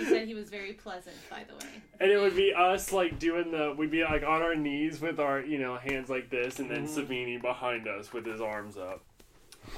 He 0.00 0.06
said 0.06 0.26
he 0.26 0.34
was 0.34 0.48
very 0.50 0.72
pleasant, 0.72 1.14
by 1.30 1.44
the 1.44 1.54
way. 1.54 1.70
And 2.00 2.10
it 2.10 2.18
would 2.18 2.34
be 2.34 2.52
us 2.52 2.90
like 2.92 3.18
doing 3.18 3.50
the 3.52 3.74
we'd 3.76 3.90
be 3.90 4.02
like 4.02 4.22
on 4.24 4.42
our 4.42 4.56
knees 4.56 5.00
with 5.00 5.20
our 5.20 5.40
you 5.40 5.58
know 5.58 5.76
hands 5.76 6.08
like 6.10 6.30
this, 6.30 6.58
and 6.58 6.70
then 6.70 6.86
Mhm. 6.86 7.06
Savini 7.06 7.40
behind 7.40 7.86
us 7.86 8.12
with 8.12 8.24
his 8.26 8.40
arms 8.40 8.76
up. 8.76 9.04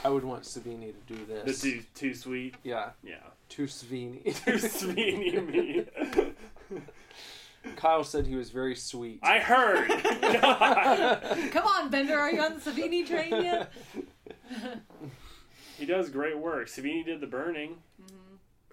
I 0.04 0.08
would 0.08 0.24
want 0.24 0.44
Savini 0.44 0.92
to 1.06 1.14
do 1.14 1.24
The 1.26 1.42
this. 1.44 1.60
too 1.60 1.82
too 1.94 2.14
sweet. 2.14 2.54
Yeah, 2.62 2.90
Yeah, 3.02 3.16
two 3.48 3.64
Savini. 3.64 4.22
two 4.44 4.52
Savini 4.52 5.46
me. 5.46 6.82
Kyle 7.76 8.02
said 8.04 8.26
he 8.26 8.34
was 8.34 8.50
very 8.50 8.74
sweet. 8.74 9.20
I 9.22 9.38
heard. 9.38 9.88
Come 11.52 11.64
on, 11.66 11.90
Bender, 11.90 12.18
are 12.18 12.30
you 12.32 12.40
on 12.40 12.54
the 12.54 12.60
Savini 12.60 13.06
train 13.06 13.30
yet? 13.44 13.72
He 15.78 15.86
does 15.86 16.10
great 16.10 16.38
work. 16.38 16.68
Savini 16.68 17.04
did 17.04 17.20
the 17.20 17.26
burning. 17.26 17.76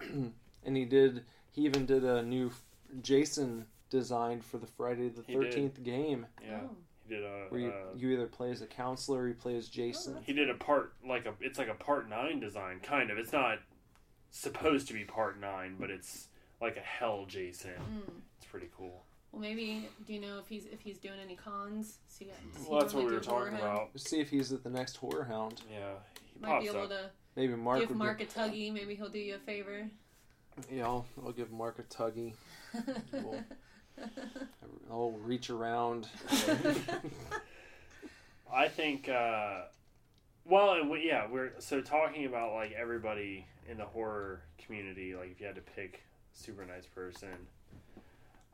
and 0.00 0.76
he 0.76 0.84
did. 0.84 1.24
He 1.52 1.62
even 1.62 1.86
did 1.86 2.04
a 2.04 2.22
new 2.22 2.52
Jason 3.02 3.66
design 3.90 4.40
for 4.40 4.58
the 4.58 4.66
Friday 4.66 5.08
the 5.08 5.22
Thirteenth 5.22 5.82
game, 5.82 6.26
Yeah, 6.42 6.60
Oh. 6.64 6.76
he 7.06 7.14
did 7.14 7.24
a. 7.24 7.46
where 7.48 7.60
you, 7.60 7.70
uh, 7.70 7.94
you 7.96 8.10
either 8.10 8.26
play 8.26 8.50
as 8.50 8.62
a 8.62 8.66
counselor, 8.66 9.22
or 9.22 9.28
you 9.28 9.34
play 9.34 9.56
as 9.56 9.68
Jason. 9.68 10.22
he 10.22 10.32
did 10.32 10.48
a 10.50 10.54
part 10.54 10.94
like 11.04 11.26
a. 11.26 11.34
It's 11.40 11.58
like 11.58 11.68
a 11.68 11.74
part 11.74 12.08
nine 12.08 12.40
design, 12.40 12.80
kind 12.80 13.10
of. 13.10 13.18
It's 13.18 13.32
not 13.32 13.58
supposed 14.30 14.86
to 14.88 14.94
be 14.94 15.04
part 15.04 15.40
nine, 15.40 15.76
but 15.78 15.90
it's 15.90 16.28
like 16.60 16.76
a 16.76 16.80
hell 16.80 17.26
Jason. 17.26 17.72
Mm. 17.72 18.12
It's 18.36 18.46
pretty 18.46 18.68
cool. 18.76 19.04
Well, 19.32 19.40
maybe. 19.42 19.88
Do 20.06 20.12
you 20.12 20.20
know 20.20 20.38
if 20.38 20.46
he's 20.48 20.66
if 20.66 20.80
he's 20.80 20.98
doing 20.98 21.18
any 21.22 21.34
cons? 21.36 21.98
So 22.08 22.24
you 22.24 22.30
does 22.54 22.68
Well, 22.68 22.80
that's 22.80 22.94
what 22.94 23.00
normally 23.02 23.12
we 23.12 23.18
were 23.18 23.24
talking 23.24 23.54
about. 23.56 23.90
Let's 23.94 24.08
see 24.08 24.20
if 24.20 24.30
he's 24.30 24.52
at 24.52 24.62
the 24.62 24.70
next 24.70 25.00
HorrorHound. 25.00 25.58
Yeah, 25.70 25.94
he 26.32 26.40
Might 26.40 26.60
be 26.60 26.68
able 26.68 26.82
up. 26.82 26.88
to 26.90 27.10
Maybe 27.36 27.54
Mark 27.54 27.80
give 27.80 27.88
would 27.90 27.98
Mark 27.98 28.20
a 28.20 28.26
tuggy. 28.26 28.72
Maybe 28.72 28.94
he'll 28.96 29.08
do 29.08 29.18
you 29.20 29.36
a 29.36 29.38
favor. 29.38 29.88
Be, 30.68 30.76
yeah, 30.76 30.84
I'll, 30.84 31.06
I'll 31.24 31.32
give 31.32 31.50
Mark 31.50 31.78
a 31.78 31.82
tuggy. 31.82 32.34
We'll- 33.12 33.44
I'll 34.90 35.12
reach 35.12 35.50
around. 35.50 36.08
I 38.52 38.68
think. 38.68 39.08
uh 39.08 39.62
Well, 40.44 40.74
and 40.74 40.90
we, 40.90 41.06
yeah, 41.06 41.26
we're 41.30 41.52
so 41.58 41.80
talking 41.80 42.26
about 42.26 42.54
like 42.54 42.72
everybody 42.72 43.46
in 43.68 43.76
the 43.78 43.84
horror 43.84 44.40
community. 44.58 45.14
Like, 45.14 45.30
if 45.32 45.40
you 45.40 45.46
had 45.46 45.54
to 45.56 45.60
pick 45.60 46.02
super 46.32 46.64
nice 46.64 46.86
person, 46.86 47.28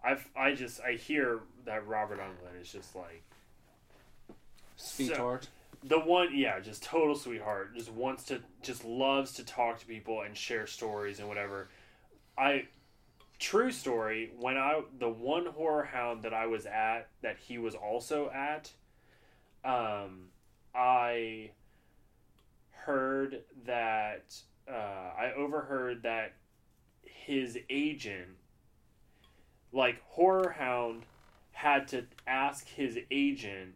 I've 0.04 0.26
I 0.36 0.52
just 0.54 0.80
I 0.82 0.92
hear 0.92 1.40
that 1.64 1.86
Robert 1.86 2.18
Englund 2.18 2.60
is 2.60 2.70
just 2.70 2.94
like 2.96 3.22
Sweetheart. 4.76 5.48
the 5.84 5.98
one 5.98 6.28
yeah 6.36 6.60
just 6.60 6.82
total 6.82 7.14
sweetheart 7.14 7.74
just 7.76 7.90
wants 7.90 8.24
to 8.24 8.40
just 8.62 8.84
loves 8.84 9.32
to 9.34 9.44
talk 9.44 9.78
to 9.80 9.86
people 9.86 10.20
and 10.22 10.36
share 10.36 10.66
stories 10.66 11.18
and 11.18 11.28
whatever 11.28 11.68
i 12.38 12.64
true 13.38 13.70
story 13.70 14.30
when 14.38 14.56
i 14.56 14.80
the 14.98 15.08
one 15.08 15.46
HorrorHound 15.46 16.22
that 16.22 16.32
i 16.32 16.46
was 16.46 16.66
at 16.66 17.08
that 17.22 17.36
he 17.38 17.58
was 17.58 17.74
also 17.74 18.30
at 18.30 18.70
um 19.64 20.28
i 20.74 21.50
heard 22.70 23.42
that 23.66 24.34
uh 24.68 25.10
i 25.18 25.32
overheard 25.36 26.02
that 26.02 26.32
his 27.26 27.58
agent 27.68 28.36
like 29.72 30.00
HorrorHound 30.16 31.02
had 31.52 31.88
to 31.88 32.04
ask 32.26 32.68
his 32.68 32.98
agent 33.10 33.74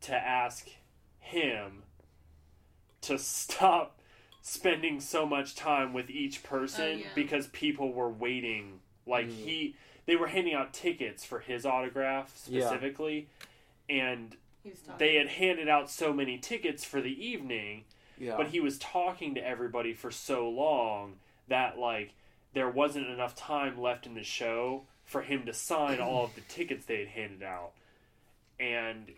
to 0.00 0.14
ask 0.14 0.68
him 1.18 1.82
to 3.02 3.18
stop 3.18 3.99
spending 4.42 5.00
so 5.00 5.26
much 5.26 5.54
time 5.54 5.92
with 5.92 6.10
each 6.10 6.42
person 6.42 6.84
Oh, 6.84 6.90
yeah. 6.92 7.06
because 7.14 7.46
people 7.48 7.92
were 7.92 8.08
waiting 8.08 8.80
like 9.06 9.26
Mm. 9.26 9.32
he 9.44 9.76
they 10.06 10.16
were 10.16 10.28
handing 10.28 10.54
out 10.54 10.72
tickets 10.72 11.24
for 11.24 11.40
his 11.40 11.64
autograph 11.66 12.32
Yeah. 12.48 12.66
specifically 12.66 13.28
and 13.88 14.36
He 14.62 14.70
was 14.70 14.80
talking. 14.80 14.98
they 14.98 15.14
had 15.16 15.28
handed 15.28 15.68
out 15.68 15.90
so 15.90 16.12
many 16.12 16.38
tickets 16.38 16.84
for 16.84 17.00
the 17.00 17.24
evening 17.24 17.84
Yeah. 18.18 18.36
but 18.36 18.48
he 18.48 18.60
was 18.60 18.78
talking 18.78 19.34
to 19.34 19.46
everybody 19.46 19.92
for 19.92 20.10
so 20.10 20.48
long 20.48 21.18
that 21.48 21.78
like 21.78 22.14
there 22.54 22.68
wasn't 22.68 23.06
enough 23.08 23.34
time 23.36 23.80
left 23.80 24.06
in 24.06 24.14
the 24.14 24.24
show 24.24 24.86
for 25.04 25.22
him 25.22 25.44
to 25.46 25.52
sign 25.52 26.00
all 26.00 26.24
of 26.24 26.34
the 26.34 26.40
tickets 26.42 26.86
they 26.86 26.98
had 27.00 27.08
handed 27.08 27.42
out 27.42 27.72
and 28.58 29.12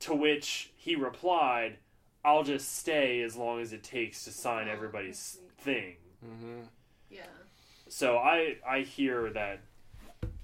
to 0.00 0.14
which 0.14 0.70
he 0.76 0.94
replied 0.96 1.78
i'll 2.24 2.42
just 2.42 2.76
stay 2.78 3.22
as 3.22 3.36
long 3.36 3.60
as 3.60 3.72
it 3.72 3.82
takes 3.82 4.24
to 4.24 4.30
sign 4.30 4.68
Oh, 4.68 4.72
everybody's 4.72 5.38
that's 5.40 5.64
thing 5.64 5.96
hmm 6.24 6.60
yeah, 7.10 7.22
so 7.88 8.18
i 8.18 8.56
i 8.68 8.80
hear 8.80 9.30
that 9.30 9.60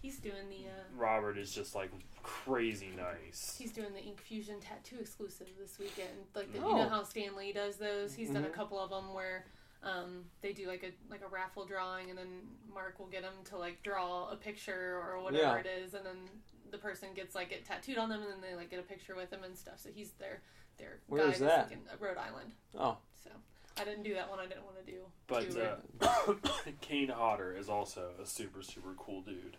he's 0.00 0.18
doing 0.18 0.48
the 0.48 0.66
uh, 0.68 0.84
robert 0.96 1.36
is 1.36 1.52
just 1.52 1.74
like 1.74 1.90
crazy 2.22 2.90
nice 2.96 3.56
he's 3.58 3.72
doing 3.72 3.92
the 3.92 4.00
Ink 4.02 4.20
Fusion 4.20 4.58
tattoo 4.60 4.96
exclusive 4.98 5.46
this 5.60 5.78
weekend. 5.78 6.08
Like 6.34 6.50
the, 6.52 6.58
you 6.58 6.64
Oh. 6.64 6.76
know 6.76 6.88
how 6.88 7.02
Stan 7.02 7.36
Lee 7.36 7.52
does 7.52 7.76
those. 7.76 8.14
He's 8.14 8.30
done 8.30 8.44
a 8.44 8.48
Mhm. 8.48 8.52
couple 8.54 8.78
of 8.80 8.88
them 8.90 9.12
where. 9.12 9.44
Um, 9.82 10.24
they 10.40 10.54
do 10.54 10.66
like 10.66 10.82
a 10.82 10.92
like 11.10 11.20
a 11.20 11.28
raffle 11.28 11.66
drawing, 11.66 12.08
and 12.08 12.18
then 12.18 12.40
Mark 12.72 12.98
will 12.98 13.08
get 13.08 13.20
them 13.20 13.34
to 13.50 13.58
like 13.58 13.82
draw 13.82 14.30
a 14.30 14.36
picture 14.36 14.98
or 15.06 15.20
whatever 15.22 15.42
Yeah. 15.42 15.56
it 15.58 15.66
is, 15.66 15.92
and 15.92 16.06
then 16.06 16.16
the 16.70 16.78
person 16.78 17.12
gets 17.12 17.34
like 17.34 17.52
it 17.52 17.66
tattooed 17.66 17.98
on 17.98 18.08
them, 18.08 18.22
and 18.22 18.30
then 18.32 18.40
they 18.40 18.54
like 18.56 18.70
get 18.70 18.78
a 18.80 18.82
picture 18.84 19.14
with 19.14 19.30
him 19.30 19.44
and 19.44 19.54
stuff. 19.58 19.78
So 19.80 19.90
he's 19.90 20.12
their 20.12 20.40
their 20.78 20.98
Where 21.08 21.24
guy 21.26 21.32
is 21.32 21.38
that? 21.40 21.72
in 21.72 21.78
uh, 21.90 21.96
Rhode 21.98 22.16
Island. 22.18 22.52
Oh. 22.78 22.96
So 23.22 23.30
I 23.80 23.84
didn't 23.84 24.02
do 24.04 24.14
that 24.14 24.28
one. 24.30 24.38
I 24.38 24.46
didn't 24.46 24.64
want 24.64 24.76
to 24.84 24.92
do. 24.92 24.98
but 25.26 26.06
uh, 26.06 26.34
kane 26.80 27.08
hodder 27.08 27.56
is 27.56 27.68
also 27.68 28.10
a 28.22 28.26
super 28.26 28.62
super 28.62 28.94
cool 28.96 29.22
dude 29.22 29.56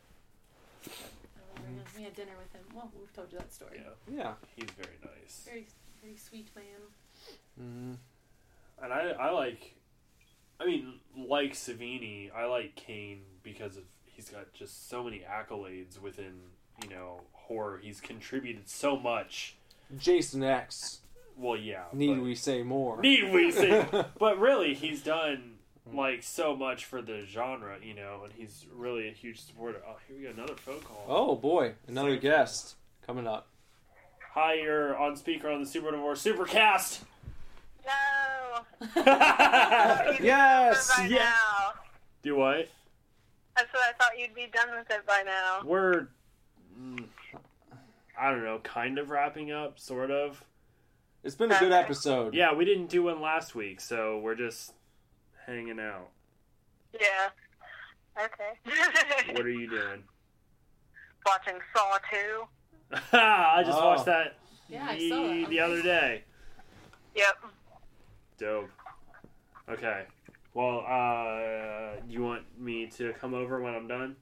we 1.98 2.04
had 2.04 2.16
dinner 2.16 2.34
with 2.38 2.52
him. 2.54 2.62
Well, 2.74 2.92
we've 3.00 3.14
told 3.14 3.32
you 3.32 3.38
that 3.40 3.54
story. 3.54 3.82
yeah 3.84 4.16
Yeah. 4.18 4.34
he's 4.56 4.70
very 4.72 4.98
nice 5.04 5.42
Very 5.46 5.68
very 6.04 6.18
sweet 6.18 6.50
man. 6.56 7.58
hmm 7.58 7.94
and 8.84 8.92
I, 8.94 9.12
I 9.12 9.32
like 9.32 9.76
I 10.60 10.66
mean 10.66 10.96
like 11.18 11.54
Savini 11.54 12.30
I 12.36 12.46
like 12.46 12.76
Kane 12.76 13.22
because 13.44 13.78
of 13.78 13.84
he's 14.06 14.30
got 14.30 14.54
just 14.54 14.90
so 14.90 15.04
many 15.04 15.22
accolades 15.30 16.00
within 16.00 16.34
you 16.84 16.90
know 16.90 17.22
horror 17.32 17.80
he's 17.82 18.02
contributed 18.02 18.68
so 18.68 18.98
much 18.98 19.56
Jason 19.98 20.44
X. 20.44 21.00
well 21.38 21.58
yeah 21.58 21.84
Need 21.94 22.16
but- 22.16 22.24
we 22.24 22.36
say 22.36 22.64
more? 22.64 23.02
need 23.02 23.32
we 23.34 23.52
say 23.52 23.86
but 24.20 24.40
really 24.40 24.74
he's 24.74 25.02
done 25.04 25.52
like 25.94 26.24
so 26.24 26.56
much 26.56 26.86
for 26.86 27.02
the 27.02 27.26
genre 27.28 27.78
you 27.84 27.94
know 27.94 28.22
and 28.24 28.34
he's 28.34 28.66
really 28.74 29.08
a 29.08 29.12
huge 29.12 29.40
supporter 29.42 29.82
oh 29.88 29.98
here 30.08 30.18
we 30.18 30.24
go 30.24 30.30
another 30.32 30.56
phone 30.56 30.80
call 30.82 31.06
Oh 31.08 31.36
boy, 31.36 31.74
another 31.88 32.16
Second. 32.16 32.22
guest 32.22 32.76
coming 33.06 33.28
up. 33.28 33.48
hi 34.34 34.56
you're 34.56 34.98
on 34.98 35.16
speaker 35.16 35.50
on 35.50 35.62
the 35.62 35.68
Super 35.68 35.92
Divorce 35.92 36.24
Supercast 36.24 37.02
No. 37.86 38.92
Yes. 40.22 40.98
By 40.98 41.06
yeah. 41.06 41.18
now. 41.18 41.74
do 42.24 42.36
what 42.36 42.68
That's 43.56 43.72
what 43.74 43.84
I 43.88 43.94
thought 43.98 44.18
you'd 44.18 44.34
be 44.34 44.48
done 44.52 44.70
with 44.78 44.90
it 44.90 45.06
by 45.06 45.22
now. 45.26 45.60
we're 45.64 46.08
mm, 46.80 47.04
I 48.20 48.32
don't 48.32 48.44
know, 48.44 48.60
kind 48.64 48.98
of 48.98 49.10
wrapping 49.10 49.52
up, 49.52 49.78
sort 49.78 50.10
of. 50.10 50.44
It's 51.26 51.34
been 51.34 51.52
a 51.52 51.60
good 51.60 51.72
episode. 51.72 52.36
Yeah, 52.36 52.54
we 52.54 52.66
didn't 52.66 52.86
do 52.86 53.02
one 53.02 53.20
last 53.20 53.56
week, 53.56 53.82
so 53.82 54.20
we're 54.20 54.36
just 54.36 54.74
hanging 55.48 55.80
out. 55.80 56.10
Yeah. 56.94 57.30
Okay. 58.24 59.34
What 59.34 59.44
are 59.44 59.50
you 59.50 59.68
doing? 59.68 60.04
Watching 61.26 61.56
Saw 61.76 61.98
2. 62.12 62.98
I 63.18 63.64
just 63.66 63.76
Oh. 63.78 63.88
watched 63.88 64.06
that, 64.06 64.36
Yeah, 64.70 64.86
I 64.88 64.98
the, 65.00 65.10
saw 65.10 65.16
that. 65.28 65.50
the 65.50 65.60
other 65.60 65.82
day. 65.82 66.24
Yep. 67.16 67.38
Dope. 68.38 68.70
Okay. 69.68 70.04
Well, 70.54 70.86
uh, 70.88 72.00
you 72.08 72.22
want 72.24 72.44
me 72.60 72.86
to 72.98 73.14
come 73.14 73.34
over 73.34 73.60
when 73.62 73.74
I'm 73.74 73.88
done? 73.88 74.16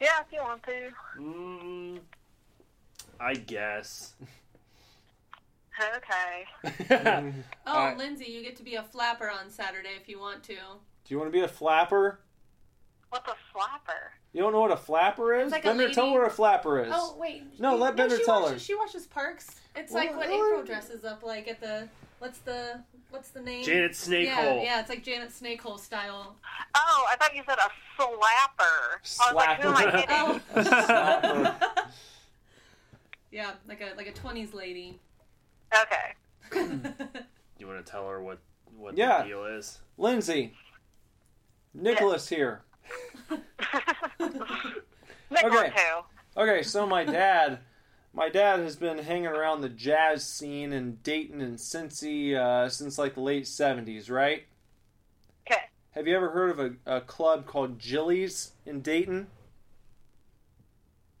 Yeah, 0.00 0.20
if 0.20 0.26
you 0.32 0.40
want 0.42 0.62
to. 0.62 0.90
Mm, 1.18 1.98
I 3.18 3.34
guess. 3.34 4.14
Okay. 5.80 7.32
Oh, 7.66 7.72
Alright. 7.78 7.96
Lindsay, 7.96 8.26
you 8.26 8.42
get 8.42 8.56
to 8.56 8.62
be 8.62 8.74
a 8.74 8.82
flapper 8.82 9.30
on 9.30 9.48
Saturday 9.50 9.90
if 10.00 10.08
you 10.08 10.18
want 10.18 10.42
to. 10.44 10.54
Do 10.54 10.58
you 11.08 11.18
want 11.18 11.28
to 11.32 11.32
be 11.32 11.44
a 11.44 11.48
flapper? 11.48 12.20
What's 13.10 13.28
a 13.28 13.34
flapper? 13.52 14.12
You 14.32 14.42
don't 14.42 14.52
know 14.52 14.60
what 14.60 14.72
a 14.72 14.76
flapper 14.76 15.34
is? 15.34 15.44
It's 15.44 15.52
like 15.52 15.64
a 15.64 15.68
Bender, 15.68 15.90
tell 15.90 16.04
lady- 16.06 16.16
her 16.16 16.24
a 16.26 16.30
flapper 16.30 16.82
is. 16.84 16.92
Oh 16.94 17.16
wait. 17.18 17.44
No, 17.60 17.76
let 17.76 17.96
Bender 17.96 18.16
she 18.18 18.24
tell 18.24 18.42
watches, 18.42 18.54
her. 18.54 18.58
She 18.58 18.74
watches 18.74 19.06
Parks. 19.06 19.46
It's 19.76 19.92
Well, 19.92 20.04
like 20.06 20.16
what 20.16 20.28
April 20.28 20.62
dresses 20.64 21.04
up 21.04 21.22
like 21.22 21.48
at 21.48 21.60
the 21.60 21.88
what's 22.18 22.38
the 22.38 22.80
what's 23.10 23.28
the 23.30 23.40
name? 23.40 23.64
Janet 23.64 23.92
Snakehole. 23.92 24.24
Yeah, 24.26 24.62
yeah, 24.62 24.80
it's 24.80 24.88
like 24.88 25.02
Janet 25.04 25.30
Snakehole 25.30 25.78
style. 25.78 26.36
Oh, 26.74 27.06
I 27.10 27.16
thought 27.16 27.34
you 27.36 27.42
said 27.46 27.58
a 27.58 28.00
slapper. 28.02 29.20
I 29.20 29.32
was 29.32 29.34
like, 29.34 29.60
who 29.60 29.68
am 29.68 29.76
I 29.76 29.90
kidding? 29.90 30.06
Oh. 30.10 30.40
Slapper. 30.62 31.82
yeah, 33.30 33.52
like 33.68 33.80
a 33.80 33.94
like 33.96 34.06
a 34.08 34.12
twenties 34.12 34.52
lady. 34.54 34.98
Okay. 35.82 36.14
You 37.58 37.68
want 37.68 37.84
to 37.86 37.88
tell 37.88 38.08
her 38.08 38.20
what 38.20 38.38
what 38.76 38.98
Yeah. 38.98 39.22
the 39.22 39.28
deal 39.28 39.44
is? 39.44 39.78
Lindsay. 39.96 40.52
Nicholas 41.74 42.28
here. 42.28 42.62
Okay. 45.44 45.72
okay. 46.36 46.62
so 46.62 46.86
my 46.86 47.04
dad, 47.04 47.60
my 48.12 48.28
dad 48.28 48.60
has 48.60 48.76
been 48.76 48.98
hanging 48.98 49.26
around 49.28 49.60
the 49.62 49.68
jazz 49.70 50.26
scene 50.26 50.72
in 50.72 50.96
Dayton 51.02 51.40
and 51.40 51.56
Cincy 51.56 52.36
uh, 52.36 52.68
since 52.68 52.98
like 52.98 53.14
the 53.14 53.20
late 53.22 53.44
'70s, 53.44 54.10
right? 54.10 54.44
Okay. 55.46 55.60
Have 55.92 56.06
you 56.06 56.14
ever 56.14 56.30
heard 56.30 56.50
of 56.50 56.58
a, 56.58 56.96
a 56.96 57.00
club 57.00 57.46
called 57.46 57.78
Gilly's 57.78 58.52
in 58.66 58.82
Dayton? 58.82 59.28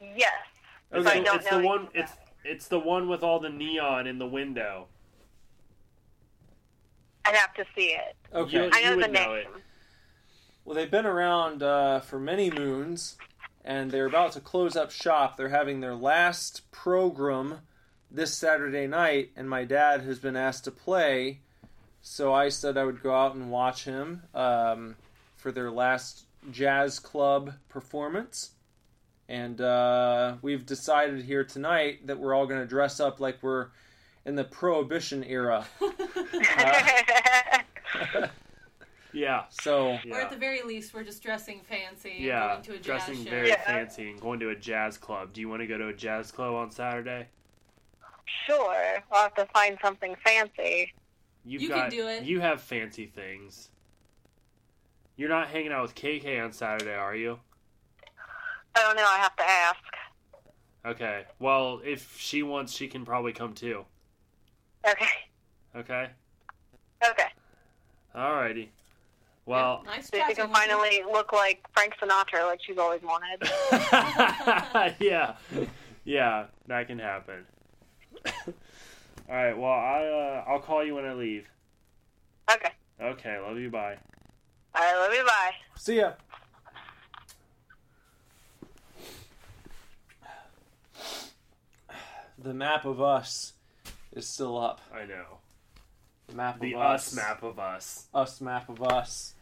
Yes. 0.00 0.32
If 0.90 1.06
Okay, 1.06 1.20
I 1.20 1.22
don't 1.22 1.36
it's 1.40 1.50
know 1.50 1.60
the 1.62 1.66
one. 1.66 1.88
It's 1.94 2.12
it's 2.44 2.68
the 2.68 2.78
one 2.78 3.08
with 3.08 3.22
all 3.22 3.40
the 3.40 3.48
neon 3.50 4.06
in 4.06 4.18
the 4.18 4.26
window. 4.26 4.86
I'd 7.24 7.34
have 7.36 7.54
to 7.54 7.64
see 7.76 7.92
it. 7.94 8.16
Okay. 8.34 8.64
You- 8.64 8.70
I 8.72 8.82
know 8.82 8.96
would 8.96 9.04
the 9.04 9.08
know 9.08 9.34
name. 9.34 9.38
it. 9.38 9.48
Well, 10.64 10.76
they've 10.76 10.90
been 10.90 11.06
around 11.06 11.62
uh, 11.62 12.00
for 12.00 12.18
many 12.20 12.50
moons, 12.50 13.16
and 13.64 13.90
they're 13.90 14.06
about 14.06 14.32
to 14.32 14.40
close 14.40 14.76
up 14.76 14.90
shop. 14.90 15.36
They're 15.36 15.48
having 15.48 15.80
their 15.80 15.94
last 15.94 16.70
program 16.70 17.58
this 18.10 18.36
Saturday 18.36 18.86
night, 18.86 19.30
and 19.36 19.48
my 19.48 19.64
dad 19.64 20.02
has 20.02 20.18
been 20.18 20.36
asked 20.36 20.64
to 20.64 20.70
play. 20.70 21.40
So 22.00 22.32
I 22.32 22.48
said 22.48 22.76
I 22.76 22.84
would 22.84 23.02
go 23.02 23.14
out 23.14 23.34
and 23.34 23.50
watch 23.50 23.84
him 23.84 24.22
um, 24.34 24.96
for 25.36 25.50
their 25.52 25.70
last 25.70 26.24
jazz 26.50 26.98
club 26.98 27.54
performance. 27.68 28.50
And 29.28 29.60
uh, 29.60 30.34
we've 30.42 30.66
decided 30.66 31.24
here 31.24 31.44
tonight 31.44 32.06
that 32.06 32.18
we're 32.18 32.34
all 32.34 32.46
going 32.46 32.60
to 32.60 32.66
dress 32.66 33.00
up 33.00 33.20
like 33.20 33.42
we're 33.42 33.68
in 34.26 34.34
the 34.34 34.44
Prohibition 34.44 35.24
era. 35.24 35.66
Uh, 38.14 38.26
Yeah. 39.12 39.44
so 39.50 39.98
Or 40.10 40.20
at 40.20 40.30
the 40.30 40.36
very 40.36 40.62
least, 40.62 40.94
we're 40.94 41.04
just 41.04 41.22
dressing 41.22 41.60
fancy 41.68 42.12
and 42.12 42.20
Yeah, 42.24 42.48
going 42.54 42.62
to 42.62 42.74
a 42.74 42.78
dressing 42.78 43.24
show. 43.24 43.30
very 43.30 43.48
Yeah. 43.48 43.62
fancy 43.64 44.10
and 44.10 44.20
going 44.20 44.40
to 44.40 44.48
a 44.50 44.56
jazz 44.56 44.96
club. 44.96 45.32
Do 45.34 45.40
you 45.42 45.48
want 45.48 45.60
to 45.60 45.66
go 45.66 45.76
to 45.78 45.88
a 45.88 45.92
jazz 45.92 46.32
club 46.32 46.54
on 46.54 46.70
Saturday? 46.70 47.28
Sure. 48.46 49.02
I'll 49.12 49.22
have 49.24 49.34
to 49.34 49.46
find 49.46 49.78
something 49.82 50.14
fancy. 50.24 50.92
You've 51.44 51.62
You 51.62 51.68
can 51.68 51.90
do 51.90 52.06
it. 52.08 52.22
You 52.24 52.40
have 52.40 52.60
fancy 52.62 53.06
things. 53.06 53.68
You're 55.16 55.28
not 55.28 55.48
hanging 55.48 55.72
out 55.72 55.82
with 55.82 55.94
KK 55.94 56.42
on 56.42 56.52
Saturday, 56.52 56.94
are 56.94 57.14
you? 57.14 57.38
I 58.74 58.80
don't 58.80 58.96
know. 58.96 59.06
I 59.08 59.18
have 59.18 59.36
to 59.36 59.48
ask. 59.48 59.78
Okay. 60.84 61.24
Well, 61.38 61.80
if 61.84 62.16
she 62.18 62.42
wants, 62.42 62.72
she 62.72 62.88
can 62.88 63.04
probably 63.04 63.32
come 63.32 63.54
too. 63.54 63.84
Okay. 64.88 65.06
Okay. 65.76 66.08
Okay. 67.08 67.28
Alrighty. 68.14 68.68
Well, 69.46 69.82
Nice 69.84 70.08
So 70.08 70.16
she 70.16 70.22
can 70.22 70.28
with 70.28 70.38
you. 70.38 70.46
finally 70.54 71.02
look 71.10 71.32
like 71.32 71.64
Frank 71.74 71.94
Sinatra, 72.00 72.46
like 72.46 72.60
she's 72.64 72.78
always 72.78 73.00
wanted. 73.02 73.42
yeah, 75.00 75.34
yeah, 76.04 76.46
that 76.68 76.86
can 76.86 76.98
happen. 76.98 77.44
All 78.46 78.54
right. 79.28 79.54
Well, 79.56 79.70
I 79.70 80.04
uh, 80.46 80.50
I'll 80.50 80.60
call 80.60 80.84
you 80.84 80.94
when 80.94 81.04
I 81.04 81.14
leave. 81.14 81.48
Okay. 82.52 82.70
Okay. 83.00 83.38
Love 83.40 83.58
you. 83.58 83.68
Bye. 83.70 83.96
All 84.76 84.82
right. 84.82 84.96
Love 84.98 85.12
you. 85.14 85.24
Bye. 85.24 85.50
See 85.76 85.96
ya. 85.98 86.12
The 92.42 92.54
map 92.54 92.84
of 92.84 93.00
us 93.00 93.52
is 94.12 94.26
still 94.26 94.58
up. 94.58 94.80
I 94.92 95.04
know. 95.04 95.38
The 96.26 96.34
map 96.34 96.58
The 96.58 96.74
of 96.74 96.80
us 96.80 97.06
us. 97.08 97.14
map 97.14 97.42
of 97.44 97.58
us. 97.58 98.06
Us 98.12 98.40
map 98.40 98.68
of 98.68 98.82
us. 98.82 99.34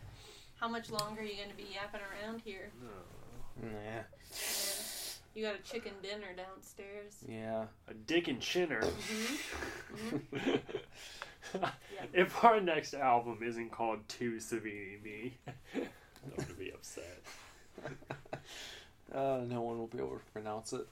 How 0.56 0.68
much 0.68 0.90
longer 0.90 1.22
are 1.22 1.24
you 1.24 1.36
going 1.36 1.48
to 1.50 1.56
be 1.56 1.68
yapping 1.72 2.00
around 2.02 2.42
here? 2.42 2.70
Nah. 2.82 3.68
Yeah. 3.70 4.02
You 5.34 5.44
got 5.46 5.54
a 5.54 5.62
chicken 5.62 5.92
dinner 6.02 6.34
downstairs. 6.36 7.24
Yeah. 7.26 7.64
A 7.88 7.94
dick 7.94 8.28
and 8.28 8.40
chinner. 8.40 8.82
Mm-hmm. 8.82 10.56
if 12.12 12.44
our 12.44 12.60
next 12.60 12.92
album 12.92 13.38
isn't 13.42 13.70
called 13.70 14.00
Two 14.08 14.32
Savini 14.32 15.02
Me, 15.02 15.38
I'm 15.74 15.88
gonna 16.36 16.54
be 16.58 16.70
upset. 16.72 17.22
Uh, 19.12 19.40
no 19.48 19.60
one 19.60 19.76
will 19.76 19.88
be 19.88 19.98
able 19.98 20.10
to 20.10 20.32
pronounce 20.32 20.72
it. 20.72 20.86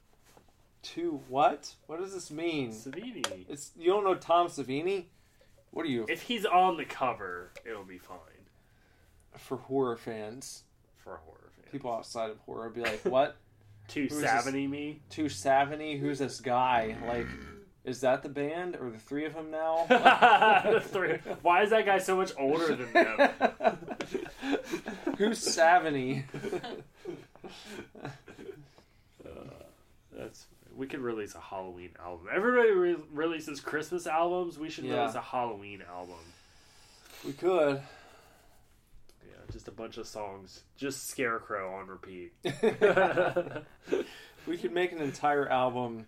Two 0.82 1.20
what? 1.28 1.74
What 1.86 2.00
does 2.00 2.12
this 2.14 2.30
mean? 2.30 2.70
Savini. 2.72 3.44
It's 3.48 3.72
you 3.78 3.90
don't 3.90 4.04
know 4.04 4.14
Tom 4.14 4.46
Savini? 4.48 5.04
What 5.70 5.84
are 5.84 5.88
you 5.88 6.06
If 6.08 6.22
he's 6.22 6.46
on 6.46 6.76
the 6.76 6.84
cover, 6.84 7.50
it'll 7.64 7.84
be 7.84 7.98
fine 7.98 8.18
for 9.36 9.56
horror 9.58 9.96
fans? 9.96 10.62
for 10.96 11.16
horror 11.24 11.50
fan. 11.56 11.64
People 11.72 11.92
outside 11.92 12.30
of 12.30 12.38
horror 12.46 12.70
be 12.70 12.80
like, 12.80 13.04
"What? 13.04 13.36
Two 13.88 14.06
Savini 14.08 14.68
Me. 14.68 15.00
Two 15.10 15.24
Savini? 15.26 15.98
Who's 15.98 16.18
this 16.18 16.40
guy? 16.40 16.96
Like, 17.06 17.26
is 17.84 18.00
that 18.02 18.22
the 18.22 18.28
band 18.28 18.76
or 18.76 18.90
the 18.90 18.98
three 18.98 19.24
of 19.24 19.34
them 19.34 19.50
now?" 19.50 19.86
The 20.72 20.80
three- 20.80 21.18
Why 21.42 21.62
is 21.62 21.70
that 21.70 21.84
guy 21.86 21.98
so 21.98 22.16
much 22.16 22.32
older 22.38 22.74
than 22.76 22.92
them? 22.92 23.30
Who's 25.18 25.40
Savini? 25.40 26.24
Uh, 29.24 29.30
that's 30.16 30.46
we 30.78 30.86
could 30.86 31.00
release 31.00 31.34
a 31.34 31.40
Halloween 31.40 31.90
album. 32.02 32.28
Everybody 32.32 32.70
re- 32.70 32.96
releases 33.12 33.60
Christmas 33.60 34.06
albums. 34.06 34.58
We 34.58 34.70
should 34.70 34.84
Yeah. 34.84 35.00
release 35.00 35.16
a 35.16 35.20
Halloween 35.20 35.82
album. 35.82 36.14
we 37.26 37.32
could. 37.32 37.82
Yeah, 39.26 39.34
just 39.52 39.66
a 39.68 39.72
bunch 39.72 39.98
of 39.98 40.06
songs, 40.06 40.62
just 40.76 41.08
Scarecrow 41.08 41.74
on 41.74 41.88
repeat. 41.88 42.32
We 44.46 44.56
could 44.56 44.72
make 44.72 44.92
an 44.92 44.98
entire 45.02 45.46
album, 45.46 46.06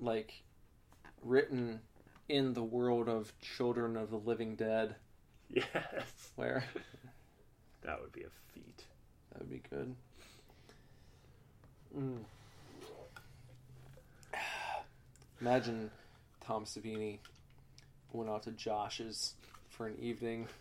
like, 0.00 0.32
written 1.22 1.80
in 2.26 2.54
the 2.54 2.62
world 2.62 3.08
of 3.10 3.30
Children 3.42 3.94
of 3.98 4.08
the 4.10 4.16
Living 4.16 4.54
Dead, 4.54 4.94
yes, 5.50 6.30
where 6.36 6.64
that 7.82 8.00
would 8.00 8.12
be 8.12 8.22
a 8.22 8.30
feat. 8.54 8.84
that 9.32 9.40
would 9.40 9.50
be 9.50 9.60
good. 9.68 9.94
Mm. 11.94 12.18
Imagine 15.40 15.90
Tom 16.40 16.64
Savini 16.64 17.18
went 18.12 18.30
out 18.30 18.42
to 18.44 18.50
Josh's 18.52 19.34
for 19.68 19.86
an 19.86 19.94
evening. 20.00 20.46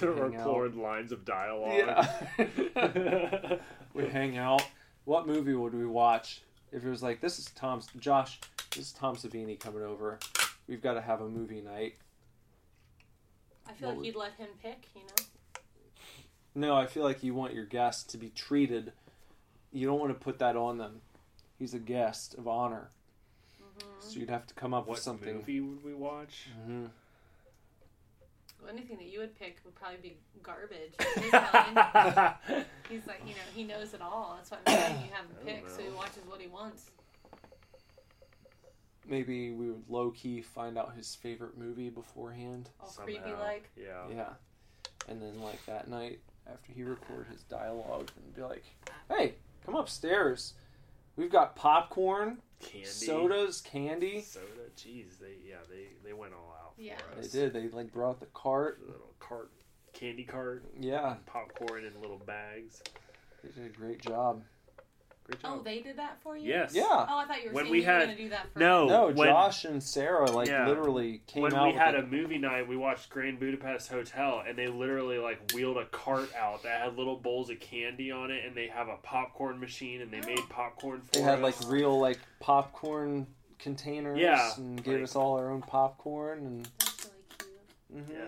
To 0.00 0.06
Hang 0.12 0.18
out. 0.34 0.46
record 0.48 0.74
lines 0.74 1.12
of 1.12 1.24
dialogue. 1.24 2.08
Yeah. 2.36 3.58
we 3.94 4.08
hang 4.08 4.36
out. 4.36 4.66
What 5.04 5.28
movie 5.28 5.54
would 5.54 5.72
we 5.72 5.86
watch 5.86 6.40
if 6.72 6.84
it 6.84 6.90
was 6.90 7.00
like 7.00 7.20
this 7.20 7.38
is 7.38 7.44
Tom's 7.54 7.86
Josh, 8.00 8.40
this 8.74 8.86
is 8.86 8.92
Tom 8.92 9.14
Savini 9.14 9.56
coming 9.60 9.84
over. 9.84 10.18
We've 10.66 10.82
got 10.82 10.94
to 10.94 11.00
have 11.00 11.20
a 11.20 11.28
movie 11.28 11.60
night. 11.60 11.94
I 13.68 13.72
feel 13.74 13.86
What 13.86 13.88
like 13.90 13.96
would- 13.98 14.06
you'd 14.06 14.16
let 14.16 14.32
him 14.32 14.48
pick, 14.60 14.88
you 14.96 15.02
know? 15.02 16.66
No, 16.68 16.74
I 16.74 16.86
feel 16.86 17.04
like 17.04 17.22
you 17.22 17.32
want 17.32 17.54
your 17.54 17.64
guest 17.64 18.10
to 18.10 18.18
be 18.18 18.30
treated. 18.30 18.90
You 19.72 19.86
don't 19.86 20.00
want 20.00 20.10
to 20.10 20.18
put 20.18 20.40
that 20.40 20.56
on 20.56 20.76
them. 20.78 21.02
He's 21.56 21.72
a 21.72 21.78
guest 21.78 22.34
of 22.34 22.48
honor, 22.48 22.88
so 24.00 24.18
you'd 24.20 24.30
have 24.30 24.46
to 24.46 24.54
come 24.54 24.74
up 24.74 24.86
what 24.86 24.94
with 24.96 25.02
something. 25.02 25.36
movie 25.36 25.60
would 25.60 25.82
we 25.84 25.94
watch? 25.94 26.48
Mhm. 26.68 26.90
Well, 28.60 28.70
anything 28.72 28.96
that 28.98 29.06
you 29.08 29.18
would 29.18 29.38
pick 29.38 29.58
would 29.64 29.74
probably 29.74 29.98
be 29.98 30.16
garbage. 30.42 30.94
He's, 32.88 33.06
like, 33.06 33.20
you 33.26 33.34
know, 33.34 33.40
he 33.54 33.64
knows 33.64 33.92
it 33.94 34.00
all. 34.00 34.36
That's 34.36 34.50
why 34.50 34.58
I'm 34.66 34.74
saying 34.74 35.04
you 35.06 35.12
have 35.14 35.24
him 35.26 35.36
pick 35.44 35.68
so 35.68 35.82
he 35.82 35.90
watches 35.90 36.22
what 36.26 36.40
he 36.40 36.46
wants. 36.46 36.90
Maybe 39.06 39.50
we 39.50 39.66
would 39.70 39.84
low 39.88 40.10
key 40.12 40.40
find 40.40 40.78
out 40.78 40.94
his 40.96 41.14
favorite 41.14 41.58
movie 41.58 41.90
beforehand. 41.90 42.70
All 42.80 42.88
Somehow. 42.88 43.04
creepy 43.04 43.32
like. 43.38 43.70
Yeah. 43.76 44.08
Yeah. 44.10 44.30
And 45.08 45.20
then 45.20 45.40
like 45.42 45.64
that 45.66 45.88
night 45.88 46.20
after 46.50 46.72
he 46.72 46.84
recorded 46.84 47.30
his 47.30 47.42
dialogue 47.42 48.10
and 48.16 48.34
be 48.34 48.40
like, 48.42 48.64
"Hey, 49.10 49.34
come 49.66 49.74
upstairs. 49.74 50.54
We've 51.16 51.30
got 51.30 51.54
popcorn, 51.54 52.38
Candy. 52.60 52.84
sodas, 52.86 53.60
candy." 53.60 54.20
Soda. 54.22 54.46
Jeez, 54.76 55.18
they 55.20 55.36
yeah 55.46 55.56
they 55.70 55.88
they 56.04 56.12
went 56.12 56.32
all 56.34 56.54
out. 56.62 56.72
Yeah. 56.78 56.96
For 57.14 57.20
They 57.20 57.28
did. 57.28 57.52
They 57.52 57.68
like 57.68 57.92
brought 57.92 58.20
the 58.20 58.26
cart. 58.26 58.80
A 58.82 58.90
little 58.90 59.14
cart, 59.20 59.50
candy 59.92 60.24
cart, 60.24 60.64
Yeah, 60.78 61.16
popcorn 61.26 61.84
in 61.84 62.00
little 62.00 62.18
bags. 62.18 62.82
they 63.42 63.50
did 63.50 63.66
a 63.66 63.76
great 63.76 64.00
job. 64.00 64.42
Great 65.24 65.40
job. 65.40 65.56
Oh, 65.58 65.62
they 65.62 65.80
did 65.80 65.96
that 65.96 66.18
for 66.22 66.36
you? 66.36 66.46
yes. 66.48 66.74
Yeah. 66.74 66.84
Oh, 66.86 67.18
I 67.18 67.24
thought 67.26 67.42
you 67.42 67.48
were 67.48 67.54
When 67.54 67.64
saying 67.64 67.72
we 67.72 67.78
you 67.80 67.86
were 67.86 67.92
had- 67.92 68.04
going 68.04 68.16
to 68.16 68.22
do 68.24 68.28
that 68.28 68.52
for 68.52 68.58
No. 68.58 68.86
No, 68.86 69.06
when- 69.06 69.28
Josh 69.28 69.64
and 69.64 69.82
Sarah 69.82 70.30
like 70.30 70.48
Yeah. 70.48 70.68
literally 70.68 71.22
came 71.26 71.42
when 71.44 71.54
out. 71.54 71.62
When 71.62 71.72
we 71.72 71.78
had 71.78 71.94
the- 71.94 72.00
a 72.00 72.06
movie 72.06 72.36
night, 72.36 72.68
we 72.68 72.76
watched 72.76 73.08
Grand 73.08 73.40
Budapest 73.40 73.88
Hotel, 73.90 74.42
and 74.46 74.58
they 74.58 74.66
literally 74.66 75.16
like 75.18 75.50
wheeled 75.54 75.78
a 75.78 75.86
cart 75.86 76.28
out 76.34 76.62
that 76.64 76.82
had 76.82 76.96
little 76.98 77.16
bowls 77.16 77.48
of 77.48 77.58
candy 77.58 78.10
on 78.10 78.30
it, 78.30 78.44
and 78.44 78.54
they 78.54 78.66
have 78.66 78.88
a 78.88 78.96
popcorn 78.98 79.58
machine, 79.58 80.02
and 80.02 80.10
they 80.10 80.20
made 80.20 80.40
popcorn 80.50 81.00
for 81.00 81.06
us. 81.06 81.10
they 81.12 81.22
had 81.22 81.40
like 81.40 81.54
real 81.68 81.98
like 81.98 82.18
popcorn 82.40 83.26
containers. 83.58 84.18
Yeah, 84.18 84.54
and 84.58 84.84
gave 84.84 84.94
like- 84.96 85.02
us 85.04 85.16
all 85.16 85.38
our 85.38 85.50
own 85.50 85.62
popcorn 85.62 86.38
and. 86.40 86.68
That's 86.80 87.06
really 87.06 88.04
cute. 88.04 88.08
mhm. 88.08 88.12
yeah, 88.12 88.26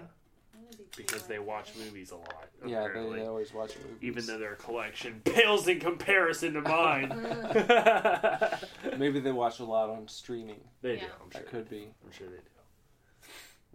because 0.97 1.23
they 1.27 1.39
watch 1.39 1.73
movies 1.79 2.11
a 2.11 2.17
lot. 2.17 2.49
Yeah, 2.65 2.89
they, 2.93 3.19
they 3.19 3.27
always 3.27 3.53
watch 3.53 3.75
movies. 3.77 3.99
even 4.03 4.27
though 4.27 4.39
their 4.39 4.55
collection 4.55 5.21
pales 5.25 5.69
in 5.69 5.81
comparison 5.81 6.55
to 6.55 6.61
mine. 6.63 7.09
maybe 8.99 9.21
they 9.21 9.33
watch 9.33 9.61
a 9.61 9.65
lot 9.65 9.91
on 9.91 10.09
streaming. 10.09 10.61
they 10.83 10.97
do. 10.97 11.07
I'm 11.23 11.31
sure. 11.31 11.41
That 11.41 11.51
could 11.51 11.69
be. 11.69 11.89
I'm 12.05 12.13
sure 12.13 12.29
they 12.29 12.37
do. 12.37 12.43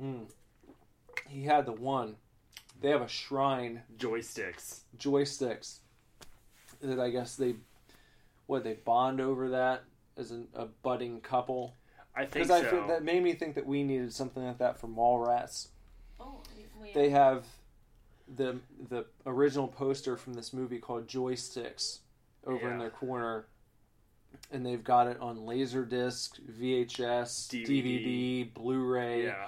Mm. 0.04 0.32
He 1.28 1.44
had 1.44 1.66
the 1.66 1.74
one. 1.74 2.16
They 2.82 2.90
have 2.90 3.02
a 3.02 3.08
shrine 3.08 3.84
Joysticks. 3.98 4.82
joysticks 4.98 5.80
that 6.82 7.00
I 7.00 7.10
guess 7.12 7.36
they 7.36 7.56
what 8.48 8.64
they 8.64 8.74
bond 8.74 9.22
over 9.22 9.50
that 9.50 9.84
as 10.18 10.32
an, 10.32 10.48
a 10.54 10.66
budding 10.66 11.22
couple. 11.22 11.76
I 12.16 12.26
think 12.26 12.48
so. 12.48 12.56
I 12.56 12.64
feel, 12.64 12.88
that 12.88 13.04
made 13.04 13.24
me 13.24 13.34
think 13.34 13.56
that 13.56 13.66
we 13.66 13.84
needed 13.84 14.14
something 14.14 14.44
like 14.44 14.58
that 14.58 14.80
for 14.80 14.88
Mallrats. 14.88 15.70
Oh, 16.20 16.26
well, 16.26 16.44
yeah. 16.94 17.02
They 17.02 17.10
have 17.10 17.46
the 18.36 18.60
the 18.90 19.06
original 19.26 19.68
poster 19.68 20.16
from 20.18 20.34
this 20.34 20.54
movie 20.54 20.80
called 20.80 21.08
Joysticks 21.08 22.00
over 22.46 22.72
in 22.72 22.78
their 22.80 22.90
corner, 22.90 23.46
and 24.52 24.66
they've 24.66 24.84
got 24.84 25.08
it 25.08 25.20
on 25.20 25.38
Laserdisc, 25.40 26.40
VHS, 26.60 27.48
DVD. 27.50 27.66
DVD, 28.48 28.54
Blu-ray. 28.54 29.26
Yeah. 29.26 29.48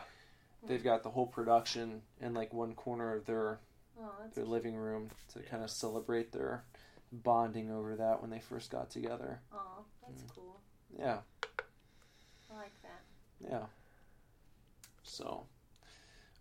They've 0.67 0.83
got 0.83 1.03
the 1.03 1.09
whole 1.09 1.27
production 1.27 2.01
in 2.21 2.33
like 2.33 2.53
one 2.53 2.73
corner 2.75 3.15
of 3.15 3.25
their 3.25 3.59
Oh, 3.99 4.09
their 4.33 4.45
living 4.45 4.75
room 4.75 5.11
to 5.33 5.39
kind 5.41 5.63
of 5.63 5.69
celebrate 5.69 6.31
their 6.31 6.63
bonding 7.11 7.69
over 7.71 7.95
that 7.95 8.21
when 8.21 8.31
they 8.31 8.39
first 8.39 8.71
got 8.71 8.89
together. 8.89 9.39
Oh, 9.53 9.85
that's 10.01 10.23
Mm. 10.23 10.35
cool. 10.35 10.59
Yeah, 10.97 11.19
I 12.51 12.55
like 12.55 12.81
that. 12.81 13.01
yeah. 13.51 13.65
So 15.03 15.45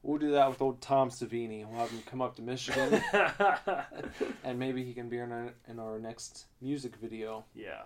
we'll 0.03 0.19
do 0.19 0.33
that 0.33 0.49
with 0.49 0.61
old 0.63 0.81
Tom 0.81 1.11
Savini. 1.11 1.67
We'll 1.67 1.79
have 1.81 1.91
him 1.91 2.03
come 2.07 2.21
up 2.23 2.37
to 2.37 2.43
Michigan, 2.43 3.03
and 4.45 4.59
maybe 4.59 4.85
he 4.85 4.93
can 4.95 5.09
be 5.09 5.19
in 5.19 5.33
our, 5.33 5.53
in 5.69 5.79
our 5.79 5.99
next 5.99 6.47
music 6.61 6.97
video. 6.97 7.45
yeah. 7.55 7.83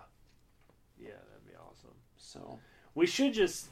Yeah, 0.98 1.10
that'd 1.10 1.46
be 1.46 1.52
awesome. 1.54 1.90
So 2.16 2.58
We 2.94 3.06
should 3.06 3.34
just 3.34 3.66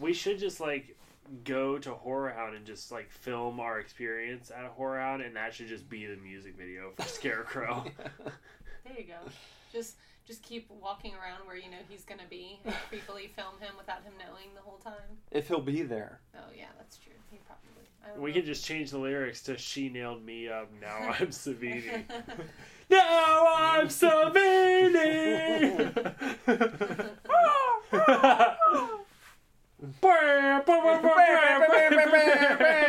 we 0.00 0.14
should 0.14 0.38
just 0.38 0.60
like 0.60 0.96
go 1.44 1.78
to 1.78 1.90
HorrorHound 1.90 2.56
and 2.56 2.64
just 2.64 2.90
like 2.90 3.10
film 3.10 3.60
our 3.60 3.78
experience 3.80 4.50
at 4.50 4.74
HorrorHound 4.78 5.26
and 5.26 5.36
that 5.36 5.52
should 5.52 5.68
just 5.68 5.88
be 5.90 6.06
the 6.06 6.16
music 6.16 6.54
video 6.56 6.92
for 6.96 7.02
Scarecrow. 7.02 7.84
There 8.86 8.98
you 8.98 9.04
go. 9.04 9.30
Just 9.72 9.96
just 10.26 10.42
keep 10.42 10.70
walking 10.70 11.12
around 11.14 11.46
where 11.46 11.56
you 11.56 11.70
know 11.70 11.78
he's 11.88 12.04
gonna 12.04 12.22
be 12.30 12.58
and 12.64 12.74
creepily 12.90 13.30
film 13.30 13.54
him 13.60 13.74
without 13.78 14.02
him 14.04 14.12
knowing 14.18 14.54
the 14.54 14.60
whole 14.62 14.78
time. 14.78 15.18
if 15.30 15.48
he'll 15.48 15.60
be 15.60 15.82
there, 15.82 16.20
Oh 16.34 16.50
yeah, 16.56 16.66
that's 16.78 16.96
true. 16.98 17.12
He 17.30 17.38
probably. 17.46 17.73
I 18.04 18.18
we 18.18 18.30
know. 18.30 18.34
could 18.34 18.46
just 18.46 18.64
change 18.64 18.90
the 18.90 18.98
lyrics 18.98 19.42
to 19.44 19.56
She 19.58 19.88
Nailed 19.88 20.24
Me 20.24 20.48
Up, 20.48 20.70
Now 20.80 20.96
I'm 21.18 21.28
Savini. 21.28 22.04
now 22.90 23.46
I'm 23.56 23.88
Savini! 23.88 25.24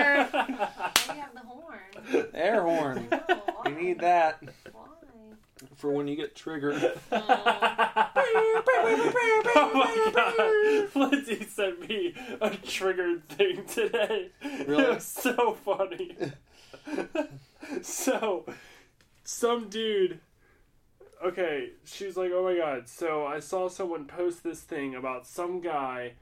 Why 0.06 1.02
do 1.08 1.14
you 1.14 1.22
have 1.22 1.34
the 1.34 1.40
horn? 1.42 2.26
air 2.34 2.62
horn. 2.64 3.08
Oh, 3.12 3.62
we 3.66 3.72
need 3.72 4.00
that 4.00 4.42
why? 4.72 4.85
For 5.76 5.92
when 5.92 6.08
you 6.08 6.16
get 6.16 6.36
triggered. 6.36 6.76
oh 9.56 9.72
my 9.74 10.12
god. 10.14 10.96
Lindsay 11.12 11.46
sent 11.46 11.88
me 11.88 12.14
a 12.42 12.50
triggered 12.52 13.28
thing 13.30 13.66
today. 13.66 14.30
Really? 14.66 14.84
It 14.84 14.90
was 14.96 15.06
so 15.06 15.58
funny. 15.66 16.16
so, 17.82 18.46
some 19.24 19.70
dude. 19.70 20.20
Okay, 21.24 21.70
she's 21.86 22.18
like, 22.18 22.32
oh 22.34 22.44
my 22.44 22.58
god. 22.58 22.88
So, 22.88 23.26
I 23.26 23.40
saw 23.40 23.70
someone 23.70 24.06
post 24.06 24.44
this 24.44 24.62
thing 24.62 24.96
about 24.96 25.26
some 25.26 25.62
guy 25.62 26.14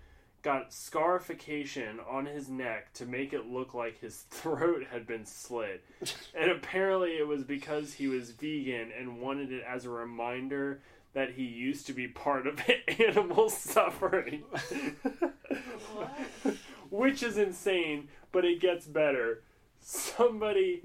got 0.44 0.74
scarification 0.74 2.00
on 2.08 2.26
his 2.26 2.50
neck 2.50 2.94
to 2.94 3.06
make 3.06 3.34
it 3.34 3.48
look 3.48 3.74
like 3.74 4.00
his 4.00 4.18
throat 4.30 4.86
had 4.92 5.08
been 5.08 5.26
slit. 5.26 5.84
and 6.36 6.52
apparently 6.52 7.12
it 7.18 7.28
was 7.28 7.44
because 7.44 7.94
he 7.94 8.08
was 8.08 8.32
vegan 8.32 8.92
and 8.98 9.20
wanted 9.20 9.52
it 9.52 9.64
as 9.68 9.86
a 9.86 9.90
reminder 9.90 10.82
that 11.14 11.32
he 11.32 11.44
used 11.44 11.88
to 11.88 11.94
be 11.94 12.08
part 12.08 12.46
of 12.46 12.60
animal 13.00 13.50
suffering. 13.50 14.44
Which 16.90 17.24
is 17.24 17.38
insane, 17.38 18.10
but 18.32 18.46
it 18.46 18.60
gets 18.60 18.86
better. 18.86 19.42
Somebody 19.80 20.84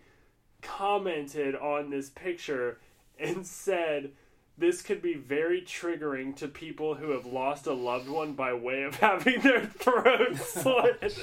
commented 0.62 1.55
on 1.55 1.91
this 1.91 2.11
picture 2.11 2.78
and 3.19 3.47
said 3.47 4.12
this 4.59 4.83
could 4.83 5.01
be 5.01 5.15
very 5.15 5.62
triggering 5.62 6.35
to 6.37 6.49
people 6.49 6.95
who 6.97 7.11
have 7.12 7.25
lost 7.27 7.67
a 7.67 7.73
loved 7.73 8.09
one 8.09 8.33
by 8.33 8.53
way 8.53 8.83
of 8.83 8.97
having 9.01 9.41
their 9.41 9.65
throat 9.67 10.37
slit. 10.45 11.15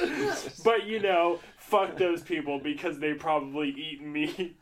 but 0.64 0.86
you 0.88 1.00
know, 1.02 1.40
fuck 1.58 1.98
those 1.98 2.22
people 2.22 2.60
because 2.60 3.00
they 3.00 3.14
probably 3.14 3.70
eat 3.70 4.02
meat. 4.02 4.58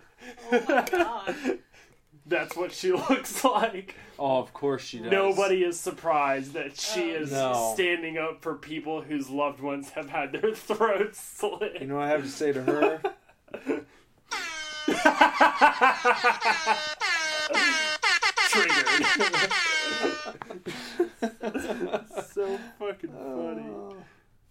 Oh 0.51 0.63
my 0.67 0.81
god. 0.89 1.35
That's 2.25 2.55
what 2.55 2.71
she 2.71 2.93
looks 2.93 3.43
like. 3.43 3.95
Oh, 4.17 4.37
of 4.39 4.53
course 4.53 4.81
she 4.81 4.99
does. 4.99 5.11
Nobody 5.11 5.61
is 5.65 5.77
surprised 5.77 6.53
that 6.53 6.79
she 6.79 7.11
Oh, 7.11 7.21
is 7.21 7.31
No. 7.33 7.71
standing 7.73 8.17
up 8.17 8.41
for 8.41 8.55
people 8.55 9.01
whose 9.01 9.29
loved 9.29 9.59
ones 9.59 9.89
have 9.89 10.09
had 10.09 10.31
their 10.31 10.55
throats 10.55 11.19
slit. 11.19 11.81
You 11.81 11.87
know 11.87 11.95
what 11.95 12.05
I 12.05 12.09
have 12.09 12.23
to 12.23 12.29
say 12.29 12.53
to 12.53 12.63
her? 12.63 13.01
Triggered. 18.53 19.53
so 22.31 22.59
fucking 22.79 23.09
funny. 23.11 23.95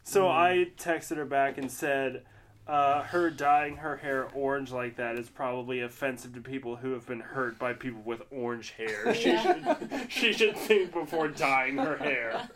So 0.04 0.28
I 0.28 0.66
texted 0.78 1.16
her 1.16 1.24
back 1.24 1.58
and 1.58 1.70
said, 1.70 2.24
uh, 2.66 3.02
her 3.02 3.30
dyeing 3.30 3.76
her 3.76 3.96
hair 3.96 4.28
orange 4.34 4.70
like 4.72 4.96
that 4.96 5.16
is 5.18 5.28
probably 5.28 5.80
offensive 5.80 6.32
to 6.34 6.40
people 6.40 6.76
who 6.76 6.92
have 6.92 7.06
been 7.06 7.20
hurt 7.20 7.58
by 7.58 7.72
people 7.72 8.00
with 8.04 8.22
orange 8.30 8.70
hair. 8.72 9.14
She, 9.14 9.30
Yeah. 9.30 9.42
should, 9.78 10.10
she 10.12 10.32
should 10.32 10.56
think 10.56 10.92
before 10.92 11.28
dyeing 11.28 11.76
her 11.78 11.96
hair. 11.96 12.48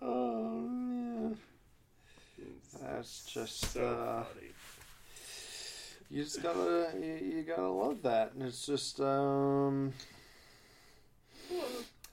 Oh 0.00 0.50
man, 0.60 1.36
that's 2.82 3.24
just 3.24 3.72
So 3.72 3.84
uh, 3.86 4.24
funny. 4.24 4.46
You 6.12 6.24
just 6.24 6.42
gotta 6.42 6.90
you, 7.00 7.36
you 7.36 7.42
gotta 7.42 7.70
love 7.70 8.02
that, 8.02 8.34
and 8.34 8.42
it's 8.42 8.66
just 8.66 9.00
um. 9.00 9.94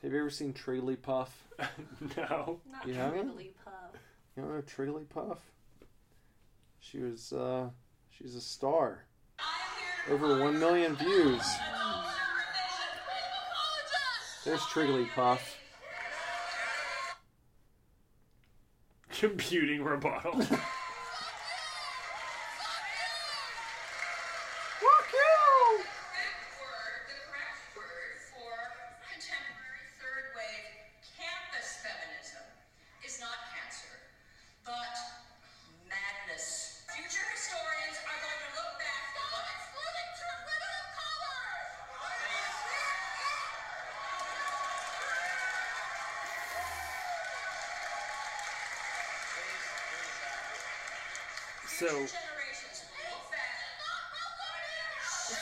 Have 0.02 0.14
you 0.14 0.20
ever 0.20 0.30
seen 0.30 0.54
Triggly 0.54 1.00
Puff? 1.02 1.44
No. 2.16 2.62
Not 2.72 2.88
You 2.88 2.94
haven't? 2.94 3.28
really 3.28 3.52
puff. 3.66 3.74
You 4.38 4.44
don't 4.44 4.56
know 4.56 4.62
Triggly 4.62 5.04
Puff? 5.10 5.40
She 6.80 7.00
was 7.00 7.34
uh, 7.34 7.68
she's 8.10 8.36
a 8.36 8.42
star. 8.42 9.04
Over 10.10 10.40
one 10.40 10.58
million 10.58 10.96
views. 10.96 11.44
There's 14.46 14.62
Triggly 14.62 15.10
Puff. 15.14 15.58
Computing 19.12 19.84
rebuttal. 19.84 20.42
so 51.90 51.98
Is 52.04 52.14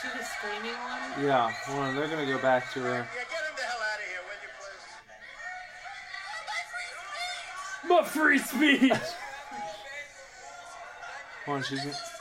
she 0.02 0.08
the 0.18 0.24
screaming 0.24 0.78
one? 0.84 1.26
Yeah, 1.26 1.54
well, 1.70 1.94
they're 1.94 2.08
gonna 2.08 2.26
go 2.26 2.40
back 2.40 2.72
to 2.74 2.80
her. 2.80 2.90
Yeah, 2.90 3.06
get 3.06 3.28
him 3.28 3.56
the 3.56 3.64
hell 3.64 3.80
out 3.82 4.00
of 4.00 4.06
here, 4.06 4.24
will 4.24 4.40
you, 4.44 4.50
please? 7.84 7.90
my 7.90 8.04
free 8.04 8.40
speech. 8.40 9.02
Hold 11.46 11.58
on, 11.58 11.64
she's. 11.64 12.17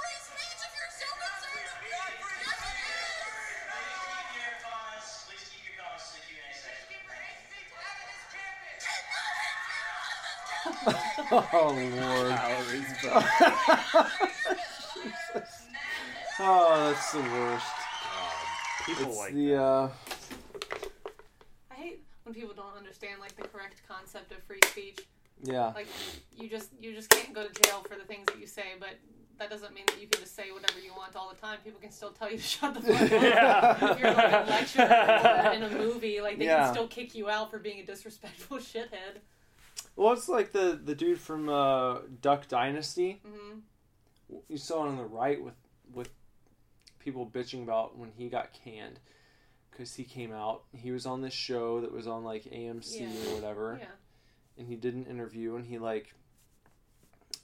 Oh 11.52 11.54
lord. 11.72 12.38
oh, 16.40 16.90
that's 16.90 17.12
the 17.12 17.20
worst. 17.20 17.66
People 18.86 19.06
It's 19.08 19.16
like 19.18 19.34
the 19.34 19.54
uh, 19.56 19.88
I 21.70 21.74
hate 21.74 22.02
when 22.24 22.34
people 22.34 22.54
don't 22.54 22.76
understand 22.76 23.20
like 23.20 23.36
the 23.36 23.42
correct 23.48 23.82
concept 23.88 24.32
of 24.32 24.42
free 24.44 24.60
speech. 24.66 25.00
yeah. 25.42 25.72
Like 25.74 25.88
you 26.36 26.48
just 26.48 26.70
you 26.80 26.94
just 26.94 27.10
can't 27.10 27.34
go 27.34 27.46
to 27.46 27.62
jail 27.62 27.84
for 27.88 27.96
the 27.96 28.04
things 28.04 28.26
that 28.26 28.38
you 28.40 28.46
say, 28.46 28.74
but 28.78 28.90
that 29.38 29.50
doesn't 29.50 29.74
mean 29.74 29.84
that 29.88 30.00
you 30.00 30.06
can 30.06 30.20
just 30.22 30.34
say 30.34 30.50
whatever 30.52 30.78
you 30.80 30.92
want 30.96 31.14
all 31.16 31.28
the 31.28 31.36
time. 31.40 31.58
People 31.64 31.80
can 31.80 31.90
still 31.90 32.10
tell 32.12 32.30
you 32.30 32.36
to 32.38 32.42
shut 32.42 32.74
the 32.74 32.80
fuck 32.80 33.02
up. 33.02 33.10
Yeah. 33.10 33.92
If 33.92 33.98
you're 34.00 34.14
like 34.14 34.32
a 34.32 34.46
lecture 34.48 35.48
or 35.48 35.52
in 35.52 35.62
a 35.64 35.70
movie, 35.76 36.20
like 36.20 36.38
they 36.38 36.46
Yeah. 36.46 36.64
can 36.66 36.74
still 36.74 36.88
kick 36.88 37.14
you 37.14 37.28
out 37.28 37.50
for 37.50 37.58
being 37.58 37.80
a 37.80 37.84
disrespectful 37.84 38.58
shithead. 38.58 39.20
Well, 39.96 40.12
it's 40.12 40.28
like 40.28 40.52
the 40.52 40.78
the 40.82 40.94
dude 40.94 41.18
from 41.20 41.48
uh, 41.48 42.00
Duck 42.20 42.48
Dynasty. 42.48 43.20
hmm 43.24 43.58
You 44.48 44.58
saw 44.58 44.84
it 44.84 44.88
on 44.88 44.96
the 44.96 45.04
right 45.04 45.42
with 45.42 45.54
with 45.92 46.10
people 46.98 47.26
bitching 47.26 47.62
about 47.62 47.96
when 47.96 48.10
he 48.16 48.28
got 48.28 48.52
canned 48.52 48.98
because 49.70 49.94
he 49.94 50.04
came 50.04 50.32
out. 50.32 50.64
He 50.72 50.90
was 50.90 51.06
on 51.06 51.20
this 51.22 51.32
show 51.34 51.80
that 51.80 51.92
was 51.92 52.06
on 52.06 52.24
like 52.24 52.44
AMC 52.44 53.00
Yeah. 53.00 53.30
or 53.30 53.34
whatever, 53.34 53.78
Yeah. 53.80 53.86
and 54.58 54.68
he 54.68 54.76
did 54.76 54.94
an 54.94 55.06
interview 55.06 55.54
and 55.56 55.64
he 55.66 55.78
like 55.78 56.12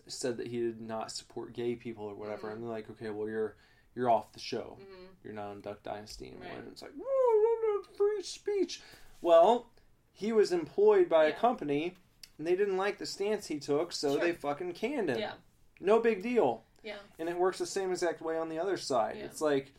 said 0.09 0.37
that 0.39 0.49
he 0.49 0.59
did 0.59 0.81
not 0.81 1.13
support 1.13 1.53
gay 1.53 1.75
people 1.77 2.05
or 2.05 2.15
whatever. 2.15 2.49
Mhm. 2.49 2.53
And 2.55 2.63
they're 2.63 2.71
like, 2.71 2.91
okay, 2.91 3.11
well 3.11 3.29
you're 3.29 3.57
you're 3.95 4.11
off 4.11 4.33
the 4.33 4.41
show. 4.41 4.79
Mhm. 4.81 5.09
You're 5.23 5.35
not 5.35 5.49
on 5.49 5.61
Duck 5.61 5.83
Dynasty 5.83 6.27
anymore. 6.29 6.49
Right. 6.49 6.59
And 6.59 6.69
it's 6.69 6.83
like, 6.83 6.93
whoa, 6.97 7.83
free 7.97 8.23
speech. 8.23 8.81
Well, 9.21 9.71
he 10.13 10.33
was 10.33 10.51
employed 10.51 11.09
by 11.09 11.27
a 11.27 11.33
company, 11.33 11.97
and 12.43 12.47
they 12.49 12.57
didn't 12.57 12.77
like 12.77 12.99
the 12.99 13.07
stance 13.07 13.47
he 13.47 13.61
took, 13.61 13.93
so 13.93 14.13
Sure. 14.15 14.21
they 14.21 14.33
fucking 14.33 14.73
canned 14.73 15.09
him. 15.11 15.19
Yeah. 15.21 15.35
No 15.79 16.01
big 16.01 16.25
deal. 16.25 16.65
Yeah. 16.83 16.97
And 17.21 17.29
it 17.29 17.39
works 17.39 17.59
the 17.59 17.67
same 17.67 17.93
exact 17.93 18.21
way 18.21 18.37
on 18.37 18.49
the 18.49 18.59
other 18.59 18.77
side. 18.77 19.15
Yeah. 19.17 19.27
It's 19.27 19.41
like, 19.41 19.73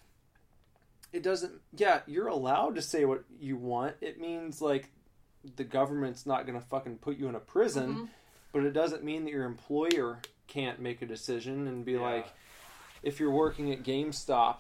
it 1.12 1.24
doesn't, 1.24 1.60
yeah, 1.76 2.04
you're 2.08 2.28
allowed 2.30 2.76
to 2.76 2.82
say 2.82 3.04
what 3.04 3.26
you 3.38 3.58
want. 3.58 3.98
It 4.00 4.18
means, 4.18 4.62
like, 4.62 4.90
the 5.58 5.66
government's 5.66 6.26
not 6.26 6.46
going 6.48 6.58
to 6.58 6.66
fucking 6.66 7.00
put 7.00 7.18
you 7.18 7.28
in 7.28 7.36
a 7.36 7.40
prison, 7.42 7.96
Mhm. 7.96 8.10
but 8.54 8.64
it 8.64 8.72
doesn't 8.72 9.04
mean 9.04 9.26
that 9.26 9.32
your 9.32 9.44
employer 9.44 10.22
can't 10.48 10.80
make 10.80 11.02
a 11.02 11.06
decision 11.06 11.68
and 11.68 11.84
be 11.84 11.94
Yeah. 11.94 12.00
like, 12.02 12.28
if 13.02 13.20
you're 13.20 13.30
working 13.30 13.74
at 13.74 13.84
GameStop 13.84 14.60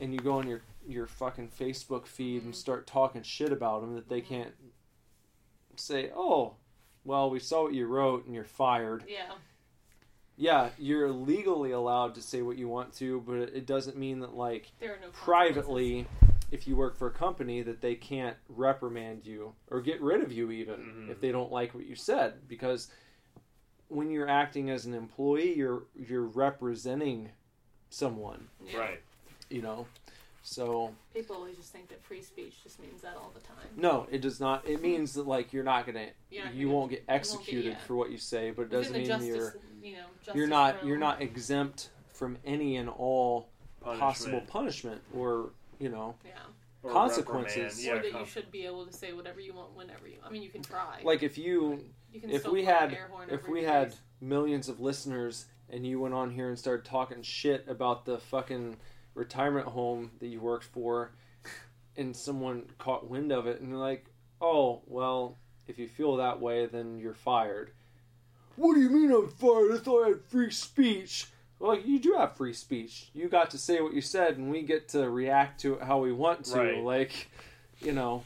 and 0.00 0.14
you 0.14 0.20
go 0.20 0.38
on 0.38 0.48
your 0.48 0.62
your 0.86 1.06
fucking 1.06 1.48
Facebook 1.48 2.06
feed 2.06 2.42
and 2.42 2.54
start 2.54 2.86
talking 2.86 3.22
shit 3.22 3.50
about 3.52 3.80
them, 3.80 3.94
that 3.94 4.06
they 4.10 4.20
can't 4.20 4.54
say, 5.76 6.10
"Oh, 6.14 6.56
well, 7.04 7.30
we 7.30 7.38
saw 7.38 7.62
what 7.64 7.74
you 7.74 7.86
wrote 7.86 8.26
and 8.26 8.34
you're 8.34 8.44
fired." 8.44 9.04
Yeah. 9.08 9.32
Yeah, 10.36 10.70
you're 10.78 11.10
legally 11.12 11.70
allowed 11.70 12.16
to 12.16 12.22
say 12.22 12.42
what 12.42 12.58
you 12.58 12.66
want 12.68 12.92
to, 12.94 13.20
but 13.20 13.34
it 13.36 13.66
doesn't 13.66 13.96
mean 13.96 14.18
that 14.20 14.34
like 14.34 14.72
There 14.80 14.92
are 14.94 14.98
no 15.00 15.10
privately, 15.12 16.06
if 16.50 16.66
you 16.66 16.74
work 16.74 16.96
for 16.96 17.06
a 17.06 17.12
company, 17.12 17.62
that 17.62 17.80
they 17.80 17.94
can't 17.94 18.36
reprimand 18.48 19.26
you 19.26 19.54
or 19.70 19.80
get 19.80 20.00
rid 20.02 20.22
of 20.22 20.32
you 20.32 20.50
even 20.50 20.80
Mhm. 20.80 21.08
if 21.10 21.20
they 21.20 21.30
don't 21.30 21.52
like 21.52 21.72
what 21.72 21.86
you 21.86 21.94
said 21.94 22.48
because 22.48 22.90
when 23.88 24.10
you're 24.10 24.28
acting 24.28 24.70
as 24.70 24.86
an 24.86 24.94
employee, 24.94 25.54
you're 25.54 25.84
you're 25.94 26.22
representing 26.24 27.30
someone, 27.90 28.48
Yeah. 28.64 28.78
Right. 28.78 29.02
you 29.50 29.62
know. 29.62 29.86
So 30.46 30.92
People 31.14 31.36
always 31.36 31.56
just 31.56 31.72
think 31.72 31.88
that 31.88 32.04
free 32.04 32.20
speech 32.20 32.62
just 32.62 32.78
means 32.78 33.00
that 33.00 33.16
all 33.16 33.32
the 33.34 33.40
time. 33.40 33.56
no, 33.76 34.06
it 34.10 34.20
does 34.20 34.40
not. 34.40 34.68
It 34.68 34.82
means 34.82 35.14
that 35.14 35.26
like 35.26 35.54
you're 35.54 35.64
not 35.64 35.86
gonna, 35.86 36.08
You're 36.30 36.44
not 36.44 36.54
you 36.54 36.66
gonna- 36.66 36.76
won't 36.76 36.90
get 36.90 36.98
you 37.00 37.06
won't 37.06 37.08
get- 37.08 37.14
executed 37.14 37.70
yeah. 37.72 37.78
for 37.86 37.96
what 37.96 38.10
you 38.10 38.18
say, 38.18 38.50
but 38.50 38.62
it 38.62 38.70
Within 38.70 38.78
doesn't 38.80 38.96
mean 38.98 39.06
justice, 39.06 39.26
you're 39.26 39.56
you 39.82 39.96
know, 39.96 40.04
you're 40.34 40.46
not 40.46 40.74
realm. 40.76 40.88
you're 40.88 40.98
not 40.98 41.22
exempt 41.22 41.88
from 42.08 42.36
any 42.44 42.76
and 42.76 42.90
all 42.90 43.48
Punishment. 43.80 44.00
possible 44.00 44.40
punishment 44.46 45.02
or 45.16 45.50
you 45.80 45.88
know 45.88 46.14
Yeah. 46.26 46.32
Or 46.82 46.90
consequences. 46.92 47.56
reprimand, 47.56 48.04
or 48.04 48.06
Yeah, 48.06 48.12
that 48.12 48.20
you 48.20 48.26
should 48.26 48.50
be 48.50 48.66
able 48.66 48.84
to 48.84 48.92
say 48.92 49.14
whatever 49.14 49.40
you 49.40 49.54
want 49.54 49.74
whenever 49.74 50.06
you. 50.06 50.18
I 50.22 50.28
mean, 50.28 50.42
you 50.42 50.50
can 50.50 50.62
try. 50.62 51.00
like 51.02 51.22
if 51.22 51.38
you 51.38 51.82
You 52.12 52.20
can 52.20 52.28
if 52.30 52.46
we 52.46 52.64
had 52.66 52.94
if 53.30 53.48
we 53.48 53.62
your 53.62 53.70
had 53.70 53.94
millions 54.20 54.68
of 54.68 54.78
listeners 54.78 55.46
and 55.70 55.86
you 55.86 55.98
went 56.00 56.12
on 56.12 56.30
here 56.32 56.50
and 56.50 56.58
started 56.58 56.84
talking 56.84 57.22
shit 57.22 57.66
about 57.66 58.04
the 58.04 58.18
fucking 58.18 58.76
retirement 59.14 59.66
home 59.66 60.10
that 60.20 60.26
you 60.26 60.40
worked 60.40 60.64
for 60.64 61.12
and 61.96 62.16
someone 62.16 62.64
caught 62.78 63.08
wind 63.08 63.30
of 63.32 63.46
it 63.46 63.60
and 63.60 63.68
you're 63.70 63.78
like 63.78 64.06
oh 64.40 64.82
well 64.86 65.38
if 65.68 65.78
you 65.78 65.86
feel 65.88 66.16
that 66.16 66.40
way 66.40 66.66
then 66.66 66.98
you're 66.98 67.14
fired 67.14 67.70
what 68.56 68.74
do 68.74 68.80
you 68.80 68.90
mean 68.90 69.10
i'm 69.12 69.28
fired 69.28 69.72
i 69.72 69.78
thought 69.78 70.04
i 70.04 70.08
had 70.08 70.24
free 70.24 70.50
speech 70.50 71.26
well 71.60 71.78
you 71.78 71.98
do 72.00 72.14
have 72.18 72.36
free 72.36 72.52
speech 72.52 73.10
you 73.14 73.28
got 73.28 73.50
to 73.50 73.58
say 73.58 73.80
what 73.80 73.94
you 73.94 74.00
said 74.00 74.36
and 74.36 74.50
we 74.50 74.62
get 74.62 74.88
to 74.88 75.08
react 75.08 75.60
to 75.60 75.74
it 75.74 75.82
how 75.82 75.98
we 75.98 76.12
want 76.12 76.44
to 76.44 76.58
Right. 76.58 76.82
like 76.82 77.30
you 77.80 77.92
know. 77.92 78.22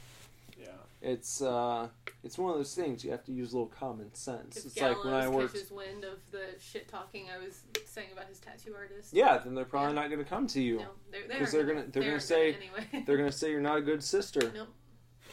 It's 1.00 1.40
uh 1.40 1.88
it's 2.24 2.36
one 2.36 2.50
of 2.50 2.56
those 2.58 2.74
things 2.74 3.04
you 3.04 3.10
have 3.12 3.24
to 3.24 3.32
use 3.32 3.52
a 3.52 3.56
little 3.56 3.72
common 3.72 4.12
sense. 4.14 4.56
If 4.56 4.66
It's 4.66 4.74
Gallows 4.74 4.96
like 4.96 5.04
when 5.04 5.14
I 5.14 5.28
worked. 5.28 5.54
catches 5.54 5.70
wind 5.70 6.04
of 6.04 6.18
the 6.32 6.46
shit 6.60 6.88
talking 6.88 7.26
I 7.34 7.38
was 7.42 7.62
saying 7.86 8.08
about 8.12 8.26
his 8.28 8.40
tattoo 8.40 8.74
artist. 8.76 9.12
Yeah, 9.14 9.38
then 9.38 9.54
they're 9.54 9.64
probably 9.64 9.94
not 9.94 10.08
going 10.10 10.18
to 10.22 10.28
come 10.28 10.46
to 10.48 10.60
you 10.60 10.78
No, 10.78 10.86
they're, 11.10 11.20
they're, 11.28 11.38
because 11.38 11.52
they're 11.52 11.64
gonna 11.64 11.84
they're 11.92 12.02
gonna 12.02 12.18
say 12.20 12.54
anyway. 12.54 13.04
they're 13.06 13.16
gonna 13.16 13.30
say 13.32 13.50
you're 13.50 13.60
not 13.60 13.78
a 13.78 13.82
good 13.82 14.02
sister. 14.02 14.50
Nope. 14.54 14.68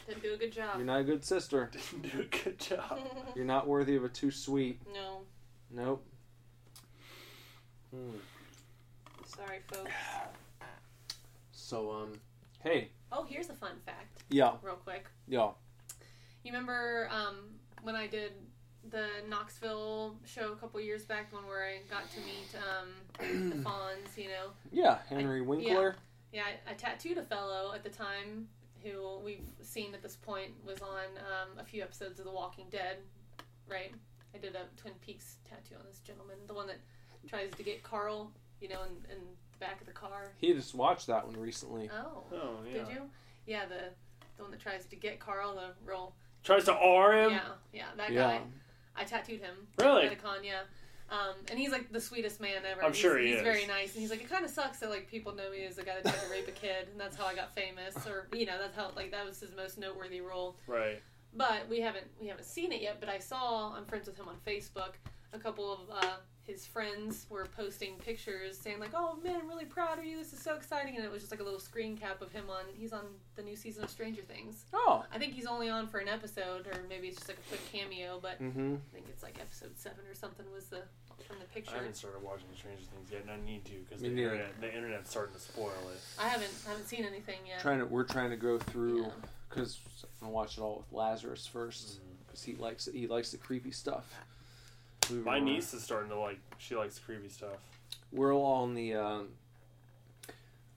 Didn't 0.06 0.22
do 0.22 0.34
a 0.34 0.36
good 0.36 0.52
job. 0.52 0.76
You're 0.76 0.86
not 0.86 1.00
a 1.00 1.04
good 1.04 1.24
sister. 1.24 1.68
Didn't 1.92 2.12
do 2.12 2.20
a 2.20 2.44
good 2.44 2.58
job. 2.60 3.00
You're 3.34 3.44
not 3.44 3.66
worthy 3.66 3.96
of 3.96 4.04
a 4.04 4.08
too 4.08 4.30
sweet. 4.30 4.80
no. 4.94 5.22
Nope. 5.72 6.06
Hmm. 7.92 8.10
Sorry, 9.26 9.58
folks. 9.72 9.90
So 11.50 11.90
um, 11.90 12.12
hey, 12.62 12.90
Oh, 13.10 13.24
here's 13.28 13.48
a 13.50 13.54
fun 13.54 13.72
fact. 13.84 14.15
Yeah. 14.28 14.52
Real 14.62 14.74
quick. 14.76 15.06
yeah, 15.28 15.50
You 16.42 16.52
remember 16.52 17.08
um, 17.10 17.36
when 17.82 17.94
I 17.94 18.06
did 18.06 18.32
the 18.90 19.06
Knoxville 19.28 20.16
show 20.24 20.52
a 20.52 20.56
couple 20.56 20.80
years 20.80 21.04
back, 21.04 21.32
one 21.32 21.46
where 21.46 21.64
I 21.64 21.78
got 21.90 22.04
to 22.12 22.20
meet 22.20 22.48
um, 22.56 23.50
the 23.50 23.56
Fonz, 23.68 24.16
you 24.16 24.28
know? 24.28 24.50
yeah, 24.72 24.98
Henry 25.08 25.42
Winkler. 25.42 25.96
Yeah, 26.32 26.42
I, 26.66 26.70
I 26.70 26.74
tattooed 26.74 27.18
a 27.18 27.22
fellow 27.24 27.72
at 27.74 27.82
the 27.82 27.90
time 27.90 28.48
who 28.82 29.18
we've 29.24 29.48
seen 29.62 29.94
at 29.94 30.02
this 30.02 30.16
point 30.16 30.52
was 30.64 30.80
on 30.82 31.04
um, 31.18 31.58
a 31.58 31.64
few 31.64 31.82
episodes 31.82 32.18
of 32.20 32.26
The 32.26 32.32
Walking 32.32 32.66
Dead, 32.70 32.98
right? 33.68 33.92
I 34.34 34.38
did 34.38 34.54
a 34.54 34.66
Twin 34.80 34.92
Peaks 35.00 35.36
tattoo 35.48 35.76
on 35.78 35.86
this 35.88 35.98
gentleman, 36.00 36.36
the 36.46 36.54
one 36.54 36.66
that 36.68 36.78
tries 37.28 37.50
to 37.52 37.62
get 37.62 37.82
Carl, 37.82 38.30
you 38.60 38.68
know, 38.68 38.82
in, 38.82 39.10
in 39.10 39.18
the 39.52 39.58
back 39.58 39.80
of 39.80 39.86
the 39.86 39.92
car. 39.92 40.32
He 40.36 40.52
just 40.52 40.74
watched 40.74 41.06
that 41.08 41.26
one 41.26 41.40
recently. 41.40 41.88
Oh, 41.92 42.22
Oh, 42.32 42.56
yeah. 42.70 42.84
did 42.84 42.88
you? 42.88 43.02
Yeah, 43.46 43.64
the 43.66 43.90
the 44.36 44.42
one 44.42 44.50
that 44.52 44.60
tries 44.60 44.86
to 44.86 44.96
get 44.96 45.18
Carl, 45.20 45.54
the 45.54 45.70
real 45.84 46.14
Tries 46.42 46.64
to 46.64 46.74
R 46.74 47.12
him. 47.12 47.30
yeah, 47.32 47.40
yeah, 47.72 47.84
that 47.96 48.12
Yeah. 48.12 48.38
guy. 48.38 48.40
I 48.96 49.04
tattooed 49.04 49.40
him. 49.40 49.66
Really? 49.78 50.06
At 50.06 50.12
a 50.12 50.16
con, 50.16 50.44
yeah. 50.44 50.60
Um, 51.10 51.34
and 51.50 51.58
he's 51.58 51.70
like 51.70 51.92
the 51.92 52.00
sweetest 52.00 52.40
man 52.40 52.62
ever. 52.68 52.82
I'm 52.82 52.92
he's, 52.92 53.00
sure 53.00 53.18
he 53.18 53.28
he's 53.28 53.36
is. 53.36 53.42
very 53.42 53.66
nice, 53.66 53.92
and 53.94 54.00
he's 54.00 54.10
like, 54.10 54.20
it 54.22 54.28
kind 54.30 54.44
of 54.44 54.50
sucks 54.50 54.78
that 54.80 54.90
like 54.90 55.08
people 55.08 55.34
know 55.34 55.50
me 55.50 55.64
as 55.64 55.76
the 55.76 55.82
guy 55.84 55.94
that 56.00 56.04
tried 56.04 56.24
to 56.24 56.30
rape 56.30 56.48
a 56.48 56.52
kid, 56.52 56.88
and 56.90 56.98
that's 57.00 57.16
how 57.16 57.26
I 57.26 57.34
got 57.34 57.54
famous, 57.54 57.94
or 58.06 58.26
you 58.32 58.46
know, 58.46 58.58
that's 58.58 58.76
how 58.76 58.90
like 58.96 59.10
that 59.12 59.24
was 59.24 59.38
his 59.38 59.54
most 59.54 59.78
noteworthy 59.78 60.20
role. 60.20 60.56
Right. 60.66 61.00
But 61.34 61.68
we 61.68 61.80
haven't 61.80 62.06
we 62.20 62.26
haven't 62.28 62.46
seen 62.46 62.72
it 62.72 62.80
yet. 62.80 62.98
But 63.00 63.08
I 63.08 63.18
saw 63.18 63.74
I'm 63.76 63.84
friends 63.84 64.06
with 64.08 64.16
him 64.16 64.26
on 64.28 64.36
Facebook. 64.46 64.94
A 65.32 65.38
couple 65.38 65.72
of 65.72 65.80
uh, 65.90 66.16
his 66.46 66.64
friends 66.64 67.26
were 67.28 67.46
posting 67.56 67.94
pictures 67.96 68.56
saying 68.58 68.78
like, 68.78 68.92
"Oh 68.94 69.18
man, 69.22 69.36
I'm 69.40 69.48
really 69.48 69.64
proud 69.64 69.98
of 69.98 70.04
you. 70.04 70.16
This 70.16 70.32
is 70.32 70.40
so 70.40 70.54
exciting!" 70.54 70.96
And 70.96 71.04
it 71.04 71.10
was 71.10 71.22
just 71.22 71.32
like 71.32 71.40
a 71.40 71.44
little 71.44 71.58
screen 71.60 71.96
cap 71.96 72.22
of 72.22 72.30
him 72.32 72.48
on. 72.48 72.64
He's 72.74 72.92
on 72.92 73.04
the 73.34 73.42
new 73.42 73.56
season 73.56 73.84
of 73.84 73.90
Stranger 73.90 74.22
Things. 74.22 74.64
Oh. 74.72 75.04
I 75.12 75.18
think 75.18 75.32
he's 75.34 75.46
only 75.46 75.68
on 75.68 75.88
for 75.88 75.98
an 75.98 76.08
episode, 76.08 76.66
or 76.66 76.74
maybe 76.88 77.08
it's 77.08 77.16
just 77.16 77.28
like 77.28 77.38
a 77.38 77.48
quick 77.48 77.60
cameo. 77.72 78.18
But 78.20 78.40
Mhm. 78.40 78.76
I 78.76 78.92
think 78.94 79.06
it's 79.08 79.22
like 79.22 79.40
episode 79.40 79.76
seven 79.76 80.06
or 80.06 80.14
something 80.14 80.50
was 80.52 80.68
the 80.68 80.82
from 81.26 81.38
the 81.38 81.46
picture. 81.46 81.74
I 81.74 81.78
haven't 81.78 81.96
started 81.96 82.22
watching 82.22 82.46
Stranger 82.54 82.84
Things 82.84 83.10
yet, 83.10 83.22
and 83.22 83.30
I 83.30 83.36
need 83.38 83.64
to 83.64 83.72
because 83.80 84.00
the 84.02 84.08
internet, 84.08 84.60
the 84.60 84.72
internet's 84.72 85.10
starting 85.10 85.34
to 85.34 85.40
spoil 85.40 85.72
it. 85.92 86.00
I 86.18 86.28
haven't 86.28 86.52
I 86.66 86.70
haven't 86.70 86.86
seen 86.86 87.04
anything 87.04 87.38
yet. 87.46 87.60
Trying 87.60 87.78
to 87.80 87.86
we're 87.86 88.04
trying 88.04 88.30
to 88.30 88.36
go 88.36 88.58
through 88.58 89.02
Yeah. 89.04 89.10
because 89.48 89.78
I 90.22 90.26
want 90.26 90.30
to 90.30 90.34
watch 90.34 90.58
it 90.58 90.60
all 90.60 90.76
with 90.78 90.92
Lazarus 90.92 91.46
first 91.46 92.00
because 92.26 92.42
he 92.44 92.54
likes 92.54 92.86
it. 92.86 92.94
He 92.94 93.06
likes 93.06 93.30
the 93.32 93.38
creepy 93.38 93.70
stuff. 93.72 94.14
We 95.10 95.16
My 95.18 95.38
were- 95.38 95.44
niece 95.44 95.72
is 95.74 95.82
starting 95.82 96.10
to 96.10 96.18
like. 96.18 96.38
She 96.58 96.74
likes 96.76 96.98
creepy 96.98 97.28
stuff. 97.28 97.56
We're 98.12 98.34
all 98.34 98.62
on 98.62 98.74
the 98.74 98.94
um, 98.94 99.28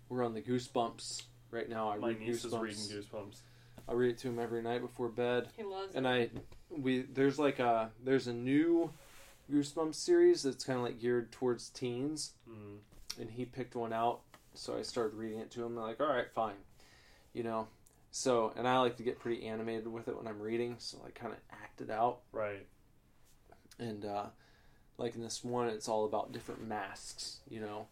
we're 0.09 0.23
on 0.25 0.33
the 0.33 0.41
Goosebumps 0.41 1.23
right 1.51 1.69
now. 1.69 1.89
I 1.91 1.97
My 1.97 2.09
read 2.09 2.19
niece 2.21 2.43
is 2.45 2.53
Goosebumps. 2.53 2.61
reading 2.61 2.79
Goosebumps. 2.81 3.35
I 3.87 3.93
read 3.93 4.11
it 4.11 4.17
to 4.19 4.27
him 4.29 4.39
every 4.39 4.61
night 4.61 4.81
before 4.81 5.09
bed. 5.09 5.47
He 5.57 5.63
loves 5.63 5.95
and 5.95 6.05
it. 6.05 6.31
I 6.35 6.75
we 6.75 7.01
there's 7.01 7.39
like 7.39 7.59
a 7.59 7.91
there's 8.03 8.27
a 8.27 8.33
new 8.33 8.91
Goosebumps 9.51 9.95
series 9.95 10.43
that's 10.43 10.63
kind 10.63 10.77
of 10.77 10.85
like 10.85 10.99
geared 10.99 11.31
towards 11.31 11.69
teens, 11.69 12.33
Mm. 12.49 12.77
and 13.19 13.31
he 13.31 13.45
picked 13.45 13.75
one 13.75 13.93
out. 13.93 14.21
So 14.53 14.77
I 14.77 14.81
started 14.81 15.15
reading 15.15 15.39
it 15.39 15.49
to 15.51 15.63
him. 15.63 15.77
I'm 15.77 15.83
like, 15.83 15.99
all 16.01 16.07
right, 16.07 16.29
fine, 16.33 16.55
you 17.33 17.43
know. 17.43 17.67
So 18.11 18.53
and 18.55 18.67
I 18.67 18.77
like 18.79 18.97
to 18.97 19.03
get 19.03 19.19
pretty 19.19 19.45
animated 19.45 19.87
with 19.87 20.07
it 20.07 20.17
when 20.17 20.27
I'm 20.27 20.39
reading, 20.39 20.75
so 20.79 20.97
I 21.05 21.11
kind 21.11 21.31
of 21.33 21.39
act 21.51 21.81
it 21.81 21.89
out. 21.89 22.19
Right. 22.31 22.65
And 23.79 24.05
uh, 24.05 24.25
like 24.97 25.15
in 25.15 25.21
this 25.21 25.43
one, 25.43 25.67
it's 25.67 25.87
all 25.87 26.05
about 26.05 26.31
different 26.31 26.67
masks, 26.67 27.37
you 27.49 27.59
know. 27.59 27.87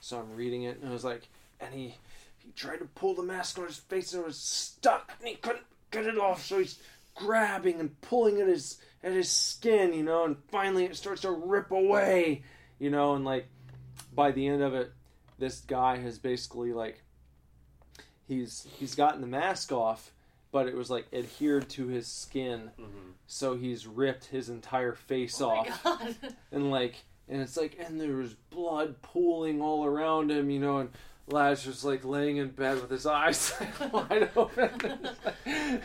So 0.00 0.18
I'm 0.18 0.36
reading 0.36 0.64
it, 0.64 0.78
and 0.80 0.88
I 0.88 0.92
was 0.92 1.04
like, 1.04 1.28
and 1.60 1.74
he 1.74 1.96
he 2.38 2.52
tried 2.54 2.78
to 2.78 2.84
pull 2.84 3.14
the 3.14 3.22
mask 3.22 3.58
on 3.58 3.66
his 3.66 3.78
face, 3.78 4.12
and 4.12 4.22
it 4.22 4.26
was 4.26 4.38
stuck, 4.38 5.12
and 5.18 5.28
he 5.28 5.36
couldn't 5.36 5.64
get 5.90 6.06
it 6.06 6.18
off. 6.18 6.44
So 6.44 6.58
he's 6.58 6.78
grabbing 7.14 7.80
and 7.80 8.00
pulling 8.00 8.40
at 8.40 8.48
his 8.48 8.78
at 9.02 9.12
his 9.12 9.30
skin, 9.30 9.92
you 9.92 10.02
know, 10.02 10.24
and 10.24 10.36
finally 10.50 10.84
it 10.84 10.96
starts 10.96 11.22
to 11.22 11.30
rip 11.30 11.70
away, 11.70 12.42
you 12.78 12.90
know, 12.90 13.14
and 13.14 13.24
like 13.24 13.46
by 14.14 14.30
the 14.30 14.46
end 14.46 14.62
of 14.62 14.74
it, 14.74 14.92
this 15.38 15.60
guy 15.60 15.98
has 15.98 16.18
basically 16.18 16.72
like 16.72 17.02
he's 18.26 18.66
he's 18.78 18.94
gotten 18.94 19.20
the 19.20 19.26
mask 19.26 19.72
off, 19.72 20.12
but 20.54 20.68
it 20.68 20.76
was 20.76 20.88
like 20.88 21.06
adhered 21.12 21.68
to 21.70 21.88
his 21.88 22.06
skin, 22.06 22.70
Mm-hmm. 22.80 23.10
so 23.26 23.56
he's 23.56 23.88
ripped 23.88 24.26
his 24.26 24.48
entire 24.48 24.92
face 24.94 25.40
Oh 25.40 25.50
off, 25.50 25.84
and 26.52 26.70
like 26.70 26.94
and 27.28 27.42
it's 27.42 27.56
like 27.56 27.76
and 27.84 28.00
there 28.00 28.14
was 28.14 28.34
blood 28.50 28.54
blood 28.54 29.02
pooling 29.02 29.60
all 29.60 29.84
around 29.84 30.30
him, 30.30 30.48
you 30.50 30.60
know, 30.60 30.78
and 30.78 30.90
Lad's 31.26 31.64
just 31.64 31.84
like 31.84 32.04
laying 32.04 32.36
in 32.36 32.50
bed 32.50 32.80
with 32.80 32.90
his 32.90 33.04
eyes 33.04 33.52
wide 33.92 34.30
open. 34.36 34.70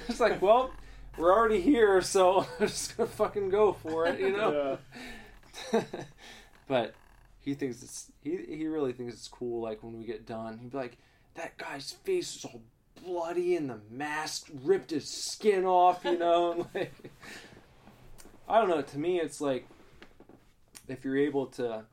It's 0.07 0.19
like, 0.19 0.39
well, 0.41 0.71
we're 1.17 1.33
already 1.35 1.61
here, 1.61 2.01
so 2.01 2.41
I'm 2.59 2.67
just 2.67 2.95
gonna 2.95 3.09
fucking 3.09 3.49
go 3.49 3.73
for 3.73 4.05
it, 4.05 4.19
you 4.19 4.31
know. 4.37 4.77
but 6.67 6.93
he 7.39 7.53
thinks 7.53 7.81
it's 7.81 8.11
he 8.21 8.37
he 8.47 8.67
really 8.67 8.93
thinks 8.93 9.13
it's 9.15 9.27
cool. 9.27 9.61
Like 9.61 9.81
when 9.83 9.97
we 9.97 10.05
get 10.05 10.25
done, 10.27 10.57
he'd 10.59 10.71
be 10.71 10.77
like, 10.77 10.97
"That 11.35 11.57
guy's 11.57 11.91
face 11.91 12.35
is 12.35 12.45
all 12.45 12.61
bloody, 13.05 13.55
and 13.55 13.69
the 13.69 13.79
mask 13.89 14.47
ripped 14.63 14.91
his 14.91 15.07
skin 15.07 15.65
off," 15.65 16.03
you 16.03 16.17
know. 16.17 16.51
and, 16.51 16.67
like, 16.75 17.11
I 18.47 18.59
don't 18.59 18.69
know. 18.69 18.81
To 18.81 18.97
me, 18.97 19.19
it's 19.19 19.41
like 19.41 19.67
if 20.87 21.03
you're 21.05 21.17
able 21.17 21.45
to 21.47 21.83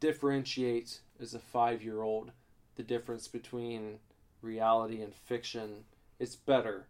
differentiate 0.00 1.00
as 1.20 1.34
a 1.34 1.38
five 1.38 1.82
year 1.82 2.02
old 2.02 2.32
the 2.76 2.82
difference 2.82 3.28
between 3.28 3.98
reality 4.40 5.02
and 5.02 5.14
fiction, 5.14 5.84
it's 6.18 6.36
better 6.36 6.86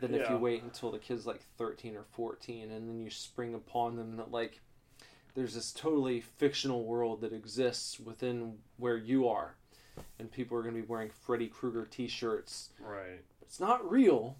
than 0.00 0.14
if 0.14 0.28
you 0.30 0.36
wait 0.36 0.62
until 0.62 0.90
the 0.90 0.98
kid's 0.98 1.26
like 1.26 1.42
13 1.58 1.94
or 1.96 2.04
14 2.12 2.70
and 2.70 2.88
then 2.88 3.00
you 3.00 3.10
spring 3.10 3.54
upon 3.54 3.96
them 3.96 4.16
that 4.16 4.30
like 4.30 4.60
there's 5.34 5.54
this 5.54 5.72
totally 5.72 6.20
fictional 6.20 6.84
world 6.84 7.20
that 7.20 7.32
exists 7.32 8.00
within 8.00 8.54
where 8.78 8.96
you 8.96 9.28
are 9.28 9.54
and 10.18 10.30
people 10.30 10.56
are 10.56 10.62
going 10.62 10.74
to 10.74 10.80
be 10.80 10.86
wearing 10.86 11.10
Freddy 11.10 11.48
Krueger 11.48 11.86
t-shirts 11.90 12.70
Right. 12.80 13.20
it's 13.42 13.60
not 13.60 13.88
real 13.90 14.36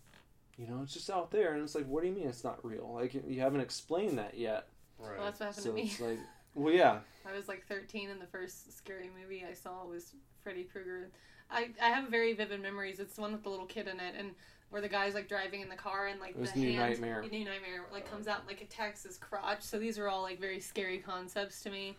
you 0.59 0.67
know 0.67 0.81
it's 0.83 0.93
just 0.93 1.11
out 1.11 1.31
there 1.31 1.55
and 1.55 1.62
it's 1.62 1.75
like 1.75 1.87
what 1.87 2.03
do 2.03 2.09
you 2.09 2.15
mean 2.15 2.29
it's 2.29 2.45
not 2.45 2.65
real 2.65 2.91
like 2.95 3.15
you 3.15 3.41
haven't 3.41 3.61
explained 3.61 4.19
that 4.19 4.37
yet 4.37 4.67
Right. 4.99 5.17
Well, 5.17 5.25
that's 5.27 5.41
what 5.41 5.47
happened 5.47 5.65
so 5.65 5.70
to 5.70 5.77
me. 5.77 5.83
it's 5.83 6.01
like 6.01 6.19
well 6.55 6.75
yeah 6.75 6.99
I 7.31 7.37
was 7.37 7.49
like 7.49 7.67
13, 7.67 8.09
and 8.09 8.20
the 8.20 8.27
first 8.27 8.77
scary 8.77 9.11
movie 9.20 9.45
I 9.49 9.53
saw 9.53 9.85
was 9.85 10.15
Freddy 10.43 10.65
Krueger. 10.65 11.11
I, 11.51 11.69
I 11.81 11.89
have 11.91 12.09
very 12.09 12.33
vivid 12.33 12.62
memories. 12.62 12.99
It's 12.99 13.15
the 13.17 13.20
one 13.20 13.33
with 13.33 13.43
the 13.43 13.51
little 13.51 13.67
kid 13.67 13.89
in 13.89 14.01
it, 14.01 14.15
and 14.19 14.31
where 14.70 14.81
the 14.81 14.89
guy's 14.89 15.12
like 15.12 15.29
driving 15.29 15.61
in 15.61 15.69
the 15.69 15.77
car, 15.77 16.07
and 16.07 16.19
like 16.19 16.31
It 16.31 16.39
was 16.39 16.53
the 16.53 16.61
New 16.61 16.73
hand, 16.73 16.93
Nightmare. 16.93 17.20
New 17.31 17.45
Nightmare, 17.45 17.85
like 17.93 18.11
comes 18.11 18.27
out 18.27 18.39
and 18.41 18.49
like 18.49 18.62
attacks 18.62 19.03
his 19.05 19.19
crotch. 19.19 19.61
So 19.62 19.79
these 19.79 19.99
are 19.99 20.09
all 20.09 20.23
like 20.23 20.41
very 20.41 20.61
scary 20.61 20.97
concepts 20.99 21.62
to 21.65 21.70
me, 21.70 21.97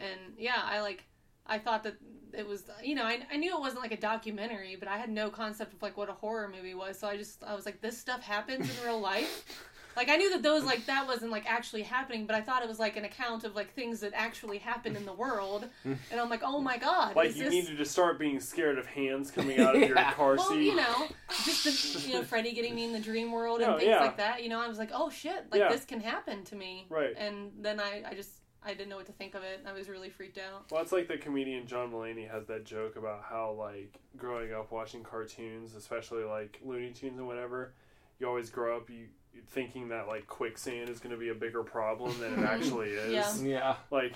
and 0.00 0.18
yeah, 0.38 0.62
I 0.64 0.80
like. 0.80 1.04
I 1.46 1.58
thought 1.58 1.82
that 1.84 1.96
it 2.32 2.46
was, 2.48 2.64
you 2.82 2.94
know, 2.94 3.04
I, 3.04 3.20
I 3.32 3.36
knew 3.36 3.54
it 3.54 3.60
wasn't 3.60 3.82
like 3.82 3.92
a 3.92 3.96
documentary, 3.96 4.76
but 4.76 4.88
I 4.88 4.96
had 4.98 5.10
no 5.10 5.30
concept 5.30 5.72
of 5.74 5.82
like 5.82 5.96
what 5.96 6.08
a 6.08 6.14
horror 6.14 6.48
movie 6.54 6.74
was. 6.74 6.98
So 6.98 7.06
I 7.08 7.16
just, 7.16 7.44
I 7.44 7.54
was 7.54 7.64
like, 7.66 7.80
this 7.80 7.96
stuff 7.98 8.22
happens 8.22 8.68
in 8.68 8.84
real 8.84 9.00
life. 9.00 9.44
Like 9.96 10.08
I 10.08 10.16
knew 10.16 10.28
that 10.30 10.42
those 10.42 10.64
like 10.64 10.86
that 10.86 11.06
wasn't 11.06 11.30
like 11.30 11.48
actually 11.48 11.82
happening, 11.82 12.26
but 12.26 12.34
I 12.34 12.40
thought 12.40 12.64
it 12.64 12.68
was 12.68 12.80
like 12.80 12.96
an 12.96 13.04
account 13.04 13.44
of 13.44 13.54
like 13.54 13.72
things 13.74 14.00
that 14.00 14.10
actually 14.12 14.58
happen 14.58 14.96
in 14.96 15.06
the 15.06 15.12
world, 15.12 15.68
and 15.84 15.98
I'm 16.20 16.28
like, 16.28 16.40
oh 16.42 16.60
my 16.60 16.78
god, 16.78 17.14
Like 17.14 17.28
is 17.28 17.36
you 17.36 17.44
this... 17.44 17.52
needed 17.52 17.78
to 17.78 17.84
start 17.84 18.18
being 18.18 18.40
scared 18.40 18.76
of 18.76 18.86
hands 18.86 19.30
coming 19.30 19.60
out 19.60 19.76
of 19.76 19.82
your 19.82 19.90
Yeah. 19.96 20.12
car 20.14 20.34
Well, 20.34 20.48
seat. 20.48 20.64
you 20.64 20.74
know, 20.74 21.06
just 21.44 21.62
the, 21.94 22.08
you 22.08 22.14
know 22.14 22.24
Freddy 22.24 22.52
getting 22.52 22.74
me 22.74 22.82
in 22.86 22.92
the 22.92 22.98
dream 22.98 23.30
world 23.30 23.60
and 23.60 23.70
Oh, 23.70 23.78
things 23.78 23.88
yeah. 23.88 24.00
like 24.00 24.16
that. 24.16 24.42
You 24.42 24.48
know, 24.48 24.60
I 24.60 24.66
was 24.66 24.78
like, 24.78 24.90
oh 24.92 25.10
shit, 25.10 25.46
like 25.52 25.60
Yeah. 25.60 25.68
this 25.68 25.84
can 25.84 26.00
happen 26.00 26.42
to 26.46 26.56
me. 26.56 26.86
Right. 26.90 27.14
And 27.16 27.52
then 27.60 27.78
I, 27.78 28.02
I 28.04 28.14
just, 28.14 28.32
I 28.64 28.74
didn't 28.74 28.88
know 28.88 28.96
what 28.96 29.06
to 29.06 29.12
think 29.12 29.34
of 29.34 29.42
it. 29.42 29.60
I 29.66 29.72
was 29.72 29.88
really 29.88 30.08
freaked 30.08 30.38
out. 30.38 30.70
Well, 30.70 30.80
it's 30.82 30.92
like 30.92 31.06
the 31.08 31.18
comedian 31.18 31.66
John 31.66 31.92
Mulaney 31.92 32.30
has 32.30 32.46
that 32.46 32.64
joke 32.64 32.96
about 32.96 33.22
how, 33.28 33.52
like, 33.52 33.98
growing 34.16 34.52
up 34.54 34.72
watching 34.72 35.02
cartoons, 35.02 35.74
especially 35.74 36.24
like 36.24 36.60
Looney 36.64 36.92
Tunes 36.92 37.18
and 37.18 37.26
whatever, 37.26 37.72
you 38.18 38.26
always 38.26 38.48
grow 38.50 38.76
up 38.76 38.88
you 38.88 39.06
thinking 39.48 39.88
that 39.88 40.06
like 40.06 40.28
quicksand 40.28 40.88
is 40.88 41.00
going 41.00 41.10
to 41.10 41.18
be 41.18 41.28
a 41.30 41.34
bigger 41.34 41.64
problem 41.64 42.16
than 42.20 42.34
it 42.38 42.44
actually 42.48 42.90
is. 42.90 43.42
Yeah. 43.42 43.48
yeah 43.48 43.74
Like, 43.90 44.14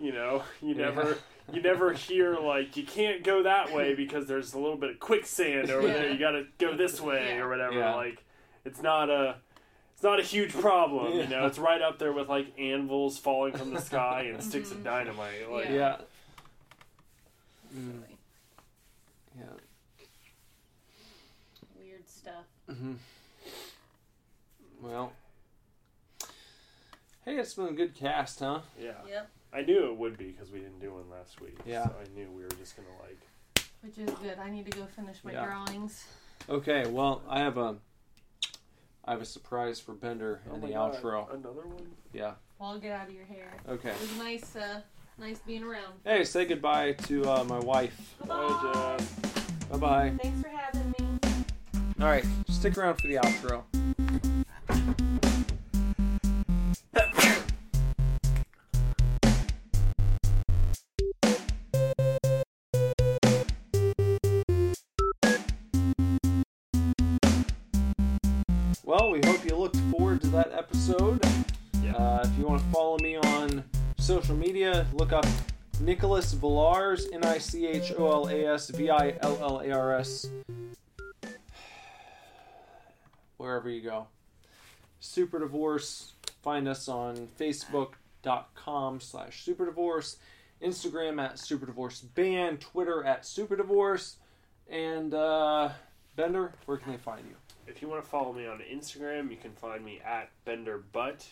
you 0.00 0.12
know, 0.12 0.42
you 0.60 0.74
Yeah. 0.74 0.86
never 0.86 1.18
you 1.52 1.62
never 1.62 1.92
hear 1.92 2.34
like 2.36 2.76
you 2.76 2.84
can't 2.84 3.22
go 3.22 3.44
that 3.44 3.72
way 3.72 3.94
because 3.94 4.26
there's 4.26 4.52
a 4.54 4.58
little 4.58 4.76
bit 4.76 4.90
of 4.90 4.98
quicksand 5.00 5.70
over 5.70 5.86
there. 5.86 6.10
You 6.10 6.18
got 6.18 6.32
to 6.32 6.46
go 6.58 6.76
this 6.76 7.00
way 7.00 7.26
Yeah. 7.36 7.42
or 7.42 7.48
whatever. 7.48 7.78
Yeah. 7.78 7.94
Like, 7.94 8.24
it's 8.64 8.82
not 8.82 9.08
a 9.08 9.36
it's 9.96 10.02
not 10.02 10.20
a 10.20 10.22
huge 10.22 10.52
problem, 10.52 11.14
you 11.14 11.26
know. 11.26 11.46
It's 11.46 11.58
right 11.58 11.80
up 11.80 11.98
there 11.98 12.12
with 12.12 12.28
like 12.28 12.52
anvils 12.58 13.16
falling 13.16 13.54
from 13.54 13.72
the 13.72 13.80
sky 13.80 14.30
and 14.32 14.42
sticks 14.44 14.70
of 14.70 14.84
dynamite. 14.84 15.50
Like, 15.50 15.70
Yeah. 15.70 15.74
yeah 15.74 15.96
Mm, 17.74 18.02
yeah 19.36 19.44
weird 21.78 22.08
stuff. 22.08 22.44
hmm 22.68 22.92
Well, 24.82 25.12
hey, 27.24 27.36
it's 27.38 27.54
been 27.54 27.68
a 27.68 27.72
good 27.72 27.94
cast, 27.94 28.40
huh? 28.40 28.60
yeah. 28.78 28.92
Yep. 29.08 29.30
I 29.52 29.62
knew 29.62 29.86
it 29.86 29.96
would 29.96 30.18
be 30.18 30.26
because 30.30 30.50
we 30.50 30.58
didn't 30.60 30.80
do 30.80 30.92
one 30.92 31.08
last 31.10 31.40
week. 31.40 31.58
Yeah. 31.64 31.84
So 31.86 31.94
I 32.04 32.14
knew 32.18 32.30
we 32.30 32.42
were 32.42 32.50
just 32.50 32.76
gonna 32.76 32.88
like. 33.02 33.18
Which 33.82 33.96
is 33.98 34.14
good. 34.18 34.38
I 34.38 34.50
need 34.50 34.66
to 34.70 34.78
go 34.78 34.84
finish 34.86 35.16
my 35.24 35.32
Yeah. 35.32 35.46
drawings. 35.46 36.04
Okay, 36.48 36.86
well, 36.86 37.22
I 37.28 37.38
have 37.40 37.56
a, 37.56 37.76
I 39.06 39.12
have 39.12 39.22
a 39.22 39.26
surprise 39.26 39.78
for 39.78 39.92
Bender 39.92 40.40
Oh 40.50 40.56
in 40.56 40.60
the 40.60 40.68
God, 40.68 40.94
outro. 40.94 41.32
Another 41.32 41.66
one. 41.66 41.86
Yeah. 42.12 42.32
Well, 42.58 42.70
I'll 42.70 42.78
get 42.78 42.92
out 42.92 43.08
of 43.08 43.14
your 43.14 43.24
hair. 43.24 43.52
Okay. 43.68 43.90
It 43.90 44.00
was 44.00 44.16
nice, 44.18 44.56
uh, 44.56 44.80
nice 45.18 45.38
being 45.46 45.62
around. 45.62 45.94
Hey, 46.04 46.24
say 46.24 46.44
goodbye 46.44 46.92
to 46.92 47.24
uh, 47.30 47.44
my 47.44 47.58
wife. 47.60 48.14
Bye, 48.26 48.96
Jeff. 48.98 49.70
Bye 49.70 49.76
bye. 49.78 50.12
Thanks 50.22 50.40
for 50.42 50.48
having 50.48 50.94
me. 50.98 51.18
All 52.00 52.06
right, 52.06 52.24
stick 52.48 52.76
around 52.76 52.96
for 52.96 53.06
the 53.06 53.14
outro. 53.16 53.62
That 70.36 70.52
episode. 70.52 71.24
Yeah. 71.82 71.92
Uh, 71.96 72.20
if 72.22 72.38
you 72.38 72.46
want 72.46 72.60
to 72.60 72.68
follow 72.68 72.98
me 72.98 73.16
on 73.16 73.64
social 73.96 74.36
media, 74.36 74.86
look 74.92 75.10
up 75.10 75.24
Nicholas 75.80 76.34
Villars, 76.34 77.08
N 77.10 77.24
I 77.24 77.38
C 77.38 77.66
H 77.66 77.94
O 77.96 78.06
L 78.06 78.28
A 78.28 78.52
S 78.52 78.68
V 78.68 78.90
I 78.90 79.16
L 79.22 79.38
L 79.40 79.60
A 79.60 79.70
R 79.70 79.98
S. 79.98 80.28
Wherever 83.38 83.70
you 83.70 83.80
go. 83.80 84.08
Super 85.00 85.38
Divorce. 85.38 86.12
Find 86.42 86.68
us 86.68 86.86
on 86.86 87.28
Facebook.com 87.40 89.00
slash 89.00 89.42
Super 89.42 89.64
Divorce, 89.64 90.18
Instagram 90.62 91.18
at 91.18 91.38
Super 91.38 91.64
Divorce 91.64 92.00
Band, 92.00 92.60
Twitter 92.60 93.02
at 93.04 93.24
Super 93.24 93.56
Divorce, 93.56 94.16
and 94.68 95.14
uh, 95.14 95.70
Bender, 96.14 96.52
where 96.66 96.76
can 96.76 96.92
they 96.92 96.98
find 96.98 97.24
you? 97.26 97.36
If 97.66 97.82
you 97.82 97.88
want 97.88 98.02
to 98.02 98.08
follow 98.08 98.32
me 98.32 98.46
on 98.46 98.60
Instagram, 98.60 99.30
you 99.30 99.36
can 99.36 99.52
find 99.52 99.84
me 99.84 100.00
at 100.04 100.30
Bender 100.44 100.78
Butt. 100.92 101.26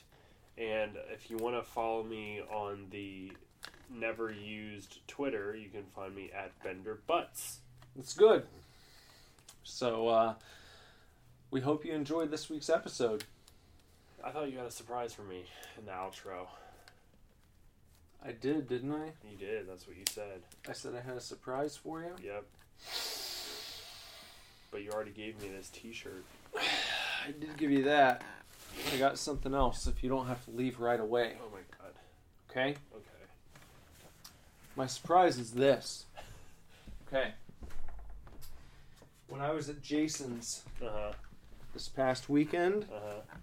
And 0.59 0.93
if 1.13 1.31
you 1.31 1.37
want 1.37 1.57
to 1.57 1.63
follow 1.63 2.03
me 2.03 2.41
on 2.53 2.87
the 2.91 3.33
never 3.91 4.33
used 4.33 4.99
Twitter, 5.07 5.57
you 5.57 5.69
can 5.69 5.85
find 5.95 6.15
me 6.15 6.31
at 6.37 6.51
Bender 6.63 6.99
Butts. 7.07 7.61
It's 7.99 8.15
good. 8.15 8.45
So, 9.63 10.09
uh, 10.09 10.35
we 11.51 11.61
hope 11.61 11.85
you 11.85 11.93
enjoyed 11.93 12.31
this 12.31 12.51
week's 12.51 12.69
episode. 12.69 13.25
I 14.23 14.31
thought 14.31 14.51
you 14.51 14.59
had 14.59 14.67
a 14.67 14.71
surprise 14.71 15.13
for 15.13 15.23
me 15.23 15.45
in 15.79 15.87
the 15.87 15.93
outro. 15.93 16.47
I 18.25 18.33
did, 18.33 18.69
didn't 18.69 18.93
I? 18.93 19.13
You 19.31 19.37
did. 19.39 19.69
That's 19.69 19.87
what 19.87 19.97
you 19.97 20.05
said. 20.11 20.43
I 20.69 20.73
said 20.73 20.95
I 20.95 21.07
had 21.07 21.17
a 21.17 21.21
surprise 21.21 21.77
for 21.77 22.01
you. 22.01 22.15
Yep. 22.25 22.45
But 24.75 24.83
you 24.83 24.91
already 24.91 25.13
gave 25.13 25.41
me 25.41 25.47
this 25.57 25.69
T-shirt. 25.69 26.25
I 26.57 27.31
did 27.31 27.57
give 27.57 27.71
you 27.71 27.85
that. 27.85 28.23
I 28.93 28.97
got 28.97 29.19
something 29.19 29.55
else 29.55 29.87
if 29.87 30.03
you 30.03 30.11
don't 30.11 30.27
have 30.27 30.45
to 30.47 30.51
leave 30.51 30.81
right 30.81 30.99
away. 30.99 31.35
Oh 31.41 31.49
my 31.53 31.61
god. 31.79 31.93
Okay? 32.51 32.71
Okay. 32.93 33.25
My 34.75 34.89
surprise 34.89 35.39
is 35.39 35.53
this. 35.53 36.07
Okay. 37.07 37.35
When 39.29 39.41
I 39.41 39.53
was 39.53 39.69
at 39.69 39.81
Jason's 39.81 40.65
Uh 40.85 40.89
huh. 40.91 41.13
this 41.73 41.89
past 41.89 42.29
weekend, 42.29 42.87
Uh 42.93 42.99
huh. 43.01 43.37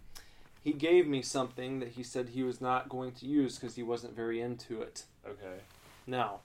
he 0.66 0.74
gave 0.74 1.08
me 1.08 1.22
something 1.22 1.80
that 1.80 1.92
he 1.94 2.04
said 2.04 2.28
he 2.28 2.44
was 2.44 2.60
not 2.60 2.90
going 2.90 3.14
to 3.14 3.26
use 3.26 3.58
because 3.58 3.78
he 3.78 3.84
wasn't 3.84 4.18
very 4.18 4.42
into 4.42 4.82
it. 4.82 5.06
Okay. 5.26 5.62
Now, 6.06 6.42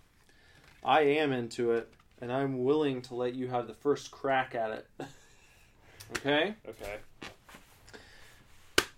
I 0.85 1.01
am 1.01 1.33
into 1.33 1.73
it, 1.73 1.93
and 2.21 2.33
I'm 2.33 2.65
willing 2.65 3.03
to 3.03 3.15
let 3.15 3.35
you 3.35 3.49
have 3.49 3.67
the 3.67 3.75
first 3.75 4.11
crack 4.11 4.55
at 4.55 4.71
it. 4.71 4.87
Okay? 6.19 6.55
Okay. 6.69 6.97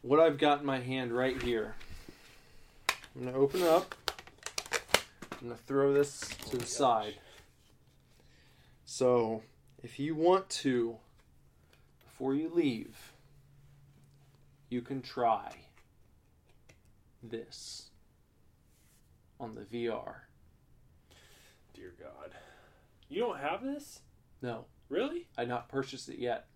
What 0.02 0.20
I've 0.20 0.36
got 0.36 0.60
in 0.60 0.66
my 0.66 0.78
hand 0.78 1.10
right 1.10 1.40
here. 1.42 1.74
I'm 3.16 3.22
going 3.22 3.32
to 3.32 3.40
open 3.40 3.62
it 3.62 3.66
up. 3.66 3.94
I'm 5.40 5.48
going 5.48 5.58
to 5.58 5.64
throw 5.64 5.94
this 5.94 6.20
to 6.20 6.50
the 6.50 6.56
oh, 6.56 6.58
gosh. 6.58 6.68
side. 6.68 7.14
So, 8.84 9.42
if 9.82 9.98
you 9.98 10.14
want 10.14 10.50
to, 10.50 10.96
before 12.04 12.34
you 12.34 12.50
leave, 12.52 13.12
you 14.68 14.82
can 14.82 15.00
try 15.00 15.54
this 17.22 17.88
on 19.40 19.54
the 19.54 19.62
VR 19.62 20.16
Dear 21.78 21.94
God. 22.00 22.32
You 23.08 23.20
don't 23.20 23.38
have 23.38 23.62
this? 23.62 24.00
No, 24.42 24.66
Really? 24.88 25.26
I 25.36 25.44
not 25.44 25.68
purchased 25.68 26.08
it 26.08 26.18
yet. 26.18 26.46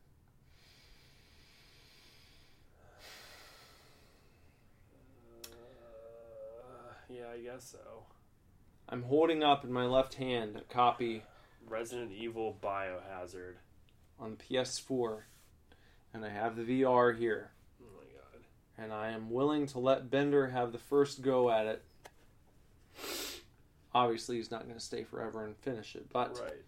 Uh, 5.45 6.93
yeah, 7.09 7.25
I 7.35 7.39
guess 7.39 7.71
so. 7.71 8.05
I'm 8.89 9.03
holding 9.05 9.43
up 9.43 9.65
in 9.65 9.73
my 9.73 9.87
left 9.87 10.15
hand 10.15 10.57
a 10.57 10.73
copy 10.73 11.23
Resident 11.69 12.13
Evil 12.13 12.59
Biohazard. 12.63 13.55
on 14.19 14.37
the 14.37 14.45
PS4, 14.57 15.23
and 16.13 16.25
I 16.25 16.29
have 16.29 16.57
the 16.57 16.63
VR 16.83 17.17
here, 17.17 17.51
Oh 17.81 17.87
my 17.97 18.05
god. 18.05 18.43
and 18.79 18.93
I 18.93 19.11
am 19.11 19.31
willing 19.31 19.67
to 19.69 19.79
let 19.79 20.11
Bender 20.11 20.49
have 20.49 20.73
the 20.73 20.79
first 20.79 21.23
go 21.23 21.51
at 21.51 21.67
it. 21.67 21.83
Obviously, 23.95 24.37
he's 24.37 24.51
not 24.51 24.63
going 24.65 24.75
to 24.75 24.81
stay 24.81 25.05
forever 25.05 25.45
and 25.45 25.57
finish 25.59 25.95
it, 25.97 26.07
but 26.13 26.39
Right. 26.43 26.63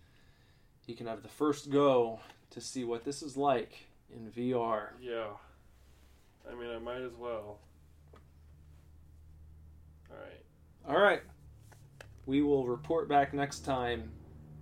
he 0.86 0.94
can 0.94 1.06
have 1.06 1.22
the 1.22 1.28
first 1.28 1.70
go 1.70 2.20
to 2.50 2.60
see 2.60 2.84
what 2.84 3.04
this 3.04 3.22
is 3.22 3.36
like 3.36 3.86
in 4.14 4.30
VR. 4.30 4.88
Yeah. 5.00 5.28
I 6.50 6.54
mean, 6.54 6.70
I 6.70 6.78
might 6.78 7.00
as 7.00 7.14
well. 7.18 7.58
Alright. 10.10 10.42
All 10.86 11.00
right, 11.00 11.22
we 12.26 12.42
will 12.42 12.66
report 12.66 13.08
back 13.08 13.32
next 13.32 13.60
time 13.60 14.10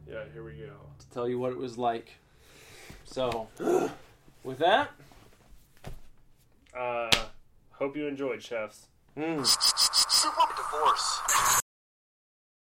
Yeah, 0.08 0.22
here 0.32 0.44
we 0.44 0.52
go. 0.52 0.72
to 1.00 1.06
tell 1.10 1.28
you 1.28 1.38
what 1.40 1.50
it 1.52 1.58
was 1.58 1.76
like. 1.76 2.12
So, 3.04 3.48
with 4.44 4.58
that, 4.58 4.90
Uh, 6.74 7.10
hope 7.72 7.96
you 7.96 8.06
enjoyed, 8.06 8.40
chefs. 8.42 8.86
mm, 9.16 9.42
Divorce. 10.56 11.20